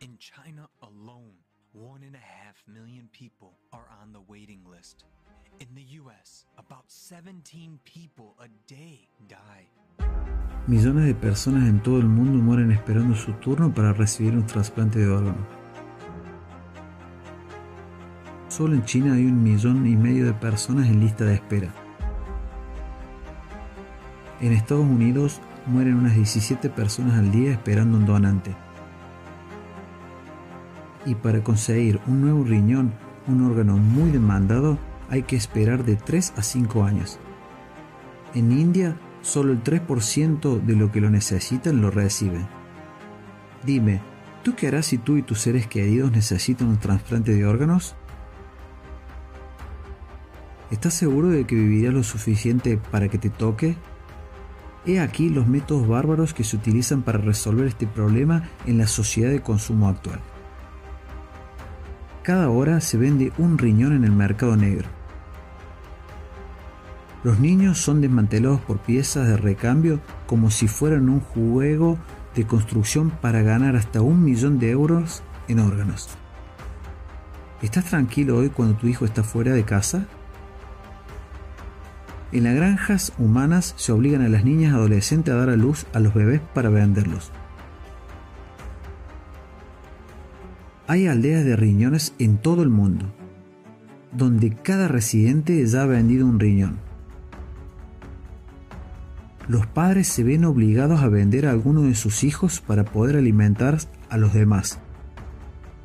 In 0.00 0.18
China 0.18 0.68
alone, 0.82 1.38
one 1.72 2.02
and 2.02 2.16
a 2.16 2.18
half 2.18 2.56
million 2.66 3.08
people 3.12 3.52
are 3.72 3.86
on 4.02 4.12
the 4.12 4.20
waiting 4.28 4.60
list. 4.68 5.04
In 5.60 5.68
the 5.74 5.84
US, 6.00 6.44
about 6.58 6.84
17 6.88 7.78
people 7.84 8.34
a 8.40 8.48
day 8.66 9.08
die. 9.28 9.68
Millones 10.66 11.06
de 11.06 11.14
personas 11.14 11.68
en 11.68 11.80
todo 11.80 11.98
el 11.98 12.08
mundo 12.08 12.42
mueren 12.42 12.72
esperando 12.72 13.14
su 13.14 13.32
turno 13.34 13.72
para 13.72 13.92
recibir 13.92 14.34
un 14.34 14.44
trasplante 14.46 14.98
de 14.98 15.08
órgano. 15.08 15.46
Solo 18.48 18.74
en 18.74 18.84
China 18.84 19.14
hay 19.14 19.24
un 19.24 19.40
millón 19.44 19.86
y 19.86 19.94
medio 19.94 20.26
de 20.26 20.34
personas 20.34 20.88
en 20.88 20.98
lista 20.98 21.24
de 21.24 21.34
espera. 21.34 21.72
En 24.40 24.52
Estados 24.52 24.84
Unidos 24.84 25.40
mueren 25.66 25.94
unas 25.94 26.14
17 26.14 26.70
personas 26.70 27.18
al 27.18 27.30
día 27.30 27.52
esperando 27.52 27.98
un 27.98 28.06
donante. 28.06 28.54
Y 31.04 31.14
para 31.14 31.42
conseguir 31.42 32.00
un 32.06 32.20
nuevo 32.20 32.44
riñón, 32.44 32.92
un 33.26 33.44
órgano 33.44 33.76
muy 33.76 34.10
demandado, 34.10 34.78
hay 35.10 35.22
que 35.22 35.36
esperar 35.36 35.84
de 35.84 35.96
3 35.96 36.34
a 36.36 36.42
5 36.42 36.84
años. 36.84 37.18
En 38.34 38.52
India, 38.52 38.96
solo 39.22 39.52
el 39.52 39.62
3% 39.62 40.60
de 40.60 40.76
lo 40.76 40.90
que 40.90 41.00
lo 41.00 41.10
necesitan 41.10 41.80
lo 41.80 41.90
reciben. 41.90 42.46
Dime, 43.64 44.00
¿tú 44.42 44.54
qué 44.54 44.68
harás 44.68 44.86
si 44.86 44.98
tú 44.98 45.16
y 45.16 45.22
tus 45.22 45.40
seres 45.40 45.66
queridos 45.66 46.12
necesitan 46.12 46.68
un 46.68 46.78
trasplante 46.78 47.34
de 47.34 47.46
órganos? 47.46 47.94
¿Estás 50.70 50.94
seguro 50.94 51.28
de 51.28 51.44
que 51.44 51.54
vivirás 51.54 51.94
lo 51.94 52.02
suficiente 52.02 52.76
para 52.76 53.08
que 53.08 53.18
te 53.18 53.30
toque? 53.30 53.76
He 54.86 55.00
aquí 55.00 55.30
los 55.30 55.48
métodos 55.48 55.88
bárbaros 55.88 56.32
que 56.32 56.44
se 56.44 56.56
utilizan 56.56 57.02
para 57.02 57.18
resolver 57.18 57.66
este 57.66 57.88
problema 57.88 58.44
en 58.66 58.78
la 58.78 58.86
sociedad 58.86 59.30
de 59.30 59.42
consumo 59.42 59.88
actual. 59.88 60.20
Cada 62.22 62.48
hora 62.50 62.80
se 62.80 62.96
vende 62.96 63.32
un 63.38 63.58
riñón 63.58 63.92
en 63.92 64.04
el 64.04 64.12
mercado 64.12 64.56
negro. 64.56 64.88
Los 67.24 67.40
niños 67.40 67.78
son 67.78 68.00
desmantelados 68.00 68.60
por 68.60 68.78
piezas 68.78 69.26
de 69.26 69.36
recambio 69.36 69.98
como 70.26 70.52
si 70.52 70.68
fueran 70.68 71.08
un 71.08 71.18
juego 71.18 71.98
de 72.36 72.46
construcción 72.46 73.10
para 73.10 73.42
ganar 73.42 73.74
hasta 73.74 74.02
un 74.02 74.22
millón 74.24 74.60
de 74.60 74.70
euros 74.70 75.24
en 75.48 75.58
órganos. 75.58 76.08
¿Estás 77.62 77.86
tranquilo 77.86 78.36
hoy 78.36 78.50
cuando 78.50 78.76
tu 78.76 78.86
hijo 78.86 79.04
está 79.04 79.24
fuera 79.24 79.52
de 79.52 79.64
casa? 79.64 80.06
En 82.36 82.44
las 82.44 82.54
granjas 82.54 83.14
humanas 83.16 83.72
se 83.78 83.92
obligan 83.92 84.20
a 84.20 84.28
las 84.28 84.44
niñas 84.44 84.74
adolescentes 84.74 85.32
a 85.32 85.38
dar 85.38 85.48
a 85.48 85.56
luz 85.56 85.86
a 85.94 86.00
los 86.00 86.12
bebés 86.12 86.42
para 86.52 86.68
venderlos. 86.68 87.32
Hay 90.86 91.06
aldeas 91.06 91.46
de 91.46 91.56
riñones 91.56 92.12
en 92.18 92.36
todo 92.36 92.62
el 92.62 92.68
mundo, 92.68 93.06
donde 94.12 94.50
cada 94.50 94.86
residente 94.86 95.66
ya 95.66 95.84
ha 95.84 95.86
vendido 95.86 96.26
un 96.26 96.38
riñón. 96.38 96.76
Los 99.48 99.66
padres 99.66 100.06
se 100.06 100.22
ven 100.22 100.44
obligados 100.44 101.00
a 101.00 101.08
vender 101.08 101.46
a 101.46 101.52
alguno 101.52 101.84
de 101.84 101.94
sus 101.94 102.22
hijos 102.22 102.60
para 102.60 102.84
poder 102.84 103.16
alimentar 103.16 103.78
a 104.10 104.18
los 104.18 104.34
demás. 104.34 104.78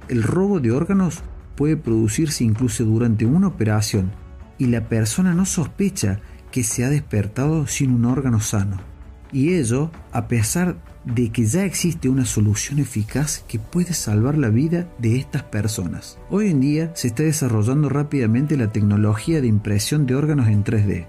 El 0.10 0.22
robo 0.22 0.60
de 0.60 0.74
órganos 0.74 1.24
puede 1.56 1.78
producirse 1.78 2.44
incluso 2.44 2.84
durante 2.84 3.26
una 3.26 3.48
operación 3.48 4.12
y 4.58 4.66
la 4.66 4.90
persona 4.90 5.34
no 5.34 5.46
sospecha 5.46 6.20
que 6.52 6.64
se 6.64 6.84
ha 6.84 6.90
despertado 6.90 7.68
sin 7.68 7.92
un 7.92 8.06
órgano 8.06 8.40
sano. 8.40 8.78
Y 9.32 9.54
ello 9.54 9.92
a 10.12 10.28
pesar 10.28 10.76
de 11.06 11.32
que 11.32 11.46
ya 11.46 11.66
existe 11.66 12.10
una 12.10 12.26
solución 12.26 12.80
eficaz 12.80 13.44
que 13.48 13.60
puede 13.60 13.94
salvar 13.94 14.38
la 14.38 14.50
vida 14.50 14.88
de 15.00 15.18
estas 15.18 15.44
personas. 15.44 16.20
Hoy 16.30 16.50
en 16.50 16.62
día 16.62 16.92
se 16.96 17.08
está 17.08 17.24
desarrollando 17.24 17.90
rápidamente 17.90 18.58
la 18.58 18.72
tecnología 18.72 19.42
de 19.42 19.48
impresión 19.48 20.06
de 20.06 20.16
órganos 20.16 20.48
en 20.48 20.64
3D. 20.64 21.08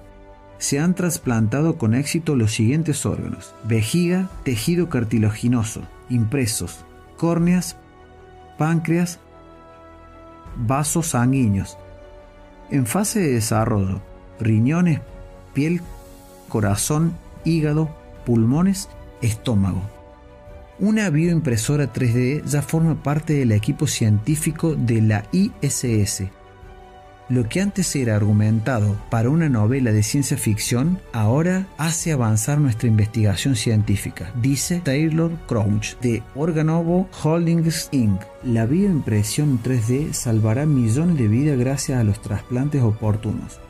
Se 0.58 0.78
han 0.78 0.94
trasplantado 0.94 1.76
con 1.76 1.94
éxito 1.94 2.36
los 2.36 2.52
siguientes 2.52 3.04
órganos. 3.04 3.54
Vejiga, 3.64 4.30
tejido 4.44 4.88
cartilaginoso, 4.88 5.82
impresos, 6.08 6.84
córneas, 7.16 7.76
páncreas, 8.58 9.18
vasos 10.56 11.08
sanguíneos. 11.08 11.76
En 12.70 12.86
fase 12.86 13.20
de 13.20 13.32
desarrollo, 13.32 14.00
riñones, 14.40 15.00
piel, 15.52 15.80
corazón, 16.48 17.16
hígado, 17.44 17.88
pulmones, 18.24 18.88
estómago. 19.20 19.82
Una 20.78 21.10
bioimpresora 21.10 21.92
3D 21.92 22.44
ya 22.44 22.62
forma 22.62 23.02
parte 23.02 23.34
del 23.34 23.52
equipo 23.52 23.86
científico 23.86 24.74
de 24.74 25.00
la 25.02 25.24
ISS. 25.32 26.24
Lo 27.28 27.48
que 27.48 27.60
antes 27.60 27.94
era 27.94 28.16
argumentado 28.16 28.96
para 29.08 29.30
una 29.30 29.48
novela 29.48 29.92
de 29.92 30.02
ciencia 30.02 30.36
ficción, 30.36 30.98
ahora 31.12 31.66
hace 31.78 32.12
avanzar 32.12 32.58
nuestra 32.58 32.88
investigación 32.88 33.56
científica, 33.56 34.32
dice 34.42 34.80
Taylor 34.84 35.30
Crouch 35.46 35.96
de 36.00 36.22
Organovo 36.34 37.08
Holdings 37.22 37.88
Inc. 37.92 38.20
La 38.42 38.66
bioimpresión 38.66 39.62
3D 39.62 40.12
salvará 40.12 40.66
millones 40.66 41.16
de 41.16 41.28
vidas 41.28 41.58
gracias 41.58 42.00
a 42.00 42.04
los 42.04 42.20
trasplantes 42.20 42.82
oportunos. 42.82 43.60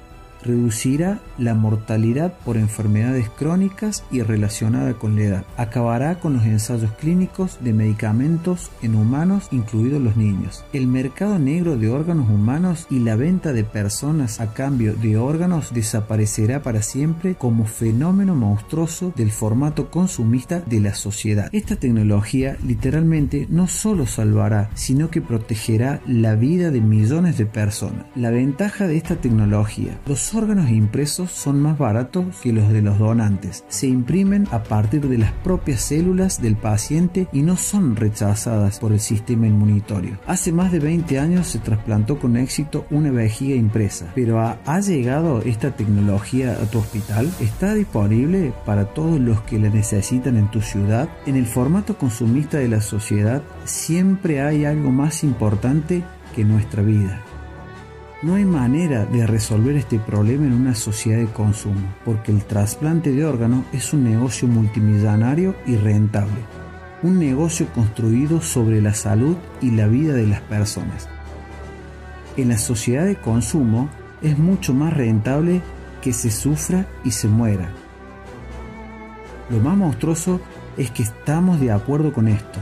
Reducirá 0.45 1.21
la 1.39 1.55
mortalidad 1.55 2.35
por 2.45 2.57
enfermedades 2.57 3.29
crónicas 3.31 4.05
y 4.11 4.23
relacionada 4.23 4.95
con 4.95 5.17
la 5.17 5.23
edad. 5.23 5.45
Acabará 5.57 6.21
con 6.21 6.35
los 6.35 6.45
ensayos 6.45 6.91
clínicos 6.93 7.59
de 7.61 7.73
medicamentos 7.73 8.71
en 8.83 8.95
humanos, 8.95 9.49
incluidos 9.51 10.01
los 10.03 10.17
niños. 10.17 10.65
El 10.73 10.87
mercado 10.87 11.39
negro 11.39 11.77
de 11.77 11.89
órganos 11.89 12.29
humanos 12.29 12.87
y 12.91 12.99
la 12.99 13.17
venta 13.17 13.53
de 13.53 13.65
personas 13.65 14.41
a 14.41 14.53
cambio 14.55 14.95
de 14.95 15.17
órganos 15.17 15.73
desaparecerá 15.73 16.63
para 16.63 16.83
siempre 16.83 17.35
como 17.35 17.65
fenómeno 17.65 18.35
monstruoso 18.35 19.13
del 19.17 19.31
formato 19.31 19.91
consumista 19.91 20.61
de 20.61 20.81
la 20.81 20.95
sociedad. 20.95 21.49
Esta 21.53 21.77
tecnología 21.77 22.57
literalmente 22.67 23.47
no 23.51 23.69
solo 23.69 24.07
salvará, 24.07 24.71
sino 24.75 25.11
que 25.11 25.21
protegerá 25.21 26.01
la 26.07 26.35
vida 26.35 26.71
de 26.71 26.81
millones 26.81 27.39
de 27.39 27.47
personas. 27.47 28.07
La 28.15 28.31
ventaja 28.31 28.87
de 28.87 28.97
esta 28.97 29.17
tecnología, 29.17 29.99
órganos 30.35 30.71
impresos 30.71 31.31
son 31.31 31.61
más 31.61 31.79
baratos 31.79 32.25
que 32.43 32.53
los 32.53 32.73
de 32.73 32.83
los 32.83 32.99
donantes. 32.99 33.65
Se 33.69 33.87
imprimen 33.87 34.47
a 34.51 34.63
partir 34.63 35.09
de 35.09 35.19
las 35.19 35.33
propias 35.33 35.81
células 35.81 36.41
del 36.41 36.57
paciente 36.57 37.29
y 37.33 37.43
no 37.43 37.57
son 37.57 37.97
rechazadas 37.97 38.79
por 38.79 38.93
el 38.93 39.01
sistema 39.01 39.47
inmunitario. 39.47 40.19
Hace 40.27 40.53
más 40.53 40.73
de 40.73 40.81
20 40.81 41.19
años 41.19 41.47
se 41.49 41.59
trasplantó 41.59 42.19
con 42.19 42.37
éxito 42.37 42.87
una 42.91 43.11
vejiga 43.11 43.55
impresa, 43.55 44.13
pero 44.15 44.41
¿ha, 44.41 44.59
ha 44.65 44.81
llegado 44.81 45.43
esta 45.43 45.71
tecnología 45.77 46.53
a 46.53 46.67
tu 46.67 46.79
hospital? 46.79 47.31
¿Está 47.41 47.75
disponible 47.75 48.53
para 48.65 48.87
todos 48.87 49.21
los 49.21 49.41
que 49.43 49.59
la 49.59 49.71
necesitan 49.71 50.37
en 50.37 50.51
tu 50.51 50.61
ciudad? 50.61 51.09
En 51.27 51.37
el 51.37 51.47
formato 51.47 51.97
consumista 51.97 52.59
de 52.59 52.69
la 52.69 52.81
sociedad 52.81 53.43
siempre 53.65 54.41
hay 54.41 54.65
algo 54.65 54.91
más 54.91 55.25
importante 55.25 56.03
que 56.35 56.45
nuestra 56.45 56.83
vida. 56.83 57.23
No 58.23 58.37
hay 58.37 58.45
manera 58.45 59.05
de 59.05 59.27
resolver 59.27 59.75
este 59.75 59.99
problema 59.99 60.47
en 60.47 60.53
una 60.53 60.77
sociedad 60.77 61.19
de 61.19 61.33
consumo, 61.33 61.93
porque 62.05 62.31
el 62.31 62.45
trasplante 62.45 63.11
de 63.11 63.25
órganos 63.25 63.65
es 63.73 63.93
un 63.93 64.05
negocio 64.05 64.47
multimillonario 64.47 65.57
y 65.67 65.75
rentable, 65.75 66.39
un 67.03 67.19
negocio 67.19 67.67
construido 67.75 68.41
sobre 68.41 68.81
la 68.81 68.95
salud 68.95 69.37
y 69.61 69.73
la 69.73 69.89
vida 69.89 70.15
de 70.15 70.29
las 70.29 70.41
personas. 70.43 71.09
En 72.37 72.51
la 72.51 72.59
sociedad 72.59 73.07
de 73.07 73.17
consumo 73.17 73.91
es 74.23 74.39
mucho 74.39 74.73
más 74.73 74.93
rentable 74.93 75.61
que 76.01 76.13
se 76.13 76.31
sufra 76.31 76.87
y 77.03 77.11
se 77.11 77.27
muera. 77.27 77.73
Lo 79.51 79.59
más 79.59 79.77
monstruoso 79.77 80.41
es 80.77 80.93
que 80.93 81.03
estamos 81.03 81.61
de 81.61 81.73
acuerdo 81.73 82.13
con 82.13 82.29
esto. 82.29 82.61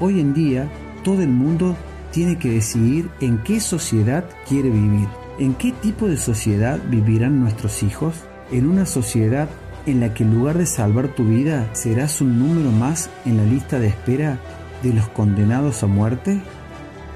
Hoy 0.00 0.18
en 0.18 0.34
día 0.34 0.68
todo 1.04 1.22
el 1.22 1.28
mundo 1.28 1.76
tiene 2.12 2.38
que 2.38 2.50
decidir 2.50 3.10
en 3.20 3.38
qué 3.38 3.60
sociedad 3.60 4.24
quiere 4.48 4.70
vivir, 4.70 5.08
en 5.38 5.54
qué 5.54 5.72
tipo 5.72 6.06
de 6.06 6.16
sociedad 6.16 6.78
vivirán 6.88 7.40
nuestros 7.40 7.82
hijos, 7.82 8.14
en 8.50 8.66
una 8.66 8.86
sociedad 8.86 9.48
en 9.86 10.00
la 10.00 10.14
que 10.14 10.22
en 10.22 10.34
lugar 10.34 10.58
de 10.58 10.66
salvar 10.66 11.08
tu 11.08 11.24
vida 11.24 11.68
serás 11.74 12.20
un 12.20 12.38
número 12.38 12.70
más 12.70 13.10
en 13.24 13.38
la 13.38 13.44
lista 13.44 13.78
de 13.78 13.88
espera 13.88 14.38
de 14.82 14.92
los 14.92 15.08
condenados 15.08 15.82
a 15.82 15.86
muerte, 15.86 16.40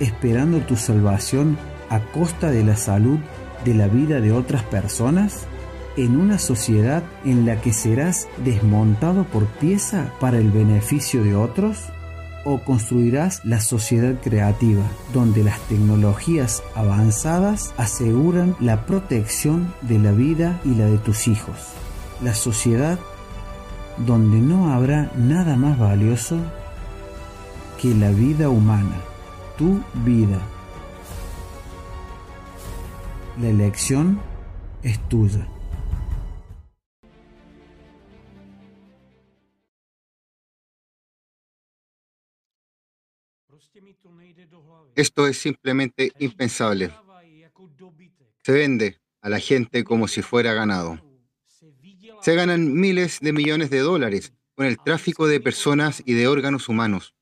esperando 0.00 0.58
tu 0.60 0.76
salvación 0.76 1.56
a 1.90 2.00
costa 2.00 2.50
de 2.50 2.64
la 2.64 2.76
salud 2.76 3.18
de 3.64 3.74
la 3.74 3.88
vida 3.88 4.20
de 4.20 4.32
otras 4.32 4.62
personas, 4.64 5.46
en 5.96 6.16
una 6.16 6.38
sociedad 6.38 7.02
en 7.24 7.46
la 7.46 7.60
que 7.60 7.72
serás 7.72 8.28
desmontado 8.44 9.24
por 9.24 9.46
pieza 9.46 10.12
para 10.20 10.38
el 10.38 10.50
beneficio 10.50 11.22
de 11.22 11.34
otros? 11.34 11.78
O 12.46 12.60
construirás 12.60 13.44
la 13.44 13.60
sociedad 13.60 14.14
creativa, 14.22 14.84
donde 15.12 15.42
las 15.42 15.58
tecnologías 15.62 16.62
avanzadas 16.76 17.74
aseguran 17.76 18.54
la 18.60 18.86
protección 18.86 19.74
de 19.82 19.98
la 19.98 20.12
vida 20.12 20.60
y 20.64 20.76
la 20.76 20.86
de 20.86 20.98
tus 20.98 21.26
hijos. 21.26 21.56
La 22.22 22.34
sociedad 22.34 23.00
donde 23.98 24.38
no 24.38 24.72
habrá 24.72 25.10
nada 25.16 25.56
más 25.56 25.76
valioso 25.76 26.38
que 27.82 27.94
la 27.94 28.10
vida 28.10 28.48
humana, 28.48 28.96
tu 29.58 29.82
vida. 30.04 30.38
La 33.40 33.48
elección 33.48 34.20
es 34.84 35.00
tuya. 35.08 35.48
Esto 44.96 45.26
es 45.26 45.36
simplemente 45.36 46.10
impensable. 46.18 46.90
Se 48.42 48.52
vende 48.52 48.98
a 49.20 49.28
la 49.28 49.38
gente 49.38 49.84
como 49.84 50.08
si 50.08 50.22
fuera 50.22 50.54
ganado. 50.54 50.98
Se 52.22 52.34
ganan 52.34 52.72
miles 52.72 53.20
de 53.20 53.34
millones 53.34 53.68
de 53.68 53.80
dólares 53.80 54.32
con 54.54 54.64
el 54.64 54.78
tráfico 54.78 55.28
de 55.28 55.38
personas 55.38 56.02
y 56.06 56.14
de 56.14 56.26
órganos 56.28 56.70
humanos. 56.70 57.14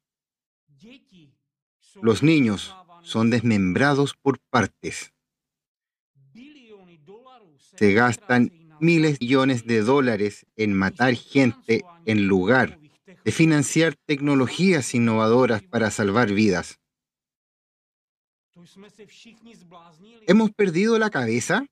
Los 2.01 2.23
niños 2.23 2.77
son 3.03 3.31
desmembrados 3.31 4.15
por 4.15 4.39
partes. 4.51 5.13
Se 7.77 7.93
gastan 7.93 8.53
miles 8.79 9.19
de 9.19 9.27
millones 9.27 9.67
de 9.67 9.81
dólares 9.81 10.47
en 10.55 10.75
matar 10.75 11.17
gente 11.17 11.85
en 12.07 12.29
lugar 12.29 12.79
de 13.25 13.33
financiar 13.33 13.97
tecnologías 13.97 14.95
innovadoras 14.95 15.63
para 15.63 15.91
salvar 15.91 16.33
vidas. 16.33 16.79
¿Hemos 20.27 20.51
perdido 20.53 20.99
la 20.99 21.11
cabeza? 21.11 21.67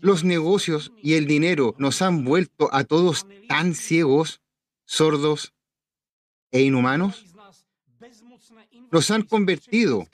Los 0.00 0.24
negocios 0.24 0.92
y 1.02 1.14
el 1.14 1.26
dinero 1.26 1.74
nos 1.78 2.00
han 2.02 2.24
vuelto 2.24 2.68
a 2.72 2.84
todos 2.84 3.26
tan 3.48 3.74
ciegos, 3.74 4.40
sordos 4.84 5.52
e 6.50 6.62
inhumanos. 6.62 7.24
Nos 8.90 9.10
han 9.10 9.22
convertido 9.22 10.06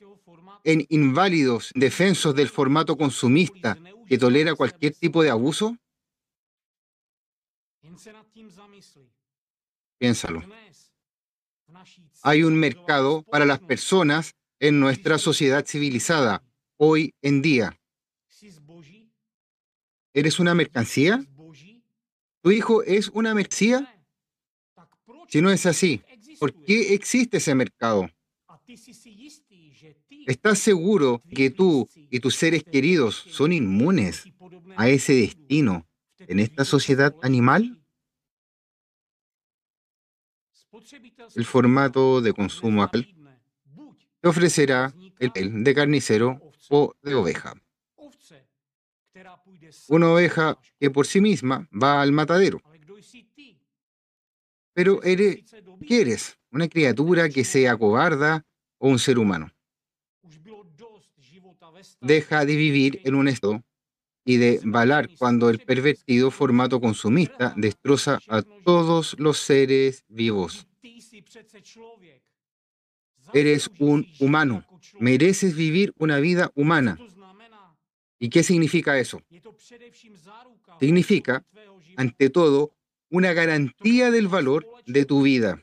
en 0.65 0.87
inválidos 0.89 1.71
defensos 1.75 2.35
del 2.35 2.49
formato 2.49 2.97
consumista 2.97 3.79
que 4.07 4.19
tolera 4.19 4.55
cualquier 4.55 4.95
tipo 4.95 5.23
de 5.23 5.31
abuso. 5.31 5.77
Piénsalo. 9.99 10.43
Hay 12.27 12.43
un 12.43 12.57
mercado 12.57 13.23
para 13.23 13.45
las 13.45 13.61
personas 13.61 14.35
en 14.59 14.81
nuestra 14.81 15.19
sociedad 15.19 15.67
civilizada 15.67 16.43
hoy 16.79 17.13
en 17.21 17.43
día. 17.43 17.79
¿Eres 20.15 20.41
una 20.41 20.55
mercancía? 20.55 21.23
¿Tu 22.41 22.51
hijo 22.51 22.83
es 22.83 23.09
una 23.09 23.35
mercancía? 23.35 24.03
Si 25.29 25.43
no 25.43 25.51
es 25.51 25.67
así, 25.67 26.01
¿por 26.41 26.55
qué 26.65 26.95
existe 26.95 27.37
ese 27.37 27.55
mercado? 27.55 28.09
¿Estás 30.27 30.61
seguro 30.61 31.21
que 31.29 31.51
tú 31.51 31.87
y 31.95 32.21
tus 32.21 32.37
seres 32.37 32.65
queridos 32.65 33.17
son 33.17 33.53
inmunes 33.53 34.25
a 34.77 34.89
ese 34.89 35.13
destino 35.13 35.87
en 36.21 36.41
esta 36.41 36.65
sociedad 36.65 37.15
animal? 37.21 37.84
El 41.35 41.45
formato 41.45 42.21
de 42.21 42.33
consumo 42.33 42.83
actual 42.83 43.15
te 44.21 44.29
ofrecerá 44.29 44.95
el 45.19 45.65
de 45.65 45.75
carnicero 45.75 46.41
o 46.71 46.95
de 47.03 47.15
oveja. 47.15 47.55
Una 49.89 50.11
oveja 50.11 50.59
que 50.79 50.91
por 50.91 51.07
sí 51.07 51.21
misma 51.21 51.69
va 51.71 52.03
al 52.03 52.13
matadero. 52.13 52.61
Pero 54.73 55.03
eres, 55.03 55.45
¿qué 55.87 56.01
eres? 56.01 56.39
¿Una 56.51 56.69
criatura 56.69 57.29
que 57.29 57.45
sea 57.45 57.77
cobarda 57.77 58.45
o 58.79 58.89
un 58.89 58.99
ser 58.99 59.19
humano? 59.19 59.51
Deja 62.01 62.45
de 62.45 62.57
vivir 62.57 63.01
en 63.05 63.15
un 63.15 63.29
estado 63.29 63.63
y 64.25 64.37
de 64.39 64.61
balar 64.65 65.11
cuando 65.19 65.51
el 65.51 65.59
pervertido 65.59 66.31
formato 66.31 66.81
consumista 66.81 67.55
destroza 67.57 68.21
a 68.29 68.43
todos 68.43 69.17
los 69.19 69.39
seres 69.39 70.05
vivos. 70.09 70.67
Eres 73.33 73.71
un 73.79 74.07
humano, 74.21 74.65
mereces 74.99 75.55
vivir 75.57 75.93
una 75.99 76.19
vida 76.21 76.51
humana. 76.55 76.99
¿Y 78.19 78.29
qué 78.31 78.43
significa 78.43 78.99
eso? 78.99 79.21
Significa, 80.81 81.45
ante 81.97 82.31
todo, 82.31 82.73
una 83.11 83.33
garantía 83.33 84.11
del 84.11 84.29
valor 84.29 84.67
de 84.87 85.05
tu 85.05 85.23
vida. 85.23 85.63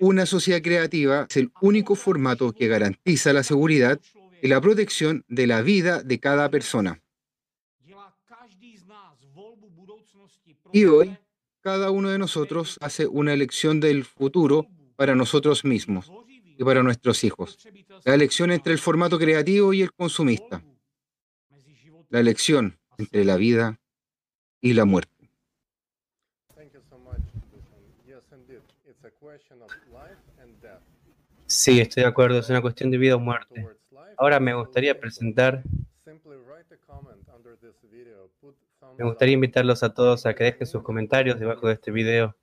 Una 0.00 0.26
sociedad 0.26 0.62
creativa 0.62 1.26
es 1.28 1.36
el 1.36 1.50
único 1.60 1.94
formato 1.94 2.52
que 2.52 2.68
garantiza 2.68 3.32
la 3.32 3.42
seguridad 3.42 4.00
y 4.46 4.48
la 4.48 4.60
protección 4.60 5.24
de 5.26 5.48
la 5.48 5.60
vida 5.60 6.04
de 6.04 6.20
cada 6.20 6.48
persona. 6.48 7.02
Y 10.72 10.84
hoy, 10.84 11.18
cada 11.62 11.90
uno 11.90 12.10
de 12.10 12.18
nosotros 12.18 12.78
hace 12.80 13.08
una 13.08 13.32
elección 13.32 13.80
del 13.80 14.04
futuro 14.04 14.68
para 14.94 15.16
nosotros 15.16 15.64
mismos. 15.64 16.12
y 16.58 16.64
para 16.64 16.82
nuestros 16.82 17.22
hijos. 17.24 17.58
La 18.04 18.14
elección 18.14 18.50
entre 18.50 18.72
el 18.72 18.78
formato 18.78 19.18
creativo 19.18 19.74
y 19.74 19.82
el 19.82 19.92
consumista. 19.92 20.62
La 22.08 22.20
elección 22.20 22.78
entre 22.96 23.24
la 23.24 23.36
vida 23.36 23.80
y 24.62 24.72
la 24.74 24.84
muerte. 24.84 25.28
Sí, 31.46 31.80
estoy 31.80 32.04
de 32.04 32.08
acuerdo, 32.08 32.38
es 32.38 32.48
una 32.48 32.62
cuestión 32.62 32.90
de 32.90 32.98
vida 32.98 33.16
o 33.16 33.18
muerte. 33.18 33.75
Ahora 34.16 34.40
me 34.40 34.54
gustaría 34.54 34.98
presentar, 34.98 35.62
me 38.98 39.04
gustaría 39.04 39.34
invitarlos 39.34 39.82
a 39.82 39.92
todos 39.92 40.26
a 40.26 40.34
que 40.34 40.44
dejen 40.44 40.66
sus 40.66 40.82
comentarios 40.82 41.38
debajo 41.38 41.68
de 41.68 41.74
este 41.74 41.90
video. 41.90 42.34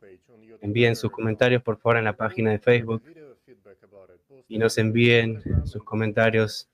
Envíen 0.61 0.95
sus 0.95 1.11
comentarios 1.11 1.61
por 1.61 1.77
favor 1.77 1.98
en 1.98 2.06
la 2.06 2.16
página 2.16 2.52
de 2.52 2.60
Facebook 2.60 3.03
y 4.48 4.58
nos 4.58 4.77
envíen 4.77 5.42
sus 5.66 5.84
comentarios 5.84 6.69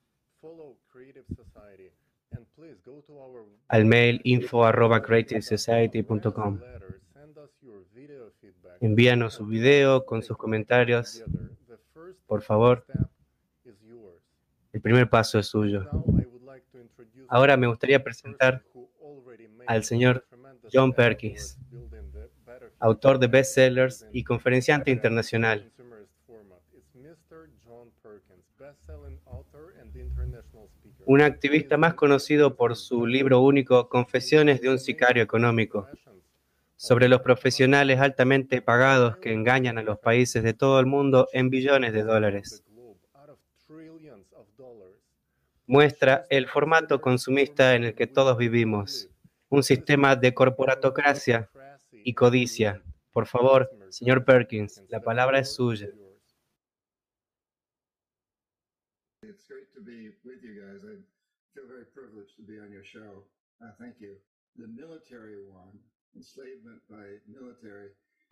al 3.68 3.86
mail 3.86 4.20
info 4.24 4.66
arroba 4.66 5.02
creativesociety.com. 5.02 6.60
Envíanos 8.82 9.34
su 9.36 9.46
video 9.46 10.06
con 10.06 10.24
sus 10.24 10.38
comentarios, 10.38 11.24
por 12.28 12.42
favor. 12.42 12.86
El 14.72 14.82
primer 14.82 15.10
paso 15.10 15.40
es 15.40 15.48
suyo. 15.48 15.90
Ahora 17.28 17.58
me 17.58 17.68
gustaría 17.68 18.04
presentar 18.04 18.64
al 19.68 19.84
señor 19.84 20.26
John 20.72 20.94
Perkins, 20.94 21.58
autor 22.80 23.20
de 23.20 23.28
bestsellers 23.28 24.08
y 24.12 24.24
conferenciante 24.24 24.92
internacional. 24.92 25.72
Un 31.06 31.22
activista 31.22 31.78
más 31.78 31.96
conocido 31.96 32.56
por 32.56 32.76
su 32.76 33.08
libro 33.08 33.42
único 33.42 33.90
Confesiones 33.90 34.62
de 34.62 34.70
un 34.70 34.80
sicario 34.80 35.24
económico, 35.24 35.88
sobre 36.76 37.10
los 37.10 37.22
profesionales 37.22 38.00
altamente 38.00 38.62
pagados 38.62 39.18
que 39.18 39.34
engañan 39.34 39.78
a 39.78 39.84
los 39.84 40.00
países 40.00 40.44
de 40.44 40.54
todo 40.54 40.80
el 40.80 40.86
mundo 40.86 41.28
en 41.34 41.50
billones 41.50 41.94
de 41.94 42.04
dólares. 42.04 42.64
Muestra 45.70 46.26
el 46.32 46.48
formato 46.48 47.00
consumista 47.00 47.76
en 47.76 47.84
el 47.84 47.94
que 47.94 48.08
todos 48.08 48.36
vivimos, 48.40 49.08
un 49.50 49.62
sistema 49.62 50.16
de 50.16 50.34
corporatocracia 50.34 51.48
y 51.92 52.16
codicia. 52.16 52.82
Por 53.12 53.28
favor, 53.28 53.70
señor 53.90 54.26
Perkins, 54.26 54.82
la 54.88 55.00
palabra 55.00 55.38
es 55.38 55.54
suya. 55.54 55.92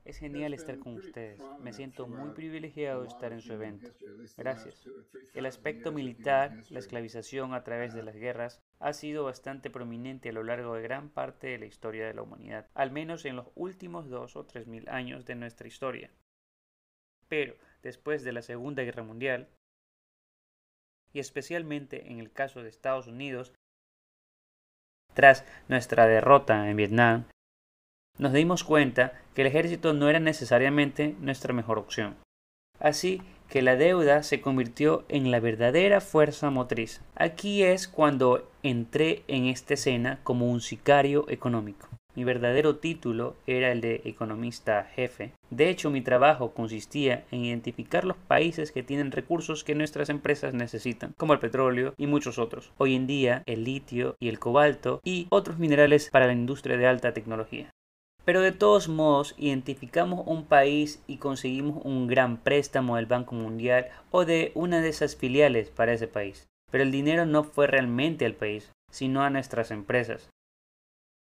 Es 0.06 0.20
genial 0.20 0.54
estar 0.54 0.80
con 0.80 0.94
ustedes. 0.94 1.42
Me 1.62 1.74
siento 1.74 2.08
muy 2.08 2.32
privilegiado 2.32 3.02
de 3.02 3.10
estar 3.10 3.34
en 3.34 3.42
su 3.42 3.54
evento. 3.54 3.92
Gracias. 4.38 4.88
El 5.34 5.46
aspecto 5.46 5.92
militar, 5.92 6.64
la 6.70 6.80
esclavización 6.80 7.54
a 7.54 7.64
través 7.64 7.94
de 7.94 8.04
las 8.04 8.16
guerras, 8.16 8.62
ha 8.80 8.94
sido 8.94 9.26
bastante 9.26 9.70
prominente 9.70 10.30
a 10.30 10.34
lo 10.34 10.44
largo 10.44 10.76
de 10.76 10.82
gran 10.82 11.10
parte 11.10 11.48
de 11.48 11.58
la 11.58 11.66
historia 11.66 12.08
de 12.08 12.14
la 12.14 12.22
humanidad, 12.22 12.70
al 12.74 12.92
menos 12.92 13.26
en 13.26 13.36
los 13.36 13.48
últimos 13.56 14.10
dos 14.10 14.36
o 14.36 14.46
tres 14.46 14.68
mil 14.68 14.88
años 14.88 15.26
de 15.26 15.36
nuestra 15.36 15.68
historia. 15.68 16.10
Pero, 17.28 17.56
después 17.82 18.24
de 18.24 18.32
la 18.32 18.42
Segunda 18.42 18.84
Guerra 18.84 19.04
Mundial, 19.04 19.50
y 21.12 21.20
especialmente 21.20 22.12
en 22.12 22.20
el 22.20 22.32
caso 22.32 22.64
de 22.64 22.70
Estados 22.70 23.08
Unidos, 23.08 23.54
tras 25.14 25.46
nuestra 25.68 26.06
derrota 26.06 26.70
en 26.70 26.78
Vietnam, 26.78 27.26
nos 28.18 28.34
dimos 28.34 28.64
cuenta 28.64 29.14
que 29.34 29.42
el 29.42 29.48
ejército 29.48 29.94
no 29.94 30.10
era 30.10 30.20
necesariamente 30.20 31.16
nuestra 31.20 31.54
mejor 31.54 31.78
opción. 31.78 32.16
Así 32.80 33.22
que 33.50 33.62
la 33.62 33.76
deuda 33.76 34.24
se 34.24 34.42
convirtió 34.42 35.06
en 35.10 35.32
la 35.32 35.40
verdadera 35.40 36.02
fuerza 36.02 36.50
motriz. 36.50 37.02
Aquí 37.16 37.64
es 37.64 37.88
cuando 37.88 38.50
entré 38.62 39.24
en 39.28 39.46
esta 39.46 39.76
escena 39.76 40.20
como 40.24 40.52
un 40.52 40.62
sicario 40.62 41.26
económico. 41.30 41.88
Mi 42.18 42.24
verdadero 42.24 42.78
título 42.78 43.36
era 43.46 43.72
el 43.72 43.80
de 43.80 44.02
economista 44.04 44.84
jefe. 44.96 45.34
De 45.52 45.70
hecho, 45.70 45.92
mi 45.92 46.02
trabajo 46.02 46.52
consistía 46.52 47.26
en 47.30 47.46
identificar 47.46 48.06
los 48.06 48.18
países 48.18 48.72
que 48.72 48.82
tienen 48.82 49.12
recursos 49.12 49.64
que 49.64 49.76
nuestras 49.76 50.10
empresas 50.10 50.56
necesitan, 50.56 51.14
como 51.16 51.34
el 51.34 51.40
petróleo 51.40 51.94
y 51.96 52.08
muchos 52.08 52.40
otros. 52.40 52.72
Hoy 52.80 52.96
en 52.96 53.06
día, 53.06 53.44
el 53.46 53.66
litio 53.66 54.16
y 54.20 54.30
el 54.30 54.40
cobalto 54.40 55.00
y 55.04 55.28
otros 55.30 55.60
minerales 55.60 56.10
para 56.12 56.26
la 56.26 56.34
industria 56.34 56.76
de 56.78 56.88
alta 56.88 57.14
tecnología. 57.14 57.70
Pero 58.28 58.42
de 58.42 58.52
todos 58.52 58.90
modos, 58.90 59.34
identificamos 59.38 60.28
un 60.28 60.44
país 60.44 61.02
y 61.08 61.16
conseguimos 61.16 61.80
un 61.86 62.08
gran 62.08 62.36
préstamo 62.36 62.98
del 62.98 63.06
Banco 63.06 63.36
Mundial 63.36 63.88
o 64.12 64.26
de 64.26 64.52
una 64.54 64.82
de 64.82 64.90
esas 64.90 65.16
filiales 65.16 65.70
para 65.70 65.94
ese 65.94 66.10
país. 66.10 66.46
Pero 66.70 66.84
el 66.84 66.92
dinero 66.92 67.26
no 67.26 67.46
fue 67.46 67.68
realmente 67.68 68.26
al 68.26 68.34
país, 68.34 68.70
sino 68.92 69.24
a 69.24 69.30
nuestras 69.30 69.72
empresas, 69.72 70.30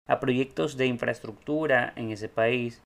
a 0.08 0.22
proyectos 0.22 0.78
de 0.78 0.86
infraestructura 0.86 1.92
en 1.98 2.12
ese 2.12 2.30
país. 2.30 2.82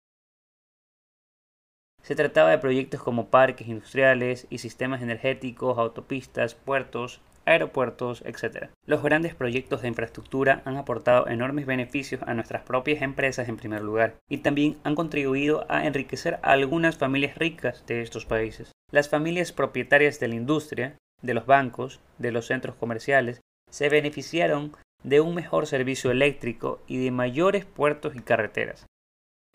Se 2.01 2.15
trataba 2.15 2.49
de 2.49 2.57
proyectos 2.57 3.03
como 3.03 3.29
parques 3.29 3.67
industriales 3.67 4.47
y 4.49 4.57
sistemas 4.57 5.03
energéticos, 5.03 5.77
autopistas, 5.77 6.55
puertos, 6.55 7.21
aeropuertos, 7.45 8.23
etc. 8.25 8.69
Los 8.85 9.03
grandes 9.03 9.35
proyectos 9.35 9.81
de 9.81 9.87
infraestructura 9.87 10.61
han 10.65 10.77
aportado 10.77 11.27
enormes 11.27 11.65
beneficios 11.65 12.21
a 12.25 12.33
nuestras 12.33 12.63
propias 12.63 13.01
empresas 13.01 13.49
en 13.49 13.57
primer 13.57 13.81
lugar 13.81 14.17
y 14.29 14.39
también 14.39 14.77
han 14.83 14.95
contribuido 14.95 15.65
a 15.69 15.85
enriquecer 15.85 16.35
a 16.41 16.51
algunas 16.51 16.97
familias 16.97 17.37
ricas 17.37 17.85
de 17.87 18.01
estos 18.01 18.25
países. 18.25 18.71
Las 18.91 19.09
familias 19.09 19.51
propietarias 19.51 20.19
de 20.19 20.27
la 20.27 20.35
industria, 20.35 20.97
de 21.21 21.33
los 21.33 21.45
bancos, 21.45 21.99
de 22.17 22.31
los 22.31 22.47
centros 22.47 22.75
comerciales, 22.75 23.41
se 23.69 23.89
beneficiaron 23.89 24.73
de 25.03 25.21
un 25.21 25.35
mejor 25.35 25.67
servicio 25.67 26.11
eléctrico 26.11 26.81
y 26.87 27.03
de 27.03 27.11
mayores 27.11 27.65
puertos 27.65 28.15
y 28.15 28.19
carreteras. 28.19 28.85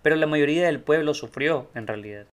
Pero 0.02 0.16
la 0.16 0.26
mayoría 0.26 0.66
del 0.66 0.80
pueblo 0.80 1.14
sufrió, 1.14 1.70
en 1.74 1.86
realidad, 1.86 2.26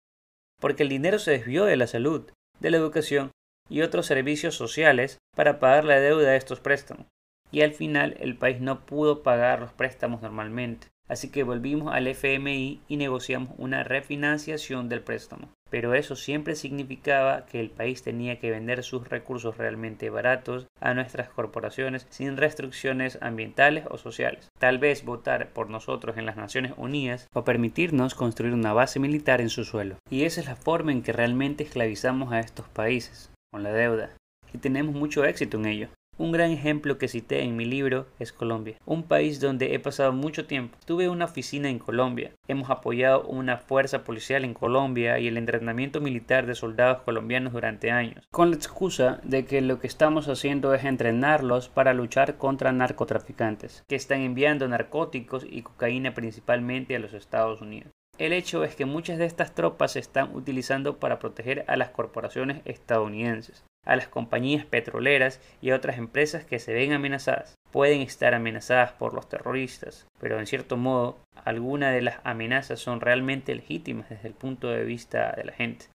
porque 0.61 0.83
el 0.83 0.89
dinero 0.89 1.19
se 1.19 1.33
desvió 1.33 1.65
de 1.65 1.77
la 1.77 1.87
salud, 1.87 2.31
de 2.61 2.71
la 2.71 2.77
educación 2.77 3.31
y 3.71 3.81
otros 3.81 4.07
servicios 4.07 4.55
sociales 4.55 5.19
para 5.35 5.59
pagar 5.59 5.85
la 5.85 6.01
deuda 6.01 6.33
de 6.33 6.37
estos 6.37 6.61
préstamos. 6.61 7.07
Y 7.51 7.63
al 7.63 7.73
final 7.73 8.17
el 8.21 8.37
país 8.37 8.61
no 8.61 8.85
pudo 8.85 9.23
pagar 9.23 9.61
los 9.61 9.73
préstamos 9.73 10.21
normalmente. 10.21 10.89
Así 11.09 11.31
que 11.31 11.43
volvimos 11.43 11.93
al 11.93 12.07
FMI 12.07 12.83
y 12.87 12.97
negociamos 12.97 13.55
una 13.59 13.83
refinanciación 13.83 14.89
del 14.89 15.03
préstamo. 15.03 15.49
Pero 15.69 15.95
eso 15.95 16.15
siempre 16.15 16.55
significaba 16.55 17.47
que 17.47 17.59
el 17.59 17.71
país 17.71 18.05
tenía 18.05 18.39
que 18.39 18.53
vender 18.53 18.85
sus 18.85 19.09
recursos 19.09 19.57
realmente 19.57 20.09
baratos 20.09 20.67
a 20.81 20.95
nuestras 20.95 21.29
corporaciones 21.29 22.07
sin 22.11 22.37
restricciones 22.37 23.19
ambientales 23.23 23.87
o 23.91 23.99
sociales. 23.99 24.49
Tal 24.59 24.79
vez 24.79 25.05
votar 25.05 25.49
por 25.49 25.69
nosotros 25.69 26.17
en 26.17 26.27
las 26.27 26.37
Naciones 26.37 26.75
Unidas 26.77 27.27
o 27.35 27.43
permitirnos 27.43 28.15
construir 28.15 28.55
una 28.55 28.73
base 28.73 29.01
militar 29.01 29.41
en 29.41 29.51
su 29.51 29.65
suelo. 29.65 29.97
Y 30.11 30.23
esa 30.23 30.41
es 30.41 30.47
la 30.47 30.57
forma 30.57 30.93
en 30.93 31.03
que 31.03 31.13
realmente 31.13 31.65
esclavizamos 31.65 32.33
a 32.33 32.39
estos 32.39 32.69
países 32.69 33.31
con 33.51 33.63
la 33.63 33.73
deuda, 33.73 34.11
y 34.53 34.59
tenemos 34.59 34.95
mucho 34.95 35.25
éxito 35.25 35.57
en 35.57 35.67
ello. 35.67 35.89
Un 36.21 36.33
gran 36.33 36.51
ejemplo 36.51 36.99
que 36.99 37.09
cité 37.09 37.45
en 37.45 37.57
mi 37.57 37.65
libro 37.65 38.07
es 38.19 38.31
Colombia, 38.31 38.77
un 38.85 39.05
país 39.05 39.41
donde 39.41 39.75
he 39.75 39.79
pasado 39.79 40.13
mucho 40.13 40.45
tiempo. 40.45 40.77
Tuve 40.85 41.09
una 41.09 41.25
oficina 41.25 41.71
en 41.71 41.79
Colombia, 41.79 42.33
hemos 42.47 42.69
apoyado 42.69 43.23
una 43.23 43.57
fuerza 43.57 44.05
policial 44.05 44.45
en 44.45 44.53
Colombia 44.53 45.19
y 45.19 45.29
el 45.29 45.39
entrenamiento 45.39 46.03
militar 46.03 46.45
de 46.45 46.55
soldados 46.55 47.01
colombianos 47.05 47.55
durante 47.55 47.91
años, 47.91 48.23
con 48.31 48.51
la 48.51 48.57
excusa 48.57 49.21
de 49.25 49.47
que 49.47 49.63
lo 49.63 49.79
que 49.79 49.87
estamos 49.87 50.29
haciendo 50.29 50.75
es 50.75 50.85
entrenarlos 50.85 51.71
para 51.71 51.95
luchar 51.95 52.37
contra 52.37 52.71
narcotraficantes, 52.71 53.83
que 53.89 53.97
están 53.97 54.21
enviando 54.21 54.69
narcóticos 54.69 55.47
y 55.49 55.63
cocaína 55.63 56.13
principalmente 56.13 56.97
a 56.97 56.99
los 56.99 57.15
Estados 57.15 57.63
Unidos. 57.63 57.93
El 58.21 58.35
hecho 58.35 58.65
es 58.65 58.77
que 58.77 58.85
muchas 58.85 59.17
de 59.17 59.25
estas 59.25 59.55
tropas 59.55 59.93
se 59.93 59.99
están 59.99 60.37
utilizando 60.37 60.99
para 60.99 61.19
proteger 61.19 61.65
a 61.69 61.77
las 61.77 61.89
corporaciones 61.89 62.61
estadounidenses, 62.67 63.65
a 63.87 63.97
las 63.97 64.09
compañías 64.09 64.67
petroleras 64.67 65.41
y 65.63 65.71
a 65.71 65.77
otras 65.77 65.97
empresas 65.97 66.45
que 66.45 66.59
se 66.59 66.75
ven 66.75 66.93
amenazadas. 66.93 67.55
Pueden 67.71 68.03
estar 68.03 68.35
amenazadas 68.35 68.93
por 68.93 69.15
los 69.15 69.27
terroristas, 69.27 70.07
pero 70.21 70.39
en 70.39 70.47
cierto 70.47 70.77
modo 70.77 71.17
algunas 71.47 71.95
de 71.95 72.03
las 72.03 72.21
amenazas 72.23 72.79
son 72.79 73.01
realmente 73.01 73.55
legítimas 73.55 74.11
desde 74.11 74.29
el 74.29 74.35
punto 74.35 74.69
de 74.69 74.85
vista 74.85 75.33
de 75.33 75.45
la 75.45 75.53
gente. 75.53 75.87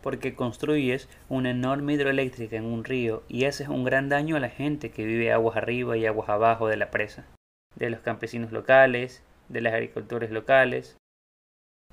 Porque 0.00 0.34
construyes 0.34 1.10
una 1.28 1.50
enorme 1.50 1.92
hidroeléctrica 1.92 2.56
en 2.56 2.64
un 2.64 2.84
río 2.84 3.22
y 3.28 3.44
haces 3.44 3.68
un 3.68 3.84
gran 3.84 4.08
daño 4.08 4.36
a 4.36 4.40
la 4.40 4.48
gente 4.48 4.92
que 4.92 5.04
vive 5.04 5.30
aguas 5.30 5.58
arriba 5.58 5.98
y 5.98 6.06
aguas 6.06 6.30
abajo 6.30 6.68
de 6.68 6.78
la 6.78 6.90
presa, 6.90 7.26
de 7.74 7.90
los 7.90 8.00
campesinos 8.00 8.50
locales, 8.50 9.22
de 9.50 9.60
los 9.60 9.74
agricultores 9.74 10.30
locales, 10.30 10.96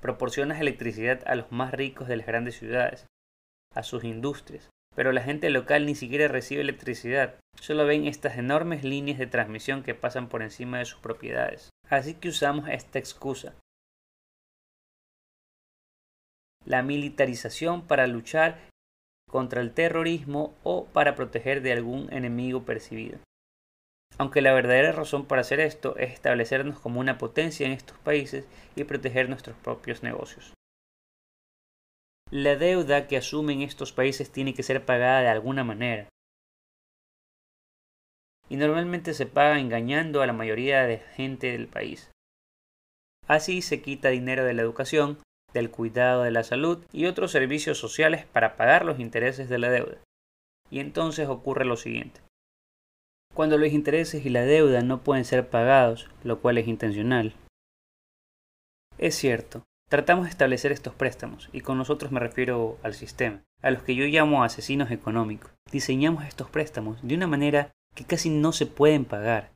proporcionas 0.04 0.60
electricidad 0.60 1.24
a 1.26 1.36
los 1.36 1.50
más 1.52 1.74
ricos 1.74 2.10
de 2.10 2.18
las 2.18 2.28
grandes 2.28 2.58
ciudades, 2.58 3.08
a 3.74 3.84
sus 3.84 4.04
industrias, 4.04 4.70
pero 4.94 5.14
la 5.14 5.24
gente 5.24 5.50
local 5.50 5.86
ni 5.86 5.96
siquiera 5.96 6.28
recibe 6.28 6.62
electricidad, 6.62 7.40
solo 7.56 7.86
ven 7.86 8.06
estas 8.06 8.38
enormes 8.38 8.84
líneas 8.84 9.18
de 9.18 9.28
transmisión 9.28 9.82
que 9.82 9.96
pasan 9.96 10.28
por 10.28 10.44
encima 10.44 10.80
de 10.80 10.86
sus 10.86 11.00
propiedades. 11.00 11.70
Así 11.90 12.16
que 12.16 12.28
usamos 12.28 12.68
esta 12.68 13.00
excusa. 13.00 13.56
La 16.66 16.84
militarización 16.84 17.88
para 17.88 18.06
luchar 18.06 18.60
contra 19.30 19.62
el 19.62 19.74
terrorismo 19.74 20.54
o 20.64 20.86
para 20.88 21.16
proteger 21.16 21.62
de 21.62 21.72
algún 21.72 22.12
enemigo 22.12 22.66
percibido. 22.66 23.20
Aunque 24.18 24.42
la 24.42 24.54
verdadera 24.54 24.92
razón 24.92 25.26
para 25.26 25.42
hacer 25.42 25.60
esto 25.60 25.98
es 25.98 26.14
establecernos 26.14 26.80
como 26.80 27.00
una 27.00 27.18
potencia 27.18 27.66
en 27.66 27.74
estos 27.74 27.98
países 28.00 28.48
y 28.76 28.84
proteger 28.84 29.30
nuestros 29.30 29.58
propios 29.58 30.04
negocios. 30.04 30.54
La 32.30 32.56
deuda 32.56 33.08
que 33.08 33.18
asumen 33.18 33.62
estos 33.62 33.92
países 33.92 34.32
tiene 34.32 34.54
que 34.54 34.64
ser 34.64 34.86
pagada 34.86 35.22
de 35.22 35.28
alguna 35.28 35.64
manera. 35.64 36.10
Y 38.50 38.58
normalmente 38.58 39.14
se 39.14 39.26
paga 39.26 39.60
engañando 39.60 40.22
a 40.22 40.28
la 40.28 40.34
mayoría 40.34 40.84
de 40.84 41.00
gente 41.00 41.52
del 41.52 41.68
país. 41.68 42.12
Así 43.28 43.62
se 43.62 43.82
quita 43.82 44.10
dinero 44.10 44.44
de 44.44 44.54
la 44.54 44.62
educación, 44.62 45.18
del 45.54 45.72
cuidado 45.72 46.24
de 46.24 46.32
la 46.32 46.44
salud 46.44 46.84
y 46.92 47.06
otros 47.06 47.32
servicios 47.32 47.78
sociales 47.78 48.26
para 48.26 48.58
pagar 48.58 48.86
los 48.86 49.00
intereses 49.00 49.48
de 49.50 49.60
la 49.60 49.70
deuda. 49.70 49.98
Y 50.70 50.80
entonces 50.80 51.30
ocurre 51.30 51.66
lo 51.66 51.78
siguiente. 51.78 52.22
Cuando 53.34 53.58
los 53.58 53.72
intereses 53.72 54.26
y 54.26 54.30
la 54.30 54.44
deuda 54.44 54.82
no 54.82 55.02
pueden 55.02 55.26
ser 55.26 55.50
pagados, 55.50 56.08
lo 56.24 56.40
cual 56.40 56.60
es 56.60 56.68
intencional. 56.68 57.34
Es 59.00 59.16
cierto, 59.16 59.64
tratamos 59.90 60.26
de 60.26 60.30
establecer 60.30 60.72
estos 60.72 60.94
préstamos, 60.94 61.50
y 61.52 61.62
con 61.62 61.80
nosotros 61.80 62.12
me 62.12 62.20
refiero 62.20 62.78
al 62.84 62.94
sistema, 62.94 63.42
a 63.64 63.72
los 63.72 63.82
que 63.82 63.96
yo 63.96 64.06
llamo 64.06 64.44
asesinos 64.44 64.92
económicos. 64.92 65.52
Diseñamos 65.72 66.26
estos 66.26 66.50
préstamos 66.52 67.00
de 67.02 67.16
una 67.16 67.26
manera 67.26 67.72
que 67.96 68.06
casi 68.06 68.30
no 68.30 68.52
se 68.52 68.68
pueden 68.68 69.04
pagar. 69.04 69.52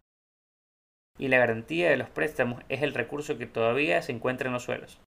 Y 1.19 1.27
la 1.27 1.37
garantía 1.37 1.89
de 1.89 1.97
los 1.97 2.09
préstamos 2.09 2.63
es 2.69 2.81
el 2.81 2.95
recurso 2.95 3.37
que 3.37 3.45
todavía 3.45 4.01
se 4.01 4.11
encuentra 4.11 4.47
en 4.47 4.53
los 4.53 4.63
suelos. 4.63 4.99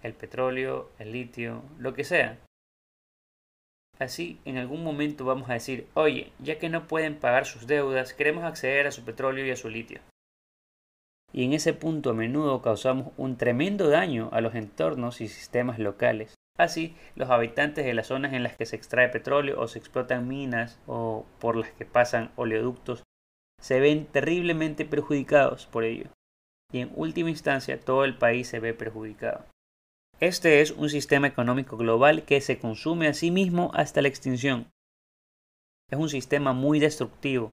El 0.00 0.14
petróleo, 0.14 0.92
el 1.00 1.10
litio, 1.10 1.64
lo 1.78 1.94
que 1.94 2.04
sea. 2.04 2.38
Así, 3.98 4.40
en 4.44 4.58
algún 4.58 4.82
momento 4.82 5.24
vamos 5.24 5.48
a 5.48 5.54
decir, 5.54 5.86
oye, 5.94 6.32
ya 6.40 6.58
que 6.58 6.68
no 6.68 6.86
pueden 6.86 7.16
pagar 7.16 7.46
sus 7.46 7.66
deudas, 7.66 8.12
queremos 8.12 8.44
acceder 8.44 8.86
a 8.86 8.92
su 8.92 9.04
petróleo 9.04 9.46
y 9.46 9.50
a 9.50 9.56
su 9.56 9.68
litio. 9.68 10.00
Y 11.32 11.44
en 11.44 11.52
ese 11.52 11.72
punto 11.72 12.10
a 12.10 12.14
menudo 12.14 12.62
causamos 12.62 13.12
un 13.16 13.36
tremendo 13.36 13.88
daño 13.88 14.28
a 14.32 14.40
los 14.40 14.54
entornos 14.54 15.20
y 15.20 15.28
sistemas 15.28 15.78
locales. 15.78 16.34
Así, 16.56 16.94
los 17.16 17.30
habitantes 17.30 17.84
de 17.84 17.94
las 17.94 18.06
zonas 18.06 18.32
en 18.32 18.44
las 18.44 18.56
que 18.56 18.66
se 18.66 18.76
extrae 18.76 19.08
petróleo 19.08 19.60
o 19.60 19.66
se 19.66 19.78
explotan 19.80 20.28
minas 20.28 20.78
o 20.86 21.26
por 21.40 21.56
las 21.56 21.70
que 21.72 21.84
pasan 21.84 22.30
oleoductos 22.36 23.02
se 23.60 23.80
ven 23.80 24.06
terriblemente 24.06 24.84
perjudicados 24.84 25.66
por 25.66 25.84
ello. 25.84 26.10
Y 26.70 26.80
en 26.80 26.92
última 26.94 27.30
instancia 27.30 27.80
todo 27.80 28.04
el 28.04 28.16
país 28.16 28.46
se 28.46 28.60
ve 28.60 28.74
perjudicado. 28.74 29.44
Este 30.20 30.60
es 30.60 30.70
un 30.70 30.88
sistema 30.90 31.26
económico 31.26 31.76
global 31.76 32.24
que 32.24 32.40
se 32.40 32.58
consume 32.58 33.08
a 33.08 33.14
sí 33.14 33.30
mismo 33.30 33.70
hasta 33.74 34.00
la 34.00 34.08
extinción. 34.08 34.70
Es 35.90 35.98
un 35.98 36.08
sistema 36.08 36.52
muy 36.52 36.78
destructivo. 36.78 37.50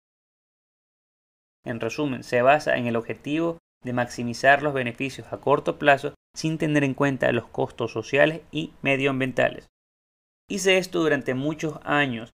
En 1.66 1.80
resumen, 1.80 2.24
se 2.24 2.42
basa 2.42 2.78
en 2.78 2.88
el 2.88 2.96
objetivo 2.96 3.58
de 3.84 3.94
maximizar 3.94 4.62
los 4.62 4.74
beneficios 4.74 5.32
a 5.34 5.40
corto 5.40 5.80
plazo 5.80 6.14
sin 6.36 6.58
tener 6.58 6.84
en 6.84 6.94
cuenta 6.94 7.32
los 7.32 7.48
costos 7.48 7.92
sociales 7.92 8.42
y 8.52 8.74
medioambientales. 8.82 9.68
Hice 10.48 10.78
esto 10.78 11.00
durante 11.00 11.34
muchos 11.34 11.80
años 11.84 12.32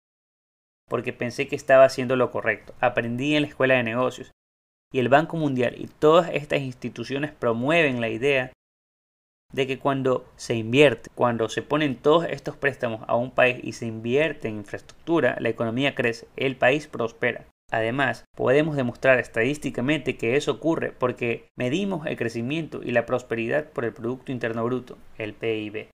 porque 0.89 1.13
pensé 1.13 1.49
que 1.49 1.57
estaba 1.57 1.85
haciendo 1.85 2.17
lo 2.17 2.31
correcto. 2.31 2.75
Aprendí 2.81 3.35
en 3.35 3.43
la 3.43 3.49
escuela 3.49 3.75
de 3.75 3.83
negocios 3.83 4.31
y 4.93 5.01
el 5.01 5.09
Banco 5.09 5.37
Mundial 5.37 5.75
y 5.79 5.87
todas 5.87 6.31
estas 6.33 6.61
instituciones 6.61 7.33
promueven 7.33 8.01
la 8.01 8.09
idea 8.09 8.53
de 9.53 9.67
que 9.67 9.79
cuando 9.79 10.27
se 10.37 10.55
invierte, 10.55 11.11
cuando 11.15 11.49
se 11.49 11.63
ponen 11.63 11.97
todos 11.97 12.27
estos 12.29 12.57
préstamos 12.57 13.03
a 13.07 13.17
un 13.17 13.31
país 13.31 13.59
y 13.63 13.73
se 13.73 13.87
invierte 13.87 14.49
en 14.49 14.57
infraestructura, 14.57 15.37
la 15.39 15.49
economía 15.49 15.95
crece, 15.95 16.27
el 16.37 16.57
país 16.57 16.87
prospera. 16.87 17.47
Además, 17.71 18.25
podemos 18.37 18.77
demostrar 18.77 19.19
estadísticamente 19.19 20.17
que 20.17 20.37
eso 20.37 20.53
ocurre 20.53 20.93
porque 20.93 21.49
medimos 21.57 22.07
el 22.07 22.17
crecimiento 22.17 22.83
y 22.83 22.91
la 22.91 23.07
prosperidad 23.07 23.71
por 23.71 23.87
el 23.87 23.95
Producto 23.95 24.31
Interno 24.31 24.65
Bruto, 24.65 24.99
el 25.17 25.33
PIB. 25.33 25.89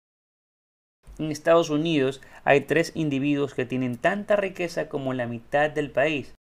En 1.18 1.30
Estados 1.30 1.70
Unidos 1.70 2.20
hay 2.44 2.62
tres 2.62 2.92
individuos 2.94 3.54
que 3.54 3.64
tienen 3.64 3.96
tanta 3.96 4.36
riqueza 4.36 4.88
como 4.88 5.14
la 5.14 5.26
mitad 5.26 5.70
del 5.70 5.90
país, 5.90 6.34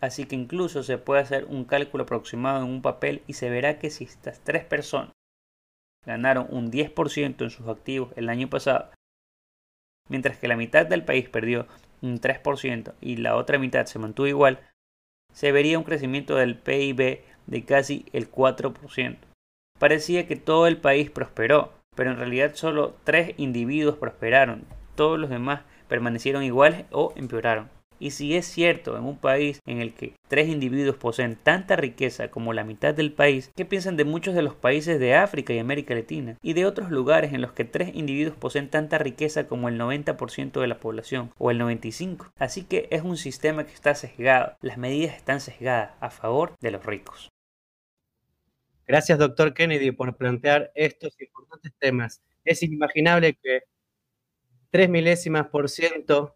Así 0.00 0.24
que 0.26 0.34
incluso 0.34 0.82
se 0.82 0.98
puede 0.98 1.20
hacer 1.20 1.44
un 1.44 1.64
cálculo 1.64 2.04
aproximado 2.04 2.64
en 2.64 2.70
un 2.70 2.82
papel 2.82 3.22
y 3.26 3.34
se 3.34 3.50
verá 3.50 3.78
que 3.78 3.90
si 3.90 4.04
estas 4.04 4.40
tres 4.40 4.64
personas 4.64 5.12
ganaron 6.06 6.46
un 6.50 6.70
10% 6.70 7.42
en 7.42 7.50
sus 7.50 7.68
activos 7.68 8.12
el 8.16 8.30
año 8.30 8.48
pasado, 8.48 8.90
mientras 10.08 10.38
que 10.38 10.48
la 10.48 10.56
mitad 10.56 10.86
del 10.86 11.04
país 11.04 11.28
perdió 11.28 11.66
un 12.00 12.18
3% 12.18 12.94
y 13.02 13.16
la 13.16 13.36
otra 13.36 13.58
mitad 13.58 13.84
se 13.84 13.98
mantuvo 13.98 14.26
igual, 14.26 14.60
se 15.32 15.52
vería 15.52 15.78
un 15.78 15.84
crecimiento 15.84 16.36
del 16.36 16.56
PIB 16.56 17.20
de 17.46 17.64
casi 17.64 18.06
el 18.12 18.30
4%. 18.30 19.18
Parecía 19.78 20.26
que 20.26 20.36
todo 20.36 20.66
el 20.66 20.78
país 20.78 21.10
prosperó, 21.10 21.72
pero 21.94 22.10
en 22.10 22.16
realidad 22.16 22.54
solo 22.54 22.96
tres 23.04 23.34
individuos 23.36 23.96
prosperaron, 23.96 24.64
todos 24.94 25.18
los 25.18 25.30
demás 25.30 25.62
permanecieron 25.88 26.42
iguales 26.42 26.86
o 26.90 27.12
empeoraron. 27.16 27.68
Y 28.00 28.12
si 28.12 28.34
es 28.34 28.46
cierto, 28.46 28.96
en 28.96 29.04
un 29.04 29.18
país 29.18 29.60
en 29.66 29.82
el 29.82 29.92
que 29.92 30.14
tres 30.26 30.48
individuos 30.48 30.96
poseen 30.96 31.36
tanta 31.36 31.76
riqueza 31.76 32.30
como 32.30 32.54
la 32.54 32.64
mitad 32.64 32.94
del 32.94 33.12
país, 33.12 33.52
¿qué 33.54 33.66
piensan 33.66 33.98
de 33.98 34.04
muchos 34.04 34.34
de 34.34 34.40
los 34.40 34.54
países 34.54 34.98
de 34.98 35.14
África 35.14 35.52
y 35.52 35.58
América 35.58 35.94
Latina? 35.94 36.38
Y 36.40 36.54
de 36.54 36.64
otros 36.64 36.90
lugares 36.90 37.34
en 37.34 37.42
los 37.42 37.52
que 37.52 37.66
tres 37.66 37.94
individuos 37.94 38.38
poseen 38.38 38.70
tanta 38.70 38.96
riqueza 38.96 39.46
como 39.46 39.68
el 39.68 39.78
90% 39.78 40.60
de 40.60 40.66
la 40.66 40.80
población 40.80 41.30
o 41.36 41.50
el 41.50 41.60
95%. 41.60 42.32
Así 42.38 42.64
que 42.64 42.88
es 42.90 43.02
un 43.02 43.18
sistema 43.18 43.66
que 43.66 43.74
está 43.74 43.94
sesgado. 43.94 44.56
Las 44.62 44.78
medidas 44.78 45.14
están 45.14 45.40
sesgadas 45.40 45.92
a 46.00 46.08
favor 46.08 46.54
de 46.58 46.70
los 46.70 46.84
ricos. 46.86 47.28
Gracias, 48.86 49.18
doctor 49.18 49.52
Kennedy, 49.52 49.92
por 49.92 50.16
plantear 50.16 50.72
estos 50.74 51.14
importantes 51.20 51.72
temas. 51.78 52.22
Es 52.44 52.62
inimaginable 52.62 53.34
que 53.34 53.60
tres 54.70 54.88
milésimas 54.88 55.48
por 55.48 55.68
ciento 55.68 56.34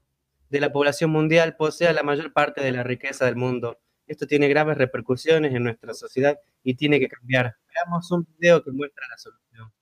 de 0.55 0.61
la 0.61 0.73
población 0.73 1.11
mundial 1.11 1.57
posea 1.57 1.93
la 1.93 2.05
mayor 2.05 2.33
parte 2.33 2.63
de 2.63 2.71
la 2.71 2.85
riqueza 2.85 3.25
del 3.25 3.35
mundo. 3.35 3.81
Esto 4.07 4.29
tiene 4.29 4.47
graves 4.47 4.79
repercusiones 4.79 5.53
en 5.53 5.65
nuestra 5.65 5.95
sociedad 5.95 6.39
y 6.63 6.77
tiene 6.77 7.01
que 7.01 7.09
cambiar. 7.09 7.57
Veamos 7.75 8.09
un 8.13 8.25
video 8.39 8.63
que 8.63 8.71
muestra 8.71 9.05
la 9.11 9.19
solución. 9.19 9.73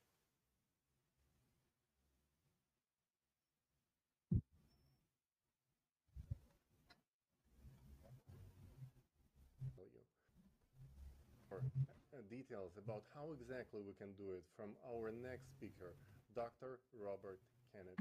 about 12.85 13.03
how 13.15 13.33
exactly 13.33 13.81
we 13.81 13.95
can 13.95 14.13
do 14.19 14.35
it 14.35 14.43
from 14.57 14.71
our 14.85 15.11
next 15.11 15.49
speaker, 15.57 15.95
Dr. 16.35 16.79
Robert 16.93 17.39
Kennedy. 17.73 17.97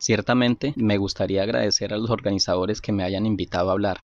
Ciertamente, 0.00 0.74
me 0.76 0.98
gustaría 0.98 1.44
agradecer 1.44 1.94
a 1.94 1.98
los 1.98 2.10
organizadores 2.10 2.80
que 2.80 2.90
me 2.90 3.04
hayan 3.04 3.26
invitado 3.26 3.70
a 3.70 3.72
hablar. 3.72 4.00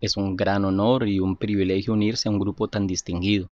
Es 0.00 0.16
un 0.16 0.36
gran 0.36 0.64
honor 0.64 1.08
y 1.08 1.18
un 1.18 1.36
privilegio 1.36 1.92
unirse 1.92 2.28
a 2.28 2.32
un 2.32 2.38
grupo 2.38 2.68
tan 2.68 2.86
distinguido. 2.86 3.48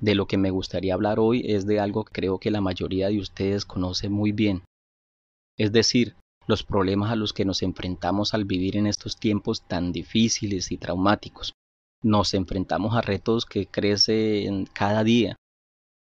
De 0.00 0.14
lo 0.14 0.26
que 0.26 0.38
me 0.38 0.50
gustaría 0.50 0.94
hablar 0.94 1.18
hoy 1.18 1.42
es 1.44 1.66
de 1.66 1.78
algo 1.78 2.04
que 2.04 2.12
creo 2.12 2.38
que 2.38 2.50
la 2.50 2.62
mayoría 2.62 3.08
de 3.08 3.18
ustedes 3.18 3.66
conoce 3.66 4.08
muy 4.08 4.32
bien. 4.32 4.62
Es 5.58 5.72
decir, 5.72 6.16
los 6.46 6.62
problemas 6.62 7.12
a 7.12 7.16
los 7.16 7.34
que 7.34 7.44
nos 7.44 7.62
enfrentamos 7.62 8.32
al 8.32 8.46
vivir 8.46 8.76
en 8.78 8.86
estos 8.86 9.18
tiempos 9.18 9.66
tan 9.68 9.92
difíciles 9.92 10.72
y 10.72 10.78
traumáticos. 10.78 11.52
Nos 12.02 12.34
enfrentamos 12.34 12.94
a 12.94 13.00
retos 13.00 13.44
que 13.44 13.66
crecen 13.66 14.66
cada 14.66 15.02
día, 15.02 15.36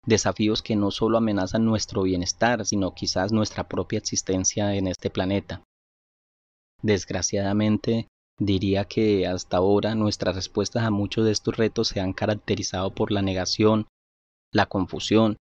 desafíos 0.05 0.60
que 0.62 0.74
no 0.74 0.90
solo 0.90 1.18
amenazan 1.18 1.64
nuestro 1.64 2.02
bienestar, 2.02 2.64
sino 2.66 2.94
quizás 2.94 3.32
nuestra 3.32 3.68
propia 3.68 3.98
existencia 3.98 4.74
en 4.74 4.89
este 4.89 5.08
planeta. 5.10 5.62
Desgraciadamente, 6.82 8.08
diría 8.39 8.84
que 8.84 9.26
hasta 9.26 9.58
ahora 9.58 9.94
nuestras 9.94 10.34
respuestas 10.34 10.82
a 10.82 10.90
muchos 10.90 11.24
de 11.24 11.31
estos 11.32 11.56
retos 11.56 11.89
se 11.89 12.00
han 12.00 12.12
caracterizado 12.12 12.92
por 12.92 13.12
la 13.12 13.23
negación, 13.23 13.86
la 14.52 14.66
confusión, 14.66 15.36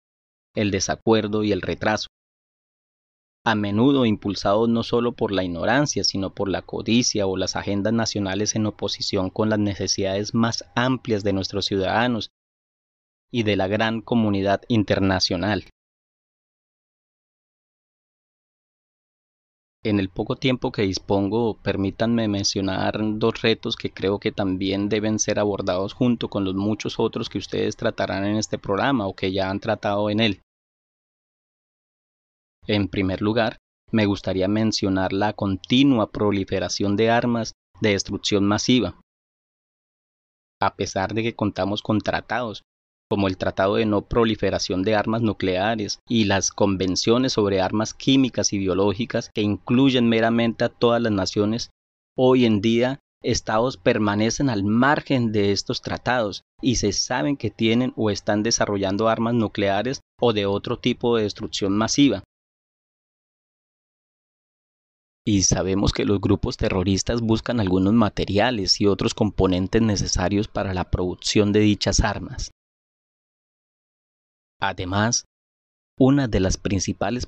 el 0.55 0.71
desacuerdo 0.71 1.43
y 1.43 1.51
el 1.51 1.61
retraso. 1.61 2.07
A 3.49 3.55
menudo 3.55 4.05
impulsados 4.05 4.69
no 4.69 4.83
solo 4.83 5.13
por 5.13 5.31
la 5.31 5.43
ignorancia, 5.43 6.03
sino 6.03 6.33
por 6.33 6.49
la 6.49 6.61
codicia 6.61 7.25
o 7.25 7.37
las 7.37 7.55
agendas 7.55 7.93
nacionales 7.93 8.55
en 8.55 8.65
oposición 8.65 9.29
con 9.29 9.49
las 9.49 9.59
necesidades 9.59 10.33
más 10.33 10.65
amplias 10.75 11.23
de 11.23 11.33
nuestros 11.33 11.65
ciudadanos 11.65 12.29
y 13.31 13.43
de 13.43 13.55
la 13.55 13.67
gran 13.67 14.01
comunidad 14.01 14.61
internacional. 14.67 15.65
En 19.81 19.99
el 19.99 20.09
poco 20.09 20.35
tiempo 20.35 20.73
que 20.73 20.81
dispongo, 20.81 21.57
permítanme 21.63 22.27
mencionar 22.27 22.99
dos 23.17 23.41
retos 23.41 23.77
que 23.77 23.91
creo 23.91 24.19
que 24.19 24.33
también 24.33 24.89
deben 24.89 25.19
ser 25.19 25.39
abordados 25.39 25.93
junto 25.93 26.27
con 26.27 26.43
los 26.43 26.53
muchos 26.53 26.99
otros 26.99 27.29
que 27.29 27.37
ustedes 27.37 27.77
tratarán 27.77 28.25
en 28.25 28.35
este 28.35 28.57
programa 28.57 29.07
o 29.07 29.15
que 29.15 29.31
ya 29.31 29.49
han 29.49 29.61
tratado 29.61 30.09
en 30.09 30.19
él. 30.19 30.41
En 32.69 32.87
primer 32.87 33.23
lugar, 33.23 33.57
me 33.91 34.05
gustaría 34.05 34.47
mencionar 34.47 35.11
la 35.11 35.33
continua 35.33 36.11
proliferación 36.11 36.95
de 36.97 37.09
armas 37.09 37.53
de 37.81 37.93
destrucción 37.93 38.45
masiva. 38.45 39.01
A 40.61 40.75
pesar 40.75 41.15
de 41.15 41.23
que 41.23 41.33
contamos 41.33 41.81
con 41.81 41.99
tratados, 41.99 42.61
como 43.09 43.27
el 43.27 43.37
Tratado 43.37 43.77
de 43.77 43.87
No 43.87 44.03
Proliferación 44.03 44.83
de 44.83 44.93
Armas 44.93 45.23
Nucleares 45.23 45.97
y 46.07 46.25
las 46.25 46.51
convenciones 46.51 47.33
sobre 47.33 47.59
armas 47.59 47.95
químicas 47.95 48.53
y 48.53 48.59
biológicas 48.59 49.31
que 49.33 49.41
incluyen 49.41 50.07
meramente 50.07 50.63
a 50.63 50.69
todas 50.69 51.01
las 51.01 51.11
naciones, 51.11 51.71
hoy 52.15 52.45
en 52.45 52.61
día 52.61 52.99
estados 53.23 53.77
permanecen 53.77 54.47
al 54.47 54.63
margen 54.63 55.31
de 55.31 55.53
estos 55.53 55.81
tratados 55.81 56.43
y 56.61 56.75
se 56.75 56.91
saben 56.91 57.35
que 57.35 57.49
tienen 57.49 57.93
o 57.95 58.11
están 58.11 58.43
desarrollando 58.43 59.07
armas 59.07 59.33
nucleares 59.33 60.01
o 60.21 60.33
de 60.33 60.45
otro 60.45 60.77
tipo 60.77 61.17
de 61.17 61.23
destrucción 61.23 61.75
masiva 61.75 62.23
y 65.25 65.43
sabemos 65.43 65.91
que 65.91 66.05
los 66.05 66.19
grupos 66.19 66.57
terroristas 66.57 67.21
buscan 67.21 67.59
algunos 67.59 67.93
materiales 67.93 68.79
y 68.81 68.87
otros 68.87 69.13
componentes 69.13 69.81
necesarios 69.81 70.47
para 70.47 70.73
la 70.73 70.89
producción 70.89 71.51
de 71.51 71.59
dichas 71.59 71.99
armas. 71.99 72.51
Además, 74.59 75.25
una 75.97 76.27
de 76.27 76.39
las 76.39 76.57
principales 76.57 77.27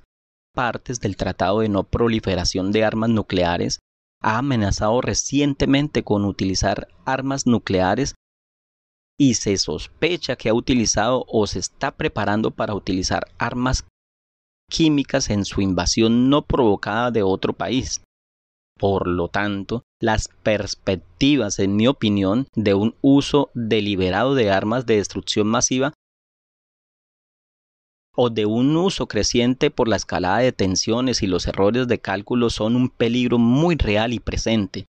partes 0.53 0.99
del 0.99 1.15
Tratado 1.15 1.59
de 1.59 1.69
No 1.69 1.83
Proliferación 1.83 2.71
de 2.71 2.83
Armas 2.83 3.09
Nucleares 3.09 3.79
ha 4.21 4.37
amenazado 4.37 5.01
recientemente 5.01 6.03
con 6.03 6.25
utilizar 6.25 6.87
armas 7.05 7.47
nucleares 7.47 8.15
y 9.17 9.35
se 9.35 9.57
sospecha 9.57 10.35
que 10.35 10.49
ha 10.49 10.53
utilizado 10.53 11.25
o 11.27 11.47
se 11.47 11.59
está 11.59 11.91
preparando 11.91 12.51
para 12.51 12.73
utilizar 12.73 13.27
armas 13.37 13.85
químicas 14.71 15.29
en 15.29 15.45
su 15.45 15.61
invasión 15.61 16.29
no 16.29 16.41
provocada 16.41 17.11
de 17.11 17.21
otro 17.21 17.53
país. 17.53 18.01
Por 18.79 19.07
lo 19.07 19.27
tanto, 19.27 19.83
las 19.99 20.29
perspectivas, 20.41 21.59
en 21.59 21.75
mi 21.75 21.85
opinión, 21.85 22.47
de 22.55 22.73
un 22.73 22.95
uso 23.01 23.51
deliberado 23.53 24.33
de 24.33 24.49
armas 24.49 24.87
de 24.87 24.95
destrucción 24.95 25.45
masiva 25.45 25.93
o 28.15 28.29
de 28.29 28.45
un 28.45 28.75
uso 28.75 29.07
creciente 29.07 29.69
por 29.69 29.87
la 29.87 29.97
escalada 29.97 30.39
de 30.39 30.51
tensiones 30.51 31.21
y 31.21 31.27
los 31.27 31.47
errores 31.47 31.87
de 31.87 31.99
cálculo 31.99 32.49
son 32.49 32.75
un 32.75 32.89
peligro 32.89 33.37
muy 33.37 33.75
real 33.75 34.13
y 34.13 34.19
presente. 34.19 34.85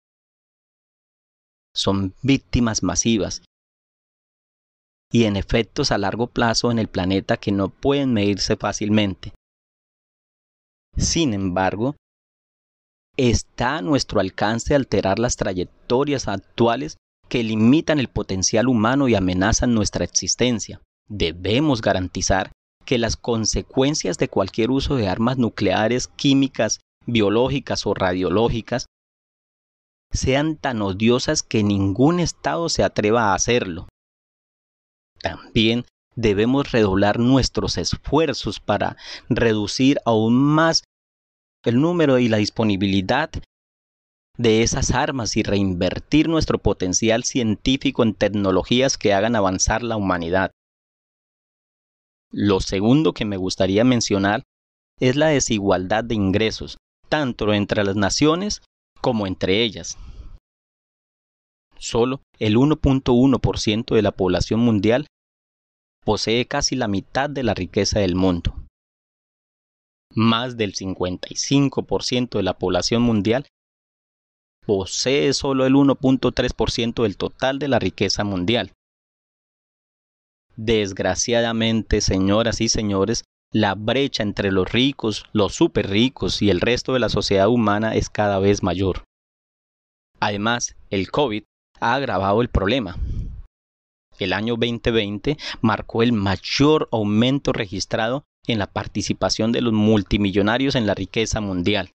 Son 1.75 2.15
víctimas 2.23 2.83
masivas 2.83 3.43
y 5.13 5.25
en 5.25 5.37
efectos 5.37 5.93
a 5.93 5.99
largo 5.99 6.27
plazo 6.27 6.71
en 6.71 6.79
el 6.79 6.89
planeta 6.89 7.37
que 7.37 7.53
no 7.53 7.69
pueden 7.69 8.15
medirse 8.15 8.57
fácilmente. 8.57 9.33
Sin 10.97 11.35
embargo, 11.35 11.97
está 13.17 13.79
a 13.79 13.83
nuestro 13.83 14.21
alcance 14.21 14.75
alterar 14.75 15.19
las 15.19 15.37
trayectorias 15.37 16.29
actuales 16.29 16.97
que 17.29 17.43
limitan 17.43 17.99
el 17.99 18.09
potencial 18.09 18.69
humano 18.69 19.09
y 19.09 19.15
amenazan 19.15 19.75
nuestra 19.75 20.05
existencia. 20.05 20.81
Debemos 21.09 21.81
garantizar 21.81 22.53
que 22.85 22.99
las 22.99 23.17
consecuencias 23.17 24.19
de 24.19 24.29
cualquier 24.29 24.71
uso 24.71 24.97
de 24.97 25.09
armas 25.09 25.39
nucleares, 25.39 26.09
químicas, 26.09 26.81
biológicas 27.07 27.87
o 27.87 27.95
radiológicas 27.95 28.87
sean 30.11 30.57
tan 30.57 30.83
odiosas 30.83 31.43
que 31.43 31.63
ningún 31.63 32.21
Estado 32.21 32.69
se 32.69 32.85
atreva 32.85 33.31
a 33.31 33.35
hacerlo. 33.35 33.89
También 35.21 35.87
debemos 36.17 36.73
redoblar 36.73 37.19
nuestros 37.19 37.79
esfuerzos 37.79 38.61
para 38.61 38.97
reducir 39.29 39.99
aún 40.05 40.35
más 40.35 40.85
el 41.65 41.81
número 41.81 42.19
y 42.19 42.29
la 42.29 42.39
disponibilidad 42.39 43.31
de 44.37 44.63
esas 44.63 44.91
armas 44.93 45.37
y 45.37 45.43
reinvertir 45.43 46.29
nuestro 46.29 46.59
potencial 46.59 47.25
científico 47.25 48.03
en 48.03 48.15
tecnologías 48.15 48.99
que 48.99 49.13
hagan 49.13 49.37
avanzar 49.37 49.83
la 49.83 49.97
humanidad. 49.97 50.51
Lo 52.31 52.61
segundo 52.61 53.13
que 53.13 53.27
me 53.27 53.37
gustaría 53.37 53.85
mencionar 53.85 54.43
es 54.99 55.17
la 55.17 55.29
desigualdad 55.29 56.05
de 56.05 56.15
ingresos, 56.15 56.79
tanto 57.09 57.53
entre 57.53 57.85
las 57.85 57.97
naciones 57.97 58.63
como 59.01 59.27
entre 59.27 59.63
ellas. 59.63 59.99
Solo 61.77 62.23
el 62.39 62.57
1.1% 62.57 63.95
de 63.95 64.03
la 64.03 64.13
población 64.13 64.61
mundial 64.61 65.07
posee 66.05 66.47
casi 66.47 66.77
la 66.77 66.89
mitad 66.89 67.31
de 67.31 67.43
la 67.43 67.55
riqueza 67.55 68.01
del 68.01 68.15
mundo. 68.15 68.55
Más 70.15 70.57
del 70.57 70.75
55% 70.75 72.37
de 72.37 72.43
la 72.43 72.59
población 72.59 73.03
mundial 73.03 73.47
posee 74.67 75.33
solo 75.33 75.67
el 75.67 75.75
1.3% 75.75 77.03
del 77.03 77.17
total 77.17 77.59
de 77.59 77.69
la 77.69 77.79
riqueza 77.79 78.25
mundial. 78.25 78.73
Desgraciadamente, 80.57 82.01
señoras 82.01 82.61
y 82.61 82.69
señores, 82.69 83.25
la 83.53 83.75
brecha 83.75 84.23
entre 84.23 84.53
los 84.53 84.71
ricos, 84.71 85.27
los 85.33 85.55
super 85.55 85.89
ricos 85.89 86.43
y 86.43 86.51
el 86.51 86.61
resto 86.61 86.93
de 86.93 87.01
la 87.01 87.09
sociedad 87.09 87.49
humana 87.49 87.95
es 87.95 88.11
cada 88.11 88.39
vez 88.39 88.63
mayor. 88.63 89.05
Además, 90.21 90.77
el 90.91 91.11
COVID 91.11 91.43
ha 91.81 91.95
agravado 91.95 92.43
el 92.43 92.49
problema, 92.49 92.97
el 94.19 94.33
año 94.33 94.57
2020 94.57 95.37
marcó 95.61 96.03
el 96.03 96.13
mayor 96.13 96.89
aumento 96.93 97.53
registrado 97.53 98.25
en 98.47 98.59
la 98.59 98.67
participación 98.67 99.53
de 99.53 99.61
los 99.61 99.73
multimillonarios 99.73 100.75
en 100.75 100.87
la 100.87 100.95
riqueza 100.95 101.41
mundial. 101.41 101.93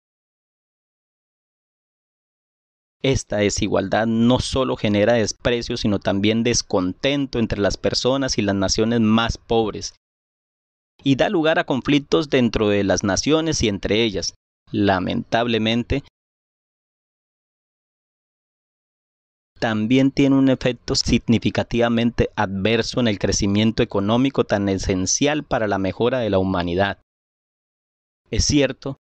Esta 3.02 3.36
desigualdad 3.36 4.06
no 4.06 4.40
solo 4.40 4.76
genera 4.76 5.12
desprecio, 5.12 5.76
sino 5.76 5.98
también 5.98 6.42
descontento 6.42 7.38
entre 7.38 7.60
las 7.60 7.76
personas 7.76 8.38
y 8.38 8.42
las 8.42 8.54
naciones 8.54 9.00
más 9.00 9.36
pobres, 9.36 9.94
y 11.02 11.16
da 11.16 11.28
lugar 11.28 11.58
a 11.58 11.64
conflictos 11.64 12.30
dentro 12.30 12.68
de 12.68 12.82
las 12.82 13.04
naciones 13.04 13.62
y 13.62 13.68
entre 13.68 14.02
ellas. 14.02 14.34
Lamentablemente, 14.72 16.02
también 19.64 20.10
tiene 20.10 20.36
un 20.36 20.50
efecto 20.50 20.94
significativamente 20.94 22.28
adverso 22.36 23.00
en 23.00 23.08
el 23.08 23.18
crecimiento 23.18 23.82
económico 23.82 24.44
tan 24.44 24.68
esencial 24.68 25.42
para 25.42 25.66
la 25.66 25.78
mejora 25.78 26.18
de 26.18 26.28
la 26.28 26.38
humanidad. 26.38 26.98
Es 28.30 28.44
cierto 28.44 28.98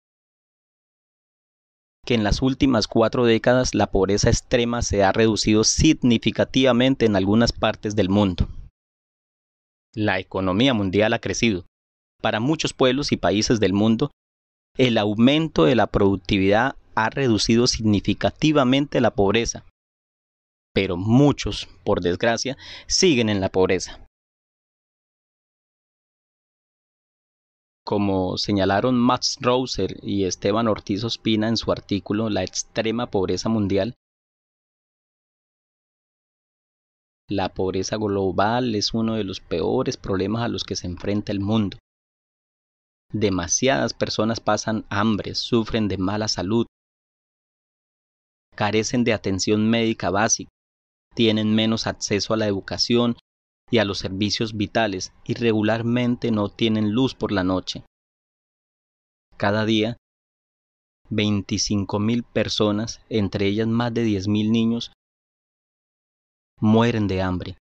que 2.04 2.12
en 2.12 2.24
las 2.24 2.42
últimas 2.42 2.88
cuatro 2.88 3.24
décadas 3.24 3.74
la 3.74 3.90
pobreza 3.90 4.28
extrema 4.28 4.82
se 4.82 5.02
ha 5.02 5.12
reducido 5.12 5.64
significativamente 5.64 7.06
en 7.06 7.16
algunas 7.16 7.52
partes 7.52 7.96
del 7.96 8.10
mundo. 8.10 8.46
La 9.94 10.18
economía 10.18 10.74
mundial 10.74 11.14
ha 11.14 11.20
crecido. 11.20 11.64
Para 12.20 12.38
muchos 12.38 12.74
pueblos 12.74 13.12
y 13.12 13.16
países 13.16 13.60
del 13.60 13.72
mundo, 13.72 14.10
el 14.76 14.98
aumento 14.98 15.64
de 15.64 15.74
la 15.74 15.86
productividad 15.86 16.76
ha 16.96 17.08
reducido 17.08 17.66
significativamente 17.66 19.00
la 19.00 19.14
pobreza 19.14 19.64
pero 20.72 20.96
muchos, 20.96 21.68
por 21.84 22.00
desgracia, 22.00 22.56
siguen 22.86 23.28
en 23.28 23.40
la 23.40 23.48
pobreza. 23.48 24.06
Como 27.84 28.36
señalaron 28.36 28.98
Max 28.98 29.38
Rouser 29.40 29.96
y 30.02 30.24
Esteban 30.24 30.68
Ortiz 30.68 31.02
Ospina 31.02 31.48
en 31.48 31.56
su 31.56 31.72
artículo 31.72 32.30
La 32.30 32.44
extrema 32.44 33.10
pobreza 33.10 33.48
mundial, 33.48 33.94
la 37.30 37.48
pobreza 37.48 37.96
global 37.96 38.74
es 38.74 38.92
uno 38.92 39.14
de 39.14 39.22
los 39.22 39.40
peores 39.40 39.96
problemas 39.96 40.42
a 40.42 40.48
los 40.48 40.64
que 40.64 40.74
se 40.74 40.88
enfrenta 40.88 41.30
el 41.30 41.38
mundo. 41.38 41.78
Demasiadas 43.12 43.94
personas 43.94 44.40
pasan 44.40 44.84
hambre, 44.90 45.36
sufren 45.36 45.86
de 45.86 45.96
mala 45.96 46.26
salud, 46.26 46.66
carecen 48.56 49.04
de 49.04 49.12
atención 49.12 49.70
médica 49.70 50.10
básica, 50.10 50.50
tienen 51.14 51.54
menos 51.54 51.86
acceso 51.86 52.34
a 52.34 52.36
la 52.36 52.46
educación 52.46 53.16
y 53.70 53.78
a 53.78 53.84
los 53.84 53.98
servicios 53.98 54.56
vitales 54.56 55.12
y 55.24 55.34
regularmente 55.34 56.30
no 56.30 56.48
tienen 56.48 56.92
luz 56.92 57.14
por 57.14 57.32
la 57.32 57.44
noche. 57.44 57.84
Cada 59.36 59.64
día 59.64 59.96
25.000 61.10 62.24
personas, 62.24 63.00
entre 63.08 63.46
ellas 63.46 63.66
más 63.66 63.92
de 63.92 64.04
10.000 64.04 64.50
niños, 64.50 64.92
mueren 66.60 67.08
de 67.08 67.22
hambre 67.22 67.58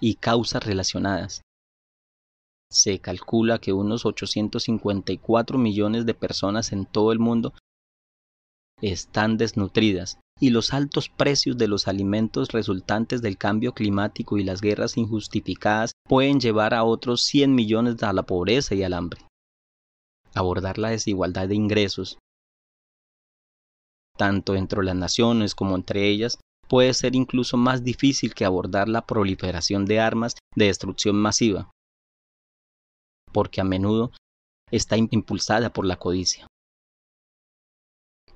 y 0.00 0.14
causas 0.16 0.64
relacionadas. 0.64 1.42
Se 2.70 2.98
calcula 2.98 3.60
que 3.60 3.72
unos 3.72 4.04
854 4.04 5.58
millones 5.58 6.06
de 6.06 6.14
personas 6.14 6.72
en 6.72 6.86
todo 6.86 7.12
el 7.12 7.18
mundo 7.18 7.54
están 8.80 9.36
desnutridas 9.36 10.18
y 10.40 10.50
los 10.50 10.72
altos 10.72 11.08
precios 11.08 11.58
de 11.58 11.68
los 11.68 11.88
alimentos 11.88 12.52
resultantes 12.52 13.22
del 13.22 13.36
cambio 13.36 13.72
climático 13.72 14.38
y 14.38 14.44
las 14.44 14.60
guerras 14.60 14.96
injustificadas 14.96 15.92
pueden 16.08 16.40
llevar 16.40 16.74
a 16.74 16.84
otros 16.84 17.22
100 17.22 17.54
millones 17.54 18.02
a 18.02 18.12
la 18.12 18.22
pobreza 18.22 18.74
y 18.74 18.82
al 18.82 18.92
hambre. 18.92 19.20
Abordar 20.34 20.78
la 20.78 20.90
desigualdad 20.90 21.48
de 21.48 21.56
ingresos, 21.56 22.18
tanto 24.16 24.54
entre 24.54 24.84
las 24.84 24.96
naciones 24.96 25.54
como 25.54 25.74
entre 25.74 26.08
ellas, 26.08 26.38
puede 26.68 26.92
ser 26.94 27.14
incluso 27.16 27.56
más 27.56 27.82
difícil 27.82 28.34
que 28.34 28.44
abordar 28.44 28.88
la 28.88 29.06
proliferación 29.06 29.86
de 29.86 30.00
armas 30.00 30.34
de 30.54 30.66
destrucción 30.66 31.16
masiva, 31.16 31.70
porque 33.32 33.60
a 33.60 33.64
menudo 33.64 34.12
está 34.70 34.96
impulsada 34.96 35.72
por 35.72 35.86
la 35.86 35.96
codicia. 35.96 36.46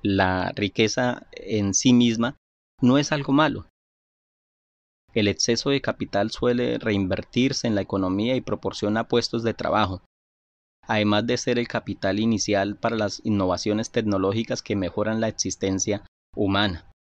La 0.05 0.51
riqueza 0.53 1.27
en 1.31 1.73
sí 1.73 1.93
misma 1.93 2.35
no 2.81 2.97
es 2.97 3.13
algo 3.13 3.31
malo. 3.31 3.69
El 5.13 5.29
exceso 5.29 5.69
de 5.69 5.79
capital 5.79 6.29
suele 6.29 6.77
reinvertirse 6.77 7.67
en 7.67 7.75
la 7.75 7.81
economía 7.81 8.35
y 8.35 8.41
proporciona 8.41 9.07
puestos 9.07 9.43
de 9.43 9.53
trabajo, 9.53 10.01
además 10.81 11.25
de 11.25 11.37
ser 11.37 11.57
el 11.57 11.69
capital 11.69 12.19
inicial 12.19 12.75
para 12.75 12.97
las 12.97 13.21
innovaciones 13.23 13.91
tecnológicas 13.91 14.61
que 14.61 14.75
mejoran 14.75 15.21
la 15.21 15.29
existencia 15.29 16.05
humana. 16.35 16.91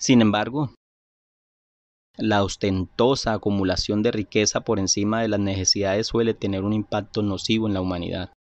Sin 0.00 0.20
embargo, 0.20 0.74
la 2.18 2.42
ostentosa 2.42 3.34
acumulación 3.34 4.02
de 4.02 4.10
riqueza 4.10 4.62
por 4.62 4.80
encima 4.80 5.22
de 5.22 5.28
las 5.28 5.38
necesidades 5.38 6.08
suele 6.08 6.34
tener 6.34 6.64
un 6.64 6.72
impacto 6.72 7.22
nocivo 7.22 7.68
en 7.68 7.74
la 7.74 7.80
humanidad. 7.80 8.32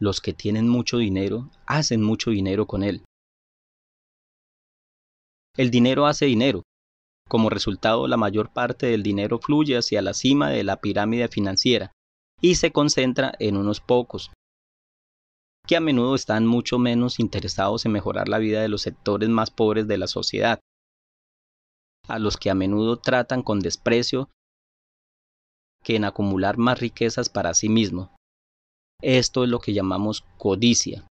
Los 0.00 0.20
que 0.20 0.32
tienen 0.32 0.68
mucho 0.68 0.98
dinero 0.98 1.50
hacen 1.66 2.02
mucho 2.02 2.30
dinero 2.30 2.66
con 2.66 2.82
él. 2.84 3.04
El 5.56 5.70
dinero 5.70 6.06
hace 6.06 6.26
dinero. 6.26 6.62
Como 7.28 7.50
resultado, 7.50 8.06
la 8.06 8.16
mayor 8.16 8.52
parte 8.52 8.86
del 8.86 9.02
dinero 9.02 9.38
fluye 9.38 9.76
hacia 9.76 10.00
la 10.00 10.14
cima 10.14 10.50
de 10.50 10.62
la 10.62 10.80
pirámide 10.80 11.28
financiera 11.28 11.92
y 12.40 12.54
se 12.54 12.70
concentra 12.70 13.34
en 13.40 13.56
unos 13.56 13.80
pocos, 13.80 14.30
que 15.66 15.76
a 15.76 15.80
menudo 15.80 16.14
están 16.14 16.46
mucho 16.46 16.78
menos 16.78 17.18
interesados 17.18 17.84
en 17.84 17.92
mejorar 17.92 18.28
la 18.28 18.38
vida 18.38 18.62
de 18.62 18.68
los 18.68 18.82
sectores 18.82 19.28
más 19.28 19.50
pobres 19.50 19.88
de 19.88 19.98
la 19.98 20.06
sociedad, 20.06 20.60
a 22.06 22.18
los 22.18 22.36
que 22.36 22.50
a 22.50 22.54
menudo 22.54 22.96
tratan 22.96 23.42
con 23.42 23.60
desprecio 23.60 24.30
que 25.82 25.96
en 25.96 26.04
acumular 26.04 26.56
más 26.56 26.80
riquezas 26.80 27.28
para 27.28 27.52
sí 27.52 27.68
mismo. 27.68 28.16
Esto 29.00 29.44
es 29.44 29.50
lo 29.50 29.60
que 29.60 29.72
llamamos 29.72 30.24
codicia. 30.38 31.06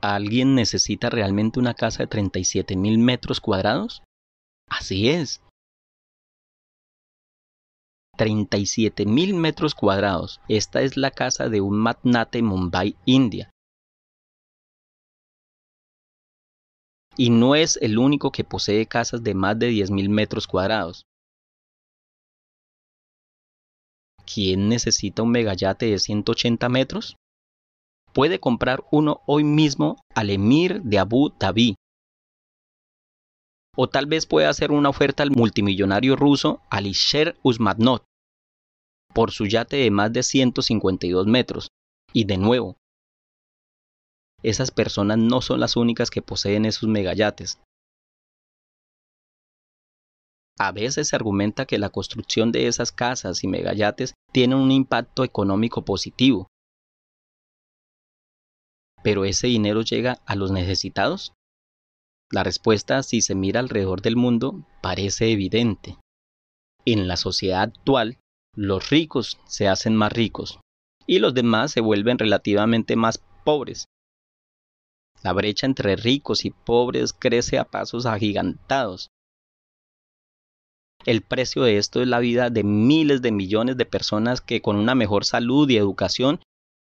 ¿Alguien 0.00 0.54
necesita 0.54 1.10
realmente 1.10 1.58
una 1.58 1.74
casa 1.74 2.04
de 2.04 2.06
37 2.06 2.76
mil 2.76 2.98
metros 2.98 3.40
cuadrados? 3.40 4.02
Así 4.68 5.08
es. 5.08 5.40
37 8.16 9.06
mil 9.06 9.34
metros 9.34 9.74
cuadrados. 9.74 10.40
Esta 10.48 10.82
es 10.82 10.96
la 10.96 11.10
casa 11.10 11.48
de 11.48 11.60
un 11.60 11.78
magnate 11.78 12.42
Mumbai, 12.42 12.96
India. 13.04 13.50
Y 17.16 17.30
no 17.30 17.54
es 17.54 17.76
el 17.78 17.98
único 17.98 18.30
que 18.30 18.44
posee 18.44 18.86
casas 18.86 19.22
de 19.22 19.34
más 19.34 19.58
de 19.58 19.68
10 19.68 19.90
mil 19.90 20.08
metros 20.10 20.46
cuadrados. 20.46 21.06
¿Quién 24.26 24.68
necesita 24.68 25.22
un 25.22 25.30
megayate 25.30 25.86
de 25.86 25.98
180 25.98 26.68
metros? 26.68 27.16
Puede 28.12 28.38
comprar 28.38 28.84
uno 28.90 29.22
hoy 29.26 29.44
mismo 29.44 29.96
al 30.14 30.30
emir 30.30 30.82
de 30.82 30.98
Abu 30.98 31.30
Dhabi. 31.38 31.74
O 33.76 33.88
tal 33.88 34.06
vez 34.06 34.26
pueda 34.26 34.48
hacer 34.48 34.70
una 34.70 34.88
oferta 34.88 35.22
al 35.22 35.32
multimillonario 35.32 36.14
ruso 36.14 36.60
Alisher 36.70 37.36
Usmanov 37.42 38.02
por 39.12 39.30
su 39.30 39.46
yate 39.46 39.76
de 39.76 39.90
más 39.90 40.12
de 40.12 40.22
152 40.22 41.26
metros. 41.26 41.68
Y 42.12 42.24
de 42.24 42.36
nuevo, 42.36 42.76
esas 44.44 44.70
personas 44.70 45.18
no 45.18 45.40
son 45.40 45.58
las 45.58 45.76
únicas 45.76 46.10
que 46.10 46.22
poseen 46.22 46.66
esos 46.66 46.88
megayates. 46.88 47.58
A 50.58 50.70
veces 50.72 51.08
se 51.08 51.16
argumenta 51.16 51.66
que 51.66 51.78
la 51.78 51.90
construcción 51.90 52.52
de 52.52 52.68
esas 52.68 52.92
casas 52.92 53.42
y 53.42 53.48
megayates 53.48 54.14
tiene 54.32 54.54
un 54.54 54.70
impacto 54.70 55.24
económico 55.24 55.84
positivo. 55.84 56.46
¿Pero 59.02 59.24
ese 59.24 59.48
dinero 59.48 59.82
llega 59.82 60.20
a 60.24 60.36
los 60.36 60.50
necesitados? 60.50 61.34
La 62.30 62.42
respuesta, 62.42 63.02
si 63.02 63.20
se 63.20 63.34
mira 63.34 63.60
alrededor 63.60 64.00
del 64.00 64.16
mundo, 64.16 64.66
parece 64.80 65.30
evidente. 65.30 65.98
En 66.86 67.06
la 67.08 67.16
sociedad 67.16 67.62
actual, 67.62 68.18
los 68.56 68.90
ricos 68.90 69.38
se 69.46 69.68
hacen 69.68 69.96
más 69.96 70.12
ricos 70.12 70.60
y 71.06 71.18
los 71.18 71.34
demás 71.34 71.72
se 71.72 71.80
vuelven 71.80 72.18
relativamente 72.18 72.96
más 72.96 73.22
pobres. 73.44 73.86
La 75.22 75.32
brecha 75.32 75.66
entre 75.66 75.96
ricos 75.96 76.44
y 76.44 76.50
pobres 76.50 77.12
crece 77.12 77.58
a 77.58 77.64
pasos 77.64 78.06
agigantados. 78.06 79.08
El 81.06 81.20
precio 81.20 81.62
de 81.62 81.76
esto 81.76 82.00
es 82.00 82.08
la 82.08 82.18
vida 82.18 82.48
de 82.48 82.64
miles 82.64 83.20
de 83.20 83.30
millones 83.30 83.76
de 83.76 83.84
personas 83.84 84.40
que 84.40 84.62
con 84.62 84.76
una 84.76 84.94
mejor 84.94 85.24
salud 85.24 85.68
y 85.68 85.76
educación 85.76 86.40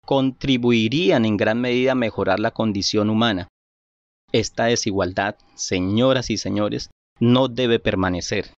contribuirían 0.07 1.27
en 1.27 1.37
gran 1.37 1.61
medida 1.61 1.93
a 1.93 1.95
mejorar 1.95 2.41
la 2.41 2.53
condición 2.53 3.11
humana. 3.11 3.49
Esta 4.33 4.65
desigualdad, 4.65 5.37
señoras 5.55 6.31
y 6.31 6.39
señores, 6.39 6.91
no 7.21 7.49
debe 7.49 7.79
permanecer. 7.79 8.53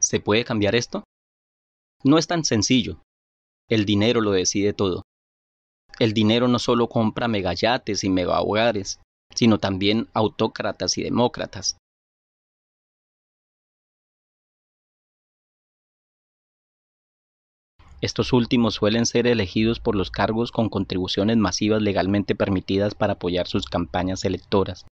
¿Se 0.00 0.20
puede 0.20 0.44
cambiar 0.44 0.74
esto? 0.74 1.04
No 2.04 2.16
es 2.16 2.26
tan 2.26 2.44
sencillo. 2.44 3.02
El 3.68 3.84
dinero 3.84 4.22
lo 4.22 4.30
decide 4.30 4.72
todo. 4.72 5.02
El 5.98 6.14
dinero 6.14 6.48
no 6.48 6.58
solo 6.58 6.88
compra 6.88 7.28
megayates 7.28 8.04
y 8.04 8.08
megahogares, 8.08 9.00
sino 9.34 9.58
también 9.58 10.08
autócratas 10.14 10.96
y 10.96 11.02
demócratas. 11.02 11.76
Estos 18.00 18.32
últimos 18.32 18.74
suelen 18.74 19.06
ser 19.06 19.26
elegidos 19.26 19.80
por 19.80 19.96
los 19.96 20.10
cargos 20.10 20.52
con 20.52 20.68
contribuciones 20.68 21.36
masivas 21.36 21.82
legalmente 21.82 22.36
permitidas 22.36 22.94
para 22.94 23.14
apoyar 23.14 23.48
sus 23.48 23.66
campañas 23.66 24.24
electoras. 24.24 24.86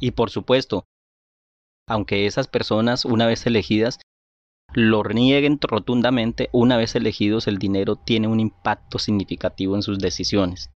Y 0.00 0.12
por 0.12 0.30
supuesto, 0.30 0.84
aunque 1.88 2.26
esas 2.26 2.48
personas, 2.48 3.04
una 3.04 3.26
vez 3.26 3.46
elegidas, 3.46 4.00
lo 4.74 5.04
nieguen 5.04 5.58
rotundamente, 5.60 6.48
una 6.52 6.76
vez 6.76 6.96
elegidos 6.96 7.46
el 7.46 7.58
dinero 7.58 7.96
tiene 7.96 8.26
un 8.26 8.40
impacto 8.40 8.98
significativo 8.98 9.76
en 9.76 9.82
sus 9.82 9.98
decisiones, 9.98 10.70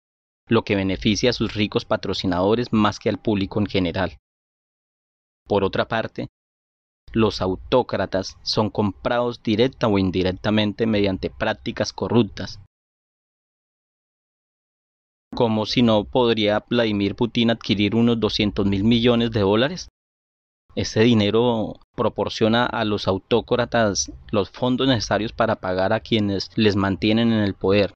lo 0.49 0.63
que 0.63 0.75
beneficia 0.75 1.29
a 1.29 1.33
sus 1.33 1.53
ricos 1.53 1.85
patrocinadores 1.85 2.73
más 2.73 2.99
que 2.99 3.09
al 3.09 3.19
público 3.19 3.59
en 3.59 3.67
general. 3.67 4.17
Por 5.47 5.63
otra 5.63 5.87
parte, 5.87 6.27
los 7.13 7.41
autócratas 7.41 8.37
son 8.43 8.69
comprados 8.69 9.41
directa 9.41 9.87
o 9.87 9.97
indirectamente 9.97 10.85
mediante 10.85 11.29
prácticas 11.29 11.93
corruptas. 11.93 12.59
Como 15.33 15.65
si 15.65 15.81
no 15.81 16.03
podría 16.03 16.65
Vladimir 16.69 17.15
Putin 17.15 17.51
adquirir 17.51 17.95
unos 17.95 18.19
200 18.19 18.65
mil 18.65 18.83
millones 18.83 19.31
de 19.31 19.39
dólares 19.39 19.87
ese 20.75 21.01
dinero 21.01 21.79
proporciona 21.95 22.65
a 22.65 22.83
los 22.83 23.07
autócratas 23.07 24.11
los 24.31 24.49
fondos 24.49 24.87
necesarios 24.87 25.31
para 25.31 25.57
pagar 25.57 25.93
a 25.93 25.99
quienes 25.99 26.49
les 26.55 26.75
mantienen 26.75 27.31
en 27.31 27.41
el 27.41 27.53
poder, 27.53 27.93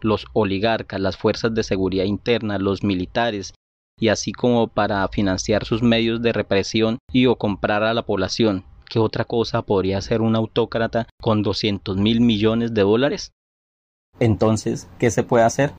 los 0.00 0.26
oligarcas, 0.32 1.00
las 1.00 1.16
fuerzas 1.16 1.54
de 1.54 1.62
seguridad 1.62 2.04
interna, 2.04 2.58
los 2.58 2.82
militares, 2.82 3.54
y 4.02 4.08
así 4.08 4.32
como 4.32 4.66
para 4.66 5.06
financiar 5.06 5.64
sus 5.64 5.80
medios 5.80 6.20
de 6.20 6.32
represión 6.32 6.98
y 7.12 7.26
o 7.26 7.38
comprar 7.38 7.84
a 7.84 7.94
la 7.94 8.04
población. 8.04 8.64
¿Qué 8.90 8.98
otra 8.98 9.24
cosa 9.24 9.62
podría 9.62 9.98
hacer 9.98 10.22
un 10.22 10.34
autócrata 10.34 11.06
con 11.20 11.44
200 11.44 11.96
mil 11.98 12.20
millones 12.20 12.74
de 12.74 12.82
dólares? 12.82 13.30
Entonces, 14.18 14.90
¿qué 14.98 15.12
se 15.12 15.22
puede 15.22 15.44
hacer? 15.44 15.74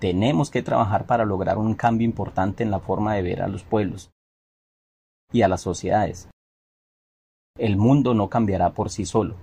Tenemos 0.00 0.50
que 0.50 0.62
trabajar 0.62 1.04
para 1.04 1.26
lograr 1.26 1.58
un 1.58 1.74
cambio 1.74 2.06
importante 2.06 2.62
en 2.62 2.70
la 2.70 2.80
forma 2.80 3.12
de 3.14 3.20
ver 3.20 3.42
a 3.42 3.48
los 3.48 3.62
pueblos 3.62 4.10
y 5.32 5.42
a 5.42 5.48
las 5.48 5.60
sociedades. 5.60 6.30
El 7.58 7.76
mundo 7.76 8.14
no 8.14 8.30
cambiará 8.30 8.70
por 8.72 8.88
sí 8.88 9.04
solo. 9.04 9.36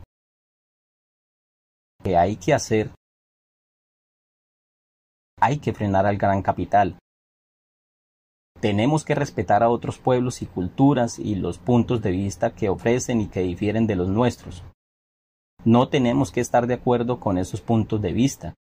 que 2.03 2.17
hay 2.17 2.37
que 2.37 2.53
hacer, 2.53 2.89
hay 5.39 5.59
que 5.59 5.73
frenar 5.73 6.05
al 6.05 6.17
gran 6.17 6.41
capital. 6.41 6.97
Tenemos 8.59 9.05
que 9.05 9.15
respetar 9.15 9.63
a 9.63 9.69
otros 9.69 9.99
pueblos 9.99 10.41
y 10.41 10.45
culturas 10.45 11.17
y 11.17 11.35
los 11.35 11.57
puntos 11.57 12.01
de 12.01 12.11
vista 12.11 12.51
que 12.51 12.69
ofrecen 12.69 13.21
y 13.21 13.27
que 13.27 13.41
difieren 13.41 13.87
de 13.87 13.95
los 13.95 14.09
nuestros. 14.09 14.63
No 15.63 15.89
tenemos 15.89 16.31
que 16.31 16.41
estar 16.41 16.67
de 16.67 16.73
acuerdo 16.73 17.19
con 17.19 17.37
esos 17.37 17.61
puntos 17.61 18.01
de 18.01 18.13
vista, 18.13 18.53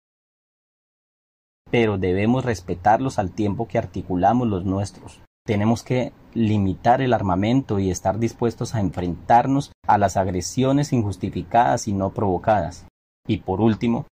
pero 1.70 1.98
debemos 1.98 2.44
respetarlos 2.44 3.18
al 3.18 3.32
tiempo 3.32 3.68
que 3.68 3.78
articulamos 3.78 4.48
los 4.48 4.64
nuestros. 4.64 5.20
Tenemos 5.44 5.82
que 5.82 6.12
limitar 6.34 7.00
el 7.00 7.12
armamento 7.12 7.78
y 7.78 7.90
estar 7.90 8.18
dispuestos 8.18 8.74
a 8.74 8.80
enfrentarnos 8.80 9.72
a 9.86 9.98
las 9.98 10.16
agresiones 10.16 10.92
injustificadas 10.92 11.86
y 11.88 11.92
no 11.92 12.10
provocadas. 12.10 12.86
Y 13.26 13.38
por 13.38 13.60
último, 13.60 14.06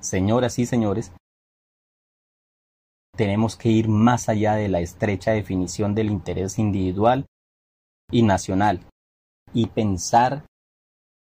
señoras 0.00 0.58
y 0.58 0.66
señores, 0.66 1.12
tenemos 3.16 3.56
que 3.56 3.68
ir 3.68 3.88
más 3.88 4.28
allá 4.28 4.54
de 4.54 4.68
la 4.68 4.80
estrecha 4.80 5.32
definición 5.32 5.94
del 5.94 6.10
interés 6.10 6.58
individual 6.58 7.26
y 8.10 8.22
nacional 8.22 8.80
y 9.52 9.66
pensar 9.66 10.46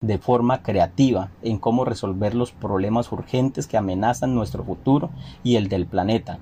de 0.01 0.17
forma 0.17 0.61
creativa 0.61 1.32
en 1.41 1.57
cómo 1.57 1.85
resolver 1.85 2.35
los 2.35 2.51
problemas 2.51 3.11
urgentes 3.11 3.67
que 3.67 3.77
amenazan 3.77 4.35
nuestro 4.35 4.64
futuro 4.64 5.11
y 5.43 5.56
el 5.56 5.69
del 5.69 5.88
planeta. 5.88 6.40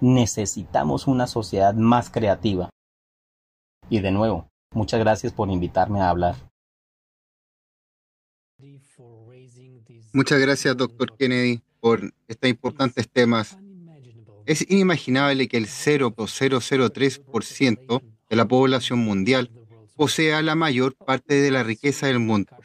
Necesitamos 0.00 1.06
una 1.06 1.26
sociedad 1.26 1.74
más 1.74 2.10
creativa. 2.10 2.70
Y 3.88 4.00
de 4.00 4.12
nuevo, 4.12 4.48
muchas 4.72 5.00
gracias 5.00 5.32
por 5.32 5.50
invitarme 5.50 6.00
a 6.00 6.10
hablar. 6.10 6.36
Muchas 10.12 10.40
gracias, 10.40 10.76
doctor 10.76 11.16
Kennedy, 11.16 11.60
por 11.80 12.00
estos 12.26 12.48
importantes 12.48 13.08
temas. 13.10 13.58
Es 14.46 14.64
inimaginable 14.70 15.48
que 15.48 15.56
el 15.56 15.66
0,003% 15.66 18.02
de 18.30 18.36
la 18.36 18.46
población 18.46 19.00
mundial 19.00 19.50
posea 19.96 20.40
la 20.42 20.54
mayor 20.54 20.94
parte 20.94 21.34
de 21.34 21.50
la 21.50 21.62
riqueza 21.62 22.06
del 22.06 22.20
mundo. 22.20 22.56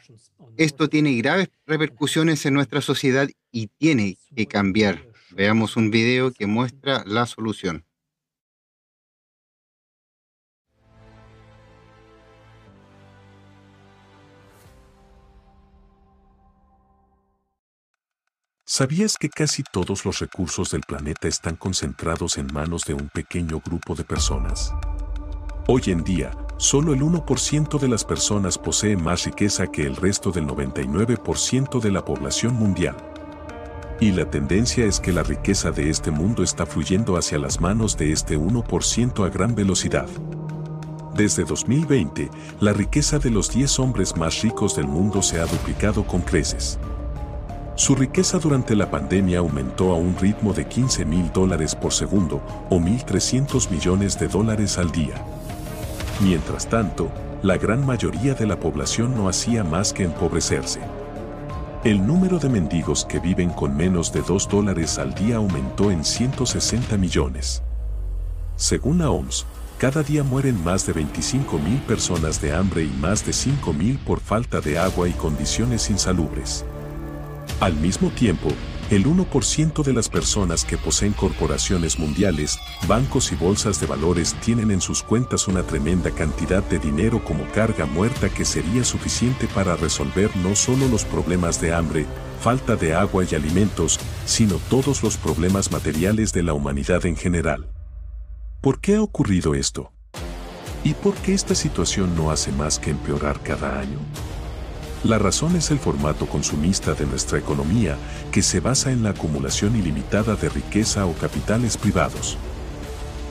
Esto 0.56 0.88
tiene 0.88 1.14
graves 1.16 1.50
repercusiones 1.66 2.46
en 2.46 2.54
nuestra 2.54 2.80
sociedad 2.80 3.28
y 3.50 3.66
tiene 3.66 4.16
que 4.36 4.46
cambiar. 4.46 5.06
Veamos 5.30 5.76
un 5.76 5.90
video 5.90 6.32
que 6.32 6.46
muestra 6.46 7.02
la 7.06 7.26
solución. 7.26 7.84
¿Sabías 18.74 19.18
que 19.18 19.28
casi 19.28 19.62
todos 19.62 20.06
los 20.06 20.20
recursos 20.20 20.70
del 20.70 20.80
planeta 20.80 21.28
están 21.28 21.56
concentrados 21.56 22.38
en 22.38 22.46
manos 22.54 22.86
de 22.86 22.94
un 22.94 23.10
pequeño 23.10 23.60
grupo 23.60 23.94
de 23.94 24.02
personas? 24.02 24.72
Hoy 25.66 25.82
en 25.88 26.02
día, 26.02 26.30
solo 26.56 26.94
el 26.94 27.02
1% 27.02 27.78
de 27.78 27.88
las 27.88 28.02
personas 28.02 28.56
posee 28.56 28.96
más 28.96 29.26
riqueza 29.26 29.66
que 29.66 29.82
el 29.82 29.94
resto 29.96 30.30
del 30.30 30.46
99% 30.46 31.80
de 31.80 31.90
la 31.90 32.02
población 32.02 32.54
mundial. 32.54 32.96
Y 34.00 34.12
la 34.12 34.30
tendencia 34.30 34.86
es 34.86 35.00
que 35.00 35.12
la 35.12 35.22
riqueza 35.22 35.70
de 35.70 35.90
este 35.90 36.10
mundo 36.10 36.42
está 36.42 36.64
fluyendo 36.64 37.18
hacia 37.18 37.38
las 37.38 37.60
manos 37.60 37.98
de 37.98 38.10
este 38.10 38.38
1% 38.38 39.26
a 39.26 39.28
gran 39.28 39.54
velocidad. 39.54 40.08
Desde 41.14 41.44
2020, 41.44 42.30
la 42.60 42.72
riqueza 42.72 43.18
de 43.18 43.28
los 43.28 43.52
10 43.52 43.80
hombres 43.80 44.16
más 44.16 44.40
ricos 44.40 44.76
del 44.76 44.88
mundo 44.88 45.20
se 45.20 45.40
ha 45.40 45.44
duplicado 45.44 46.06
con 46.06 46.22
creces. 46.22 46.78
Su 47.74 47.94
riqueza 47.94 48.38
durante 48.38 48.76
la 48.76 48.90
pandemia 48.90 49.38
aumentó 49.38 49.92
a 49.92 49.96
un 49.96 50.14
ritmo 50.16 50.52
de 50.52 50.66
15 50.66 51.06
mil 51.06 51.32
dólares 51.32 51.74
por 51.74 51.92
segundo 51.92 52.42
o 52.68 52.78
1.300 52.78 53.70
millones 53.70 54.18
de 54.18 54.28
dólares 54.28 54.76
al 54.76 54.92
día. 54.92 55.14
Mientras 56.20 56.68
tanto, 56.68 57.10
la 57.42 57.56
gran 57.56 57.84
mayoría 57.86 58.34
de 58.34 58.46
la 58.46 58.60
población 58.60 59.16
no 59.16 59.26
hacía 59.26 59.64
más 59.64 59.94
que 59.94 60.04
empobrecerse. 60.04 60.80
El 61.82 62.06
número 62.06 62.38
de 62.38 62.50
mendigos 62.50 63.06
que 63.06 63.18
viven 63.18 63.48
con 63.48 63.74
menos 63.74 64.12
de 64.12 64.20
2 64.20 64.48
dólares 64.48 64.98
al 64.98 65.14
día 65.14 65.36
aumentó 65.36 65.90
en 65.90 66.04
160 66.04 66.98
millones. 66.98 67.62
Según 68.56 68.98
la 68.98 69.10
OMS, 69.10 69.46
cada 69.78 70.02
día 70.02 70.22
mueren 70.22 70.62
más 70.62 70.86
de 70.86 70.92
25 70.92 71.58
mil 71.58 71.78
personas 71.80 72.40
de 72.40 72.54
hambre 72.54 72.84
y 72.84 72.90
más 73.00 73.26
de 73.26 73.32
5 73.32 73.72
mil 73.72 73.98
por 73.98 74.20
falta 74.20 74.60
de 74.60 74.78
agua 74.78 75.08
y 75.08 75.12
condiciones 75.12 75.90
insalubres. 75.90 76.64
Al 77.60 77.74
mismo 77.76 78.10
tiempo, 78.10 78.48
el 78.90 79.06
1% 79.06 79.82
de 79.84 79.92
las 79.92 80.08
personas 80.08 80.64
que 80.64 80.76
poseen 80.76 81.12
corporaciones 81.12 81.98
mundiales, 81.98 82.58
bancos 82.86 83.32
y 83.32 83.36
bolsas 83.36 83.80
de 83.80 83.86
valores 83.86 84.34
tienen 84.40 84.70
en 84.70 84.80
sus 84.80 85.02
cuentas 85.02 85.48
una 85.48 85.62
tremenda 85.62 86.10
cantidad 86.10 86.62
de 86.62 86.78
dinero 86.78 87.24
como 87.24 87.48
carga 87.52 87.86
muerta 87.86 88.28
que 88.28 88.44
sería 88.44 88.84
suficiente 88.84 89.46
para 89.46 89.76
resolver 89.76 90.36
no 90.36 90.54
solo 90.54 90.88
los 90.88 91.04
problemas 91.04 91.60
de 91.60 91.72
hambre, 91.72 92.04
falta 92.40 92.76
de 92.76 92.94
agua 92.94 93.24
y 93.30 93.34
alimentos, 93.34 93.98
sino 94.26 94.56
todos 94.68 95.02
los 95.02 95.16
problemas 95.16 95.72
materiales 95.72 96.32
de 96.32 96.42
la 96.42 96.52
humanidad 96.52 97.06
en 97.06 97.16
general. 97.16 97.70
¿Por 98.60 98.80
qué 98.80 98.96
ha 98.96 99.02
ocurrido 99.02 99.54
esto? 99.54 99.92
¿Y 100.84 100.94
por 100.94 101.14
qué 101.14 101.32
esta 101.32 101.54
situación 101.54 102.14
no 102.14 102.30
hace 102.30 102.52
más 102.52 102.78
que 102.78 102.90
empeorar 102.90 103.40
cada 103.40 103.80
año? 103.80 103.98
La 105.04 105.18
razón 105.18 105.56
es 105.56 105.72
el 105.72 105.80
formato 105.80 106.26
consumista 106.26 106.94
de 106.94 107.06
nuestra 107.06 107.36
economía, 107.36 107.96
que 108.30 108.40
se 108.40 108.60
basa 108.60 108.92
en 108.92 109.02
la 109.02 109.10
acumulación 109.10 109.74
ilimitada 109.74 110.36
de 110.36 110.48
riqueza 110.48 111.06
o 111.06 111.12
capitales 111.14 111.76
privados. 111.76 112.38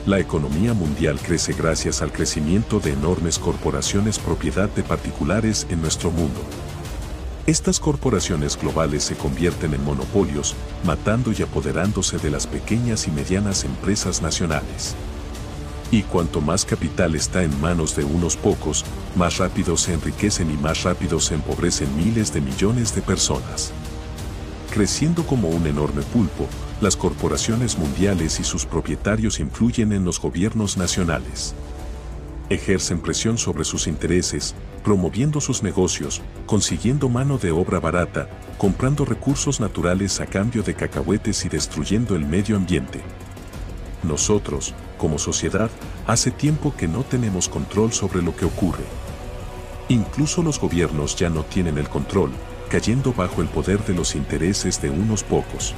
La 0.05 0.19
economía 0.19 0.73
mundial 0.73 1.17
crece 1.19 1.53
gracias 1.53 2.01
al 2.01 2.11
crecimiento 2.11 2.81
de 2.81 2.91
enormes 2.91 3.39
corporaciones 3.39 4.19
propiedad 4.19 4.67
de 4.67 4.83
particulares 4.83 5.65
en 5.69 5.81
nuestro 5.81 6.11
mundo. 6.11 6.41
Estas 7.47 7.79
corporaciones 7.79 8.59
globales 8.59 9.03
se 9.03 9.15
convierten 9.15 9.73
en 9.73 9.83
monopolios, 9.85 10.55
matando 10.83 11.31
y 11.31 11.41
apoderándose 11.41 12.17
de 12.17 12.31
las 12.31 12.47
pequeñas 12.47 13.07
y 13.07 13.11
medianas 13.11 13.63
empresas 13.63 14.21
nacionales. 14.21 14.95
Y 15.91 16.03
cuanto 16.03 16.39
más 16.39 16.63
capital 16.63 17.15
está 17.15 17.43
en 17.43 17.59
manos 17.59 17.97
de 17.97 18.05
unos 18.05 18.37
pocos, 18.37 18.85
más 19.17 19.37
rápido 19.39 19.75
se 19.75 19.93
enriquecen 19.93 20.49
y 20.49 20.55
más 20.55 20.83
rápido 20.83 21.19
se 21.19 21.35
empobrecen 21.35 21.93
miles 21.97 22.33
de 22.33 22.39
millones 22.39 22.95
de 22.95 23.01
personas. 23.01 23.73
Creciendo 24.71 25.27
como 25.27 25.49
un 25.49 25.67
enorme 25.67 26.01
pulpo, 26.01 26.47
las 26.79 26.95
corporaciones 26.95 27.77
mundiales 27.77 28.39
y 28.39 28.45
sus 28.45 28.65
propietarios 28.65 29.41
influyen 29.41 29.91
en 29.91 30.05
los 30.05 30.21
gobiernos 30.21 30.77
nacionales. 30.77 31.53
Ejercen 32.49 33.01
presión 33.01 33.37
sobre 33.37 33.65
sus 33.65 33.85
intereses, 33.87 34.55
promoviendo 34.85 35.41
sus 35.41 35.61
negocios, 35.61 36.21
consiguiendo 36.45 37.09
mano 37.09 37.37
de 37.37 37.51
obra 37.51 37.81
barata, 37.81 38.29
comprando 38.57 39.03
recursos 39.03 39.59
naturales 39.59 40.21
a 40.21 40.25
cambio 40.25 40.63
de 40.63 40.73
cacahuetes 40.73 41.43
y 41.43 41.49
destruyendo 41.49 42.15
el 42.15 42.25
medio 42.25 42.55
ambiente. 42.55 43.01
Nosotros, 44.03 44.73
como 44.97 45.17
sociedad, 45.17 45.69
hace 46.07 46.31
tiempo 46.31 46.73
que 46.75 46.87
no 46.87 47.03
tenemos 47.03 47.49
control 47.49 47.93
sobre 47.93 48.21
lo 48.21 48.35
que 48.35 48.45
ocurre. 48.45 48.83
Incluso 49.89 50.41
los 50.41 50.59
gobiernos 50.59 51.15
ya 51.15 51.29
no 51.29 51.43
tienen 51.43 51.77
el 51.77 51.89
control, 51.89 52.31
cayendo 52.69 53.13
bajo 53.13 53.41
el 53.41 53.47
poder 53.47 53.83
de 53.85 53.93
los 53.93 54.15
intereses 54.15 54.81
de 54.81 54.89
unos 54.89 55.23
pocos. 55.23 55.73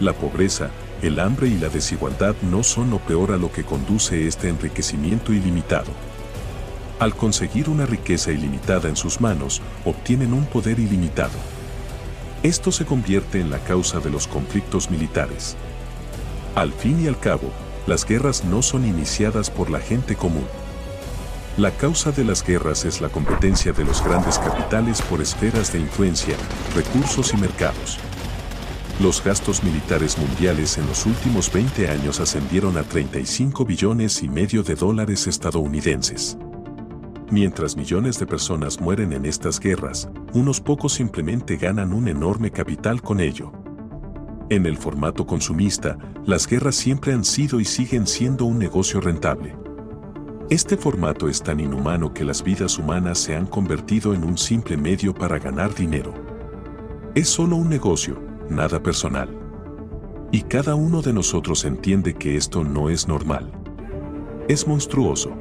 La 0.00 0.12
pobreza, 0.12 0.70
el 1.02 1.18
hambre 1.18 1.48
y 1.48 1.58
la 1.58 1.68
desigualdad 1.68 2.34
no 2.42 2.62
son 2.62 2.90
lo 2.90 2.98
peor 2.98 3.32
a 3.32 3.38
lo 3.38 3.50
que 3.50 3.64
conduce 3.64 4.26
este 4.26 4.48
enriquecimiento 4.48 5.32
ilimitado. 5.32 5.90
Al 6.98 7.14
conseguir 7.14 7.68
una 7.68 7.86
riqueza 7.86 8.30
ilimitada 8.32 8.88
en 8.88 8.96
sus 8.96 9.20
manos, 9.20 9.60
obtienen 9.84 10.32
un 10.32 10.46
poder 10.46 10.78
ilimitado. 10.78 11.38
Esto 12.42 12.72
se 12.72 12.84
convierte 12.84 13.40
en 13.40 13.50
la 13.50 13.58
causa 13.58 14.00
de 14.00 14.10
los 14.10 14.26
conflictos 14.26 14.90
militares. 14.90 15.56
Al 16.56 16.72
fin 16.72 17.04
y 17.04 17.06
al 17.06 17.20
cabo, 17.20 17.50
las 17.86 18.06
guerras 18.06 18.42
no 18.46 18.62
son 18.62 18.86
iniciadas 18.86 19.50
por 19.50 19.68
la 19.68 19.78
gente 19.78 20.16
común. 20.16 20.46
La 21.58 21.70
causa 21.70 22.12
de 22.12 22.24
las 22.24 22.42
guerras 22.42 22.86
es 22.86 23.02
la 23.02 23.10
competencia 23.10 23.74
de 23.74 23.84
los 23.84 24.02
grandes 24.02 24.38
capitales 24.38 25.02
por 25.02 25.20
esferas 25.20 25.70
de 25.74 25.80
influencia, 25.80 26.34
recursos 26.74 27.34
y 27.34 27.36
mercados. 27.36 27.98
Los 29.02 29.22
gastos 29.22 29.62
militares 29.64 30.16
mundiales 30.16 30.78
en 30.78 30.86
los 30.86 31.04
últimos 31.04 31.52
20 31.52 31.90
años 31.90 32.20
ascendieron 32.20 32.78
a 32.78 32.84
35 32.84 33.66
billones 33.66 34.22
y 34.22 34.28
medio 34.30 34.62
de 34.62 34.76
dólares 34.76 35.26
estadounidenses. 35.26 36.38
Mientras 37.30 37.76
millones 37.76 38.18
de 38.18 38.26
personas 38.26 38.80
mueren 38.80 39.12
en 39.12 39.26
estas 39.26 39.60
guerras, 39.60 40.08
unos 40.32 40.62
pocos 40.62 40.94
simplemente 40.94 41.58
ganan 41.58 41.92
un 41.92 42.08
enorme 42.08 42.50
capital 42.50 43.02
con 43.02 43.20
ello. 43.20 43.52
En 44.48 44.64
el 44.64 44.76
formato 44.76 45.26
consumista, 45.26 45.98
las 46.24 46.46
guerras 46.46 46.76
siempre 46.76 47.12
han 47.12 47.24
sido 47.24 47.58
y 47.58 47.64
siguen 47.64 48.06
siendo 48.06 48.44
un 48.44 48.58
negocio 48.58 49.00
rentable. 49.00 49.56
Este 50.50 50.76
formato 50.76 51.28
es 51.28 51.42
tan 51.42 51.58
inhumano 51.58 52.14
que 52.14 52.24
las 52.24 52.44
vidas 52.44 52.78
humanas 52.78 53.18
se 53.18 53.34
han 53.34 53.46
convertido 53.46 54.14
en 54.14 54.22
un 54.22 54.38
simple 54.38 54.76
medio 54.76 55.12
para 55.12 55.40
ganar 55.40 55.74
dinero. 55.74 56.14
Es 57.16 57.28
solo 57.28 57.56
un 57.56 57.68
negocio, 57.68 58.22
nada 58.48 58.80
personal. 58.80 59.28
Y 60.30 60.42
cada 60.42 60.76
uno 60.76 61.02
de 61.02 61.12
nosotros 61.12 61.64
entiende 61.64 62.14
que 62.14 62.36
esto 62.36 62.62
no 62.62 62.88
es 62.88 63.08
normal. 63.08 63.50
Es 64.46 64.68
monstruoso. 64.68 65.32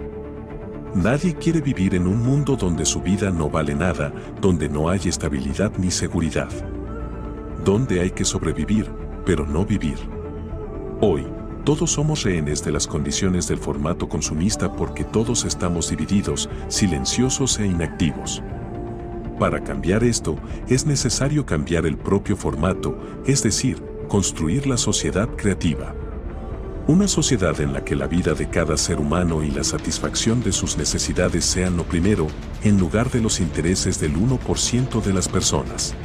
Nadie 0.95 1.35
quiere 1.35 1.61
vivir 1.61 1.93
en 1.93 2.07
un 2.07 2.23
mundo 2.23 2.55
donde 2.55 2.85
su 2.85 3.01
vida 3.01 3.29
no 3.29 3.51
vale 3.51 3.75
nada, 3.75 4.11
donde 4.41 4.67
no 4.67 4.89
hay 4.89 5.01
estabilidad 5.05 5.73
ni 5.77 5.91
seguridad. 5.91 6.49
Donde 7.65 7.99
hay 7.99 8.11
que 8.11 8.23
sobrevivir, 8.23 8.91
pero 9.25 9.43
no 9.43 9.65
vivir. 9.65 9.97
Hoy, 11.01 11.25
todos 11.63 11.93
somos 11.93 12.21
rehenes 12.21 12.63
de 12.63 12.71
las 12.71 12.85
condiciones 12.85 13.47
del 13.47 13.57
formato 13.57 14.07
consumista 14.07 14.71
porque 14.71 15.03
todos 15.03 15.45
estamos 15.45 15.89
divididos, 15.89 16.47
silenciosos 16.67 17.57
e 17.57 17.65
inactivos. 17.65 18.43
Para 19.39 19.63
cambiar 19.63 20.03
esto, 20.03 20.35
es 20.67 20.85
necesario 20.85 21.47
cambiar 21.47 21.87
el 21.87 21.97
propio 21.97 22.37
formato, 22.37 22.99
es 23.25 23.41
decir, 23.41 23.83
construir 24.09 24.67
la 24.67 24.77
sociedad 24.77 25.27
creativa. 25.35 25.95
Una 26.85 27.07
sociedad 27.07 27.59
en 27.61 27.73
la 27.73 27.83
que 27.83 27.95
la 27.95 28.05
vida 28.05 28.35
de 28.35 28.47
cada 28.47 28.77
ser 28.77 28.99
humano 28.99 29.41
y 29.41 29.49
la 29.49 29.63
satisfacción 29.63 30.43
de 30.43 30.51
sus 30.51 30.77
necesidades 30.77 31.43
sean 31.45 31.77
lo 31.77 31.83
primero, 31.83 32.27
en 32.63 32.77
lugar 32.77 33.09
de 33.09 33.21
los 33.21 33.39
intereses 33.39 33.99
del 33.99 34.15
1% 34.15 35.01
de 35.01 35.13
las 35.13 35.27
personas. 35.27 35.95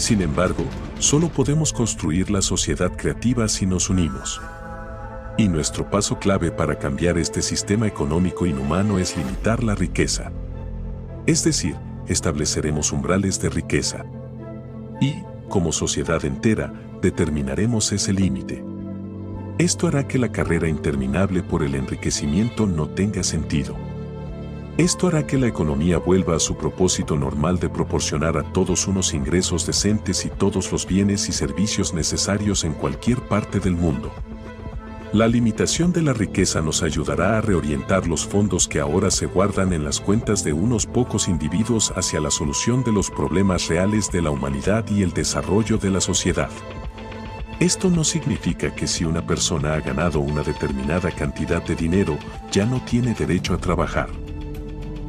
Sin 0.00 0.22
embargo, 0.22 0.64
solo 0.98 1.28
podemos 1.28 1.74
construir 1.74 2.30
la 2.30 2.40
sociedad 2.40 2.90
creativa 2.96 3.46
si 3.48 3.66
nos 3.66 3.90
unimos. 3.90 4.40
Y 5.36 5.46
nuestro 5.46 5.90
paso 5.90 6.18
clave 6.18 6.50
para 6.50 6.78
cambiar 6.78 7.18
este 7.18 7.42
sistema 7.42 7.86
económico 7.86 8.46
inhumano 8.46 8.98
es 8.98 9.14
limitar 9.18 9.62
la 9.62 9.74
riqueza. 9.74 10.32
Es 11.26 11.44
decir, 11.44 11.76
estableceremos 12.08 12.92
umbrales 12.92 13.42
de 13.42 13.50
riqueza. 13.50 14.06
Y, 15.02 15.16
como 15.50 15.70
sociedad 15.70 16.24
entera, 16.24 16.72
determinaremos 17.02 17.92
ese 17.92 18.14
límite. 18.14 18.64
Esto 19.58 19.86
hará 19.86 20.08
que 20.08 20.18
la 20.18 20.32
carrera 20.32 20.66
interminable 20.66 21.42
por 21.42 21.62
el 21.62 21.74
enriquecimiento 21.74 22.66
no 22.66 22.88
tenga 22.88 23.22
sentido. 23.22 23.76
Esto 24.76 25.08
hará 25.08 25.26
que 25.26 25.36
la 25.36 25.46
economía 25.46 25.98
vuelva 25.98 26.36
a 26.36 26.40
su 26.40 26.56
propósito 26.56 27.16
normal 27.16 27.58
de 27.58 27.68
proporcionar 27.68 28.38
a 28.38 28.42
todos 28.42 28.86
unos 28.86 29.12
ingresos 29.12 29.66
decentes 29.66 30.24
y 30.24 30.30
todos 30.30 30.72
los 30.72 30.86
bienes 30.86 31.28
y 31.28 31.32
servicios 31.32 31.92
necesarios 31.92 32.64
en 32.64 32.72
cualquier 32.72 33.20
parte 33.28 33.60
del 33.60 33.74
mundo. 33.74 34.10
La 35.12 35.26
limitación 35.26 35.92
de 35.92 36.02
la 36.02 36.12
riqueza 36.12 36.60
nos 36.60 36.84
ayudará 36.84 37.36
a 37.36 37.40
reorientar 37.40 38.06
los 38.06 38.24
fondos 38.24 38.68
que 38.68 38.78
ahora 38.78 39.10
se 39.10 39.26
guardan 39.26 39.72
en 39.72 39.84
las 39.84 40.00
cuentas 40.00 40.44
de 40.44 40.52
unos 40.52 40.86
pocos 40.86 41.26
individuos 41.26 41.92
hacia 41.96 42.20
la 42.20 42.30
solución 42.30 42.84
de 42.84 42.92
los 42.92 43.10
problemas 43.10 43.66
reales 43.66 44.12
de 44.12 44.22
la 44.22 44.30
humanidad 44.30 44.88
y 44.88 45.02
el 45.02 45.12
desarrollo 45.12 45.78
de 45.78 45.90
la 45.90 46.00
sociedad. 46.00 46.50
Esto 47.58 47.90
no 47.90 48.04
significa 48.04 48.72
que 48.72 48.86
si 48.86 49.04
una 49.04 49.26
persona 49.26 49.74
ha 49.74 49.80
ganado 49.80 50.20
una 50.20 50.42
determinada 50.42 51.10
cantidad 51.10 51.62
de 51.62 51.74
dinero, 51.74 52.16
ya 52.52 52.64
no 52.64 52.80
tiene 52.84 53.12
derecho 53.12 53.52
a 53.52 53.58
trabajar. 53.58 54.08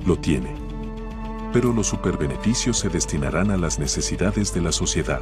Lo 0.06 0.18
tiene. 0.18 0.56
Pero 1.54 1.74
los 1.74 1.88
superbeneficios 1.88 2.80
se 2.80 2.90
destinarán 2.90 3.52
a 3.52 3.58
las 3.58 3.78
necesidades 3.78 4.54
de 4.54 4.62
la 4.62 4.72
sociedad. 4.72 5.22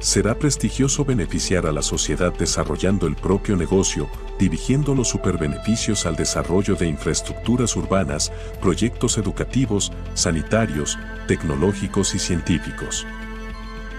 Será 0.00 0.38
prestigioso 0.38 1.04
beneficiar 1.04 1.66
a 1.66 1.72
la 1.72 1.82
sociedad 1.82 2.32
desarrollando 2.32 3.06
el 3.06 3.16
propio 3.16 3.56
negocio, 3.56 4.08
dirigiendo 4.38 4.94
los 4.94 5.08
superbeneficios 5.08 6.06
al 6.06 6.16
desarrollo 6.16 6.76
de 6.76 6.86
infraestructuras 6.86 7.74
urbanas, 7.76 8.32
proyectos 8.62 9.18
educativos, 9.18 9.92
sanitarios, 10.14 10.96
tecnológicos 11.26 12.14
y 12.14 12.20
científicos. 12.20 13.06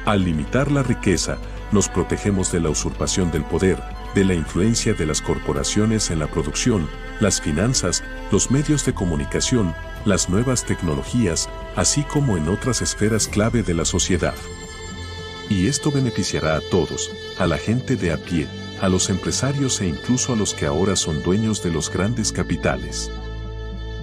Al 0.05 0.23
limitar 0.23 0.71
la 0.71 0.81
riqueza, 0.81 1.37
nos 1.71 1.89
protegemos 1.89 2.51
de 2.51 2.61
la 2.61 2.69
usurpación 2.69 3.29
del 3.29 3.43
poder, 3.43 3.77
de 4.15 4.23
la 4.23 4.33
influencia 4.33 4.93
de 4.93 5.05
las 5.05 5.21
corporaciones 5.21 6.09
en 6.09 6.19
la 6.19 6.27
producción, 6.27 6.87
las 7.19 7.41
finanzas, 7.41 8.03
los 8.31 8.51
medios 8.51 8.85
de 8.85 8.93
comunicación, 8.93 9.75
las 10.05 10.29
nuevas 10.29 10.63
tecnologías, 10.65 11.49
así 11.75 12.03
como 12.03 12.37
en 12.37 12.47
otras 12.49 12.81
esferas 12.81 13.27
clave 13.27 13.63
de 13.63 13.73
la 13.73 13.85
sociedad. 13.85 14.35
Y 15.49 15.67
esto 15.67 15.91
beneficiará 15.91 16.55
a 16.55 16.61
todos, 16.61 17.11
a 17.37 17.47
la 17.47 17.57
gente 17.57 17.95
de 17.95 18.11
a 18.11 18.17
pie, 18.17 18.47
a 18.81 18.89
los 18.89 19.09
empresarios 19.09 19.81
e 19.81 19.87
incluso 19.87 20.33
a 20.33 20.35
los 20.35 20.53
que 20.53 20.65
ahora 20.65 20.95
son 20.95 21.21
dueños 21.23 21.63
de 21.63 21.71
los 21.71 21.91
grandes 21.91 22.31
capitales. 22.31 23.11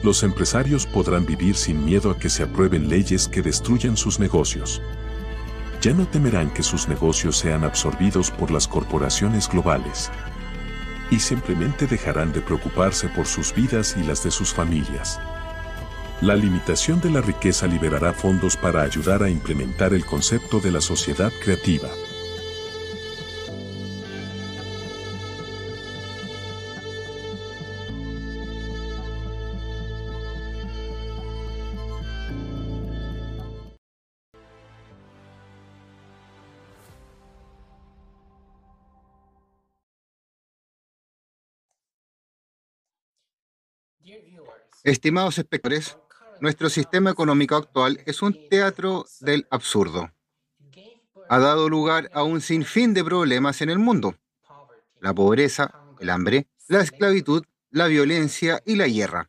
Los 0.03 0.23
empresarios 0.23 0.87
podrán 0.87 1.25
vivir 1.25 1.57
sin 1.57 1.85
miedo 1.85 2.11
a 2.11 2.19
que 2.19 2.29
se 2.29 2.43
aprueben 2.43 2.89
leyes 2.89 3.29
que 3.29 3.43
destruyan 3.43 3.97
sus 3.97 4.19
negocios 4.19 4.83
ya 5.87 5.93
no 5.93 6.07
temerán 6.07 6.51
que 6.51 6.65
sus 6.65 6.89
negocios 6.89 7.37
sean 7.37 7.63
absorbidos 7.63 8.33
por 8.33 8.51
las 8.51 8.67
corporaciones 8.67 9.49
globales. 9.49 10.11
Y 11.11 11.21
simplemente 11.21 11.87
dejarán 11.87 12.33
de 12.33 12.41
preocuparse 12.41 13.09
por 13.09 13.27
sus 13.27 13.55
vidas 13.55 13.97
y 13.97 14.03
las 14.03 14.23
de 14.25 14.31
sus 14.31 14.53
familias. 14.53 15.21
La 16.21 16.35
limitación 16.35 17.01
de 17.01 17.11
la 17.11 17.21
riqueza 17.21 17.67
liberará 17.67 18.13
fondos 18.13 18.57
para 18.57 18.83
ayudar 18.83 19.23
a 19.23 19.29
implementar 19.29 19.93
el 19.93 20.07
concepto 20.07 20.61
de 20.61 20.71
la 20.71 20.81
sociedad 20.81 21.31
creativa. 21.43 21.89
Estimados 44.87 45.37
espectadores, 45.37 45.99
nuestro 46.41 46.71
sistema 46.71 47.11
económico 47.11 47.57
actual 47.57 48.01
es 48.07 48.23
un 48.23 48.49
teatro 48.49 49.05
del 49.19 49.45
absurdo. 49.51 50.13
Ha 51.29 51.41
dado 51.41 51.69
lugar 51.69 52.09
a 52.15 52.23
un 52.23 52.41
sinfín 52.41 52.95
de 52.95 53.03
problemas 53.03 53.61
en 53.63 53.71
el 53.71 53.81
mundo. 53.81 54.15
La 55.01 55.13
pobreza, 55.13 55.75
el 55.99 56.09
hambre, 56.09 56.47
la 56.69 56.83
esclavitud, 56.83 57.43
la 57.73 57.89
violencia 57.89 58.63
y 58.65 58.77
la 58.77 58.87
guerra, 58.87 59.29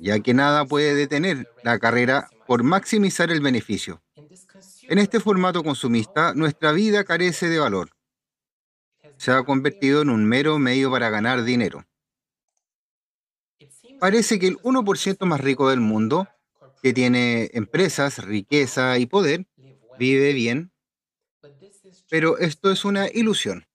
ya 0.00 0.18
que 0.18 0.34
nada 0.34 0.64
puede 0.64 0.96
detener 0.96 1.48
la 1.62 1.78
carrera 1.78 2.28
por 2.48 2.64
maximizar 2.64 3.30
el 3.30 3.40
beneficio. 3.40 4.02
En 4.88 4.98
este 4.98 5.20
formato 5.20 5.62
consumista, 5.62 6.34
nuestra 6.34 6.72
vida 6.72 7.04
carece 7.04 7.48
de 7.48 7.60
valor. 7.60 7.90
Se 9.16 9.30
ha 9.30 9.44
convertido 9.44 10.02
en 10.02 10.10
un 10.10 10.24
mero 10.24 10.58
medio 10.58 10.90
para 10.90 11.08
ganar 11.08 11.44
dinero 11.44 11.84
parece 13.98 14.38
que 14.38 14.48
el 14.48 14.58
1% 14.58 15.26
más 15.26 15.40
rico 15.40 15.70
del 15.70 15.80
mundo, 15.80 16.28
que 16.82 16.92
tiene 16.92 17.50
empresas, 17.52 18.24
riqueza 18.24 18.98
y 18.98 19.06
poder, 19.06 19.46
vive 19.98 20.32
bien, 20.32 20.72
pero 22.10 22.38
esto 22.38 22.70
es 22.70 22.84
una 22.84 23.08
ilusión. 23.08 23.66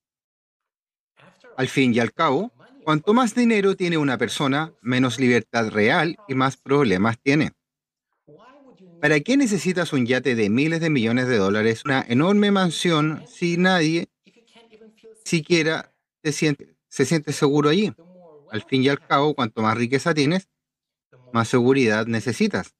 Al 1.58 1.68
fin 1.68 1.93
y 1.93 2.00
al 2.00 2.14
cabo, 2.14 2.52
cuanto 2.84 3.14
más 3.14 3.35
dinero 3.35 3.76
tiene 3.76 3.98
una 3.98 4.18
persona, 4.18 4.74
menos 4.82 5.19
libertad 5.19 5.69
real 5.69 6.18
y 6.27 6.35
más 6.35 6.58
problemas 6.58 7.19
tiene. 7.22 7.52
¿Para 9.00 9.19
qué 9.19 9.35
necesitas 9.35 9.92
un 9.92 10.06
yate 10.06 10.34
de 10.35 10.50
miles 10.50 10.80
de 10.80 10.90
millones 10.90 11.27
de 11.27 11.38
dólares, 11.38 11.84
una 11.84 12.06
enorme 12.08 12.52
mansión, 12.52 13.24
si 13.27 13.58
nadie 13.58 14.08
siquiera 15.26 15.93
se 16.24 16.32
siente, 16.32 16.77
se 16.88 17.06
siente 17.06 17.34
seguro 17.34 17.69
allí? 17.69 17.93
Al 18.54 18.62
fin 18.62 18.84
y 18.84 18.90
al 18.90 19.00
cabo, 19.00 19.34
cuanto 19.34 19.64
más 19.64 19.76
riqueza 19.76 20.14
tienes, 20.14 20.48
más 21.34 21.48
seguridad 21.48 22.06
necesitas. 22.06 22.76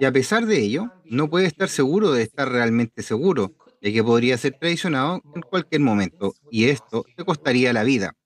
Y 0.00 0.04
a 0.04 0.10
pesar 0.10 0.44
de 0.44 0.58
ello, 0.58 0.90
no 1.04 1.30
puedes 1.30 1.46
estar 1.46 1.68
seguro 1.68 2.10
de 2.10 2.24
estar 2.24 2.50
realmente 2.50 3.04
seguro, 3.04 3.52
ya 3.80 3.92
que 3.92 4.02
podría 4.02 4.36
ser 4.36 4.58
traicionado 4.58 5.22
en 5.36 5.42
cualquier 5.42 5.82
momento, 5.82 6.34
y 6.50 6.64
esto 6.64 7.04
te 7.16 7.24
costaría 7.24 7.72
la 7.72 7.84
vida. 7.84 8.16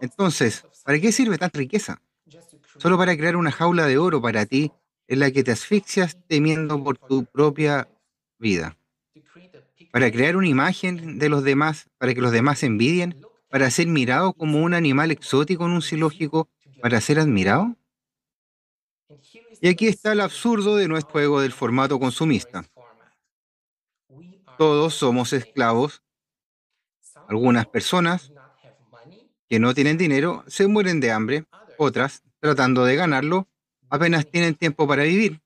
Entonces, 0.00 0.64
¿para 0.84 0.98
qué 0.98 1.12
sirve 1.12 1.38
tanta 1.38 1.56
riqueza? 1.56 2.02
Solo 2.78 2.98
para 2.98 3.16
crear 3.16 3.36
una 3.36 3.52
jaula 3.52 3.86
de 3.86 3.96
oro 3.96 4.20
para 4.20 4.44
ti 4.44 4.72
en 5.06 5.20
la 5.20 5.30
que 5.30 5.44
te 5.44 5.52
asfixias 5.52 6.18
temiendo 6.26 6.82
por 6.82 6.98
tu 6.98 7.26
propia 7.26 7.88
vida. 8.40 8.76
Para 9.92 10.10
crear 10.10 10.36
una 10.36 10.48
imagen 10.48 11.20
de 11.20 11.28
los 11.28 11.44
demás, 11.44 11.88
para 11.96 12.12
que 12.12 12.20
los 12.20 12.32
demás 12.32 12.64
envidien 12.64 13.20
para 13.48 13.70
ser 13.70 13.86
mirado 13.86 14.32
como 14.32 14.62
un 14.62 14.74
animal 14.74 15.10
exótico 15.10 15.64
en 15.64 15.72
un 15.72 15.82
zoológico 15.82 16.48
para 16.80 17.00
ser 17.00 17.18
admirado? 17.18 17.76
Y 19.60 19.68
aquí 19.68 19.86
está 19.88 20.12
el 20.12 20.20
absurdo 20.20 20.76
de 20.76 20.88
nuestro 20.88 21.12
juego 21.12 21.40
del 21.40 21.52
formato 21.52 21.98
consumista. 21.98 22.64
Todos 24.56 24.94
somos 24.94 25.32
esclavos. 25.32 26.02
Algunas 27.28 27.66
personas 27.66 28.32
que 29.48 29.58
no 29.58 29.74
tienen 29.74 29.98
dinero 29.98 30.44
se 30.46 30.66
mueren 30.66 31.00
de 31.00 31.10
hambre, 31.10 31.44
otras, 31.78 32.22
tratando 32.40 32.84
de 32.84 32.96
ganarlo, 32.96 33.48
apenas 33.88 34.26
tienen 34.26 34.54
tiempo 34.54 34.86
para 34.86 35.04
vivir. 35.04 35.40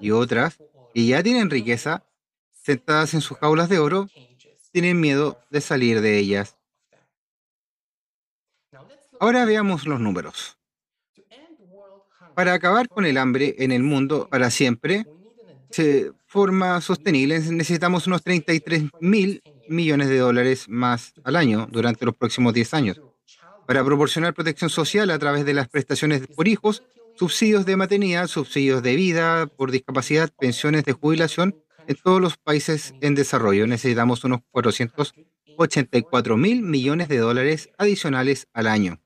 Y 0.00 0.10
otras, 0.10 0.58
y 0.92 1.08
ya 1.08 1.22
tienen 1.22 1.50
riqueza, 1.50 2.04
sentadas 2.50 3.14
en 3.14 3.20
sus 3.20 3.38
jaulas 3.38 3.68
de 3.68 3.78
oro, 3.78 4.08
tienen 4.72 5.00
miedo 5.00 5.38
de 5.50 5.60
salir 5.60 6.00
de 6.00 6.18
ellas. 6.18 6.55
Ahora 9.20 9.44
veamos 9.44 9.86
los 9.86 10.00
números. 10.00 10.58
Para 12.34 12.52
acabar 12.52 12.88
con 12.88 13.06
el 13.06 13.16
hambre 13.16 13.54
en 13.58 13.72
el 13.72 13.82
mundo 13.82 14.28
para 14.30 14.50
siempre, 14.50 15.06
de 15.76 16.12
forma 16.26 16.80
sostenible, 16.80 17.38
necesitamos 17.38 18.06
unos 18.06 18.22
33 18.22 18.84
mil 19.00 19.42
millones 19.68 20.08
de 20.08 20.18
dólares 20.18 20.68
más 20.68 21.14
al 21.24 21.36
año 21.36 21.66
durante 21.70 22.04
los 22.04 22.14
próximos 22.14 22.52
10 22.52 22.74
años 22.74 23.00
para 23.66 23.84
proporcionar 23.84 24.32
protección 24.32 24.70
social 24.70 25.10
a 25.10 25.18
través 25.18 25.44
de 25.44 25.52
las 25.54 25.68
prestaciones 25.68 26.26
por 26.28 26.48
hijos, 26.48 26.84
subsidios 27.16 27.66
de 27.66 27.76
maternidad, 27.76 28.28
subsidios 28.28 28.82
de 28.82 28.94
vida 28.94 29.46
por 29.46 29.70
discapacidad, 29.70 30.30
pensiones 30.38 30.84
de 30.84 30.92
jubilación 30.92 31.56
en 31.86 31.96
todos 31.96 32.20
los 32.20 32.36
países 32.36 32.94
en 33.00 33.14
desarrollo. 33.14 33.66
Necesitamos 33.66 34.24
unos 34.24 34.40
484 34.50 36.36
mil 36.36 36.62
millones 36.62 37.08
de 37.08 37.18
dólares 37.18 37.70
adicionales 37.76 38.46
al 38.52 38.68
año. 38.68 39.00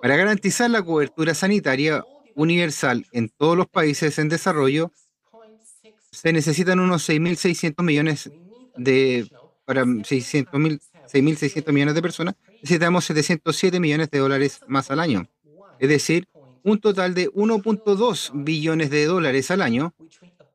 Para 0.00 0.16
garantizar 0.16 0.70
la 0.70 0.82
cobertura 0.82 1.34
sanitaria 1.34 2.04
universal 2.34 3.06
en 3.12 3.28
todos 3.28 3.56
los 3.56 3.66
países 3.66 4.18
en 4.18 4.28
desarrollo, 4.28 4.92
se 6.10 6.32
necesitan 6.32 6.80
unos 6.80 7.08
6.600 7.08 7.82
millones 7.82 8.30
de 8.76 9.28
para 9.66 9.84
6.600 9.84 11.72
millones 11.72 11.94
de 11.94 12.02
personas, 12.02 12.36
necesitamos 12.62 13.04
707 13.04 13.80
millones 13.80 14.10
de 14.10 14.18
dólares 14.18 14.60
más 14.68 14.90
al 14.90 15.00
año. 15.00 15.28
Es 15.80 15.88
decir, 15.88 16.28
un 16.62 16.80
total 16.80 17.14
de 17.14 17.28
1.2 17.32 18.30
billones 18.32 18.90
de 18.90 19.04
dólares 19.06 19.50
al 19.50 19.62
año 19.62 19.92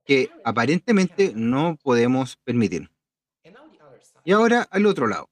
que 0.06 0.32
aparentemente 0.44 1.34
no 1.36 1.78
podemos 1.84 2.38
permitir. 2.38 2.90
Y 4.24 4.32
ahora 4.32 4.68
al 4.72 4.86
otro 4.86 5.08
lado. 5.08 5.30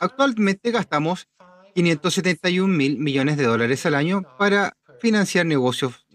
Actualmente 0.00 0.70
gastamos 0.70 1.28
571 1.74 2.68
mil 2.68 2.98
millones 2.98 3.36
de 3.36 3.44
dólares 3.44 3.84
al 3.86 3.94
año 3.94 4.22
para 4.38 4.76
financiar 5.00 5.46
negocios 5.46 6.06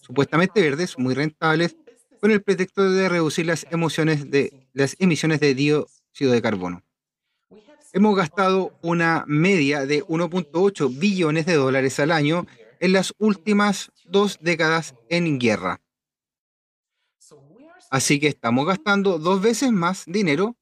supuestamente 0.00 0.60
verdes, 0.60 0.98
muy 0.98 1.14
rentables, 1.14 1.76
con 2.20 2.30
el 2.30 2.42
pretexto 2.42 2.90
de 2.90 3.08
reducir 3.08 3.46
las, 3.46 3.66
emociones 3.70 4.30
de, 4.30 4.68
las 4.72 4.96
emisiones 4.98 5.40
de 5.40 5.54
dióxido 5.54 6.32
de 6.32 6.42
carbono. 6.42 6.82
Hemos 7.92 8.16
gastado 8.16 8.78
una 8.80 9.24
media 9.26 9.86
de 9.86 10.04
1.8 10.04 10.98
billones 10.98 11.46
de 11.46 11.54
dólares 11.54 11.98
al 12.00 12.10
año 12.10 12.46
en 12.80 12.92
las 12.92 13.12
últimas 13.18 13.92
dos 14.04 14.38
décadas 14.40 14.94
en 15.08 15.38
guerra. 15.38 15.80
Así 17.90 18.18
que 18.18 18.28
estamos 18.28 18.66
gastando 18.66 19.18
dos 19.18 19.42
veces 19.42 19.72
más 19.72 20.04
dinero, 20.06 20.56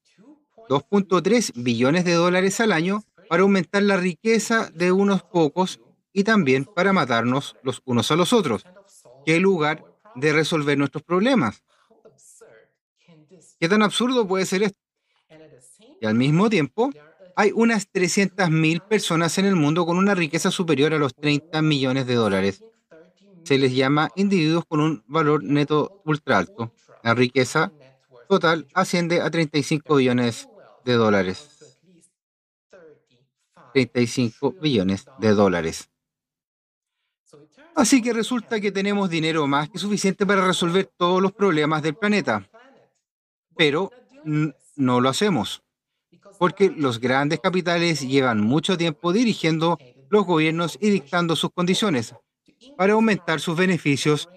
2.3 0.67 1.53
billones 1.55 2.03
de 2.05 2.13
dólares 2.13 2.59
al 2.59 2.73
año, 2.73 3.03
para 3.31 3.43
aumentar 3.43 3.81
la 3.83 3.95
riqueza 3.95 4.69
de 4.75 4.91
unos 4.91 5.23
pocos 5.23 5.79
y 6.11 6.25
también 6.25 6.65
para 6.65 6.91
matarnos 6.91 7.55
los 7.63 7.81
unos 7.85 8.11
a 8.11 8.17
los 8.17 8.33
otros, 8.33 8.65
que 9.25 9.39
lugar 9.39 9.85
de 10.15 10.33
resolver 10.33 10.77
nuestros 10.77 11.01
problemas. 11.01 11.63
¿Qué 13.57 13.69
tan 13.69 13.83
absurdo 13.83 14.27
puede 14.27 14.45
ser 14.45 14.63
esto? 14.63 14.77
Y 16.01 16.05
al 16.05 16.15
mismo 16.15 16.49
tiempo, 16.49 16.89
hay 17.37 17.53
unas 17.55 17.89
300.000 17.93 18.85
personas 18.85 19.37
en 19.37 19.45
el 19.45 19.55
mundo 19.55 19.85
con 19.85 19.97
una 19.97 20.13
riqueza 20.13 20.51
superior 20.51 20.93
a 20.93 20.97
los 20.97 21.15
30 21.15 21.61
millones 21.61 22.07
de 22.07 22.15
dólares. 22.15 22.61
Se 23.45 23.57
les 23.57 23.73
llama 23.73 24.09
individuos 24.17 24.65
con 24.67 24.81
un 24.81 25.05
valor 25.07 25.41
neto 25.41 26.01
ultra 26.03 26.37
alto. 26.37 26.73
La 27.01 27.13
riqueza 27.13 27.71
total 28.27 28.67
asciende 28.73 29.21
a 29.21 29.31
35 29.31 29.95
billones 29.95 30.49
de 30.83 30.93
dólares. 30.95 31.50
35 33.73 34.55
billones 34.61 35.05
de 35.19 35.29
dólares. 35.29 35.89
Así 37.75 38.01
que 38.01 38.13
resulta 38.13 38.59
que 38.59 38.71
tenemos 38.71 39.09
dinero 39.09 39.47
más 39.47 39.69
que 39.69 39.79
suficiente 39.79 40.25
para 40.25 40.45
resolver 40.45 40.91
todos 40.97 41.21
los 41.21 41.31
problemas 41.31 41.81
del 41.81 41.95
planeta. 41.95 42.47
Pero 43.55 43.91
no 44.75 44.99
lo 44.99 45.09
hacemos, 45.09 45.63
porque 46.37 46.69
los 46.69 46.99
grandes 46.99 47.39
capitales 47.39 48.01
llevan 48.01 48.41
mucho 48.41 48.77
tiempo 48.77 49.13
dirigiendo 49.13 49.77
los 50.09 50.25
gobiernos 50.25 50.77
y 50.81 50.89
dictando 50.89 51.35
sus 51.35 51.51
condiciones. 51.51 52.13
Para 52.77 52.93
aumentar 52.93 53.39
sus 53.39 53.57
beneficios, 53.57 54.29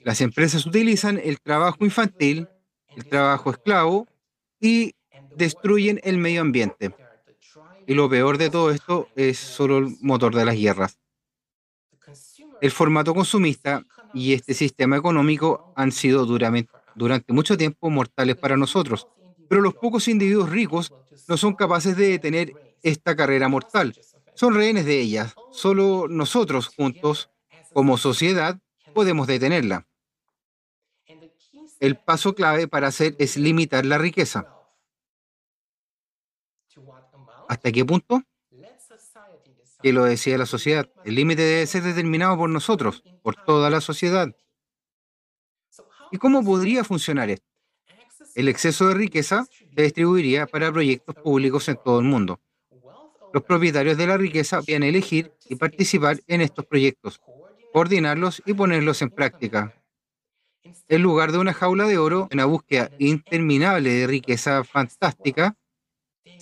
las 0.00 0.20
empresas 0.20 0.66
utilizan 0.66 1.18
el 1.22 1.40
trabajo 1.40 1.84
infantil, 1.84 2.48
el 2.94 3.06
trabajo 3.06 3.50
esclavo 3.50 4.06
y 4.60 4.94
destruyen 5.36 6.00
el 6.04 6.18
medio 6.18 6.42
ambiente. 6.42 6.94
Y 7.92 7.94
lo 7.94 8.08
peor 8.08 8.38
de 8.38 8.48
todo 8.48 8.70
esto 8.70 9.10
es 9.16 9.38
solo 9.38 9.76
el 9.76 9.98
motor 10.00 10.34
de 10.34 10.46
las 10.46 10.56
guerras. 10.56 10.98
El 12.62 12.70
formato 12.70 13.12
consumista 13.12 13.84
y 14.14 14.32
este 14.32 14.54
sistema 14.54 14.96
económico 14.96 15.74
han 15.76 15.92
sido 15.92 16.24
durante 16.24 17.32
mucho 17.34 17.58
tiempo 17.58 17.90
mortales 17.90 18.36
para 18.36 18.56
nosotros, 18.56 19.08
pero 19.46 19.60
los 19.60 19.74
pocos 19.74 20.08
individuos 20.08 20.48
ricos 20.48 20.90
no 21.28 21.36
son 21.36 21.52
capaces 21.52 21.94
de 21.94 22.08
detener 22.08 22.54
esta 22.82 23.14
carrera 23.14 23.48
mortal. 23.48 23.94
Son 24.32 24.54
rehenes 24.54 24.86
de 24.86 24.98
ella. 24.98 25.30
Solo 25.50 26.06
nosotros 26.08 26.68
juntos, 26.68 27.28
como 27.74 27.98
sociedad, 27.98 28.58
podemos 28.94 29.26
detenerla. 29.26 29.86
El 31.78 31.98
paso 31.98 32.34
clave 32.34 32.68
para 32.68 32.86
hacer 32.86 33.16
es 33.18 33.36
limitar 33.36 33.84
la 33.84 33.98
riqueza. 33.98 34.46
¿Hasta 37.52 37.70
qué 37.70 37.84
punto? 37.84 38.22
Que 39.82 39.92
lo 39.92 40.04
decía 40.04 40.38
la 40.38 40.46
sociedad. 40.46 40.90
El 41.04 41.16
límite 41.16 41.42
debe 41.42 41.66
ser 41.66 41.82
determinado 41.82 42.34
por 42.38 42.48
nosotros, 42.48 43.04
por 43.22 43.36
toda 43.36 43.68
la 43.68 43.82
sociedad. 43.82 44.34
¿Y 46.10 46.16
cómo 46.16 46.42
podría 46.42 46.82
funcionar 46.82 47.28
esto? 47.28 47.46
El 48.34 48.48
exceso 48.48 48.88
de 48.88 48.94
riqueza 48.94 49.44
se 49.74 49.82
distribuiría 49.82 50.46
para 50.46 50.72
proyectos 50.72 51.14
públicos 51.16 51.68
en 51.68 51.76
todo 51.84 51.98
el 51.98 52.06
mundo. 52.06 52.40
Los 53.34 53.42
propietarios 53.42 53.98
de 53.98 54.06
la 54.06 54.16
riqueza 54.16 54.60
podrían 54.60 54.84
elegir 54.84 55.30
y 55.46 55.56
participar 55.56 56.20
en 56.28 56.40
estos 56.40 56.64
proyectos, 56.64 57.20
coordinarlos 57.74 58.42
y 58.46 58.54
ponerlos 58.54 59.02
en 59.02 59.10
práctica. 59.10 59.74
En 60.88 61.02
lugar 61.02 61.32
de 61.32 61.38
una 61.38 61.52
jaula 61.52 61.86
de 61.86 61.98
oro, 61.98 62.28
una 62.32 62.46
búsqueda 62.46 62.90
interminable 62.98 63.90
de 63.90 64.06
riqueza 64.06 64.64
fantástica, 64.64 65.58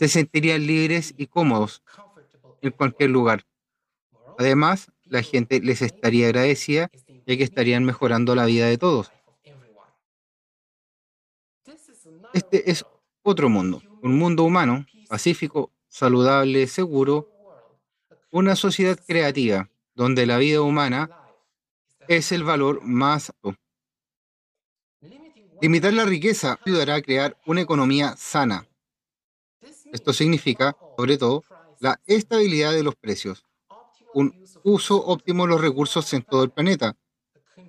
se 0.00 0.08
sentirían 0.08 0.66
libres 0.66 1.12
y 1.18 1.26
cómodos 1.26 1.82
en 2.62 2.70
cualquier 2.70 3.10
lugar. 3.10 3.44
Además, 4.38 4.90
la 5.04 5.22
gente 5.22 5.60
les 5.60 5.82
estaría 5.82 6.28
agradecida 6.28 6.90
ya 7.26 7.36
que 7.36 7.42
estarían 7.42 7.84
mejorando 7.84 8.34
la 8.34 8.46
vida 8.46 8.66
de 8.66 8.78
todos. 8.78 9.12
Este 12.32 12.70
es 12.70 12.86
otro 13.22 13.50
mundo, 13.50 13.82
un 14.00 14.16
mundo 14.16 14.44
humano, 14.44 14.86
pacífico, 15.06 15.70
saludable, 15.86 16.66
seguro, 16.66 17.28
una 18.30 18.56
sociedad 18.56 18.98
creativa 19.06 19.68
donde 19.94 20.24
la 20.24 20.38
vida 20.38 20.62
humana 20.62 21.10
es 22.08 22.32
el 22.32 22.42
valor 22.42 22.80
más 22.84 23.28
alto. 23.28 23.54
Limitar 25.60 25.92
la 25.92 26.06
riqueza 26.06 26.58
ayudará 26.64 26.94
a 26.94 27.02
crear 27.02 27.36
una 27.44 27.60
economía 27.60 28.16
sana. 28.16 28.66
Esto 29.92 30.12
significa, 30.12 30.76
sobre 30.96 31.18
todo, 31.18 31.44
la 31.80 32.00
estabilidad 32.06 32.72
de 32.72 32.82
los 32.82 32.94
precios, 32.94 33.44
un 34.14 34.44
uso 34.64 35.04
óptimo 35.04 35.44
de 35.44 35.50
los 35.50 35.60
recursos 35.60 36.12
en 36.12 36.22
todo 36.22 36.44
el 36.44 36.50
planeta, 36.50 36.96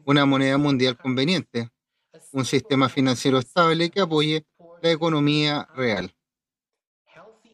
una 0.05 0.25
moneda 0.25 0.57
mundial 0.57 0.97
conveniente, 0.97 1.69
un 2.31 2.45
sistema 2.45 2.89
financiero 2.89 3.39
estable 3.39 3.89
que 3.89 4.01
apoye 4.01 4.45
la 4.81 4.91
economía 4.91 5.67
real, 5.75 6.15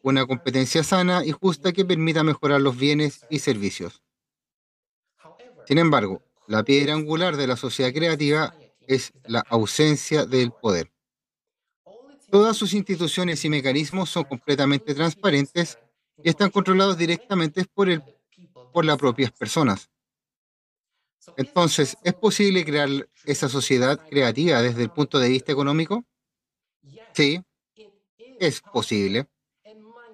una 0.02 0.26
competencia 0.26 0.82
sana 0.82 1.24
y 1.24 1.32
justa 1.32 1.72
que 1.72 1.84
permita 1.84 2.22
mejorar 2.22 2.60
los 2.60 2.76
bienes 2.76 3.26
y 3.28 3.38
servicios. 3.40 4.02
Sin 5.66 5.78
embargo, 5.78 6.22
la 6.46 6.64
piedra 6.64 6.94
angular 6.94 7.36
de 7.36 7.46
la 7.46 7.56
sociedad 7.56 7.92
creativa 7.92 8.54
es 8.86 9.12
la 9.24 9.40
ausencia 9.50 10.24
del 10.24 10.50
poder. 10.50 10.90
Todas 12.30 12.56
sus 12.56 12.74
instituciones 12.74 13.44
y 13.44 13.48
mecanismos 13.48 14.10
son 14.10 14.24
completamente 14.24 14.94
transparentes 14.94 15.78
y 16.22 16.28
están 16.28 16.50
controlados 16.50 16.98
directamente 16.98 17.64
por, 17.64 17.88
el, 17.88 18.02
por 18.72 18.84
las 18.84 18.98
propias 18.98 19.30
personas. 19.32 19.90
Entonces, 21.36 21.96
¿es 22.02 22.14
posible 22.14 22.64
crear 22.64 22.88
esa 23.24 23.48
sociedad 23.48 23.98
creativa 24.08 24.62
desde 24.62 24.82
el 24.82 24.90
punto 24.90 25.18
de 25.18 25.28
vista 25.28 25.52
económico? 25.52 26.04
Sí, 27.14 27.42
es 28.38 28.60
posible. 28.60 29.26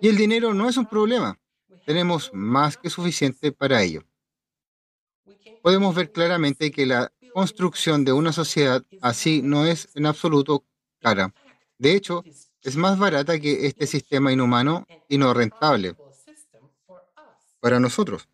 Y 0.00 0.08
el 0.08 0.16
dinero 0.16 0.54
no 0.54 0.68
es 0.68 0.76
un 0.76 0.86
problema. 0.86 1.38
Tenemos 1.84 2.30
más 2.32 2.76
que 2.76 2.90
suficiente 2.90 3.52
para 3.52 3.82
ello. 3.82 4.04
Podemos 5.62 5.94
ver 5.94 6.12
claramente 6.12 6.70
que 6.70 6.86
la 6.86 7.12
construcción 7.32 8.04
de 8.04 8.12
una 8.12 8.32
sociedad 8.32 8.84
así 9.00 9.42
no 9.42 9.66
es 9.66 9.88
en 9.94 10.06
absoluto 10.06 10.64
cara. 11.00 11.32
De 11.78 11.94
hecho, 11.94 12.22
es 12.62 12.76
más 12.76 12.98
barata 12.98 13.38
que 13.38 13.66
este 13.66 13.86
sistema 13.86 14.32
inhumano 14.32 14.86
y 15.08 15.18
no 15.18 15.34
rentable 15.34 15.96
para 17.60 17.80
nosotros. 17.80 18.28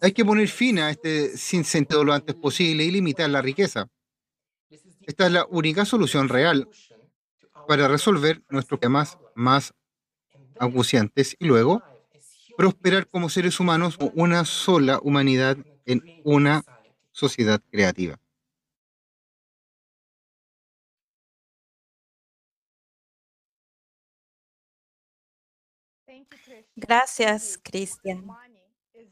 Hay 0.00 0.12
que 0.12 0.24
poner 0.24 0.48
fin 0.48 0.78
a 0.78 0.90
este 0.90 1.36
sinsentido 1.36 2.04
lo 2.04 2.12
antes 2.12 2.34
posible 2.34 2.84
y 2.84 2.90
limitar 2.90 3.28
la 3.30 3.42
riqueza. 3.42 3.88
Esta 5.02 5.26
es 5.26 5.32
la 5.32 5.46
única 5.46 5.84
solución 5.84 6.28
real 6.28 6.68
para 7.66 7.88
resolver 7.88 8.42
nuestros 8.48 8.80
temas 8.80 9.18
más 9.34 9.74
acuciantes 10.58 11.36
y 11.38 11.46
luego 11.46 11.82
prosperar 12.56 13.08
como 13.08 13.28
seres 13.28 13.58
humanos, 13.60 13.98
una 14.14 14.44
sola 14.44 15.00
humanidad 15.02 15.56
en 15.86 16.02
una 16.24 16.64
sociedad 17.10 17.60
creativa. 17.70 18.21
Gracias, 26.82 27.60
Cristian. 27.62 28.26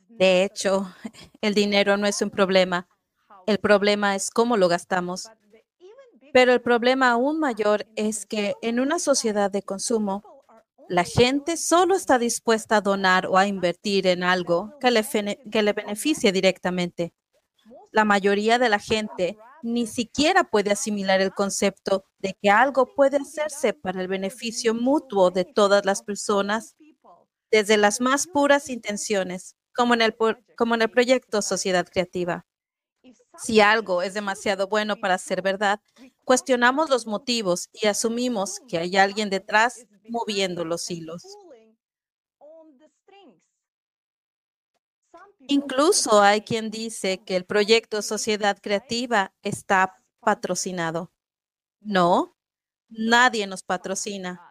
De 0.09 0.43
hecho, 0.43 0.93
el 1.41 1.55
dinero 1.55 1.97
no 1.97 2.07
es 2.07 2.21
un 2.21 2.31
problema. 2.31 2.89
El 3.47 3.59
problema 3.59 4.17
es 4.17 4.31
cómo 4.31 4.57
lo 4.57 4.69
gastamos. 4.69 5.29
Pero 6.33 6.53
el 6.53 6.61
problema 6.61 7.11
aún 7.11 7.39
mayor 7.39 7.87
es 7.97 8.27
que 8.27 8.55
en 8.61 8.81
una 8.81 8.99
sociedad 8.99 9.51
de 9.51 9.63
consumo, 9.63 10.23
la 10.89 11.05
gente 11.05 11.57
solo 11.57 11.95
está 11.95 12.19
dispuesta 12.19 12.77
a 12.77 12.81
donar 12.81 13.27
o 13.27 13.39
a 13.39 13.47
invertir 13.47 14.09
en 14.09 14.25
algo 14.25 14.75
que 14.81 14.91
le, 14.91 15.05
que 15.51 15.63
le 15.63 15.73
beneficie 15.73 16.33
directamente. 16.33 17.15
La 17.93 18.05
mayoría 18.05 18.59
de 18.59 18.69
la 18.69 18.81
gente 18.81 19.39
ni 19.63 19.87
siquiera 19.87 20.45
puede 20.45 20.73
asimilar 20.73 21.21
el 21.21 21.33
concepto 21.33 22.05
de 22.19 22.37
que 22.41 22.51
algo 22.51 22.95
puede 22.95 23.19
hacerse 23.19 23.73
para 23.73 24.01
el 24.01 24.09
beneficio 24.09 24.75
mutuo 24.75 25.31
de 25.31 25.45
todas 25.45 25.85
las 25.85 26.03
personas 26.03 26.77
desde 27.51 27.77
las 27.77 28.01
más 28.01 28.27
puras 28.27 28.69
intenciones, 28.69 29.57
como 29.75 29.95
en 29.95 30.03
el, 30.03 30.17
como 30.57 30.75
en 30.75 30.83
el 30.83 30.91
proyecto 30.91 31.43
Sociedad 31.43 31.87
Creativa. 31.91 32.47
Si 33.39 33.61
algo 33.61 34.03
es 34.03 34.15
demasiado 34.15 34.69
bueno 34.69 34.97
para 34.97 35.17
ser 35.19 35.43
verdad, 35.43 35.81
cuestionamos 36.25 36.91
los 36.91 37.07
motivos 37.07 37.69
y 37.73 37.87
asumimos 37.87 38.61
que 38.69 38.79
hay 38.79 38.97
alguien 38.97 39.31
detrás 39.31 39.87
moviendo 40.09 40.65
los 40.65 40.91
hilos. 40.91 41.23
Incluso 45.49 46.21
hay 46.23 46.43
quien 46.43 46.71
dice 46.71 47.23
que 47.25 47.37
el 47.37 47.45
proyecto 47.45 48.03
Sociedad 48.03 48.59
Creativa 48.61 49.35
está 49.43 49.97
patrocinado. 50.21 51.13
No, 51.81 52.37
nadie 52.89 53.47
nos 53.47 53.63
patrocina. 53.63 54.50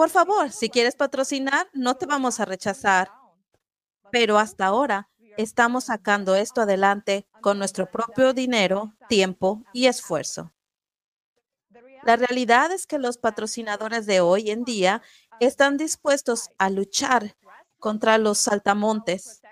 Por 0.00 0.08
favor, 0.08 0.50
si 0.50 0.70
quieres 0.70 0.94
patrocinar, 0.94 1.68
no 1.74 1.94
te 1.94 2.06
vamos 2.06 2.40
a 2.40 2.46
rechazar. 2.46 3.12
Pero 4.10 4.38
hasta 4.38 4.64
ahora 4.64 5.10
estamos 5.36 5.84
sacando 5.84 6.34
esto 6.36 6.62
adelante 6.62 7.26
con 7.42 7.58
nuestro 7.58 7.84
propio 7.84 8.32
dinero, 8.32 8.94
tiempo 9.10 9.62
y 9.74 9.88
esfuerzo. 9.88 10.54
La 12.04 12.16
realidad 12.16 12.72
es 12.72 12.86
que 12.86 12.98
los 12.98 13.18
patrocinadores 13.18 14.06
de 14.06 14.22
hoy 14.22 14.50
en 14.50 14.64
día 14.64 15.02
están 15.38 15.76
dispuestos 15.76 16.48
a 16.56 16.70
luchar 16.70 17.36
contra 17.78 18.16
los 18.16 18.38
saltamontes, 18.38 19.42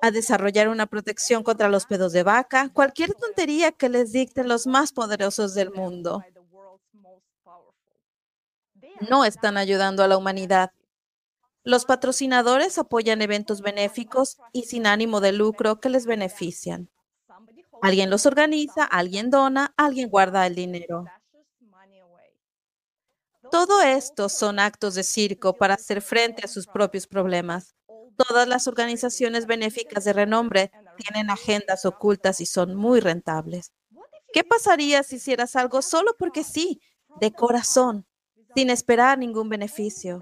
a 0.00 0.10
desarrollar 0.10 0.70
una 0.70 0.86
protección 0.86 1.42
contra 1.42 1.68
los 1.68 1.84
pedos 1.84 2.14
de 2.14 2.22
vaca, 2.22 2.70
cualquier 2.72 3.12
tontería 3.12 3.72
que 3.72 3.90
les 3.90 4.10
dicten 4.10 4.48
los 4.48 4.66
más 4.66 4.92
poderosos 4.92 5.52
del 5.52 5.70
mundo. 5.70 6.24
No 9.00 9.24
están 9.24 9.56
ayudando 9.56 10.02
a 10.02 10.08
la 10.08 10.16
humanidad. 10.16 10.72
Los 11.64 11.84
patrocinadores 11.84 12.78
apoyan 12.78 13.22
eventos 13.22 13.60
benéficos 13.60 14.38
y 14.52 14.64
sin 14.64 14.86
ánimo 14.86 15.20
de 15.20 15.32
lucro 15.32 15.80
que 15.80 15.88
les 15.88 16.06
benefician. 16.06 16.88
Alguien 17.82 18.10
los 18.10 18.26
organiza, 18.26 18.84
alguien 18.84 19.30
dona, 19.30 19.72
alguien 19.76 20.08
guarda 20.08 20.46
el 20.46 20.54
dinero. 20.54 21.04
Todo 23.50 23.82
esto 23.82 24.28
son 24.28 24.58
actos 24.58 24.94
de 24.94 25.04
circo 25.04 25.54
para 25.54 25.74
hacer 25.74 26.02
frente 26.02 26.44
a 26.44 26.48
sus 26.48 26.66
propios 26.66 27.06
problemas. 27.06 27.74
Todas 28.16 28.48
las 28.48 28.66
organizaciones 28.66 29.46
benéficas 29.46 30.04
de 30.04 30.12
renombre 30.12 30.70
tienen 30.96 31.30
agendas 31.30 31.84
ocultas 31.86 32.40
y 32.40 32.46
son 32.46 32.74
muy 32.74 33.00
rentables. 33.00 33.72
¿Qué 34.32 34.44
pasaría 34.44 35.02
si 35.02 35.16
hicieras 35.16 35.56
algo 35.56 35.82
solo 35.82 36.16
porque 36.18 36.44
sí, 36.44 36.80
de 37.20 37.32
corazón, 37.32 38.06
sin 38.58 38.70
esperar 38.70 39.18
ningún 39.18 39.48
beneficio? 39.48 40.20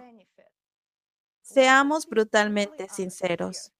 Seamos 1.40 2.06
brutalmente 2.06 2.86
sinceros. 2.90 3.72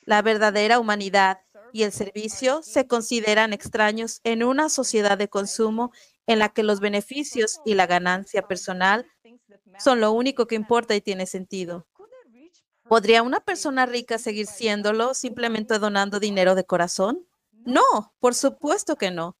La 0.00 0.20
verdadera 0.20 0.80
humanidad 0.80 1.38
y 1.72 1.84
el 1.84 1.92
servicio 1.92 2.60
se 2.64 2.88
consideran 2.88 3.52
extraños 3.52 4.20
en 4.24 4.42
una 4.42 4.68
sociedad 4.68 5.16
de 5.16 5.28
consumo 5.28 5.92
en 6.26 6.40
la 6.40 6.48
que 6.48 6.64
los 6.64 6.80
beneficios 6.80 7.60
y 7.64 7.74
la 7.74 7.86
ganancia 7.86 8.42
personal 8.42 9.06
son 9.78 10.00
lo 10.00 10.10
único 10.10 10.48
que 10.48 10.56
importa 10.56 10.96
y 10.96 11.00
tiene 11.00 11.26
sentido. 11.26 11.86
¿Podría 12.88 13.22
una 13.22 13.38
persona 13.38 13.86
rica 13.86 14.18
seguir 14.18 14.48
siéndolo 14.48 15.14
simplemente 15.14 15.78
donando 15.78 16.18
dinero 16.18 16.56
de 16.56 16.64
corazón? 16.64 17.28
No, 17.64 18.12
por 18.18 18.34
supuesto 18.34 18.96
que 18.96 19.12
no. 19.12 19.36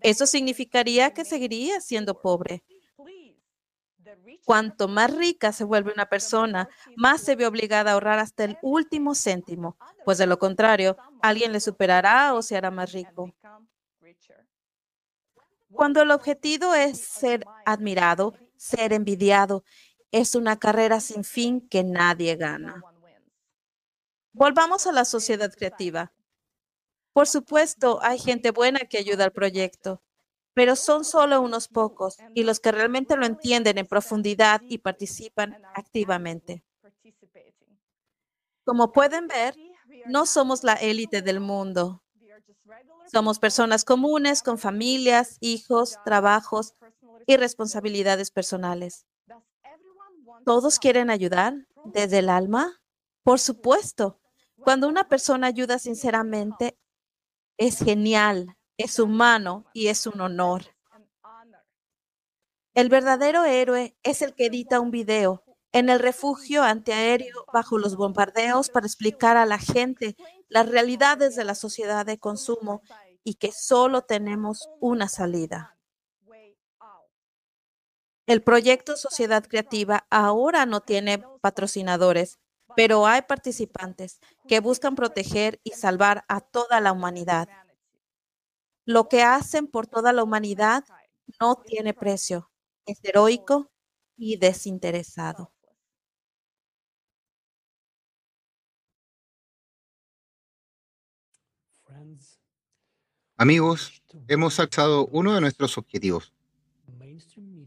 Eso 0.00 0.26
significaría 0.26 1.14
que 1.14 1.24
seguiría 1.24 1.80
siendo 1.80 2.20
pobre. 2.20 2.64
Cuanto 4.44 4.86
más 4.88 5.14
rica 5.14 5.52
se 5.52 5.64
vuelve 5.64 5.92
una 5.92 6.06
persona, 6.06 6.68
más 6.96 7.20
se 7.20 7.36
ve 7.36 7.46
obligada 7.46 7.90
a 7.90 7.94
ahorrar 7.94 8.18
hasta 8.18 8.44
el 8.44 8.58
último 8.62 9.14
céntimo, 9.14 9.76
pues 10.04 10.18
de 10.18 10.26
lo 10.26 10.38
contrario, 10.38 10.96
alguien 11.20 11.52
le 11.52 11.60
superará 11.60 12.34
o 12.34 12.42
se 12.42 12.56
hará 12.56 12.70
más 12.70 12.92
rico. 12.92 13.32
Cuando 15.72 16.02
el 16.02 16.10
objetivo 16.10 16.74
es 16.74 17.00
ser 17.00 17.44
admirado, 17.64 18.34
ser 18.56 18.92
envidiado, 18.92 19.64
es 20.12 20.34
una 20.34 20.58
carrera 20.58 21.00
sin 21.00 21.24
fin 21.24 21.60
que 21.68 21.82
nadie 21.82 22.36
gana. 22.36 22.82
Volvamos 24.32 24.86
a 24.86 24.92
la 24.92 25.04
sociedad 25.04 25.52
creativa. 25.52 26.12
Por 27.12 27.26
supuesto, 27.26 27.98
hay 28.02 28.18
gente 28.18 28.50
buena 28.50 28.80
que 28.80 28.98
ayuda 28.98 29.24
al 29.24 29.32
proyecto, 29.32 30.02
pero 30.56 30.74
son 30.74 31.04
solo 31.04 31.42
unos 31.42 31.68
pocos 31.68 32.16
y 32.32 32.42
los 32.42 32.60
que 32.60 32.72
realmente 32.72 33.14
lo 33.18 33.26
entienden 33.26 33.76
en 33.76 33.86
profundidad 33.86 34.62
y 34.68 34.78
participan 34.78 35.54
activamente. 35.74 36.64
Como 38.64 38.90
pueden 38.92 39.28
ver, 39.28 39.54
no 40.06 40.24
somos 40.24 40.64
la 40.64 40.72
élite 40.74 41.20
del 41.20 41.40
mundo. 41.40 42.02
Somos 43.12 43.38
personas 43.38 43.84
comunes 43.84 44.42
con 44.42 44.58
familias, 44.58 45.36
hijos, 45.40 45.98
trabajos 46.04 46.74
y 47.26 47.36
responsabilidades 47.36 48.30
personales. 48.30 49.04
¿Todos 50.44 50.78
quieren 50.78 51.10
ayudar 51.10 51.66
desde 51.84 52.18
el 52.20 52.30
alma? 52.30 52.80
Por 53.22 53.38
supuesto. 53.40 54.20
Cuando 54.62 54.88
una 54.88 55.08
persona 55.08 55.48
ayuda 55.48 55.78
sinceramente, 55.78 56.78
es 57.58 57.78
genial 57.78 58.56
es 58.76 58.98
humano 58.98 59.64
y 59.72 59.88
es 59.88 60.06
un 60.06 60.20
honor. 60.20 60.74
El 62.74 62.88
verdadero 62.88 63.44
héroe 63.44 63.96
es 64.02 64.22
el 64.22 64.34
que 64.34 64.46
edita 64.46 64.80
un 64.80 64.90
video 64.90 65.42
en 65.72 65.88
el 65.88 65.98
refugio 65.98 66.62
antiaéreo 66.62 67.44
bajo 67.52 67.78
los 67.78 67.96
bombardeos 67.96 68.70
para 68.70 68.86
explicar 68.86 69.36
a 69.36 69.46
la 69.46 69.58
gente 69.58 70.16
las 70.48 70.68
realidades 70.68 71.36
de 71.36 71.44
la 71.44 71.54
sociedad 71.54 72.06
de 72.06 72.18
consumo 72.18 72.82
y 73.24 73.34
que 73.34 73.52
solo 73.52 74.02
tenemos 74.02 74.68
una 74.80 75.08
salida. 75.08 75.76
El 78.26 78.42
proyecto 78.42 78.96
Sociedad 78.96 79.44
Creativa 79.46 80.06
ahora 80.10 80.66
no 80.66 80.80
tiene 80.80 81.22
patrocinadores, 81.40 82.38
pero 82.74 83.06
hay 83.06 83.22
participantes 83.22 84.20
que 84.48 84.60
buscan 84.60 84.96
proteger 84.96 85.60
y 85.62 85.70
salvar 85.72 86.24
a 86.28 86.40
toda 86.40 86.80
la 86.80 86.92
humanidad. 86.92 87.48
Lo 88.86 89.08
que 89.08 89.22
hacen 89.22 89.66
por 89.66 89.88
toda 89.88 90.12
la 90.12 90.22
humanidad 90.22 90.84
no 91.40 91.56
tiene 91.56 91.92
precio. 91.92 92.52
Es 92.86 93.00
heroico 93.02 93.68
y 94.16 94.36
desinteresado. 94.36 95.52
Amigos, 103.36 104.02
hemos 104.28 104.60
alzado 104.60 105.06
uno 105.08 105.34
de 105.34 105.40
nuestros 105.40 105.76
objetivos. 105.78 106.32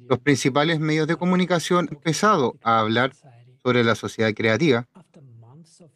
Los 0.08 0.20
principales 0.20 0.80
medios 0.80 1.06
de 1.06 1.18
comunicación 1.18 1.88
han 1.90 1.96
empezado 1.96 2.58
a 2.64 2.80
hablar 2.80 3.14
sobre 3.62 3.84
la 3.84 3.96
sociedad 3.96 4.34
creativa. 4.34 4.88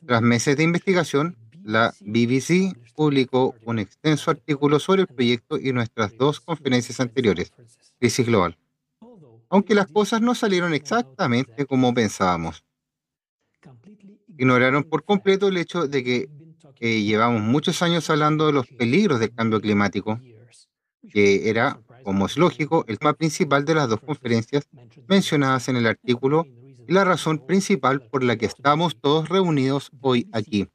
Tras 0.06 0.22
meses 0.22 0.58
de 0.58 0.64
investigación, 0.64 1.38
la 1.64 1.93
BBC 2.02 2.76
publicó 2.95 3.55
un 3.65 3.80
extenso 3.80 4.31
artículo 4.31 4.80
sobre 4.80 5.01
el 5.01 5.07
proyecto 5.07 5.57
y 5.57 5.73
nuestras 5.73 6.15
dos 6.17 6.39
conferencias 6.39 6.99
anteriores, 6.99 7.51
Crisis 7.99 8.25
Global. 8.25 8.57
Aunque 9.49 9.75
las 9.75 9.88
cosas 9.88 10.22
no 10.22 10.33
salieron 10.35 10.73
exactamente 10.73 11.65
como 11.65 11.93
pensábamos. 11.93 12.63
Ignoraron 14.38 14.83
por 14.83 15.03
completo 15.03 15.47
el 15.47 15.57
hecho 15.57 15.88
de 15.88 16.03
que 16.03 17.03
llevamos 17.03 17.41
muchos 17.41 17.81
años 17.81 18.09
hablando 18.09 18.47
de 18.47 18.53
los 18.53 18.67
peligros 18.67 19.19
del 19.19 19.33
cambio 19.33 19.61
climático, 19.61 20.19
que 21.11 21.49
era, 21.49 21.80
como 22.03 22.25
es 22.25 22.38
lógico, 22.38 22.83
el 22.88 22.97
tema 22.97 23.13
principal 23.13 23.63
de 23.65 23.75
las 23.75 23.89
dos 23.89 23.99
conferencias 24.01 24.67
mencionadas 25.07 25.69
en 25.69 25.77
el 25.77 25.88
artículo 25.88 26.45
y 26.88 26.91
la 26.91 27.05
razón 27.05 27.39
principal 27.39 28.01
por 28.01 28.23
la 28.23 28.35
que 28.35 28.45
estamos 28.45 28.99
todos 28.99 29.30
reunidos 29.30 29.91
hoy 30.01 30.27
aquí. 30.33 30.67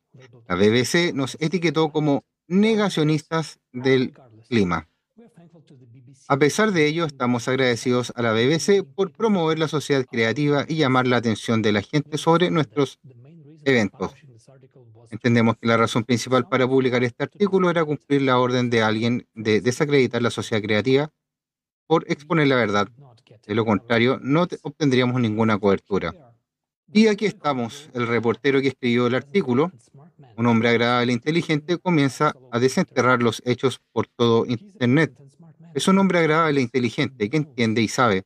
La 0.48 0.54
BBC 0.54 1.12
nos 1.14 1.36
etiquetó 1.40 1.90
como 1.90 2.24
negacionistas 2.46 3.60
del 3.72 4.12
clima. 4.48 4.88
A 6.28 6.36
pesar 6.36 6.72
de 6.72 6.86
ello, 6.86 7.04
estamos 7.04 7.48
agradecidos 7.48 8.12
a 8.16 8.22
la 8.22 8.32
BBC 8.32 8.84
por 8.84 9.12
promover 9.12 9.58
la 9.58 9.68
sociedad 9.68 10.04
creativa 10.04 10.64
y 10.68 10.76
llamar 10.76 11.06
la 11.06 11.16
atención 11.16 11.62
de 11.62 11.72
la 11.72 11.82
gente 11.82 12.18
sobre 12.18 12.50
nuestros 12.50 12.98
eventos. 13.64 14.12
Entendemos 15.10 15.56
que 15.56 15.66
la 15.66 15.76
razón 15.76 16.04
principal 16.04 16.48
para 16.48 16.68
publicar 16.68 17.02
este 17.02 17.24
artículo 17.24 17.70
era 17.70 17.84
cumplir 17.84 18.22
la 18.22 18.38
orden 18.38 18.68
de 18.68 18.82
alguien 18.82 19.26
de 19.34 19.60
desacreditar 19.60 20.20
la 20.20 20.30
sociedad 20.30 20.62
creativa 20.62 21.10
por 21.86 22.04
exponer 22.10 22.48
la 22.48 22.56
verdad. 22.56 22.88
De 23.46 23.54
lo 23.54 23.64
contrario, 23.64 24.18
no 24.22 24.46
obtendríamos 24.62 25.20
ninguna 25.20 25.58
cobertura. 25.58 26.12
Y 26.92 27.08
aquí 27.08 27.26
estamos, 27.26 27.90
el 27.92 28.06
reportero 28.06 28.60
que 28.62 28.68
escribió 28.68 29.06
el 29.06 29.14
artículo, 29.14 29.70
un 30.36 30.46
hombre 30.46 30.70
agradable 30.70 31.12
e 31.12 31.14
inteligente, 31.14 31.78
comienza 31.78 32.32
a 32.50 32.58
desenterrar 32.58 33.22
los 33.22 33.42
hechos 33.44 33.80
por 33.92 34.06
todo 34.06 34.46
Internet. 34.46 35.12
Es 35.74 35.86
un 35.86 35.98
hombre 35.98 36.20
agradable 36.20 36.60
e 36.60 36.62
inteligente 36.62 37.28
que 37.28 37.36
entiende 37.36 37.82
y 37.82 37.88
sabe, 37.88 38.24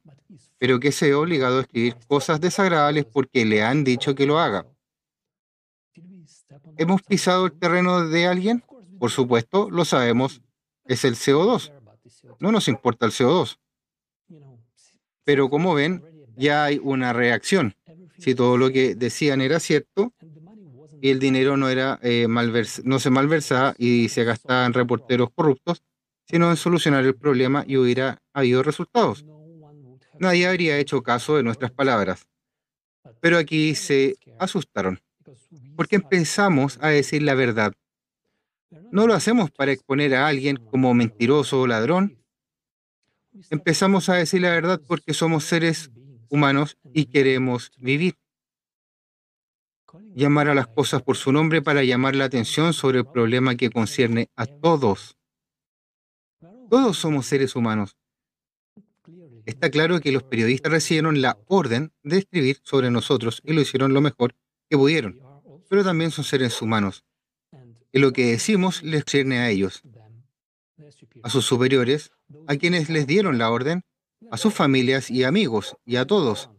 pero 0.59 0.79
que 0.79 0.93
se 0.93 1.09
ve 1.09 1.15
obligado 1.15 1.59
a 1.59 1.63
escribir 1.63 1.97
cosas 2.07 2.41
desagradables 2.41 3.05
porque 3.05 3.45
le 3.45 3.63
han 3.63 3.83
dicho 3.83 4.15
que 4.15 4.27
lo 4.27 4.39
haga. 4.39 4.65
¿Hemos 6.79 7.03
pisado 7.03 7.47
el 7.47 7.53
terreno 7.53 8.09
de 8.09 8.27
alguien? 8.27 8.65
Por 8.99 9.11
supuesto, 9.11 9.69
lo 9.71 9.85
sabemos. 9.85 10.41
Es 10.85 11.05
el 11.05 11.17
CO2. 11.17 11.73
No 12.39 12.53
nos 12.53 12.69
importa 12.69 13.07
el 13.07 13.13
CO2. 13.13 13.59
Pero 15.25 15.51
como 15.51 15.75
ven, 15.75 16.05
ya 16.37 16.65
hay 16.65 16.81
una 16.83 17.13
reacción. 17.13 17.75
Si 18.23 18.37
todo 18.37 18.57
lo 18.57 18.71
que 18.71 18.95
decían 18.95 19.41
era 19.41 19.59
cierto 19.59 20.13
y 21.01 21.11
el 21.11 21.19
dinero 21.19 21.57
no 21.57 21.69
era 21.69 21.99
eh, 22.03 22.29
se 22.99 23.11
malversaba 23.11 23.75
y 23.79 24.09
se 24.11 24.23
gastaba 24.23 24.65
en 24.65 24.73
reporteros 24.73 25.31
corruptos, 25.35 25.83
sino 26.29 26.49
en 26.49 26.57
solucionar 26.57 27.05
el 27.05 27.17
problema 27.17 27.65
y 27.67 27.77
hubiera 27.79 28.23
habido 28.33 28.63
resultados. 28.63 29.27
Nadie 30.21 30.47
habría 30.47 30.79
hecho 30.79 31.03
caso 31.03 31.37
de 31.37 31.43
nuestras 31.43 31.73
palabras. 31.73 32.29
Pero 33.21 33.39
aquí 33.39 33.75
se 33.75 34.15
asustaron 34.39 35.01
porque 35.77 35.97
empezamos 35.97 36.79
a 36.81 36.91
decir 36.91 37.25
la 37.25 37.35
verdad. 37.35 37.73
No 38.93 39.09
lo 39.09 39.15
hacemos 39.15 39.51
para 39.51 39.73
exponer 39.73 40.15
a 40.15 40.29
alguien 40.29 40.59
como 40.71 40.95
mentiroso 40.95 41.61
o 41.61 41.67
ladrón. 41.67 42.19
Empezamos 43.51 44.09
a 44.09 44.15
decir 44.15 44.43
la 44.43 44.51
verdad 44.51 44.81
porque 44.87 45.13
somos 45.13 45.43
seres 45.43 45.91
humanos 46.33 46.77
y 46.93 47.07
queremos 47.07 47.71
vivir. 47.79 48.17
Llamar 50.15 50.49
a 50.49 50.55
las 50.55 50.67
cosas 50.67 51.03
por 51.03 51.17
su 51.17 51.33
nombre 51.33 51.63
para 51.63 51.85
llamar 51.85 52.17
la 52.17 52.25
atención 52.25 52.73
sobre 52.73 52.99
el 52.99 53.07
problema 53.07 53.55
que 53.57 53.71
concierne 53.71 54.31
a 54.35 54.47
todos. 54.47 55.17
Todos 56.71 56.97
somos 56.97 57.27
seres 57.27 57.55
humanos. 57.55 57.97
Está 59.45 59.71
claro 59.71 60.01
que 60.01 60.13
los 60.13 60.23
periodistas 60.23 60.73
recibieron 60.73 61.21
la 61.21 61.39
orden 61.47 61.93
de 62.03 62.19
escribir 62.19 62.59
sobre 62.63 62.91
nosotros 62.91 63.43
y 63.45 63.53
lo 63.53 63.61
hicieron 63.61 63.93
lo 63.93 64.01
mejor 64.01 64.35
que 64.69 64.77
pudieron 64.77 65.21
pero 65.73 65.85
también 65.85 66.11
son 66.11 66.23
seres 66.23 66.61
humanos. 66.61 67.03
Y 67.93 67.99
lo 67.99 68.13
que 68.13 68.27
decimos 68.27 68.83
les 68.83 69.07
cierne 69.07 69.39
a 69.39 69.49
ellos, 69.49 69.83
a 71.23 71.31
sus 71.31 71.47
superiores, 71.47 72.13
a 72.47 72.57
quienes 72.57 72.91
les 72.91 73.07
dieron 73.07 73.39
la 73.39 73.51
orden, 73.51 73.83
a 74.31 74.37
sus 74.37 74.55
familias 74.55 75.11
y 75.11 75.25
amigos, 75.25 75.77
y 75.85 75.97
a 75.97 76.07
todos. 76.07 76.51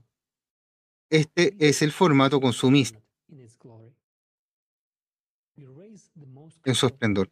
Este 1.10 1.56
es 1.60 1.82
el 1.82 1.92
formato 1.92 2.42
consumista 2.42 3.00
en 6.66 6.76
su 6.76 6.86
esplendor. 6.88 7.30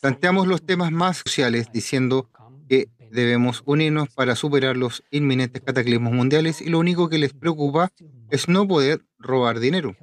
Planteamos 0.00 0.46
los 0.46 0.64
temas 0.64 0.92
más 0.92 1.18
sociales 1.18 1.68
diciendo 1.72 2.30
que 2.68 2.88
debemos 3.10 3.62
unirnos 3.64 4.10
para 4.10 4.36
superar 4.36 4.76
los 4.76 5.02
inminentes 5.10 5.62
cataclismos 5.62 6.12
mundiales 6.12 6.60
y 6.60 6.68
lo 6.68 6.78
único 6.78 7.08
que 7.08 7.18
les 7.18 7.32
preocupa 7.32 7.90
es 8.30 8.48
no 8.48 8.68
poder 8.68 9.04
robar 9.18 9.58
dinero. 9.58 9.96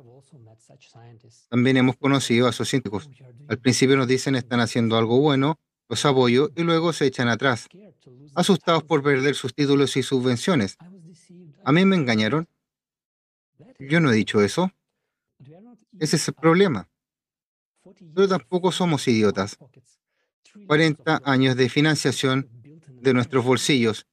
También 1.49 1.77
hemos 1.77 1.95
conocido 1.97 2.47
a 2.47 2.49
esos 2.49 2.67
científicos. 2.67 3.09
Al 3.47 3.59
principio 3.59 3.95
nos 3.95 4.07
dicen 4.07 4.35
están 4.35 4.59
haciendo 4.59 4.97
algo 4.97 5.19
bueno, 5.19 5.59
los 5.87 6.05
apoyo 6.05 6.49
y 6.55 6.63
luego 6.63 6.93
se 6.93 7.05
echan 7.05 7.27
atrás, 7.27 7.67
asustados 8.33 8.83
por 8.83 9.03
perder 9.03 9.35
sus 9.35 9.53
títulos 9.53 9.95
y 9.97 10.03
subvenciones. 10.03 10.77
A 11.63 11.71
mí 11.71 11.85
me 11.85 11.95
engañaron. 11.95 12.47
Yo 13.79 13.99
no 13.99 14.11
he 14.11 14.15
dicho 14.15 14.41
eso. 14.41 14.71
Ese 15.99 16.15
es 16.15 16.27
el 16.27 16.33
problema. 16.33 16.89
Pero 18.13 18.27
tampoco 18.27 18.71
somos 18.71 19.07
idiotas. 19.07 19.57
40 20.67 21.21
años 21.25 21.55
de 21.55 21.69
financiación 21.69 22.49
de 22.87 23.13
nuestros 23.13 23.43
bolsillos. 23.43 24.07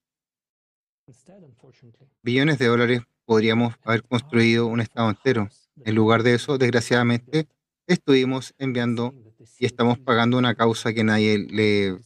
Billones 2.23 2.59
de 2.59 2.67
dólares 2.67 3.03
podríamos 3.25 3.75
haber 3.85 4.03
construido 4.03 4.67
un 4.67 4.81
Estado 4.81 5.09
entero. 5.11 5.49
En 5.85 5.95
lugar 5.95 6.23
de 6.23 6.35
eso, 6.35 6.59
desgraciadamente, 6.59 7.49
estuvimos 7.87 8.55
enviando 8.59 9.15
y 9.59 9.67
estamos 9.67 9.99
pagando 9.99 10.39
una 10.39 10.55
causa 10.55 10.93
que 10.93 11.03
nadie 11.05 11.39
le 11.39 11.99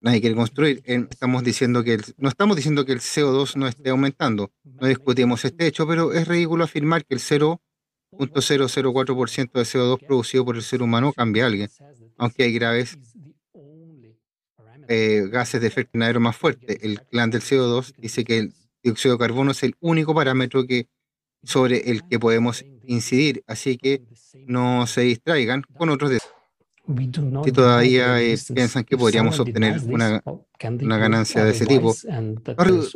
nadie 0.00 0.20
quiere 0.20 0.36
construir. 0.36 0.82
Estamos 0.84 1.42
diciendo 1.42 1.82
que 1.82 1.98
no 2.16 2.28
estamos 2.28 2.56
diciendo 2.56 2.84
que 2.84 2.92
el 2.92 3.00
CO2 3.00 3.56
no 3.56 3.66
esté 3.66 3.90
aumentando. 3.90 4.52
No 4.64 4.86
discutimos 4.86 5.44
este 5.44 5.66
hecho, 5.66 5.84
pero 5.86 6.12
es 6.12 6.28
ridículo 6.28 6.64
afirmar 6.64 7.04
que 7.04 7.14
el 7.14 7.20
0.004% 7.20 9.52
de 9.52 9.62
CO2 9.62 10.06
producido 10.06 10.44
por 10.44 10.56
el 10.56 10.62
ser 10.62 10.82
humano 10.82 11.12
cambia 11.12 11.44
a 11.44 11.46
alguien, 11.48 11.68
aunque 12.18 12.44
hay 12.44 12.52
graves 12.52 12.98
eh, 14.88 15.26
gases 15.28 15.60
de 15.60 15.66
efecto 15.66 15.90
invernadero 15.94 16.20
más 16.20 16.36
fuerte. 16.36 16.86
El 16.86 17.02
clan 17.02 17.30
del 17.30 17.42
CO2 17.42 17.94
dice 17.96 18.24
que 18.24 18.38
el 18.38 18.54
dióxido 18.82 19.16
de 19.16 19.18
carbono 19.18 19.50
es 19.50 19.62
el 19.64 19.74
único 19.80 20.14
parámetro 20.14 20.66
que 20.66 20.88
sobre 21.42 21.90
el 21.90 22.06
que 22.08 22.18
podemos 22.18 22.64
incidir, 22.84 23.44
así 23.46 23.78
que 23.78 24.02
no 24.46 24.86
se 24.86 25.02
distraigan 25.02 25.62
con 25.76 25.90
otros 25.90 26.10
de 26.10 26.18
si 27.44 27.52
todavía 27.52 28.22
eh, 28.22 28.36
piensan 28.54 28.84
que 28.84 28.96
podríamos 28.96 29.40
obtener 29.40 29.80
una, 29.88 30.22
ganancia 30.98 31.44
de 31.44 31.50
ese 31.50 31.66
tipo. 31.66 31.92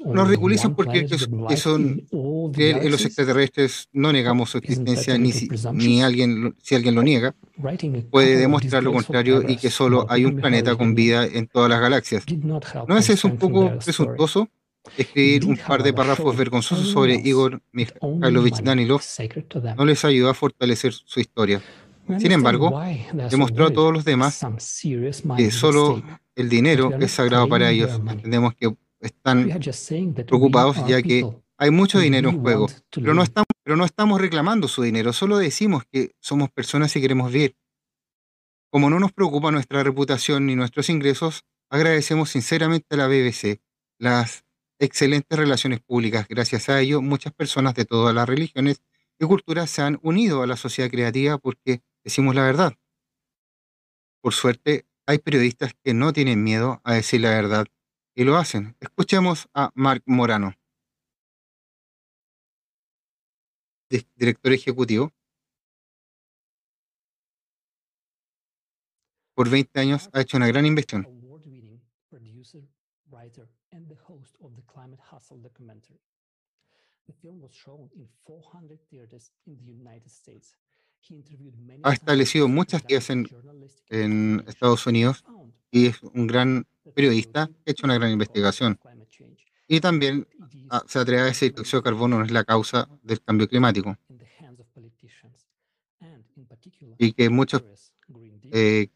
Nos 0.07 0.29
ridiculizan 0.29 0.77
porque 0.77 1.09
son, 1.57 2.07
los 2.13 3.05
extraterrestres 3.05 3.89
no 3.93 4.13
negamos 4.13 4.51
su 4.51 4.59
existencia, 4.59 5.19
ni, 5.19 5.33
si, 5.33 5.49
ni 5.73 6.03
alguien, 6.03 6.55
si 6.63 6.77
alguien 6.77 6.95
lo 6.95 7.03
niega, 7.03 7.35
puede 8.11 8.37
demostrar 8.37 8.85
lo 8.85 8.93
contrario 8.93 9.43
y 9.47 9.57
que 9.57 9.71
solo 9.71 10.07
hay 10.09 10.25
un 10.25 10.37
planeta 10.37 10.77
con 10.77 10.95
vida 10.95 11.27
en 11.27 11.49
todas 11.49 11.69
las 11.69 11.81
galaxias. 11.81 12.25
¿No 12.87 12.97
es 12.97 13.11
eso 13.11 13.27
un 13.27 13.39
poco 13.39 13.77
presuntuoso? 13.79 14.49
Escribir 14.97 15.45
un 15.45 15.57
par 15.57 15.83
de 15.83 15.93
párrafos 15.93 16.37
vergonzosos 16.37 16.89
sobre 16.89 17.15
Igor 17.15 17.61
Mikhailovich 17.73 18.61
Danilov 18.63 19.03
no 19.77 19.85
les 19.85 20.05
ayudó 20.05 20.31
a 20.31 20.35
fortalecer 20.35 20.93
su 20.93 21.21
historia. 21.21 21.61
Sin 22.19 22.33
embargo, 22.33 22.81
demostró 23.31 23.67
a 23.67 23.73
todos 23.73 23.93
los 23.93 24.05
demás 24.05 24.41
que 25.37 25.51
solo 25.51 26.03
el 26.35 26.49
dinero 26.49 26.93
es 26.99 27.13
sagrado 27.13 27.49
para 27.49 27.71
ellos. 27.71 28.01
Entendemos 28.09 28.55
que 28.55 28.75
están 29.01 29.49
preocupados 30.27 30.77
ya 30.87 31.01
que 31.03 31.25
hay 31.57 31.71
mucho 31.71 31.99
dinero 31.99 32.31
en 32.31 32.41
juego, 32.41 32.69
pero 32.91 33.13
no, 33.13 33.23
estamos, 33.23 33.47
pero 33.63 33.77
no 33.77 33.85
estamos 33.85 34.19
reclamando 34.19 34.67
su 34.67 34.83
dinero, 34.83 35.13
solo 35.13 35.37
decimos 35.37 35.85
que 35.93 36.13
somos 36.19 36.49
personas 36.51 36.97
y 36.97 37.03
queremos 37.03 37.31
vivir. 37.31 37.55
Como 38.71 38.89
no 38.89 38.99
nos 38.99 39.13
preocupa 39.13 39.51
nuestra 39.51 39.83
reputación 39.83 40.47
ni 40.47 40.57
nuestros 40.57 40.89
ingresos, 40.89 41.45
agradecemos 41.69 42.31
sinceramente 42.31 42.87
a 42.95 42.97
la 42.97 43.09
BBC, 43.09 43.61
las 43.99 44.45
excelentes 44.81 45.39
relaciones 45.39 45.81
públicas. 45.81 46.27
Gracias 46.29 46.69
a 46.69 46.81
ello, 46.81 47.03
muchas 47.03 47.33
personas 47.33 47.75
de 47.75 47.85
todas 47.85 48.15
las 48.15 48.29
religiones 48.29 48.83
y 49.21 49.27
culturas 49.27 49.71
se 49.71 49.83
han 49.83 50.01
unido 50.03 50.43
a 50.43 50.49
la 50.49 50.57
sociedad 50.57 50.91
creativa 50.91 51.39
porque 51.39 51.83
decimos 52.05 52.35
la 52.35 52.45
verdad. 52.45 52.75
Por 54.23 54.33
suerte, 54.33 54.87
hay 55.07 55.19
periodistas 55.19 55.75
que 55.85 55.93
no 55.93 56.15
tienen 56.15 56.43
miedo 56.43 56.81
a 56.85 56.95
decir 56.95 57.21
la 57.21 57.31
verdad 57.31 57.67
y 58.15 58.25
lo 58.25 58.37
hacen. 58.39 58.77
Escuchemos 58.81 59.49
a 59.53 59.71
Mark 59.75 60.03
Morano, 60.07 60.55
director 64.17 64.53
ejecutivo 64.53 65.13
por 69.35 69.49
20 69.49 69.81
años 69.81 70.11
ha 70.13 70.21
hecho 70.21 70.37
una 70.37 70.47
gran 70.49 70.67
inversión. 70.67 71.20
Ha 81.83 81.93
establecido 81.93 82.49
muchas 82.49 82.87
guías 82.87 83.11
en, 83.11 83.27
en 83.89 84.45
Estados 84.47 84.87
Unidos 84.87 85.25
y 85.71 85.87
es 85.87 86.03
un 86.03 86.27
gran 86.27 86.67
periodista 86.95 87.43
ha 87.43 87.51
hecho 87.71 87.87
una 87.87 87.95
gran 87.95 88.11
investigación. 88.11 88.79
Y 89.67 89.81
también 89.81 90.27
ah, 90.71 90.83
se 90.87 90.99
atreve 90.99 91.23
a 91.23 91.27
decir 91.27 91.53
que 91.53 91.61
el 91.61 91.65
dióxido 91.65 91.81
de 91.81 91.85
carbono 91.85 92.19
no 92.19 92.25
es 92.25 92.33
la 92.33 92.45
causa 92.45 92.89
del 93.03 93.23
cambio 93.23 93.49
climático. 93.49 93.97
Y 96.99 97.13
que 97.13 97.31
muchos 97.31 97.63
eh, 98.53 98.89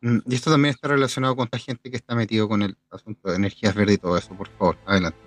y 0.00 0.34
esto 0.34 0.50
también 0.50 0.74
está 0.74 0.88
relacionado 0.88 1.36
con 1.36 1.44
esta 1.44 1.58
gente 1.58 1.90
que 1.90 1.96
está 1.96 2.14
metido 2.14 2.48
con 2.48 2.62
el 2.62 2.76
asunto 2.90 3.30
de 3.30 3.36
energías 3.36 3.74
verdes 3.74 3.96
y 3.96 3.98
todo 3.98 4.16
eso. 4.16 4.34
Por 4.34 4.48
favor, 4.48 4.78
adelante. 4.86 5.18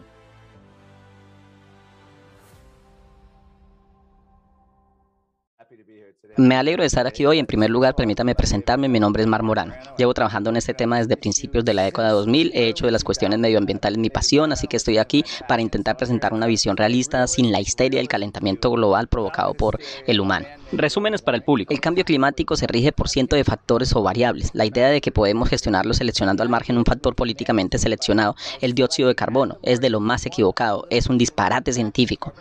Me 6.37 6.55
alegro 6.55 6.81
de 6.81 6.87
estar 6.87 7.05
aquí 7.07 7.25
hoy. 7.25 7.39
En 7.39 7.45
primer 7.45 7.69
lugar, 7.69 7.93
permítame 7.93 8.35
presentarme. 8.35 8.87
Mi 8.87 8.99
nombre 8.99 9.21
es 9.21 9.27
Mar 9.27 9.43
Morano. 9.43 9.73
Llevo 9.97 10.13
trabajando 10.13 10.49
en 10.49 10.55
este 10.55 10.73
tema 10.73 10.97
desde 10.97 11.17
principios 11.17 11.65
de 11.65 11.73
la 11.73 11.83
década 11.83 12.07
de 12.07 12.13
2000. 12.13 12.51
He 12.53 12.69
hecho 12.69 12.85
de 12.85 12.91
las 12.91 13.03
cuestiones 13.03 13.37
medioambientales 13.37 13.99
mi 13.99 14.09
pasión, 14.09 14.53
así 14.53 14.67
que 14.67 14.77
estoy 14.77 14.97
aquí 14.97 15.25
para 15.47 15.61
intentar 15.61 15.97
presentar 15.97 16.33
una 16.33 16.47
visión 16.47 16.77
realista 16.77 17.27
sin 17.27 17.51
la 17.51 17.59
histeria 17.59 17.99
del 17.99 18.07
calentamiento 18.07 18.71
global 18.71 19.09
provocado 19.09 19.53
por 19.53 19.79
el 20.07 20.21
humano. 20.21 20.47
Resúmenes 20.73 21.21
para 21.21 21.35
el 21.35 21.43
público. 21.43 21.73
El 21.73 21.81
cambio 21.81 22.05
climático 22.05 22.55
se 22.55 22.65
rige 22.65 22.93
por 22.93 23.09
cientos 23.09 23.35
de 23.35 23.43
factores 23.43 23.93
o 23.93 24.01
variables. 24.01 24.51
La 24.53 24.65
idea 24.65 24.87
de 24.87 25.01
que 25.01 25.11
podemos 25.11 25.49
gestionarlo 25.49 25.93
seleccionando 25.93 26.43
al 26.43 26.49
margen 26.49 26.77
un 26.77 26.85
factor 26.85 27.13
políticamente 27.13 27.77
seleccionado, 27.77 28.35
el 28.61 28.73
dióxido 28.73 29.09
de 29.09 29.15
carbono, 29.15 29.57
es 29.63 29.81
de 29.81 29.89
lo 29.89 29.99
más 29.99 30.25
equivocado. 30.25 30.87
Es 30.89 31.07
un 31.07 31.17
disparate 31.17 31.73
científico 31.73 32.33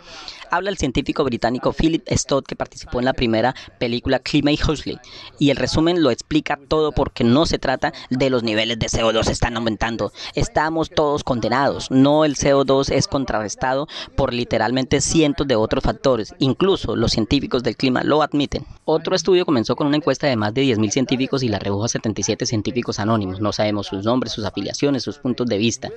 habla 0.51 0.69
el 0.69 0.77
científico 0.77 1.23
británico 1.23 1.71
Philip 1.71 2.05
Stott 2.11 2.45
que 2.45 2.55
participó 2.55 2.99
en 2.99 3.05
la 3.05 3.13
primera 3.13 3.55
película 3.79 4.19
Climate 4.19 4.59
Huxley 4.67 4.99
y 5.39 5.49
el 5.49 5.55
resumen 5.55 6.03
lo 6.03 6.11
explica 6.11 6.59
todo 6.67 6.91
porque 6.91 7.23
no 7.23 7.45
se 7.45 7.57
trata 7.57 7.93
de 8.09 8.29
los 8.29 8.43
niveles 8.43 8.77
de 8.77 8.87
CO2 8.87 9.29
están 9.29 9.55
aumentando, 9.55 10.11
estamos 10.35 10.89
todos 10.89 11.23
condenados, 11.23 11.89
no 11.89 12.25
el 12.25 12.35
CO2 12.35 12.91
es 12.91 13.07
contrarrestado 13.07 13.87
por 14.15 14.33
literalmente 14.33 14.99
cientos 14.99 15.47
de 15.47 15.55
otros 15.55 15.83
factores, 15.83 16.35
incluso 16.37 16.97
los 16.97 17.13
científicos 17.13 17.63
del 17.63 17.77
clima 17.77 18.03
lo 18.03 18.20
admiten. 18.23 18.65
Otro 18.85 19.15
estudio 19.15 19.45
comenzó 19.45 19.75
con 19.75 19.87
una 19.87 19.97
encuesta 19.97 20.27
de 20.27 20.35
más 20.35 20.53
de 20.53 20.63
10.000 20.63 20.89
científicos 20.89 21.43
y 21.43 21.47
la 21.47 21.59
redujo 21.59 21.85
a 21.85 21.89
77 21.89 22.45
científicos 22.45 22.99
anónimos, 22.99 23.39
no 23.39 23.53
sabemos 23.53 23.87
sus 23.87 24.03
nombres, 24.03 24.33
sus 24.33 24.45
afiliaciones, 24.45 25.03
sus 25.03 25.19
puntos 25.19 25.47
de 25.47 25.57
vista. 25.57 25.89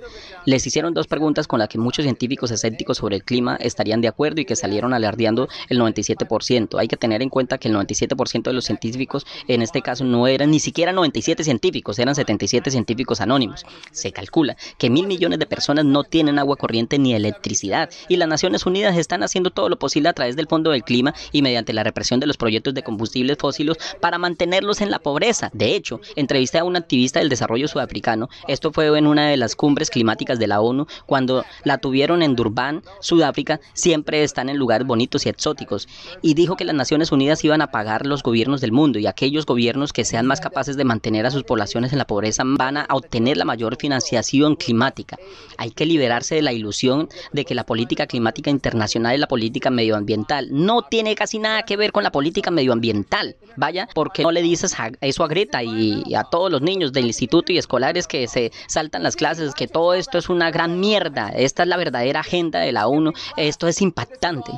Les 0.44 0.66
hicieron 0.66 0.94
dos 0.94 1.06
preguntas 1.06 1.46
con 1.46 1.58
las 1.58 1.68
que 1.68 1.78
muchos 1.78 2.04
científicos 2.04 2.50
escépticos 2.50 2.98
sobre 2.98 3.16
el 3.16 3.24
clima 3.24 3.56
estarían 3.56 4.00
de 4.00 4.08
acuerdo 4.08 4.34
que 4.44 4.56
salieron 4.56 4.92
alardeando 4.94 5.48
el 5.68 5.78
97%. 5.78 6.78
Hay 6.78 6.88
que 6.88 6.96
tener 6.96 7.22
en 7.22 7.28
cuenta 7.28 7.58
que 7.58 7.68
el 7.68 7.74
97% 7.74 8.42
de 8.42 8.52
los 8.52 8.64
científicos 8.64 9.26
en 9.46 9.62
este 9.62 9.82
caso 9.82 10.04
no 10.04 10.26
eran 10.26 10.50
ni 10.50 10.60
siquiera 10.60 10.92
97 10.92 11.44
científicos, 11.44 11.98
eran 11.98 12.14
77 12.14 12.70
científicos 12.70 13.20
anónimos. 13.20 13.64
Se 13.92 14.12
calcula 14.12 14.56
que 14.78 14.90
mil 14.90 15.06
millones 15.06 15.38
de 15.38 15.46
personas 15.46 15.84
no 15.84 16.04
tienen 16.04 16.38
agua 16.38 16.56
corriente 16.56 16.98
ni 16.98 17.14
electricidad 17.14 17.90
y 18.08 18.16
las 18.16 18.28
Naciones 18.28 18.66
Unidas 18.66 18.96
están 18.96 19.22
haciendo 19.22 19.50
todo 19.50 19.68
lo 19.68 19.78
posible 19.78 20.08
a 20.08 20.12
través 20.12 20.36
del 20.36 20.48
Fondo 20.48 20.70
del 20.70 20.84
Clima 20.84 21.14
y 21.32 21.42
mediante 21.42 21.72
la 21.72 21.84
represión 21.84 22.13
de 22.20 22.26
los 22.26 22.36
proyectos 22.36 22.74
de 22.74 22.82
combustibles 22.82 23.36
fósiles 23.38 23.76
para 24.00 24.18
mantenerlos 24.18 24.80
en 24.80 24.90
la 24.90 24.98
pobreza. 24.98 25.50
De 25.52 25.74
hecho, 25.74 26.00
entrevisté 26.16 26.58
a 26.58 26.64
un 26.64 26.76
activista 26.76 27.18
del 27.18 27.28
desarrollo 27.28 27.68
sudafricano. 27.68 28.28
Esto 28.48 28.72
fue 28.72 28.86
en 28.96 29.06
una 29.06 29.28
de 29.28 29.36
las 29.36 29.56
cumbres 29.56 29.90
climáticas 29.90 30.38
de 30.38 30.46
la 30.46 30.60
ONU 30.60 30.86
cuando 31.06 31.44
la 31.64 31.78
tuvieron 31.78 32.22
en 32.22 32.36
Durban, 32.36 32.82
Sudáfrica. 33.00 33.60
Siempre 33.72 34.22
están 34.22 34.48
en 34.48 34.56
lugares 34.56 34.86
bonitos 34.86 35.26
y 35.26 35.28
exóticos, 35.28 35.88
y 36.22 36.34
dijo 36.34 36.56
que 36.56 36.64
las 36.64 36.74
Naciones 36.74 37.12
Unidas 37.12 37.44
iban 37.44 37.62
a 37.62 37.70
pagar 37.70 38.06
los 38.06 38.22
gobiernos 38.22 38.60
del 38.60 38.72
mundo 38.72 38.98
y 38.98 39.06
aquellos 39.06 39.46
gobiernos 39.46 39.92
que 39.92 40.04
sean 40.04 40.26
más 40.26 40.40
capaces 40.40 40.76
de 40.76 40.84
mantener 40.84 41.26
a 41.26 41.30
sus 41.30 41.44
poblaciones 41.44 41.92
en 41.92 41.98
la 41.98 42.06
pobreza 42.06 42.42
van 42.46 42.76
a 42.76 42.86
obtener 42.90 43.36
la 43.36 43.44
mayor 43.44 43.76
financiación 43.76 44.56
climática. 44.56 45.18
Hay 45.56 45.70
que 45.70 45.86
liberarse 45.86 46.34
de 46.34 46.42
la 46.42 46.52
ilusión 46.52 47.08
de 47.32 47.44
que 47.44 47.54
la 47.54 47.64
política 47.64 48.06
climática 48.06 48.50
internacional 48.50 49.14
es 49.14 49.20
la 49.20 49.28
política 49.28 49.70
medioambiental. 49.70 50.48
No 50.50 50.82
tiene 50.82 51.14
casi 51.14 51.38
nada 51.38 51.64
que 51.64 51.76
ver 51.76 51.92
con 51.92 52.03
la 52.04 52.12
política 52.12 52.50
medioambiental. 52.50 53.36
Vaya, 53.56 53.88
porque 53.94 54.22
no 54.22 54.30
le 54.30 54.42
dices 54.42 54.76
eso 55.00 55.24
a 55.24 55.28
Greta 55.28 55.62
y 55.62 56.14
a 56.14 56.24
todos 56.24 56.50
los 56.50 56.62
niños 56.62 56.92
del 56.92 57.06
instituto 57.06 57.52
y 57.52 57.58
escolares 57.58 58.06
que 58.06 58.28
se 58.28 58.52
saltan 58.68 59.02
las 59.02 59.16
clases, 59.16 59.54
que 59.54 59.66
todo 59.66 59.94
esto 59.94 60.18
es 60.18 60.28
una 60.28 60.50
gran 60.50 60.78
mierda. 60.78 61.30
Esta 61.30 61.64
es 61.64 61.68
la 61.68 61.76
verdadera 61.76 62.20
agenda 62.20 62.60
de 62.60 62.72
la 62.72 62.86
ONU. 62.86 63.12
Esto 63.36 63.66
es 63.66 63.82
impactante 63.82 64.04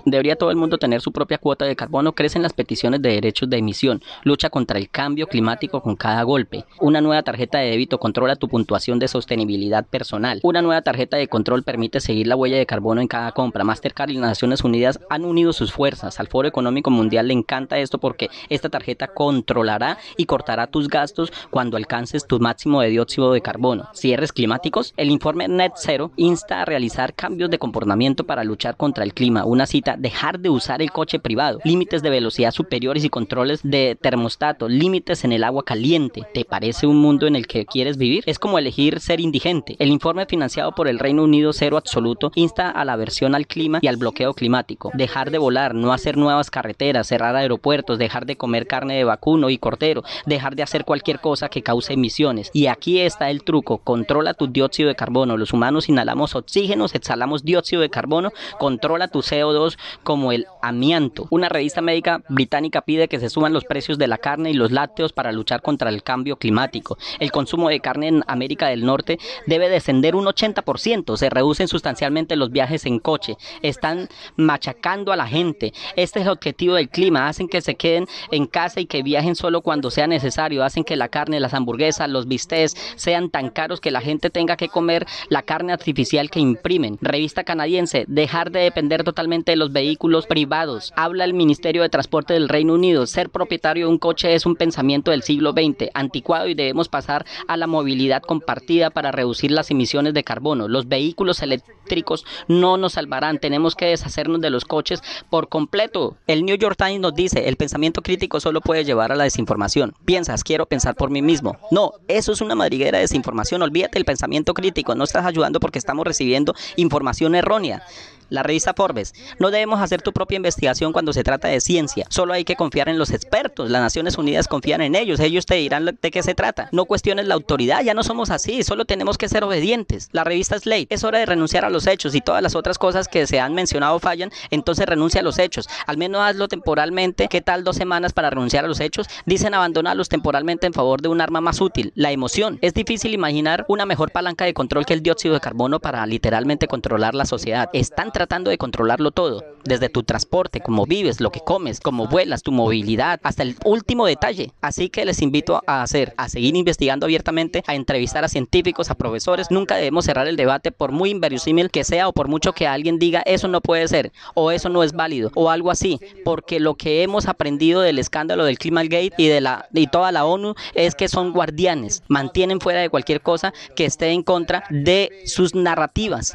Debería 0.05 0.37
todo 0.37 0.51
el 0.51 0.57
mundo 0.57 0.79
tener 0.79 1.01
su 1.01 1.13
propia 1.13 1.39
cuota 1.39 1.65
de 1.65 1.77
carbono. 1.77 2.13
Crecen 2.13 2.43
las 2.43 2.53
peticiones 2.53 3.03
de 3.03 3.11
derechos 3.11 3.49
de 3.49 3.59
emisión. 3.59 4.03
Lucha 4.23 4.51
contra 4.51 4.79
el 4.79 4.89
cambio 4.89 5.27
climático 5.27 5.83
con 5.83 5.97
cada 5.97 6.23
golpe. 6.23 6.65
Una 6.81 7.01
nueva 7.01 7.23
tarjeta 7.23 7.59
de 7.59 7.71
débito 7.71 7.99
controla 7.99 8.37
tu 8.37 8.49
puntuación 8.49 8.99
de 8.99 9.09
sostenibilidad 9.09 9.85
personal. 9.87 10.41
Una 10.43 10.63
nueva 10.63 10.83
tarjeta 10.83 11.17
de 11.17 11.29
control 11.29 11.63
permite 11.63 12.01
seguir 12.01 12.27
la 12.27 12.37
huella 12.37 12.57
de 12.59 12.67
carbono 12.67 13.01
en 13.01 13.09
cada 13.09 13.33
compra. 13.33 13.65
Mastercard 13.65 14.11
y 14.11 14.15
las 14.15 14.31
Naciones 14.31 14.63
Unidas 14.63 15.01
han 15.11 15.25
unido 15.25 15.53
sus 15.53 15.73
fuerzas. 15.73 16.21
Al 16.21 16.29
Foro 16.29 16.49
Económico 16.49 16.91
Mundial 16.91 17.29
le 17.29 17.35
encanta 17.37 17.79
esto 17.79 17.99
porque 17.99 18.29
esta 18.49 18.69
tarjeta 18.69 19.09
controlará 19.09 19.99
y 20.17 20.27
cortará 20.27 20.67
tus 20.67 20.89
gastos 20.89 21.33
cuando 21.51 21.77
alcances 21.77 22.27
tu 22.27 22.41
máximo 22.41 22.81
de 22.81 22.91
dióxido 22.91 23.33
de 23.33 23.41
carbono. 23.41 23.89
Cierres 23.95 24.33
climáticos. 24.33 24.95
El 24.97 25.11
informe 25.11 25.49
Net 25.49 25.73
Zero 25.77 26.11
insta 26.17 26.63
a 26.63 26.65
realizar 26.65 27.15
cambios 27.15 27.51
de 27.51 27.59
comportamiento 27.59 28.25
para 28.25 28.45
luchar 28.45 28.77
contra 28.77 29.05
el 29.05 29.15
clima. 29.15 29.45
Una 29.45 29.67
cita, 29.67 29.97
dejar 29.97 30.41
de 30.41 30.51
usar 30.51 30.83
el 30.83 30.91
coche 30.91 31.19
privado, 31.19 31.61
límites 31.65 32.03
de 32.03 32.11
velocidad 32.11 32.51
superiores 32.51 33.05
y 33.05 33.11
controles 33.11 33.61
de 33.63 33.97
termostato, 34.01 34.69
límites 34.69 35.25
en 35.25 35.33
el 35.33 35.45
agua 35.45 35.65
caliente. 35.65 36.23
¿Te 36.33 36.45
parece 36.45 36.87
un 36.87 36.99
mundo 36.99 37.27
en 37.27 37.37
el 37.37 37.47
que 37.47 37.67
quieres 37.67 37.97
vivir? 37.99 38.25
Es 38.27 38.39
como 38.39 38.59
elegir 38.59 39.01
ser 39.01 39.21
indigente. 39.21 39.77
El 39.79 39.91
informe 39.91 40.27
financiado 40.27 40.73
por 40.73 40.89
el 40.89 40.99
Reino 40.99 41.25
Unido 41.25 41.53
Cero 41.53 41.77
Absoluto 41.77 42.33
insta 42.35 42.71
a 42.71 42.85
la 42.85 42.95
aversión 42.95 43.35
al 43.35 43.47
clima 43.47 43.79
y 43.83 43.89
al 43.89 43.97
bloqueo 43.97 44.35
climático. 44.35 44.91
Dejar 44.95 45.31
de 45.31 45.39
volar, 45.39 45.75
no 45.75 45.93
hacer 45.93 46.17
nuevas 46.17 46.51
carreteras, 46.51 47.09
cerrar 47.09 47.26
aeropuertos, 47.35 47.99
dejar 47.99 48.27
de 48.27 48.37
comer 48.37 48.67
carne 48.67 48.97
de 48.97 49.05
vacuno 49.05 49.51
y 49.51 49.59
cordero, 49.59 50.05
dejar 50.27 50.55
de 50.55 50.63
hacer 50.63 50.85
cualquier 50.85 51.21
cosa 51.21 51.49
que 51.49 51.63
cause 51.63 51.93
emisiones. 51.93 52.51
Y 52.53 52.67
aquí 52.67 53.01
está 53.01 53.31
el 53.31 53.43
truco, 53.43 53.79
controla 53.79 54.35
tu 54.35 54.47
dióxido 54.47 54.89
de 54.89 54.95
carbono. 54.95 55.37
Los 55.37 55.53
humanos 55.53 55.89
inhalamos 55.89 56.35
oxígenos, 56.35 56.95
exhalamos 56.95 57.45
dióxido 57.45 57.83
de 57.83 57.91
carbono, 57.91 58.31
controla 58.59 59.09
tu 59.09 59.21
CO2 59.21 59.79
como 60.03 60.33
el 60.33 60.47
amianto. 60.63 61.27
Una 61.31 61.49
revista 61.49 61.81
médica 61.81 62.23
británica 62.29 62.83
pide 62.83 63.09
que 63.09 63.21
se 63.21 63.31
suban 63.31 63.53
los 63.53 63.65
precios 63.65 63.99
de 63.99 64.07
la 64.07 64.19
carne 64.19 64.51
y 64.51 64.55
los 64.55 64.71
lácteos 64.71 65.13
para 65.13 65.33
luchar 65.33 65.63
contra 65.63 65.91
el 65.91 66.03
cambio 66.03 66.37
climático. 66.37 66.99
El 67.19 67.33
consumo 67.33 67.69
de 67.69 67.81
carne 67.81 68.09
en 68.09 68.25
América 68.27 68.69
del 68.69 68.85
Norte 68.85 69.19
debe 69.47 69.69
descender 69.69 70.15
un 70.15 70.27
80%. 70.27 71.17
Se 71.17 71.31
reducen 71.31 71.69
sustancialmente 71.69 72.37
los 72.37 72.51
viajes 72.51 72.87
en 72.87 72.99
coche. 72.99 73.37
Están 73.63 74.09
machacando 74.37 75.13
a 75.13 75.17
la 75.17 75.27
gente. 75.27 75.73
Este 75.97 76.21
es 76.21 76.27
el 76.27 76.33
objetivo 76.33 76.75
del 76.75 76.89
clima. 76.89 77.06
Hacen 77.15 77.49
que 77.49 77.61
se 77.61 77.77
queden 77.77 78.07
en 78.31 78.47
casa 78.47 78.81
y 78.81 78.87
que 78.87 79.03
viajen 79.03 79.37
solo 79.37 79.61
cuando 79.61 79.91
sea 79.91 80.07
necesario. 80.07 80.65
Hacen 80.65 80.85
que 80.85 80.97
la 80.97 81.09
carne, 81.09 81.41
las 81.41 81.55
hamburguesas, 81.55 82.09
los 82.09 82.27
bistecs 82.27 82.75
sean 82.97 83.31
tan 83.31 83.51
caros 83.51 83.81
que 83.81 83.91
la 83.91 84.01
gente 84.01 84.31
tenga 84.31 84.57
que 84.57 84.69
comer 84.69 85.07
la 85.29 85.43
carne 85.43 85.73
artificial 85.73 86.31
que 86.31 86.41
imprimen. 86.41 86.99
Revista 87.01 87.45
canadiense, 87.45 88.05
dejar 88.09 88.51
de 88.51 88.61
depender 88.61 89.05
totalmente 89.05 89.53
de 89.53 89.57
los 89.57 89.73
vehículos 89.73 90.27
privados. 90.27 90.93
Habla 90.97 91.25
el 91.25 91.35
Ministerio 91.35 91.83
de 91.83 91.89
Transporte 91.89 92.35
del 92.35 92.49
Reino 92.49 92.75
Unido. 92.75 93.07
Ser 93.07 93.31
propietario 93.31 93.87
de 93.87 93.93
un 93.93 93.99
coche 93.99 94.35
es 94.35 94.47
un 94.47 94.57
pensamiento 94.57 95.11
del 95.11 95.23
siglo 95.23 95.53
XX, 95.53 95.91
anticuado 95.95 96.49
y 96.49 96.55
debemos 96.55 96.89
pasar 96.89 97.27
a 97.49 97.57
la 97.57 97.67
movilidad 97.67 98.23
compartida 98.23 98.91
para 98.91 99.13
reducir 99.13 99.51
las 99.51 99.71
emisiones 99.71 100.15
de 100.15 100.25
carbono. 100.25 100.69
Los 100.69 100.89
vehículos 100.89 101.43
eléctricos 101.43 102.25
no 102.49 102.77
nos 102.77 102.95
salvarán. 102.95 103.39
Tenemos 103.39 103.75
que 103.75 103.87
deshacernos 103.87 104.41
de 104.41 104.51
los 104.51 104.65
coches 104.65 105.03
por 105.31 105.49
completo. 105.49 106.17
El 106.27 106.45
New 106.45 106.57
York 106.57 106.77
Times 106.77 106.96
nos 106.99 107.15
dice, 107.15 107.49
el 107.49 107.57
pensamiento 107.57 108.03
crítico 108.03 108.41
solo 108.41 108.61
puede 108.61 108.85
llevar 108.85 109.13
a 109.13 109.17
la 109.17 109.25
desinformación. 109.25 109.95
Piensas, 110.05 110.45
quiero 110.45 110.67
pensar 110.67 110.95
por 110.95 111.11
mí 111.11 111.23
mismo. 111.23 111.57
No, 111.71 111.93
eso 112.09 112.33
es 112.33 112.41
una 112.41 112.55
madriguera 112.55 112.99
de 112.99 113.03
desinformación. 113.03 113.63
Olvídate 113.63 113.95
del 113.95 114.05
pensamiento 114.05 114.55
crítico. 114.55 114.95
No 114.95 115.05
estás 115.05 115.25
ayudando 115.27 115.61
porque 115.61 115.79
estamos 115.79 116.07
recibiendo 116.07 116.55
información 116.77 117.35
errónea. 117.35 117.83
La 118.29 118.43
revista 118.43 118.75
Forbes. 118.75 119.15
No 119.39 119.51
debemos 119.51 119.81
hacer 119.81 120.03
tu 120.03 120.13
propia 120.13 120.37
investigación 120.37 120.93
cuando 120.93 121.13
se 121.13 121.25
trata 121.25 121.49
de 121.49 121.61
ciencia. 121.61 122.07
Solo 122.11 122.33
hay 122.33 122.45
que 122.45 122.57
confiar 122.57 122.89
en 122.89 122.99
los 122.99 123.11
expertos. 123.11 123.71
Las 123.71 123.83
Naciones 123.83 124.19
Unidas 124.19 124.49
confían 124.49 124.81
en 124.81 124.95
ellos. 124.95 125.21
Ellos 125.21 125.47
te 125.47 125.55
dirán 125.55 125.85
de 125.85 126.11
qué 126.11 126.23
se 126.23 126.35
trata. 126.35 126.69
No 126.73 126.87
cuestiones 126.87 127.27
la 127.27 127.35
autoridad. 127.35 127.83
Ya 127.83 127.95
no 127.95 128.03
somos 128.03 128.31
así. 128.31 128.63
Solo 128.63 128.85
tenemos 128.85 129.19
que 129.19 129.29
ser 129.29 129.45
obedientes. 129.45 130.09
La 130.13 130.25
revista 130.25 130.59
Slate. 130.59 130.89
Es 130.91 131.05
hora 131.05 131.19
de 131.19 131.27
renunciar 131.27 131.65
a 131.65 131.71
los 131.71 131.87
hechos 131.87 132.15
y 132.15 132.21
todas 132.21 132.43
las 132.43 132.55
otras 132.55 132.79
cosas 132.79 133.09
que 133.09 133.27
se 133.27 133.41
han 133.41 133.55
mencionado 133.55 133.99
fallan. 133.99 134.31
Entonces 134.51 134.87
renuncia 134.87 135.21
a 135.21 135.25
los 135.25 135.39
hechos. 135.39 135.69
Al 135.87 135.97
menos 135.97 136.23
hazlo 136.23 136.49
temporalmente. 136.49 137.29
¿Qué 137.29 137.41
tal 137.41 137.65
dos 137.65 137.77
semanas 137.77 138.13
para 138.13 138.31
renunciar 138.31 138.65
a 138.65 138.69
los 138.69 138.81
hechos? 138.81 139.07
Dicen 139.25 139.55
abandonarlos 139.55 140.09
temporalmente 140.09 140.67
en 140.67 140.73
favor 140.73 141.01
de 141.03 141.09
un 141.09 141.21
arma 141.21 141.41
más 141.41 141.61
útil, 141.61 141.93
la 141.95 142.11
emoción. 142.11 142.59
Es 142.61 142.75
difícil 142.75 143.15
imaginar 143.15 143.65
una 143.69 143.87
mejor 143.87 144.11
palanca 144.11 144.45
de 144.45 144.55
control 144.55 144.87
que 144.87 144.95
el 144.95 145.03
dióxido 145.03 145.35
de 145.35 145.41
carbono 145.41 145.81
para 145.81 146.07
literalmente 146.07 146.67
controlar 146.69 147.15
la 147.15 147.25
sociedad. 147.25 147.69
Están 147.73 148.13
tratando 148.17 148.51
de 148.51 148.57
controlarlo 148.57 149.11
todo, 149.11 149.45
desde 149.65 149.91
tu 149.91 150.03
transporte, 150.03 150.63
cómo 150.63 150.87
vives, 150.87 151.21
lo 151.21 151.31
que 151.31 151.41
comes, 151.41 151.81
cómo 151.81 152.09
vuelas, 152.09 152.43
tu 152.43 152.51
movilidad, 152.51 153.21
hasta 153.23 153.43
el 153.43 153.57
último 153.63 154.07
detalle. 154.07 154.53
Así 154.63 154.89
que 154.89 155.05
les 155.05 155.21
invito 155.21 155.63
a 155.67 155.83
hacer, 155.83 156.15
a 156.17 156.31
seguir 156.31 156.57
investigando 156.57 157.05
abiertamente, 157.05 157.63
a 157.67 157.75
entrevistar 157.75 158.25
a 158.25 158.29
científicos, 158.29 158.91
a 158.91 158.95
profesores. 158.95 159.51
Nunca 159.51 159.77
debemos 159.77 160.07
cerrar 160.07 160.29
el 160.29 160.37
debate 160.37 160.73
por 160.73 160.93
muy 160.93 161.11
inverosímil 161.11 161.71
que 161.71 161.85
sea 161.85 162.09
o 162.09 162.15
por 162.15 162.29
mucho 162.29 162.55
que 162.55 162.67
alguien 162.67 162.99
diga 162.99 163.23
eso 163.27 163.49
no 163.49 163.61
puede 163.61 163.87
ser 163.87 164.13
o 164.33 164.51
eso 164.51 164.71
no 164.71 164.83
es 164.83 164.95
válido 164.95 165.31
o 165.35 165.51
algo 165.51 165.71
así, 165.71 166.01
porque 166.25 166.59
lo 166.59 166.77
que 166.77 167.03
hemos 167.03 167.27
aprendido 167.27 167.83
del 167.83 167.99
escándalo 167.99 168.47
del 168.47 168.57
Gate 168.57 169.13
y 169.19 169.27
de 169.29 169.43
la 169.43 169.69
y 169.75 169.89
toda 169.89 170.11
la 170.11 170.25
ONU 170.25 170.55
es 170.73 170.95
que 170.95 171.09
son 171.09 171.35
guardianes, 171.35 172.03
mantienen 172.09 172.61
fuera 172.61 172.81
de 172.81 172.89
cualquier 172.89 173.21
cosa 173.21 173.53
que 173.75 173.85
esté 173.85 174.09
en 174.13 174.23
contra 174.23 174.65
de 174.71 175.11
sus 175.27 175.55
narrativas 175.55 176.35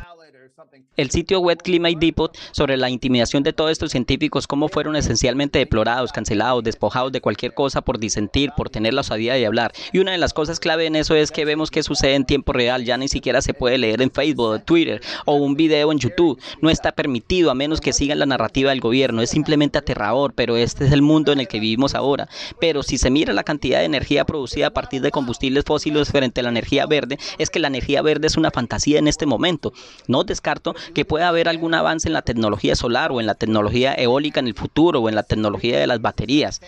el 0.98 1.10
sitio 1.10 1.40
web 1.40 1.58
Climate 1.64 1.95
Depot 1.98 2.38
sobre 2.52 2.76
la 2.76 2.90
intimidación 2.90 3.44
de 3.44 3.53
todos 3.53 3.72
estos 3.72 3.92
científicos, 3.92 4.45
cómo 4.45 4.68
fueron 4.68 4.98
esencialmente 4.98 5.58
deplorados, 5.58 6.11
cancelados, 6.11 6.66
despojados 6.66 7.14
de 7.14 7.22
cualquier 7.22 7.53
cosa 7.53 7.82
por 7.82 7.98
disentir, 7.98 8.52
por 8.58 8.70
tener 8.70 8.94
la 8.94 9.02
osadía 9.02 9.36
de 9.36 9.45
hablar. 9.45 9.72
Y 9.94 10.00
una 10.00 10.11
de 10.11 10.18
las 10.18 10.34
cosas 10.34 10.60
clave 10.60 10.86
en 10.86 10.98
eso 10.98 11.16
es 11.16 11.32
que 11.32 11.45
vemos 11.45 11.72
que 11.72 11.82
sucede 11.82 12.16
en 12.16 12.26
tiempo 12.26 12.52
real, 12.52 12.84
ya 12.84 12.98
ni 12.98 13.08
siquiera 13.08 13.42
se 13.42 13.53
puede 13.53 13.78
leer 13.78 14.02
en 14.02 14.11
Facebook, 14.11 14.66
Twitter 14.66 15.02
o 15.26 15.36
un 15.36 15.56
video 15.56 15.94
en 15.94 16.00
YouTube. 16.00 16.42
No 16.61 16.70
está 16.70 16.92
permitido 16.92 17.52
a 17.52 17.56
menos 17.56 17.80
que 17.80 17.94
sigan 17.94 18.20
la 18.20 18.26
narrativa 18.26 18.72
del 18.72 18.82
gobierno. 18.82 19.22
Es 19.22 19.30
simplemente 19.30 19.78
aterrador, 19.78 20.34
pero 20.34 20.58
este 20.58 20.86
es 20.86 20.92
el 20.92 21.02
mundo 21.02 21.32
en 21.32 21.40
el 21.40 21.48
que 21.48 21.61
vivimos 21.61 21.95
ahora. 21.95 22.28
Pero 22.60 22.84
si 22.84 22.98
se 22.98 23.10
mira 23.10 23.32
la 23.32 23.44
cantidad 23.44 23.80
de 23.80 23.86
energía 23.86 24.26
producida 24.26 24.68
a 24.68 24.74
partir 24.74 25.02
de 25.02 25.11
combustibles 25.11 25.64
fósiles 25.64 26.11
frente 26.11 26.42
a 26.42 26.44
la 26.44 26.50
energía 26.50 26.86
verde, 26.86 27.18
es 27.38 27.50
que 27.50 27.60
la 27.60 27.70
energía 27.70 28.02
verde 28.02 28.28
es 28.28 28.36
una 28.36 28.52
fantasía 28.52 29.00
en 29.00 29.08
este 29.08 29.26
momento. 29.26 29.72
No 30.08 30.26
descarto 30.26 30.76
que 30.94 31.06
pueda 31.06 31.28
haber 31.28 31.48
algún 31.50 31.74
avance 31.74 32.08
en 32.08 32.14
la 32.14 32.22
tecnología 32.22 32.76
solar 32.76 33.11
o 33.11 33.20
en 33.20 33.26
la 33.26 33.36
tecnología 33.36 33.94
eólica 33.94 34.40
en 34.40 34.48
el 34.48 34.53
futuro 34.53 35.00
o 35.00 35.10
en 35.10 35.16
la 35.16 35.24
tecnología 35.24 35.80
de 35.80 35.88
las 35.88 36.02
baterías 36.02 36.61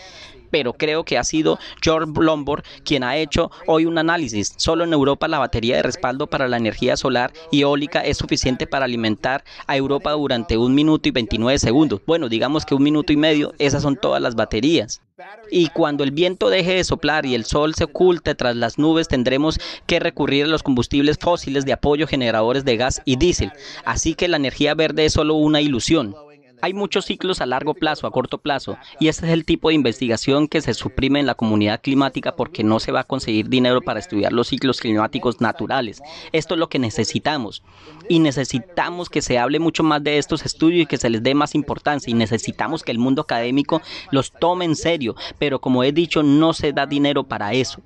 pero 0.53 0.73
creo 0.73 1.03
que 1.03 1.17
ha 1.17 1.23
sido 1.23 1.57
George 1.81 2.11
Blomberg 2.11 2.63
quien 2.85 3.03
ha 3.03 3.17
hecho 3.17 3.49
hoy 3.65 3.87
un 3.87 3.97
análisis. 3.97 4.53
Solo 4.57 4.83
en 4.83 4.93
Europa 4.93 5.27
la 5.27 5.39
batería 5.39 5.77
de 5.77 5.81
respaldo 5.81 6.27
para 6.27 6.47
la 6.47 6.57
energía 6.57 6.95
solar 6.95 7.33
y 7.49 7.61
eólica 7.61 8.01
es 8.01 8.17
suficiente 8.17 8.67
para 8.67 8.85
alimentar 8.85 9.43
a 9.65 9.75
Europa 9.75 10.11
durante 10.11 10.55
un 10.55 10.75
minuto 10.75 11.09
y 11.09 11.11
29 11.11 11.57
segundos. 11.57 12.01
Bueno, 12.05 12.29
digamos 12.29 12.67
que 12.67 12.75
un 12.75 12.83
minuto 12.83 13.11
y 13.11 13.17
medio, 13.17 13.55
esas 13.57 13.81
son 13.81 13.95
todas 13.95 14.21
las 14.21 14.35
baterías. 14.35 15.01
Y 15.49 15.69
cuando 15.69 16.03
el 16.03 16.11
viento 16.11 16.51
deje 16.51 16.75
de 16.75 16.83
soplar 16.83 17.25
y 17.25 17.33
el 17.33 17.45
sol 17.45 17.73
se 17.73 17.85
oculte 17.85 18.35
tras 18.35 18.55
las 18.55 18.77
nubes, 18.77 19.07
tendremos 19.07 19.59
que 19.87 19.99
recurrir 19.99 20.45
a 20.45 20.49
los 20.49 20.61
combustibles 20.61 21.17
fósiles 21.17 21.65
de 21.65 21.73
apoyo 21.73 22.05
generadores 22.05 22.63
de 22.63 22.77
gas 22.77 23.01
y 23.05 23.15
diésel. 23.15 23.51
Así 23.85 24.13
que 24.13 24.27
la 24.27 24.37
energía 24.37 24.75
verde 24.75 25.05
es 25.05 25.13
solo 25.13 25.33
una 25.33 25.61
ilusión. 25.61 26.15
Hay 26.63 26.73
muchos 26.73 27.03
ciclos 27.03 27.41
a 27.41 27.45
largo 27.45 27.73
plazo, 27.73 28.07
a 28.07 28.11
corto 28.11 28.37
plazo, 28.37 28.77
y 28.97 29.09
este 29.09 29.25
es 29.25 29.33
el 29.33 29.43
tipo 29.43 29.67
de 29.67 29.75
investigación 29.75 30.47
que 30.47 30.61
se 30.61 30.73
suprime 30.73 31.19
en 31.19 31.25
la 31.25 31.35
comunidad 31.35 31.81
climática 31.81 32.37
porque 32.37 32.63
no 32.63 32.79
se 32.79 32.93
va 32.93 33.01
a 33.01 33.03
conseguir 33.03 33.49
dinero 33.49 33.81
para 33.81 33.99
estudiar 33.99 34.31
los 34.31 34.47
ciclos 34.47 34.79
climáticos 34.79 35.41
naturales. 35.41 36.01
Esto 36.31 36.53
es 36.53 36.61
lo 36.61 36.69
que 36.69 36.79
necesitamos. 36.79 37.63
Y 38.07 38.19
necesitamos 38.19 39.09
que 39.09 39.21
se 39.21 39.39
hable 39.39 39.59
mucho 39.59 39.83
más 39.83 40.01
de 40.05 40.17
estos 40.17 40.45
estudios 40.45 40.83
y 40.83 40.85
que 40.85 40.95
se 40.95 41.09
les 41.09 41.21
dé 41.21 41.35
más 41.35 41.53
importancia. 41.53 42.09
Y 42.09 42.13
necesitamos 42.13 42.81
que 42.81 42.93
el 42.93 42.97
mundo 42.97 43.23
académico 43.23 43.81
los 44.11 44.31
tome 44.31 44.63
en 44.63 44.77
serio. 44.77 45.17
Pero 45.37 45.59
como 45.59 45.83
he 45.83 45.91
dicho, 45.91 46.23
no 46.23 46.53
se 46.53 46.71
da 46.71 46.85
dinero 46.85 47.25
para 47.25 47.51
eso. 47.51 47.81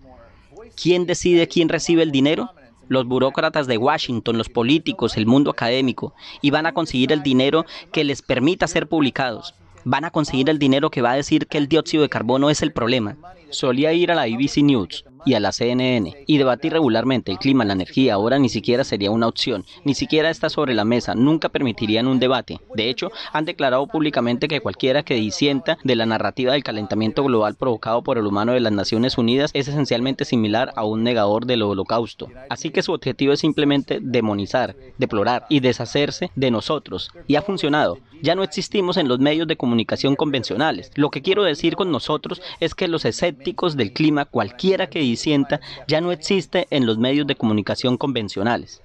¿Quién 0.79 1.07
decide 1.07 1.47
quién 1.47 1.67
recibe 1.67 2.03
el 2.03 2.11
dinero? 2.11 2.51
Los 2.87 3.05
burócratas 3.05 3.67
de 3.67 3.77
Washington, 3.77 4.37
los 4.37 4.49
políticos, 4.49 5.17
el 5.17 5.25
mundo 5.25 5.51
académico, 5.51 6.13
y 6.41 6.51
van 6.51 6.65
a 6.65 6.73
conseguir 6.73 7.11
el 7.11 7.23
dinero 7.23 7.65
que 7.91 8.03
les 8.03 8.21
permita 8.21 8.67
ser 8.67 8.87
publicados. 8.87 9.55
Van 9.83 10.05
a 10.05 10.11
conseguir 10.11 10.49
el 10.49 10.59
dinero 10.59 10.89
que 10.89 11.01
va 11.01 11.11
a 11.11 11.15
decir 11.15 11.47
que 11.47 11.57
el 11.57 11.67
dióxido 11.67 12.03
de 12.03 12.09
carbono 12.09 12.49
es 12.49 12.61
el 12.61 12.73
problema. 12.73 13.17
Solía 13.49 13.93
ir 13.93 14.11
a 14.11 14.15
la 14.15 14.23
ABC 14.23 14.57
News 14.57 15.05
y 15.27 15.33
a 15.33 15.41
la 15.41 15.51
CNN 15.51 16.23
y 16.25 16.37
debatir 16.37 16.71
regularmente 16.71 17.33
el 17.33 17.37
clima, 17.37 17.65
la 17.65 17.73
energía, 17.73 18.13
ahora 18.13 18.39
ni 18.39 18.47
siquiera 18.47 18.85
sería 18.85 19.11
una 19.11 19.27
opción, 19.27 19.65
ni 19.83 19.93
siquiera 19.93 20.29
está 20.29 20.49
sobre 20.49 20.73
la 20.73 20.85
mesa, 20.85 21.15
nunca 21.15 21.49
permitirían 21.49 22.07
un 22.07 22.19
debate. 22.19 22.61
De 22.75 22.89
hecho, 22.89 23.11
han 23.33 23.43
declarado 23.43 23.85
públicamente 23.87 24.47
que 24.47 24.61
cualquiera 24.61 25.03
que 25.03 25.15
disienta 25.15 25.77
de 25.83 25.95
la 25.97 26.05
narrativa 26.05 26.53
del 26.53 26.63
calentamiento 26.63 27.25
global 27.25 27.55
provocado 27.55 28.03
por 28.03 28.17
el 28.17 28.25
humano 28.25 28.53
de 28.53 28.61
las 28.61 28.71
Naciones 28.71 29.17
Unidas 29.17 29.51
es 29.53 29.67
esencialmente 29.67 30.23
similar 30.23 30.71
a 30.77 30.85
un 30.85 31.03
negador 31.03 31.45
del 31.45 31.63
holocausto. 31.63 32.29
Así 32.49 32.69
que 32.69 32.83
su 32.83 32.93
objetivo 32.93 33.33
es 33.33 33.41
simplemente 33.41 33.99
demonizar, 34.01 34.75
deplorar 34.97 35.45
y 35.49 35.59
deshacerse 35.59 36.31
de 36.35 36.51
nosotros. 36.51 37.11
Y 37.27 37.35
ha 37.35 37.41
funcionado. 37.41 37.97
Ya 38.21 38.33
no 38.33 38.43
existimos 38.43 38.97
en 38.97 39.07
los 39.07 39.19
medios 39.19 39.47
de 39.47 39.57
comunicación 39.57 40.15
convencionales. 40.15 40.91
Lo 40.95 41.11
que 41.11 41.21
quiero 41.21 41.43
decir 41.43 41.75
con 41.75 41.91
nosotros 41.91 42.41
es 42.59 42.73
que 42.73 42.87
los 42.87 43.05
escépticos 43.05 43.77
del 43.77 43.93
clima, 43.93 44.25
cualquiera 44.25 44.87
que 44.87 44.99
disienta, 45.17 45.59
ya 45.87 45.99
no 45.99 46.11
existe 46.11 46.67
en 46.69 46.85
los 46.85 46.97
medios 46.97 47.25
de 47.25 47.35
comunicación 47.35 47.97
convencionales. 47.97 48.81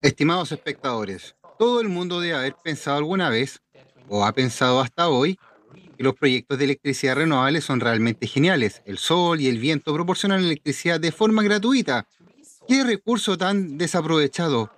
Estimados 0.00 0.52
espectadores, 0.52 1.34
todo 1.58 1.80
el 1.80 1.88
mundo 1.88 2.20
debe 2.20 2.36
haber 2.36 2.54
pensado 2.62 2.98
alguna 2.98 3.30
vez, 3.30 3.62
o 4.08 4.24
ha 4.24 4.32
pensado 4.32 4.80
hasta 4.80 5.08
hoy, 5.08 5.38
los 6.02 6.14
proyectos 6.14 6.58
de 6.58 6.64
electricidad 6.64 7.16
renovable 7.16 7.60
son 7.60 7.80
realmente 7.80 8.26
geniales. 8.26 8.82
El 8.84 8.98
sol 8.98 9.40
y 9.40 9.48
el 9.48 9.58
viento 9.58 9.94
proporcionan 9.94 10.40
electricidad 10.40 10.98
de 10.98 11.12
forma 11.12 11.42
gratuita. 11.42 12.06
¿Qué 12.66 12.82
recurso 12.82 13.38
tan 13.38 13.78
desaprovechado? 13.78 14.70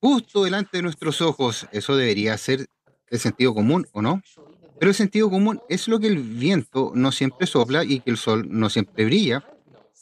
Justo 0.00 0.44
delante 0.44 0.78
de 0.78 0.82
nuestros 0.82 1.20
ojos. 1.20 1.66
Eso 1.72 1.96
debería 1.96 2.36
ser 2.38 2.66
el 3.08 3.18
sentido 3.18 3.54
común, 3.54 3.86
¿o 3.92 4.02
no? 4.02 4.22
Pero 4.78 4.90
el 4.90 4.96
sentido 4.96 5.30
común 5.30 5.60
es 5.68 5.88
lo 5.88 6.00
que 6.00 6.08
el 6.08 6.18
viento 6.18 6.92
no 6.94 7.12
siempre 7.12 7.46
sopla 7.46 7.84
y 7.84 8.00
que 8.00 8.10
el 8.10 8.16
sol 8.16 8.46
no 8.48 8.68
siempre 8.70 9.04
brilla. 9.04 9.44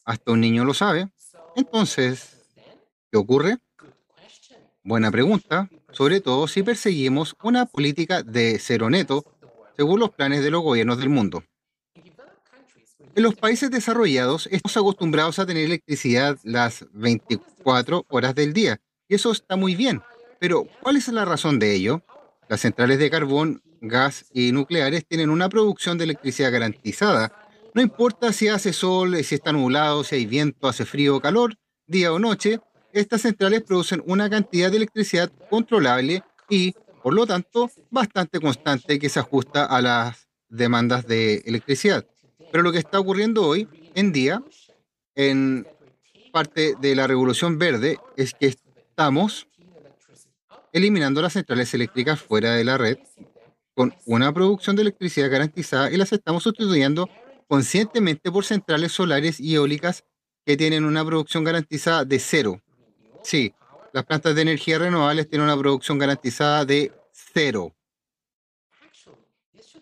Hasta 0.04 0.32
un 0.32 0.40
niño 0.40 0.64
lo 0.64 0.74
sabe. 0.74 1.08
Entonces, 1.56 2.38
¿qué 3.10 3.18
ocurre? 3.18 3.58
Buena 4.82 5.10
pregunta 5.10 5.68
sobre 5.92 6.20
todo 6.20 6.48
si 6.48 6.62
perseguimos 6.62 7.36
una 7.42 7.66
política 7.66 8.22
de 8.22 8.58
cero 8.58 8.90
neto 8.90 9.24
según 9.76 10.00
los 10.00 10.10
planes 10.10 10.42
de 10.42 10.50
los 10.50 10.62
gobiernos 10.62 10.98
del 10.98 11.08
mundo. 11.08 11.44
En 13.14 13.22
los 13.22 13.34
países 13.34 13.70
desarrollados 13.70 14.46
estamos 14.50 14.76
acostumbrados 14.76 15.38
a 15.38 15.46
tener 15.46 15.64
electricidad 15.64 16.38
las 16.44 16.86
24 16.92 18.06
horas 18.08 18.34
del 18.34 18.52
día 18.52 18.80
y 19.08 19.14
eso 19.14 19.32
está 19.32 19.56
muy 19.56 19.74
bien, 19.74 20.00
pero 20.38 20.66
¿cuál 20.80 20.96
es 20.96 21.08
la 21.08 21.24
razón 21.24 21.58
de 21.58 21.74
ello? 21.74 22.02
Las 22.48 22.60
centrales 22.60 22.98
de 22.98 23.10
carbón, 23.10 23.62
gas 23.82 24.24
y 24.32 24.52
nucleares 24.52 25.06
tienen 25.06 25.30
una 25.30 25.48
producción 25.48 25.98
de 25.98 26.04
electricidad 26.04 26.52
garantizada. 26.52 27.32
No 27.74 27.82
importa 27.82 28.32
si 28.32 28.48
hace 28.48 28.72
sol, 28.72 29.22
si 29.24 29.34
está 29.34 29.52
nublado, 29.52 30.04
si 30.04 30.14
hay 30.14 30.26
viento, 30.26 30.68
hace 30.68 30.84
frío 30.84 31.16
o 31.16 31.20
calor, 31.20 31.56
día 31.86 32.12
o 32.12 32.18
noche, 32.18 32.60
estas 32.92 33.22
centrales 33.22 33.62
producen 33.62 34.02
una 34.06 34.28
cantidad 34.28 34.70
de 34.70 34.76
electricidad 34.78 35.32
controlable 35.50 36.22
y, 36.48 36.74
por 37.02 37.14
lo 37.14 37.26
tanto, 37.26 37.70
bastante 37.90 38.40
constante 38.40 38.98
que 38.98 39.08
se 39.08 39.20
ajusta 39.20 39.64
a 39.64 39.80
las 39.82 40.28
demandas 40.48 41.06
de 41.06 41.42
electricidad. 41.46 42.06
Pero 42.50 42.62
lo 42.62 42.72
que 42.72 42.78
está 42.78 43.00
ocurriendo 43.00 43.46
hoy 43.46 43.68
en 43.94 44.12
día, 44.12 44.42
en 45.14 45.66
parte 46.32 46.74
de 46.80 46.94
la 46.94 47.06
revolución 47.06 47.58
verde, 47.58 47.98
es 48.16 48.34
que 48.34 48.46
estamos 48.46 49.46
eliminando 50.72 51.20
las 51.20 51.34
centrales 51.34 51.72
eléctricas 51.74 52.20
fuera 52.20 52.54
de 52.54 52.64
la 52.64 52.78
red 52.78 52.98
con 53.74 53.94
una 54.06 54.32
producción 54.32 54.76
de 54.76 54.82
electricidad 54.82 55.30
garantizada 55.30 55.90
y 55.90 55.96
las 55.96 56.12
estamos 56.12 56.42
sustituyendo 56.42 57.08
conscientemente 57.48 58.30
por 58.30 58.44
centrales 58.44 58.92
solares 58.92 59.40
y 59.40 59.54
eólicas 59.54 60.04
que 60.44 60.56
tienen 60.56 60.84
una 60.84 61.04
producción 61.04 61.44
garantizada 61.44 62.04
de 62.04 62.18
cero 62.18 62.60
Sí, 63.22 63.54
las 63.92 64.04
plantas 64.04 64.34
de 64.34 64.42
energía 64.42 64.78
renovables 64.78 65.28
tienen 65.28 65.46
una 65.46 65.56
producción 65.56 65.98
garantizada 65.98 66.64
de 66.64 66.92
cero. 67.12 67.74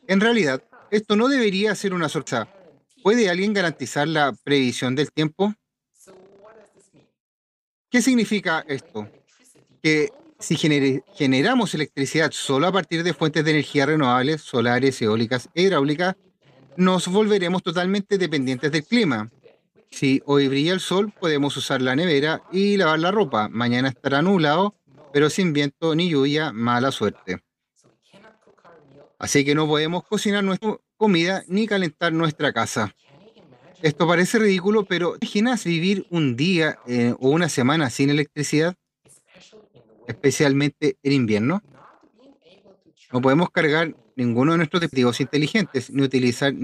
En 0.07 0.21
realidad, 0.21 0.63
esto 0.91 1.15
no 1.17 1.29
debería 1.29 1.75
ser 1.75 1.95
una 1.95 2.09
sorpresa. 2.09 2.49
¿Puede 3.03 3.31
alguien 3.31 3.53
garantizar 3.53 4.09
la 4.09 4.33
previsión 4.45 4.95
del 4.95 5.13
tiempo? 5.13 5.55
¿Qué 7.89 8.03
significa 8.03 8.65
esto? 8.69 9.09
Que 9.83 10.13
si 10.39 10.57
generamos 10.57 11.75
electricidad 11.75 12.31
solo 12.33 12.67
a 12.67 12.73
partir 12.73 13.03
de 13.03 13.15
fuentes 13.15 13.45
de 13.45 13.51
energía 13.53 13.87
renovables, 13.87 14.43
solares, 14.43 15.01
eólicas 15.03 15.49
e 15.55 15.63
hidráulicas, 15.63 16.17
nos 16.77 17.09
volveremos 17.09 17.63
totalmente 17.63 18.19
dependientes 18.19 18.73
del 18.73 18.85
clima. 18.85 19.31
Si 19.91 20.23
hoy 20.25 20.49
brilla 20.49 20.73
el 20.73 20.81
sol, 20.81 21.13
podemos 21.19 21.57
usar 21.57 21.83
la 21.83 21.97
nevera 21.97 22.43
y 22.53 22.77
lavar 22.77 23.01
la 23.01 23.11
ropa. 23.11 23.49
Mañana 23.49 23.89
estará 23.89 24.23
nublado, 24.23 24.75
pero 25.13 25.29
sin 25.31 25.53
viento 25.53 25.95
ni 25.95 26.09
lluvia, 26.09 26.53
mala 26.53 26.93
suerte. 26.93 27.43
Así 29.19 29.45
que 29.45 29.55
no 29.55 29.67
podemos 29.67 30.05
cocinar 30.05 30.43
nuestra 30.45 30.79
comida 30.97 31.43
ni 31.49 31.67
calentar 31.67 32.13
nuestra 32.13 32.53
casa. 32.53 32.95
Esto 33.83 34.07
parece 34.07 34.39
ridículo, 34.39 34.85
pero 34.85 35.19
¿te 35.19 35.27
imaginas 35.27 35.65
vivir 35.65 36.07
un 36.11 36.37
día 36.37 36.79
eh, 36.87 37.15
o 37.19 37.31
una 37.31 37.49
semana 37.49 37.91
sin 37.91 38.11
electricidad? 38.11 38.77
Especialmente 40.07 40.99
en 41.03 41.13
invierno. 41.13 41.63
No 43.13 43.21
podemos 43.21 43.51
cargar 43.51 43.95
ninguno 44.17 44.53
de 44.53 44.59
nuestros 44.59 44.83
dispositivos 44.83 45.21
inteligentes 45.21 45.91
ni 45.91 46.03
utilizar 46.03 46.55